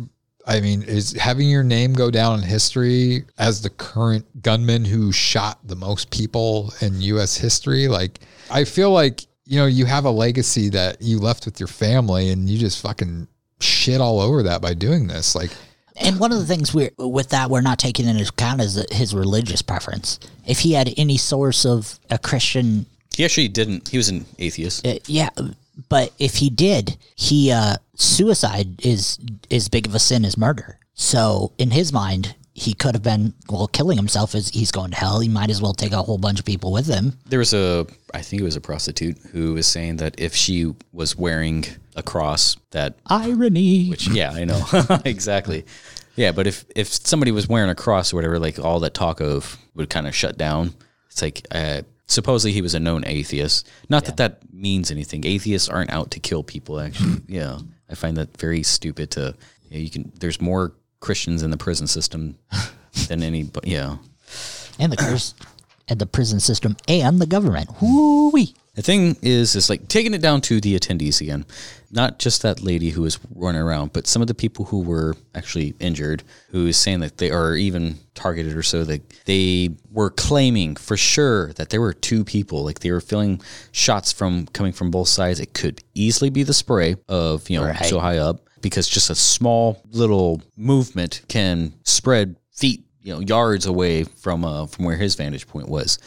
I 0.46 0.60
mean, 0.60 0.82
is 0.82 1.12
having 1.12 1.48
your 1.48 1.62
name 1.62 1.92
go 1.92 2.10
down 2.10 2.40
in 2.40 2.44
history 2.44 3.24
as 3.38 3.62
the 3.62 3.70
current 3.70 4.42
gunman 4.42 4.84
who 4.84 5.12
shot 5.12 5.60
the 5.68 5.76
most 5.76 6.10
people 6.10 6.72
in 6.80 7.00
U.S. 7.02 7.36
history? 7.36 7.86
Like, 7.86 8.18
I 8.50 8.64
feel 8.64 8.90
like, 8.90 9.24
you 9.44 9.58
know, 9.58 9.66
you 9.66 9.84
have 9.86 10.04
a 10.04 10.10
legacy 10.10 10.68
that 10.70 11.00
you 11.00 11.20
left 11.20 11.44
with 11.44 11.60
your 11.60 11.68
family 11.68 12.30
and 12.30 12.48
you 12.48 12.58
just 12.58 12.82
fucking 12.82 13.28
shit 13.60 14.00
all 14.00 14.20
over 14.20 14.42
that 14.42 14.60
by 14.60 14.74
doing 14.74 15.06
this. 15.06 15.36
Like, 15.36 15.52
And 15.96 16.18
one 16.18 16.32
of 16.32 16.38
the 16.38 16.46
things 16.46 16.72
we're 16.74 16.90
with 16.98 17.30
that 17.30 17.50
we're 17.50 17.60
not 17.60 17.78
taking 17.78 18.06
into 18.06 18.24
account 18.26 18.60
is 18.60 18.84
his 18.90 19.14
religious 19.14 19.62
preference. 19.62 20.18
If 20.46 20.60
he 20.60 20.72
had 20.72 20.92
any 20.96 21.16
source 21.16 21.64
of 21.66 21.98
a 22.10 22.18
Christian, 22.18 22.86
He 23.14 23.24
actually 23.24 23.48
didn't. 23.48 23.88
He 23.88 23.96
was 23.98 24.08
an 24.08 24.24
atheist. 24.38 24.86
uh, 24.86 24.94
yeah, 25.06 25.28
but 25.88 26.12
if 26.18 26.36
he 26.36 26.50
did, 26.50 26.96
he 27.16 27.50
uh, 27.52 27.76
suicide 27.94 28.84
is 28.84 29.18
as 29.50 29.68
big 29.68 29.86
of 29.86 29.94
a 29.94 29.98
sin 29.98 30.24
as 30.24 30.36
murder. 30.36 30.78
So 30.94 31.52
in 31.58 31.70
his 31.70 31.92
mind, 31.92 32.34
he 32.54 32.74
could 32.74 32.94
have 32.94 33.02
been 33.02 33.32
well 33.48 33.66
killing 33.66 33.96
himself. 33.96 34.34
Is 34.34 34.48
he's 34.50 34.70
going 34.70 34.90
to 34.90 34.96
hell? 34.96 35.20
He 35.20 35.28
might 35.28 35.50
as 35.50 35.62
well 35.62 35.72
take 35.72 35.92
a 35.92 36.02
whole 36.02 36.18
bunch 36.18 36.38
of 36.38 36.44
people 36.44 36.70
with 36.72 36.86
him. 36.86 37.18
There 37.26 37.38
was 37.38 37.54
a, 37.54 37.86
I 38.12 38.20
think 38.20 38.42
it 38.42 38.44
was 38.44 38.56
a 38.56 38.60
prostitute 38.60 39.16
who 39.32 39.54
was 39.54 39.66
saying 39.66 39.96
that 39.96 40.20
if 40.20 40.34
she 40.34 40.74
was 40.92 41.16
wearing 41.16 41.64
a 41.96 42.02
cross, 42.02 42.56
that 42.70 42.96
Irony. 43.06 43.88
Which 43.88 44.08
yeah, 44.08 44.32
I 44.32 44.44
know 44.44 44.64
exactly. 45.04 45.64
Yeah, 46.16 46.32
but 46.32 46.46
if 46.46 46.64
if 46.76 46.88
somebody 46.88 47.32
was 47.32 47.48
wearing 47.48 47.70
a 47.70 47.74
cross 47.74 48.12
or 48.12 48.16
whatever, 48.16 48.38
like 48.38 48.58
all 48.58 48.80
that 48.80 48.94
talk 48.94 49.20
of 49.20 49.58
would 49.74 49.90
kind 49.90 50.06
of 50.06 50.14
shut 50.14 50.36
down. 50.36 50.74
It's 51.10 51.22
like 51.22 51.46
uh, 51.50 51.82
supposedly 52.06 52.52
he 52.52 52.62
was 52.62 52.74
a 52.74 52.80
known 52.80 53.04
atheist. 53.06 53.68
Not 53.88 54.04
that 54.04 54.16
that 54.18 54.52
means 54.52 54.90
anything. 54.90 55.26
Atheists 55.26 55.68
aren't 55.68 55.90
out 55.90 56.10
to 56.12 56.20
kill 56.20 56.42
people. 56.42 56.80
Actually, 56.80 57.22
yeah, 57.28 57.58
I 57.90 57.94
find 57.94 58.16
that 58.16 58.36
very 58.36 58.62
stupid. 58.62 59.10
To 59.12 59.34
yeah, 59.68 59.78
you 59.78 59.90
can. 59.90 60.12
There's 60.20 60.40
more 60.40 60.74
Christians 61.00 61.42
in 61.42 61.50
the 61.50 61.56
prison 61.56 61.86
system 61.86 62.38
than 63.08 63.22
any. 63.22 63.42
But 63.42 63.66
yeah, 63.66 63.96
and 64.78 64.92
the 64.92 64.96
curse 64.96 65.34
and 65.88 65.98
the 65.98 66.06
prison 66.06 66.40
system 66.40 66.76
and 66.88 67.20
the 67.20 67.26
government. 67.26 67.70
Whoo 67.80 68.30
wee. 68.30 68.54
The 68.74 68.82
thing 68.82 69.16
is, 69.20 69.54
is 69.54 69.68
like 69.68 69.86
taking 69.88 70.14
it 70.14 70.22
down 70.22 70.40
to 70.42 70.58
the 70.58 70.78
attendees 70.78 71.20
again. 71.20 71.44
Not 71.90 72.18
just 72.18 72.40
that 72.40 72.62
lady 72.62 72.88
who 72.88 73.02
was 73.02 73.18
running 73.34 73.60
around, 73.60 73.92
but 73.92 74.06
some 74.06 74.22
of 74.22 74.28
the 74.28 74.34
people 74.34 74.64
who 74.64 74.80
were 74.80 75.14
actually 75.34 75.74
injured, 75.78 76.22
who 76.50 76.66
is 76.68 76.78
saying 76.78 77.00
that 77.00 77.18
they 77.18 77.30
are 77.30 77.54
even 77.54 77.98
targeted 78.14 78.56
or 78.56 78.62
so. 78.62 78.82
That 78.84 79.02
they 79.26 79.70
were 79.90 80.08
claiming 80.08 80.76
for 80.76 80.96
sure 80.96 81.52
that 81.54 81.68
there 81.68 81.82
were 81.82 81.92
two 81.92 82.24
people. 82.24 82.64
Like 82.64 82.78
they 82.80 82.90
were 82.90 83.02
feeling 83.02 83.42
shots 83.72 84.10
from 84.10 84.46
coming 84.54 84.72
from 84.72 84.90
both 84.90 85.08
sides. 85.08 85.38
It 85.38 85.52
could 85.52 85.82
easily 85.92 86.30
be 86.30 86.42
the 86.42 86.54
spray 86.54 86.96
of 87.10 87.50
you 87.50 87.58
know 87.58 87.66
Right. 87.66 87.84
so 87.84 87.98
high 88.00 88.16
up 88.18 88.40
because 88.62 88.88
just 88.88 89.10
a 89.10 89.14
small 89.14 89.82
little 89.90 90.40
movement 90.56 91.20
can 91.28 91.74
spread 91.82 92.36
feet, 92.54 92.84
you 93.02 93.12
know, 93.12 93.20
yards 93.20 93.66
away 93.66 94.04
from 94.04 94.44
uh, 94.44 94.66
from 94.66 94.84
where 94.84 94.96
his 94.96 95.14
vantage 95.14 95.46
point 95.46 95.68
was 95.68 95.98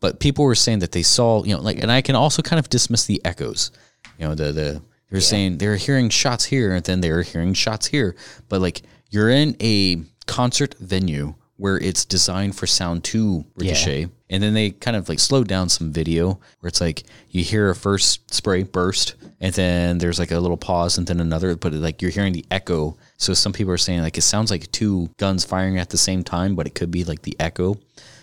but 0.00 0.18
people 0.18 0.44
were 0.44 0.54
saying 0.54 0.80
that 0.80 0.92
they 0.92 1.02
saw, 1.02 1.44
you 1.44 1.54
know, 1.54 1.60
like, 1.60 1.80
and 1.80 1.92
I 1.92 2.00
can 2.00 2.16
also 2.16 2.42
kind 2.42 2.58
of 2.58 2.68
dismiss 2.70 3.04
the 3.04 3.20
echoes. 3.24 3.70
You 4.18 4.26
know, 4.26 4.34
the 4.34 4.44
the 4.52 4.82
they 5.10 5.16
were 5.16 5.20
saying 5.20 5.58
they 5.58 5.68
were 5.68 5.76
hearing 5.76 6.08
shots 6.08 6.44
here, 6.46 6.72
and 6.72 6.84
then 6.84 7.00
they 7.00 7.10
were 7.10 7.22
hearing 7.22 7.52
shots 7.52 7.86
here. 7.86 8.16
But 8.48 8.60
like, 8.60 8.82
you're 9.10 9.28
in 9.28 9.56
a 9.60 10.02
concert 10.26 10.74
venue 10.78 11.34
where 11.56 11.76
it's 11.76 12.06
designed 12.06 12.56
for 12.56 12.66
sound 12.66 13.04
to 13.04 13.44
ricochet, 13.56 14.08
and 14.30 14.42
then 14.42 14.54
they 14.54 14.70
kind 14.70 14.96
of 14.96 15.08
like 15.08 15.18
slowed 15.18 15.48
down 15.48 15.68
some 15.68 15.92
video 15.92 16.40
where 16.60 16.68
it's 16.68 16.80
like 16.80 17.02
you 17.28 17.44
hear 17.44 17.68
a 17.68 17.74
first 17.74 18.32
spray 18.32 18.62
burst, 18.62 19.16
and 19.40 19.54
then 19.54 19.98
there's 19.98 20.18
like 20.18 20.30
a 20.30 20.40
little 20.40 20.56
pause, 20.56 20.96
and 20.96 21.06
then 21.06 21.20
another, 21.20 21.56
but 21.56 21.74
like 21.74 22.00
you're 22.00 22.10
hearing 22.10 22.32
the 22.32 22.46
echo. 22.50 22.96
So 23.20 23.34
some 23.34 23.52
people 23.52 23.72
are 23.72 23.78
saying 23.78 24.00
like 24.00 24.16
it 24.16 24.22
sounds 24.22 24.50
like 24.50 24.72
two 24.72 25.10
guns 25.18 25.44
firing 25.44 25.78
at 25.78 25.90
the 25.90 25.98
same 25.98 26.24
time, 26.24 26.56
but 26.56 26.66
it 26.66 26.74
could 26.74 26.90
be 26.90 27.04
like 27.04 27.20
the 27.20 27.36
echo. 27.38 27.74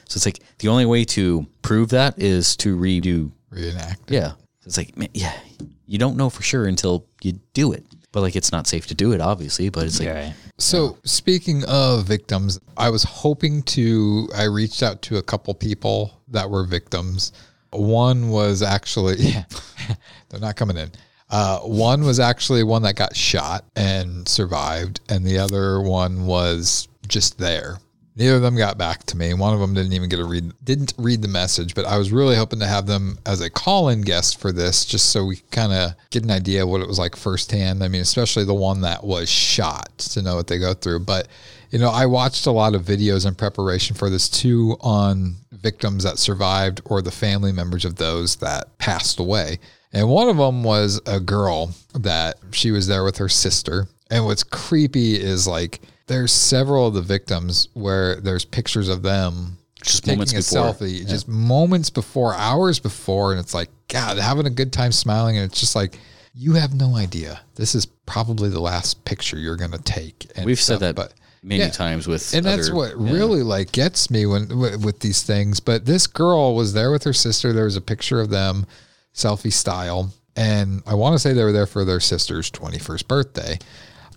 So 0.10 0.18
it's 0.18 0.26
like 0.26 0.40
the 0.58 0.70
only 0.70 0.88
way 0.88 1.06
to 1.06 1.46
prove 1.62 1.90
that 1.90 2.18
is 2.18 2.58
to 2.58 2.76
redo. 2.76 3.32
reenact. 3.52 4.10
Yeah. 4.10 4.32
So 4.32 4.66
it's 4.66 4.78
like, 4.78 4.98
man, 4.98 5.10
yeah, 5.14 5.38
you 5.86 6.00
don't 6.00 6.18
know 6.18 6.32
for 6.32 6.42
sure 6.42 6.66
until 6.66 7.06
you 7.22 7.34
do 7.54 7.74
it. 7.74 7.86
But 8.12 8.22
like, 8.22 8.36
it's 8.36 8.52
not 8.52 8.66
safe 8.66 8.88
to 8.88 8.96
do 8.96 9.12
it, 9.12 9.22
obviously. 9.22 9.70
But 9.70 9.86
it's 9.86 10.00
like, 10.00 10.08
yeah. 10.08 10.34
So 10.58 10.98
speaking 11.04 11.64
of 11.66 12.06
victims, 12.06 12.60
I 12.76 12.90
was 12.90 13.04
hoping 13.04 13.62
to. 13.64 14.28
I 14.36 14.46
reached 14.46 14.82
out 14.82 15.04
to 15.04 15.18
a 15.18 15.22
couple 15.22 15.54
people 15.54 16.20
that 16.30 16.50
were 16.50 16.64
victims 16.64 17.34
One 17.72 18.30
was 18.30 18.64
actually, 18.64 19.18
yeah, 19.18 19.44
they're 20.30 20.40
not 20.40 20.56
coming 20.56 20.78
in. 20.78 20.90
Uh, 21.30 21.60
one 21.60 22.04
was 22.04 22.20
actually 22.20 22.64
one 22.64 22.84
that 22.84 22.96
got 22.96 23.16
shot 23.16 23.66
and 23.76 24.28
survived, 24.28 25.02
and 25.10 25.26
the 25.26 25.38
other 25.38 25.82
one 25.82 26.26
was 26.26 26.88
just 27.08 27.38
there. 27.38 27.80
Neither 28.16 28.38
of 28.38 28.42
them 28.42 28.58
got 28.58 28.80
back 28.80 29.04
to 29.04 29.18
me. 29.18 29.36
One 29.36 29.54
of 29.54 29.60
them 29.60 29.76
didn't 29.76 29.94
even 29.94 30.10
get 30.10 30.20
a 30.20 30.26
read, 30.26 30.52
didn't 30.64 30.94
read 30.98 31.22
the 31.22 31.28
message, 31.28 31.76
but 31.76 31.86
I 31.86 32.00
was 32.00 32.12
really 32.12 32.36
hoping 32.36 32.60
to 32.62 32.66
have 32.66 32.88
them 32.88 33.20
as 33.28 33.42
a 33.42 33.50
call-in 33.50 34.02
guest 34.02 34.40
for 34.40 34.52
this, 34.52 34.86
just 34.86 35.12
so 35.12 35.26
we 35.26 35.38
kind 35.52 35.72
of 35.72 35.92
get 36.10 36.24
an 36.24 36.32
idea 36.32 36.64
of 36.64 36.70
what 36.70 36.82
it 36.82 36.88
was 36.88 36.98
like 36.98 37.16
firsthand. 37.16 37.84
I 37.84 37.90
mean, 37.90 38.02
especially 38.02 38.44
the 38.44 38.56
one 38.56 38.82
that 38.82 39.04
was 39.04 39.30
shot 39.30 39.96
to 40.00 40.24
know 40.24 40.36
what 40.36 40.48
they 40.48 40.58
go 40.58 40.74
through. 40.74 41.02
But 41.02 41.28
you 41.70 41.78
know, 41.78 41.92
I 41.92 42.08
watched 42.08 42.48
a 42.48 42.52
lot 42.52 42.74
of 42.74 42.84
videos 42.84 43.28
in 43.28 43.36
preparation 43.36 43.96
for 43.96 44.10
this 44.10 44.30
too 44.30 44.78
on 44.82 45.36
victims 45.52 46.04
that 46.04 46.18
survived 46.18 46.82
or 46.86 47.04
the 47.04 47.12
family 47.12 47.52
members 47.52 47.86
of 47.86 47.98
those 47.98 48.38
that 48.38 48.78
passed 48.80 49.20
away. 49.20 49.60
And 49.94 50.10
one 50.10 50.30
of 50.30 50.38
them 50.38 50.64
was 50.64 51.02
a 51.06 51.20
girl 51.20 51.74
that 51.94 52.38
she 52.52 52.72
was 52.72 52.88
there 52.88 53.04
with 53.04 53.18
her 53.18 53.30
sister. 53.30 53.88
And 54.10 54.26
what's 54.26 54.44
creepy 54.44 55.16
is 55.16 55.48
like 55.48 55.82
there's 56.08 56.32
several 56.32 56.88
of 56.88 56.94
the 56.94 57.02
victims 57.02 57.68
where 57.74 58.20
there's 58.22 58.46
pictures 58.46 58.90
of 58.90 59.02
them 59.02 59.58
Just 59.82 60.04
taking 60.04 60.20
moments 60.20 60.34
a 60.34 60.38
before. 60.38 60.74
selfie, 60.74 61.08
just 61.08 61.28
moments 61.28 61.90
before, 61.90 62.34
hours 62.36 62.80
before, 62.80 63.32
and 63.32 63.40
it's 63.40 63.54
like 63.54 63.70
God 63.88 64.18
having 64.18 64.46
a 64.46 64.50
good 64.50 64.72
time 64.72 64.92
smiling, 64.92 65.38
and 65.38 65.46
it's 65.46 65.60
just 65.60 65.76
like 65.76 66.00
you 66.34 66.54
have 66.54 66.74
no 66.74 66.96
idea. 66.96 67.42
This 67.56 67.74
is 67.76 67.86
probably 67.86 68.50
the 68.50 68.60
last 68.60 69.04
picture 69.06 69.38
you're 69.38 69.56
gonna 69.58 69.80
take. 69.80 70.28
And 70.36 70.46
We've 70.46 70.60
stuff, 70.60 70.80
said 70.80 70.82
that 70.82 70.96
but 70.96 71.14
many 71.44 71.62
yeah. 71.64 71.70
times 71.70 72.08
with 72.08 72.34
and 72.34 72.46
that's 72.46 72.72
what 72.72 72.90
yeah. 73.00 73.14
really 73.14 73.44
like 73.44 73.72
gets 73.72 74.10
me 74.10 74.26
when 74.26 74.48
w- 74.48 74.78
with 74.80 75.00
these 75.00 75.22
things 75.24 75.60
but 75.60 75.86
this 75.86 76.08
girl 76.08 76.56
was 76.56 76.74
there 76.74 76.92
with 76.92 77.04
her 77.04 77.14
sister 77.14 77.54
there 77.54 77.66
was 77.66 77.76
a 77.76 77.82
picture 77.82 78.20
of 78.20 78.30
them 78.30 78.66
selfie 79.14 79.54
style 79.54 80.12
and 80.36 80.82
i 80.86 80.94
want 80.94 81.14
to 81.14 81.20
say 81.20 81.34
they 81.34 81.44
were 81.44 81.52
there 81.52 81.66
for 81.66 81.84
their 81.84 82.00
sister's 82.00 82.52
21st 82.52 83.08
birthday. 83.08 83.60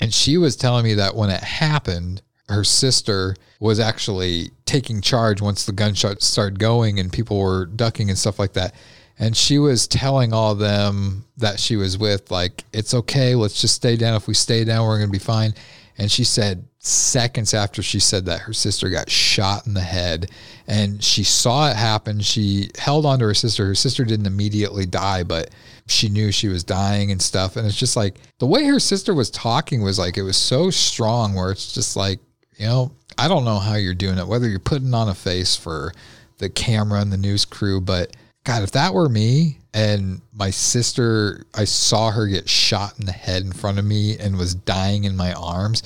And 0.02 0.14
she 0.14 0.38
was 0.38 0.56
telling 0.56 0.84
me 0.84 0.94
that 0.94 1.14
when 1.14 1.28
it 1.30 1.42
happened 1.42 2.22
her 2.50 2.64
sister 2.64 3.36
was 3.60 3.78
actually 3.78 4.50
taking 4.64 5.00
charge 5.00 5.40
once 5.40 5.64
the 5.64 5.72
gunshots 5.72 6.26
started 6.26 6.58
going 6.58 6.98
and 6.98 7.12
people 7.12 7.38
were 7.38 7.66
ducking 7.66 8.08
and 8.08 8.18
stuff 8.18 8.38
like 8.38 8.54
that. 8.54 8.74
And 9.18 9.36
she 9.36 9.58
was 9.58 9.86
telling 9.86 10.32
all 10.32 10.54
them 10.54 11.26
that 11.36 11.60
she 11.60 11.76
was 11.76 11.96
with 11.96 12.30
like 12.30 12.64
it's 12.72 12.94
okay. 12.94 13.34
Let's 13.34 13.60
just 13.60 13.74
stay 13.74 13.96
down. 13.96 14.16
If 14.16 14.26
we 14.26 14.34
stay 14.34 14.64
down 14.64 14.86
we're 14.86 14.98
going 14.98 15.08
to 15.08 15.12
be 15.12 15.18
fine. 15.18 15.54
And 15.96 16.10
she 16.10 16.24
said 16.24 16.66
seconds 16.80 17.54
after 17.54 17.82
she 17.82 18.00
said 18.00 18.24
that 18.24 18.40
her 18.40 18.52
sister 18.52 18.88
got 18.88 19.10
shot 19.10 19.66
in 19.66 19.74
the 19.74 19.80
head 19.80 20.30
and 20.66 21.02
she 21.02 21.22
saw 21.22 21.70
it 21.70 21.76
happen. 21.76 22.20
She 22.20 22.70
held 22.78 23.04
on 23.06 23.18
to 23.18 23.26
her 23.26 23.34
sister. 23.34 23.66
Her 23.66 23.74
sister 23.74 24.04
didn't 24.04 24.26
immediately 24.26 24.86
die 24.86 25.22
but 25.22 25.50
she 25.86 26.08
knew 26.08 26.32
she 26.32 26.48
was 26.48 26.64
dying 26.64 27.12
and 27.12 27.20
stuff. 27.20 27.56
And 27.56 27.66
it's 27.66 27.76
just 27.76 27.96
like 27.96 28.16
the 28.38 28.46
way 28.46 28.64
her 28.64 28.80
sister 28.80 29.14
was 29.14 29.30
talking 29.30 29.82
was 29.82 29.98
like 29.98 30.16
it 30.16 30.22
was 30.22 30.36
so 30.36 30.70
strong 30.70 31.34
where 31.34 31.50
it's 31.50 31.72
just 31.72 31.96
like 31.96 32.18
you 32.60 32.66
know 32.66 32.92
i 33.18 33.26
don't 33.26 33.44
know 33.44 33.58
how 33.58 33.74
you're 33.74 33.94
doing 33.94 34.18
it 34.18 34.26
whether 34.26 34.48
you're 34.48 34.60
putting 34.60 34.94
on 34.94 35.08
a 35.08 35.14
face 35.14 35.56
for 35.56 35.92
the 36.38 36.48
camera 36.48 37.00
and 37.00 37.12
the 37.12 37.16
news 37.16 37.44
crew 37.44 37.80
but 37.80 38.14
god 38.44 38.62
if 38.62 38.70
that 38.70 38.94
were 38.94 39.08
me 39.08 39.58
and 39.74 40.20
my 40.32 40.50
sister 40.50 41.44
i 41.54 41.64
saw 41.64 42.10
her 42.10 42.26
get 42.26 42.48
shot 42.48 42.98
in 43.00 43.06
the 43.06 43.12
head 43.12 43.42
in 43.42 43.52
front 43.52 43.78
of 43.78 43.84
me 43.84 44.16
and 44.18 44.36
was 44.36 44.54
dying 44.54 45.04
in 45.04 45.16
my 45.16 45.32
arms 45.32 45.82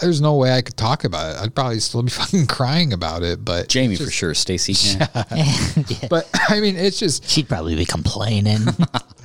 there's 0.00 0.20
no 0.20 0.36
way 0.36 0.52
i 0.52 0.60
could 0.62 0.76
talk 0.76 1.04
about 1.04 1.34
it 1.34 1.40
i'd 1.42 1.54
probably 1.54 1.80
still 1.80 2.02
be 2.02 2.10
fucking 2.22 2.46
crying 2.46 2.92
about 2.92 3.22
it 3.22 3.44
but 3.44 3.68
Jamie 3.68 3.94
it's 3.94 4.04
for 4.04 4.10
sure. 4.10 4.34
Stacy. 4.34 4.74
Yeah. 4.98 5.24
Yeah. 5.88 6.08
but 6.10 6.28
i 6.48 6.60
mean 6.60 6.76
it's 6.76 6.98
just 6.98 7.28
She'd 7.28 7.48
probably 7.48 7.74
be 7.76 7.84
complaining. 7.84 8.60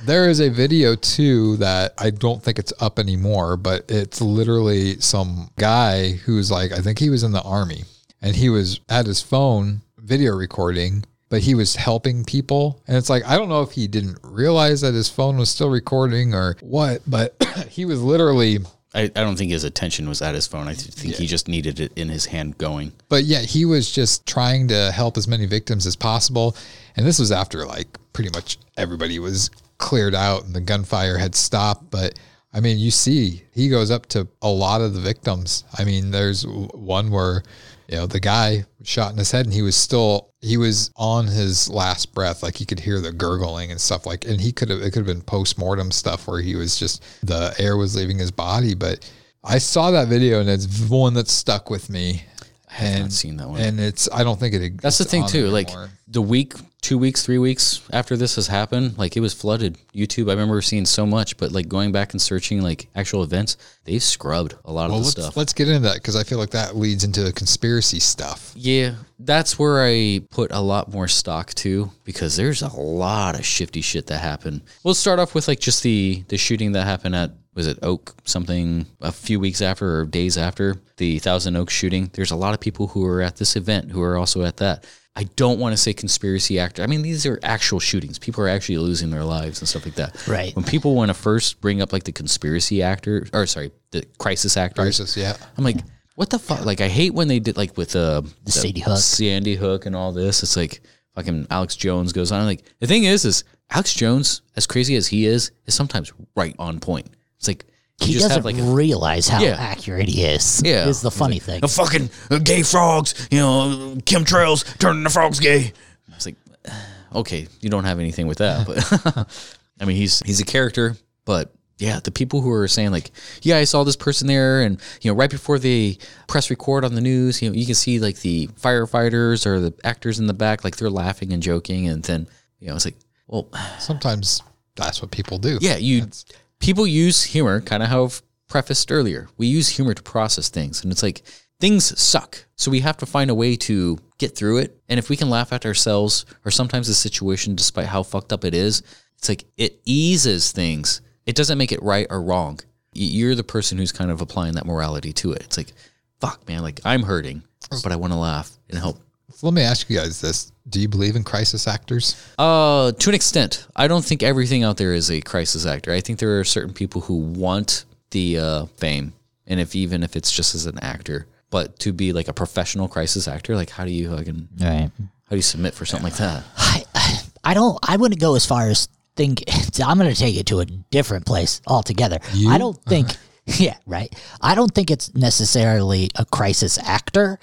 there 0.04 0.28
is 0.28 0.40
a 0.40 0.48
video 0.50 0.94
too 0.94 1.56
that 1.58 1.94
I 1.98 2.10
don't 2.10 2.42
think 2.42 2.58
it's 2.58 2.72
up 2.80 2.98
anymore, 2.98 3.56
but 3.56 3.84
it's 3.88 4.20
literally 4.20 4.98
some 5.00 5.50
guy 5.58 6.12
who's 6.12 6.50
like, 6.50 6.72
I 6.72 6.78
think 6.78 6.98
he 6.98 7.08
was 7.10 7.22
in 7.22 7.30
the 7.32 7.42
army 7.42 7.84
and 8.20 8.34
he 8.34 8.48
was 8.48 8.80
at 8.88 9.06
his 9.06 9.22
phone 9.22 9.82
video 9.98 10.32
recording, 10.34 11.04
but 11.28 11.42
he 11.42 11.54
was 11.54 11.76
helping 11.76 12.24
people. 12.24 12.82
And 12.88 12.96
it's 12.96 13.08
like, 13.08 13.24
I 13.24 13.36
don't 13.36 13.48
know 13.48 13.62
if 13.62 13.72
he 13.72 13.86
didn't 13.86 14.18
realize 14.24 14.80
that 14.80 14.92
his 14.94 15.08
phone 15.08 15.36
was 15.36 15.50
still 15.50 15.70
recording 15.70 16.34
or 16.34 16.56
what, 16.60 17.02
but 17.06 17.36
he 17.68 17.84
was 17.84 18.02
literally 18.02 18.58
I, 18.94 19.02
I 19.02 19.08
don't 19.08 19.36
think 19.36 19.50
his 19.50 19.64
attention 19.64 20.08
was 20.08 20.20
at 20.20 20.34
his 20.34 20.46
phone. 20.46 20.68
I 20.68 20.74
th- 20.74 20.94
think 20.94 21.14
he 21.14 21.26
just 21.26 21.48
needed 21.48 21.80
it 21.80 21.92
in 21.96 22.08
his 22.08 22.26
hand 22.26 22.58
going. 22.58 22.92
But 23.08 23.24
yeah, 23.24 23.40
he 23.40 23.64
was 23.64 23.90
just 23.90 24.26
trying 24.26 24.68
to 24.68 24.92
help 24.92 25.16
as 25.16 25.26
many 25.26 25.46
victims 25.46 25.86
as 25.86 25.96
possible. 25.96 26.56
And 26.96 27.06
this 27.06 27.18
was 27.18 27.32
after 27.32 27.64
like 27.64 27.98
pretty 28.12 28.30
much 28.30 28.58
everybody 28.76 29.18
was 29.18 29.50
cleared 29.78 30.14
out 30.14 30.44
and 30.44 30.54
the 30.54 30.60
gunfire 30.60 31.16
had 31.16 31.34
stopped. 31.34 31.90
But 31.90 32.18
I 32.52 32.60
mean, 32.60 32.78
you 32.78 32.90
see, 32.90 33.44
he 33.52 33.68
goes 33.68 33.90
up 33.90 34.06
to 34.10 34.28
a 34.42 34.48
lot 34.48 34.82
of 34.82 34.92
the 34.92 35.00
victims. 35.00 35.64
I 35.78 35.84
mean, 35.84 36.10
there's 36.10 36.46
one 36.46 37.10
where, 37.10 37.42
you 37.88 37.96
know, 37.96 38.06
the 38.06 38.20
guy 38.20 38.64
shot 38.82 39.12
in 39.12 39.18
his 39.18 39.30
head 39.30 39.46
and 39.46 39.54
he 39.54 39.62
was 39.62 39.76
still, 39.76 40.30
he 40.40 40.56
was 40.56 40.90
on 40.96 41.26
his 41.26 41.68
last 41.68 42.14
breath. 42.14 42.42
Like 42.42 42.56
he 42.56 42.64
could 42.64 42.80
hear 42.80 43.00
the 43.00 43.12
gurgling 43.12 43.70
and 43.70 43.80
stuff 43.80 44.06
like, 44.06 44.24
and 44.26 44.40
he 44.40 44.52
could 44.52 44.70
have, 44.70 44.80
it 44.80 44.92
could 44.92 45.06
have 45.06 45.16
been 45.16 45.22
post 45.22 45.58
mortem 45.58 45.90
stuff 45.90 46.26
where 46.26 46.40
he 46.40 46.56
was 46.56 46.78
just, 46.78 47.02
the 47.22 47.54
air 47.58 47.76
was 47.76 47.94
leaving 47.96 48.18
his 48.18 48.30
body. 48.30 48.74
But 48.74 49.10
I 49.44 49.58
saw 49.58 49.90
that 49.90 50.08
video 50.08 50.40
and 50.40 50.48
it's 50.48 50.88
one 50.88 51.14
that 51.14 51.28
stuck 51.28 51.70
with 51.70 51.90
me. 51.90 52.24
Have 52.72 53.00
not 53.00 53.12
seen 53.12 53.36
that 53.36 53.48
one. 53.48 53.60
And 53.60 53.78
it's 53.78 54.08
I 54.12 54.24
don't 54.24 54.40
think 54.40 54.54
it. 54.54 54.80
That's 54.80 54.98
the 54.98 55.04
thing 55.04 55.26
too. 55.26 55.48
Like 55.48 55.68
the 56.08 56.22
week, 56.22 56.54
two 56.80 56.98
weeks, 56.98 57.22
three 57.22 57.38
weeks 57.38 57.82
after 57.92 58.16
this 58.16 58.36
has 58.36 58.46
happened, 58.46 58.96
like 58.96 59.16
it 59.16 59.20
was 59.20 59.34
flooded. 59.34 59.76
YouTube, 59.94 60.28
I 60.28 60.32
remember 60.32 60.60
seeing 60.62 60.86
so 60.86 61.04
much, 61.04 61.36
but 61.36 61.52
like 61.52 61.68
going 61.68 61.92
back 61.92 62.12
and 62.12 62.20
searching 62.20 62.62
like 62.62 62.88
actual 62.94 63.22
events, 63.22 63.56
they've 63.84 64.02
scrubbed 64.02 64.54
a 64.64 64.72
lot 64.72 64.88
well, 64.88 64.98
of 64.98 65.02
the 65.02 65.06
let's 65.06 65.10
stuff. 65.10 65.36
let's 65.36 65.52
get 65.52 65.68
into 65.68 65.80
that 65.80 65.94
because 65.94 66.16
I 66.16 66.24
feel 66.24 66.38
like 66.38 66.50
that 66.50 66.74
leads 66.74 67.04
into 67.04 67.22
the 67.22 67.32
conspiracy 67.32 68.00
stuff. 68.00 68.52
Yeah, 68.56 68.94
that's 69.18 69.58
where 69.58 69.84
I 69.84 70.20
put 70.30 70.50
a 70.50 70.60
lot 70.60 70.90
more 70.90 71.08
stock 71.08 71.52
to 71.54 71.90
because 72.04 72.36
there's 72.36 72.62
a 72.62 72.74
lot 72.74 73.38
of 73.38 73.44
shifty 73.44 73.82
shit 73.82 74.06
that 74.06 74.18
happened. 74.18 74.62
We'll 74.82 74.94
start 74.94 75.18
off 75.18 75.34
with 75.34 75.46
like 75.46 75.60
just 75.60 75.82
the 75.82 76.24
the 76.28 76.38
shooting 76.38 76.72
that 76.72 76.84
happened 76.84 77.16
at 77.16 77.32
was 77.54 77.66
it 77.66 77.78
Oak 77.82 78.14
something 78.24 78.86
a 79.00 79.12
few 79.12 79.38
weeks 79.38 79.60
after 79.60 80.00
or 80.00 80.04
days 80.06 80.38
after 80.38 80.76
the 80.96 81.18
Thousand 81.18 81.56
Oaks 81.56 81.74
shooting. 81.74 82.10
There's 82.12 82.30
a 82.30 82.36
lot 82.36 82.54
of 82.54 82.60
people 82.60 82.88
who 82.88 83.04
are 83.06 83.20
at 83.20 83.36
this 83.36 83.56
event 83.56 83.90
who 83.90 84.02
are 84.02 84.16
also 84.16 84.42
at 84.44 84.56
that. 84.58 84.86
I 85.14 85.24
don't 85.36 85.58
want 85.58 85.74
to 85.74 85.76
say 85.76 85.92
conspiracy 85.92 86.58
actor. 86.58 86.82
I 86.82 86.86
mean, 86.86 87.02
these 87.02 87.26
are 87.26 87.38
actual 87.42 87.80
shootings. 87.80 88.18
People 88.18 88.44
are 88.44 88.48
actually 88.48 88.78
losing 88.78 89.10
their 89.10 89.24
lives 89.24 89.60
and 89.60 89.68
stuff 89.68 89.84
like 89.84 89.96
that. 89.96 90.26
Right. 90.26 90.56
When 90.56 90.64
people 90.64 90.94
want 90.94 91.10
to 91.10 91.14
first 91.14 91.60
bring 91.60 91.82
up 91.82 91.92
like 91.92 92.04
the 92.04 92.12
conspiracy 92.12 92.82
actor, 92.82 93.26
or 93.34 93.44
sorry, 93.44 93.72
the 93.90 94.06
crisis 94.18 94.56
actor. 94.56 94.80
Crisis, 94.80 95.14
yeah. 95.14 95.36
I'm 95.58 95.64
like, 95.64 95.76
what 96.14 96.30
the 96.30 96.38
fuck? 96.38 96.64
Like, 96.64 96.80
I 96.80 96.88
hate 96.88 97.12
when 97.12 97.28
they 97.28 97.40
did 97.40 97.58
like 97.58 97.76
with 97.76 97.94
uh, 97.94 98.22
the 98.44 98.52
Sandy 98.52 98.80
Hook. 98.80 98.98
Sandy 98.98 99.54
Hook, 99.54 99.84
and 99.84 99.94
all 99.94 100.12
this. 100.12 100.42
It's 100.42 100.56
like 100.56 100.80
fucking 101.14 101.46
Alex 101.50 101.76
Jones 101.76 102.14
goes 102.14 102.32
on. 102.32 102.40
I'm 102.40 102.46
like, 102.46 102.62
the 102.78 102.86
thing 102.86 103.04
is, 103.04 103.26
is 103.26 103.44
Alex 103.70 103.92
Jones, 103.92 104.40
as 104.56 104.66
crazy 104.66 104.96
as 104.96 105.08
he 105.08 105.26
is, 105.26 105.52
is 105.66 105.74
sometimes 105.74 106.10
right 106.34 106.56
on 106.58 106.80
point. 106.80 107.08
It's 107.42 107.48
like 107.48 107.64
he 108.00 108.12
just 108.12 108.28
doesn't 108.28 108.36
have 108.36 108.44
like 108.44 108.56
a, 108.56 108.62
realize 108.62 109.26
how 109.26 109.42
Yeah. 109.42 109.56
accurate 109.58 110.08
he 110.08 110.24
is. 110.24 110.62
Yeah. 110.64 110.86
is 110.86 111.00
the 111.02 111.10
funny 111.10 111.40
thing. 111.40 111.60
the 111.60 111.66
fucking 111.68 112.08
uh, 112.30 112.38
gay 112.38 112.62
frogs. 112.62 113.28
You 113.32 113.38
know, 113.40 113.96
chemtrails 114.04 114.78
turning 114.78 115.02
the 115.02 115.10
frogs 115.10 115.40
gay. 115.40 115.72
I 116.10 116.14
was 116.14 116.26
like, 116.26 116.36
okay, 117.16 117.48
you 117.60 117.68
don't 117.68 117.82
have 117.84 117.98
anything 117.98 118.28
with 118.28 118.38
that, 118.38 118.64
but 118.66 119.28
I 119.80 119.84
mean, 119.84 119.96
he's 119.96 120.20
he's 120.20 120.40
a 120.40 120.44
character, 120.44 120.96
but 121.24 121.52
yeah, 121.78 121.98
the 121.98 122.12
people 122.12 122.42
who 122.42 122.50
are 122.52 122.68
saying 122.68 122.92
like, 122.92 123.10
yeah, 123.42 123.56
I 123.56 123.64
saw 123.64 123.82
this 123.82 123.96
person 123.96 124.28
there, 124.28 124.62
and 124.62 124.80
you 125.00 125.10
know, 125.10 125.16
right 125.16 125.30
before 125.30 125.58
they 125.58 125.98
press 126.28 126.48
record 126.48 126.84
on 126.84 126.94
the 126.94 127.00
news, 127.00 127.42
you 127.42 127.50
know, 127.50 127.56
you 127.56 127.66
can 127.66 127.74
see 127.74 127.98
like 127.98 128.20
the 128.20 128.46
firefighters 128.60 129.46
or 129.46 129.58
the 129.58 129.74
actors 129.82 130.20
in 130.20 130.26
the 130.28 130.34
back, 130.34 130.62
like 130.62 130.76
they're 130.76 130.90
laughing 130.90 131.32
and 131.32 131.42
joking, 131.42 131.88
and 131.88 132.04
then 132.04 132.28
you 132.60 132.68
know, 132.68 132.76
it's 132.76 132.84
like, 132.84 132.96
well, 133.26 133.48
Sometimes 133.80 134.40
that's 134.76 135.02
what 135.02 135.10
people 135.10 135.38
do. 135.38 135.58
yeah, 135.60 135.76
you 135.76 136.00
That's- 136.00 136.24
people 136.62 136.86
use 136.86 137.24
humor, 137.24 137.60
kind 137.60 137.82
of 137.82 137.90
how 137.90 138.04
I've 138.04 138.22
prefaced 138.48 138.90
earlier. 138.90 139.28
We 139.36 139.48
use 139.48 139.68
humor 139.68 139.92
to 139.92 140.02
process 140.02 140.48
things, 140.48 140.82
and 140.82 140.90
it's 140.90 141.02
like 141.02 141.22
things 141.60 142.00
suck, 142.00 142.46
so 142.56 142.70
we 142.70 142.80
have 142.80 142.96
to 142.98 143.06
find 143.06 143.30
a 143.30 143.34
way 143.34 143.56
to 143.56 143.98
get 144.18 144.34
through 144.36 144.58
it. 144.58 144.80
And 144.88 144.98
if 144.98 145.10
we 145.10 145.16
can 145.16 145.28
laugh 145.28 145.52
at 145.52 145.66
ourselves 145.66 146.24
or 146.44 146.50
sometimes 146.50 146.86
the 146.86 146.94
situation, 146.94 147.56
despite 147.56 147.86
how 147.86 148.02
fucked 148.02 148.32
up 148.32 148.44
it 148.44 148.54
is, 148.54 148.82
it's 149.18 149.28
like 149.28 149.44
it 149.56 149.80
eases 149.84 150.52
things. 150.52 151.02
It 151.26 151.36
doesn't 151.36 151.58
make 151.58 151.72
it 151.72 151.82
right 151.82 152.06
or 152.08 152.22
wrong. 152.22 152.60
You're 152.94 153.34
the 153.34 153.44
person 153.44 153.78
who's 153.78 153.92
kind 153.92 154.10
of 154.10 154.20
applying 154.20 154.54
that 154.54 154.66
morality 154.66 155.12
to 155.14 155.32
it. 155.32 155.42
It's 155.42 155.56
like, 155.56 155.72
fuck, 156.20 156.46
man, 156.48 156.62
like 156.62 156.80
I'm 156.84 157.02
hurting, 157.02 157.42
but 157.82 157.92
I 157.92 157.96
want 157.96 158.12
to 158.12 158.18
laugh 158.18 158.50
and 158.68 158.78
help. 158.78 159.00
So 159.34 159.46
let 159.46 159.54
me 159.54 159.62
ask 159.62 159.88
you 159.90 159.96
guys 159.96 160.20
this: 160.20 160.52
Do 160.68 160.80
you 160.80 160.88
believe 160.88 161.16
in 161.16 161.24
crisis 161.24 161.66
actors? 161.66 162.16
Uh, 162.38 162.92
to 162.92 163.08
an 163.10 163.14
extent, 163.14 163.66
I 163.74 163.88
don't 163.88 164.04
think 164.04 164.22
everything 164.22 164.62
out 164.62 164.76
there 164.76 164.92
is 164.94 165.10
a 165.10 165.20
crisis 165.20 165.66
actor. 165.66 165.92
I 165.92 166.00
think 166.00 166.18
there 166.18 166.38
are 166.40 166.44
certain 166.44 166.72
people 166.74 167.00
who 167.02 167.16
want 167.16 167.84
the 168.10 168.38
uh, 168.38 168.64
fame, 168.76 169.12
and 169.46 169.58
if 169.60 169.74
even 169.74 170.02
if 170.02 170.16
it's 170.16 170.30
just 170.30 170.54
as 170.54 170.66
an 170.66 170.78
actor, 170.80 171.26
but 171.50 171.78
to 171.80 171.92
be 171.92 172.12
like 172.12 172.28
a 172.28 172.32
professional 172.32 172.88
crisis 172.88 173.26
actor, 173.28 173.56
like 173.56 173.70
how 173.70 173.84
do 173.84 173.90
you 173.90 174.10
fucking 174.14 174.48
Right. 174.60 174.90
how 174.98 175.30
do 175.30 175.36
you 175.36 175.42
submit 175.42 175.74
for 175.74 175.84
something 175.84 176.04
like 176.04 176.18
that? 176.18 176.44
I, 176.56 176.84
I 176.94 177.18
I 177.44 177.54
don't. 177.54 177.78
I 177.82 177.96
wouldn't 177.96 178.20
go 178.20 178.36
as 178.36 178.46
far 178.46 178.68
as 178.68 178.88
think. 179.16 179.42
I'm 179.84 179.98
going 179.98 180.12
to 180.12 180.18
take 180.18 180.36
it 180.36 180.46
to 180.46 180.60
a 180.60 180.64
different 180.66 181.26
place 181.26 181.60
altogether. 181.66 182.18
I 182.48 182.58
don't 182.58 182.80
think. 182.84 183.08
yeah, 183.46 183.76
right. 183.86 184.14
I 184.40 184.54
don't 184.54 184.72
think 184.72 184.90
it's 184.92 185.12
necessarily 185.16 186.10
a 186.14 186.24
crisis 186.24 186.78
actor, 186.78 187.40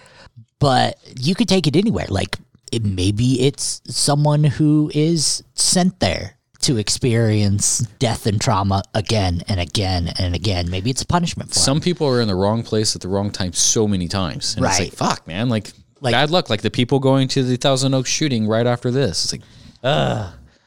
but 0.60 0.98
you 1.19 1.36
could 1.36 1.48
take 1.48 1.68
it 1.68 1.76
anywhere. 1.76 2.06
Like 2.10 2.38
it, 2.72 2.84
maybe 2.86 3.41
it's 3.41 3.81
someone 3.88 4.44
who 4.44 4.91
is 4.94 5.44
sent 5.56 5.99
there 5.99 6.36
to 6.61 6.77
experience 6.77 7.80
death 7.99 8.26
and 8.26 8.40
trauma 8.40 8.84
again 8.94 9.41
and 9.48 9.60
again 9.60 10.11
and 10.19 10.36
again. 10.36 10.69
Maybe 10.69 10.90
it's 10.90 11.02
a 11.02 11.06
punishment 11.07 11.49
for. 11.53 11.56
Some 11.60 11.80
people 11.80 12.06
are 12.07 12.22
in 12.22 12.27
the 12.27 12.36
wrong 12.36 12.64
place 12.64 12.95
at 12.95 13.02
the 13.02 13.07
wrong 13.07 13.31
time 13.31 13.53
so 13.53 13.88
many 13.88 14.07
times. 14.10 14.56
And 14.56 14.65
it's 14.65 14.77
Right. 14.80 14.90
like, 14.90 14.94
fuck, 14.94 15.26
man. 15.27 15.48
Like, 15.49 15.72
Like- 16.02 16.11
bad 16.11 16.31
luck. 16.31 16.49
Like 16.49 16.61
the 16.61 16.69
people 16.69 16.99
going 16.99 17.27
to 17.30 17.44
the 17.44 17.56
Thousand 17.56 17.94
Oaks 17.94 18.10
shooting 18.10 18.45
right 18.48 18.68
after 18.68 18.91
this. 18.91 19.23
It's 19.26 19.31
like, 19.34 19.41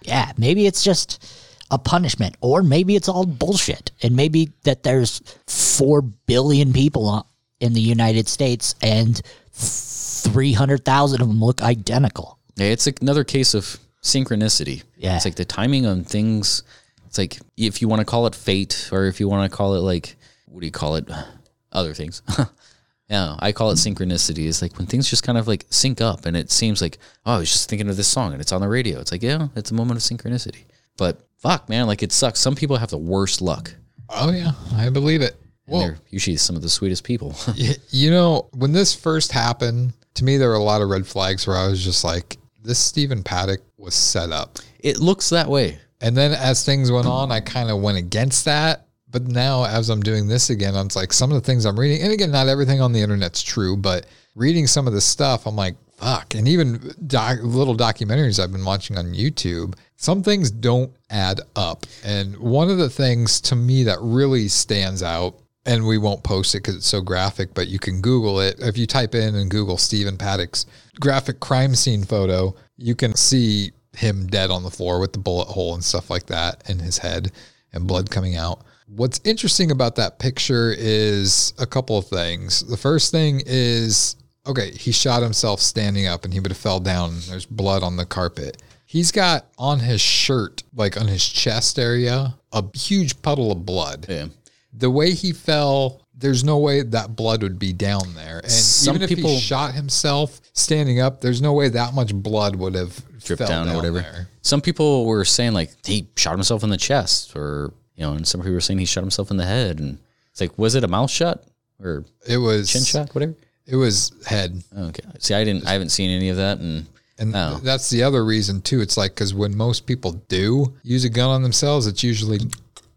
Yeah, 0.04 0.32
maybe 0.36 0.66
it's 0.66 0.82
just 0.82 1.24
a 1.70 1.78
punishment, 1.78 2.36
or 2.40 2.62
maybe 2.62 2.96
it's 2.96 3.08
all 3.08 3.24
bullshit, 3.24 3.92
and 4.02 4.16
maybe 4.16 4.50
that 4.64 4.82
there's 4.82 5.22
four 5.46 6.02
billion 6.02 6.72
people 6.72 7.26
in 7.60 7.72
the 7.72 7.80
United 7.80 8.28
States, 8.28 8.74
and 8.82 9.22
three 9.62 10.52
hundred 10.52 10.84
thousand 10.84 11.20
of 11.20 11.28
them 11.28 11.40
look 11.40 11.62
identical. 11.62 12.38
Yeah, 12.56 12.66
it's 12.66 12.86
another 12.86 13.24
case 13.24 13.54
of 13.54 13.78
synchronicity. 14.02 14.82
Yeah. 14.96 15.16
It's 15.16 15.24
like 15.24 15.36
the 15.36 15.44
timing 15.44 15.86
on 15.86 16.04
things. 16.04 16.62
It's 17.06 17.18
like 17.18 17.38
if 17.56 17.80
you 17.80 17.88
want 17.88 18.00
to 18.00 18.04
call 18.04 18.26
it 18.26 18.34
fate 18.34 18.88
or 18.92 19.06
if 19.06 19.20
you 19.20 19.28
want 19.28 19.50
to 19.50 19.56
call 19.56 19.74
it 19.74 19.80
like 19.80 20.16
what 20.46 20.60
do 20.60 20.66
you 20.66 20.72
call 20.72 20.96
it? 20.96 21.08
Other 21.72 21.94
things. 21.94 22.20
yeah, 23.08 23.36
I 23.38 23.52
call 23.52 23.70
it 23.70 23.76
synchronicity. 23.76 24.46
It's 24.46 24.60
like 24.60 24.76
when 24.76 24.86
things 24.86 25.08
just 25.08 25.22
kind 25.22 25.38
of 25.38 25.48
like 25.48 25.64
sync 25.70 26.02
up 26.02 26.26
and 26.26 26.36
it 26.36 26.50
seems 26.50 26.82
like, 26.82 26.98
oh, 27.24 27.36
I 27.36 27.38
was 27.38 27.50
just 27.50 27.70
thinking 27.70 27.88
of 27.88 27.96
this 27.96 28.08
song 28.08 28.32
and 28.32 28.42
it's 28.42 28.52
on 28.52 28.60
the 28.60 28.68
radio. 28.68 29.00
It's 29.00 29.10
like, 29.10 29.22
yeah, 29.22 29.48
it's 29.56 29.70
a 29.70 29.74
moment 29.74 29.96
of 29.96 30.02
synchronicity. 30.02 30.64
But 30.98 31.20
fuck, 31.38 31.70
man, 31.70 31.86
like 31.86 32.02
it 32.02 32.12
sucks. 32.12 32.40
Some 32.40 32.54
people 32.54 32.76
have 32.76 32.90
the 32.90 32.98
worst 32.98 33.40
luck. 33.40 33.74
Oh 34.10 34.30
yeah, 34.30 34.52
I 34.74 34.90
believe 34.90 35.22
it. 35.22 35.36
And 35.66 35.74
Well, 35.74 35.82
they're 35.82 35.98
usually 36.10 36.36
some 36.36 36.56
of 36.56 36.62
the 36.62 36.68
sweetest 36.68 37.04
people. 37.04 37.34
you 37.90 38.10
know, 38.10 38.48
when 38.52 38.72
this 38.72 38.94
first 38.94 39.32
happened, 39.32 39.92
to 40.14 40.24
me 40.24 40.36
there 40.36 40.48
were 40.48 40.54
a 40.54 40.62
lot 40.62 40.82
of 40.82 40.88
red 40.88 41.06
flags 41.06 41.46
where 41.46 41.56
I 41.56 41.68
was 41.68 41.84
just 41.84 42.04
like, 42.04 42.36
this 42.62 42.78
Stephen 42.78 43.22
Paddock 43.22 43.60
was 43.76 43.94
set 43.94 44.30
up. 44.30 44.58
it 44.78 44.98
looks 44.98 45.30
that 45.30 45.48
way. 45.48 45.78
And 46.00 46.16
then 46.16 46.32
as 46.32 46.64
things 46.64 46.90
went 46.90 47.06
on, 47.06 47.30
I 47.30 47.40
kind 47.40 47.70
of 47.70 47.80
went 47.80 47.98
against 47.98 48.44
that. 48.44 48.86
But 49.08 49.28
now, 49.28 49.64
as 49.64 49.90
I'm 49.90 50.02
doing 50.02 50.26
this 50.26 50.50
again, 50.50 50.74
I'm 50.74 50.88
like, 50.96 51.12
some 51.12 51.30
of 51.30 51.34
the 51.34 51.46
things 51.46 51.64
I'm 51.66 51.78
reading, 51.78 52.02
and 52.02 52.12
again, 52.12 52.30
not 52.30 52.48
everything 52.48 52.80
on 52.80 52.92
the 52.92 53.00
internet's 53.00 53.42
true, 53.42 53.76
but 53.76 54.06
reading 54.34 54.66
some 54.66 54.86
of 54.86 54.94
the 54.94 55.00
stuff, 55.00 55.46
I'm 55.46 55.54
like, 55.54 55.76
fuck. 55.96 56.34
And 56.34 56.48
even 56.48 56.94
doc, 57.06 57.38
little 57.42 57.76
documentaries 57.76 58.42
I've 58.42 58.52
been 58.52 58.64
watching 58.64 58.96
on 58.96 59.12
YouTube, 59.12 59.74
some 59.96 60.22
things 60.22 60.50
don't 60.50 60.90
add 61.10 61.40
up. 61.54 61.86
And 62.04 62.36
one 62.38 62.70
of 62.70 62.78
the 62.78 62.90
things 62.90 63.40
to 63.42 63.54
me 63.54 63.84
that 63.84 63.98
really 64.00 64.48
stands 64.48 65.02
out, 65.02 65.38
and 65.64 65.86
we 65.86 65.98
won't 65.98 66.24
post 66.24 66.54
it 66.54 66.58
because 66.58 66.76
it's 66.76 66.86
so 66.86 67.00
graphic, 67.00 67.54
but 67.54 67.68
you 67.68 67.78
can 67.78 68.00
Google 68.00 68.40
it. 68.40 68.56
If 68.58 68.76
you 68.76 68.86
type 68.86 69.14
in 69.14 69.34
and 69.34 69.50
Google 69.50 69.78
Stephen 69.78 70.16
Paddock's 70.16 70.66
graphic 71.00 71.40
crime 71.40 71.74
scene 71.74 72.04
photo, 72.04 72.54
you 72.76 72.94
can 72.94 73.14
see 73.14 73.72
him 73.96 74.26
dead 74.26 74.50
on 74.50 74.62
the 74.62 74.70
floor 74.70 74.98
with 74.98 75.12
the 75.12 75.18
bullet 75.18 75.48
hole 75.48 75.74
and 75.74 75.84
stuff 75.84 76.10
like 76.10 76.26
that 76.26 76.68
in 76.68 76.78
his 76.78 76.98
head 76.98 77.30
and 77.72 77.86
blood 77.86 78.10
coming 78.10 78.36
out. 78.36 78.64
What's 78.86 79.20
interesting 79.24 79.70
about 79.70 79.96
that 79.96 80.18
picture 80.18 80.74
is 80.76 81.54
a 81.58 81.66
couple 81.66 81.96
of 81.96 82.06
things. 82.06 82.60
The 82.66 82.76
first 82.76 83.12
thing 83.12 83.42
is 83.46 84.16
okay, 84.46 84.72
he 84.72 84.90
shot 84.90 85.22
himself 85.22 85.60
standing 85.60 86.06
up 86.06 86.24
and 86.24 86.32
he 86.32 86.40
would 86.40 86.50
have 86.50 86.58
fell 86.58 86.80
down. 86.80 87.18
There's 87.28 87.46
blood 87.46 87.82
on 87.82 87.96
the 87.96 88.04
carpet. 88.04 88.60
He's 88.86 89.12
got 89.12 89.46
on 89.56 89.78
his 89.78 90.00
shirt, 90.00 90.64
like 90.74 91.00
on 91.00 91.06
his 91.06 91.26
chest 91.26 91.78
area, 91.78 92.34
a 92.52 92.64
huge 92.76 93.22
puddle 93.22 93.52
of 93.52 93.64
blood 93.64 94.06
Yeah. 94.08 94.26
The 94.72 94.90
way 94.90 95.12
he 95.12 95.32
fell, 95.32 96.00
there's 96.16 96.44
no 96.44 96.58
way 96.58 96.82
that 96.82 97.14
blood 97.16 97.42
would 97.42 97.58
be 97.58 97.72
down 97.72 98.14
there. 98.14 98.38
And 98.40 98.50
Some 98.50 98.94
even 98.96 99.02
if 99.02 99.08
people- 99.16 99.30
he 99.34 99.40
shot 99.40 99.74
himself 99.74 100.40
standing 100.52 101.00
up, 101.00 101.20
there's 101.20 101.42
no 101.42 101.52
way 101.52 101.68
that 101.70 101.94
much 101.94 102.14
blood 102.14 102.56
would 102.56 102.74
have 102.74 103.02
dripped 103.24 103.38
fell 103.40 103.48
down, 103.48 103.68
or 103.70 103.76
whatever. 103.76 104.00
there. 104.00 104.28
Some 104.42 104.60
people 104.60 105.04
were 105.06 105.24
saying 105.24 105.52
like 105.52 105.70
he 105.86 106.08
shot 106.16 106.32
himself 106.32 106.62
in 106.64 106.70
the 106.70 106.76
chest, 106.76 107.36
or 107.36 107.72
you 107.96 108.02
know, 108.04 108.12
and 108.12 108.26
some 108.26 108.40
people 108.40 108.54
were 108.54 108.60
saying 108.60 108.78
he 108.78 108.86
shot 108.86 109.02
himself 109.02 109.30
in 109.30 109.36
the 109.36 109.46
head, 109.46 109.78
and 109.78 109.98
it's 110.30 110.40
like, 110.40 110.56
was 110.58 110.74
it 110.74 110.84
a 110.84 110.88
mouth 110.88 111.10
shot 111.10 111.42
or 111.82 112.04
It 112.26 112.38
was 112.38 112.70
chin 112.70 112.82
shot, 112.84 113.14
whatever? 113.14 113.34
It 113.66 113.76
was 113.76 114.10
head, 114.26 114.62
Okay, 114.76 115.02
see, 115.20 115.34
I 115.34 115.44
didn't, 115.44 115.66
I 115.68 115.72
haven't 115.72 115.90
seen 115.90 116.10
any 116.10 116.28
of 116.30 116.36
that, 116.38 116.58
and 116.58 116.86
and 117.18 117.36
Oh. 117.36 117.60
that's 117.62 117.90
the 117.90 118.02
other 118.02 118.24
reason 118.24 118.60
too. 118.62 118.80
It's 118.80 118.96
like 118.96 119.14
because 119.14 119.32
when 119.34 119.56
most 119.56 119.86
people 119.86 120.12
do 120.28 120.72
use 120.82 121.04
a 121.04 121.08
gun 121.10 121.28
on 121.30 121.42
themselves, 121.42 121.86
it's 121.86 122.02
usually 122.02 122.40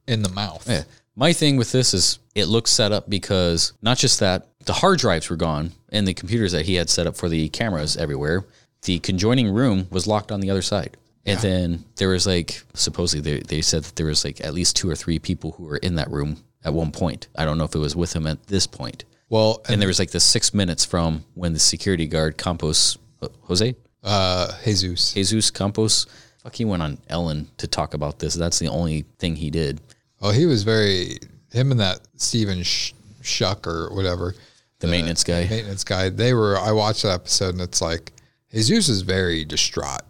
in 0.07 0.23
the 0.23 0.29
mouth. 0.29 0.67
yeah. 0.67 0.83
My 1.15 1.31
thing 1.33 1.57
with 1.57 1.71
this 1.71 1.93
is 1.93 2.19
it 2.33 2.45
looks 2.47 2.71
set 2.71 2.91
up 2.91 3.09
because 3.09 3.73
not 3.81 3.97
just 3.97 4.19
that 4.19 4.47
the 4.65 4.73
hard 4.73 4.99
drives 4.99 5.29
were 5.29 5.35
gone 5.35 5.71
and 5.89 6.07
the 6.07 6.13
computers 6.13 6.51
that 6.51 6.65
he 6.65 6.75
had 6.75 6.89
set 6.89 7.07
up 7.07 7.15
for 7.15 7.29
the 7.29 7.49
cameras 7.49 7.95
everywhere. 7.95 8.45
The 8.83 8.99
conjoining 8.99 9.49
room 9.49 9.87
was 9.89 10.07
locked 10.07 10.31
on 10.31 10.41
the 10.41 10.49
other 10.49 10.61
side. 10.61 10.97
And 11.25 11.39
then 11.39 11.85
there 11.95 12.09
was 12.09 12.27
like 12.27 12.61
supposedly 12.73 13.37
they, 13.37 13.41
they 13.41 13.61
said 13.61 13.83
that 13.83 13.95
there 13.95 14.05
was 14.05 14.23
like 14.23 14.43
at 14.43 14.53
least 14.53 14.75
two 14.75 14.89
or 14.89 14.95
three 14.95 15.17
people 15.17 15.51
who 15.51 15.63
were 15.63 15.77
in 15.77 15.95
that 15.95 16.11
room 16.11 16.37
at 16.63 16.73
one 16.73 16.91
point. 16.91 17.27
I 17.35 17.45
don't 17.45 17.57
know 17.57 17.63
if 17.63 17.73
it 17.73 17.79
was 17.79 17.95
with 17.95 18.13
him 18.13 18.27
at 18.27 18.45
this 18.47 18.67
point. 18.67 19.05
Well, 19.29 19.63
And 19.67 19.81
there 19.81 19.87
was 19.87 19.97
like 19.97 20.11
the 20.11 20.19
six 20.19 20.53
minutes 20.53 20.85
from 20.85 21.25
when 21.33 21.53
the 21.53 21.59
security 21.59 22.07
guard 22.07 22.37
Campos 22.37 22.97
Jose 23.43 23.75
uh, 24.03 24.51
Jesus. 24.63 25.13
Jesus 25.13 25.49
Campos 25.49 26.05
fuck 26.43 26.53
he 26.53 26.63
went 26.65 26.83
on 26.83 26.99
Ellen 27.09 27.49
to 27.57 27.67
talk 27.67 27.95
about 27.95 28.19
this. 28.19 28.35
That's 28.35 28.59
the 28.59 28.67
only 28.67 29.05
thing 29.17 29.35
he 29.35 29.49
did. 29.49 29.81
Oh, 30.21 30.31
he 30.31 30.45
was 30.45 30.63
very 30.63 31.19
him 31.51 31.71
and 31.71 31.79
that 31.79 32.01
Steven 32.17 32.63
Sh- 32.63 32.93
Schuck 33.21 33.67
or 33.67 33.93
whatever. 33.95 34.35
The 34.79 34.87
maintenance 34.87 35.23
guy. 35.23 35.47
maintenance 35.49 35.83
guy. 35.83 36.09
They 36.09 36.33
were. 36.33 36.57
I 36.57 36.71
watched 36.71 37.03
that 37.03 37.13
episode 37.13 37.55
and 37.55 37.61
it's 37.61 37.81
like 37.81 38.11
his 38.47 38.67
Jesus 38.67 38.89
is 38.89 39.01
very 39.01 39.45
distraught. 39.45 40.01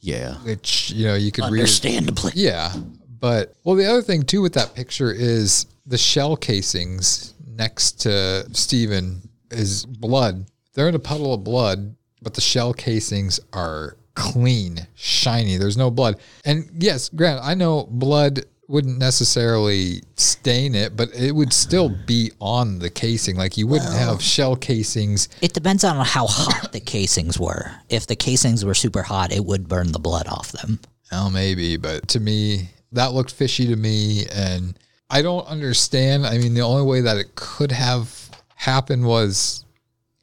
Yeah. 0.00 0.34
Which 0.38 0.90
you 0.90 1.06
know 1.06 1.14
you 1.14 1.32
could 1.32 1.44
read. 1.44 1.52
Understandably, 1.60 2.32
Yeah, 2.34 2.72
but 3.20 3.54
well, 3.64 3.76
the 3.76 3.86
other 3.86 4.02
thing 4.02 4.22
too 4.22 4.42
with 4.42 4.54
that 4.54 4.74
picture 4.74 5.10
is 5.12 5.66
the 5.86 5.98
shell 5.98 6.36
casings 6.36 7.34
next 7.46 8.00
to 8.02 8.46
Steven 8.54 9.22
is 9.50 9.84
blood. 9.86 10.46
They're 10.74 10.88
in 10.88 10.94
a 10.94 10.98
puddle 11.00 11.34
of 11.34 11.44
blood, 11.44 11.94
but 12.22 12.34
the 12.34 12.40
shell 12.40 12.72
casings 12.72 13.38
are 13.52 13.96
clean, 14.14 14.86
shiny. 14.94 15.56
There's 15.56 15.76
no 15.76 15.90
blood. 15.90 16.16
And 16.44 16.68
yes, 16.78 17.08
Grant, 17.10 17.40
I 17.42 17.54
know 17.54 17.86
blood 17.90 18.44
wouldn't 18.72 18.98
necessarily 18.98 20.02
stain 20.16 20.74
it, 20.74 20.96
but 20.96 21.14
it 21.14 21.32
would 21.32 21.52
still 21.52 21.90
be 21.90 22.32
on 22.40 22.78
the 22.78 22.88
casing. 22.88 23.36
Like 23.36 23.58
you 23.58 23.66
wouldn't 23.66 23.92
have 23.92 24.22
shell 24.22 24.56
casings. 24.56 25.28
it 25.42 25.52
depends 25.52 25.84
on 25.84 26.02
how 26.06 26.26
hot 26.26 26.72
the 26.72 26.80
casings 26.80 27.38
were. 27.38 27.70
If 27.90 28.06
the 28.06 28.16
casings 28.16 28.64
were 28.64 28.74
super 28.74 29.02
hot, 29.02 29.30
it 29.30 29.44
would 29.44 29.68
burn 29.68 29.92
the 29.92 29.98
blood 29.98 30.26
off 30.26 30.52
them. 30.52 30.80
Oh, 31.12 31.28
maybe, 31.28 31.76
but 31.76 32.08
to 32.08 32.20
me, 32.20 32.70
that 32.92 33.12
looked 33.12 33.30
fishy 33.30 33.66
to 33.66 33.76
me, 33.76 34.24
and 34.32 34.78
I 35.10 35.20
don't 35.20 35.46
understand. 35.46 36.26
I 36.26 36.38
mean, 36.38 36.54
the 36.54 36.62
only 36.62 36.84
way 36.84 37.02
that 37.02 37.18
it 37.18 37.34
could 37.34 37.72
have 37.72 38.30
happened 38.54 39.04
was 39.04 39.66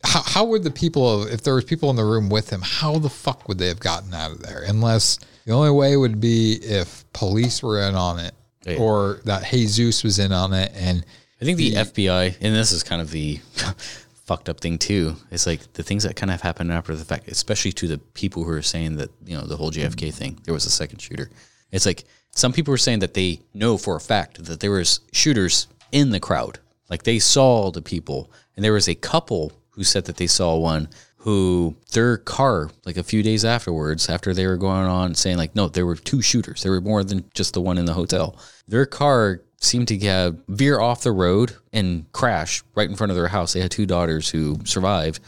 how, 0.04 0.24
how 0.24 0.46
would 0.46 0.64
the 0.64 0.72
people, 0.72 1.28
if 1.28 1.44
there 1.44 1.54
was 1.54 1.66
people 1.66 1.92
in 1.92 1.96
the 1.96 2.06
room 2.06 2.30
with 2.30 2.50
him, 2.50 2.62
how 2.64 2.98
the 2.98 3.10
fuck 3.10 3.48
would 3.48 3.60
they 3.60 3.68
have 3.68 3.80
gotten 3.80 4.12
out 4.14 4.32
of 4.32 4.42
there? 4.42 4.64
Unless 4.68 5.20
the 5.46 5.52
only 5.52 5.72
way 5.72 5.96
would 5.98 6.20
be 6.20 6.54
if 6.64 7.06
police 7.14 7.62
were 7.62 7.82
in 7.82 7.94
on 7.94 8.18
it, 8.18 8.34
Yeah. 8.66 8.78
or 8.78 9.22
that 9.26 9.46
Jesus 9.50 10.04
was 10.04 10.20
in 10.20 10.32
on 10.32 10.54
it, 10.54 10.72
and 10.76 11.06
I 11.42 11.46
think 11.46 11.58
the 11.58 11.74
FBI, 11.74 12.36
and 12.42 12.56
this 12.56 12.72
is 12.72 12.84
kind 12.84 13.02
of 13.02 13.12
the 13.12 13.38
fucked 14.26 14.50
up 14.50 14.60
thing 14.60 14.78
too. 14.78 15.16
It's 15.32 15.48
like 15.48 15.74
the 15.74 15.84
things 15.84 16.04
that 16.04 16.16
kind 16.16 16.32
of 16.32 16.42
happen 16.42 16.70
after 16.70 16.96
the 16.96 17.06
fact, 17.06 17.30
especially 17.30 17.72
to 17.74 17.88
the 17.88 17.98
people 17.98 18.44
who 18.44 18.52
are 18.52 18.62
saying 18.62 18.98
that 18.98 19.10
you 19.26 19.38
know 19.38 19.46
the 19.46 19.58
whole 19.58 19.72
JFK 19.72 19.96
mm-hmm. 19.96 20.10
thing. 20.10 20.40
There 20.44 20.54
was 20.54 20.66
a 20.66 20.72
second 20.72 21.00
shooter. 21.00 21.30
It's 21.72 21.86
like 21.86 22.04
some 22.32 22.54
people 22.54 22.72
were 22.72 22.78
saying 22.78 23.00
that 23.00 23.14
they 23.14 23.40
know 23.54 23.78
for 23.78 23.96
a 23.96 24.02
fact 24.02 24.44
that 24.46 24.60
there 24.60 24.72
was 24.72 25.00
shooters 25.14 25.68
in 25.92 26.12
the 26.12 26.20
crowd, 26.20 26.60
like 26.90 27.04
they 27.04 27.20
saw 27.20 27.72
the 27.72 27.82
people, 27.82 28.32
and 28.56 28.64
there 28.64 28.74
was 28.74 28.90
a 28.90 28.96
couple 28.96 29.54
who 29.72 29.84
said 29.84 30.06
that 30.06 30.18
they 30.18 30.28
saw 30.28 30.58
one 30.58 30.90
who 31.20 31.76
their 31.92 32.18
car 32.18 32.70
like 32.86 32.96
a 32.96 33.04
few 33.04 33.22
days 33.22 33.44
afterwards 33.44 34.08
after 34.08 34.34
they 34.34 34.48
were 34.48 34.56
going 34.56 34.86
on 34.86 35.14
saying 35.14 35.38
like 35.38 35.54
no 35.54 35.68
there 35.68 35.86
were 35.86 35.96
two 35.96 36.22
shooters. 36.22 36.64
There 36.64 36.72
were 36.72 36.82
more 36.82 37.04
than 37.04 37.30
just 37.34 37.54
the 37.54 37.62
one 37.62 37.78
in 37.78 37.86
the 37.86 37.94
hotel. 37.94 38.38
Their 38.68 38.86
car 38.86 39.42
seemed 39.60 39.90
to 39.90 40.00
have 40.00 40.42
veer 40.48 40.80
off 40.80 41.04
the 41.04 41.12
road 41.12 41.54
and 41.74 42.10
crash 42.14 42.64
right 42.74 42.90
in 42.90 42.96
front 42.96 43.12
of 43.12 43.18
their 43.18 43.28
house. 43.28 43.52
They 43.52 43.60
had 43.60 43.72
two 43.72 43.86
daughters 43.86 44.30
who 44.30 44.60
survived 44.64 45.20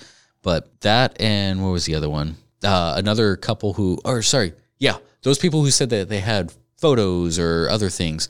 but 0.41 0.69
that 0.81 1.19
and 1.19 1.61
what 1.61 1.71
was 1.71 1.85
the 1.85 1.95
other 1.95 2.09
one? 2.09 2.37
Uh, 2.63 2.93
another 2.95 3.35
couple 3.35 3.73
who 3.73 3.99
or 4.05 4.21
sorry 4.21 4.53
yeah 4.79 4.97
those 5.23 5.39
people 5.39 5.61
who 5.61 5.71
said 5.71 5.89
that 5.89 6.07
they 6.07 6.21
had 6.21 6.53
photos 6.77 7.37
or 7.37 7.67
other 7.69 7.89
things. 7.89 8.29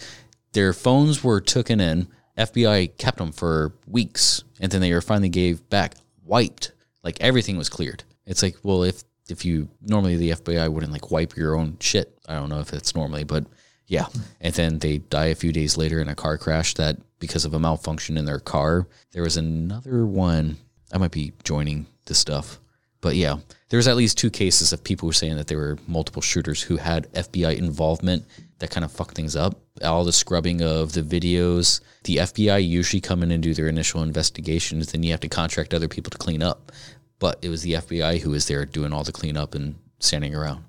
Their 0.54 0.74
phones 0.74 1.24
were 1.24 1.40
taken 1.40 1.80
in. 1.80 2.08
Fbi 2.40 2.98
kept 2.98 3.20
them 3.20 3.32
for 3.32 3.74
weeks 3.86 4.44
and 4.60 4.72
then 4.72 4.82
they 4.82 4.92
were 4.92 5.02
finally 5.02 5.30
gave 5.30 5.70
back 5.70 5.94
wiped 6.26 6.72
like 7.04 7.20
everything 7.22 7.58
was 7.58 7.70
cleared 7.70 8.04
it's 8.26 8.44
like 8.44 8.56
well 8.64 8.84
if 8.84 9.04
if 9.32 9.46
you 9.46 9.70
normally 9.82 10.18
the 10.18 10.32
FBI 10.32 10.72
wouldn't 10.72 10.92
like 10.92 11.10
wipe 11.10 11.36
your 11.36 11.56
own 11.56 11.78
shit. 11.80 12.18
I 12.28 12.36
don't 12.36 12.50
know 12.50 12.60
if 12.60 12.74
it's 12.74 12.96
normally, 12.96 13.24
but 13.24 13.46
yeah. 13.88 14.08
And 14.40 14.54
then 14.54 14.80
they 14.80 15.00
die 15.00 15.28
a 15.28 15.36
few 15.36 15.52
days 15.52 15.78
later 15.78 16.00
in 16.00 16.08
a 16.08 16.16
car 16.16 16.38
crash 16.38 16.74
that 16.76 16.98
because 17.20 17.46
of 17.46 17.54
a 17.54 17.60
malfunction 17.60 18.18
in 18.18 18.26
their 18.26 18.40
car. 18.40 18.88
There 19.12 19.24
was 19.24 19.38
another 19.38 20.06
one. 20.06 20.58
I 20.94 20.98
might 20.98 21.12
be 21.12 21.34
joining 21.44 21.88
this 22.06 22.20
stuff, 22.20 22.60
but 23.00 23.16
yeah, 23.16 23.38
there's 23.70 23.88
at 23.88 23.96
least 23.96 24.18
two 24.18 24.30
cases 24.30 24.74
of 24.74 24.84
people 24.84 25.08
who 25.08 25.12
are 25.12 25.14
saying 25.14 25.38
that 25.38 25.48
there 25.48 25.58
were 25.58 25.78
multiple 25.88 26.22
shooters 26.22 26.62
who 26.62 26.78
had 26.78 27.12
FBI 27.14 27.58
involvement 27.58 28.26
that 28.62 28.72
kind 28.72 28.86
of 28.86 28.92
fucked 28.92 29.16
things 29.16 29.36
up. 29.36 29.60
All 29.84 30.04
the 30.04 30.14
scrubbing 30.14 30.62
of 30.62 30.94
the 30.94 31.02
videos, 31.02 31.82
the 32.06 32.18
FBI 32.18 32.66
usually 32.66 33.02
come 33.02 33.22
in 33.24 33.32
and 33.32 33.44
do 33.44 33.54
their 33.54 33.68
initial 33.68 34.02
investigations, 34.04 34.92
then 34.92 35.04
you 35.04 35.12
have 35.12 35.20
to 35.22 35.28
contract 35.30 35.74
other 35.74 35.88
people 35.88 36.10
to 36.12 36.18
clean 36.18 36.42
up. 36.42 36.72
But 37.20 37.40
it 37.42 37.50
was 37.50 37.62
the 37.64 37.74
FBI 37.74 38.20
who 38.22 38.32
was 38.32 38.48
there 38.48 38.66
doing 38.66 38.94
all 38.94 39.04
the 39.04 39.12
cleanup 39.12 39.54
and 39.54 39.76
standing 40.00 40.34
around. 40.34 40.64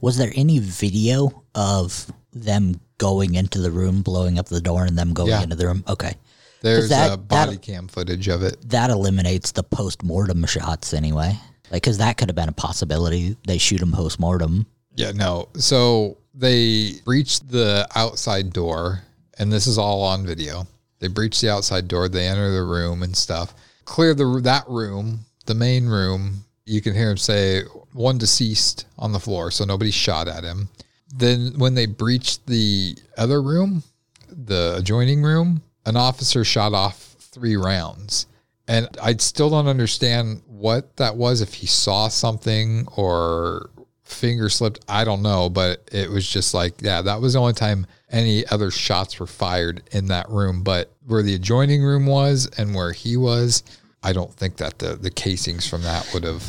Was 0.00 0.16
there 0.18 0.32
any 0.34 0.58
video 0.58 1.44
of 1.54 2.10
them 2.32 2.80
going 2.98 3.34
into 3.34 3.60
the 3.60 3.70
room, 3.70 4.02
blowing 4.02 4.38
up 4.38 4.46
the 4.46 4.60
door, 4.60 4.84
and 4.84 4.98
them 4.98 5.14
going 5.14 5.30
Yeah. 5.30 5.42
into 5.42 5.56
the 5.56 5.66
room? 5.66 5.84
Okay. 5.88 6.14
There's 6.62 6.88
that- 6.88 7.10
uh, 7.12 7.16
body 7.16 7.52
that- 7.52 7.62
cam 7.62 7.88
footage 7.88 8.28
of 8.28 8.42
it. 8.42 8.70
That 8.70 8.90
eliminates 8.90 9.52
the 9.52 9.62
post 9.62 10.02
mortem 10.02 10.44
shots 10.46 10.92
anyway. 10.94 11.38
Like, 11.70 11.82
because 11.82 11.98
that 11.98 12.16
could 12.16 12.28
have 12.28 12.36
been 12.36 12.48
a 12.48 12.52
possibility. 12.52 13.36
They 13.46 13.58
shoot 13.58 13.80
him 13.82 13.92
post 13.92 14.18
mortem. 14.20 14.66
Yeah, 14.96 15.12
no. 15.12 15.48
So 15.56 16.18
they 16.34 16.94
breach 17.04 17.40
the 17.40 17.86
outside 17.94 18.52
door, 18.52 19.02
and 19.38 19.52
this 19.52 19.66
is 19.66 19.78
all 19.78 20.02
on 20.02 20.26
video. 20.26 20.66
They 20.98 21.08
breach 21.08 21.40
the 21.40 21.50
outside 21.50 21.88
door. 21.88 22.08
They 22.08 22.26
enter 22.26 22.50
the 22.50 22.62
room 22.64 23.02
and 23.02 23.16
stuff. 23.16 23.54
Clear 23.84 24.14
the 24.14 24.40
that 24.42 24.64
room, 24.68 25.20
the 25.46 25.54
main 25.54 25.86
room. 25.86 26.44
You 26.64 26.80
can 26.80 26.94
hear 26.94 27.10
him 27.10 27.18
say 27.18 27.62
one 27.92 28.18
deceased 28.18 28.86
on 28.98 29.12
the 29.12 29.20
floor, 29.20 29.50
so 29.50 29.64
nobody 29.64 29.90
shot 29.90 30.28
at 30.28 30.44
him. 30.44 30.68
Then 31.14 31.52
when 31.58 31.74
they 31.74 31.86
breached 31.86 32.46
the 32.46 32.96
other 33.16 33.42
room, 33.42 33.82
the 34.28 34.76
adjoining 34.78 35.22
room, 35.22 35.62
an 35.86 35.96
officer 35.96 36.44
shot 36.44 36.72
off 36.72 37.16
three 37.18 37.56
rounds. 37.56 38.26
And 38.66 38.88
I 39.00 39.14
still 39.18 39.50
don't 39.50 39.68
understand 39.68 40.42
what 40.46 40.96
that 40.96 41.16
was, 41.16 41.42
if 41.42 41.54
he 41.54 41.66
saw 41.66 42.08
something 42.08 42.88
or 42.96 43.68
finger 44.04 44.48
slipped. 44.48 44.84
I 44.88 45.04
don't 45.04 45.22
know, 45.22 45.48
but 45.48 45.88
it 45.92 46.10
was 46.10 46.28
just 46.28 46.54
like, 46.54 46.74
yeah, 46.80 47.02
that 47.02 47.20
was 47.20 47.32
the 47.32 47.40
only 47.40 47.54
time 47.54 47.86
any 48.10 48.46
other 48.46 48.70
shots 48.70 49.18
were 49.18 49.26
fired 49.26 49.82
in 49.92 50.06
that 50.06 50.28
room. 50.28 50.62
But 50.62 50.92
where 51.06 51.22
the 51.22 51.34
adjoining 51.34 51.82
room 51.82 52.06
was 52.06 52.48
and 52.58 52.74
where 52.74 52.92
he 52.92 53.16
was, 53.16 53.62
I 54.02 54.12
don't 54.12 54.32
think 54.32 54.58
that 54.58 54.78
the, 54.78 54.96
the 54.96 55.10
casings 55.10 55.68
from 55.68 55.82
that 55.82 56.08
would 56.12 56.24
have 56.24 56.44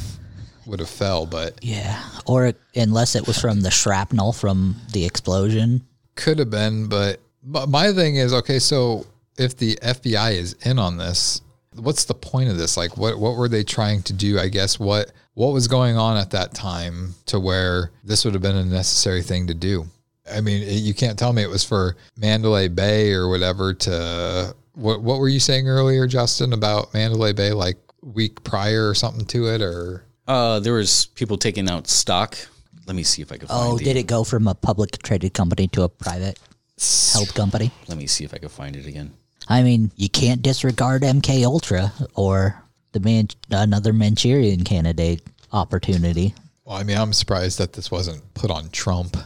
would 0.66 0.80
have 0.80 0.90
fell, 0.90 1.26
but 1.26 1.64
Yeah. 1.64 2.02
Or 2.26 2.48
it, 2.48 2.60
unless 2.76 3.16
it 3.16 3.28
was 3.28 3.40
from 3.40 3.62
the 3.62 3.72
shrapnel 3.72 4.34
from 4.34 4.76
the 4.94 5.06
explosion. 5.06 5.86
could 6.16 6.40
have 6.40 6.50
been. 6.50 6.88
But, 6.88 7.20
but 7.44 7.70
my 7.70 7.92
thing 7.94 8.16
is, 8.16 8.34
okay, 8.34 8.58
so 8.58 9.06
if 9.38 9.58
the 9.58 9.76
FBI 9.76 10.34
is 10.34 10.54
in 10.64 10.80
on 10.80 10.98
this, 10.98 11.42
what's 11.78 12.06
the 12.06 12.14
point 12.14 12.50
of 12.50 12.58
this? 12.58 12.78
Like, 12.78 12.98
what 12.98 13.20
what 13.20 13.36
were 13.36 13.48
they 13.50 13.64
trying 13.64 14.02
to 14.04 14.14
do? 14.14 14.40
I 14.40 14.48
guess 14.50 14.80
what 14.80 15.12
what 15.34 15.54
was 15.54 15.68
going 15.68 15.98
on 15.98 16.18
at 16.18 16.32
that 16.32 16.54
time 16.54 17.16
to 17.28 17.40
where 17.40 17.92
this 18.04 18.24
would 18.26 18.34
have 18.34 18.42
been 18.44 18.56
a 18.56 18.66
necessary 18.66 19.22
thing 19.22 19.48
to 19.48 19.54
do? 19.54 19.88
I 20.32 20.42
mean, 20.42 20.64
it- 20.64 20.82
you 20.82 20.94
can't 20.94 21.20
tell 21.20 21.34
me 21.34 21.44
it 21.44 21.50
was 21.50 21.64
for 21.64 21.96
Mandalay 22.18 22.68
Bay 22.68 23.12
or 23.14 23.28
whatever. 23.30 23.74
To 23.74 24.56
what 24.74 25.02
what 25.02 25.20
were 25.20 25.30
you 25.30 25.40
saying 25.40 25.68
earlier, 25.68 26.08
Justin, 26.08 26.54
about 26.54 26.94
Mandalay 26.94 27.34
Bay? 27.34 27.52
Like 27.54 27.78
week 28.02 28.44
prior 28.44 28.90
or 28.90 28.94
something 28.96 29.26
to 29.26 29.48
it, 29.48 29.62
or 29.62 30.04
Uh, 30.28 30.60
there 30.60 30.74
was 30.74 31.08
people 31.16 31.38
taking 31.38 31.70
out 31.70 31.88
stock. 31.88 32.38
Let 32.88 32.96
me 32.96 33.04
see 33.04 33.22
if 33.24 33.32
I 33.32 33.38
can 33.38 33.48
find. 33.48 33.74
Oh, 33.74 33.78
the, 33.78 33.84
did 33.84 33.98
it 33.98 34.08
go 34.08 34.24
from 34.24 34.48
a 34.48 34.54
public 34.56 35.02
traded 35.04 35.34
company 35.34 35.68
to 35.70 35.84
a 35.84 35.90
private 35.90 36.38
held 37.14 37.34
company? 37.34 37.72
Let 37.88 37.98
me 37.98 38.06
see 38.08 38.24
if 38.24 38.34
I 38.34 38.38
can 38.38 38.50
find 38.50 38.76
it 38.76 38.86
again. 38.86 39.14
I 39.48 39.64
mean, 39.64 39.92
you 39.96 40.10
can't 40.10 40.42
disregard 40.42 41.04
MK 41.04 41.44
Ultra 41.46 41.94
or 42.16 42.62
the 42.94 43.00
man 43.00 43.28
another 43.52 43.94
Manchurian 43.94 44.64
candidate 44.64 45.22
opportunity. 45.52 46.34
well, 46.64 46.78
I 46.78 46.84
mean, 46.84 46.98
I'm 46.98 47.14
surprised 47.14 47.60
that 47.60 47.74
this 47.74 47.92
wasn't 47.92 48.34
put 48.34 48.50
on 48.52 48.70
Trump. 48.70 49.18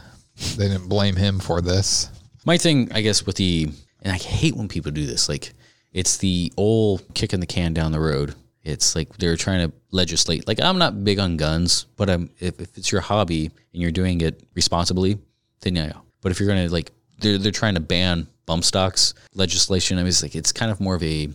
They 0.57 0.67
didn't 0.67 0.89
blame 0.89 1.15
him 1.15 1.39
for 1.39 1.61
this. 1.61 2.09
My 2.45 2.57
thing, 2.57 2.91
I 2.93 3.01
guess, 3.01 3.25
with 3.25 3.35
the 3.35 3.69
and 4.01 4.13
I 4.13 4.17
hate 4.17 4.55
when 4.55 4.67
people 4.67 4.91
do 4.91 5.05
this. 5.05 5.29
Like, 5.29 5.53
it's 5.93 6.17
the 6.17 6.51
old 6.57 7.03
kicking 7.13 7.39
the 7.39 7.45
can 7.45 7.73
down 7.73 7.91
the 7.91 7.99
road. 7.99 8.35
It's 8.63 8.95
like 8.95 9.17
they're 9.17 9.37
trying 9.37 9.69
to 9.69 9.75
legislate. 9.91 10.47
Like, 10.47 10.61
I'm 10.61 10.77
not 10.77 11.03
big 11.03 11.19
on 11.19 11.37
guns, 11.37 11.85
but 11.95 12.09
I'm 12.09 12.29
if, 12.39 12.59
if 12.59 12.77
it's 12.77 12.91
your 12.91 13.01
hobby 13.01 13.45
and 13.45 13.81
you're 13.81 13.91
doing 13.91 14.21
it 14.21 14.43
responsibly, 14.53 15.17
then 15.61 15.75
yeah. 15.75 15.93
But 16.21 16.31
if 16.31 16.39
you're 16.39 16.49
gonna 16.49 16.67
like, 16.67 16.91
they're 17.19 17.37
they're 17.37 17.51
trying 17.51 17.75
to 17.75 17.79
ban 17.79 18.27
bump 18.49 18.63
stocks 18.63 19.13
legislation. 19.35 19.99
I 19.99 20.01
mean, 20.01 20.07
it's 20.07 20.23
like 20.23 20.35
it's 20.35 20.51
kind 20.51 20.71
of 20.71 20.81
more 20.81 20.95
of 20.95 21.03
a 21.03 21.29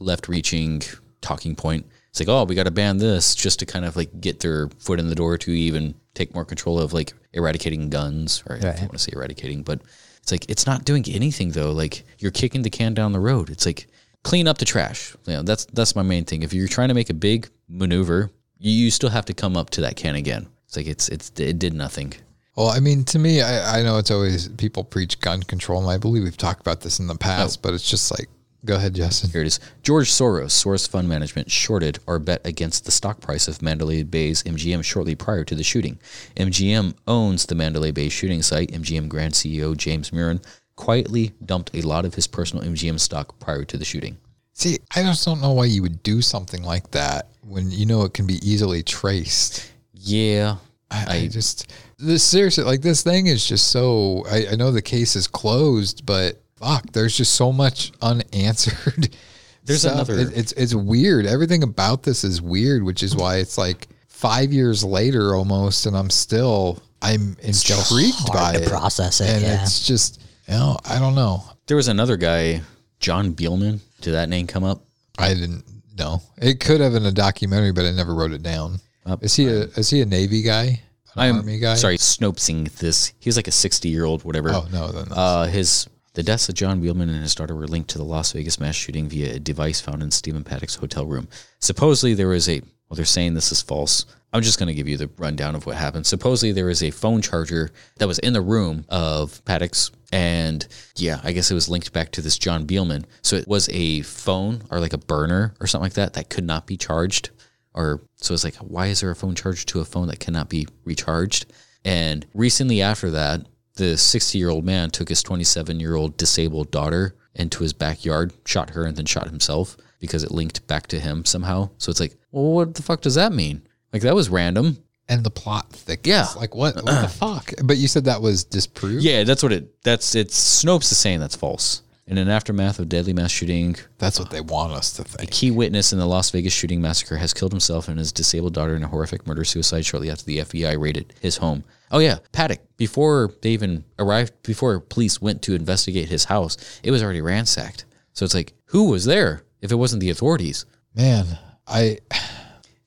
left-reaching 0.00 0.82
talking 1.20 1.54
point. 1.54 1.86
It's 2.10 2.18
like, 2.18 2.28
oh, 2.28 2.42
we 2.42 2.56
got 2.56 2.64
to 2.64 2.72
ban 2.72 2.96
this 2.96 3.36
just 3.36 3.60
to 3.60 3.66
kind 3.66 3.84
of 3.84 3.94
like 3.94 4.20
get 4.20 4.40
their 4.40 4.68
foot 4.80 4.98
in 4.98 5.08
the 5.08 5.14
door 5.14 5.38
to 5.38 5.52
even 5.52 5.94
take 6.14 6.34
more 6.34 6.44
control 6.44 6.80
of 6.80 6.92
like 6.92 7.12
eradicating 7.32 7.88
guns, 7.88 8.42
or 8.48 8.56
I 8.56 8.58
don't 8.58 8.80
want 8.80 8.92
to 8.94 8.98
say 8.98 9.12
eradicating, 9.14 9.62
but 9.62 9.80
it's 10.20 10.32
like 10.32 10.50
it's 10.50 10.66
not 10.66 10.84
doing 10.84 11.04
anything 11.08 11.52
though. 11.52 11.70
Like 11.70 12.04
you're 12.18 12.32
kicking 12.32 12.62
the 12.62 12.70
can 12.70 12.94
down 12.94 13.12
the 13.12 13.20
road. 13.20 13.48
It's 13.48 13.64
like 13.64 13.86
clean 14.24 14.48
up 14.48 14.58
the 14.58 14.64
trash. 14.64 15.14
You 15.26 15.34
know, 15.34 15.42
that's 15.42 15.66
that's 15.66 15.94
my 15.94 16.02
main 16.02 16.24
thing. 16.24 16.42
If 16.42 16.52
you're 16.52 16.66
trying 16.66 16.88
to 16.88 16.94
make 16.94 17.10
a 17.10 17.14
big 17.14 17.48
maneuver, 17.68 18.32
you, 18.58 18.72
you 18.72 18.90
still 18.90 19.10
have 19.10 19.26
to 19.26 19.34
come 19.34 19.56
up 19.56 19.70
to 19.70 19.82
that 19.82 19.94
can 19.94 20.16
again. 20.16 20.48
It's 20.66 20.76
like 20.76 20.88
it's 20.88 21.08
it's 21.10 21.30
it 21.38 21.60
did 21.60 21.74
nothing. 21.74 22.12
Well, 22.56 22.68
I 22.68 22.80
mean, 22.80 23.04
to 23.04 23.18
me, 23.18 23.42
I, 23.42 23.80
I 23.80 23.82
know 23.82 23.98
it's 23.98 24.10
always 24.10 24.48
people 24.48 24.82
preach 24.82 25.20
gun 25.20 25.42
control, 25.42 25.82
and 25.82 25.90
I 25.90 25.98
believe 25.98 26.22
we've 26.22 26.36
talked 26.36 26.62
about 26.62 26.80
this 26.80 26.98
in 26.98 27.06
the 27.06 27.14
past, 27.14 27.58
oh. 27.58 27.60
but 27.62 27.74
it's 27.74 27.88
just 27.88 28.10
like, 28.10 28.28
go 28.64 28.76
ahead, 28.76 28.94
Justin. 28.94 29.30
Here 29.30 29.42
it 29.42 29.46
is. 29.46 29.60
George 29.82 30.10
Soros, 30.10 30.46
Soros 30.46 30.88
Fund 30.88 31.06
Management, 31.06 31.50
shorted 31.50 31.98
or 32.06 32.18
bet 32.18 32.46
against 32.46 32.86
the 32.86 32.90
stock 32.90 33.20
price 33.20 33.46
of 33.46 33.60
Mandalay 33.60 34.04
Bay's 34.04 34.42
MGM 34.44 34.82
shortly 34.82 35.14
prior 35.14 35.44
to 35.44 35.54
the 35.54 35.62
shooting. 35.62 35.98
MGM 36.36 36.94
owns 37.06 37.44
the 37.44 37.54
Mandalay 37.54 37.90
Bay 37.90 38.08
shooting 38.08 38.40
site. 38.40 38.72
MGM 38.72 39.08
Grand 39.08 39.34
CEO 39.34 39.76
James 39.76 40.10
Murren 40.10 40.42
quietly 40.76 41.32
dumped 41.44 41.74
a 41.74 41.82
lot 41.82 42.06
of 42.06 42.14
his 42.14 42.26
personal 42.26 42.64
MGM 42.64 42.98
stock 42.98 43.38
prior 43.38 43.64
to 43.64 43.76
the 43.76 43.84
shooting. 43.84 44.16
See, 44.54 44.78
I 44.94 45.02
just 45.02 45.26
don't 45.26 45.42
know 45.42 45.52
why 45.52 45.66
you 45.66 45.82
would 45.82 46.02
do 46.02 46.22
something 46.22 46.62
like 46.62 46.90
that 46.92 47.28
when 47.42 47.70
you 47.70 47.84
know 47.84 48.04
it 48.04 48.14
can 48.14 48.26
be 48.26 48.40
easily 48.42 48.82
traced. 48.82 49.70
Yeah. 49.92 50.56
I, 50.90 51.16
I 51.16 51.28
just 51.28 51.72
this 51.98 52.22
seriously 52.22 52.64
like 52.64 52.82
this 52.82 53.02
thing 53.02 53.26
is 53.26 53.46
just 53.46 53.68
so 53.68 54.24
I, 54.30 54.48
I 54.52 54.54
know 54.56 54.70
the 54.70 54.82
case 54.82 55.16
is 55.16 55.26
closed, 55.26 56.04
but 56.06 56.40
fuck, 56.56 56.90
there's 56.92 57.16
just 57.16 57.34
so 57.34 57.52
much 57.52 57.92
unanswered. 58.02 59.08
There's 59.64 59.80
stuff. 59.80 60.08
another- 60.08 60.20
It- 60.30 60.36
it's 60.38 60.52
it's 60.52 60.74
weird. 60.76 61.26
Everything 61.26 61.64
about 61.64 62.04
this 62.04 62.22
is 62.22 62.40
weird, 62.40 62.84
which 62.84 63.02
is 63.02 63.16
why 63.16 63.38
it's 63.38 63.58
like 63.58 63.88
five 64.06 64.52
years 64.52 64.84
later 64.84 65.34
almost, 65.34 65.86
and 65.86 65.96
I'm 65.96 66.08
still 66.08 66.80
I'm 67.02 67.36
intrigued 67.42 68.14
hard 68.28 68.32
by 68.32 68.52
to 68.58 68.62
it. 68.62 68.68
process 68.68 69.20
it, 69.20 69.28
and 69.28 69.42
yeah. 69.42 69.62
it's 69.64 69.84
just 69.84 70.22
you 70.46 70.54
know 70.54 70.76
I 70.84 71.00
don't 71.00 71.16
know. 71.16 71.42
There 71.66 71.76
was 71.76 71.88
another 71.88 72.16
guy, 72.16 72.60
John 73.00 73.32
Beelman. 73.34 73.80
Did 74.02 74.12
that 74.12 74.28
name 74.28 74.46
come 74.46 74.62
up? 74.62 74.82
I 75.18 75.34
didn't 75.34 75.64
know. 75.98 76.22
It 76.36 76.60
could 76.60 76.80
have 76.80 76.92
been 76.92 77.06
a 77.06 77.10
documentary, 77.10 77.72
but 77.72 77.86
I 77.86 77.90
never 77.90 78.14
wrote 78.14 78.30
it 78.30 78.44
down. 78.44 78.78
is 79.20 79.34
he 79.34 79.48
a 79.48 79.62
is 79.74 79.90
he 79.90 80.00
a 80.00 80.06
Navy 80.06 80.42
guy? 80.42 80.80
I'm 81.16 81.36
Army 81.36 81.58
guy? 81.58 81.74
sorry, 81.74 81.98
snopesing 81.98 82.70
this. 82.76 83.12
He's 83.18 83.36
like 83.36 83.48
a 83.48 83.52
60 83.52 83.88
year 83.88 84.04
old, 84.04 84.24
whatever. 84.24 84.50
Oh 84.50 84.66
no, 84.72 84.88
then 84.88 85.04
that's- 85.08 85.16
Uh, 85.18 85.44
his 85.44 85.86
the 86.14 86.22
deaths 86.22 86.48
of 86.48 86.54
John 86.54 86.80
Wheelman 86.80 87.10
and 87.10 87.22
his 87.22 87.34
daughter 87.34 87.54
were 87.54 87.66
linked 87.68 87.90
to 87.90 87.98
the 87.98 88.04
Las 88.04 88.32
Vegas 88.32 88.58
mass 88.58 88.74
shooting 88.74 89.06
via 89.08 89.34
a 89.34 89.38
device 89.38 89.80
found 89.82 90.02
in 90.02 90.10
Stephen 90.10 90.44
Paddock's 90.44 90.76
hotel 90.76 91.04
room. 91.04 91.28
Supposedly 91.60 92.14
there 92.14 92.28
was 92.28 92.48
a 92.48 92.60
well, 92.88 92.94
they're 92.96 93.04
saying 93.04 93.34
this 93.34 93.50
is 93.52 93.60
false. 93.62 94.06
I'm 94.32 94.42
just 94.42 94.58
going 94.58 94.68
to 94.68 94.74
give 94.74 94.86
you 94.88 94.96
the 94.96 95.10
rundown 95.18 95.54
of 95.56 95.66
what 95.66 95.76
happened. 95.76 96.06
Supposedly 96.06 96.52
there 96.52 96.66
was 96.66 96.82
a 96.82 96.90
phone 96.90 97.20
charger 97.22 97.70
that 97.98 98.06
was 98.06 98.18
in 98.20 98.32
the 98.32 98.40
room 98.40 98.84
of 98.88 99.42
Paddock's, 99.44 99.90
and 100.12 100.66
yeah, 100.96 101.20
I 101.24 101.32
guess 101.32 101.50
it 101.50 101.54
was 101.54 101.68
linked 101.68 101.92
back 101.92 102.12
to 102.12 102.20
this 102.22 102.38
John 102.38 102.64
Beelman. 102.66 103.04
So 103.22 103.36
it 103.36 103.48
was 103.48 103.68
a 103.70 104.02
phone 104.02 104.62
or 104.70 104.78
like 104.78 104.92
a 104.92 104.98
burner 104.98 105.54
or 105.60 105.66
something 105.66 105.84
like 105.86 105.94
that 105.94 106.12
that 106.14 106.28
could 106.30 106.44
not 106.44 106.66
be 106.66 106.76
charged. 106.76 107.30
Or 107.76 108.00
so 108.16 108.34
it's 108.34 108.42
like, 108.42 108.56
why 108.56 108.86
is 108.86 109.00
there 109.00 109.10
a 109.10 109.14
phone 109.16 109.34
charger 109.34 109.64
to 109.66 109.80
a 109.80 109.84
phone 109.84 110.08
that 110.08 110.18
cannot 110.18 110.48
be 110.48 110.66
recharged? 110.84 111.46
And 111.84 112.26
recently 112.34 112.82
after 112.82 113.10
that, 113.10 113.46
the 113.74 113.96
60 113.96 114.38
year 114.38 114.48
old 114.48 114.64
man 114.64 114.90
took 114.90 115.08
his 115.10 115.22
27 115.22 115.78
year 115.78 115.94
old 115.94 116.16
disabled 116.16 116.70
daughter 116.70 117.14
into 117.34 117.62
his 117.62 117.74
backyard, 117.74 118.32
shot 118.46 118.70
her, 118.70 118.84
and 118.86 118.96
then 118.96 119.04
shot 119.04 119.28
himself 119.28 119.76
because 120.00 120.24
it 120.24 120.30
linked 120.30 120.66
back 120.66 120.86
to 120.88 120.98
him 120.98 121.24
somehow. 121.26 121.68
So 121.76 121.90
it's 121.90 122.00
like, 122.00 122.16
well, 122.32 122.52
what 122.52 122.74
the 122.74 122.82
fuck 122.82 123.02
does 123.02 123.14
that 123.16 123.32
mean? 123.32 123.62
Like, 123.92 124.02
that 124.02 124.14
was 124.14 124.28
random. 124.30 124.78
and 125.08 125.22
the 125.22 125.30
plot 125.30 125.70
thickens. 125.70 126.06
Yeah. 126.06 126.26
Like 126.36 126.54
what? 126.54 126.76
What 126.76 127.02
the 127.02 127.08
fuck? 127.24 127.52
But 127.62 127.76
you 127.76 127.88
said 127.88 128.06
that 128.06 128.22
was 128.22 128.42
disproved. 128.44 129.04
Yeah, 129.04 129.22
that's 129.24 129.42
what 129.42 129.52
it, 129.52 129.82
that's, 129.82 130.14
it's, 130.14 130.64
Snopes 130.64 130.90
is 130.90 130.98
saying 130.98 131.20
that's 131.20 131.36
false. 131.36 131.82
In 132.08 132.18
an 132.18 132.28
aftermath 132.28 132.78
of 132.78 132.88
deadly 132.88 133.12
mass 133.12 133.32
shooting, 133.32 133.74
That's 133.98 134.20
what 134.20 134.30
they 134.30 134.40
want 134.40 134.72
us 134.72 134.92
to 134.92 135.02
think. 135.02 135.28
a 135.28 135.32
key 135.32 135.50
witness 135.50 135.92
in 135.92 135.98
the 135.98 136.06
Las 136.06 136.30
Vegas 136.30 136.52
shooting 136.52 136.80
massacre 136.80 137.16
has 137.16 137.34
killed 137.34 137.50
himself 137.50 137.88
and 137.88 137.98
his 137.98 138.12
disabled 138.12 138.54
daughter 138.54 138.76
in 138.76 138.84
a 138.84 138.88
horrific 138.88 139.26
murder 139.26 139.42
suicide 139.42 139.84
shortly 139.84 140.08
after 140.08 140.24
the 140.24 140.38
FBI 140.38 140.78
raided 140.80 141.14
his 141.20 141.38
home. 141.38 141.64
Oh 141.90 141.98
yeah, 141.98 142.18
Paddock. 142.30 142.60
Before 142.76 143.32
they 143.42 143.50
even 143.50 143.84
arrived, 143.98 144.32
before 144.44 144.78
police 144.78 145.20
went 145.20 145.42
to 145.42 145.54
investigate 145.56 146.08
his 146.08 146.24
house, 146.26 146.56
it 146.84 146.92
was 146.92 147.02
already 147.02 147.20
ransacked. 147.20 147.84
So 148.12 148.24
it's 148.24 148.34
like, 148.34 148.52
who 148.66 148.88
was 148.88 149.04
there 149.04 149.42
if 149.60 149.72
it 149.72 149.76
wasn't 149.76 150.00
the 150.00 150.10
authorities? 150.10 150.64
Man, 150.94 151.38
I 151.66 151.98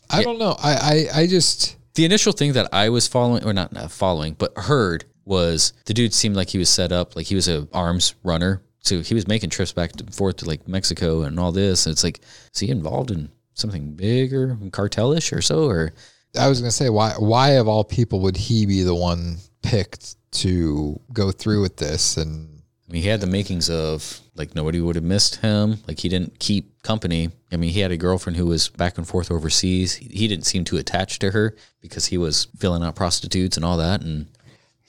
I 0.09 0.23
don't 0.23 0.39
know. 0.39 0.55
I, 0.63 1.07
I 1.13 1.21
I 1.21 1.27
just 1.27 1.75
The 1.95 2.05
initial 2.05 2.31
thing 2.31 2.53
that 2.53 2.69
I 2.73 2.87
was 2.87 3.05
following, 3.07 3.43
or 3.43 3.51
not, 3.53 3.73
not 3.73 3.91
following, 3.91 4.33
but 4.33 4.53
heard 4.55 5.03
was 5.25 5.73
the 5.85 5.93
dude 5.93 6.13
seemed 6.13 6.37
like 6.37 6.49
he 6.49 6.57
was 6.57 6.69
set 6.69 6.93
up, 6.93 7.17
like 7.17 7.25
he 7.27 7.35
was 7.35 7.49
a 7.49 7.67
arms 7.73 8.15
runner. 8.23 8.61
So 8.89 9.01
he 9.01 9.15
was 9.15 9.27
making 9.27 9.51
trips 9.51 9.71
back 9.71 9.91
and 9.99 10.13
forth 10.13 10.37
to 10.37 10.45
like 10.45 10.67
Mexico 10.67 11.23
and 11.23 11.39
all 11.39 11.51
this. 11.51 11.85
And 11.85 11.93
it's 11.93 12.03
like, 12.03 12.21
is 12.53 12.59
he 12.59 12.69
involved 12.69 13.11
in 13.11 13.29
something 13.53 13.93
bigger, 13.93 14.57
cartelish 14.71 15.31
or 15.31 15.41
so? 15.41 15.65
Or 15.65 15.93
I 16.37 16.47
was 16.47 16.59
gonna 16.59 16.71
say 16.71 16.89
why 16.89 17.13
why 17.17 17.51
of 17.51 17.67
all 17.67 17.83
people 17.83 18.19
would 18.21 18.37
he 18.37 18.65
be 18.65 18.83
the 18.83 18.95
one 18.95 19.37
picked 19.61 20.15
to 20.31 20.99
go 21.11 21.31
through 21.31 21.61
with 21.61 21.77
this 21.77 22.17
and 22.17 22.59
I 22.89 22.91
mean, 22.91 23.03
he 23.03 23.09
had 23.09 23.21
the 23.21 23.27
makings 23.27 23.69
of 23.69 24.19
like 24.33 24.55
nobody 24.55 24.81
would 24.81 24.95
have 24.95 25.03
missed 25.03 25.35
him. 25.37 25.77
Like 25.87 25.99
he 25.99 26.09
didn't 26.09 26.39
keep 26.39 26.81
company. 26.81 27.29
I 27.51 27.57
mean, 27.57 27.69
he 27.69 27.81
had 27.81 27.91
a 27.91 27.97
girlfriend 27.97 28.37
who 28.37 28.47
was 28.47 28.69
back 28.69 28.97
and 28.97 29.07
forth 29.07 29.29
overseas. 29.29 29.93
He, 29.93 30.07
he 30.07 30.27
didn't 30.27 30.47
seem 30.47 30.63
too 30.63 30.77
attached 30.77 31.21
to 31.21 31.31
her 31.31 31.55
because 31.81 32.07
he 32.07 32.17
was 32.17 32.47
filling 32.57 32.81
out 32.83 32.95
prostitutes 32.95 33.57
and 33.57 33.65
all 33.65 33.77
that. 33.77 34.01
And 34.01 34.25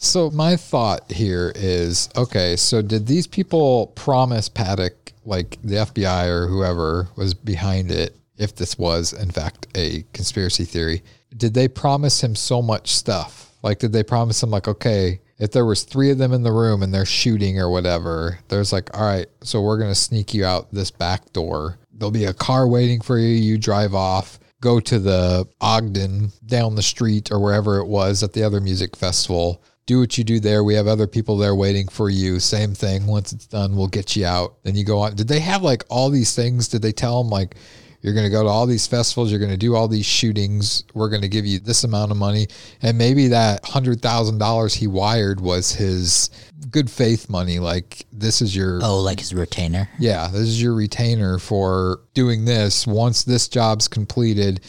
So 0.02 0.30
my 0.30 0.56
thought 0.56 1.12
here 1.12 1.52
is 1.54 2.08
okay, 2.16 2.56
so 2.56 2.80
did 2.80 3.06
these 3.06 3.26
people 3.26 3.88
promise 3.88 4.48
Paddock, 4.48 5.12
like 5.26 5.58
the 5.62 5.74
FBI 5.74 6.26
or 6.26 6.46
whoever 6.46 7.08
was 7.16 7.34
behind 7.34 7.90
it, 7.90 8.16
if 8.38 8.56
this 8.56 8.78
was 8.78 9.12
in 9.12 9.30
fact 9.30 9.66
a 9.74 10.02
conspiracy 10.14 10.64
theory, 10.64 11.02
did 11.36 11.52
they 11.52 11.68
promise 11.68 12.24
him 12.24 12.34
so 12.34 12.62
much 12.62 12.92
stuff? 12.94 13.54
Like 13.62 13.78
did 13.78 13.92
they 13.92 14.02
promise 14.02 14.42
him 14.42 14.48
like, 14.48 14.68
okay, 14.68 15.20
if 15.38 15.52
there 15.52 15.66
was 15.66 15.82
three 15.82 16.10
of 16.10 16.16
them 16.16 16.32
in 16.32 16.44
the 16.44 16.52
room 16.52 16.82
and 16.82 16.94
they're 16.94 17.04
shooting 17.04 17.60
or 17.60 17.68
whatever, 17.68 18.38
there's 18.48 18.72
like, 18.72 18.96
all 18.96 19.06
right, 19.06 19.26
so 19.42 19.60
we're 19.60 19.78
gonna 19.78 19.94
sneak 19.94 20.32
you 20.32 20.46
out 20.46 20.72
this 20.72 20.90
back 20.90 21.30
door. 21.34 21.76
There'll 21.92 22.10
be 22.10 22.24
a 22.24 22.32
car 22.32 22.66
waiting 22.66 23.02
for 23.02 23.18
you, 23.18 23.28
you 23.28 23.58
drive 23.58 23.94
off 23.94 24.40
go 24.60 24.78
to 24.78 24.98
the 24.98 25.48
Ogden 25.60 26.30
down 26.46 26.74
the 26.74 26.82
street 26.82 27.30
or 27.32 27.40
wherever 27.40 27.78
it 27.78 27.86
was 27.86 28.22
at 28.22 28.32
the 28.32 28.42
other 28.42 28.60
music 28.60 28.96
festival. 28.96 29.62
Do 29.90 29.98
what 29.98 30.16
you 30.16 30.22
do 30.22 30.38
there. 30.38 30.62
We 30.62 30.74
have 30.74 30.86
other 30.86 31.08
people 31.08 31.36
there 31.36 31.56
waiting 31.56 31.88
for 31.88 32.08
you. 32.10 32.38
Same 32.38 32.74
thing. 32.74 33.08
Once 33.08 33.32
it's 33.32 33.48
done, 33.48 33.74
we'll 33.74 33.88
get 33.88 34.14
you 34.14 34.24
out. 34.24 34.62
Then 34.62 34.76
you 34.76 34.84
go 34.84 35.00
on. 35.00 35.16
Did 35.16 35.26
they 35.26 35.40
have 35.40 35.62
like 35.64 35.82
all 35.88 36.10
these 36.10 36.32
things? 36.32 36.68
Did 36.68 36.80
they 36.80 36.92
tell 36.92 37.20
them 37.20 37.28
like 37.28 37.56
you're 38.00 38.14
going 38.14 38.24
to 38.24 38.30
go 38.30 38.44
to 38.44 38.48
all 38.48 38.66
these 38.66 38.86
festivals, 38.86 39.32
you're 39.32 39.40
going 39.40 39.50
to 39.50 39.56
do 39.56 39.74
all 39.74 39.88
these 39.88 40.06
shootings, 40.06 40.84
we're 40.94 41.08
going 41.08 41.22
to 41.22 41.28
give 41.28 41.44
you 41.44 41.58
this 41.58 41.82
amount 41.82 42.12
of 42.12 42.16
money, 42.18 42.46
and 42.82 42.96
maybe 42.96 43.26
that 43.28 43.64
hundred 43.64 44.00
thousand 44.00 44.38
dollars 44.38 44.74
he 44.74 44.86
wired 44.86 45.40
was 45.40 45.72
his 45.72 46.30
good 46.70 46.88
faith 46.88 47.28
money. 47.28 47.58
Like 47.58 48.06
this 48.12 48.40
is 48.40 48.54
your 48.54 48.78
Oh, 48.84 49.00
like 49.00 49.18
his 49.18 49.34
retainer. 49.34 49.88
yeah, 49.98 50.28
this 50.28 50.42
is 50.42 50.62
your 50.62 50.74
retainer 50.74 51.40
for 51.40 51.98
doing 52.14 52.44
this. 52.44 52.86
Once 52.86 53.24
this 53.24 53.48
job's 53.48 53.88
completed, 53.88 54.60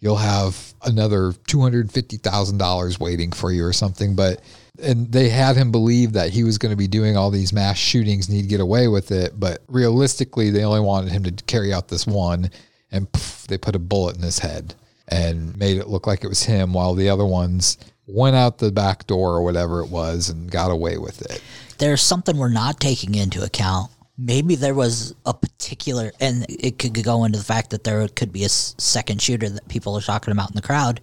you'll 0.00 0.16
have 0.16 0.74
another 0.82 1.32
two 1.46 1.60
hundred 1.60 1.92
fifty 1.92 2.16
thousand 2.16 2.58
dollars 2.58 2.98
waiting 2.98 3.30
for 3.30 3.52
you 3.52 3.64
or 3.64 3.72
something. 3.72 4.16
But 4.16 4.42
and 4.82 5.10
they 5.12 5.28
had 5.28 5.56
him 5.56 5.70
believe 5.70 6.12
that 6.12 6.30
he 6.30 6.44
was 6.44 6.58
going 6.58 6.70
to 6.70 6.76
be 6.76 6.88
doing 6.88 7.16
all 7.16 7.30
these 7.30 7.52
mass 7.52 7.78
shootings 7.78 8.28
and 8.28 8.36
he'd 8.36 8.48
get 8.48 8.60
away 8.60 8.88
with 8.88 9.10
it. 9.10 9.38
But 9.38 9.62
realistically, 9.68 10.50
they 10.50 10.64
only 10.64 10.80
wanted 10.80 11.12
him 11.12 11.22
to 11.24 11.44
carry 11.44 11.72
out 11.72 11.88
this 11.88 12.06
one, 12.06 12.50
and 12.90 13.10
poof, 13.10 13.46
they 13.46 13.58
put 13.58 13.76
a 13.76 13.80
bullet 13.80 14.16
in 14.16 14.22
his 14.22 14.40
head 14.40 14.74
and 15.08 15.56
made 15.56 15.76
it 15.76 15.88
look 15.88 16.06
like 16.06 16.24
it 16.24 16.28
was 16.28 16.44
him, 16.44 16.72
while 16.72 16.94
the 16.94 17.08
other 17.08 17.26
ones 17.26 17.78
went 18.06 18.36
out 18.36 18.58
the 18.58 18.72
back 18.72 19.06
door 19.06 19.34
or 19.34 19.42
whatever 19.42 19.80
it 19.80 19.88
was 19.88 20.28
and 20.28 20.50
got 20.50 20.70
away 20.70 20.98
with 20.98 21.22
it. 21.30 21.42
There's 21.78 22.02
something 22.02 22.36
we're 22.36 22.48
not 22.48 22.80
taking 22.80 23.14
into 23.14 23.42
account. 23.42 23.90
Maybe 24.16 24.54
there 24.54 24.74
was 24.74 25.14
a 25.26 25.34
particular, 25.34 26.12
and 26.20 26.46
it 26.48 26.78
could 26.78 27.02
go 27.02 27.24
into 27.24 27.38
the 27.38 27.44
fact 27.44 27.70
that 27.70 27.84
there 27.84 28.06
could 28.08 28.32
be 28.32 28.44
a 28.44 28.48
second 28.48 29.20
shooter 29.20 29.48
that 29.48 29.68
people 29.68 29.96
are 29.96 30.00
talking 30.00 30.32
about 30.32 30.50
in 30.50 30.56
the 30.56 30.62
crowd. 30.62 31.00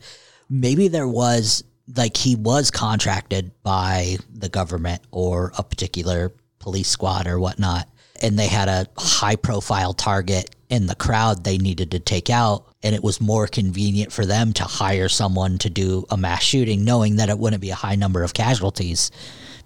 Maybe 0.50 0.88
there 0.88 1.08
was, 1.08 1.64
like, 1.96 2.18
he 2.18 2.36
was 2.36 2.72
contracted 2.72 3.52
by 3.64 4.18
the 4.34 4.50
government 4.50 5.02
or 5.12 5.52
a 5.58 5.64
particular 5.64 6.32
police 6.60 6.90
squad 6.90 7.28
or 7.28 7.40
whatnot, 7.40 7.90
and 8.22 8.38
they 8.38 8.48
had 8.48 8.68
a 8.68 8.88
high 8.98 9.36
profile 9.36 9.94
target 9.94 10.56
in 10.70 10.86
the 10.86 10.96
crowd 10.96 11.44
they 11.44 11.58
needed 11.58 11.92
to 11.92 12.00
take 12.00 12.30
out. 12.30 12.66
And 12.84 12.96
it 12.96 13.04
was 13.04 13.22
more 13.22 13.46
convenient 13.46 14.12
for 14.12 14.26
them 14.26 14.54
to 14.54 14.64
hire 14.64 15.10
someone 15.10 15.58
to 15.60 15.70
do 15.70 16.06
a 16.10 16.18
mass 16.18 16.44
shooting, 16.44 16.84
knowing 16.84 17.18
that 17.18 17.30
it 17.30 17.38
wouldn't 17.38 17.62
be 17.62 17.70
a 17.70 17.76
high 17.76 17.96
number 17.96 18.24
of 18.24 18.34
casualties 18.34 19.12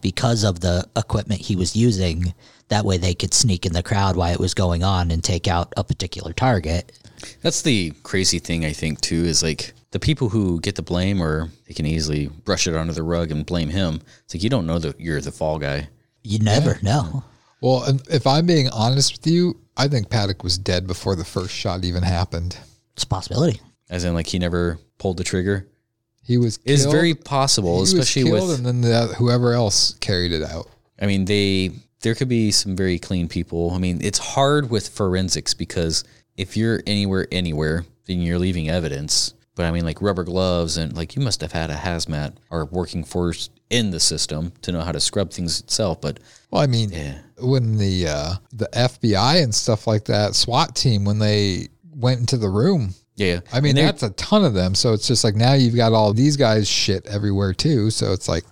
because 0.02 0.44
of 0.44 0.60
the 0.60 0.86
equipment 0.96 1.42
he 1.42 1.56
was 1.56 1.76
using. 1.76 2.34
That 2.70 2.86
way 2.86 2.98
they 2.98 3.14
could 3.14 3.34
sneak 3.34 3.66
in 3.66 3.74
the 3.74 3.84
crowd 3.84 4.16
while 4.16 4.34
it 4.34 4.40
was 4.40 4.54
going 4.54 4.84
on 4.84 5.12
and 5.12 5.24
take 5.24 5.48
out 5.48 5.74
a 5.78 5.84
particular 5.84 6.34
target. 6.34 6.92
That's 7.42 7.62
the 7.62 7.92
crazy 8.04 8.40
thing 8.40 8.66
I 8.66 8.74
think 8.74 9.02
too 9.02 9.24
is 9.24 9.44
like 9.44 9.74
the 9.92 10.00
people 10.00 10.30
who 10.30 10.60
get 10.60 10.76
the 10.76 10.82
blame 10.82 11.22
or 11.22 11.50
they 11.68 11.74
can 11.74 11.86
easily 11.86 12.28
brush 12.28 12.68
it 12.68 12.76
under 12.76 12.94
the 12.94 13.04
rug 13.04 13.32
and 13.32 13.46
blame 13.46 13.70
him. 13.70 14.02
It's 14.24 14.34
like 14.36 14.44
you 14.44 14.50
don't 14.50 14.66
know 14.66 14.80
that 14.80 15.00
you're 15.00 15.22
the 15.22 15.32
fall 15.32 15.60
guy. 15.60 15.90
You 16.24 16.40
never 16.40 16.80
know. 16.82 17.24
Well, 17.62 17.84
and 17.84 18.02
if 18.10 18.28
I'm 18.28 18.46
being 18.46 18.70
honest 18.70 19.14
with 19.14 19.28
you, 19.28 19.60
I 19.78 19.88
think 19.88 20.10
Paddock 20.10 20.44
was 20.44 20.58
dead 20.58 20.88
before 20.88 21.16
the 21.16 21.26
first 21.26 21.52
shot 21.54 21.84
even 21.84 22.04
happened. 22.04 22.58
It's 22.94 23.04
a 23.04 23.08
possibility. 23.08 23.62
As 23.90 24.04
in 24.04 24.14
like 24.14 24.28
he 24.28 24.40
never 24.40 24.80
pulled 24.98 25.18
the 25.18 25.24
trigger. 25.24 25.68
He 26.24 26.38
was 26.38 26.58
It 26.66 26.72
is 26.72 26.86
very 26.88 27.14
possible, 27.14 27.76
he 27.76 27.82
was 27.82 27.94
especially 27.94 28.32
killed 28.32 28.50
with 28.50 28.58
and 28.58 28.66
then 28.66 28.82
the, 28.82 29.14
whoever 29.18 29.54
else 29.54 29.94
carried 30.00 30.32
it 30.32 30.42
out. 30.42 30.68
I 31.00 31.06
mean, 31.06 31.26
they 31.26 31.72
there 32.02 32.16
could 32.16 32.30
be 32.30 32.52
some 32.52 32.76
very 32.76 32.98
clean 32.98 33.28
people. 33.28 33.72
I 33.72 33.78
mean, 33.78 34.00
it's 34.02 34.18
hard 34.18 34.70
with 34.70 34.90
forensics 34.90 35.54
because 35.54 36.04
if 36.36 36.58
you're 36.58 36.82
anywhere 36.88 37.28
anywhere, 37.32 37.86
then 38.06 38.22
you're 38.22 38.40
leaving 38.40 38.70
evidence. 38.70 39.35
But 39.56 39.66
I 39.66 39.72
mean, 39.72 39.86
like 39.86 40.02
rubber 40.02 40.24
gloves 40.24 40.78
and 40.78 40.96
like 40.96 41.16
you 41.16 41.22
must 41.22 41.42
have 41.42 41.52
had 41.54 41.70
a 41.72 41.76
hazmat 41.76 42.34
or 42.50 42.66
working 42.66 43.04
force 43.04 43.50
in 43.70 43.90
the 43.92 44.00
system 44.00 44.52
to 44.62 44.72
know 44.72 44.82
how 44.82 44.92
to 44.92 45.00
scrub 45.00 45.32
things 45.32 45.60
itself. 45.62 46.02
But 46.02 46.20
Well, 46.52 46.62
I 46.62 46.68
mean, 46.68 46.92
Yeah. 46.92 47.20
when 47.40 47.78
the 47.78 48.08
uh, 48.08 48.34
the 48.54 48.68
FBI 48.74 49.42
and 49.44 49.54
stuff 49.56 49.88
like 49.88 50.06
that 50.06 50.36
SWAT 50.36 50.76
team 50.76 51.06
when 51.06 51.20
they 51.20 51.70
went 51.96 52.20
into 52.20 52.38
the 52.38 52.50
room, 52.50 52.94
yeah, 53.16 53.40
I 53.54 53.62
mean 53.62 53.76
that's 53.76 54.04
a 54.04 54.10
ton 54.12 54.44
of 54.44 54.54
them. 54.54 54.76
So 54.76 54.92
it's 54.94 55.08
just 55.08 55.24
like 55.24 55.36
now 55.36 55.54
you've 55.54 55.76
got 55.76 55.94
all 55.94 56.12
these 56.14 56.36
guys 56.36 56.68
shit 56.68 57.06
everywhere 57.08 57.54
too. 57.54 57.90
So 57.92 58.12
it's 58.12 58.28
like 58.28 58.44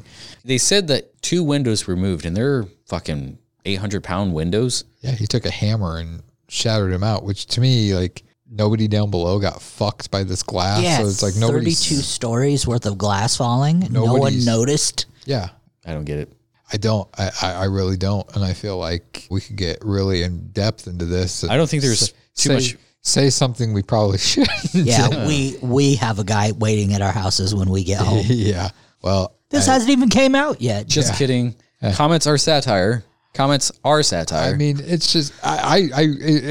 they 0.46 0.58
said 0.58 0.88
that 0.88 1.22
two 1.22 1.44
windows 1.44 1.86
were 1.86 1.98
moved 1.98 2.26
and 2.26 2.36
they're 2.36 2.64
fucking 2.88 3.38
800 3.66 4.04
pound 4.04 4.34
windows. 4.34 4.86
yeah, 5.02 5.12
he 5.12 5.28
took 5.28 5.46
a 5.46 5.52
hammer 5.52 5.98
and 5.98 6.24
shattered 6.48 6.94
him 6.94 7.04
out, 7.04 7.24
which 7.26 7.46
to 7.48 7.62
me 7.62 7.94
like 7.94 8.24
nobody 8.54 8.88
down 8.88 9.10
below 9.12 9.40
got 9.40 9.62
fucked 9.62 10.12
by 10.12 10.24
this 10.24 10.44
glass. 10.44 10.82
yeah, 10.84 10.98
so 11.00 11.08
it's 11.08 11.24
like 11.24 11.36
nobody. 11.36 11.72
32 11.72 11.96
stories 11.96 12.68
worth 12.68 12.86
of 12.86 12.98
glass 12.98 13.36
falling. 13.36 13.80
No 13.92 14.04
one 14.04 14.14
Nobody's- 14.16 14.46
noticed. 14.46 15.06
Yeah, 15.26 15.50
I 15.86 15.94
don't 15.94 16.06
get 16.06 16.20
it. 16.20 16.32
I 16.72 16.78
don't. 16.78 17.08
I, 17.18 17.30
I, 17.42 17.52
I 17.54 17.64
really 17.66 17.98
don't. 17.98 18.28
And 18.36 18.44
I 18.44 18.54
feel 18.54 18.78
like 18.78 19.28
we 19.30 19.42
could 19.42 19.56
get 19.58 19.80
really 19.84 20.24
in 20.24 20.48
depth 20.52 20.88
into 20.88 21.06
this. 21.06 21.44
I 21.44 21.56
don't 21.58 21.70
think 21.70 21.84
there's 21.84 22.00
Say- 22.00 22.14
too 22.36 22.50
say, 22.50 22.54
much- 22.56 22.78
Say 23.06 23.30
something 23.30 23.74
we 23.74 23.84
probably 23.84 24.18
shouldn't. 24.30 24.74
Yeah, 24.74 25.26
we 25.28 25.58
we 25.62 25.96
have 25.96 26.20
a 26.20 26.24
guy 26.24 26.54
waiting 26.54 26.94
at 26.94 27.02
our 27.02 27.12
houses 27.12 27.54
when 27.54 27.70
we 27.70 27.84
get 27.84 28.00
home. 28.00 28.24
yeah. 28.30 28.70
Well, 29.02 29.36
This 29.50 29.68
I, 29.68 29.74
hasn't 29.74 29.92
even 29.92 30.08
came 30.08 30.36
out 30.36 30.62
yet. 30.62 30.88
Just 30.88 31.12
Yeah. 31.12 31.18
kidding. 31.18 31.56
Comments 31.96 32.26
are 32.28 32.38
satire. 32.38 33.04
Comments 33.34 33.72
are 33.84 34.04
satire. 34.04 34.54
I 34.54 34.58
mean, 34.58 34.80
it's 34.80 35.12
just 35.12 35.34
I, 35.44 35.90
I, 35.96 36.02
I, 36.02 36.04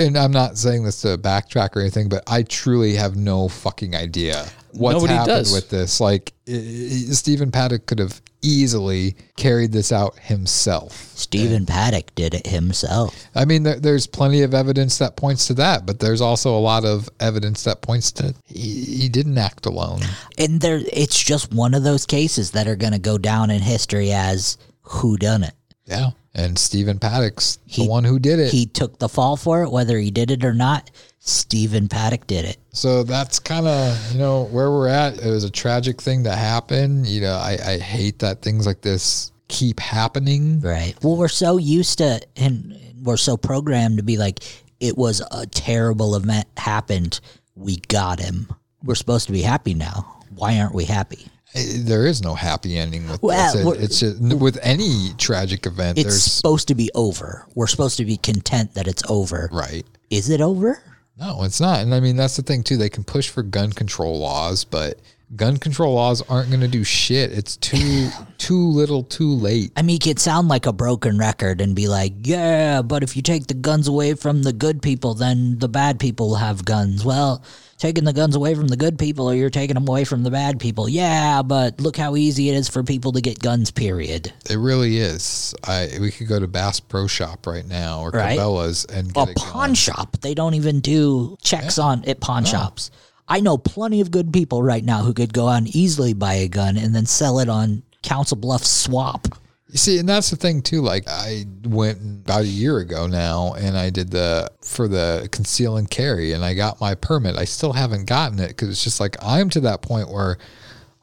and 0.05 0.17
I'm 0.19 0.33
not 0.33 0.59
saying 0.59 0.83
this 0.85 1.03
to 1.03 1.17
backtrack 1.19 1.77
or 1.77 1.81
anything, 1.81 2.09
but 2.09 2.23
I 2.27 2.43
truly 2.43 2.97
have 2.97 3.15
no 3.17 3.49
fucking 3.49 3.95
idea 3.95 4.47
what's 4.73 4.95
Nobody 4.95 5.13
happened 5.15 5.27
does. 5.45 5.53
with 5.53 5.71
this. 5.71 6.01
Like, 6.01 6.33
i- 6.49 6.51
i- 6.53 7.13
Stephen 7.13 7.51
Paddock 7.53 7.87
could 7.87 7.99
have 8.01 8.21
easily 8.45 9.15
carried 9.37 9.71
this 9.71 9.93
out 9.93 10.19
himself. 10.19 11.13
Stephen 11.15 11.67
Paddock 11.67 12.13
did 12.17 12.35
it 12.35 12.49
himself. 12.49 13.15
I 13.37 13.45
mean, 13.45 13.63
there, 13.63 13.79
there's 13.79 14.09
plenty 14.09 14.43
of 14.43 14.53
evidence 14.53 14.99
that 14.99 15.15
points 15.15 15.47
to 15.47 15.55
that, 15.55 15.87
but 15.87 16.01
there's 16.01 16.21
also 16.21 16.57
a 16.57 16.59
lot 16.59 16.85
of 16.85 17.09
evidence 17.21 17.63
that 17.65 17.83
points 17.83 18.11
to 18.13 18.35
he, 18.47 18.85
he 19.03 19.09
didn't 19.09 19.39
act 19.39 19.67
alone. 19.67 20.01
And 20.37 20.61
there 20.61 20.81
it's 20.93 21.23
just 21.23 21.53
one 21.53 21.75
of 21.75 21.85
those 21.85 22.07
cases 22.07 22.51
that 22.53 22.67
are 22.67 22.75
going 22.77 22.93
to 22.95 22.99
go 22.99 23.19
down 23.19 23.51
in 23.53 23.61
history 23.63 24.11
as 24.13 24.59
who 24.81 25.17
done 25.17 25.45
it. 25.45 25.55
Yeah. 25.87 26.11
And 26.35 26.59
Stephen 26.59 26.99
Paddock's 26.99 27.59
He- 27.67 27.85
the 27.85 27.91
one 27.91 28.05
who 28.05 28.19
did 28.19 28.39
it. 28.39 28.51
He 28.53 28.67
took 28.67 28.99
the 28.99 29.09
fall 29.09 29.37
for 29.37 29.63
it 29.63 29.71
whether 29.71 29.99
he 29.99 30.11
did 30.11 30.31
it 30.31 30.45
or 30.45 30.55
not. 30.55 30.91
Stephen 31.19 31.89
Paddock 31.89 32.27
did 32.27 32.45
it. 32.45 32.57
So 32.73 33.03
that's 33.05 33.39
kind 33.39 33.67
of 33.67 34.13
you 34.13 34.19
know 34.19 34.45
where 34.45 34.71
we're 34.71 34.89
at. 34.89 35.19
It 35.19 35.31
was 35.31 35.45
a 35.45 35.51
tragic 35.51 36.01
thing 36.01 36.23
that 36.25 36.37
happened. 36.37 37.07
You 37.07 37.21
know, 37.21 37.35
I, 37.35 37.59
I 37.65 37.79
hate 37.79 38.19
that 38.21 38.43
things 38.43 38.67
like 38.67 38.81
this 38.81 39.31
keep 39.49 39.79
happening. 39.79 40.61
Right. 40.61 40.95
Well, 41.03 41.17
we're 41.17 41.29
so 41.29 41.59
used 41.59 41.99
to, 41.99 42.21
and 42.37 42.77
we're 43.03 43.19
so 43.19 43.37
programmed 43.37 43.99
to 43.99 44.03
be 44.03 44.17
like, 44.17 44.41
it 44.81 44.97
was 44.97 45.23
a 45.31 45.47
terrible 45.47 46.17
event 46.17 46.49
happened. 46.57 47.21
We 47.55 47.77
got 47.89 48.19
him. 48.19 48.49
We're 48.83 48.95
supposed 48.97 49.27
to 49.27 49.33
be 49.33 49.43
happy 49.43 49.75
now. 49.75 50.23
Why 50.35 50.59
aren't 50.59 50.75
we 50.75 50.87
happy? 50.87 51.27
There 51.55 52.07
is 52.07 52.23
no 52.23 52.35
happy 52.35 52.79
ending 52.79 53.09
with 53.09 53.23
Well, 53.23 53.55
this. 53.55 53.65
It- 53.67 53.83
it's 53.85 54.01
just, 54.01 54.21
with 54.41 54.59
any 54.63 55.11
tragic 55.19 55.67
event. 55.67 55.99
It's 55.99 56.23
supposed 56.23 56.69
to 56.69 56.75
be 56.75 56.91
over. 56.95 57.47
We're 57.55 57.67
supposed 57.67 57.99
to 57.99 58.05
be 58.05 58.17
content 58.17 58.75
that 58.75 58.87
it's 58.89 59.03
over. 59.09 59.49
right. 59.53 59.85
Is 60.11 60.29
it 60.31 60.41
over? 60.41 60.83
No, 61.19 61.43
it's 61.45 61.61
not. 61.61 61.81
And 61.81 61.95
I 61.95 62.01
mean, 62.01 62.17
that's 62.17 62.37
the 62.37 62.43
thing 62.43 62.63
too. 62.63 62.77
They 62.77 62.89
can 62.89 63.05
push 63.05 63.29
for 63.29 63.43
gun 63.43 63.73
control 63.73 64.19
laws, 64.19 64.65
but 64.65 64.99
gun 65.37 65.57
control 65.57 65.95
laws 65.95 66.21
aren't 66.29 66.49
going 66.51 66.61
to 66.63 66.69
do 66.69 66.85
shit. 66.85 67.33
It's 67.33 67.57
too 67.57 68.09
too 68.39 68.69
little, 68.69 69.03
too 69.05 69.31
late. 69.31 69.73
I 69.77 69.83
mean, 69.83 69.95
you 69.95 69.99
could 70.01 70.19
sound 70.19 70.49
like 70.49 70.67
a 70.67 70.73
broken 70.73 71.17
record 71.19 71.61
and 71.61 71.75
be 71.77 71.87
like, 71.89 72.13
yeah, 72.25 72.83
but 72.83 73.03
if 73.03 73.15
you 73.17 73.23
take 73.23 73.47
the 73.47 73.55
guns 73.55 73.89
away 73.89 74.15
from 74.15 74.43
the 74.43 74.53
good 74.53 74.83
people, 74.83 75.15
then 75.15 75.59
the 75.59 75.69
bad 75.69 76.01
people 76.01 76.29
will 76.31 76.37
have 76.37 76.65
guns. 76.65 77.05
Well, 77.05 77.43
taking 77.83 78.05
the 78.05 78.13
guns 78.13 78.37
away 78.37 78.55
from 78.55 78.69
the 78.69 78.77
good 78.77 78.97
people 78.97 79.29
or 79.29 79.35
you're 79.35 79.51
taking 79.51 79.75
them 79.75 79.89
away 79.89 80.05
from 80.05 80.23
the 80.23 80.31
bad 80.31 80.61
people. 80.61 80.89
Yeah, 80.89 81.43
but 81.43 81.81
look 81.81 81.97
how 81.97 82.15
easy 82.15 82.49
it 82.49 82.55
is 82.55 82.69
for 82.69 82.85
people 82.85 83.11
to 83.11 83.21
get 83.21 83.41
guns, 83.41 83.73
period. 83.73 84.33
It 84.49 84.55
really 84.55 84.99
is. 84.99 85.53
I 85.65 85.91
we 86.01 86.13
could 86.13 86.29
go 86.29 86.39
to 86.39 86.47
Bass 86.47 86.79
Pro 86.79 87.09
Shop 87.09 87.45
right 87.45 87.67
now 87.67 88.03
or 88.03 88.11
Right. 88.11 88.39
Cabela's 88.39 88.85
and 88.85 89.11
A 89.11 89.13
get 89.13 89.31
a 89.31 89.35
pawn 89.35 89.71
gun. 89.71 89.75
shop, 89.75 90.17
they 90.21 90.33
don't 90.33 90.55
even 90.55 90.79
do 90.79 91.37
checks 91.43 91.77
on 91.77 92.05
at 92.05 92.21
pawn 92.21 92.45
shops. 92.45 92.93
I 93.27 93.41
know 93.41 93.59
plenty 93.59 94.01
of 94.01 94.13
good 94.13 94.33
people 94.33 94.63
right 94.63 94.85
now 94.85 95.03
who 95.03 95.13
could 95.13 95.33
go 95.33 95.49
out 95.49 95.59
and 95.59 95.75
easily 95.75 96.13
buy 96.15 96.35
a 96.35 96.49
gun 96.49 96.77
and 96.77 96.95
then 96.95 97.07
sell 97.07 97.41
it 97.41 97.49
on 97.49 97.83
Council 98.03 98.37
Bluffs 98.37 98.71
swap. 98.71 99.27
You 99.73 99.79
see, 99.79 99.99
and 99.99 100.07
that's 100.07 100.29
the 100.29 100.37
thing 100.37 100.61
too. 100.61 100.83
Like 100.83 101.05
I 101.09 101.47
went 101.65 101.99
about 101.99 102.43
a 102.43 102.47
year 102.47 102.79
ago 102.79 103.07
now, 103.07 103.55
and 103.55 103.75
I 103.75 103.89
did 103.89 104.11
the 104.11 104.51
for 104.61 104.87
the 104.87 105.27
conceal 105.33 105.79
and 105.79 105.91
carry, 105.91 106.33
and 106.33 106.45
I 106.45 106.53
got 106.53 106.79
my 106.79 106.95
permit. 106.95 107.37
I 107.39 107.47
still 107.47 107.73
haven't 107.73 108.05
gotten 108.05 108.39
it 108.39 108.49
because 108.49 108.69
it's 108.69 108.85
just 108.85 109.01
like 109.01 109.17
I'm 109.23 109.49
to 109.49 109.61
that 109.61 109.81
point 109.81 110.11
where 110.11 110.37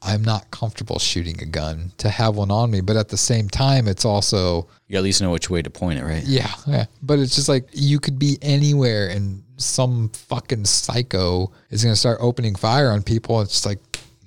I'm 0.02 0.22
not 0.22 0.52
comfortable 0.52 1.00
shooting 1.00 1.42
a 1.42 1.46
gun 1.46 1.90
to 1.98 2.08
have 2.08 2.36
one 2.36 2.52
on 2.52 2.70
me. 2.70 2.80
But 2.80 2.96
at 2.96 3.08
the 3.08 3.16
same 3.16 3.48
time, 3.48 3.88
it's 3.88 4.04
also 4.04 4.68
You 4.86 4.98
at 4.98 5.02
least 5.02 5.20
know 5.20 5.32
which 5.32 5.50
way 5.50 5.62
to 5.62 5.70
point 5.70 5.98
it, 5.98 6.04
right? 6.04 6.22
yeah, 6.24 6.54
yeah. 6.68 6.86
But 7.02 7.18
it's 7.18 7.34
just 7.34 7.48
like 7.48 7.68
you 7.72 7.98
could 7.98 8.20
be 8.20 8.38
anywhere, 8.40 9.08
and 9.08 9.42
some 9.56 10.10
fucking 10.10 10.64
psycho 10.64 11.50
is 11.70 11.82
gonna 11.82 11.96
start 11.96 12.18
opening 12.20 12.54
fire 12.54 12.90
on 12.90 13.02
people. 13.02 13.40
It's 13.40 13.50
just 13.50 13.66
like 13.66 13.80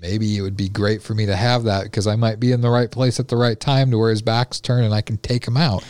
maybe 0.03 0.38
it 0.38 0.41
would 0.41 0.57
be 0.57 0.67
great 0.67 1.01
for 1.01 1.15
me 1.15 1.25
to 1.25 1.35
have 1.35 1.64
that 1.64 1.85
because 1.85 2.07
I 2.07 2.17
might 2.17 2.40
be 2.40 2.51
in 2.51 2.59
the 2.59 2.69
right 2.69 2.91
place 2.91 3.22
at 3.22 3.30
the 3.30 3.38
right 3.38 3.57
time 3.57 3.90
to 3.90 3.98
where 3.98 4.09
his 4.09 4.22
back's 4.22 4.59
turned 4.59 4.83
and 4.83 4.93
I 4.93 5.01
can 5.01 5.17
take 5.17 5.48
him 5.48 5.56
out. 5.56 5.83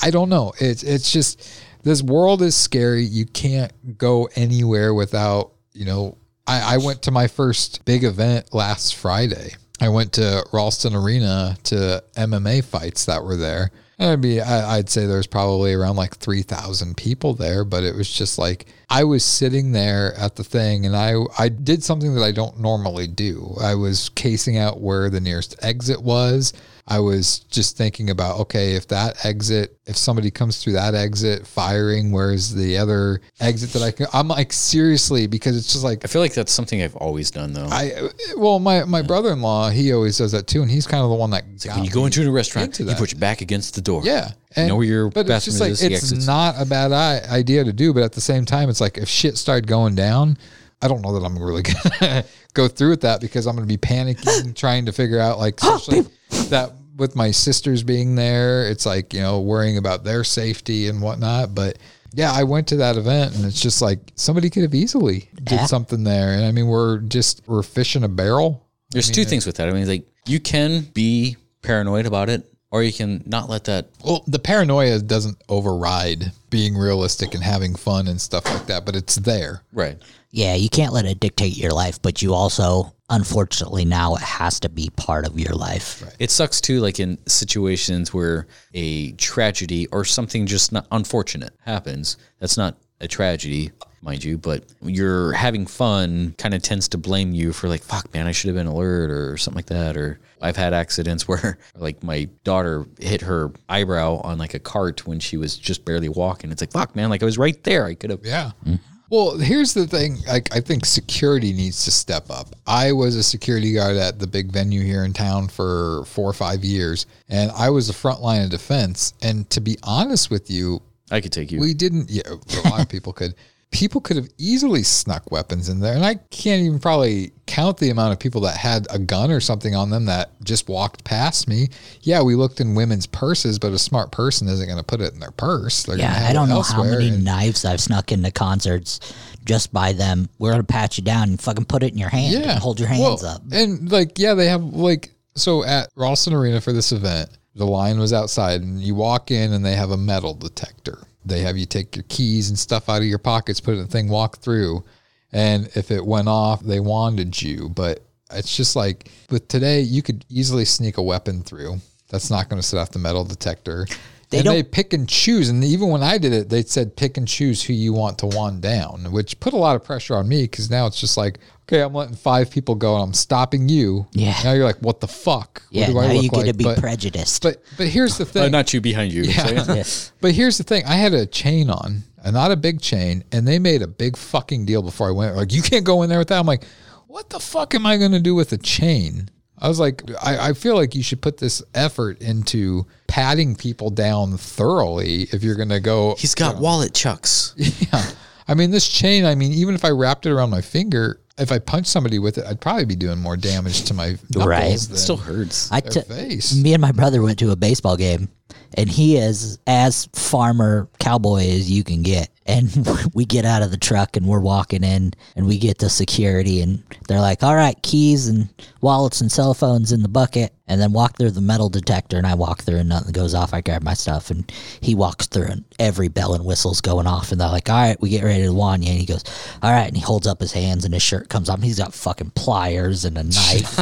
I 0.00 0.10
don't 0.10 0.28
know. 0.28 0.52
It's 0.60 0.84
it's 0.84 1.12
just 1.12 1.60
this 1.82 2.00
world 2.00 2.40
is 2.40 2.54
scary. 2.54 3.02
You 3.02 3.26
can't 3.26 3.98
go 3.98 4.28
anywhere 4.36 4.94
without 4.94 5.52
you 5.72 5.84
know. 5.84 6.16
I, 6.46 6.74
I 6.74 6.76
went 6.78 7.02
to 7.02 7.10
my 7.10 7.26
first 7.26 7.84
big 7.84 8.04
event 8.04 8.54
last 8.54 8.94
Friday. 8.94 9.54
I 9.80 9.90
went 9.90 10.14
to 10.14 10.46
Ralston 10.52 10.94
Arena 10.94 11.56
to 11.64 12.02
MMA 12.16 12.64
fights 12.64 13.04
that 13.04 13.22
were 13.22 13.36
there. 13.36 13.70
I'd 13.98 14.20
be, 14.20 14.40
I, 14.40 14.76
I'd 14.76 14.88
say 14.88 15.06
there's 15.06 15.26
probably 15.26 15.74
around 15.74 15.96
like 15.96 16.16
3,000 16.16 16.96
people 16.96 17.34
there, 17.34 17.64
but 17.64 17.82
it 17.82 17.96
was 17.96 18.08
just 18.10 18.38
like, 18.38 18.66
I 18.88 19.02
was 19.04 19.24
sitting 19.24 19.72
there 19.72 20.14
at 20.14 20.36
the 20.36 20.44
thing 20.44 20.86
and 20.86 20.94
I, 20.94 21.14
I 21.36 21.48
did 21.48 21.82
something 21.82 22.14
that 22.14 22.22
I 22.22 22.30
don't 22.30 22.60
normally 22.60 23.08
do. 23.08 23.56
I 23.60 23.74
was 23.74 24.08
casing 24.10 24.56
out 24.56 24.80
where 24.80 25.10
the 25.10 25.20
nearest 25.20 25.56
exit 25.62 26.00
was. 26.00 26.52
I 26.90 27.00
was 27.00 27.40
just 27.50 27.76
thinking 27.76 28.08
about, 28.08 28.40
okay, 28.40 28.72
if 28.72 28.88
that 28.88 29.26
exit, 29.26 29.78
if 29.84 29.94
somebody 29.94 30.30
comes 30.30 30.62
through 30.62 30.72
that 30.72 30.94
exit 30.94 31.46
firing, 31.46 32.12
where's 32.12 32.54
the 32.54 32.78
other 32.78 33.20
exit 33.40 33.74
that 33.74 33.82
I 33.82 33.90
can, 33.90 34.06
I'm 34.14 34.26
like, 34.28 34.54
seriously, 34.54 35.26
because 35.26 35.54
it's 35.54 35.70
just 35.70 35.84
like, 35.84 36.02
I 36.02 36.08
feel 36.08 36.22
like 36.22 36.32
that's 36.32 36.50
something 36.50 36.82
I've 36.82 36.96
always 36.96 37.30
done 37.30 37.52
though. 37.52 37.68
I, 37.70 38.08
well, 38.38 38.58
my, 38.58 38.84
my 38.84 39.02
brother-in-law, 39.02 39.68
he 39.68 39.92
always 39.92 40.16
does 40.16 40.32
that 40.32 40.46
too. 40.46 40.62
And 40.62 40.70
he's 40.70 40.86
kind 40.86 41.04
of 41.04 41.10
the 41.10 41.16
one 41.16 41.28
that 41.30 41.62
got 41.62 41.76
when 41.76 41.84
you 41.84 41.90
go 41.90 42.06
into 42.06 42.26
a 42.26 42.30
restaurant, 42.32 42.68
into 42.68 42.84
you 42.84 42.88
that. 42.88 42.98
put 42.98 43.12
your 43.12 43.20
back 43.20 43.42
against 43.42 43.74
the 43.74 43.82
door. 43.82 44.00
Yeah. 44.02 44.30
You 44.56 44.66
know 44.68 44.76
where 44.76 44.86
your 44.86 45.10
but 45.10 45.28
it's 45.28 45.44
just 45.44 45.60
like 45.60 45.72
is, 45.72 45.82
it's 45.82 46.04
exits. 46.04 46.26
not 46.26 46.54
a 46.58 46.64
bad 46.64 46.90
I- 46.90 47.20
idea 47.30 47.64
to 47.64 47.72
do, 47.72 47.92
but 47.92 48.02
at 48.02 48.12
the 48.12 48.22
same 48.22 48.46
time, 48.46 48.70
it's 48.70 48.80
like 48.80 48.96
if 48.96 49.08
shit 49.08 49.36
started 49.36 49.66
going 49.66 49.94
down, 49.94 50.38
I 50.80 50.88
don't 50.88 51.02
know 51.02 51.12
that 51.18 51.24
I'm 51.24 51.38
really 51.38 51.62
gonna 52.00 52.24
go 52.54 52.66
through 52.66 52.90
with 52.90 53.02
that 53.02 53.20
because 53.20 53.46
I'm 53.46 53.56
gonna 53.56 53.66
be 53.66 53.76
panicking, 53.76 54.56
trying 54.56 54.86
to 54.86 54.92
figure 54.92 55.20
out 55.20 55.38
like 55.38 55.58
especially 55.62 56.06
that 56.48 56.72
with 56.98 57.16
my 57.16 57.30
sisters 57.30 57.82
being 57.82 58.14
there, 58.16 58.68
it's 58.68 58.84
like 58.84 59.14
you 59.14 59.20
know 59.20 59.40
worrying 59.40 59.78
about 59.78 60.04
their 60.04 60.24
safety 60.24 60.88
and 60.88 61.00
whatnot. 61.00 61.54
But 61.54 61.78
yeah, 62.12 62.32
I 62.32 62.42
went 62.44 62.66
to 62.68 62.76
that 62.76 62.96
event 62.96 63.36
and 63.36 63.44
it's 63.44 63.60
just 63.60 63.80
like 63.80 64.00
somebody 64.16 64.50
could 64.50 64.62
have 64.62 64.74
easily 64.74 65.30
did 65.36 65.52
Yeah. 65.60 65.66
something 65.66 66.04
there, 66.04 66.32
and 66.34 66.44
I 66.44 66.52
mean 66.52 66.66
we're 66.66 66.98
just 66.98 67.42
we're 67.46 67.62
fishing 67.62 68.04
a 68.04 68.08
barrel. 68.08 68.66
There's 68.90 69.10
two 69.10 69.24
things 69.24 69.46
with 69.46 69.56
that. 69.56 69.68
I 69.68 69.72
mean, 69.72 69.86
like 69.86 70.06
you 70.26 70.40
can 70.40 70.82
be 70.94 71.36
paranoid 71.62 72.06
about 72.06 72.28
it, 72.30 72.50
or 72.70 72.82
you 72.82 72.92
can 72.92 73.22
not 73.26 73.48
let 73.48 73.64
that. 73.64 73.88
Well, 74.04 74.24
the 74.26 74.38
paranoia 74.38 74.98
doesn't 75.00 75.36
override 75.48 76.32
being 76.50 76.76
realistic 76.76 77.34
and 77.34 77.42
having 77.44 77.74
fun 77.74 78.08
and 78.08 78.18
stuff 78.20 78.46
like 78.46 78.66
that, 78.66 78.86
but 78.86 78.96
it's 78.96 79.16
there. 79.16 79.62
Right. 79.72 79.98
Yeah, 80.30 80.54
you 80.54 80.68
can't 80.68 80.92
let 80.92 81.06
it 81.06 81.20
dictate 81.20 81.56
your 81.56 81.72
life, 81.72 82.00
but 82.02 82.20
you 82.20 82.34
also, 82.34 82.94
unfortunately, 83.08 83.84
now 83.84 84.14
it 84.14 84.22
has 84.22 84.60
to 84.60 84.68
be 84.68 84.90
part 84.90 85.26
of 85.26 85.38
your 85.38 85.54
life. 85.54 86.02
It 86.18 86.30
sucks 86.30 86.60
too, 86.60 86.80
like 86.80 87.00
in 87.00 87.18
situations 87.26 88.12
where 88.12 88.46
a 88.74 89.12
tragedy 89.12 89.86
or 89.88 90.04
something 90.04 90.46
just 90.46 90.72
not 90.72 90.86
unfortunate 90.92 91.54
happens. 91.64 92.18
That's 92.40 92.58
not 92.58 92.76
a 93.00 93.08
tragedy, 93.08 93.70
mind 94.02 94.22
you, 94.22 94.36
but 94.36 94.64
you're 94.82 95.32
having 95.32 95.66
fun 95.66 96.34
kind 96.36 96.52
of 96.52 96.60
tends 96.60 96.88
to 96.88 96.98
blame 96.98 97.32
you 97.32 97.52
for 97.54 97.68
like, 97.68 97.82
fuck, 97.82 98.12
man, 98.12 98.26
I 98.26 98.32
should 98.32 98.48
have 98.48 98.56
been 98.56 98.66
alert 98.66 99.10
or 99.10 99.38
something 99.38 99.56
like 99.56 99.66
that. 99.66 99.96
Or 99.96 100.20
I've 100.42 100.56
had 100.56 100.74
accidents 100.74 101.26
where 101.28 101.58
like 101.74 102.02
my 102.02 102.28
daughter 102.44 102.84
hit 103.00 103.22
her 103.22 103.50
eyebrow 103.68 104.20
on 104.24 104.36
like 104.36 104.52
a 104.52 104.58
cart 104.58 105.06
when 105.06 105.20
she 105.20 105.38
was 105.38 105.56
just 105.56 105.86
barely 105.86 106.10
walking. 106.10 106.52
It's 106.52 106.60
like, 106.60 106.72
fuck, 106.72 106.94
man, 106.94 107.08
like 107.08 107.22
I 107.22 107.26
was 107.26 107.38
right 107.38 107.62
there. 107.64 107.86
I 107.86 107.94
could 107.94 108.10
have. 108.10 108.20
Yeah. 108.24 108.50
Mm-hmm. 108.66 108.74
Well, 109.10 109.38
here's 109.38 109.72
the 109.72 109.86
thing. 109.86 110.18
Like, 110.26 110.54
I 110.54 110.60
think 110.60 110.84
security 110.84 111.52
needs 111.52 111.84
to 111.84 111.90
step 111.90 112.30
up. 112.30 112.48
I 112.66 112.92
was 112.92 113.16
a 113.16 113.22
security 113.22 113.72
guard 113.72 113.96
at 113.96 114.18
the 114.18 114.26
big 114.26 114.52
venue 114.52 114.82
here 114.82 115.04
in 115.04 115.14
town 115.14 115.48
for 115.48 116.04
four 116.04 116.28
or 116.28 116.34
five 116.34 116.62
years, 116.62 117.06
and 117.28 117.50
I 117.52 117.70
was 117.70 117.86
the 117.86 117.94
front 117.94 118.20
line 118.20 118.42
of 118.42 118.50
defense. 118.50 119.14
And 119.22 119.48
to 119.50 119.60
be 119.60 119.78
honest 119.82 120.30
with 120.30 120.50
you, 120.50 120.82
I 121.10 121.22
could 121.22 121.32
take 121.32 121.50
you. 121.50 121.58
we 121.58 121.72
didn't. 121.72 122.10
Yeah, 122.10 122.22
a 122.28 122.68
lot 122.68 122.82
of 122.82 122.88
people 122.90 123.14
could. 123.14 123.34
People 123.70 124.00
could 124.00 124.16
have 124.16 124.28
easily 124.38 124.82
snuck 124.82 125.30
weapons 125.30 125.68
in 125.68 125.78
there, 125.80 125.94
and 125.94 126.04
I 126.04 126.14
can't 126.30 126.62
even 126.62 126.78
probably 126.78 127.32
count 127.46 127.76
the 127.76 127.90
amount 127.90 128.12
of 128.14 128.18
people 128.18 128.40
that 128.42 128.56
had 128.56 128.86
a 128.90 128.98
gun 128.98 129.30
or 129.30 129.40
something 129.40 129.74
on 129.74 129.90
them 129.90 130.06
that 130.06 130.30
just 130.42 130.68
walked 130.68 131.04
past 131.04 131.46
me. 131.48 131.68
Yeah, 132.00 132.22
we 132.22 132.34
looked 132.34 132.60
in 132.60 132.74
women's 132.74 133.06
purses, 133.06 133.58
but 133.58 133.72
a 133.72 133.78
smart 133.78 134.10
person 134.10 134.48
isn't 134.48 134.66
going 134.66 134.78
to 134.78 134.84
put 134.84 135.02
it 135.02 135.12
in 135.12 135.20
their 135.20 135.30
purse. 135.32 135.82
They're 135.82 135.98
Yeah, 135.98 136.26
I 136.28 136.32
don't 136.32 136.48
know 136.48 136.62
how 136.62 136.82
many 136.82 137.08
and- 137.08 137.24
knives 137.24 137.64
I've 137.66 137.80
snuck 137.80 138.10
into 138.10 138.30
concerts 138.30 139.00
just 139.44 139.70
by 139.72 139.92
them. 139.92 140.28
We're 140.38 140.50
gonna 140.52 140.64
pat 140.64 140.96
you 140.98 141.04
down 141.04 141.28
and 141.28 141.40
fucking 141.40 141.66
put 141.66 141.82
it 141.82 141.92
in 141.92 141.98
your 141.98 142.08
hand 142.10 142.34
and 142.44 142.58
hold 142.58 142.78
your 142.80 142.88
hands 142.88 143.22
Well, 143.22 143.26
up. 143.36 143.42
And 143.52 143.90
like, 143.92 144.18
yeah, 144.18 144.34
they 144.34 144.46
have 144.48 144.62
like 144.62 145.10
so 145.36 145.62
at 145.64 145.88
Ralston 145.94 146.32
Arena 146.34 146.60
for 146.60 146.72
this 146.72 146.90
event, 146.92 147.30
the 147.54 147.64
line 147.66 147.98
was 147.98 148.12
outside, 148.12 148.60
and 148.60 148.80
you 148.82 148.94
walk 148.94 149.30
in, 149.30 149.52
and 149.52 149.64
they 149.64 149.74
have 149.74 149.90
a 149.90 149.96
metal 149.96 150.34
detector. 150.34 150.98
They 151.24 151.40
have 151.40 151.56
you 151.56 151.66
take 151.66 151.96
your 151.96 152.04
keys 152.08 152.48
and 152.48 152.58
stuff 152.58 152.88
out 152.88 153.02
of 153.02 153.08
your 153.08 153.18
pockets, 153.18 153.60
put 153.60 153.74
it 153.74 153.78
in 153.78 153.84
the 153.84 153.90
thing, 153.90 154.08
walk 154.08 154.38
through, 154.38 154.84
and 155.32 155.68
if 155.74 155.90
it 155.90 156.04
went 156.04 156.28
off, 156.28 156.62
they 156.62 156.80
wanted 156.80 157.40
you. 157.40 157.68
But 157.68 158.02
it's 158.32 158.56
just 158.56 158.76
like 158.76 159.10
with 159.30 159.48
today, 159.48 159.80
you 159.80 160.02
could 160.02 160.24
easily 160.28 160.64
sneak 160.64 160.96
a 160.96 161.02
weapon 161.02 161.42
through. 161.42 161.78
That's 162.08 162.30
not 162.30 162.48
going 162.48 162.60
to 162.60 162.66
set 162.66 162.78
off 162.78 162.90
the 162.90 162.98
metal 162.98 163.24
detector. 163.24 163.86
They 164.30 164.38
and 164.38 164.44
don't- 164.46 164.54
they 164.54 164.62
pick 164.62 164.92
and 164.92 165.08
choose. 165.08 165.48
And 165.48 165.62
even 165.64 165.88
when 165.88 166.02
I 166.02 166.18
did 166.18 166.32
it, 166.32 166.48
they 166.48 166.62
said 166.62 166.96
pick 166.96 167.16
and 167.16 167.26
choose 167.26 167.62
who 167.62 167.72
you 167.72 167.92
want 167.92 168.18
to 168.18 168.26
wand 168.26 168.62
down, 168.62 169.10
which 169.10 169.40
put 169.40 169.52
a 169.52 169.56
lot 169.56 169.76
of 169.76 169.84
pressure 169.84 170.16
on 170.16 170.28
me 170.28 170.42
because 170.42 170.70
now 170.70 170.86
it's 170.86 171.00
just 171.00 171.16
like, 171.16 171.38
okay, 171.68 171.82
I'm 171.82 171.92
letting 171.92 172.16
five 172.16 172.50
people 172.50 172.74
go 172.74 172.94
and 172.94 173.04
I'm 173.04 173.14
stopping 173.14 173.68
you. 173.68 174.06
Yeah. 174.12 174.34
Now 174.42 174.52
you're 174.52 174.64
like, 174.64 174.78
what 174.78 175.00
the 175.00 175.08
fuck? 175.08 175.62
Yeah, 175.70 175.88
what 175.88 175.92
do 175.92 175.98
I 175.98 176.06
now 176.08 176.12
look 176.14 176.22
you 176.22 176.30
get 176.30 176.36
like? 176.38 176.46
to 176.46 176.52
be 176.54 176.64
but, 176.64 176.78
prejudiced. 176.78 177.42
but 177.42 177.62
but 177.76 177.88
here's 177.88 178.16
the 178.16 178.24
thing. 178.24 178.44
Uh, 178.44 178.48
not 178.48 178.72
you 178.72 178.80
behind 178.80 179.12
you. 179.12 179.22
Yeah. 179.22 179.62
So, 179.62 179.74
Yeah. 179.74 179.84
But 180.20 180.32
here's 180.32 180.58
the 180.58 180.64
thing: 180.64 180.84
I 180.86 180.94
had 180.94 181.14
a 181.14 181.26
chain 181.26 181.70
on, 181.70 182.02
and 182.24 182.34
not 182.34 182.50
a 182.50 182.56
big 182.56 182.80
chain, 182.80 183.22
and 183.30 183.46
they 183.46 183.58
made 183.58 183.82
a 183.82 183.86
big 183.86 184.16
fucking 184.16 184.64
deal 184.64 184.82
before 184.82 185.08
I 185.08 185.12
went. 185.12 185.36
Like, 185.36 185.52
you 185.52 185.62
can't 185.62 185.84
go 185.84 186.02
in 186.02 186.08
there 186.08 186.18
with 186.18 186.28
that. 186.28 186.38
I'm 186.40 186.46
like, 186.46 186.64
what 187.06 187.30
the 187.30 187.38
fuck 187.38 187.74
am 187.74 187.86
I 187.86 187.96
going 187.98 188.12
to 188.12 188.20
do 188.20 188.34
with 188.34 188.52
a 188.52 188.58
chain? 188.58 189.30
I 189.60 189.68
was 189.68 189.80
like, 189.80 190.02
I, 190.22 190.50
I 190.50 190.52
feel 190.52 190.76
like 190.76 190.94
you 190.94 191.02
should 191.02 191.20
put 191.20 191.38
this 191.38 191.62
effort 191.74 192.20
into 192.20 192.86
patting 193.08 193.56
people 193.56 193.90
down 193.90 194.36
thoroughly 194.36 195.22
if 195.32 195.42
you're 195.42 195.56
going 195.56 195.70
to 195.70 195.80
go. 195.80 196.14
He's 196.16 196.34
got 196.36 196.58
wallet 196.58 196.94
chucks. 196.94 197.54
yeah. 197.56 198.04
I 198.46 198.54
mean, 198.54 198.70
this 198.70 198.88
chain. 198.88 199.24
I 199.24 199.34
mean, 199.34 199.52
even 199.52 199.74
if 199.74 199.84
I 199.84 199.90
wrapped 199.90 200.26
it 200.26 200.30
around 200.30 200.50
my 200.50 200.60
finger, 200.60 201.20
if 201.38 201.52
I 201.52 201.58
punched 201.58 201.88
somebody 201.88 202.18
with 202.18 202.38
it, 202.38 202.44
I'd 202.46 202.60
probably 202.60 202.84
be 202.84 202.96
doing 202.96 203.18
more 203.18 203.36
damage 203.36 203.84
to 203.84 203.94
my 203.94 204.16
knuckles 204.30 204.46
Right. 204.46 204.78
than 204.78 204.94
It 204.96 204.98
still 204.98 205.16
hurts. 205.16 205.70
I 205.72 205.80
their 205.80 205.90
took 205.92 206.06
face. 206.08 206.54
me 206.54 206.72
and 206.74 206.80
my 206.80 206.92
brother 206.92 207.22
went 207.22 207.38
to 207.40 207.50
a 207.50 207.56
baseball 207.56 207.96
game 207.96 208.28
and 208.74 208.88
he 208.88 209.16
is 209.16 209.58
as 209.66 210.08
farmer 210.12 210.88
cowboy 210.98 211.40
as 211.40 211.70
you 211.70 211.84
can 211.84 212.02
get. 212.02 212.30
And 212.46 212.70
we 213.14 213.24
get 213.24 213.44
out 213.44 213.62
of 213.62 213.70
the 213.70 213.76
truck 213.76 214.16
and 214.16 214.26
we're 214.26 214.40
walking 214.40 214.84
in 214.84 215.12
and 215.36 215.46
we 215.46 215.58
get 215.58 215.78
to 215.78 215.88
security 215.88 216.60
and 216.60 216.82
they're 217.06 217.20
like, 217.20 217.42
all 217.42 217.54
right, 217.54 217.80
keys 217.82 218.28
and 218.28 218.48
wallets 218.80 219.20
and 219.20 219.30
cell 219.30 219.54
phones 219.54 219.92
in 219.92 220.02
the 220.02 220.08
bucket. 220.08 220.54
And 220.66 220.78
then 220.78 220.92
walk 220.92 221.16
through 221.16 221.30
the 221.30 221.40
metal 221.40 221.70
detector 221.70 222.18
and 222.18 222.26
I 222.26 222.34
walk 222.34 222.62
through 222.62 222.76
and 222.76 222.90
nothing 222.90 223.12
goes 223.12 223.34
off. 223.34 223.54
I 223.54 223.62
grab 223.62 223.82
my 223.82 223.94
stuff 223.94 224.30
and 224.30 224.50
he 224.80 224.94
walks 224.94 225.26
through 225.26 225.46
and 225.46 225.64
every 225.78 226.08
bell 226.08 226.34
and 226.34 226.44
whistle's 226.44 226.82
going 226.82 227.06
off. 227.06 227.32
And 227.32 227.40
they're 227.40 227.48
like, 227.48 227.70
all 227.70 227.76
right, 227.76 228.00
we 228.00 228.10
get 228.10 228.22
ready 228.22 228.44
to 228.44 228.52
wand 228.52 228.84
you. 228.84 228.90
And 228.90 229.00
he 229.00 229.06
goes, 229.06 229.24
all 229.62 229.72
right. 229.72 229.88
And 229.88 229.96
he 229.96 230.02
holds 230.02 230.26
up 230.26 230.40
his 230.40 230.52
hands 230.52 230.84
and 230.84 230.92
his 230.92 231.02
shirt 231.02 231.30
comes 231.30 231.48
off. 231.48 231.62
He's 231.62 231.78
got 231.78 231.94
fucking 231.94 232.32
pliers 232.34 233.06
and 233.06 233.16
a 233.16 233.24
knife. 233.24 233.78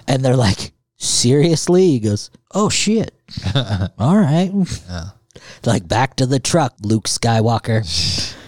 and 0.08 0.24
they're 0.24 0.36
like, 0.36 0.72
seriously? 0.96 1.88
He 1.88 2.00
goes, 2.00 2.30
oh 2.52 2.68
shit. 2.68 3.13
all 3.98 4.16
right. 4.16 4.52
Like 5.64 5.88
back 5.88 6.16
to 6.16 6.26
the 6.26 6.38
truck, 6.38 6.74
Luke 6.82 7.04
Skywalker. 7.04 7.82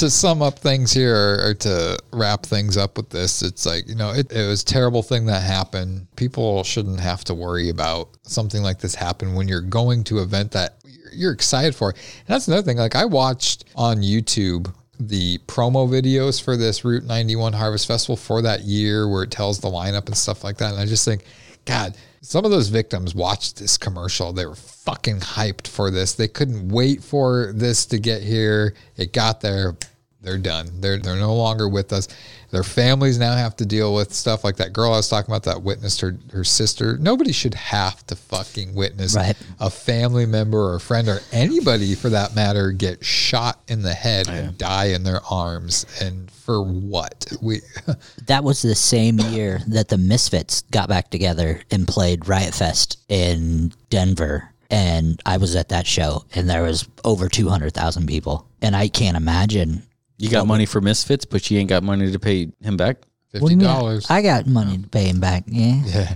to 0.00 0.08
sum 0.08 0.40
up 0.40 0.58
things 0.58 0.92
here 0.92 1.14
or, 1.14 1.50
or 1.50 1.54
to 1.54 1.98
wrap 2.12 2.44
things 2.44 2.76
up 2.78 2.96
with 2.96 3.10
this, 3.10 3.42
it's 3.42 3.66
like, 3.66 3.86
you 3.86 3.94
know, 3.94 4.12
it, 4.12 4.32
it 4.32 4.46
was 4.46 4.62
a 4.62 4.64
terrible 4.64 5.02
thing 5.02 5.26
that 5.26 5.42
happened. 5.42 6.06
People 6.16 6.64
shouldn't 6.64 7.00
have 7.00 7.22
to 7.24 7.34
worry 7.34 7.68
about 7.68 8.08
something 8.22 8.62
like 8.62 8.78
this 8.78 8.94
happen 8.94 9.34
when 9.34 9.46
you're 9.46 9.60
going 9.60 10.02
to 10.04 10.18
an 10.18 10.24
event 10.24 10.52
that 10.52 10.76
you're, 10.84 11.12
you're 11.12 11.32
excited 11.32 11.74
for. 11.74 11.90
And 11.90 12.26
that's 12.26 12.48
another 12.48 12.62
thing. 12.62 12.78
Like 12.78 12.96
I 12.96 13.04
watched 13.04 13.66
on 13.76 13.98
YouTube 13.98 14.72
the 14.98 15.38
promo 15.46 15.88
videos 15.88 16.42
for 16.42 16.56
this 16.56 16.82
Route 16.84 17.04
91 17.04 17.52
Harvest 17.52 17.86
Festival 17.86 18.16
for 18.16 18.40
that 18.42 18.62
year 18.62 19.06
where 19.06 19.22
it 19.22 19.30
tells 19.30 19.60
the 19.60 19.68
lineup 19.68 20.06
and 20.06 20.16
stuff 20.16 20.42
like 20.44 20.56
that. 20.58 20.72
And 20.72 20.80
I 20.80 20.86
just 20.86 21.04
think, 21.04 21.24
God, 21.66 21.94
some 22.22 22.44
of 22.44 22.50
those 22.50 22.68
victims 22.68 23.14
watched 23.14 23.58
this 23.58 23.78
commercial. 23.78 24.32
They 24.32 24.46
were 24.46 24.54
fucking 24.54 25.20
hyped 25.20 25.66
for 25.66 25.90
this. 25.90 26.14
They 26.14 26.28
couldn't 26.28 26.68
wait 26.68 27.02
for 27.02 27.52
this 27.54 27.86
to 27.86 27.98
get 27.98 28.22
here. 28.22 28.74
It 28.96 29.12
got 29.12 29.40
there. 29.40 29.76
They're 30.22 30.38
done. 30.38 30.68
They're 30.80 30.98
they're 30.98 31.16
no 31.16 31.34
longer 31.34 31.66
with 31.68 31.92
us. 31.92 32.06
Their 32.50 32.62
families 32.64 33.18
now 33.18 33.34
have 33.34 33.56
to 33.56 33.64
deal 33.64 33.94
with 33.94 34.12
stuff 34.12 34.44
like 34.44 34.56
that 34.56 34.72
girl 34.72 34.92
I 34.92 34.96
was 34.96 35.08
talking 35.08 35.30
about 35.32 35.44
that 35.44 35.62
witnessed 35.62 36.00
her 36.02 36.18
her 36.32 36.44
sister. 36.44 36.98
Nobody 36.98 37.32
should 37.32 37.54
have 37.54 38.06
to 38.08 38.16
fucking 38.16 38.74
witness 38.74 39.14
Right. 39.14 39.34
a 39.60 39.70
family 39.70 40.26
member 40.26 40.58
or 40.58 40.74
a 40.74 40.80
friend 40.80 41.08
or 41.08 41.20
anybody 41.32 41.94
for 41.94 42.10
that 42.10 42.34
matter 42.34 42.70
get 42.70 43.02
shot 43.04 43.60
in 43.68 43.80
the 43.82 43.94
head 43.94 44.28
and 44.28 44.58
die 44.58 44.86
in 44.86 45.04
their 45.04 45.20
arms. 45.30 45.86
And 46.02 46.30
for 46.30 46.62
what? 46.62 47.32
We 47.40 47.60
That 48.26 48.44
was 48.44 48.60
the 48.60 48.74
same 48.74 49.18
year 49.20 49.60
that 49.68 49.88
the 49.88 49.98
Misfits 49.98 50.62
got 50.70 50.88
back 50.90 51.10
together 51.10 51.62
and 51.70 51.88
played 51.88 52.28
Riot 52.28 52.54
Fest 52.54 52.98
in 53.08 53.72
Denver. 53.88 54.50
And 54.72 55.20
I 55.26 55.38
was 55.38 55.56
at 55.56 55.70
that 55.70 55.84
show, 55.84 56.26
and 56.32 56.48
there 56.48 56.62
was 56.62 56.86
over 57.04 57.28
200,000 57.28 58.06
people. 58.06 58.46
And 58.62 58.76
I 58.76 58.86
can't 58.86 59.16
imagine. 59.16 59.82
You 60.20 60.28
got 60.30 60.46
money 60.46 60.66
for 60.66 60.80
Misfits, 60.80 61.24
but 61.24 61.50
you 61.50 61.58
ain't 61.58 61.68
got 61.68 61.82
money 61.82 62.10
to 62.12 62.18
pay 62.18 62.48
him 62.62 62.76
back. 62.76 62.98
What 62.98 63.04
do 63.32 63.38
fifty 63.40 63.52
you 63.52 63.56
mean? 63.58 63.66
dollars. 63.66 64.10
I 64.10 64.22
got 64.22 64.46
money 64.46 64.78
to 64.78 64.88
pay 64.88 65.04
him 65.08 65.20
back. 65.20 65.44
Yeah. 65.46 65.82
Yeah. 65.86 66.14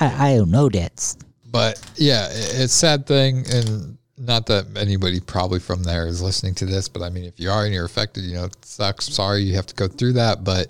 I, 0.00 0.32
I 0.32 0.38
owe 0.38 0.44
no 0.44 0.70
debts. 0.70 1.18
But 1.50 1.78
yeah, 1.96 2.26
i- 2.30 2.34
it's 2.34 2.64
a 2.64 2.68
sad 2.68 3.06
thing, 3.06 3.44
and 3.52 3.98
not 4.16 4.46
that 4.46 4.64
anybody 4.76 5.20
probably 5.20 5.60
from 5.60 5.82
there 5.82 6.06
is 6.06 6.22
listening 6.22 6.54
to 6.56 6.64
this, 6.66 6.88
but 6.88 7.02
I 7.02 7.10
mean, 7.10 7.24
if 7.24 7.38
you 7.38 7.50
are 7.50 7.64
and 7.66 7.74
you're 7.74 7.84
affected, 7.84 8.24
you 8.24 8.34
know, 8.34 8.44
it 8.44 8.56
sucks. 8.64 9.06
Sorry 9.12 9.42
you 9.42 9.54
have 9.56 9.66
to 9.66 9.74
go 9.74 9.86
through 9.86 10.14
that, 10.14 10.42
but 10.42 10.68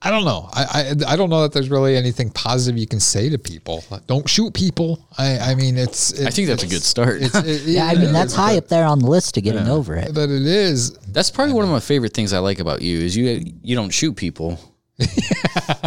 I 0.00 0.10
don't 0.12 0.24
know. 0.24 0.48
I, 0.52 0.94
I 1.08 1.12
I 1.12 1.16
don't 1.16 1.28
know 1.28 1.42
that 1.42 1.52
there's 1.52 1.70
really 1.70 1.96
anything 1.96 2.30
positive 2.30 2.78
you 2.78 2.86
can 2.86 3.00
say 3.00 3.28
to 3.30 3.38
people. 3.38 3.82
Don't 4.06 4.28
shoot 4.28 4.54
people. 4.54 5.04
I 5.18 5.38
I 5.38 5.54
mean, 5.56 5.76
it's. 5.76 6.12
it's 6.12 6.26
I 6.26 6.30
think 6.30 6.46
that's 6.48 6.62
a 6.62 6.68
good 6.68 6.82
start. 6.84 7.20
It's, 7.20 7.34
it- 7.34 7.62
Yeah, 7.66 7.86
I 7.86 7.94
mean, 7.96 8.12
that's 8.12 8.32
it 8.32 8.34
is, 8.34 8.36
high 8.36 8.54
but- 8.54 8.64
up 8.64 8.68
there 8.68 8.84
on 8.86 9.00
the 9.00 9.08
list 9.08 9.34
to 9.34 9.40
getting 9.40 9.66
over 9.66 9.96
it. 9.96 10.14
But 10.14 10.30
it 10.30 10.46
is. 10.46 10.92
That's 11.12 11.30
probably 11.30 11.54
one 11.54 11.64
of 11.64 11.70
my 11.70 11.80
favorite 11.80 12.14
things 12.14 12.32
I 12.32 12.38
like 12.38 12.60
about 12.60 12.80
you 12.82 12.98
is 13.00 13.16
you 13.16 13.42
you 13.62 13.74
don't 13.74 13.90
shoot 13.90 14.14
people. 14.14 14.58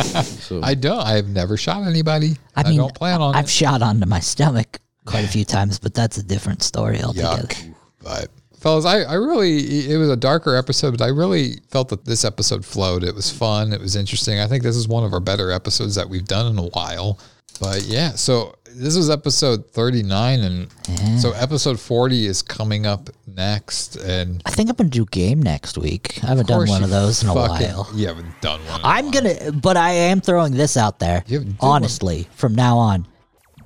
so 0.04 0.62
I 0.64 0.74
don't. 0.76 1.00
I've 1.00 1.28
never 1.28 1.58
shot 1.58 1.86
anybody. 1.88 2.38
I 2.56 2.64
mean, 2.64 2.74
I 2.80 2.84
don't 2.84 2.96
plan 2.96 3.22
on 3.22 3.36
I've 3.36 3.46
it. 3.46 3.50
shot 3.50 3.82
onto 3.82 4.06
my 4.08 4.20
stomach 4.20 4.80
quite 5.06 5.26
a 5.26 5.28
few 5.28 5.46
times, 5.46 5.80
but 5.80 5.94
that's 5.94 6.18
a 6.18 6.24
different 6.24 6.64
story 6.64 7.02
altogether. 7.02 7.44
Yuck. 7.44 7.74
But 8.04 8.30
fellas, 8.62 8.86
I, 8.86 9.02
I 9.02 9.16
really 9.16 9.92
it 9.92 9.98
was 9.98 10.10
a 10.10 10.16
darker 10.16 10.56
episode, 10.56 10.98
but 10.98 11.04
I 11.04 11.10
really 11.10 11.60
felt 11.70 11.90
that 11.90 12.06
this 12.06 12.24
episode 12.24 12.64
flowed. 12.64 13.04
It 13.04 13.14
was 13.14 13.30
fun. 13.30 13.74
It 13.74 13.82
was 13.82 13.96
interesting. 13.96 14.40
I 14.40 14.48
think 14.48 14.64
this 14.64 14.76
is 14.76 14.88
one 14.88 15.04
of 15.04 15.14
our 15.14 15.20
better 15.20 15.52
episodes 15.52 15.96
that 15.96 16.08
we've 16.08 16.26
done 16.26 16.52
in 16.52 16.58
a 16.58 16.68
while. 16.68 17.20
But 17.60 17.84
yeah, 17.84 18.12
so 18.12 18.56
this 18.74 18.96
was 18.96 19.10
episode 19.10 19.70
39 19.72 20.40
and 20.40 21.20
so 21.20 21.32
episode 21.34 21.80
40 21.80 22.26
is 22.26 22.42
coming 22.42 22.86
up 22.86 23.10
next 23.28 23.98
and 23.98 24.42
I 24.46 24.52
think 24.52 24.70
I'm 24.70 24.76
gonna 24.76 24.90
do 24.90 25.06
game 25.06 25.42
next 25.42 25.78
week. 25.78 26.24
I 26.24 26.28
haven't 26.28 26.48
done 26.48 26.68
one 26.68 26.84
of 26.84 26.90
those 26.90 27.22
in 27.22 27.30
a 27.30 27.34
while. 27.34 27.90
You 27.94 28.08
haven't 28.08 28.40
done 28.42 28.62
one. 28.62 28.82
I'm 28.84 29.12
gonna, 29.12 29.52
but 29.52 29.78
I 29.78 29.92
am 29.92 30.22
throwing 30.22 30.54
this 30.54 30.78
out 30.78 31.00
there. 31.00 31.24
You 31.28 31.40
haven't 31.40 31.62
one. 31.62 31.72
Honestly, 31.72 32.28
from 32.36 32.56
now 32.56 32.78
on, 32.78 33.08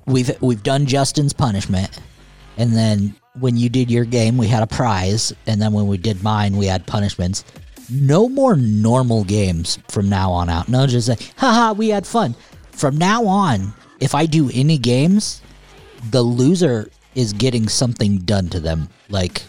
we've 0.06 0.30
we've 0.42 0.62
done 0.62 0.86
Justin's 0.86 1.32
punishment, 1.32 1.98
and 2.58 2.74
then 2.74 3.14
when 3.38 3.56
you 3.56 3.68
did 3.68 3.90
your 3.90 4.04
game, 4.04 4.36
we 4.36 4.46
had 4.46 4.62
a 4.62 4.66
prize, 4.66 5.32
and 5.46 5.60
then 5.60 5.72
when 5.72 5.86
we 5.86 5.98
did 5.98 6.22
mine, 6.22 6.56
we 6.56 6.66
had 6.66 6.86
punishments. 6.86 7.44
No 7.90 8.28
more 8.28 8.56
normal 8.56 9.24
games 9.24 9.78
from 9.88 10.08
now 10.08 10.30
on 10.32 10.48
out. 10.48 10.68
No, 10.68 10.86
just 10.86 11.08
like, 11.08 11.32
haha, 11.36 11.72
we 11.72 11.88
had 11.88 12.06
fun. 12.06 12.34
From 12.72 12.96
now 12.96 13.26
on, 13.26 13.72
if 14.00 14.14
I 14.14 14.26
do 14.26 14.50
any 14.52 14.78
games, 14.78 15.40
the 16.10 16.22
loser 16.22 16.90
is 17.14 17.32
getting 17.32 17.68
something 17.68 18.18
done 18.18 18.48
to 18.48 18.60
them. 18.60 18.88
Like, 19.08 19.42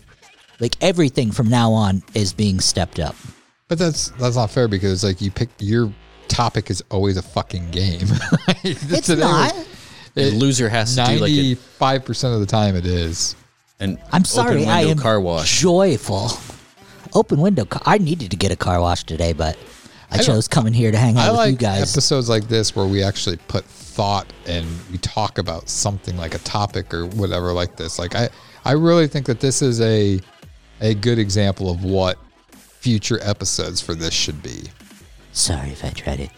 like 0.60 0.76
everything 0.82 1.32
from 1.32 1.50
now 1.50 1.72
on 1.72 2.04
is 2.14 2.34
being 2.34 2.60
stepped 2.60 3.00
up. 3.00 3.16
But 3.68 3.80
that's 3.80 4.10
that's 4.12 4.38
not 4.38 4.50
fair 4.50 4.68
because 4.68 5.04
like 5.04 5.20
you 5.20 5.30
pick 5.30 5.50
your 5.60 5.94
topic 6.30 6.70
is 6.70 6.82
always 6.90 7.18
a 7.18 7.22
fucking 7.22 7.72
game. 7.72 8.08
It's 8.64 9.10
not. 9.10 9.54
the 10.14 10.32
loser 10.32 10.68
has 10.70 10.96
to 10.96 11.04
do 11.06 11.12
like 11.20 11.32
a, 11.32 11.36
Ninety-five 11.36 12.06
percent 12.06 12.34
of 12.34 12.40
the 12.40 12.46
time, 12.46 12.76
it 12.76 12.86
is. 12.86 13.36
An 13.80 13.98
I'm 14.12 14.26
sorry, 14.26 14.66
I 14.66 14.82
am 14.82 14.98
car 14.98 15.20
wash. 15.20 15.60
joyful. 15.62 16.32
Open 17.14 17.40
window. 17.40 17.66
Car- 17.66 17.82
I 17.86 17.98
needed 17.98 18.32
to 18.32 18.38
get 18.38 18.52
a 18.52 18.56
car 18.56 18.80
wash 18.82 19.04
today, 19.04 19.34
but 19.34 19.58
I, 20.12 20.18
chose 20.20 20.48
coming 20.48 20.74
here 20.74 20.92
to 20.92 20.98
hang 20.98 21.18
out 21.18 21.28
I 21.28 21.30
with 21.32 21.38
like 21.38 21.52
you 21.52 21.58
guys. 21.58 21.92
episodes 21.94 22.30
like 22.30 22.48
this 22.48 22.76
where 22.76 22.86
we 22.86 23.04
actually 23.04 23.38
put 23.48 23.66
thought 23.66 24.32
and 24.46 24.66
we 24.92 24.98
talk 25.00 25.38
about 25.38 25.68
something 25.70 26.16
like 26.18 26.34
a 26.36 26.40
topic 26.40 26.94
or 26.94 27.06
whatever 27.08 27.52
like 27.54 27.76
this. 27.76 27.98
Like 28.00 28.16
I, 28.16 28.30
I 28.66 28.74
really 28.74 29.08
think 29.08 29.26
that 29.26 29.40
this 29.40 29.62
is 29.62 29.82
a, 29.82 30.20
a 30.82 30.94
good 30.96 31.20
example 31.20 31.70
of 31.70 31.84
what 31.84 32.18
future 32.54 33.20
episodes 33.22 33.82
for 33.82 33.96
this 33.96 34.14
should 34.14 34.42
be. 34.44 34.64
Sorry 35.34 35.70
if 35.70 35.84
I 35.84 35.90
try 35.90 36.16
to 36.16 36.30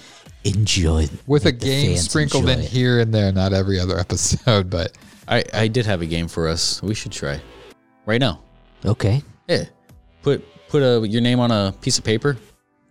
enjoy 0.45 1.07
With 1.27 1.45
a 1.45 1.51
game 1.51 1.97
sprinkled 1.97 2.49
in 2.49 2.59
it. 2.59 2.65
here 2.65 2.99
and 2.99 3.13
there, 3.13 3.31
not 3.31 3.53
every 3.53 3.79
other 3.79 3.99
episode, 3.99 4.69
but 4.69 4.93
I 5.29 5.43
I 5.53 5.67
did 5.67 5.85
have 5.85 6.01
a 6.01 6.05
game 6.05 6.27
for 6.27 6.47
us. 6.47 6.81
We 6.81 6.93
should 6.95 7.11
try 7.11 7.39
right 8.05 8.19
now. 8.19 8.41
Okay. 8.85 9.21
Yeah, 9.47 9.65
put 10.23 10.43
put 10.69 10.81
a 10.81 11.07
your 11.07 11.21
name 11.21 11.39
on 11.39 11.51
a 11.51 11.73
piece 11.81 11.97
of 11.97 12.03
paper. 12.03 12.37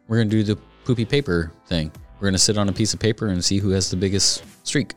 We're 0.07 0.19
gonna 0.19 0.31
do 0.31 0.43
the 0.43 0.57
poopy 0.85 1.05
paper 1.05 1.53
thing. 1.67 1.91
We're 2.21 2.29
gonna 2.29 2.39
sit 2.39 2.57
on 2.59 2.69
a 2.69 2.73
piece 2.73 2.95
of 2.95 3.01
paper 3.01 3.27
and 3.29 3.45
see 3.45 3.59
who 3.59 3.71
has 3.71 3.91
the 3.91 3.97
biggest 3.97 4.45
streak. 4.67 4.95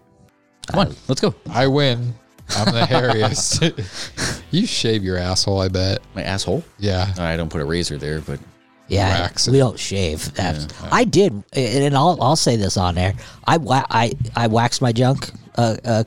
Come 0.67 0.79
on, 0.87 0.95
let's 1.07 1.19
go. 1.21 1.33
I 1.49 1.67
win. 1.67 2.13
I'm 2.57 2.65
the 2.73 2.81
hairiest. 2.81 4.41
you 4.51 4.65
shave 4.65 5.03
your 5.03 5.17
asshole, 5.17 5.59
I 5.61 5.67
bet. 5.69 5.99
My 6.15 6.23
asshole. 6.23 6.63
Yeah. 6.79 7.13
I 7.17 7.37
don't 7.37 7.49
put 7.49 7.61
a 7.61 7.65
razor 7.65 7.97
there, 7.97 8.19
but 8.21 8.39
Yeah, 8.87 9.21
Wax 9.21 9.47
it. 9.47 9.51
we 9.51 9.57
don't 9.57 9.79
shave. 9.79 10.33
That's- 10.33 10.67
I 10.91 11.05
did, 11.05 11.43
and 11.53 11.95
I'll 11.95 12.17
I'll 12.21 12.35
say 12.35 12.57
this 12.57 12.75
on 12.77 12.95
there. 12.95 13.13
I 13.45 13.57
wa- 13.57 13.85
I 13.89 14.13
I 14.35 14.47
waxed 14.47 14.81
my 14.81 14.91
junk. 14.91 15.31
Uh, 15.55 15.77
uh, 15.85 16.03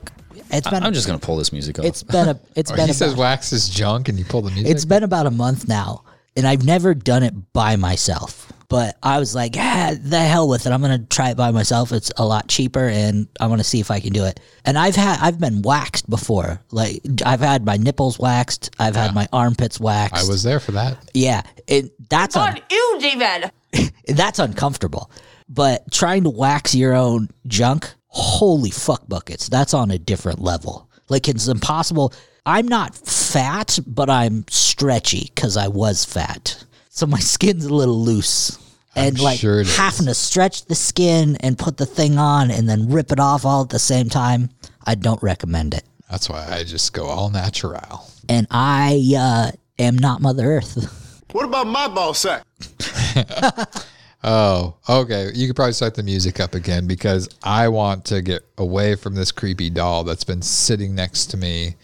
it's 0.51 0.69
been 0.69 0.83
I'm 0.83 0.93
just 0.93 1.07
gonna 1.07 1.19
pull 1.19 1.37
this 1.37 1.51
music 1.51 1.79
off. 1.79 1.85
it's 1.85 2.03
been 2.03 2.29
a 2.29 2.39
It's 2.55 2.71
been 2.71 2.87
he 2.87 2.93
says 2.93 3.15
wax 3.15 3.51
is 3.53 3.69
junk 3.69 4.09
and 4.09 4.17
you 4.19 4.25
pull 4.25 4.41
the 4.41 4.51
music. 4.51 4.71
it's 4.71 4.85
been 4.85 5.03
about 5.03 5.25
a 5.25 5.31
month 5.31 5.67
now, 5.67 6.03
and 6.35 6.47
I've 6.47 6.63
never 6.65 6.93
done 6.93 7.23
it 7.23 7.33
by 7.53 7.75
myself. 7.75 8.51
But 8.67 8.97
I 9.03 9.19
was 9.19 9.35
like, 9.35 9.53
ah, 9.59 9.93
the 10.01 10.19
hell 10.19 10.49
with 10.49 10.65
it. 10.65 10.71
I'm 10.71 10.81
gonna 10.81 11.05
try 11.05 11.29
it 11.29 11.37
by 11.37 11.51
myself. 11.51 11.91
It's 11.91 12.11
a 12.17 12.25
lot 12.25 12.47
cheaper, 12.47 12.87
and 12.87 13.27
I 13.39 13.45
want 13.45 13.59
to 13.59 13.63
see 13.63 13.79
if 13.79 13.91
I 13.91 13.99
can 13.99 14.11
do 14.11 14.25
it. 14.25 14.39
And 14.65 14.75
I've 14.77 14.95
had 14.95 15.19
I've 15.21 15.39
been 15.39 15.61
waxed 15.61 16.09
before. 16.09 16.59
Like 16.71 17.01
I've 17.23 17.41
had 17.41 17.63
my 17.63 17.77
nipples 17.77 18.17
waxed. 18.17 18.71
I've 18.79 18.95
had 18.95 19.13
my 19.13 19.27
armpits 19.31 19.79
waxed. 19.79 20.25
I 20.25 20.27
was 20.27 20.41
there 20.41 20.59
for 20.59 20.71
that. 20.71 20.97
yeah. 21.13 21.43
It, 21.67 21.91
that's 22.09 22.35
un- 22.35 22.59
you, 22.71 22.97
David. 22.99 23.51
that's 24.07 24.39
uncomfortable. 24.39 25.11
But 25.47 25.91
trying 25.91 26.23
to 26.23 26.31
wax 26.31 26.73
your 26.73 26.93
own 26.95 27.29
junk, 27.45 27.93
holy 28.15 28.71
fuck 28.71 29.07
buckets, 29.09 29.49
that's 29.49 29.73
on 29.73 29.91
a 29.91 29.97
different 29.97 30.39
level. 30.39 30.89
Like 31.09 31.27
it's 31.27 31.47
impossible. 31.47 32.13
I'm 32.45 32.67
not 32.67 32.95
fat, 32.95 33.77
but 33.85 34.09
I'm 34.09 34.45
stretchy 34.49 35.31
because 35.35 35.57
I 35.57 35.67
was 35.67 36.05
fat. 36.05 36.63
So 36.89 37.05
my 37.05 37.19
skin's 37.33 37.65
a 37.65 37.73
little 37.73 38.01
loose. 38.01 38.57
And 38.95 39.19
like 39.19 39.39
sure 39.39 39.59
it 39.59 39.67
is. 39.67 39.75
having 39.75 40.05
to 40.05 40.13
stretch 40.13 40.65
the 40.65 40.75
skin 40.75 41.35
and 41.41 41.59
put 41.59 41.75
the 41.75 41.85
thing 41.85 42.17
on 42.17 42.49
and 42.49 42.69
then 42.69 42.89
rip 42.89 43.11
it 43.11 43.19
off 43.19 43.45
all 43.45 43.63
at 43.63 43.69
the 43.69 43.79
same 43.79 44.07
time, 44.07 44.49
I 44.85 44.95
don't 44.95 45.21
recommend 45.21 45.73
it. 45.73 45.83
That's 46.09 46.29
why 46.29 46.47
I 46.49 46.63
just 46.63 46.93
go 46.93 47.07
all 47.07 47.29
natural. 47.29 48.07
And 48.29 48.47
I 48.49 49.13
uh, 49.17 49.51
am 49.77 49.97
not 49.97 50.21
Mother 50.21 50.45
Earth. 50.45 51.21
What 51.33 51.43
about 51.43 51.67
my 51.67 51.89
ball 51.89 52.13
sack? 52.13 52.45
Oh, 54.27 54.73
okay. 54.89 55.29
You 55.35 55.45
could 55.45 55.55
probably 55.55 55.73
start 55.73 55.93
the 55.93 56.01
music 56.01 56.39
up 56.39 56.55
again 56.55 56.87
because 56.87 57.29
I 57.43 57.67
want 57.67 58.05
to 58.05 58.23
get 58.23 58.43
away 58.57 58.95
from 58.95 59.13
this 59.13 59.31
creepy 59.31 59.69
doll 59.69 60.03
that's 60.03 60.23
been 60.23 60.41
sitting 60.41 60.95
next 60.95 61.27
to 61.27 61.37
me 61.37 61.75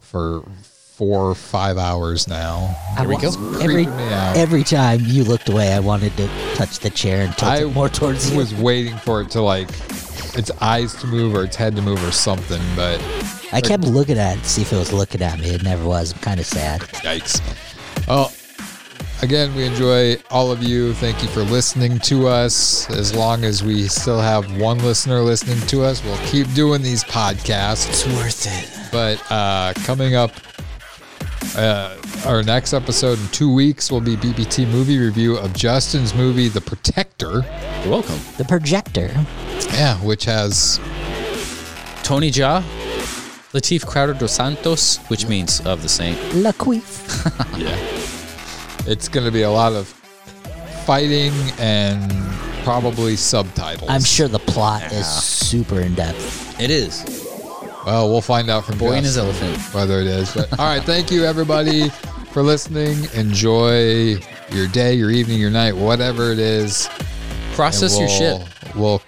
for 0.00 0.44
four 0.94 1.30
or 1.30 1.34
five 1.34 1.76
hours 1.76 2.28
now. 2.28 2.68
Here 2.96 3.08
we 3.08 3.16
go. 3.16 3.28
Every, 3.60 3.84
Creeping 3.84 3.96
me 3.96 4.12
out. 4.12 4.36
every 4.36 4.62
time 4.62 5.00
you 5.06 5.24
looked 5.24 5.48
away, 5.48 5.72
I 5.72 5.80
wanted 5.80 6.16
to 6.18 6.28
touch 6.54 6.78
the 6.78 6.90
chair 6.90 7.24
and 7.24 7.36
tilt 7.36 7.50
I 7.50 7.62
it 7.62 7.74
more 7.74 7.88
towards 7.88 8.30
you. 8.30 8.36
was 8.36 8.54
waiting 8.54 8.96
for 8.98 9.20
it 9.22 9.30
to 9.30 9.40
like 9.40 9.68
its 10.38 10.52
eyes 10.60 10.94
to 11.00 11.06
move 11.08 11.34
or 11.34 11.42
its 11.44 11.56
head 11.56 11.74
to 11.76 11.82
move 11.82 12.02
or 12.06 12.12
something, 12.12 12.62
but 12.76 13.00
I 13.52 13.60
kept 13.60 13.82
looking 13.84 14.18
at 14.18 14.38
it 14.38 14.42
to 14.42 14.48
see 14.48 14.62
if 14.62 14.72
it 14.72 14.76
was 14.76 14.92
looking 14.92 15.20
at 15.22 15.40
me. 15.40 15.50
It 15.50 15.64
never 15.64 15.84
was. 15.84 16.12
I'm 16.12 16.18
kind 16.20 16.38
of 16.38 16.46
sad. 16.46 16.80
Yikes. 16.80 17.40
Well, 18.06 18.32
again, 19.22 19.54
we 19.54 19.64
enjoy 19.64 20.16
all 20.30 20.50
of 20.50 20.62
you. 20.62 20.94
Thank 20.94 21.22
you 21.22 21.28
for 21.28 21.42
listening 21.42 21.98
to 22.00 22.28
us. 22.28 22.88
As 22.90 23.14
long 23.14 23.44
as 23.44 23.62
we 23.62 23.88
still 23.88 24.20
have 24.20 24.60
one 24.60 24.78
listener 24.78 25.20
listening 25.20 25.60
to 25.68 25.82
us, 25.84 26.02
we'll 26.04 26.18
keep 26.26 26.52
doing 26.54 26.82
these 26.82 27.04
podcasts. 27.04 27.88
It's 27.88 28.06
worth 28.06 28.46
it. 28.46 28.90
But 28.92 29.22
uh, 29.30 29.74
coming 29.84 30.14
up, 30.14 30.32
uh, 31.56 31.96
our 32.26 32.42
next 32.42 32.72
episode 32.72 33.18
in 33.18 33.28
two 33.28 33.52
weeks 33.52 33.90
will 33.90 34.00
be 34.00 34.16
BPT 34.16 34.68
movie 34.68 34.98
review 34.98 35.36
of 35.36 35.52
Justin's 35.52 36.14
movie, 36.14 36.48
The 36.48 36.60
Protector. 36.60 37.44
You're 37.82 37.90
welcome. 37.90 38.18
The 38.36 38.44
projector. 38.44 39.10
Yeah, 39.72 39.96
which 39.98 40.24
has 40.24 40.78
Tony 42.02 42.30
Jaa, 42.30 42.62
Lateef 43.52 43.86
Crowder 43.86 44.14
dos 44.14 44.32
Santos, 44.32 44.98
which 45.08 45.26
means 45.26 45.60
of 45.66 45.82
the 45.82 45.88
saint. 45.88 46.18
Laqueef. 46.32 47.06
Yeah. 47.58 48.07
It's 48.90 49.06
going 49.08 49.26
to 49.26 49.32
be 49.32 49.42
a 49.42 49.50
lot 49.50 49.74
of 49.74 49.86
fighting 50.86 51.32
and 51.58 52.10
probably 52.64 53.16
subtitles. 53.16 53.90
I'm 53.90 54.02
sure 54.02 54.28
the 54.28 54.38
plot 54.38 54.90
is 54.92 55.06
super 55.06 55.80
in 55.80 55.94
depth. 55.94 56.58
It 56.58 56.70
is. 56.70 57.04
Well, 57.84 58.08
we'll 58.10 58.22
find 58.22 58.48
out 58.48 58.64
from 58.64 58.78
Boy 58.78 58.94
and 58.94 59.04
his 59.04 59.18
elephant. 59.18 59.58
whether 59.74 60.00
it 60.00 60.06
is. 60.06 60.34
But 60.34 60.58
all 60.58 60.66
right, 60.66 60.82
thank 60.82 61.10
you 61.10 61.24
everybody 61.24 61.90
for 62.32 62.42
listening. 62.42 62.96
Enjoy 63.14 64.16
your 64.50 64.66
day, 64.68 64.94
your 64.94 65.10
evening, 65.10 65.38
your 65.38 65.50
night, 65.50 65.76
whatever 65.76 66.32
it 66.32 66.38
is. 66.38 66.88
Process 67.52 67.98
And 67.98 68.00
your 68.00 68.08
shit. 68.08 68.74
We'll 68.74 69.02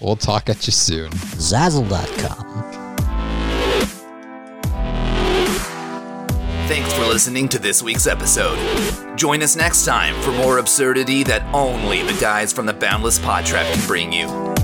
we'll 0.00 0.16
talk 0.16 0.48
at 0.48 0.66
you 0.66 0.72
soon. 0.72 1.10
Zazzle.com. 1.12 2.85
Thanks 6.66 6.92
for 6.94 7.02
listening 7.02 7.48
to 7.50 7.60
this 7.60 7.80
week's 7.80 8.08
episode. 8.08 8.58
Join 9.16 9.40
us 9.40 9.54
next 9.54 9.84
time 9.84 10.20
for 10.22 10.32
more 10.32 10.58
absurdity 10.58 11.22
that 11.22 11.42
only 11.54 12.02
the 12.02 12.18
guys 12.20 12.52
from 12.52 12.66
the 12.66 12.72
Boundless 12.74 13.20
Pod 13.20 13.46
Trap 13.46 13.72
can 13.72 13.86
bring 13.86 14.12
you. 14.12 14.55